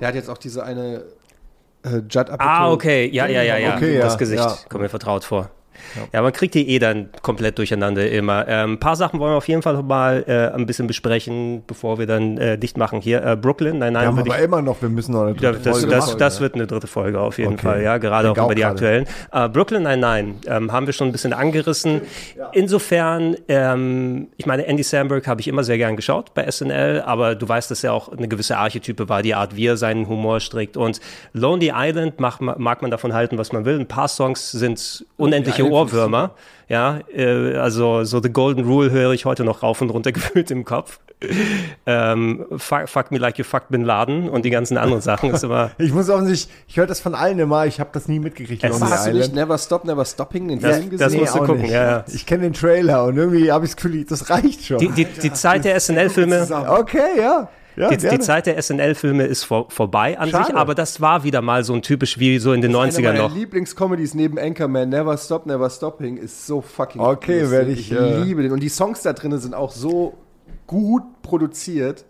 der 0.00 0.08
hat 0.08 0.14
jetzt 0.14 0.28
auch 0.28 0.38
diese 0.38 0.64
eine 0.64 1.04
äh, 1.84 2.00
Judd. 2.08 2.30
Ah, 2.38 2.70
okay. 2.70 3.08
Ja, 3.12 3.26
ja, 3.26 3.42
ja, 3.42 3.56
ja. 3.56 3.76
Okay, 3.76 3.98
das 3.98 4.14
ja, 4.14 4.18
Gesicht 4.18 4.42
ja. 4.42 4.56
kommt 4.68 4.82
mir 4.82 4.88
vertraut 4.88 5.24
vor. 5.24 5.50
Ja. 6.12 6.22
man 6.22 6.32
kriegt 6.32 6.54
die 6.54 6.68
eh 6.70 6.78
dann 6.78 7.08
komplett 7.22 7.58
durcheinander 7.58 8.08
immer. 8.10 8.46
Ähm, 8.48 8.72
ein 8.74 8.80
paar 8.80 8.96
Sachen 8.96 9.20
wollen 9.20 9.32
wir 9.32 9.36
auf 9.36 9.48
jeden 9.48 9.62
Fall 9.62 9.82
mal 9.82 10.24
äh, 10.26 10.54
ein 10.54 10.66
bisschen 10.66 10.86
besprechen, 10.86 11.62
bevor 11.66 11.98
wir 11.98 12.06
dann 12.06 12.38
äh, 12.38 12.58
dicht 12.58 12.76
machen. 12.76 13.00
Hier, 13.00 13.24
äh, 13.24 13.36
Brooklyn, 13.36 13.78
nein, 13.78 13.92
nein, 13.92 14.16
würde 14.16 14.30
aber 14.30 14.38
ich, 14.38 14.44
immer 14.44 14.62
noch, 14.62 14.80
wir 14.82 14.88
müssen 14.88 15.12
noch 15.12 15.22
eine 15.22 15.36
Ja, 15.38 15.52
dritte 15.52 15.64
das, 15.70 15.78
Folge 15.80 15.94
das, 15.94 16.06
machen. 16.06 16.18
das 16.18 16.40
wird 16.40 16.54
eine 16.54 16.66
dritte 16.66 16.86
Folge 16.86 17.20
auf 17.20 17.38
jeden 17.38 17.54
Okay. 17.54 17.62
Fall, 17.62 17.82
ja, 17.82 17.98
gerade 17.98 18.30
auch 18.30 18.36
über 18.36 18.54
die 18.54 18.64
aktuellen. 18.64 19.06
Äh, 19.32 19.48
Brooklyn 19.48 19.82
Nine-Nine 19.82 20.34
ähm, 20.46 20.72
haben 20.72 20.86
wir 20.86 20.92
schon 20.92 21.08
ein 21.08 21.12
bisschen 21.12 21.32
angerissen. 21.32 22.02
Insofern, 22.52 23.36
ähm, 23.48 24.28
ich 24.36 24.46
meine, 24.46 24.66
Andy 24.66 24.82
Samberg 24.82 25.26
habe 25.26 25.40
ich 25.40 25.48
immer 25.48 25.64
sehr 25.64 25.78
gern 25.78 25.96
geschaut 25.96 26.34
bei 26.34 26.50
SNL, 26.50 27.02
aber 27.04 27.34
du 27.34 27.48
weißt, 27.48 27.70
dass 27.70 27.84
er 27.84 27.92
auch 27.92 28.10
eine 28.12 28.28
gewisse 28.28 28.56
Archetype 28.56 29.08
war, 29.08 29.22
die 29.22 29.34
Art, 29.34 29.56
wie 29.56 29.66
er 29.66 29.76
seinen 29.76 30.08
Humor 30.08 30.40
strickt. 30.40 30.76
Und 30.76 31.00
Lonely 31.32 31.72
Island 31.74 32.20
mag, 32.20 32.40
mag 32.40 32.82
man 32.82 32.90
davon 32.90 33.12
halten, 33.12 33.38
was 33.38 33.52
man 33.52 33.64
will. 33.64 33.78
Ein 33.78 33.86
paar 33.86 34.08
Songs 34.08 34.50
sind 34.50 35.04
unendliche 35.16 35.64
Ohrwürmer. 35.72 36.30
Ja, 36.68 36.98
äh, 37.14 37.56
also 37.56 38.04
so 38.04 38.20
The 38.22 38.30
Golden 38.30 38.64
Rule 38.66 38.90
höre 38.90 39.12
ich 39.12 39.24
heute 39.24 39.42
noch 39.44 39.62
rauf 39.62 39.80
und 39.80 39.90
runter 39.90 40.12
gefühlt 40.12 40.50
im 40.50 40.64
Kopf. 40.64 41.00
ähm, 41.86 42.44
fuck, 42.58 42.88
fuck 42.88 43.10
me 43.10 43.18
like 43.18 43.38
you 43.38 43.44
fucked 43.44 43.70
Bin 43.70 43.82
Laden 43.84 44.28
und 44.28 44.44
die 44.44 44.50
ganzen 44.50 44.76
anderen 44.78 45.00
Sachen 45.02 45.30
ist 45.34 45.42
immer. 45.44 45.70
Ich 45.78 45.92
muss 45.92 46.08
auch 46.10 46.20
nicht, 46.20 46.48
ich 46.68 46.76
höre 46.76 46.86
das 46.86 47.00
von 47.00 47.14
allen 47.14 47.38
immer, 47.38 47.66
ich 47.66 47.80
habe 47.80 47.90
das 47.92 48.06
nie 48.06 48.18
mitgekriegt. 48.20 48.62
Es- 48.62 48.80
Hast 48.80 49.06
du 49.08 49.12
nicht. 49.12 49.34
Never 49.34 49.58
Stop, 49.58 49.84
Never 49.84 50.04
Stopping 50.04 50.48
den 50.48 50.60
Das- 50.60 50.76
Film 50.76 50.90
das 50.90 51.00
gesehen? 51.00 51.20
musst 51.20 51.34
du 51.34 51.40
auch 51.40 51.46
gucken, 51.46 51.64
ja, 51.64 51.90
ja. 51.90 52.04
Ich 52.12 52.24
kenne 52.26 52.42
den 52.44 52.52
Trailer 52.52 53.04
und 53.04 53.16
irgendwie 53.16 53.50
habe 53.50 53.64
ich 53.64 53.72
das 53.74 53.82
Gefühl, 53.82 54.04
das 54.04 54.30
reicht 54.30 54.64
schon. 54.64 54.78
Die, 54.78 54.88
die, 54.90 55.04
die 55.06 55.32
Zeit 55.32 55.64
der 55.64 55.78
SNL-Filme. 55.80 56.46
Okay, 56.68 57.18
ja. 57.18 57.48
Ja 57.78 57.88
die, 57.88 57.96
die. 57.96 58.18
Zeit 58.18 58.46
der 58.46 58.60
SNL-Filme 58.60 59.24
ist 59.24 59.44
vor, 59.44 59.70
vorbei 59.70 60.18
an 60.18 60.30
Schade. 60.30 60.46
sich, 60.46 60.54
aber 60.54 60.74
das 60.74 61.00
war 61.00 61.24
wieder 61.24 61.42
mal 61.42 61.64
so 61.64 61.74
ein 61.74 61.82
typisch 61.82 62.18
wie 62.18 62.38
so 62.38 62.52
in 62.52 62.60
den 62.60 62.74
Eine 62.74 62.90
90ern 62.90 63.02
meiner 63.02 63.18
noch. 63.18 63.34
Lieblingscomedies 63.34 64.14
neben 64.14 64.38
Anchorman, 64.38 64.88
Never 64.88 65.16
Stop, 65.16 65.46
Never 65.46 65.70
Stopping, 65.70 66.16
ist 66.16 66.46
so 66.46 66.60
fucking 66.60 67.00
Okay, 67.00 67.50
werde 67.50 67.70
ich, 67.70 67.92
Ich 67.92 67.98
äh, 67.98 68.22
liebe 68.22 68.42
den. 68.42 68.52
Und 68.52 68.60
die 68.60 68.68
Songs 68.68 69.02
da 69.02 69.12
drin 69.12 69.36
sind 69.38 69.54
auch 69.54 69.70
so 69.70 70.14
gut 70.66 71.02
produziert. 71.22 72.04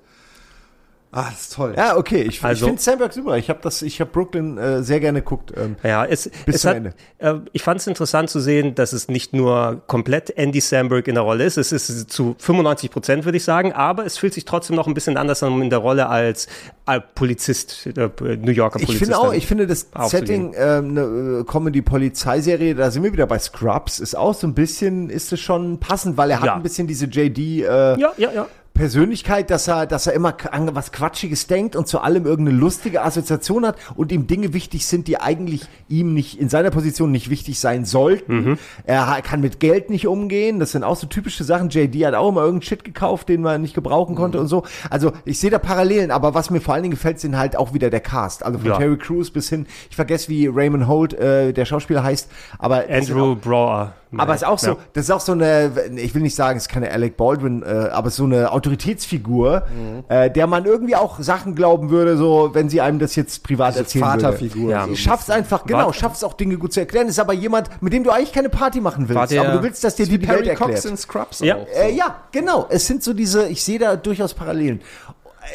Ah, 1.10 1.30
das 1.30 1.40
ist 1.40 1.54
toll. 1.54 1.72
Ja, 1.74 1.96
okay, 1.96 2.20
ich, 2.22 2.44
Also- 2.44 2.66
ich 2.66 2.68
finde 2.68 2.82
Sandberg 2.82 3.14
super. 3.14 3.38
Ich 3.38 3.48
habe 3.48 3.60
das, 3.62 3.80
ich 3.80 3.98
habe 4.00 4.10
Brooklyn 4.10 4.58
äh, 4.58 4.82
sehr 4.82 5.00
gerne 5.00 5.20
geguckt. 5.22 5.52
Ähm, 5.56 5.76
Ja, 5.82 6.04
es, 6.04 6.28
Bis 6.44 6.56
es 6.56 6.60
zum 6.62 6.68
hat, 6.68 6.76
Ende. 6.76 6.92
äh, 7.18 7.34
ich 7.52 7.62
fand 7.62 7.80
es 7.80 7.86
interessant 7.86 8.28
zu 8.28 8.40
sehen, 8.40 8.74
dass 8.74 8.92
es 8.92 9.08
nicht 9.08 9.32
nur 9.32 9.80
komplett 9.86 10.28
Andy 10.36 10.60
Samberg 10.60 11.08
in 11.08 11.14
der 11.14 11.22
Rolle 11.24 11.44
ist. 11.44 11.56
Es 11.56 11.72
ist 11.72 12.10
zu 12.10 12.36
95 12.38 12.90
Prozent, 12.90 13.24
würde 13.24 13.38
ich 13.38 13.44
sagen, 13.44 13.72
aber 13.72 14.04
es 14.04 14.18
fühlt 14.18 14.34
sich 14.34 14.44
trotzdem 14.44 14.76
noch 14.76 14.86
ein 14.86 14.92
bisschen 14.92 15.16
anders 15.16 15.42
an 15.42 15.62
in 15.62 15.70
der 15.70 15.78
Rolle 15.78 16.08
als, 16.10 16.46
als 16.84 17.04
Polizist, 17.14 17.86
äh, 17.86 18.10
New 18.36 18.50
Yorker 18.52 18.78
Ich 18.78 18.84
Polizist. 18.86 18.98
finde 18.98 19.18
auch, 19.18 19.32
ich 19.32 19.46
finde 19.46 19.66
das. 19.66 19.86
Setting, 20.08 20.52
ähm, 20.58 20.90
eine 20.90 21.40
äh, 21.40 21.44
Comedy-Polizeiserie, 21.44 22.74
da 22.74 22.90
sind 22.90 23.02
wir 23.02 23.12
wieder 23.12 23.26
bei 23.26 23.38
Scrubs, 23.38 23.98
ist 23.98 24.14
auch 24.16 24.34
so 24.34 24.46
ein 24.46 24.54
bisschen, 24.54 25.10
ist 25.10 25.32
es 25.32 25.40
schon 25.40 25.78
passend, 25.80 26.16
weil 26.18 26.30
er 26.30 26.40
hat 26.40 26.46
Ja. 26.46 26.54
ein 26.56 26.62
bisschen 26.62 26.86
diese 26.86 27.06
JD, 27.06 27.62
äh, 27.62 27.98
Ja, 27.98 28.12
ja, 28.18 28.30
ja. 28.32 28.46
Persönlichkeit, 28.78 29.50
dass 29.50 29.66
er, 29.68 29.86
dass 29.86 30.06
er 30.06 30.12
immer 30.12 30.36
an 30.52 30.74
was 30.74 30.92
Quatschiges 30.92 31.48
denkt 31.48 31.74
und 31.76 31.88
zu 31.88 32.00
allem 32.00 32.24
irgendeine 32.26 32.56
lustige 32.58 33.02
Assoziation 33.02 33.66
hat 33.66 33.76
und 33.96 34.12
ihm 34.12 34.26
Dinge 34.28 34.52
wichtig 34.54 34.86
sind, 34.86 35.08
die 35.08 35.20
eigentlich 35.20 35.62
ihm 35.88 36.14
nicht, 36.14 36.40
in 36.40 36.48
seiner 36.48 36.70
Position 36.70 37.10
nicht 37.10 37.28
wichtig 37.28 37.58
sein 37.58 37.84
sollten. 37.84 38.34
Mhm. 38.44 38.58
Er 38.84 39.20
kann 39.22 39.40
mit 39.40 39.58
Geld 39.60 39.90
nicht 39.90 40.06
umgehen. 40.06 40.60
Das 40.60 40.72
sind 40.72 40.84
auch 40.84 40.96
so 40.96 41.08
typische 41.08 41.42
Sachen. 41.42 41.70
JD 41.70 42.06
hat 42.06 42.14
auch 42.14 42.28
immer 42.28 42.42
irgendeinen 42.42 42.62
Shit 42.68 42.84
gekauft, 42.84 43.28
den 43.28 43.42
man 43.42 43.60
nicht 43.62 43.74
gebrauchen 43.74 44.12
Mhm. 44.12 44.16
konnte 44.18 44.40
und 44.40 44.46
so. 44.46 44.62
Also 44.90 45.12
ich 45.24 45.40
sehe 45.40 45.50
da 45.50 45.58
Parallelen, 45.58 46.10
aber 46.12 46.34
was 46.34 46.50
mir 46.50 46.60
vor 46.60 46.74
allen 46.74 46.84
Dingen 46.84 46.94
gefällt, 46.94 47.18
sind 47.18 47.36
halt 47.36 47.56
auch 47.56 47.74
wieder 47.74 47.90
der 47.90 48.00
Cast. 48.00 48.44
Also 48.44 48.58
von 48.60 48.68
Ja. 48.68 48.78
Terry 48.78 48.96
Crews 48.96 49.30
bis 49.30 49.48
hin, 49.48 49.66
ich 49.90 49.96
vergesse, 49.96 50.28
wie 50.28 50.46
Raymond 50.46 50.86
Holt, 50.86 51.14
äh, 51.14 51.52
der 51.52 51.64
Schauspieler 51.64 52.04
heißt, 52.04 52.30
aber 52.60 52.84
Andrew 52.88 53.32
auch- 53.32 53.90
Brower. 54.10 54.22
aber 54.22 54.34
es 54.34 54.42
ist 54.42 54.48
auch 54.48 54.58
so, 54.58 54.70
Ja. 54.72 54.76
das 54.94 55.04
ist 55.04 55.10
auch 55.10 55.20
so 55.20 55.32
eine, 55.32 55.70
ich 55.96 56.14
will 56.14 56.22
nicht 56.22 56.34
sagen, 56.34 56.56
es 56.56 56.64
ist 56.64 56.68
keine 56.68 56.90
Alec 56.90 57.16
Baldwin, 57.16 57.62
äh, 57.62 57.66
aber 57.92 58.10
so 58.10 58.24
eine 58.24 58.50
Autoritätsfigur, 58.52 59.62
Mhm. 59.70 60.04
äh, 60.08 60.30
der 60.30 60.46
man 60.46 60.64
irgendwie 60.64 60.96
auch 60.96 61.20
Sachen 61.20 61.54
glauben 61.54 61.90
würde, 61.90 62.16
so 62.16 62.50
wenn 62.54 62.68
sie 62.68 62.80
einem 62.80 62.98
das 62.98 63.16
jetzt 63.16 63.42
privat 63.42 63.70
Diese 63.74 63.80
erzählen 63.80 64.04
Vaterfigur, 64.04 64.62
würde. 64.62 64.66
so 64.66 64.70
Ja. 64.70 64.84
ein 64.84 64.96
Schafft 64.96 65.30
einfach, 65.30 65.64
genau, 65.66 65.92
schafft 65.92 66.16
es 66.16 66.24
auch 66.24 66.34
Dinge 66.34 66.56
gut 66.56 66.72
zu 66.72 66.80
erklären. 66.80 67.08
Ist 67.08 67.18
aber 67.18 67.32
jemand, 67.34 67.70
mit 67.82 67.92
dem 67.92 68.04
du 68.04 68.10
eigentlich 68.10 68.32
keine 68.32 68.48
Party 68.48 68.80
machen 68.80 69.08
willst, 69.08 69.30
der- 69.32 69.42
aber 69.42 69.52
du 69.58 69.62
willst, 69.62 69.84
dass 69.84 69.94
dir 69.96 70.06
die, 70.06 70.18
die 70.18 70.28
Welt 70.28 70.44
Perry 70.44 70.54
Cox 70.56 70.70
erklärt. 70.72 70.84
in 70.86 70.96
Scrubs 70.96 71.40
Ja. 71.40 71.56
auch. 71.56 71.66
Äh, 71.74 71.92
ja, 71.94 72.16
genau. 72.32 72.66
Es 72.68 72.86
sind 72.86 73.02
so 73.02 73.12
diese, 73.12 73.48
ich 73.48 73.62
sehe 73.62 73.78
da 73.78 73.96
durchaus 73.96 74.34
Parallelen. 74.34 74.80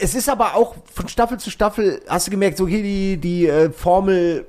Es 0.02 0.16
ist 0.16 0.28
aber 0.30 0.56
auch 0.56 0.76
von 0.94 1.08
Staffel 1.08 1.38
zu 1.40 1.52
Staffel, 1.52 2.02
hast 2.08 2.26
du 2.28 2.32
gemerkt, 2.32 2.58
so 2.58 2.68
hier 2.68 2.82
die, 2.82 3.18
die 3.18 3.48
äh, 3.48 3.70
Formel 3.72 4.46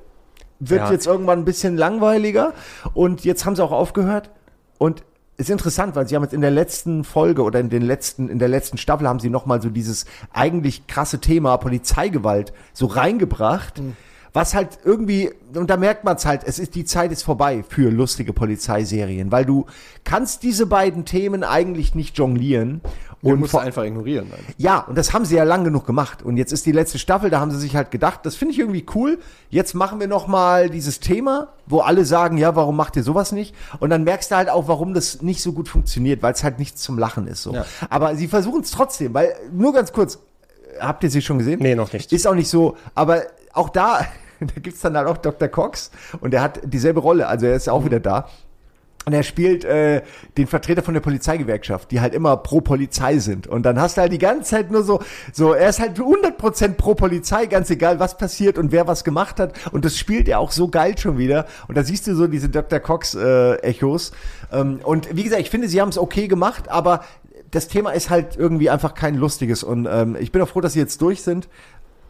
wird 0.59 0.81
Ja. 0.81 0.91
jetzt 0.91 1.07
irgendwann 1.07 1.39
ein 1.39 1.45
bisschen 1.45 1.77
langweiliger 1.77 2.53
und 2.93 3.25
jetzt 3.25 3.45
haben 3.45 3.55
sie 3.55 3.63
auch 3.63 3.71
aufgehört 3.71 4.29
und 4.77 5.03
ist 5.37 5.49
interessant, 5.49 5.95
weil 5.97 6.07
sie 6.07 6.15
haben 6.15 6.23
jetzt 6.23 6.33
in 6.33 6.39
der 6.41 6.51
letzten 6.51 7.03
Folge 7.03 7.43
oder 7.43 7.59
in 7.59 7.69
den 7.69 7.81
letzten 7.81 8.29
in 8.29 8.39
der 8.39 8.47
letzten 8.47 8.77
Staffel 8.77 9.07
haben 9.07 9.19
sie 9.19 9.29
noch 9.29 9.45
mal 9.45 9.61
so 9.61 9.69
dieses 9.69 10.05
eigentlich 10.31 10.87
krasse 10.87 11.19
Thema 11.19 11.57
Polizeigewalt 11.57 12.53
so 12.73 12.85
reingebracht, 12.85 13.81
Was 14.33 14.53
halt 14.53 14.79
irgendwie, 14.83 15.31
und 15.53 15.69
da 15.69 15.77
merkt 15.77 16.03
man 16.03 16.17
es 16.17 16.25
halt, 16.25 16.43
es 16.45 16.59
ist, 16.59 16.75
die 16.75 16.83
Zeit 16.83 17.13
ist 17.13 17.23
vorbei 17.23 17.63
für 17.69 17.89
lustige 17.89 18.33
Polizeiserien, 18.33 19.31
weil 19.31 19.45
du 19.45 19.65
kannst 20.03 20.43
diese 20.43 20.65
beiden 20.65 21.05
Themen 21.05 21.45
eigentlich 21.45 21.95
nicht 21.95 22.17
jonglieren. 22.17 22.81
Und 23.33 23.39
musst 23.39 23.51
vor, 23.51 23.61
einfach 23.61 23.83
ignorieren. 23.83 24.27
Dann. 24.29 24.39
ja, 24.57 24.79
und 24.79 24.97
das 24.97 25.13
haben 25.13 25.25
sie 25.25 25.35
ja 25.35 25.43
lang 25.43 25.63
genug 25.63 25.85
gemacht. 25.85 26.21
Und 26.21 26.37
jetzt 26.37 26.51
ist 26.51 26.65
die 26.65 26.71
letzte 26.71 26.99
Staffel, 26.99 27.29
da 27.29 27.39
haben 27.39 27.51
sie 27.51 27.57
sich 27.57 27.75
halt 27.75 27.91
gedacht, 27.91 28.21
das 28.23 28.35
finde 28.35 28.53
ich 28.53 28.59
irgendwie 28.59 28.85
cool. 28.95 29.19
Jetzt 29.49 29.73
machen 29.73 29.99
wir 29.99 30.07
noch 30.07 30.27
mal 30.27 30.69
dieses 30.69 30.99
Thema, 30.99 31.49
wo 31.65 31.79
alle 31.79 32.05
sagen, 32.05 32.37
ja, 32.37 32.55
warum 32.55 32.75
macht 32.75 32.95
ihr 32.95 33.03
sowas 33.03 33.31
nicht? 33.31 33.55
Und 33.79 33.89
dann 33.89 34.03
merkst 34.03 34.31
du 34.31 34.35
halt 34.35 34.49
auch, 34.49 34.67
warum 34.67 34.93
das 34.93 35.21
nicht 35.21 35.41
so 35.41 35.53
gut 35.53 35.67
funktioniert, 35.67 36.21
weil 36.21 36.33
es 36.33 36.43
halt 36.43 36.59
nichts 36.59 36.81
zum 36.81 36.99
Lachen 36.99 37.27
ist. 37.27 37.43
So. 37.43 37.53
Ja. 37.53 37.65
Aber 37.89 38.15
sie 38.15 38.27
versuchen 38.27 38.61
es 38.61 38.71
trotzdem, 38.71 39.13
weil, 39.13 39.35
nur 39.51 39.73
ganz 39.73 39.91
kurz, 39.91 40.19
habt 40.79 41.03
ihr 41.03 41.09
sie 41.09 41.21
schon 41.21 41.39
gesehen? 41.39 41.59
Nee, 41.61 41.75
noch 41.75 41.91
nicht. 41.93 42.11
Ist 42.13 42.27
auch 42.27 42.35
nicht 42.35 42.49
so, 42.49 42.77
aber 42.93 43.23
auch 43.53 43.69
da, 43.69 44.05
da 44.39 44.61
gibt's 44.61 44.81
dann 44.81 44.95
halt 44.97 45.07
auch 45.07 45.17
Dr. 45.17 45.47
Cox 45.47 45.91
und 46.21 46.31
der 46.31 46.41
hat 46.41 46.59
dieselbe 46.63 46.99
Rolle, 46.99 47.27
also 47.27 47.45
er 47.45 47.55
ist 47.55 47.69
auch 47.69 47.85
wieder 47.85 47.99
da. 47.99 48.27
Und 49.05 49.13
er 49.13 49.23
spielt 49.23 49.63
äh, 49.63 50.01
den 50.37 50.47
Vertreter 50.47 50.81
von 50.81 50.95
der 50.95 51.01
Polizeigewerkschaft, 51.01 51.91
die 51.91 52.01
halt 52.01 52.13
immer 52.13 52.37
pro 52.37 52.61
Polizei 52.61 53.19
sind. 53.19 53.45
Und 53.45 53.63
dann 53.63 53.79
hast 53.79 53.97
du 53.97 54.01
halt 54.01 54.11
die 54.11 54.17
ganze 54.17 54.49
Zeit 54.49 54.71
nur 54.71 54.83
so, 54.83 54.99
so 55.31 55.53
er 55.53 55.69
ist 55.69 55.79
halt 55.79 55.99
100% 55.99 56.73
pro 56.73 56.95
Polizei, 56.95 57.45
ganz 57.45 57.69
egal, 57.69 57.99
was 57.99 58.17
passiert 58.17 58.57
und 58.57 58.71
wer 58.71 58.87
was 58.87 59.03
gemacht 59.03 59.39
hat. 59.39 59.53
Und 59.71 59.85
das 59.85 59.97
spielt 59.97 60.27
er 60.27 60.39
auch 60.39 60.51
so 60.51 60.69
geil 60.69 60.97
schon 60.97 61.17
wieder. 61.19 61.45
Und 61.67 61.77
da 61.77 61.83
siehst 61.83 62.07
du 62.07 62.15
so 62.15 62.27
diese 62.27 62.49
Dr. 62.49 62.79
Cox-Echos. 62.79 64.11
ähm, 64.51 64.79
und 64.83 65.15
wie 65.15 65.23
gesagt, 65.23 65.41
ich 65.41 65.49
finde, 65.51 65.67
sie 65.69 65.81
haben 65.81 65.89
es 65.89 65.97
okay 65.97 66.27
gemacht, 66.27 66.69
aber 66.69 67.03
das 67.51 67.67
Thema 67.67 67.91
ist 67.91 68.09
halt 68.09 68.35
irgendwie 68.35 68.69
einfach 68.69 68.95
kein 68.95 69.15
lustiges. 69.15 69.63
Und 69.63 69.87
ähm, 69.89 70.17
ich 70.19 70.31
bin 70.31 70.41
auch 70.41 70.49
froh, 70.49 70.61
dass 70.61 70.73
sie 70.73 70.79
jetzt 70.79 71.01
durch 71.01 71.21
sind, 71.21 71.47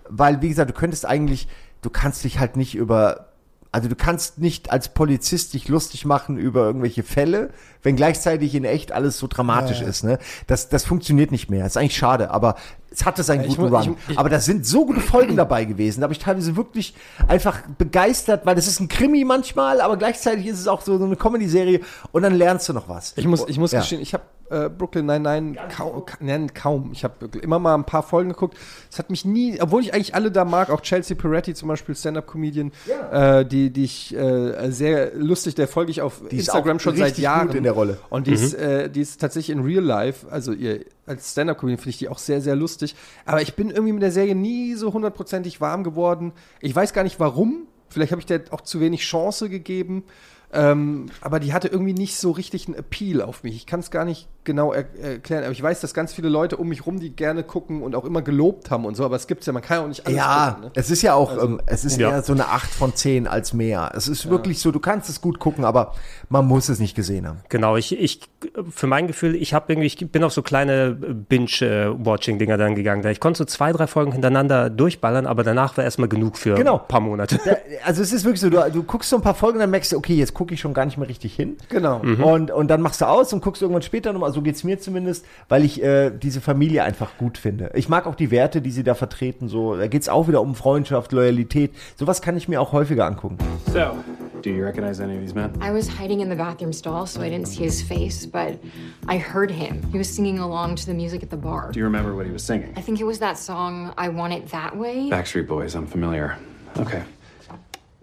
weil, 0.07 0.41
wie 0.41 0.49
gesagt, 0.49 0.69
du 0.69 0.73
könntest 0.73 1.05
eigentlich, 1.05 1.47
du 1.81 1.89
kannst 1.89 2.23
dich 2.23 2.39
halt 2.39 2.55
nicht 2.55 2.75
über 2.75 3.27
also 3.75 3.89
du 3.89 3.95
kannst 3.95 4.37
nicht 4.39 4.71
als 4.71 4.87
Polizist 4.93 5.53
dich 5.53 5.67
lustig 5.67 6.05
machen 6.05 6.37
über 6.37 6.61
irgendwelche 6.61 7.03
Fälle, 7.03 7.49
wenn 7.83 7.97
gleichzeitig 7.97 8.55
in 8.55 8.63
echt 8.63 8.93
alles 8.93 9.19
so 9.19 9.27
dramatisch 9.27 9.81
Ja. 9.81 9.87
ist. 9.87 10.05
Ne? 10.05 10.17
Das, 10.47 10.69
das 10.69 10.85
funktioniert 10.85 11.31
nicht 11.31 11.49
mehr. 11.49 11.63
Das 11.63 11.73
ist 11.73 11.77
eigentlich 11.77 11.97
schade, 11.97 12.31
aber 12.31 12.55
es 12.95 13.05
hatte 13.05 13.23
seinen 13.23 13.41
Ja, 13.41 13.47
ich 13.49 13.57
guten 13.57 13.69
mu- 13.71 13.77
Run. 13.77 13.95
ich- 14.07 14.11
ich- 14.13 14.19
aber 14.19 14.29
da 14.29 14.39
sind 14.39 14.65
so 14.65 14.85
gute 14.85 15.01
Folgen 15.01 15.35
dabei 15.35 15.65
gewesen. 15.65 15.99
Da 16.01 16.05
habe 16.05 16.13
ich 16.13 16.19
teilweise 16.19 16.55
wirklich 16.55 16.95
einfach 17.27 17.61
begeistert, 17.77 18.45
weil 18.45 18.55
das 18.55 18.67
ist 18.67 18.79
ein 18.79 18.87
Krimi 18.87 19.25
manchmal, 19.25 19.81
aber 19.81 19.97
gleichzeitig 19.97 20.45
ist 20.47 20.59
es 20.59 20.67
auch 20.67 20.81
so, 20.81 20.97
so 20.97 21.05
eine 21.05 21.15
Comedy-Serie 21.15 21.81
und 22.11 22.21
dann 22.23 22.33
lernst 22.35 22.69
du 22.69 22.73
noch 22.73 22.87
was. 22.89 23.13
Ich 23.17 23.27
muss, 23.27 23.43
ich 23.47 23.57
muss 23.59 23.71
Ja. 23.71 23.79
gestehen, 23.79 24.01
ich 24.01 24.13
habe 24.13 24.23
äh, 24.51 24.69
Brooklyn 24.69 25.07
Nine-Nine 25.07 25.55
kaum, 25.75 26.05
ka- 26.05 26.17
nein, 26.19 26.53
kaum. 26.53 26.91
Ich 26.93 27.03
habe 27.03 27.15
immer 27.41 27.57
mal 27.57 27.73
ein 27.73 27.83
paar 27.83 28.03
Folgen 28.03 28.29
geguckt. 28.29 28.55
Es 28.91 28.99
hat 28.99 29.09
mich 29.09 29.25
nie, 29.25 29.59
obwohl 29.59 29.81
ich 29.81 29.91
eigentlich 29.95 30.13
alle 30.13 30.29
da 30.31 30.45
mag, 30.45 30.69
auch 30.69 30.81
Chelsea 30.81 31.17
Peretti 31.17 31.55
zum 31.55 31.67
Beispiel, 31.67 31.95
Stand-Up-Comedian, 31.95 32.71
äh, 33.11 33.43
die, 33.43 33.71
die 33.71 33.83
ich 33.85 34.15
äh, 34.15 34.69
sehr 34.71 35.15
lustig, 35.15 35.55
der 35.55 35.67
folge 35.67 35.89
ich 35.89 36.03
auf 36.03 36.19
Die 36.29 36.35
ist 36.37 36.41
Instagram 36.47 36.77
auch 36.77 36.79
schon 36.79 36.95
seit 36.95 37.17
Jahren. 37.17 37.47
gut 37.47 37.55
in 37.55 37.63
der 37.63 37.71
Rolle. 37.71 37.97
Und 38.11 38.27
die, 38.27 38.33
ist, 38.33 38.55
Mhm. 38.55 38.63
äh, 38.63 38.89
die 38.89 39.01
ist 39.01 39.19
tatsächlich 39.19 39.49
in 39.57 39.63
Real 39.63 39.83
Life, 39.83 40.27
also 40.29 40.51
ihr 40.53 40.81
als 41.05 41.31
Stand-Up-Comedian 41.31 41.77
finde 41.77 41.89
ich 41.91 41.97
die 41.97 42.09
auch 42.09 42.17
sehr, 42.17 42.41
sehr 42.41 42.55
lustig. 42.55 42.95
Aber 43.25 43.41
ich 43.41 43.55
bin 43.55 43.69
irgendwie 43.69 43.93
mit 43.93 44.01
der 44.01 44.11
Serie 44.11 44.35
nie 44.35 44.75
so 44.75 44.93
hundertprozentig 44.93 45.61
warm 45.61 45.83
geworden. 45.83 46.33
Ich 46.61 46.75
weiß 46.75 46.93
gar 46.93 47.03
nicht 47.03 47.19
warum. 47.19 47.67
Vielleicht 47.89 48.11
habe 48.11 48.19
ich 48.19 48.25
der 48.25 48.43
auch 48.51 48.61
zu 48.61 48.79
wenig 48.79 49.01
Chance 49.01 49.49
gegeben. 49.49 50.03
Ähm, 50.51 51.07
aber 51.21 51.39
die 51.39 51.53
hatte 51.53 51.67
irgendwie 51.67 51.93
nicht 51.93 52.15
so 52.15 52.31
richtig 52.31 52.67
einen 52.67 52.75
Appeal 52.75 53.21
auf 53.21 53.43
mich. 53.43 53.55
Ich 53.55 53.65
kann 53.65 53.79
es 53.79 53.91
gar 53.91 54.05
nicht 54.05 54.27
genau 54.45 54.71
er 54.71 54.85
erklären, 55.01 55.43
aber 55.43 55.51
ich 55.51 55.61
weiß, 55.61 55.81
dass 55.81 55.93
ganz 55.93 56.13
viele 56.13 56.29
Leute 56.29 56.57
um 56.57 56.69
mich 56.69 56.85
rum 56.85 56.99
die 56.99 57.09
gerne 57.15 57.43
gucken 57.43 57.81
und 57.83 57.95
auch 57.95 58.05
immer 58.05 58.21
gelobt 58.21 58.71
haben 58.71 58.85
und 58.85 58.95
so, 58.95 59.03
aber 59.03 59.15
es 59.17 59.27
gibt's 59.27 59.45
ja, 59.45 59.53
man 59.53 59.61
kann 59.61 59.77
ja 59.79 59.83
auch 59.83 59.87
nicht 59.89 60.05
alles 60.05 60.17
Ja, 60.17 60.47
gucken. 60.51 60.63
Ne? 60.65 60.71
es 60.75 60.89
ist 60.91 61.01
ja 61.01 61.13
auch, 61.15 61.31
Also, 61.31 61.45
ähm, 61.45 61.61
es 61.65 61.83
ist 61.85 61.97
Ja. 61.99 62.11
eher 62.11 62.23
so 62.23 62.33
eine 62.33 62.47
8 62.47 62.69
von 62.71 62.95
10 62.95 63.27
als 63.27 63.53
mehr. 63.53 63.91
Es 63.95 64.07
ist 64.07 64.29
wirklich 64.29 64.59
so, 64.59 64.71
du 64.71 64.79
kannst 64.79 65.09
es 65.09 65.19
gut 65.21 65.39
gucken, 65.39 65.65
aber 65.65 65.93
man 66.29 66.45
muss 66.47 66.69
es 66.69 66.79
nicht 66.79 66.95
gesehen 66.95 67.27
haben. 67.27 67.39
Genau, 67.49 67.75
ich, 67.75 67.97
ich, 67.99 68.21
für 68.69 68.87
mein 68.87 69.07
Gefühl, 69.07 69.35
ich 69.35 69.53
habe 69.53 69.71
irgendwie, 69.73 69.87
ich 69.87 70.11
bin 70.11 70.23
auf 70.23 70.31
so 70.33 70.41
kleine 70.41 70.91
Binge-Watching-Dinger 70.93 72.57
dann 72.57 72.75
gegangen. 72.75 73.05
Ich 73.07 73.19
konnte 73.19 73.39
so 73.39 73.45
zwei, 73.45 73.71
drei 73.71 73.87
Folgen 73.87 74.11
hintereinander 74.11 74.69
durchballern, 74.69 75.25
aber 75.25 75.43
danach 75.43 75.75
war 75.77 75.83
erstmal 75.83 76.07
genug 76.09 76.37
für 76.37 76.55
Genau. 76.55 76.79
ein 76.79 76.87
paar 76.87 76.99
Monate. 77.01 77.39
Da, 77.43 77.55
also 77.85 78.01
es 78.01 78.11
ist 78.13 78.23
wirklich 78.25 78.41
so, 78.41 78.49
du, 78.49 78.59
du 78.71 78.83
guckst 78.83 79.09
so 79.09 79.15
ein 79.17 79.21
paar 79.21 79.35
Folgen, 79.35 79.59
dann 79.59 79.69
merkst 79.71 79.91
du, 79.91 79.97
okay, 79.97 80.15
jetzt 80.15 80.33
gucke 80.33 80.53
ich 80.53 80.59
schon 80.59 80.73
gar 80.73 80.85
nicht 80.85 80.97
mehr 80.97 81.07
richtig 81.07 81.35
hin. 81.35 81.57
Genau. 81.69 81.99
Mhm. 82.03 82.23
Und, 82.23 82.51
und 82.51 82.67
dann 82.67 82.81
machst 82.81 83.01
du 83.01 83.05
aus 83.05 83.31
und 83.33 83.41
guckst 83.43 83.61
irgendwann 83.61 83.81
später 83.83 84.13
nochmal, 84.13 84.31
so 84.35 84.41
geht's 84.41 84.63
mir 84.63 84.79
zumindest, 84.79 85.25
weil 85.49 85.65
ich 85.65 85.81
äh, 85.81 86.11
diese 86.11 86.41
Familie 86.41 86.83
einfach 86.83 87.17
gut 87.17 87.37
finde. 87.37 87.71
Ich 87.73 87.89
mag 87.89 88.05
auch 88.05 88.15
die 88.15 88.29
Werte, 88.29 88.61
die 88.61 88.69
sie 88.69 88.83
da 88.83 88.93
vertreten. 88.93 89.47
So, 89.47 89.75
da 89.75 89.87
geht's 89.87 90.09
auch 90.09 90.27
wieder 90.27 90.41
um 90.41 90.53
Freundschaft, 90.53 91.11
Loyalität. 91.11 91.71
Sowas 91.95 92.21
kann 92.21 92.37
ich 92.37 92.47
mir 92.47 92.61
auch 92.61 92.71
häufiger 92.73 93.05
angucken. 93.05 93.37
So, 93.73 93.97
do 94.43 94.49
you 94.49 94.63
recognize 94.63 95.01
any 95.01 95.15
of 95.15 95.21
these 95.21 95.33
men? 95.33 95.51
I 95.61 95.73
was 95.73 95.87
hiding 95.87 96.19
in 96.19 96.29
the 96.29 96.35
bathroom 96.35 96.73
stall, 96.73 97.07
so 97.07 97.21
I 97.21 97.29
didn't 97.29 97.47
see 97.47 97.63
his 97.63 97.81
face, 97.81 98.27
but 98.27 98.59
I 99.07 99.17
heard 99.17 99.49
him. 99.49 99.81
He 99.91 99.97
was 99.97 100.13
singing 100.13 100.39
along 100.39 100.75
to 100.75 100.85
the 100.85 100.93
music 100.93 101.23
at 101.23 101.29
the 101.29 101.37
bar. 101.37 101.71
Do 101.71 101.79
you 101.79 101.85
remember 101.85 102.13
what 102.15 102.25
he 102.25 102.31
was 102.31 102.43
singing? 102.43 102.73
I 102.77 102.81
think 102.81 102.99
it 102.99 103.05
was 103.05 103.19
that 103.19 103.37
song, 103.37 103.93
I 103.97 104.09
Want 104.09 104.33
It 104.33 104.49
That 104.51 104.75
Way. 104.75 105.09
Backstreet 105.09 105.47
Boys, 105.47 105.75
I'm 105.75 105.87
familiar. 105.87 106.37
Okay. 106.77 107.03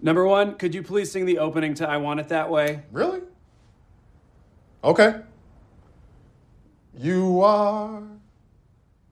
Number 0.01 0.25
one, 0.25 0.55
could 0.55 0.75
you 0.75 0.83
please 0.83 1.11
sing 1.11 1.25
the 1.25 1.39
opening 1.39 1.75
to 1.75 1.87
I 1.87 1.97
Want 1.97 2.19
It 2.19 2.27
That 2.27 2.49
Way? 2.49 2.81
Really? 2.91 3.21
Okay. 4.83 5.21
You 6.95 7.41
are 7.41 8.03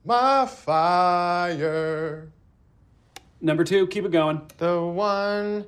my 0.04 0.46
fire. 0.46 2.30
Number 3.40 3.64
two, 3.64 3.88
keep 3.88 4.04
it 4.04 4.12
going. 4.12 4.42
The 4.58 4.80
one 4.80 5.66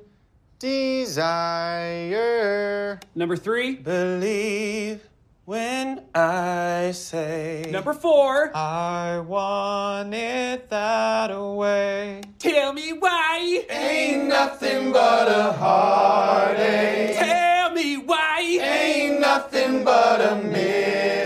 desire. 1.65 2.99
Number 3.15 3.35
three, 3.35 3.75
Believe 3.75 5.01
when 5.43 6.05
I 6.15 6.91
say. 6.93 7.67
number 7.69 7.93
four, 7.93 8.55
I 8.55 9.19
want 9.19 10.13
it 10.13 10.69
that 10.69 11.37
way. 11.37 12.21
tell 12.39 12.71
me 12.73 12.93
why. 12.93 13.65
Ain't 13.69 14.27
nothing 14.29 14.93
but 14.93 15.27
a 15.27 15.51
heartache. 15.51 17.17
Tell 17.17 17.71
me 17.71 17.97
why. 17.97 18.39
Ain't 18.61 19.19
nothing 19.19 19.83
but 19.83 20.21
a 20.21 20.35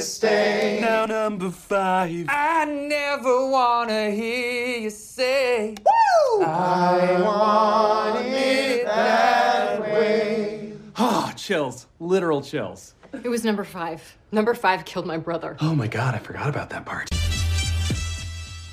mistake. 0.10 0.82
Now 0.82 1.06
number 1.06 1.52
five. 1.52 2.26
I 2.30 2.66
never 2.66 3.48
wanna 3.48 4.10
hear 4.10 4.80
you 4.80 4.90
say, 4.90 5.76
I 6.42 7.22
want 7.22 8.26
it 8.26 8.86
that 8.86 9.82
way. 9.82 10.74
Oh, 10.98 11.32
chills. 11.36 11.86
Literal 12.00 12.42
chills. 12.42 12.96
It 13.24 13.30
was 13.30 13.44
number 13.44 13.64
five. 13.64 14.18
Number 14.32 14.56
five 14.56 14.84
killed 14.84 15.06
my 15.06 15.18
brother. 15.18 15.58
Oh 15.62 15.76
my 15.76 15.88
god, 15.88 16.16
I 16.16 16.18
forgot 16.18 16.50
about 16.50 16.72
that 16.72 16.86
part. 16.86 17.10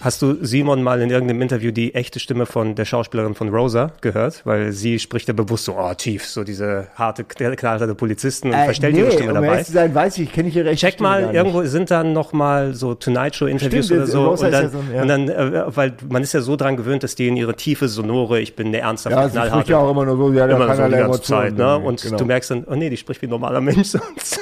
Hast 0.00 0.20
du 0.20 0.36
Simon 0.44 0.82
mal 0.82 1.00
in 1.00 1.10
irgendeinem 1.10 1.40
Interview 1.40 1.72
die 1.72 1.94
echte 1.94 2.20
Stimme 2.20 2.44
von 2.44 2.74
der 2.74 2.84
Schauspielerin 2.84 3.34
von 3.34 3.48
Rosa 3.48 3.92
gehört? 4.02 4.42
Weil 4.44 4.70
sie 4.72 4.98
spricht 4.98 5.26
ja 5.26 5.32
bewusst 5.34 5.64
so, 5.64 5.74
oh, 5.78 5.94
tief, 5.94 6.26
so 6.26 6.44
diese 6.44 6.88
harte, 6.94 7.24
knallharte 7.24 7.94
Polizisten 7.94 8.48
und 8.48 8.54
verstellt 8.54 8.94
ihre 8.96 9.10
Stimme 9.10 9.30
um 9.34 9.42
dabei. 9.42 9.62
zu 9.62 9.72
sein, 9.72 9.94
weiß 9.94 10.18
ich, 10.18 10.30
kenne 10.32 10.50
ich 10.50 10.56
ihre 10.56 10.68
echte 10.68 10.86
Check 10.86 10.94
Stimme 10.94 11.08
mal, 11.08 11.34
irgendwo 11.34 11.62
sind 11.62 11.90
dann 11.90 12.12
noch 12.12 12.34
mal 12.34 12.74
so 12.74 12.94
Tonight 12.94 13.36
Show 13.36 13.46
Interviews 13.46 13.86
Stimmt, 13.86 14.02
oder 14.02 14.10
so 14.10 14.26
Rosa 14.28 14.46
und 14.46 14.52
ist 14.52 14.54
ja 14.54 14.62
dann, 14.62 14.70
so, 14.70 14.94
ja. 14.94 15.02
und 15.02 15.08
dann 15.08 15.28
äh, 15.28 15.76
weil 15.76 15.94
man 16.10 16.22
ist 16.22 16.34
ja 16.34 16.42
so 16.42 16.56
dran 16.56 16.76
gewöhnt, 16.76 17.02
dass 17.02 17.14
die 17.14 17.28
in 17.28 17.36
ihre 17.36 17.54
tiefe 17.56 17.88
sonore, 17.88 18.38
ich 18.40 18.54
bin 18.54 18.72
der 18.72 18.82
ernsthafte, 18.82 19.18
Ja, 19.18 19.26
sie 19.28 19.32
knallharte, 19.32 19.54
spricht 19.60 19.70
ja 19.70 19.78
auch 19.78 19.90
immer 19.90 20.04
nur 20.04 20.16
so, 20.18 20.32
ja 20.32 20.44
immer 20.46 20.76
so 20.76 20.84
die 20.84 20.90
ganze 20.90 21.22
Zeit, 21.22 21.56
ne? 21.56 21.78
Und 21.78 22.02
Genau. 22.02 22.18
du 22.18 22.24
merkst 22.26 22.50
dann, 22.50 22.64
oh 22.70 22.74
nee, 22.74 22.90
die 22.90 22.98
spricht 22.98 23.22
wie 23.22 23.26
ein 23.26 23.30
normaler 23.30 23.60
Mensch 23.62 23.88
sonst. 23.88 24.40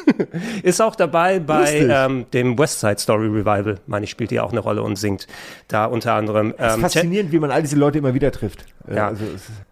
ist 0.65 0.83
auch 0.83 0.97
dabei 0.97 1.39
bei 1.39 1.87
ähm, 1.89 2.27
dem 2.33 2.59
West 2.59 2.81
Side 2.81 2.99
Story 2.99 3.29
Revival, 3.29 3.77
meine 3.87 4.05
ich, 4.05 4.11
spielt 4.11 4.33
die 4.33 4.41
auch 4.41 4.51
eine 4.51 4.61
Rolle 4.61 4.83
und 4.83 4.97
singt 4.97 5.27
da 5.69 5.87
unter 5.87 6.15
anderem. 6.15 6.55
Es 6.57 6.69
ist 6.69 6.75
Ähm, 6.75 6.81
faszinierend, 6.81 7.33
wie 7.33 7.39
man 7.39 7.51
all 7.51 7.63
diese 7.63 7.77
Leute 7.77 7.99
immer 7.99 8.15
wieder 8.15 8.33
trifft. 8.33 8.65
Ja. 8.93 9.09
Also, 9.09 9.25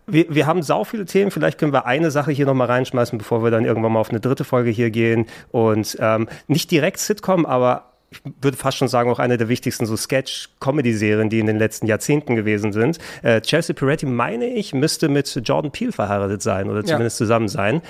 wir, 0.07 0.27
wir 0.29 0.47
haben 0.47 0.63
sau 0.63 0.85
viele 0.85 1.05
Themen. 1.05 1.31
Vielleicht 1.31 1.59
können 1.59 1.73
wir 1.73 1.87
eine 1.87 2.11
Sache 2.11 2.33
hier 2.33 2.47
nochmal 2.47 2.67
reinschmeißen, 2.69 3.19
bevor 3.19 3.43
wir 3.43 3.51
dann 3.51 3.65
irgendwann 3.65 3.93
mal 3.93 4.01
auf 4.01 4.11
eine 4.11 4.21
dritte 4.21 4.45
Folge 4.45 4.71
hier 4.71 4.91
gehen. 4.91 5.27
Und 5.51 5.97
ähm, 6.01 6.29
nicht 6.49 6.71
direkt 6.71 6.99
Sitcom, 6.99 7.47
aber 7.47 7.93
ich 8.11 8.21
würde 8.43 8.59
fast 8.59 8.77
schon 8.77 8.89
sagen, 8.89 9.11
auch 9.11 9.19
eine 9.19 9.39
der 9.39 9.49
wichtigsten 9.49 9.87
so 9.87 9.97
Sketch-Comedy-Serien, 9.97 11.31
die 11.31 11.39
in 11.39 11.47
den 11.47 11.59
letzten 11.59 11.87
Jahrzehnten 11.87 12.37
gewesen 12.37 12.73
sind. 12.73 12.99
Äh, 13.23 13.41
Chelsea 13.41 13.75
Peretti, 13.75 14.05
meine 14.05 14.47
ich, 14.47 14.75
müsste 14.75 15.09
mit 15.09 15.41
Jordan 15.45 15.71
Peele 15.71 15.93
verheiratet 15.93 16.43
sein 16.43 16.69
oder 16.69 16.85
zumindest 16.85 17.17
zusammen 17.17 17.49
sein. 17.49 17.81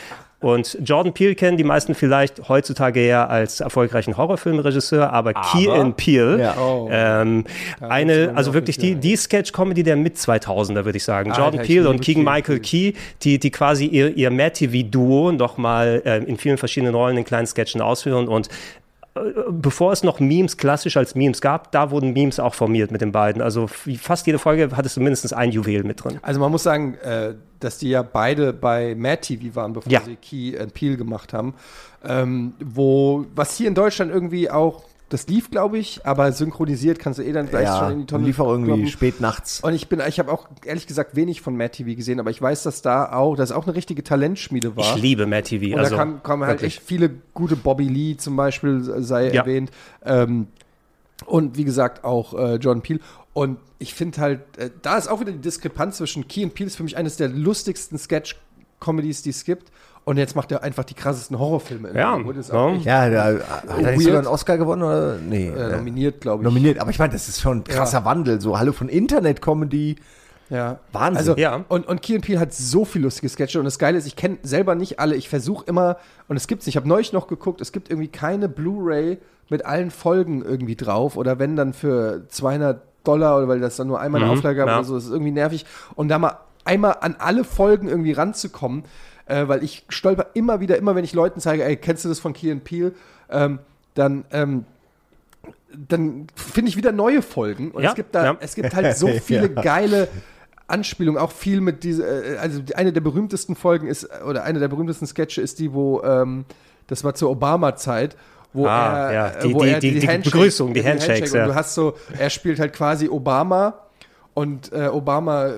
Und 0.43 0.77
Jordan 0.85 1.13
Peele 1.15 1.35
kennen 1.35 1.57
die 1.57 1.65
meisten 1.65 1.95
vielleicht 1.95 2.49
heutzutage 2.49 3.01
eher 3.01 3.31
als 3.31 3.61
erfolgreichen 3.61 4.17
Horrorfilmregisseur, 4.17 5.13
aber, 5.13 5.33
Key 5.35 5.71
and 5.71 5.97
Peele, 5.97 6.41
Ja. 6.41 6.57
Oh. 6.59 6.89
ähm, 6.91 7.45
eine, 7.81 8.33
also 8.35 8.53
wirklich 8.53 8.77
die, 8.77 8.97
die 8.97 9.17
Sketch-Comedy 9.17 9.83
der 9.83 9.97
Mit-2000er, 9.97 10.85
würde 10.85 10.97
ich 10.97 11.05
sagen. 11.05 11.31
Alter, 11.31 11.43
Jordan 11.43 11.63
Peele 11.67 11.89
und 11.89 12.01
Keegan 12.01 12.25
Key. 12.25 12.31
Michael 12.31 12.61
Key, 12.61 12.93
die, 13.23 13.39
die 13.39 13.51
quasi 13.51 13.87
ihr, 13.87 14.17
ihr 14.17 14.31
Matt 14.31 14.55
TV-Duo 14.55 15.33
nochmal 15.33 16.03
äh, 16.05 16.19
in 16.19 16.37
vielen 16.37 16.59
verschiedenen 16.59 16.95
Rollen 16.95 17.17
in 17.17 17.25
kleinen 17.25 17.47
Sketchen 17.47 17.81
ausführen 17.81 18.29
und 18.29 18.49
bevor 19.51 19.93
es 19.93 20.03
noch 20.03 20.21
Memes 20.21 20.57
klassisch 20.57 20.97
als 20.97 21.15
Memes 21.15 21.41
gab, 21.41 21.71
da 21.73 21.91
wurden 21.91 22.13
Memes 22.13 22.41
auch 22.41 22.55
formiert 22.55 22.91
mit 22.91 23.01
den 23.01 23.13
beiden. 23.13 23.43
Also 23.43 23.67
fast 23.67 24.27
jede 24.27 24.39
Folge 24.39 24.71
hattest 24.75 24.97
du 24.97 25.01
mindestens 25.01 25.33
ein 25.33 25.51
Juwel 25.53 25.85
mit 25.85 26.03
drin. 26.03 26.19
Also 26.23 26.41
man 26.41 26.51
muss 26.51 26.63
sagen, 26.63 26.95
äh, 27.03 27.35
dass 27.61 27.79
die 27.79 27.91
ja 27.91 28.03
beide 28.03 28.53
bei 28.53 28.95
Mad 28.95 29.21
TV 29.21 29.55
waren, 29.55 29.73
bevor 29.75 29.93
Ja. 29.93 30.01
sie 30.03 30.17
Key 30.17 30.59
and 30.59 30.73
Peel 30.75 30.97
gemacht 30.97 31.33
haben. 31.33 31.55
Ähm, 32.05 32.55
wo, 32.65 33.27
was 33.35 33.57
hier 33.57 33.69
in 33.69 33.75
Deutschland 33.75 34.11
irgendwie 34.11 34.51
auch, 34.51 34.83
das 35.13 35.27
lief, 35.27 35.51
glaube 35.51 35.79
ich, 35.79 36.07
aber 36.07 36.33
synchronisiert 36.33 36.99
kannst 36.99 37.19
du 37.19 37.23
eh 37.23 37.33
dann 37.33 37.49
gleich 37.49 37.65
Ja, 37.65 37.79
schon 37.81 37.93
in 37.93 37.99
die 38.01 38.07
Tonne 38.07 38.25
lief 38.25 38.41
auch 38.41 38.49
irgendwie 38.49 38.71
kloppen. 38.71 38.87
spät 38.89 39.21
nachts. 39.21 39.61
Und 39.61 39.75
ich 39.75 39.89
bin, 39.89 40.01
ich 40.09 40.19
habe 40.19 40.33
auch 40.33 40.49
ehrlich 40.65 40.87
gesagt 40.87 41.15
wenig 41.17 41.41
von 41.43 41.57
Mad 41.57 41.71
TV 41.71 41.95
gesehen, 41.97 42.19
aber 42.21 42.31
ich 42.31 42.41
weiß, 42.41 42.63
dass 42.63 42.81
da 42.83 43.13
auch, 43.13 43.37
dass 43.37 43.53
auch 43.53 43.65
eine 43.67 43.75
richtige 43.75 44.03
Talentschmiede 44.03 44.77
war. 44.77 44.97
Ich 44.97 45.03
liebe 45.03 45.27
Mad 45.27 45.43
TV. 45.43 45.75
Und 45.75 45.81
also, 45.81 45.91
da 45.91 45.97
kamen 45.97 46.23
kam 46.23 46.41
halt 46.45 46.61
wirklich. 46.61 46.77
echt 46.79 46.87
viele 46.87 47.11
gute 47.35 47.57
Bobby 47.57 47.89
Lee 47.89 48.17
zum 48.17 48.37
Beispiel 48.37 48.81
sei 49.03 49.27
Ja. 49.27 49.43
erwähnt. 49.43 49.71
Ähm, 50.05 50.47
und 51.27 51.57
wie 51.57 51.65
gesagt 51.65 52.05
auch 52.05 52.35
äh, 52.35 52.55
John 52.57 52.81
Peel. 52.83 53.01
Und 53.35 53.59
ich 53.79 53.95
finde 53.95 54.21
halt, 54.21 54.41
äh, 54.59 54.71
da 54.83 54.97
ist 54.99 55.09
auch 55.09 55.21
wieder 55.21 55.33
die 55.33 55.39
Diskrepanz 55.41 55.99
zwischen 55.99 56.27
Key 56.29 56.45
und 56.45 56.55
Peel 56.55 56.67
ist 56.67 56.77
für 56.77 56.83
mich 56.83 56.97
eines 56.97 57.17
der 57.17 57.29
lustigsten 57.29 57.99
Sketch-Comedies, 57.99 59.23
die 59.23 59.31
es 59.31 59.45
gibt. 59.45 59.71
Und 60.05 60.17
jetzt 60.17 60.35
macht 60.35 60.51
er 60.51 60.65
einfach 60.65 60.83
die 60.85 60.95
krassesten 60.95 61.39
Horrorfilme. 61.39 61.91
in 61.91 61.97
Ja, 61.97 62.15
Hollywood. 62.15 62.37
Ist 62.37 62.51
auch 62.51 62.75
Ja, 62.83 63.09
da 63.09 63.25
hat 63.25 63.65
er 63.83 63.93
nicht 63.93 64.03
sogar 64.03 64.19
einen 64.19 64.27
Oscar 64.27 64.59
gewonnen 64.59 64.83
oder? 64.83 65.17
Nee. 65.19 65.49
Äh, 65.49 65.77
nominiert, 65.77 66.21
glaube 66.21 66.43
ich. 66.43 66.45
Nominiert, 66.49 66.81
aber 66.81 66.91
ich 66.91 66.99
meine, 66.99 67.13
das 67.13 67.29
ist 67.29 67.41
schon 67.41 67.59
ein 67.59 67.65
krasser 67.65 67.99
Ja. 68.01 68.05
Wandel. 68.05 68.41
So, 68.41 68.59
hallo 68.59 68.73
von 68.73 68.89
Internet-Comedy. 68.89 69.97
Ja. 70.51 70.81
Wahnsinn. 70.93 71.17
Also, 71.19 71.37
Ja. 71.37 71.65
und, 71.69 71.87
und 71.87 72.03
Key 72.03 72.19
Peele 72.19 72.41
hat 72.41 72.53
so 72.53 72.85
viel 72.85 73.01
lustige 73.03 73.29
Sketche 73.29 73.59
und 73.59 73.65
das 73.65 73.79
Geile 73.79 73.97
ist, 73.97 74.07
ich 74.07 74.17
kenne 74.17 74.39
selber 74.43 74.75
nicht 74.75 74.99
alle. 74.99 75.15
Ich 75.15 75.29
versuche 75.29 75.65
immer, 75.67 75.97
und 76.29 76.37
es 76.37 76.47
gibt's 76.49 76.67
nicht, 76.67 76.75
ich 76.75 76.77
habe 76.77 76.89
neulich 76.89 77.13
noch 77.13 77.29
geguckt, 77.29 77.61
es 77.61 77.71
gibt 77.73 77.89
irgendwie 77.89 78.09
keine 78.09 78.49
Blu-ray 78.49 79.19
mit 79.51 79.65
allen 79.65 79.91
Folgen 79.91 80.43
irgendwie 80.45 80.77
drauf 80.77 81.17
oder 81.17 81.39
wenn 81.39 81.57
dann 81.57 81.73
für 81.73 82.23
200 82.29 82.83
Dollar 83.05 83.37
oder 83.39 83.49
weil 83.49 83.61
das 83.61 83.77
dann 83.77 83.87
nur 83.87 84.01
einmal 84.01 84.21
eine 84.23 84.31
Mhm, 84.33 84.39
Auflage 84.39 84.57
gab 84.59 84.69
ja. 84.69 84.75
oder 84.79 84.85
so, 84.85 84.95
das 84.97 85.05
ist 85.05 85.11
irgendwie 85.13 85.33
nervig. 85.33 85.65
Und 85.95 86.09
da 86.09 86.19
mal 86.19 86.37
einmal 86.65 86.97
an 87.01 87.17
alle 87.19 87.45
Folgen 87.45 87.89
irgendwie 87.89 88.13
ranzukommen, 88.13 88.85
äh, 89.33 89.49
weil 89.49 89.63
ich 89.65 89.85
stolper 89.89 90.27
immer 90.35 90.61
wieder, 90.61 90.77
immer 90.77 90.95
wenn 90.95 91.05
ich 91.05 91.13
Leuten 91.15 91.41
zeige, 91.41 91.65
ey, 91.65 91.77
kennst 91.77 92.05
du 92.05 92.09
das 92.09 92.21
von 92.21 92.33
Key 92.33 92.55
Peele? 92.57 92.93
Ähm, 93.31 93.59
dann, 93.95 94.25
ähm, 94.31 94.65
dann 95.89 96.27
finde 96.35 96.69
ich 96.69 96.77
wieder 96.77 96.93
neue 96.93 97.23
Folgen. 97.23 97.71
Und 97.71 97.83
Ja, 97.83 97.91
es 97.91 97.95
gibt 97.95 98.15
da, 98.15 98.25
ja. 98.25 98.37
es 98.41 98.55
gibt 98.55 98.75
halt 98.75 98.97
so 98.97 99.09
viele 99.25 99.51
Ja. 99.55 99.63
geile 99.63 100.09
Anspielungen, 100.67 101.21
auch 101.21 101.33
viel 101.33 101.61
mit 101.61 101.83
diese, 101.85 102.05
äh, 102.07 102.37
also 102.39 102.61
eine 102.75 102.93
der 102.93 103.01
berühmtesten 103.01 103.57
Folgen 103.57 103.87
ist, 103.89 104.09
oder 104.27 104.45
eine 104.45 104.59
der 104.59 104.69
berühmtesten 104.69 105.07
Sketche 105.07 105.41
ist 105.41 105.59
die, 105.59 105.73
wo, 105.73 106.03
ähm, 106.03 106.45
das 106.87 107.05
war 107.05 107.15
zur 107.15 107.31
Obama-Zeit, 107.31 108.17
wo 108.53 108.67
Ah, 108.67 109.09
er, 109.09 109.13
ja, 109.13 109.29
äh, 109.29 109.43
die- 109.49 109.55
wo 109.55 109.63
die- 109.63 109.71
er 109.71 109.81
die- 109.81 109.99
die 109.99 110.07
Begrüßung, 110.07 110.75
die 110.75 110.85
Handshakes, 110.85 111.33
und 111.33 111.39
ja. 111.39 111.47
du 111.47 111.55
hast 111.55 111.75
so, 111.75 111.95
er 112.19 112.29
spielt 112.31 112.59
halt 112.61 112.73
quasi 112.75 113.09
Obama 113.09 113.75
und 114.35 114.73
äh, 114.73 114.87
Obama 114.87 115.49
äh, 115.49 115.55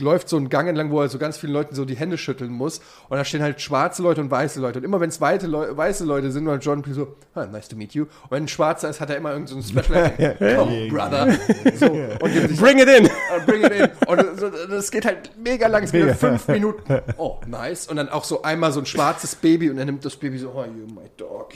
läuft 0.00 0.28
so 0.28 0.36
einen 0.36 0.48
Gang 0.48 0.68
entlang, 0.68 0.90
wo 0.90 1.00
er 1.00 1.08
so 1.08 1.18
ganz 1.18 1.36
vielen 1.38 1.52
Leuten 1.52 1.76
so 1.76 1.84
die 1.84 1.94
Hände 1.96 2.18
schütteln 2.18 2.50
muss. 2.50 2.80
Und 3.08 3.16
da 3.16 3.24
stehen 3.24 3.42
halt 3.42 3.60
schwarze 3.60 4.02
Leute 4.02 4.20
und 4.20 4.30
weiße 4.30 4.60
Leute. 4.60 4.80
Und 4.80 4.84
immer 4.84 4.98
wenn 4.98 5.10
es 5.10 5.20
weiße, 5.20 5.46
Leu 5.46 5.76
weiße 5.76 6.04
Leute 6.04 6.32
sind, 6.32 6.44
war 6.46 6.58
John 6.58 6.82
Peel 6.82 6.94
so, 6.94 7.16
ah, 7.34 7.46
nice 7.46 7.68
to 7.68 7.76
meet 7.76 7.94
you. 7.94 8.04
Und 8.04 8.30
wenn 8.30 8.44
ein 8.44 8.48
Schwarzer 8.48 8.90
ist, 8.90 9.00
hat 9.00 9.10
er 9.10 9.16
immer 9.16 9.32
irgendeinen 9.32 9.62
so 9.62 9.78
Special. 9.82 10.36
Come, 10.38 10.88
brother. 10.88 11.38
So, 11.76 11.86
und 12.20 12.56
Bring 12.56 12.78
it 12.78 12.88
in! 12.88 13.06
äh, 13.06 13.10
bring 13.46 13.62
it 13.62 13.72
in. 13.72 13.88
Und 14.08 14.40
so, 14.40 14.48
das 14.48 14.90
geht 14.90 15.04
halt 15.04 15.30
mega 15.38 15.68
lang, 15.68 15.84
es 15.84 15.92
geht 15.92 16.16
fünf 16.16 16.48
Minuten. 16.48 16.82
Oh, 17.16 17.38
nice. 17.46 17.86
Und 17.86 17.96
dann 17.96 18.08
auch 18.08 18.24
so 18.24 18.42
einmal 18.42 18.72
so 18.72 18.80
ein 18.80 18.86
schwarzes 18.86 19.36
Baby 19.36 19.70
und 19.70 19.78
er 19.78 19.84
nimmt 19.84 20.04
das 20.04 20.16
Baby 20.16 20.38
so, 20.38 20.50
oh, 20.50 20.64
you 20.64 20.92
my 20.92 21.08
dog. 21.16 21.52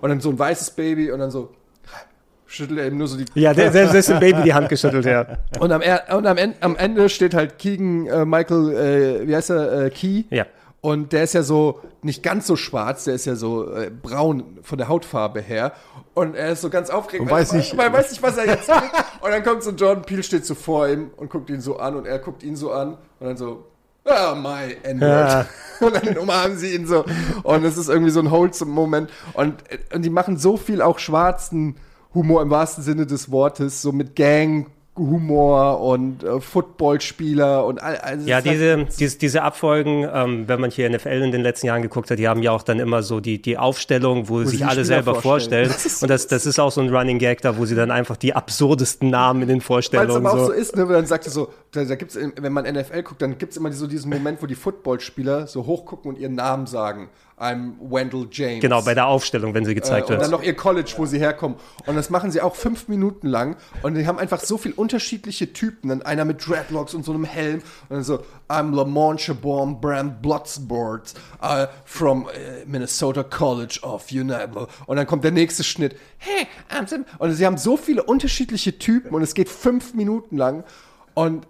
Und 0.00 0.08
dann 0.08 0.20
so 0.20 0.30
ein 0.30 0.38
weißes 0.38 0.70
Baby 0.72 1.10
und 1.10 1.18
dann 1.18 1.32
so 1.32 1.52
schüttelt 2.48 2.80
er 2.80 2.86
eben 2.86 2.96
nur 2.98 3.06
so 3.06 3.16
die. 3.16 3.26
Ja, 3.34 3.54
der, 3.54 3.70
der, 3.70 3.86
der 3.86 3.94
ist 4.00 4.08
dem 4.08 4.18
Baby 4.18 4.42
die 4.42 4.54
Hand 4.54 4.68
geschüttelt, 4.68 5.04
ja. 5.04 5.26
Und 5.60 5.70
am, 5.70 5.80
und 6.16 6.26
am, 6.26 6.36
Ende, 6.36 6.56
am 6.60 6.74
Ende 6.76 7.08
steht 7.08 7.34
halt 7.34 7.58
Keegan 7.58 8.06
äh, 8.06 8.24
Michael, 8.24 9.22
äh, 9.22 9.28
wie 9.28 9.36
heißt 9.36 9.50
er, 9.50 9.84
äh, 9.84 9.90
Key. 9.90 10.24
Ja. 10.30 10.46
Und 10.80 11.12
der 11.12 11.24
ist 11.24 11.34
ja 11.34 11.42
so 11.42 11.80
nicht 12.02 12.22
ganz 12.22 12.46
so 12.46 12.54
schwarz, 12.56 13.04
der 13.04 13.14
ist 13.14 13.24
ja 13.26 13.34
so 13.34 13.72
äh, 13.74 13.90
braun 13.90 14.58
von 14.62 14.78
der 14.78 14.88
Hautfarbe 14.88 15.40
her. 15.40 15.72
Und 16.14 16.34
er 16.34 16.50
ist 16.52 16.62
so 16.62 16.70
ganz 16.70 16.88
aufgeregt. 16.90 17.22
Und 17.22 17.30
weil- 17.30 17.42
weiß 17.42 17.52
nicht- 17.52 17.76
Weil 17.76 17.86
er 17.88 17.92
weiß 17.92 18.10
nicht, 18.10 18.22
was 18.22 18.36
er 18.36 18.46
jetzt 18.46 18.68
kriegt. 18.68 18.92
Und 19.20 19.30
dann 19.30 19.42
kommt 19.44 19.62
so 19.62 19.70
Jordan 19.72 20.04
Peele, 20.04 20.22
steht 20.22 20.44
so 20.46 20.54
vor 20.54 20.88
ihm 20.88 21.10
und 21.16 21.30
guckt 21.30 21.50
ihn 21.50 21.60
so 21.60 21.78
an 21.78 21.94
und 21.96 22.06
er 22.06 22.18
guckt 22.18 22.42
ihn 22.42 22.56
so 22.56 22.72
an 22.72 22.96
und 23.20 23.26
dann 23.26 23.36
so, 23.36 23.64
ah, 24.04 24.34
my 24.34 24.76
N-Word. 24.84 25.00
Ja. 25.30 25.46
Und 25.80 25.94
dann 25.94 26.16
umarmen 26.18 26.56
sie 26.58 26.74
ihn 26.74 26.86
so. 26.88 27.04
Und 27.44 27.64
es 27.64 27.76
ist 27.76 27.88
irgendwie 27.88 28.10
so 28.10 28.18
ein 28.18 28.30
wholesome 28.32 28.72
Moment. 28.72 29.10
Und, 29.34 29.54
und 29.94 30.02
die 30.04 30.10
machen 30.10 30.36
so 30.36 30.56
viel 30.56 30.82
auch 30.82 30.98
schwarzen 30.98 31.76
Humor 32.14 32.42
im 32.42 32.50
wahrsten 32.50 32.82
Sinne 32.84 33.06
des 33.06 33.30
Wortes, 33.30 33.82
so 33.82 33.92
mit 33.92 34.16
Gang. 34.16 34.66
Humor 34.98 35.80
und 35.80 36.24
äh, 36.24 36.40
Footballspieler 36.40 37.64
und 37.64 37.80
all, 37.80 37.96
also 37.98 38.26
Ja, 38.28 38.38
ist 38.38 38.46
halt- 38.46 38.54
diese, 38.56 38.84
diese, 38.98 39.18
diese 39.18 39.42
Abfolgen, 39.42 40.08
ähm, 40.12 40.48
wenn 40.48 40.60
man 40.60 40.70
hier 40.70 40.90
NFL 40.90 41.22
in 41.22 41.32
den 41.32 41.42
letzten 41.42 41.66
Jahren 41.68 41.82
geguckt 41.82 42.10
hat, 42.10 42.18
die 42.18 42.26
haben 42.28 42.42
ja 42.42 42.50
auch 42.50 42.62
dann 42.62 42.80
immer 42.80 43.02
so 43.02 43.20
die, 43.20 43.40
die 43.40 43.58
Aufstellung, 43.58 44.28
wo, 44.28 44.40
sie 44.40 44.56
sich 44.56 44.64
alle 44.64 44.84
Spieler 44.84 44.84
selber 44.84 45.14
vorstellen. 45.14 45.70
vorstellen. 45.70 45.94
So 45.98 46.04
und 46.04 46.10
das, 46.10 46.26
das 46.26 46.46
ist 46.46 46.58
auch 46.58 46.70
so 46.72 46.80
ein 46.80 46.94
Running 46.94 47.18
Gag 47.18 47.40
da, 47.42 47.56
wo 47.56 47.64
sie 47.64 47.74
dann 47.74 47.90
einfach 47.90 48.16
die 48.16 48.34
absurdesten 48.34 49.10
Namen 49.10 49.42
in 49.42 49.48
den 49.48 49.54
Weil 49.56 49.60
es 49.60 49.64
Vorstellungen 49.66 50.26
aber 50.26 50.34
auch 50.34 50.38
so 50.38 50.46
so. 50.46 50.52
ist, 50.52 50.76
ne, 50.76 50.86
dann 50.86 51.06
sagt 51.06 51.24
so, 51.24 51.48
da, 51.70 51.84
da 51.84 51.94
gibt's, 51.94 52.18
wenn 52.40 52.52
man 52.52 52.64
NFL 52.64 53.02
guckt, 53.02 53.22
dann 53.22 53.38
gibt 53.38 53.52
es 53.52 53.56
immer 53.56 53.72
so 53.72 53.86
diesen 53.86 54.10
Moment, 54.10 54.42
wo 54.42 54.46
die 54.46 54.54
Footballspieler 54.56 55.46
so 55.46 55.66
hochgucken 55.66 56.10
und 56.10 56.18
ihren 56.18 56.34
Namen 56.34 56.66
sagen. 56.66 57.08
I'm 57.40 57.74
Wendell 57.80 58.26
James. 58.30 58.60
Genau, 58.60 58.82
bei 58.82 58.94
der 58.94 59.06
Aufstellung, 59.06 59.54
wenn 59.54 59.64
sie 59.64 59.74
gezeigt 59.74 60.08
äh, 60.08 60.12
Und 60.12 60.18
wird. 60.18 60.22
dann 60.22 60.30
noch 60.30 60.42
ihr 60.42 60.54
College, 60.54 60.94
wo 60.96 61.06
sie 61.06 61.18
herkommen. 61.18 61.56
Und 61.86 61.94
das 61.94 62.10
machen 62.10 62.30
sie 62.30 62.40
auch 62.40 62.56
fünf 62.56 62.88
Minuten 62.88 63.28
lang. 63.28 63.56
Und 63.82 63.94
die 63.94 64.06
haben 64.06 64.18
einfach 64.18 64.40
so 64.40 64.58
viel 64.58 64.72
unterschiedliche 64.72 65.52
Typen. 65.52 65.88
Dann 65.88 66.02
einer 66.02 66.24
mit 66.24 66.46
Dreadlocks 66.46 66.94
und 66.94 67.04
so 67.04 67.12
einem 67.12 67.24
Helm. 67.24 67.60
Und 67.88 67.96
dann 67.96 68.02
so, 68.02 68.24
I'm 68.48 68.74
Lamont 68.74 69.20
Chabon 69.20 69.80
Brand 69.80 70.20
Bloodsport 70.20 71.14
uh, 71.42 71.66
from 71.84 72.24
uh, 72.24 72.28
Minnesota 72.66 73.22
College 73.22 73.80
of 73.82 74.10
United. 74.10 74.68
Und 74.86 74.96
dann 74.96 75.06
kommt 75.06 75.24
der 75.24 75.32
nächste 75.32 75.62
Schnitt. 75.62 75.96
Hey, 76.18 76.46
I'm 76.70 76.88
Sam. 76.88 77.04
Und 77.18 77.32
sie 77.32 77.46
haben 77.46 77.58
so 77.58 77.76
viele 77.76 78.02
unterschiedliche 78.02 78.78
Typen. 78.78 79.14
Und 79.14 79.22
es 79.22 79.34
geht 79.34 79.48
fünf 79.48 79.94
Minuten 79.94 80.36
lang. 80.36 80.64
Und 81.14 81.46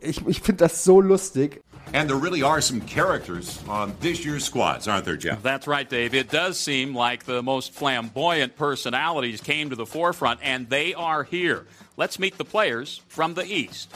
ich, 0.00 0.26
ich 0.26 0.40
finde 0.40 0.64
das 0.64 0.84
so 0.84 1.00
lustig. 1.00 1.62
And 1.92 2.08
there 2.08 2.16
really 2.16 2.42
are 2.42 2.60
some 2.60 2.80
characters 2.80 3.60
on 3.68 3.94
this 4.00 4.24
year's 4.24 4.44
squads, 4.44 4.86
aren't 4.86 5.04
there, 5.04 5.16
Jeff? 5.16 5.42
That's 5.42 5.66
right, 5.66 5.88
Dave. 5.88 6.14
It 6.14 6.30
does 6.30 6.58
seem 6.58 6.94
like 6.94 7.24
the 7.24 7.42
most 7.42 7.72
flamboyant 7.72 8.56
personalities 8.56 9.40
came 9.40 9.70
to 9.70 9.76
the 9.76 9.86
forefront, 9.86 10.40
and 10.42 10.68
they 10.68 10.94
are 10.94 11.24
here. 11.24 11.66
Let's 11.96 12.18
meet 12.18 12.38
the 12.38 12.44
players 12.44 13.00
from 13.08 13.34
the 13.34 13.44
East. 13.44 13.92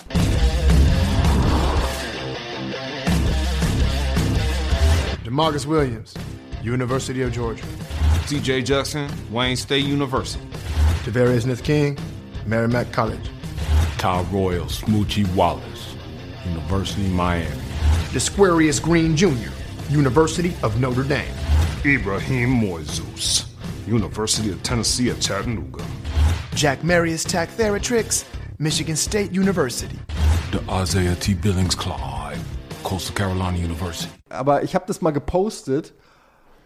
Demarcus 5.24 5.64
Williams, 5.64 6.14
University 6.62 7.22
of 7.22 7.32
Georgia. 7.32 7.64
TJ 8.26 8.64
Jackson, 8.64 9.10
Wayne 9.30 9.56
State 9.56 9.84
University. 9.84 10.44
Tavarius 11.04 11.42
Smith 11.42 11.62
King, 11.62 11.96
Merrimack 12.46 12.90
College. 12.92 13.30
Ty 13.98 14.22
Royal, 14.32 14.66
Smoochie 14.66 15.32
Wallace, 15.34 15.94
University 16.46 17.06
of 17.06 17.12
Miami. 17.12 17.63
Desquarius 18.12 18.80
Green 18.80 19.16
Jr., 19.16 19.50
University 19.90 20.54
of 20.62 20.78
Notre 20.80 21.04
Dame. 21.04 21.34
Ibrahim 21.84 22.48
Moises, 22.60 23.46
University 23.86 24.50
of 24.50 24.62
Tennessee 24.62 25.10
at 25.10 25.20
Chattanooga. 25.20 25.84
Jack 26.54 26.82
Marius 26.84 27.24
Tack 27.24 27.50
Theratrix, 27.56 28.24
Michigan 28.58 28.96
State 28.96 29.32
University. 29.32 29.98
The 30.52 30.62
Isaiah 30.70 31.16
T. 31.16 31.34
Billings 31.34 31.74
Clyde, 31.74 32.38
Coastal 32.84 33.14
Carolina 33.14 33.58
University. 33.58 34.10
aber 34.30 34.62
ich 34.62 34.74
habe 34.74 34.84
das 34.86 35.00
mal 35.02 35.10
gepostet 35.10 35.92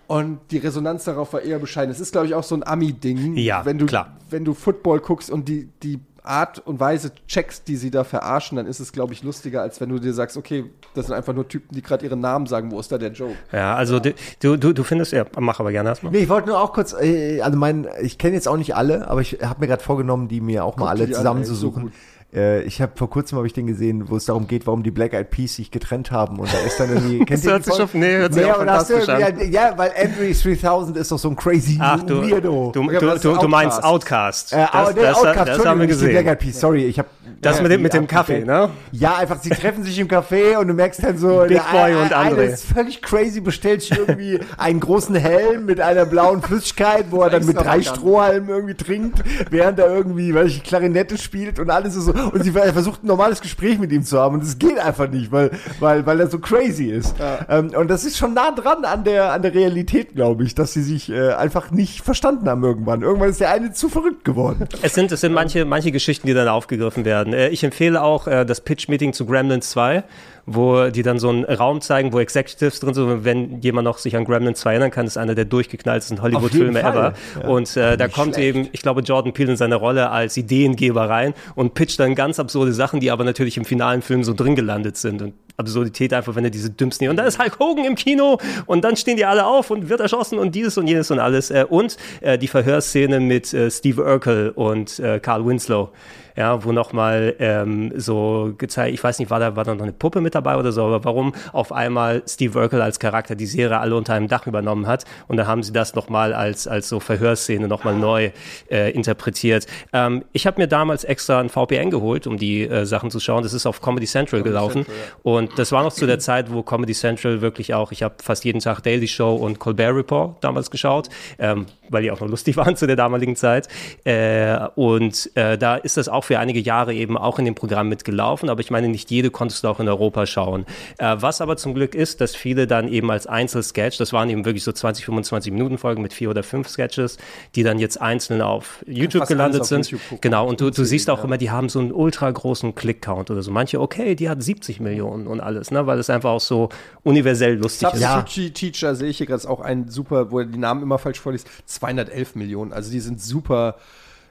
und 0.07 0.41
die 0.51 0.59
Resonanz 0.59 1.05
darauf 1.05 1.33
war 1.33 1.43
eher 1.43 1.59
bescheiden. 1.59 1.91
Es 1.91 2.01
ist, 2.01 2.13
glaube 2.13 2.27
ich, 2.27 2.35
auch 2.35 2.43
so 2.45 2.55
ein 2.55 2.67
Ami-Ding. 2.67 3.37
Ja, 3.37 3.65
wenn 3.65 3.79
du, 3.79 3.87
klar. 3.87 4.17
Wenn 4.31 4.45
du 4.45 4.55
Football 4.55 5.01
guckst 5.01 5.31
und 5.31 5.49
die, 5.49 5.69
die 5.83 5.99
Art 6.23 6.59
und 6.67 6.81
Weise 6.81 7.13
checkst, 7.27 7.69
die 7.69 7.77
sie 7.77 7.91
da 7.91 8.05
verarschen, 8.05 8.57
dann 8.57 8.67
ist 8.67 8.81
es, 8.81 8.93
glaube 8.93 9.13
ich, 9.13 9.23
lustiger, 9.23 9.63
als 9.63 9.81
wenn 9.81 9.89
du 9.89 9.99
dir 9.99 10.13
sagst, 10.13 10.37
okay, 10.37 10.65
das 10.95 11.07
sind 11.07 11.15
einfach 11.15 11.35
nur 11.35 11.49
Typen, 11.49 11.75
die 11.75 11.83
gerade 11.83 12.05
ihren 12.05 12.21
Namen 12.21 12.47
sagen. 12.47 12.71
Wo 12.71 12.81
ist 12.81 12.91
da 12.93 12.99
der 12.99 13.13
Joke? 13.13 13.35
Ja, 13.53 13.75
also 13.75 13.99
du, 14.01 14.13
du, 14.41 14.57
du 14.57 14.83
findest, 14.85 15.13
ja, 15.13 15.25
mach 15.39 15.61
aber 15.61 15.73
gerne 15.73 15.89
erstmal. 15.91 16.13
Nee, 16.13 16.19
ich 16.19 16.29
wollte 16.29 16.49
nur 16.49 16.61
auch 16.61 16.73
kurz, 16.73 16.93
äh, 16.93 17.41
also 17.41 17.57
mein, 17.59 17.89
ich 18.03 18.19
kenne 18.19 18.35
jetzt 18.35 18.49
auch 18.49 18.57
nicht 18.57 18.75
alle, 18.77 19.09
aber 19.09 19.21
ich 19.21 19.39
habe 19.43 19.61
mir 19.61 19.67
gerade 19.67 19.83
vorgenommen, 19.83 20.29
die 20.29 20.41
mir 20.41 20.65
auch 20.65 20.77
mal 20.77 20.87
Guck 20.89 20.97
dir 20.97 21.03
alle 21.05 21.09
an, 21.09 21.15
zusammenzusuchen. 21.15 21.83
ey, 21.85 21.89
so. 21.89 22.18
Äh, 22.35 22.63
ich 22.65 22.83
habe 22.83 22.93
vor 22.95 23.09
kurzem 23.09 23.39
habe 23.39 23.47
ich 23.47 23.55
den 23.55 23.67
gesehen, 23.67 24.11
wo 24.11 24.17
es 24.17 24.27
darum 24.27 24.47
geht, 24.47 24.67
warum 24.67 24.83
die 24.83 24.91
Black 24.91 25.15
Eyed 25.15 25.31
Peas 25.31 25.55
sich 25.55 25.71
getrennt 25.71 26.11
haben 26.11 26.39
und 26.39 26.53
da 26.53 26.59
ist 26.59 26.79
dann 26.79 26.91
irgendwie 26.91 27.25
Das 27.29 27.43
ihr 27.43 27.53
hört 27.53 27.65
sich 27.65 27.81
auf- 27.81 27.95
nee, 27.95 28.17
hört 28.17 28.35
sich 28.35 28.47
ja, 28.47 28.55
auch 28.55 28.61
und 28.61 28.71
hast 28.71 28.91
du 28.91 28.99
fantastisch 28.99 29.29
irgendwie- 29.39 29.55
ja, 29.55 29.73
weil 29.79 29.93
Andre 29.99 30.33
3000 30.35 30.97
ist 30.99 31.11
doch 31.11 31.19
so 31.19 31.31
ein 31.31 31.37
crazy 31.37 31.79
Ach, 31.81 32.03
du, 32.03 32.21
Weirdo. 32.31 32.71
du, 32.75 32.83
du, 32.87 32.99
das 33.01 33.23
du, 33.23 33.35
du 33.35 33.49
meinst 33.49 33.83
Outcast. 33.83 34.53
Äh, 34.53 34.67
aber 34.71 34.93
der 34.93 35.17
Outcast, 35.17 35.49
das 35.49 35.65
haben 35.65 35.81
wir 35.81 35.87
gesehen. 35.87 36.11
Black 36.11 36.27
Eyed 36.27 36.39
Peas, 36.39 36.61
sorry, 36.61 36.85
ich 36.85 36.99
habe 36.99 37.09
Das 37.41 37.57
Ja, 37.57 37.63
mit 37.63 37.73
dem, 37.73 37.83
mit 37.83 37.95
dem 37.95 38.07
Kaffee, 38.07 38.45
ne? 38.45 38.71
Ja, 38.93 39.17
einfach, 39.17 39.41
sie 39.41 39.51
treffen 39.51 39.83
sich 39.85 39.99
im 39.99 40.09
Café 40.09 40.57
und 40.57 40.69
du 40.69 40.75
merkst 40.75 41.03
dann 41.03 41.19
so, 41.19 41.41
Big 41.41 41.49
der 41.49 41.63
Boy 41.71 41.81
eine- 41.81 41.99
und 42.03 42.13
André. 42.13 42.43
ist 42.45 42.65
völlig 42.65 43.03
crazy, 43.03 43.41
bestellt 43.41 43.83
sich 43.83 43.97
irgendwie 43.97 44.41
einen 44.57 44.81
großen 44.81 45.15
Helm 45.15 45.67
mit 45.67 45.81
einer 45.81 46.07
blauen 46.07 46.43
Flüssigkeit, 46.43 47.07
wo 47.11 47.23
er 47.23 47.31
dann 47.31 47.47
mit 47.47 47.57
drei. 47.57 47.83
Strohhalmen 47.83 48.49
irgendwie 48.49 48.75
trinkt, 48.75 49.23
während 49.51 49.79
er 49.79 49.95
irgendwie, 49.95 50.35
weiß 50.35 50.49
ich, 50.49 50.63
Klarinette 50.63 51.19
spielt 51.19 51.59
und 51.59 51.71
alles 51.71 51.97
ist 51.97 52.05
so. 52.05 52.13
Und 52.13 52.43
sie 52.43 52.55
er 52.55 52.73
versucht 52.73 53.05
ein 53.05 53.07
normales 53.07 53.41
Gespräch 53.41 53.79
mit 53.79 53.93
ihm 53.93 54.03
zu 54.03 54.19
haben 54.19 54.37
und 54.37 54.43
es 54.43 54.59
geht 54.59 54.79
einfach 54.79 55.09
nicht, 55.09 55.33
weil, 55.33 55.51
weil, 55.81 56.05
weil 56.07 56.21
er 56.21 56.29
so 56.29 56.39
crazy 56.39 56.87
ist. 56.87 57.15
Ähm, 57.49 57.71
und 57.77 57.89
das 57.89 58.05
ist 58.05 58.17
schon 58.17 58.35
nah 58.35 58.51
dran 58.51 58.85
an 58.85 59.05
der, 59.05 59.33
an 59.33 59.43
der 59.43 59.55
Realität, 59.55 60.15
glaube 60.15 60.45
ich, 60.45 60.55
dass 60.55 60.73
sie 60.73 60.83
sich 60.83 61.11
äh, 61.11 61.33
einfach 61.33 61.71
nicht 61.71 62.03
verstanden 62.03 62.49
haben 62.49 62.63
irgendwann. 62.63 63.03
Irgendwann 63.03 63.31
ist 63.31 63.41
der 63.41 63.51
eine 63.51 63.73
zu 63.73 63.89
verrückt 63.89 64.25
geworden. 64.25 64.69
Es 64.83 64.95
sind, 64.95 65.13
es 65.13 65.21
sind 65.21 65.33
manche, 65.33 65.65
manche 65.65 65.93
Geschichten, 65.93 66.27
die 66.27 66.35
dann 66.35 66.49
aufgegriffen 66.49 67.05
werden. 67.05 67.18
Äh, 67.27 67.49
Ich 67.49 67.65
empfehle 67.65 68.03
auch 68.03 68.27
äh, 68.27 68.45
das 68.45 68.61
Pitch-Meeting 68.61 69.13
zu 69.13 69.27
Gremlins 69.27 69.71
2, 69.71 70.05
wo 70.49 70.89
die 70.91 71.03
dann 71.03 71.19
so 71.19 71.29
einen 71.29 71.45
Raum 71.45 71.81
zeigen, 71.81 72.13
wo 72.13 72.21
Executives 72.21 72.81
drin 72.81 72.95
sind. 72.95 73.25
Wenn 73.25 73.61
jemand 73.61 73.85
noch 73.85 73.99
sich 73.99 74.17
an 74.17 74.25
Gremlins 74.25 74.61
2 74.61 74.71
erinnern 74.71 74.91
kann, 74.91 75.07
ist 75.07 75.17
einer 75.17 75.35
der 75.35 75.45
durchgeknalltesten 75.45 76.23
Hollywood-Filme 76.23 76.81
ever. 76.81 77.15
Ja. 77.41 77.49
Und 77.49 77.77
äh, 77.77 77.97
da 77.97 78.09
kommt 78.09 78.35
schlecht. 78.35 78.57
eben, 78.57 78.69
ich 78.73 78.83
glaube, 78.83 79.03
Jordan 79.03 79.33
Peele 79.33 79.53
in 79.53 79.57
seiner 79.57 79.77
Rolle 79.77 80.11
als 80.11 80.37
Ideengeber 80.37 81.09
rein 81.09 81.35
und 81.55 81.75
pitcht 81.75 82.01
dann 82.01 82.15
ganz 82.15 82.41
absurde 82.41 82.73
Sachen, 82.73 83.01
die 83.01 83.11
aber 83.11 83.25
natürlich 83.25 83.57
im 83.57 83.65
finalen 83.65 84.03
Film 84.03 84.25
so 84.25 84.35
drin 84.35 84.57
gelandet 84.57 84.97
sind. 84.97 85.23
Und 85.23 85.35
Absurdität 85.59 86.15
einfach, 86.15 86.37
wenn 86.37 86.45
er 86.45 86.51
diese 86.51 86.71
dümmsten, 86.71 87.09
und 87.09 87.17
da 87.17 87.25
ist 87.25 87.41
Hulk 87.41 87.59
Hogan 87.59 87.85
im 87.85 87.97
Kino 87.97 88.39
und 88.67 88.85
dann 88.85 88.97
stehen 88.97 89.17
die 89.17 89.25
alle 89.25 89.45
auf 89.45 89.71
und 89.71 89.89
wird 89.89 90.01
erschossen 90.01 90.39
und 90.39 90.55
dieses 90.55 90.79
und 90.79 90.87
jenes 90.87 91.11
und 91.11 91.19
alles. 91.19 91.51
Äh, 91.51 91.67
Und 91.69 91.97
äh, 92.21 92.39
die 92.39 92.47
Verhörszene 92.49 93.19
mit 93.21 93.53
äh, 93.53 93.71
Steve 93.71 94.03
Urkel 94.05 94.51
und 94.51 95.01
äh, 95.01 95.19
Carl 95.19 95.45
Winslow. 95.45 95.91
Ja, 96.37 96.65
wo 96.65 96.71
nochmal 96.71 97.35
ähm, 97.41 97.93
so 97.97 98.55
gezeigt, 98.57 98.95
ich 98.95 99.03
weiß 99.03 99.19
nicht, 99.19 99.29
war 99.29 99.41
da, 99.41 99.57
war 99.57 99.65
da 99.65 99.75
noch 99.75 99.83
eine 99.83 99.93
Puppe 99.93 100.21
mit 100.21 100.37
dabei 100.39 100.57
oder 100.57 100.73
so, 100.73 100.85
aber 100.85 101.05
warum 101.05 101.35
auf 101.53 101.73
einmal 101.73 102.23
Steve 102.27 102.59
Urkel 102.59 102.81
als 102.81 102.99
Charakter 102.99 103.35
die 103.35 103.47
Serie 103.47 103.79
alle 103.79 103.97
unter 103.97 104.15
einem 104.15 104.29
Dach 104.29 104.47
übernommen 104.47 104.87
hat 104.87 105.05
und 105.29 105.37
dann 105.37 105.47
haben 105.47 105.63
sie 105.63 105.73
das 105.73 105.95
nochmal 105.95 106.33
als, 106.33 106.67
als 106.67 106.89
so 106.89 107.01
Verhörszene 107.01 107.69
nochmal 107.69 107.95
neu 107.95 108.31
äh, 108.71 108.91
interpretiert. 108.93 109.67
Ähm, 109.93 110.25
ich 110.33 110.47
habe 110.47 110.61
mir 110.61 110.69
damals 110.69 111.05
extra 111.05 111.41
ein 111.41 111.49
VPN 111.49 111.91
geholt, 111.91 112.27
um 112.27 112.39
die 112.39 112.63
äh, 112.63 112.87
Sachen 112.87 113.11
zu 113.11 113.21
schauen. 113.21 113.43
Das 113.43 113.53
ist 113.53 113.67
auf 113.67 113.81
Comedy 113.81 114.07
Central 114.07 114.43
gelaufen 114.43 114.85
Central, 114.85 114.97
und 115.23 115.59
das 115.59 115.73
war 115.73 115.83
noch 115.83 115.93
zu 115.93 116.07
der 116.07 116.19
Zeit, 116.19 116.53
wo 116.53 116.63
Comedy 116.63 116.95
Central 116.95 117.41
wirklich 117.41 117.75
auch, 117.75 117.93
ich 117.93 118.03
habe 118.03 118.15
fast 118.23 118.45
jeden 118.45 118.61
Tag 118.61 118.83
Daily 118.83 119.09
Show 119.09 119.35
und 119.35 119.59
Colbert 119.59 119.95
Report 119.95 120.43
damals 120.43 120.71
geschaut, 120.71 121.09
ähm, 121.39 121.67
weil 121.89 122.03
die 122.03 122.11
auch 122.11 122.21
noch 122.21 122.29
lustig 122.29 122.57
waren 122.57 122.77
zu 122.77 122.87
der 122.87 122.97
damaligen 122.97 123.37
Zeit. 123.37 123.69
Äh, 124.05 124.59
und 124.75 125.31
äh, 125.35 125.59
da 125.59 125.77
ist 125.77 125.97
das 125.97 126.09
auch 126.09 126.25
für 126.25 126.39
einige 126.39 126.61
Jahre 126.61 126.95
eben 126.95 127.17
auch 127.17 127.39
in 127.39 127.45
dem 127.45 127.55
Programm 127.55 127.89
mitgelaufen, 127.89 128.49
aber 128.51 128.61
ich 128.61 128.71
meine, 128.71 128.89
nicht 128.89 129.11
jede 129.11 129.31
konntest 129.31 129.65
du 129.65 129.69
auch 129.69 129.81
in 129.81 129.89
Europa 129.89 130.27
schauen. 130.29 130.67
Äh, 130.99 131.17
was 131.19 131.41
aber 131.41 131.57
zum 131.57 131.75
Glück 131.75 131.95
ist, 131.95 132.21
dass 132.21 132.37
viele 132.37 132.67
dann 132.67 132.89
eben 132.89 133.11
als 133.11 133.27
Einzelsketch, 133.27 133.99
das 133.99 134.13
waren 134.13 134.31
eben 134.31 134.45
wirklich 134.45 134.65
so 134.65 134.73
20, 134.73 135.05
25 135.05 135.53
Minuten 135.53 135.79
Folgen 135.79 136.03
mit 136.03 136.13
vier 136.13 136.31
oder 136.31 136.43
fünf 136.43 136.69
Sketches, 136.69 137.19
die 137.55 137.63
dann 137.63 137.79
jetzt 137.79 138.01
einzeln 138.01 138.43
auf 138.43 138.85
YouTube 138.87 139.21
fast 139.21 139.31
gelandet 139.31 139.63
auf 139.63 139.67
sind. 139.67 139.91
YouTube. 139.91 140.21
Genau, 140.21 140.47
und 140.47 140.61
du, 140.61 140.71
du 140.71 140.85
siehst 140.85 141.11
auch 141.11 141.19
ja. 141.19 141.25
immer, 141.25 141.39
die 141.39 141.51
haben 141.51 141.69
so 141.69 141.81
einen 141.81 141.93
ultra 141.93 142.31
großen 142.31 142.75
Click-Count 142.75 143.31
oder 143.31 143.43
so. 143.43 143.51
Manche, 143.51 143.81
okay, 143.81 144.15
die 144.15 144.29
hat 144.29 144.43
70 144.43 144.81
Millionen 144.81 145.27
und 145.27 145.41
alles, 145.41 145.71
ne, 145.71 145.87
weil 145.87 145.99
es 145.99 146.11
einfach 146.11 146.31
auch 146.31 146.41
so 146.41 146.69
universell 147.03 147.55
lustig 147.57 147.89
ist. 147.93 148.01
Substitute 148.01 148.53
Teacher 148.53 148.95
sehe 148.95 149.09
ich 149.09 149.19
hier 149.19 149.27
gerade 149.27 149.49
auch 149.49 149.61
ein 149.61 149.89
super, 149.89 150.31
wo 150.31 150.41
er 150.41 150.47
die 150.47 150.59
Namen 150.59 150.83
immer 150.83 150.99
falsch 150.99 151.21
vorliest, 151.21 151.49
211 151.67 152.35
Millionen. 152.35 152.73
Also 152.73 152.91
die 152.91 153.01
sind 153.01 153.21
super, 153.21 153.77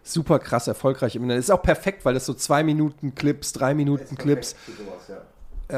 super 0.03 0.39
krass 0.39 0.67
erfolgreich. 0.67 1.15
im 1.15 1.23
Internet. 1.23 1.43
ist 1.43 1.51
auch 1.51 1.61
perfekt, 1.61 2.05
weil 2.05 2.13
das 2.13 2.25
so 2.25 2.33
zwei 2.33 2.63
Minuten 2.63 3.15
Clips, 3.15 3.53
drei 3.53 3.73
Minuten 3.73 4.15
Clips. 4.15 4.55
Ja, 5.07 5.15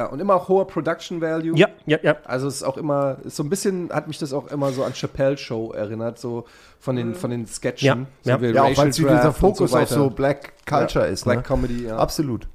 und 0.05 0.19
immer 0.19 0.35
auch 0.35 0.47
hoher 0.47 0.67
Production 0.67 1.19
Value. 1.19 1.57
Ja, 1.57 1.67
ja, 1.87 1.97
ja. 2.03 2.15
Also 2.25 2.47
es 2.47 2.57
ist 2.57 2.63
auch 2.63 2.77
immer, 2.77 3.17
ist 3.23 3.35
so 3.35 3.43
ein 3.43 3.49
bisschen, 3.49 3.89
hat 3.91 4.07
mich 4.07 4.19
das 4.19 4.33
auch 4.33 4.47
immer 4.51 4.71
so 4.71 4.83
an 4.83 4.93
Chappelle 4.93 5.37
Show 5.37 5.71
erinnert, 5.71 6.19
so 6.19 6.45
von 6.79 6.95
den, 6.95 7.15
von 7.15 7.31
den 7.31 7.47
Sketchen. 7.47 7.85
Ja, 7.87 7.97
so 8.21 8.29
ja. 8.29 8.41
wie 8.41 8.55
Ja, 8.55 8.63
auch 8.63 8.77
weil 8.77 8.91
dieser 8.91 9.33
Fokus 9.33 9.73
auf 9.73 9.79
weiter. 9.81 9.95
so 9.95 10.09
Black 10.11 10.53
Culture 10.67 11.05
Ja, 11.05 11.11
ist. 11.11 11.23
Black 11.23 11.37
ne? 11.37 11.43
Comedy, 11.43 11.85
ja. 11.85 11.97
Absolut. 11.97 12.47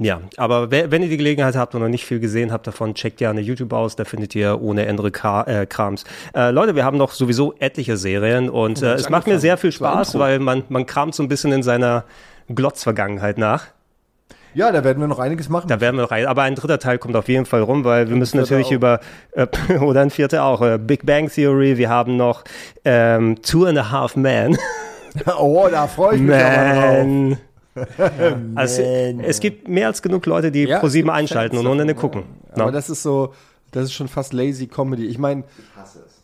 Ja, 0.00 0.20
aber 0.36 0.70
wer- 0.70 0.92
wenn 0.92 1.02
ihr 1.02 1.08
die 1.08 1.16
Gelegenheit 1.16 1.56
habt 1.56 1.74
und 1.74 1.80
noch 1.80 1.88
nicht 1.88 2.04
viel 2.04 2.20
gesehen 2.20 2.52
habt 2.52 2.66
davon, 2.68 2.94
checkt 2.94 3.16
gerne 3.16 3.40
YouTube 3.40 3.72
aus, 3.72 3.96
da 3.96 4.04
findet 4.04 4.32
ihr 4.36 4.60
ohne 4.60 4.86
Ende 4.86 5.02
äh, 5.08 5.66
Krams. 5.66 6.04
Äh, 6.36 6.50
Leute, 6.52 6.76
wir 6.76 6.84
haben 6.84 6.98
noch 6.98 7.10
sowieso 7.10 7.54
etliche 7.58 7.96
Serien 7.96 8.48
und 8.48 8.80
äh, 8.80 8.92
es 8.94 9.08
macht 9.10 9.26
mir 9.26 9.40
sehr 9.40 9.56
viel 9.56 9.72
Spaß, 9.72 10.16
weil 10.18 10.38
man, 10.38 10.62
man 10.68 10.86
kramt 10.86 11.16
so 11.16 11.22
ein 11.24 11.28
bisschen 11.28 11.50
in 11.50 11.64
seiner 11.64 12.04
Glotz-Vergangenheit 12.54 13.38
nach. 13.38 13.64
Ja, 14.58 14.72
da 14.72 14.82
werden 14.82 14.98
wir 14.98 15.06
noch 15.06 15.20
einiges 15.20 15.48
machen. 15.48 15.68
Da 15.68 15.80
werden 15.80 15.94
wir 15.94 16.02
noch 16.02 16.10
rein. 16.10 16.26
Aber 16.26 16.42
ein 16.42 16.56
dritter 16.56 16.80
Teil 16.80 16.98
kommt 16.98 17.14
auf 17.14 17.28
jeden 17.28 17.46
Fall 17.46 17.62
rum, 17.62 17.84
weil 17.84 18.08
wir 18.08 18.16
müssen 18.16 18.38
natürlich 18.38 18.66
auch. 18.66 18.72
über, 18.72 19.00
äh, 19.30 19.46
oder 19.80 20.00
ein 20.00 20.10
vierter 20.10 20.42
auch, 20.42 20.60
äh, 20.62 20.78
Big 20.78 21.06
Bang 21.06 21.30
Theory, 21.30 21.78
wir 21.78 21.88
haben 21.88 22.16
noch 22.16 22.42
ähm, 22.84 23.40
Two 23.40 23.66
and 23.66 23.78
a 23.78 23.92
Half 23.92 24.16
Men. 24.16 24.58
oh, 25.38 25.68
da 25.70 25.86
freue 25.86 26.16
ich 26.16 26.20
mich 26.22 26.30
Man. 26.30 27.30
drauf. 27.30 27.38
Also, 28.56 28.82
es 28.82 29.38
gibt 29.38 29.68
mehr 29.68 29.86
als 29.86 30.02
genug 30.02 30.26
Leute, 30.26 30.50
die 30.50 30.64
Ja, 30.64 30.80
Pro 30.80 30.88
es 30.88 30.92
7 30.94 31.06
gibt 31.06 31.16
einschalten 31.16 31.54
Fans 31.54 31.64
und 31.64 31.70
ohne 31.72 31.82
Ende 31.82 31.94
gucken. 31.94 32.24
Aber 32.52 32.66
Ne? 32.66 32.72
das 32.72 32.90
ist 32.90 33.04
so, 33.04 33.32
das 33.70 33.84
ist 33.84 33.92
schon 33.92 34.08
fast 34.08 34.32
lazy 34.32 34.66
Comedy. 34.66 35.06
Ich 35.06 35.18
meine, 35.18 35.44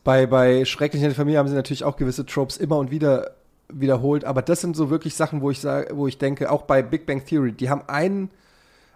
bei, 0.02 0.26
bei 0.26 0.64
Schrecklich 0.64 1.00
in 1.02 1.10
der 1.10 1.14
Familie 1.16 1.38
haben 1.38 1.48
sie 1.48 1.54
natürlich 1.54 1.84
auch 1.84 1.96
gewisse 1.96 2.26
Tropes 2.26 2.56
immer 2.56 2.78
und 2.78 2.90
wieder 2.90 3.36
wiederholt, 3.80 4.24
aber 4.24 4.42
das 4.42 4.60
sind 4.60 4.76
so 4.76 4.90
wirklich 4.90 5.14
Sachen, 5.14 5.40
wo 5.40 5.50
ich 5.50 5.60
sage, 5.60 5.96
wo 5.96 6.06
ich 6.06 6.18
denke, 6.18 6.50
auch 6.50 6.62
bei 6.62 6.82
Big 6.82 7.06
Bang 7.06 7.24
Theory, 7.24 7.52
die 7.52 7.70
haben 7.70 7.82
ein, 7.86 8.30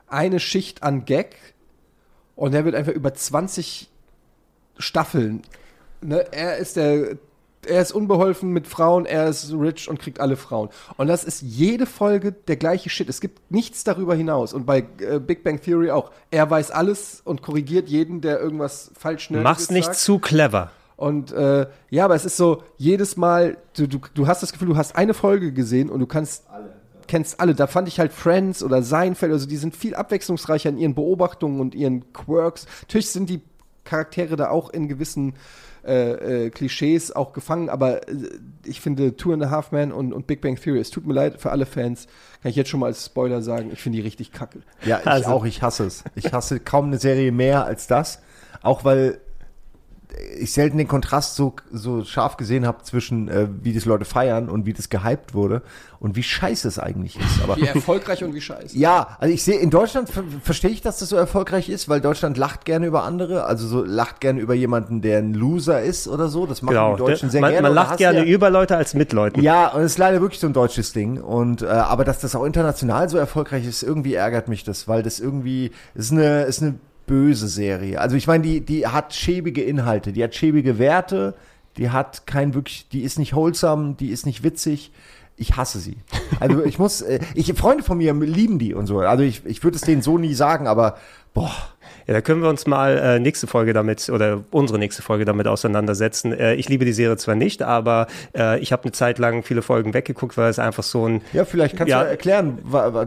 eine 0.06 0.40
Schicht 0.40 0.82
an 0.82 1.04
Gag 1.04 1.36
und 2.36 2.52
der 2.52 2.64
wird 2.64 2.74
einfach 2.74 2.92
über 2.92 3.12
20 3.12 3.90
Staffeln. 4.78 5.42
Ne? 6.00 6.24
Er 6.32 6.56
ist 6.58 6.76
der 6.76 7.16
er 7.66 7.82
ist 7.82 7.92
unbeholfen 7.92 8.50
mit 8.50 8.66
Frauen, 8.66 9.06
er 9.06 9.28
ist 9.28 9.52
rich 9.52 9.88
und 9.88 9.98
kriegt 9.98 10.20
alle 10.20 10.36
Frauen. 10.36 10.68
Und 10.96 11.08
das 11.08 11.24
ist 11.24 11.42
jede 11.42 11.86
Folge 11.86 12.32
der 12.32 12.56
gleiche 12.56 12.90
Shit. 12.90 13.08
Es 13.08 13.20
gibt 13.20 13.50
nichts 13.50 13.84
darüber 13.84 14.14
hinaus. 14.14 14.52
Und 14.52 14.66
bei 14.66 14.86
äh, 15.00 15.18
Big 15.18 15.44
Bang 15.44 15.60
Theory 15.60 15.90
auch. 15.90 16.10
Er 16.30 16.48
weiß 16.48 16.70
alles 16.70 17.20
und 17.24 17.42
korrigiert 17.42 17.88
jeden, 17.88 18.20
der 18.20 18.40
irgendwas 18.40 18.90
falsch 18.98 19.30
nerdiges 19.30 19.44
Mach's 19.44 19.70
nicht 19.70 19.86
sagt. 19.86 19.96
zu 19.98 20.18
clever. 20.18 20.70
Und 20.98 21.30
äh, 21.32 21.66
ja, 21.90 22.04
aber 22.04 22.16
es 22.16 22.24
ist 22.24 22.36
so, 22.36 22.62
jedes 22.76 23.16
Mal, 23.16 23.56
du, 23.76 23.86
du, 23.86 24.00
du 24.14 24.26
hast 24.26 24.42
das 24.42 24.52
Gefühl, 24.52 24.66
du 24.68 24.76
hast 24.76 24.96
eine 24.96 25.14
Folge 25.14 25.52
gesehen 25.52 25.88
und 25.90 26.00
du 26.00 26.06
kannst 26.06 26.44
kennst 27.06 27.40
alle. 27.40 27.54
Da 27.54 27.66
fand 27.68 27.88
ich 27.88 27.98
halt 28.00 28.12
Friends 28.12 28.62
oder 28.62 28.82
Seinfeld, 28.82 29.32
also 29.32 29.46
die 29.46 29.56
sind 29.56 29.74
viel 29.76 29.94
abwechslungsreicher 29.94 30.68
in 30.68 30.76
ihren 30.76 30.94
Beobachtungen 30.94 31.60
und 31.60 31.74
ihren 31.74 32.12
Quirks. 32.12 32.66
Natürlich 32.82 33.10
sind 33.10 33.30
die 33.30 33.40
Charaktere 33.84 34.36
da 34.36 34.50
auch 34.50 34.70
in 34.70 34.88
gewissen 34.88 35.34
äh, 35.86 36.46
äh, 36.46 36.50
Klischees 36.50 37.14
auch 37.14 37.32
gefangen, 37.32 37.70
aber 37.70 38.06
äh, 38.08 38.14
ich 38.64 38.80
finde 38.80 39.16
Two 39.16 39.32
and 39.32 39.42
a 39.44 39.50
Half 39.50 39.70
Men 39.72 39.92
und, 39.92 40.12
und 40.12 40.26
Big 40.26 40.40
Bang 40.42 40.56
Theory, 40.60 40.80
es 40.80 40.90
tut 40.90 41.06
mir 41.06 41.14
leid 41.14 41.40
für 41.40 41.50
alle 41.50 41.64
Fans, 41.64 42.08
kann 42.42 42.50
ich 42.50 42.56
jetzt 42.56 42.68
schon 42.68 42.80
mal 42.80 42.86
als 42.86 43.06
Spoiler 43.06 43.40
sagen, 43.40 43.70
ich 43.72 43.80
finde 43.80 43.96
die 43.98 44.02
richtig 44.02 44.32
kacke. 44.32 44.58
Ja, 44.84 44.98
ich 45.00 45.06
Also- 45.06 45.30
auch, 45.30 45.44
ich 45.46 45.62
hasse 45.62 45.86
es. 45.86 46.04
Ich 46.16 46.32
hasse 46.32 46.58
kaum 46.60 46.86
eine 46.86 46.98
Serie 46.98 47.30
mehr 47.32 47.64
als 47.64 47.86
das. 47.86 48.20
Auch 48.60 48.84
weil 48.84 49.20
ich 50.38 50.52
selten 50.52 50.78
den 50.78 50.88
Kontrast 50.88 51.36
so, 51.36 51.54
so 51.70 52.04
scharf 52.04 52.36
gesehen 52.36 52.66
habe 52.66 52.82
zwischen, 52.82 53.28
äh, 53.28 53.46
wie 53.62 53.72
das 53.74 53.84
Leute 53.84 54.04
feiern 54.04 54.48
und 54.48 54.64
wie 54.66 54.72
das 54.72 54.88
gehypt 54.88 55.34
wurde 55.34 55.62
und 56.00 56.16
wie 56.16 56.22
scheiße 56.22 56.66
es 56.66 56.78
eigentlich 56.78 57.18
ist. 57.18 57.42
Aber 57.42 57.56
Wie 57.56 57.66
erfolgreich 57.66 58.24
und 58.24 58.32
wie 58.34 58.40
scheiße. 58.40 58.76
ja, 58.78 59.16
also 59.20 59.34
ich 59.34 59.42
sehe, 59.42 59.58
in 59.58 59.70
Deutschland 59.70 60.08
ver 60.08 60.22
verstehe 60.42 60.70
ich, 60.70 60.80
dass 60.80 60.98
das 60.98 61.08
so 61.10 61.16
erfolgreich 61.16 61.68
ist, 61.68 61.88
weil 61.88 62.00
Deutschland 62.00 62.36
lacht 62.38 62.64
gerne 62.64 62.86
über 62.86 63.02
andere, 63.04 63.44
also 63.44 63.66
so 63.66 63.84
lacht 63.84 64.20
gerne 64.20 64.40
über 64.40 64.54
jemanden, 64.54 65.02
der 65.02 65.18
ein 65.18 65.34
Loser 65.34 65.82
ist 65.82 66.08
oder 66.08 66.28
so. 66.28 66.46
Das 66.46 66.62
machen 66.62 66.74
Genau. 66.74 66.92
die 66.96 66.98
Deutschen 66.98 67.30
sehr 67.30 67.40
man 67.42 67.50
gerne. 67.50 67.68
man 67.68 67.74
lacht 67.74 67.98
gerne 67.98 68.20
ja, 68.20 68.24
über 68.24 68.48
Leute 68.50 68.76
als 68.76 68.94
mit 68.94 69.12
Leuten. 69.12 69.40
ja, 69.42 69.68
und 69.68 69.82
es 69.82 69.92
ist 69.92 69.98
leider 69.98 70.20
wirklich 70.20 70.40
so 70.40 70.46
ein 70.46 70.52
deutsches 70.52 70.92
Ding. 70.92 71.20
Und 71.20 71.62
äh, 71.62 71.66
aber 71.66 72.04
dass 72.04 72.20
das 72.20 72.34
auch 72.34 72.44
international 72.44 73.08
so 73.08 73.18
erfolgreich 73.18 73.66
ist, 73.66 73.82
irgendwie 73.82 74.14
ärgert 74.14 74.48
mich 74.48 74.64
das, 74.64 74.88
weil 74.88 75.02
das 75.02 75.20
irgendwie 75.20 75.72
ist 75.94 76.12
eine 76.12 76.42
ist 76.44 76.62
eine 76.62 76.74
böse 77.08 77.48
Serie. 77.48 78.00
Also 78.00 78.14
ich 78.14 78.28
meine, 78.28 78.44
die 78.44 78.60
die 78.60 78.86
hat 78.86 79.12
schäbige 79.14 79.62
Inhalte, 79.62 80.12
die 80.12 80.22
hat 80.22 80.36
schäbige 80.36 80.78
Werte, 80.78 81.34
die 81.76 81.90
hat 81.90 82.26
kein 82.26 82.54
wirklich, 82.54 82.88
die 82.88 83.02
ist 83.02 83.18
nicht 83.18 83.34
wholesome, 83.34 83.96
die 83.98 84.10
ist 84.10 84.26
nicht 84.26 84.44
witzig. 84.44 84.92
Ich 85.36 85.56
hasse 85.56 85.80
sie. 85.80 85.96
Also 86.40 86.64
ich 86.64 86.78
muss, 86.78 87.00
äh, 87.00 87.20
ich 87.34 87.52
Freunde 87.54 87.82
von 87.82 87.98
mir 87.98 88.12
lieben 88.14 88.58
die 88.58 88.74
und 88.74 88.86
so. 88.86 89.00
Also 89.00 89.24
ich 89.24 89.44
ich 89.44 89.64
würde 89.64 89.76
es 89.76 89.82
denen 89.82 90.02
so 90.02 90.18
nie 90.18 90.34
sagen, 90.34 90.68
aber 90.68 90.98
boah. 91.34 91.52
Ja, 92.08 92.14
da 92.14 92.20
können 92.22 92.40
wir 92.42 92.48
uns 92.48 92.66
mal 92.66 92.96
äh, 92.96 93.20
nächste 93.20 93.46
Folge 93.46 93.74
damit 93.74 94.08
oder 94.08 94.42
unsere 94.50 94.78
nächste 94.78 95.02
Folge 95.02 95.26
damit 95.26 95.46
auseinandersetzen. 95.46 96.32
Äh, 96.32 96.54
ich 96.54 96.66
liebe 96.70 96.86
die 96.86 96.94
Serie 96.94 97.18
zwar 97.18 97.34
nicht, 97.34 97.60
aber 97.62 98.06
äh, 98.34 98.58
ich 98.60 98.72
habe 98.72 98.84
eine 98.84 98.92
Zeit 98.92 99.18
lang 99.18 99.42
viele 99.42 99.60
Folgen 99.60 99.92
weggeguckt, 99.92 100.38
weil 100.38 100.48
es 100.48 100.58
einfach 100.58 100.82
so 100.82 101.06
ein 101.06 101.20
Ja, 101.34 101.44
vielleicht 101.44 101.76
kannst 101.76 101.90
Ja. 101.90 102.02
du 102.02 102.08
erklären, 102.08 102.58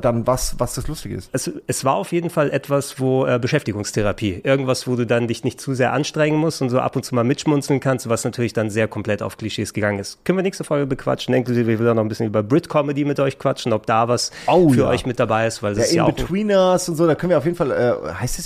dann 0.01 0.27
was, 0.27 0.59
was 0.59 0.75
das 0.75 0.87
Lustige 0.87 1.15
ist. 1.15 1.29
es, 1.33 1.49
es 1.65 1.83
war 1.83 1.95
auf 1.95 2.11
jeden 2.11 2.29
Fall 2.29 2.51
etwas, 2.51 2.99
wo 2.99 3.25
äh, 3.25 3.39
Beschäftigungstherapie, 3.39 4.41
irgendwas, 4.43 4.85
wo 4.87 4.95
du 4.95 5.07
dann 5.07 5.27
dich 5.27 5.43
nicht 5.43 5.59
zu 5.59 5.73
sehr 5.73 5.93
anstrengen 5.93 6.37
musst 6.37 6.61
und 6.61 6.69
so 6.69 6.79
ab 6.79 6.95
und 6.95 7.03
zu 7.03 7.15
mal 7.15 7.23
mitschmunzeln 7.23 7.79
kannst, 7.79 8.07
was 8.07 8.23
natürlich 8.23 8.53
dann 8.53 8.69
sehr 8.69 8.87
komplett 8.87 9.23
auf 9.23 9.35
Klischees 9.35 9.73
gegangen 9.73 9.97
ist. 9.97 10.23
Können 10.25 10.37
wir 10.37 10.43
nächste 10.43 10.63
Folge 10.63 10.85
bequatschen, 10.85 11.33
inklusive 11.33 11.65
wir 11.67 11.79
will 11.79 11.89
auch 11.89 11.95
noch 11.95 12.03
ein 12.03 12.07
bisschen 12.07 12.27
über 12.27 12.43
Brit-Comedy 12.43 13.05
mit 13.05 13.19
euch 13.19 13.39
quatschen, 13.39 13.73
ob 13.73 13.87
da 13.87 14.07
was 14.07 14.31
für 14.45 14.75
ja. 14.75 14.87
euch 14.89 15.07
mit 15.07 15.19
dabei 15.19 15.47
ist, 15.47 15.63
weil 15.63 15.73
das 15.73 15.85
Ja, 15.85 15.85
ist 15.85 15.93
ja 15.95 16.03
auch 16.03 16.09
In-Betweeners 16.09 16.87
und 16.87 16.97
so, 16.97 17.07
da 17.07 17.15
können 17.15 17.31
wir 17.31 17.39
auf 17.39 17.45
jeden 17.45 17.57
Fall, 17.57 17.71
äh, 17.71 18.13
heißt 18.13 18.37
das 18.37 18.45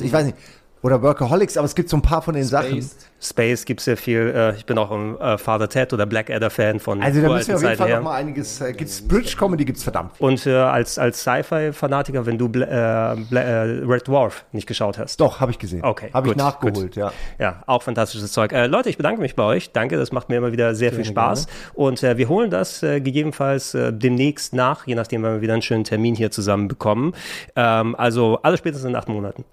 Ich 0.00 0.12
weiß 0.12 0.24
nicht. 0.26 0.36
Oder 0.84 1.00
Workaholics, 1.00 1.56
aber 1.56 1.64
es 1.64 1.74
gibt 1.74 1.88
so 1.88 1.96
ein 1.96 2.02
paar 2.02 2.20
von 2.20 2.34
den 2.34 2.44
Sachen. 2.44 2.86
Space 3.18 3.64
gibt 3.64 3.80
es 3.80 3.84
sehr 3.86 3.96
viel. 3.96 4.32
Äh, 4.36 4.54
ich 4.56 4.66
bin 4.66 4.76
auch 4.76 4.90
ein 4.90 5.18
äh, 5.18 5.38
Father 5.38 5.66
Ted 5.66 5.94
oder 5.94 6.04
Blackadder-Fan 6.04 6.78
von 6.78 7.02
Also 7.02 7.22
da 7.22 7.28
müssen 7.30 7.48
wir 7.48 7.56
auf 7.56 7.62
jeden 7.62 7.76
Fall 7.76 7.88
her. 7.88 7.96
noch 7.96 8.04
mal 8.04 8.16
einiges, 8.16 8.60
äh, 8.60 8.74
gibt's 8.74 9.00
Bridge 9.00 9.34
Comedy 9.38 9.64
gibt's 9.64 9.82
verdammt. 9.82 10.12
Und 10.18 10.46
äh, 10.46 10.54
als, 10.54 10.98
als 10.98 11.22
Sci-Fi-Fanatiker, 11.22 12.26
wenn 12.26 12.36
du 12.36 12.50
Bla 12.50 13.14
äh, 13.14 13.16
Bla 13.16 13.62
Red 13.62 14.08
Dwarf 14.08 14.44
nicht 14.52 14.66
geschaut 14.66 14.98
hast. 14.98 15.18
Doch, 15.20 15.40
habe 15.40 15.52
ich 15.52 15.58
gesehen. 15.58 15.82
Okay. 15.82 16.10
Habe 16.12 16.28
ich 16.28 16.36
nachgeholt, 16.36 16.74
gut. 16.74 16.96
ja. 16.96 17.12
Ja, 17.38 17.62
auch 17.66 17.82
fantastisches 17.82 18.32
Zeug. 18.32 18.52
Leute, 18.52 18.90
ich 18.90 18.98
bedanke 18.98 19.22
mich 19.22 19.34
bei 19.34 19.44
euch. 19.44 19.72
Danke, 19.72 19.96
das 19.96 20.12
macht 20.12 20.28
mir 20.28 20.36
immer 20.36 20.52
wieder 20.52 20.74
sehr 20.74 20.90
viel 20.90 21.04
Gerne, 21.04 21.12
Spaß. 21.12 21.46
Und 21.72 22.02
äh, 22.02 22.18
wir 22.18 22.28
holen 22.28 22.50
das 22.50 22.80
gegebenenfalls 22.80 23.72
demnächst 23.72 24.52
nach, 24.52 24.86
je 24.86 24.94
nachdem, 24.94 25.22
wenn 25.22 25.32
wir 25.34 25.40
wieder 25.40 25.54
einen 25.54 25.62
schönen 25.62 25.84
Termin 25.84 26.14
hier 26.14 26.30
zusammen 26.30 26.68
bekommen. 26.68 27.14
Ähm, 27.56 27.94
also 27.96 28.38
alles 28.42 28.58
spätestens 28.58 28.90
in 28.90 28.96
acht 28.96 29.08
Monaten. 29.08 29.44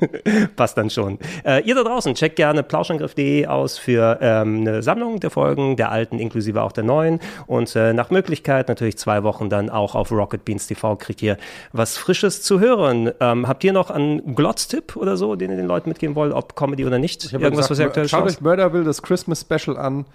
Passt 0.56 0.77
dann 0.78 0.90
schon. 0.90 1.18
Äh, 1.44 1.62
ihr 1.64 1.74
da 1.74 1.82
draußen, 1.82 2.14
checkt 2.14 2.36
gerne 2.36 2.62
plauschangriff.de 2.62 3.46
aus 3.46 3.78
für 3.78 4.18
ähm, 4.20 4.60
eine 4.60 4.82
Sammlung 4.82 5.20
der 5.20 5.30
Folgen, 5.30 5.76
der 5.76 5.90
alten 5.90 6.18
inklusive 6.18 6.62
auch 6.62 6.72
der 6.72 6.84
neuen. 6.84 7.20
Und 7.46 7.74
äh, 7.76 7.92
nach 7.92 8.10
Möglichkeit 8.10 8.68
natürlich 8.68 8.96
zwei 8.96 9.22
Wochen 9.22 9.50
dann 9.50 9.68
auch 9.70 9.94
auf 9.94 10.10
Rocket 10.10 10.44
Beans 10.44 10.66
TV 10.66 10.96
kriegt 10.96 11.22
ihr 11.22 11.36
was 11.72 11.98
Frisches 11.98 12.42
zu 12.42 12.60
hören. 12.60 13.10
Ähm, 13.20 13.48
habt 13.48 13.64
ihr 13.64 13.72
noch 13.72 13.90
einen 13.90 14.34
Glotztipp 14.34 14.96
oder 14.96 15.16
so, 15.16 15.34
den 15.36 15.50
ihr 15.50 15.56
den 15.56 15.66
Leuten 15.66 15.88
mitgeben 15.88 16.14
wollt, 16.14 16.32
ob 16.32 16.56
Comedy 16.56 16.86
oder 16.86 16.98
nicht? 16.98 17.24
Ich 17.24 17.32
Irgendwas, 17.32 17.70
was 17.70 17.78
ihr 17.78 17.86
gesagt, 17.86 17.88
aktuell 17.88 18.08
schaut 18.08 18.20
schaut? 18.20 18.30
euch 18.30 18.40
Murderville, 18.40 18.84
das 18.84 19.02
Christmas 19.02 19.40
Special 19.42 19.76
an. 19.76 20.06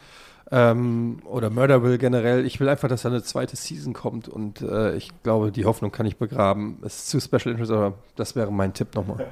Ähm, 0.51 1.19
oder 1.25 1.49
Murderville 1.49 1.97
generell. 1.97 2.45
Ich 2.45 2.59
will 2.59 2.69
einfach, 2.69 2.89
dass 2.89 3.03
da 3.03 3.09
eine 3.09 3.23
zweite 3.23 3.55
Season 3.55 3.93
kommt 3.93 4.27
und 4.27 4.61
äh, 4.61 4.95
ich 4.95 5.09
glaube, 5.23 5.51
die 5.51 5.65
Hoffnung 5.65 5.91
kann 5.91 6.05
ich 6.05 6.17
begraben. 6.17 6.77
Es 6.85 6.97
ist 6.97 7.09
zu 7.09 7.19
Special 7.19 7.53
Interest, 7.53 7.71
aber 7.71 7.93
das 8.15 8.35
wäre 8.35 8.51
mein 8.51 8.73
Tipp 8.73 8.93
nochmal. 8.93 9.25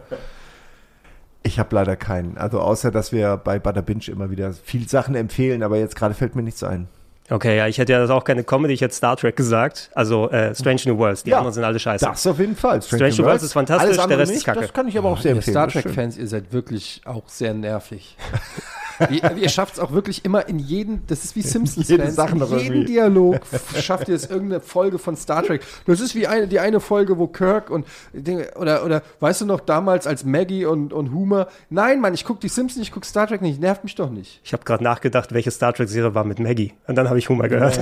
Ich 1.44 1.58
habe 1.60 1.76
leider 1.76 1.96
keinen. 1.96 2.38
Also 2.38 2.60
außer, 2.60 2.92
dass 2.92 3.12
wir 3.12 3.38
bei 3.38 3.58
Butter 3.60 3.82
Binge 3.82 4.04
immer 4.08 4.30
wieder 4.30 4.54
viel 4.54 4.88
Sachen 4.88 5.16
empfehlen, 5.16 5.64
aber 5.64 5.78
jetzt 5.78 5.96
gerade 5.96 6.14
fällt 6.14 6.36
mir 6.36 6.44
nichts 6.44 6.64
ein. 6.64 6.88
Okay, 7.30 7.56
ja, 7.58 7.68
ich 7.68 7.78
hätte 7.78 7.94
ja 7.94 8.00
das 8.00 8.10
auch 8.10 8.26
keine 8.26 8.44
Comedy, 8.44 8.74
ich 8.74 8.82
hätte 8.82 8.94
Star 8.94 9.16
Trek 9.16 9.38
gesagt. 9.38 9.90
Also 9.96 10.30
äh, 10.32 10.54
Strange 10.54 10.82
New 10.86 10.98
Worlds, 10.98 11.24
die 11.24 11.30
Ja, 11.30 11.38
anderen 11.38 11.54
sind 11.54 11.64
alle 11.64 11.80
scheiße. 11.80 12.06
Das 12.06 12.28
auf 12.28 12.38
jeden 12.40 12.58
Fall. 12.58 12.82
Strange, 12.82 13.10
New 13.18 13.24
Worlds 13.24 13.44
ist 13.44 13.54
fantastisch, 13.54 13.86
Alles 13.86 13.96
der 13.98 14.04
andere 14.04 14.20
Rest 14.20 14.32
ist 14.32 14.38
nicht, 14.40 14.46
kacke. 14.46 14.60
Das 14.62 14.74
kann 14.74 14.88
ich 14.90 14.98
aber 14.98 15.10
auch 15.10 15.18
sehr 15.18 15.32
Ihr 15.32 15.38
empfehlen. 15.38 15.54
Star 15.54 15.68
ist. 15.68 15.74
Trek-Fans, 15.74 16.18
ihr 16.18 16.28
seid 16.28 16.52
wirklich 16.52 17.02
auch 17.06 17.28
sehr 17.30 17.54
nervig. 17.54 18.18
ihr 19.10 19.38
ihr 19.38 19.50
schafft 19.50 19.76
es 19.76 19.80
auch 19.80 19.92
wirklich 19.92 20.26
immer 20.26 20.48
in 20.48 20.60
jeden, 20.60 21.02
das 21.08 21.24
ist 21.24 21.36
wie 21.36 21.40
Jede 21.40 21.52
Simpsons-Fans, 21.52 22.16
Sache 22.16 22.36
in 22.36 22.40
jeden 22.42 22.60
irgendwie. 22.60 22.86
Dialog 22.86 23.40
schafft 23.80 24.10
ihr 24.10 24.16
es 24.16 24.30
irgendeine 24.30 24.62
Folge 24.62 25.00
von 25.00 25.16
Star 25.16 25.44
Trek. 25.44 25.62
Das 25.86 26.00
ist 26.00 26.16
wie 26.16 26.28
eine, 26.28 26.48
die 26.48 26.60
eine 26.60 26.80
Folge, 26.80 27.18
wo 27.18 27.28
Kirk 27.28 27.70
und 27.70 27.86
oder, 28.56 28.86
oder 28.86 29.02
weißt 29.20 29.42
du 29.42 29.46
noch 29.46 29.60
damals 29.60 30.08
als 30.08 30.24
Maggie 30.24 30.66
und, 30.66 30.94
und 30.94 31.14
Homer, 31.14 31.48
nein 31.70 32.00
Mann, 32.00 32.14
ich 32.14 32.26
gucke 32.26 32.40
die 32.40 32.50
Simpsons, 32.50 32.86
ich 32.86 32.92
gucke 32.92 33.06
Star 33.06 33.28
Trek 33.28 33.42
nicht, 33.42 33.60
nervt 33.60 33.84
mich 33.84 33.96
doch 33.96 34.10
nicht. 34.10 34.42
Ich 34.44 34.54
habe 34.54 34.64
gerade 34.64 34.84
nachgedacht, 34.84 35.34
welche 35.34 35.52
Star 35.52 35.74
Trek-Serie 35.74 36.14
war 36.14 36.24
mit 36.24 36.40
Maggie. 36.40 36.74
Und 36.88 36.96
dann 36.96 37.10
habe 37.10 37.20
ich 37.20 37.30
Humor 37.30 37.48
gehört. 37.48 37.80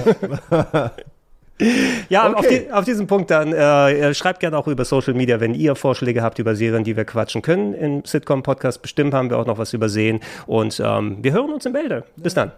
Ja, 0.51 0.91
auf, 2.15 2.35
Okay. 2.37 2.65
die, 2.67 2.71
auf 2.71 2.85
diesem 2.85 3.07
Punkt 3.07 3.31
dann 3.31 3.53
äh, 3.53 4.13
schreibt 4.13 4.39
gerne 4.39 4.57
auch 4.57 4.67
über 4.67 4.85
Social 4.85 5.13
Media, 5.13 5.39
wenn 5.39 5.53
ihr 5.53 5.75
Vorschläge 5.75 6.21
habt 6.23 6.39
über 6.39 6.55
Serien, 6.55 6.83
die 6.83 6.95
wir 6.95 7.05
quatschen 7.05 7.41
können. 7.41 7.73
Im 7.73 8.05
Sitcom-Podcast 8.05 8.81
bestimmt 8.81 9.13
haben 9.13 9.29
wir 9.29 9.37
auch 9.37 9.45
noch 9.45 9.57
was 9.57 9.73
übersehen. 9.73 10.19
Und 10.45 10.81
ähm, 10.83 11.17
wir 11.21 11.31
hören 11.33 11.51
uns 11.51 11.65
im 11.65 11.73
Bälde. 11.73 12.03
Bis 12.15 12.33
dann. 12.33 12.51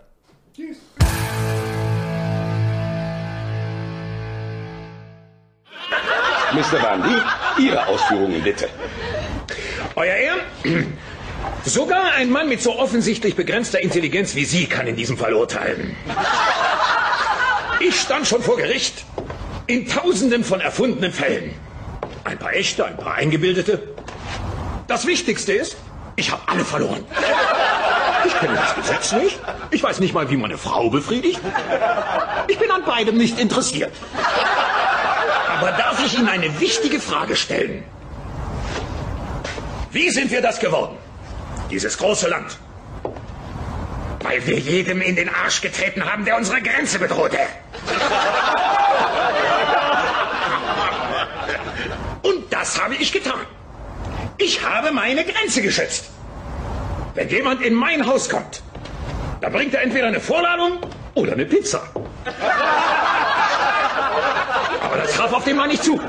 Mr. 6.53 6.79
Bundy, 6.79 7.15
Ihre 7.59 7.87
Ausführungen 7.87 8.43
bitte. 8.43 8.67
Euer 9.95 10.13
Ehren, 10.15 10.39
sogar 11.63 12.13
ein 12.17 12.29
Mann 12.29 12.49
mit 12.49 12.61
so 12.61 12.77
offensichtlich 12.77 13.35
begrenzter 13.35 13.79
Intelligenz 13.81 14.35
wie 14.35 14.45
Sie 14.45 14.65
kann 14.65 14.85
in 14.87 14.95
diesem 14.95 15.17
Fall 15.17 15.33
urteilen. 15.33 15.95
Ich 17.83 17.99
stand 17.99 18.27
schon 18.27 18.43
vor 18.43 18.57
Gericht 18.57 19.05
in 19.65 19.87
tausenden 19.87 20.43
von 20.43 20.61
erfundenen 20.61 21.11
Fällen. 21.11 21.53
Ein 22.23 22.37
paar 22.37 22.53
echte, 22.53 22.85
ein 22.85 22.95
paar 22.95 23.15
eingebildete. 23.15 23.81
Das 24.87 25.07
Wichtigste 25.07 25.53
ist, 25.53 25.77
ich 26.15 26.31
habe 26.31 26.41
alle 26.45 26.63
verloren. 26.63 27.03
Ich 28.25 28.37
kenne 28.39 28.55
das 28.55 28.75
Gesetz 28.75 29.11
nicht. 29.13 29.39
Ich 29.71 29.81
weiß 29.81 29.99
nicht 29.99 30.13
mal, 30.13 30.29
wie 30.29 30.37
man 30.37 30.51
eine 30.51 30.59
Frau 30.59 30.91
befriedigt. 30.91 31.39
Ich 32.47 32.59
bin 32.59 32.69
an 32.69 32.85
beidem 32.85 33.17
nicht 33.17 33.39
interessiert. 33.39 33.93
Aber 35.57 35.71
darf 35.71 36.05
ich 36.05 36.17
Ihnen 36.17 36.27
eine 36.27 36.59
wichtige 36.59 36.99
Frage 36.99 37.35
stellen? 37.35 37.83
Wie 39.91 40.09
sind 40.11 40.29
wir 40.29 40.41
das 40.41 40.59
geworden? 40.59 40.97
Dieses 41.71 41.97
große 41.97 42.29
Land. 42.29 42.57
Weil 44.21 44.45
wir 44.45 44.59
jedem 44.59 45.01
in 45.01 45.15
den 45.15 45.29
Arsch 45.29 45.61
getreten 45.61 46.05
haben, 46.05 46.25
der 46.25 46.37
unsere 46.37 46.61
Grenze 46.61 46.99
bedrohte. 46.99 47.39
Und 52.21 52.51
das 52.51 52.81
habe 52.81 52.95
ich 52.95 53.11
getan. 53.11 53.45
Ich 54.37 54.63
habe 54.65 54.91
meine 54.91 55.23
Grenze 55.25 55.61
geschützt. 55.61 56.09
Wenn 57.15 57.29
jemand 57.29 57.61
in 57.61 57.73
mein 57.73 58.05
Haus 58.05 58.29
kommt, 58.29 58.61
dann 59.41 59.51
bringt 59.51 59.73
er 59.73 59.81
entweder 59.81 60.07
eine 60.07 60.19
Vorladung 60.19 60.79
oder 61.15 61.33
eine 61.33 61.45
Pizza. 61.45 61.81
Aber 64.81 64.97
das 64.97 65.13
traf 65.13 65.33
auf 65.33 65.43
den 65.43 65.57
Mann 65.57 65.69
nicht 65.69 65.83
zu. 65.83 65.99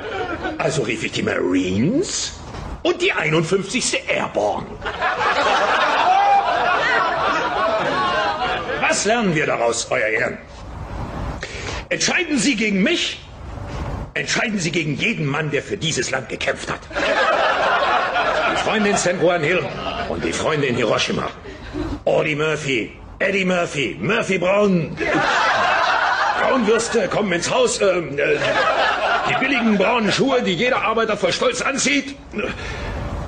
Also 0.59 0.83
rief 0.83 1.03
ich 1.03 1.13
die 1.13 1.23
Marines 1.23 2.35
und 2.83 3.01
die 3.01 3.13
51. 3.13 4.09
Airborne. 4.09 4.67
Was 8.93 9.07
lernen 9.07 9.35
wir 9.35 9.47
daraus, 9.47 9.87
Euer 9.91 10.07
Ehren? 10.07 10.37
Entscheiden 11.89 12.37
Sie 12.39 12.57
gegen 12.57 12.83
mich, 12.83 13.21
entscheiden 14.13 14.59
Sie 14.59 14.71
gegen 14.71 14.97
jeden 14.97 15.25
Mann, 15.25 15.51
der 15.51 15.63
für 15.63 15.79
dieses 15.79 16.11
Land 16.11 16.29
gekämpft 16.29 16.71
hat. 16.71 16.81
Die 18.53 18.57
Freunde 18.59 18.91
in 18.91 18.99
San 18.99 19.19
Juan 19.19 19.43
Hill 19.43 19.65
und 20.11 20.23
die 20.23 20.35
Freunde 20.35 20.67
in 20.67 20.77
Hiroshima. 20.77 21.31
Audie 22.05 22.35
Murphy, 22.35 22.93
Eddie 23.19 23.47
Murphy, 23.47 23.97
Murphy 23.99 24.37
Brown. 24.37 24.95
Braunwürste 26.43 27.09
kommen 27.09 27.33
ins 27.33 27.51
Haus. 27.51 27.81
ähm, 27.81 28.19
äh, 28.19 28.37
die 29.31 29.35
billigen 29.43 29.79
braunen 29.79 30.13
Schuhe, 30.13 30.43
die 30.43 30.53
jeder 30.53 30.83
Arbeiter 30.83 31.17
voll 31.17 31.33
Stolz 31.33 31.63
anzieht. 31.63 32.15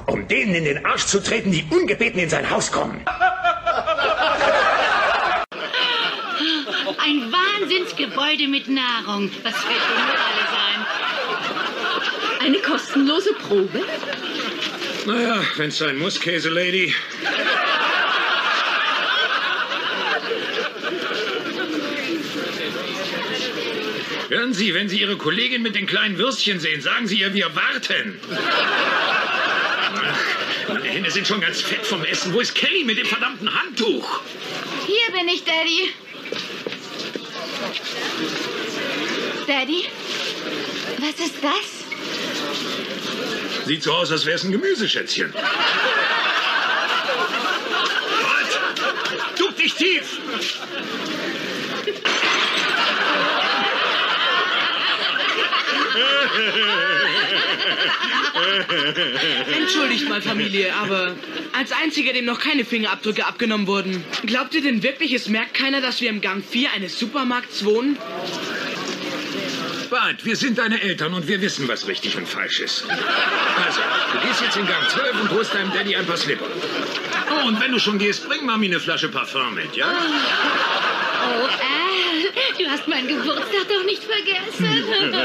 Um 0.05 0.29
denen 0.29 0.57
in 0.57 0.65
den 0.65 0.85
Arsch 0.85 1.07
zu 1.07 1.23
treten, 1.23 1.53
die 1.53 1.65
ungebeten 1.71 2.21
in 2.21 2.29
sein 2.29 2.51
Haus 2.51 2.71
kommen. 2.71 3.01
Ein 7.65 7.71
Wahnsinnsgebäude 7.71 8.47
mit 8.47 8.69
Nahrung. 8.69 9.31
Was 9.43 9.55
wird 9.55 9.65
denn 9.65 10.05
nur 10.05 10.19
alle 10.19 10.45
sein? 10.53 10.87
Eine 12.41 12.59
kostenlose 12.59 13.33
Probe? 13.35 13.81
Naja, 15.07 15.43
wenn's 15.57 15.79
sein 15.79 15.97
muss, 15.97 16.21
Käse 16.21 16.51
Lady. 16.51 16.95
Hören 24.29 24.53
Sie, 24.53 24.75
wenn 24.75 24.91
Sie 24.91 25.01
Ihre 25.01 25.17
Kollegin 25.17 25.63
mit 25.63 25.75
den 25.75 25.87
kleinen 25.87 26.19
Würstchen 26.19 26.61
sehen, 26.61 26.83
sagen 26.83 27.07
Sie 27.07 27.21
ihr, 27.21 27.33
wir 27.33 27.57
warten. 27.57 28.21
Ach, 29.97 30.69
meine 30.69 30.85
Hände 30.85 31.11
sind 31.11 31.27
schon 31.27 31.41
ganz 31.41 31.63
fett 31.63 31.87
vom 31.87 32.05
Essen. 32.05 32.35
Wo 32.35 32.41
ist 32.41 32.55
Kelly 32.55 32.85
mit 32.85 32.99
dem 32.99 33.07
verdammten 33.07 33.49
Handtuch? 33.59 34.21
Hier 34.87 35.15
bin 35.17 35.29
ich, 35.29 35.45
Daddy. 35.45 35.95
Daddy? 39.47 39.89
Was 40.99 41.27
ist 41.27 41.37
das? 41.43 41.85
Sieht 43.67 43.83
so 43.83 43.93
aus, 43.93 44.11
als 44.11 44.27
wäre 44.27 44.37
es 44.37 44.45
ein 44.45 44.53
Gemüseschätzchen. 44.53 45.33
Halt! 45.35 45.49
Duck 49.39 49.57
dich 49.57 49.75
tief! 49.75 50.19
Entschuldigt 59.57 60.09
mal, 60.09 60.21
Familie, 60.23 60.75
aber 60.75 61.15
als 61.53 61.73
einziger, 61.73 62.13
dem 62.13 62.25
noch 62.25 62.41
keine 62.41 62.65
Fingerabdrücke 62.65 63.27
abgenommen 63.27 63.67
wurden. 63.67 64.05
Glaubt 64.27 64.55
ihr 64.55 64.63
denn 64.63 64.83
wirklich, 64.83 65.13
es 65.13 65.29
merkt 65.29 65.55
keiner, 65.55 65.81
dass 65.81 66.01
wir 66.01 66.11
im 66.11 66.21
Gang 66.21 66.45
4 66.45 66.73
eines 66.73 66.99
Supermarkts 66.99 67.65
wohnen? 67.65 67.97
Bart, 69.91 70.25
wir 70.25 70.35
sind 70.35 70.59
deine 70.59 70.81
Eltern 70.81 71.15
und 71.15 71.29
wir 71.29 71.41
wissen, 71.41 71.69
was 71.69 71.87
richtig 71.87 72.17
und 72.17 72.27
falsch 72.27 72.59
ist. 72.61 72.85
Also, 72.89 73.81
du 74.13 74.27
gehst 74.27 74.41
jetzt 74.43 74.57
in 74.57 74.67
Gang 74.67 74.89
12 74.89 75.21
und 75.23 75.31
holst 75.31 75.55
deinem 75.55 75.73
Daddy 75.73 75.95
ein 75.95 76.05
paar 76.05 76.17
Slipper. 76.17 76.47
Oh, 77.31 77.47
und 77.47 77.61
wenn 77.61 77.71
du 77.71 77.79
schon 77.79 77.99
gehst, 77.99 78.27
bring 78.29 78.45
Mami 78.45 78.67
eine 78.67 78.81
Flasche 78.81 79.09
Parfum 79.09 79.55
mit, 79.55 79.77
ja? 79.77 79.87
Oh, 79.87 81.45
Al, 81.45 82.33
du 82.59 82.71
hast 82.71 82.89
meinen 82.89 83.07
Geburtstag 83.07 83.69
doch 83.69 83.85
nicht 83.85 84.03
vergessen. 84.03 84.85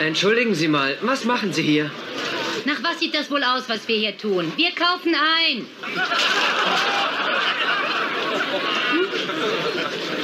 Entschuldigen 0.00 0.54
Sie 0.54 0.68
mal, 0.68 0.96
was 1.00 1.24
machen 1.24 1.52
Sie 1.52 1.62
hier? 1.62 1.90
Nach 2.64 2.82
was 2.82 2.98
sieht 3.00 3.14
das 3.14 3.30
wohl 3.30 3.42
aus, 3.42 3.64
was 3.68 3.86
wir 3.88 3.96
hier 3.96 4.16
tun? 4.16 4.52
Wir 4.56 4.70
kaufen 4.72 5.14
ein. 5.14 5.66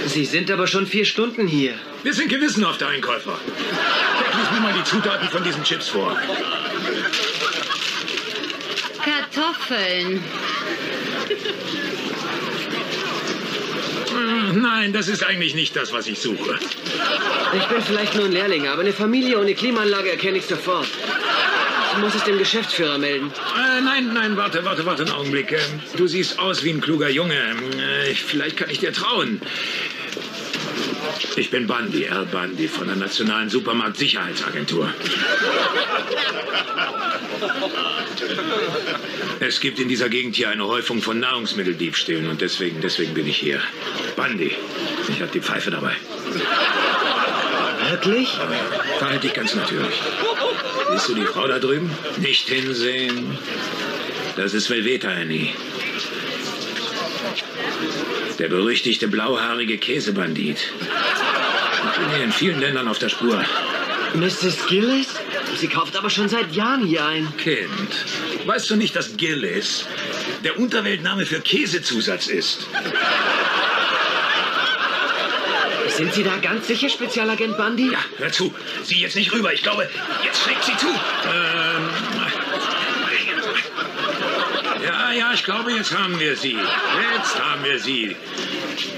Sie 0.07 0.24
sind 0.24 0.51
aber 0.51 0.66
schon 0.66 0.86
vier 0.86 1.05
Stunden 1.05 1.47
hier. 1.47 1.74
Wir 2.02 2.15
sind 2.15 2.28
gewissenhafte 2.28 2.86
Einkäufer. 2.86 3.39
Lies 4.39 4.51
mir 4.52 4.61
mal 4.61 4.73
die 4.73 4.85
Zutaten 4.85 5.28
von 5.28 5.44
diesen 5.44 5.62
Chips 5.62 5.89
vor. 5.89 6.16
Kartoffeln. 9.05 10.23
Hm, 14.20 14.60
Nein, 14.62 14.92
das 14.92 15.09
ist 15.09 15.24
eigentlich 15.24 15.55
nicht 15.55 15.74
das, 15.76 15.92
was 15.92 16.06
ich 16.06 16.18
suche. 16.20 16.59
Ich 17.56 17.64
bin 17.66 17.82
vielleicht 17.82 18.14
nur 18.14 18.26
ein 18.26 18.32
Lehrling, 18.32 18.66
aber 18.68 18.80
eine 18.82 18.92
Familie 18.92 19.38
ohne 19.40 19.55
Klimaanlage 19.55 20.10
erkenne 20.10 20.38
ich 20.38 20.47
sofort. 20.47 20.86
Ich 21.92 21.98
muss 21.98 22.14
es 22.14 22.22
dem 22.24 22.38
Geschäftsführer 22.38 22.98
melden. 22.98 23.32
Äh, 23.56 23.80
nein, 23.80 24.12
nein, 24.14 24.36
warte, 24.36 24.64
warte, 24.64 24.86
warte 24.86 25.02
einen 25.02 25.12
Augenblick. 25.12 25.52
Ähm, 25.52 25.80
Du 25.97 26.06
siehst 26.06 26.38
aus 26.38 26.62
wie 26.62 26.70
ein 26.70 26.80
kluger 26.80 27.09
Junge. 27.09 27.34
Ähm, 27.34 27.80
äh, 27.80 28.14
Vielleicht 28.14 28.56
kann 28.59 28.70
ich 28.70 28.78
dir 28.78 28.92
trauen. 28.92 29.40
Ich 31.37 31.51
bin 31.51 31.66
Bundy, 31.66 32.09
Al 32.09 32.27
Bundy 32.27 32.69
von 32.69 32.87
der 32.87 32.97
Nationalen 32.97 33.51
Supermarktsicherheitsagentur. 33.51 34.93
Es 39.41 39.61
gibt 39.61 39.78
in 39.78 39.89
dieser 39.89 40.09
Gegend 40.09 40.37
hier 40.37 40.51
eine 40.51 40.66
Häufung 40.66 41.01
von 41.01 41.19
Nahrungsmitteldiebstählen 41.19 42.28
und 42.28 42.41
deswegen, 42.41 42.81
deswegen 42.81 43.15
bin 43.15 43.27
ich 43.27 43.39
hier. 43.39 43.61
Bundy, 44.16 44.55
ich 45.09 45.20
habe 45.20 45.31
die 45.32 45.41
Pfeife 45.41 45.70
dabei. 45.70 45.97
Wirklich? 47.91 48.28
Verhalte 48.99 49.27
dich 49.27 49.35
ganz 49.35 49.55
natürlich. 49.55 50.01
Siehst 50.93 51.09
du 51.09 51.15
die 51.15 51.24
Frau 51.24 51.49
da 51.49 51.59
drüben? 51.59 51.91
Nicht 52.19 52.49
hinsehen. 52.49 53.39
Das 54.37 54.55
ist 54.55 54.70
Velveta 54.70 55.09
Annie. 55.09 55.55
Der 58.40 58.48
berüchtigte 58.48 59.06
blauhaarige 59.06 59.76
Käsebandit. 59.76 60.56
Ich 60.56 61.98
bin 61.98 62.10
hier 62.14 62.24
in 62.24 62.32
vielen 62.32 62.58
Ländern 62.58 62.88
auf 62.88 62.98
der 62.98 63.10
Spur. 63.10 63.44
Mrs. 64.14 64.66
Gillis? 64.66 65.08
Sie 65.56 65.68
kauft 65.68 65.94
aber 65.94 66.08
schon 66.08 66.30
seit 66.30 66.50
Jahren 66.54 66.86
hier 66.86 67.04
ein. 67.04 67.30
Kind, 67.36 67.68
weißt 68.46 68.70
du 68.70 68.76
nicht, 68.76 68.96
dass 68.96 69.18
Gillis 69.18 69.84
der 70.42 70.58
Unterweltname 70.58 71.26
für 71.26 71.40
Käsezusatz 71.40 72.28
ist? 72.28 72.66
Sind 75.88 76.14
Sie 76.14 76.22
da 76.22 76.36
ganz 76.38 76.66
sicher, 76.66 76.88
Spezialagent 76.88 77.58
Bundy? 77.58 77.92
Ja, 77.92 77.98
hör 78.16 78.32
zu. 78.32 78.54
Sieh 78.84 79.02
jetzt 79.02 79.16
nicht 79.16 79.32
rüber. 79.32 79.52
Ich 79.52 79.62
glaube, 79.62 79.86
jetzt 80.24 80.42
schlägt 80.42 80.64
sie 80.64 80.76
zu. 80.78 80.86
Ähm, 80.86 82.19
ja, 85.12 85.19
ja, 85.19 85.32
ich 85.32 85.45
glaube, 85.45 85.73
jetzt 85.73 85.97
haben 85.97 86.19
wir 86.20 86.37
sie. 86.37 86.57
Jetzt 86.57 87.39
haben 87.39 87.65
wir 87.65 87.78
sie. 87.78 88.16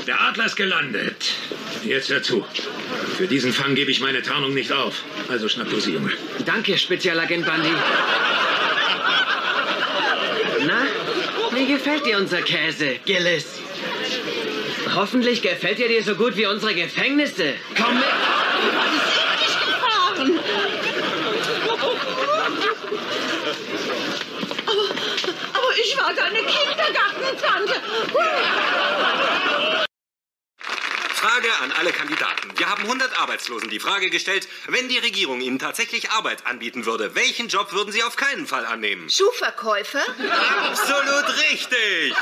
Der 0.07 0.21
Adler 0.21 0.47
ist 0.47 0.57
gelandet. 0.57 1.35
Jetzt 1.85 2.11
hör 2.11 2.23
zu. 2.23 2.45
Für 3.17 3.27
diesen 3.27 3.53
Fang 3.53 3.75
gebe 3.75 3.91
ich 3.91 4.01
meine 4.01 4.23
Tarnung 4.23 4.55
nicht 4.55 4.73
auf. 4.73 5.03
Also 5.29 5.49
schnapp 5.49 5.71
du 5.71 5.81
sie, 5.81 5.93
Junge. 5.93 6.13
Danke, 6.45 6.77
Spezialagent 6.77 7.47
Bundy. 7.47 7.75
Na, 10.67 10.87
wie 11.53 11.67
gefällt 11.67 12.07
dir 12.07 12.19
unser 12.19 12.43
Käse, 12.43 12.97
Gillis? 13.05 13.47
Hoffentlich 14.95 15.43
gefällt 15.43 15.81
er 15.81 15.89
dir 15.89 16.03
so 16.03 16.15
gut 16.15 16.37
wie 16.37 16.47
unsere 16.47 16.75
Gefängnisse. 16.75 17.55
Komm 17.77 17.95
mit! 17.95 18.05
Gefahren. 19.67 20.39
Aber, 25.55 25.73
war 26.03 26.13
deine 26.15 26.39
Kindergartentante. 26.39 27.75
Frage 31.15 31.49
an 31.63 31.71
alle 31.79 31.93
Kandidaten. 31.93 32.51
Wir 32.57 32.69
haben 32.69 32.83
100 32.83 33.21
Arbeitslosen 33.21 33.71
die 33.71 33.79
Frage 33.79 34.11
gestellt, 34.11 34.49
wenn 34.67 34.89
die 34.89 34.99
Regierung 34.99 35.41
Ihnen 35.41 35.61
tatsächlich 35.61 36.11
Arbeit 36.11 36.45
anbieten 36.47 36.85
würde, 36.85 37.15
welchen 37.15 37.47
Job 37.47 37.73
würden 37.73 37.93
Sie 37.93 38.03
auf 38.03 38.17
keinen 38.17 38.49
Fall 38.49 38.67
annehmen? 38.67 39.09
Schuhverkäufer? 39.09 40.03
Absolut 40.69 41.29
richtig! 41.51 42.15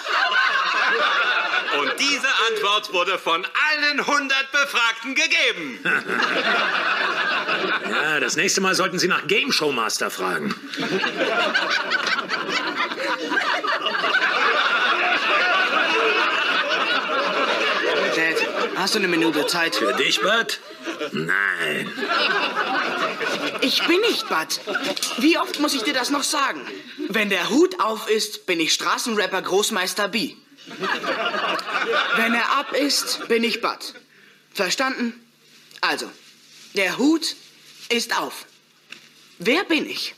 Und 1.81 1.95
diese 1.99 2.29
Antwort 2.51 2.93
wurde 2.93 3.19
von 3.19 3.47
allen 3.47 4.01
100 4.01 4.53
Befragten 4.53 5.15
gegeben. 5.15 5.81
Ja, 7.89 8.21
das 8.21 8.37
nächste 8.37 8.61
Mal 8.61 8.75
sollten 8.75 8.99
Sie 8.99 9.09
nach 9.09 9.27
Game 9.27 9.51
Show 9.51 9.73
Master 9.73 10.11
fragen. 10.11 10.55
Dad, 18.17 18.70
hast 18.81 18.95
du 18.95 18.99
eine 18.99 19.09
Minute 19.09 19.47
Zeit? 19.47 19.77
Für 19.77 19.93
dich, 19.93 20.21
Bud? 20.21 20.61
Nein. 21.13 21.93
Ich 23.61 23.87
bin 23.87 24.01
nicht 24.01 24.29
Bud. 24.29 24.61
Wie 25.19 25.39
oft 25.39 25.61
muss 25.61 25.75
ich 25.75 25.83
dir 25.83 25.93
das 25.93 26.11
noch 26.11 26.23
sagen? 26.23 26.67
Wenn 27.09 27.29
der 27.29 27.51
Hut 27.51 27.79
auf 27.81 28.09
ist, 28.09 28.47
bin 28.47 28.59
ich 28.59 28.73
Straßenrapper 28.73 29.43
Großmeister 29.43 30.09
B. 30.09 30.35
Wenn 32.17 32.35
er 32.35 32.51
ab 32.59 32.73
ist, 32.73 33.29
bin 33.29 33.45
ich 33.45 33.61
Bud. 33.61 33.95
Verstanden? 34.55 35.15
Also, 35.81 36.11
der 36.75 36.99
Hut 36.99 37.37
ist 37.89 38.19
auf. 38.19 38.47
Wer 39.39 39.65
bin 39.65 39.89
ich? 39.89 40.15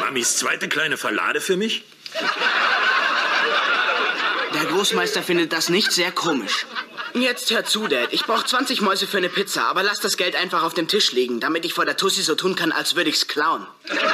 Mamis 0.00 0.36
zweite 0.38 0.68
kleine 0.68 0.96
Verlade 0.96 1.40
für 1.40 1.56
mich? 1.56 1.84
Der 4.54 4.64
Großmeister 4.66 5.22
findet 5.22 5.52
das 5.52 5.68
nicht 5.68 5.92
sehr 5.92 6.12
komisch. 6.12 6.66
Jetzt 7.14 7.50
hör 7.50 7.64
zu, 7.64 7.88
Dad. 7.88 8.08
Ich 8.12 8.24
brauche 8.24 8.46
20 8.46 8.80
Mäuse 8.80 9.06
für 9.06 9.18
eine 9.18 9.28
Pizza, 9.28 9.66
aber 9.66 9.82
lass 9.82 10.00
das 10.00 10.16
Geld 10.16 10.34
einfach 10.34 10.62
auf 10.62 10.72
dem 10.74 10.88
Tisch 10.88 11.12
liegen, 11.12 11.40
damit 11.40 11.64
ich 11.64 11.74
vor 11.74 11.84
der 11.84 11.96
Tussi 11.96 12.22
so 12.22 12.34
tun 12.34 12.56
kann, 12.56 12.72
als 12.72 12.96
würde 12.96 13.10
ich's 13.10 13.28
klauen. 13.28 13.66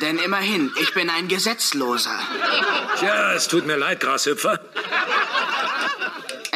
Denn 0.00 0.18
immerhin, 0.18 0.72
ich 0.80 0.92
bin 0.92 1.08
ein 1.08 1.28
Gesetzloser. 1.28 2.18
Ja, 3.00 3.32
es 3.32 3.48
tut 3.48 3.66
mir 3.66 3.76
leid, 3.76 4.00
Grashüpfer. 4.00 4.60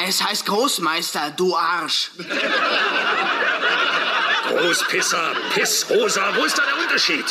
Es 0.06 0.22
heißt 0.22 0.46
Großmeister, 0.46 1.32
du 1.36 1.56
Arsch. 1.56 2.10
Großpisser, 4.48 5.32
Pissrosa, 5.54 6.34
wo 6.36 6.44
ist 6.44 6.58
da 6.58 6.64
der 6.64 6.82
Unterschied? 6.82 7.24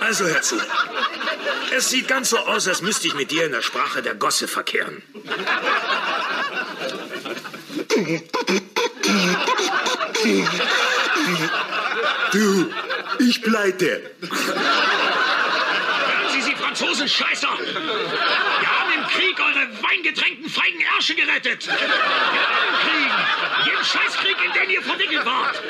Also 0.00 0.26
hör 0.26 0.42
zu. 0.42 0.60
Es 1.72 1.90
sieht 1.90 2.08
ganz 2.08 2.30
so 2.30 2.38
aus, 2.38 2.68
als 2.68 2.82
müsste 2.82 3.06
ich 3.06 3.14
mit 3.14 3.30
dir 3.30 3.46
in 3.46 3.52
der 3.52 3.62
Sprache 3.62 4.02
der 4.02 4.14
Gosse 4.14 4.48
verkehren. 4.48 5.02
Du, 12.32 12.70
ich 13.18 13.42
pleite. 13.42 14.10
Hören 14.20 14.60
Sie, 16.32 16.42
Sie 16.42 16.54
Franzosen, 16.54 17.08
Scheißer! 17.08 17.48
Wir 17.48 18.70
haben 18.70 18.92
im 18.94 19.06
Krieg 19.08 19.38
eure 19.40 19.82
weingetränkten 19.82 20.50
feigen 20.50 20.80
Ärsche 20.96 21.14
gerettet! 21.14 21.66
In 21.66 21.72
allen 21.72 22.74
Kriegen! 22.84 23.14
Jeden 23.64 23.84
Scheißkrieg, 23.84 24.36
in 24.44 24.52
den 24.52 24.70
ihr 24.70 24.82
verwickelt 24.82 25.24
wart! 25.24 25.62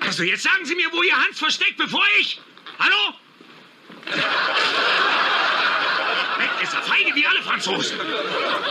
Also, 0.00 0.22
jetzt 0.22 0.42
sagen 0.42 0.64
Sie 0.64 0.74
mir, 0.74 0.90
wo 0.92 1.02
ihr 1.02 1.16
Hans 1.16 1.38
versteckt, 1.38 1.76
bevor 1.76 2.04
ich... 2.18 2.40
Hallo? 2.78 3.14
Weg 6.38 6.50
ist 6.62 6.74
er, 6.74 6.82
feige 6.82 7.14
wie 7.14 7.26
alle 7.26 7.42
Franzosen! 7.42 7.98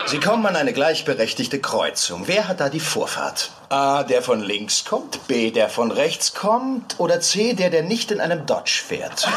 Sie 0.05 0.19
kommen 0.19 0.45
an 0.45 0.55
eine 0.55 0.73
gleichberechtigte 0.73 1.59
Kreuzung. 1.59 2.23
Wer 2.27 2.47
hat 2.47 2.59
da 2.59 2.69
die 2.69 2.79
Vorfahrt? 2.79 3.51
A, 3.69 4.03
der 4.03 4.23
von 4.23 4.41
links 4.41 4.85
kommt, 4.85 5.27
B, 5.27 5.51
der 5.51 5.69
von 5.69 5.91
rechts 5.91 6.33
kommt 6.33 6.95
oder 6.99 7.21
C, 7.21 7.53
der, 7.53 7.69
der 7.69 7.83
nicht 7.83 8.11
in 8.11 8.19
einem 8.19 8.45
Dodge 8.45 8.81
fährt? 8.87 9.27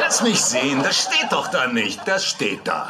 Lass 0.00 0.22
mich 0.22 0.42
sehen, 0.42 0.82
das 0.82 0.96
steht 1.02 1.30
doch 1.32 1.48
da 1.48 1.66
nicht. 1.66 2.00
Das 2.06 2.24
steht 2.24 2.66
da. 2.66 2.88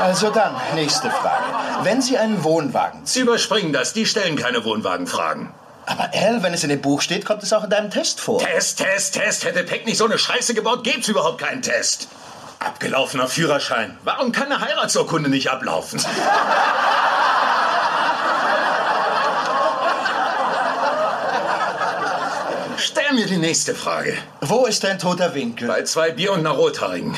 Also 0.00 0.30
dann, 0.30 0.54
nächste 0.74 1.10
Frage. 1.10 1.42
Wenn 1.82 2.00
Sie 2.00 2.16
einen 2.16 2.44
Wohnwagen 2.44 3.00
Sie 3.04 3.20
überspringen 3.20 3.72
das, 3.72 3.92
die 3.92 4.06
stellen 4.06 4.36
keine 4.36 4.64
Wohnwagenfragen. 4.64 5.52
Aber 5.86 6.10
Al, 6.12 6.42
wenn 6.42 6.52
es 6.52 6.64
in 6.64 6.68
dem 6.68 6.82
Buch 6.82 7.00
steht, 7.00 7.24
kommt 7.24 7.44
es 7.44 7.52
auch 7.52 7.62
in 7.64 7.70
deinem 7.70 7.90
Test 7.90 8.20
vor. 8.20 8.40
Test, 8.40 8.78
Test, 8.78 9.14
Test. 9.14 9.44
Hätte 9.44 9.62
Peck 9.62 9.86
nicht 9.86 9.98
so 9.98 10.04
eine 10.04 10.18
Scheiße 10.18 10.52
gebaut, 10.54 10.82
gäb's 10.82 11.08
überhaupt 11.08 11.40
keinen 11.40 11.62
Test. 11.62 12.08
Abgelaufener 12.58 13.28
Führerschein. 13.28 13.96
Warum 14.02 14.32
kann 14.32 14.50
eine 14.50 14.60
Heiratsurkunde 14.60 15.30
nicht 15.30 15.48
ablaufen? 15.50 16.00
Stell 22.78 23.12
mir 23.14 23.26
die 23.26 23.38
nächste 23.38 23.74
Frage. 23.74 24.16
Wo 24.40 24.66
ist 24.66 24.84
dein 24.84 24.98
toter 24.98 25.34
Winkel? 25.34 25.68
Bei 25.68 25.82
zwei 25.84 26.10
Bier 26.10 26.32
und 26.32 26.40
einer 26.40 26.50
Rothaarigen. 26.50 27.16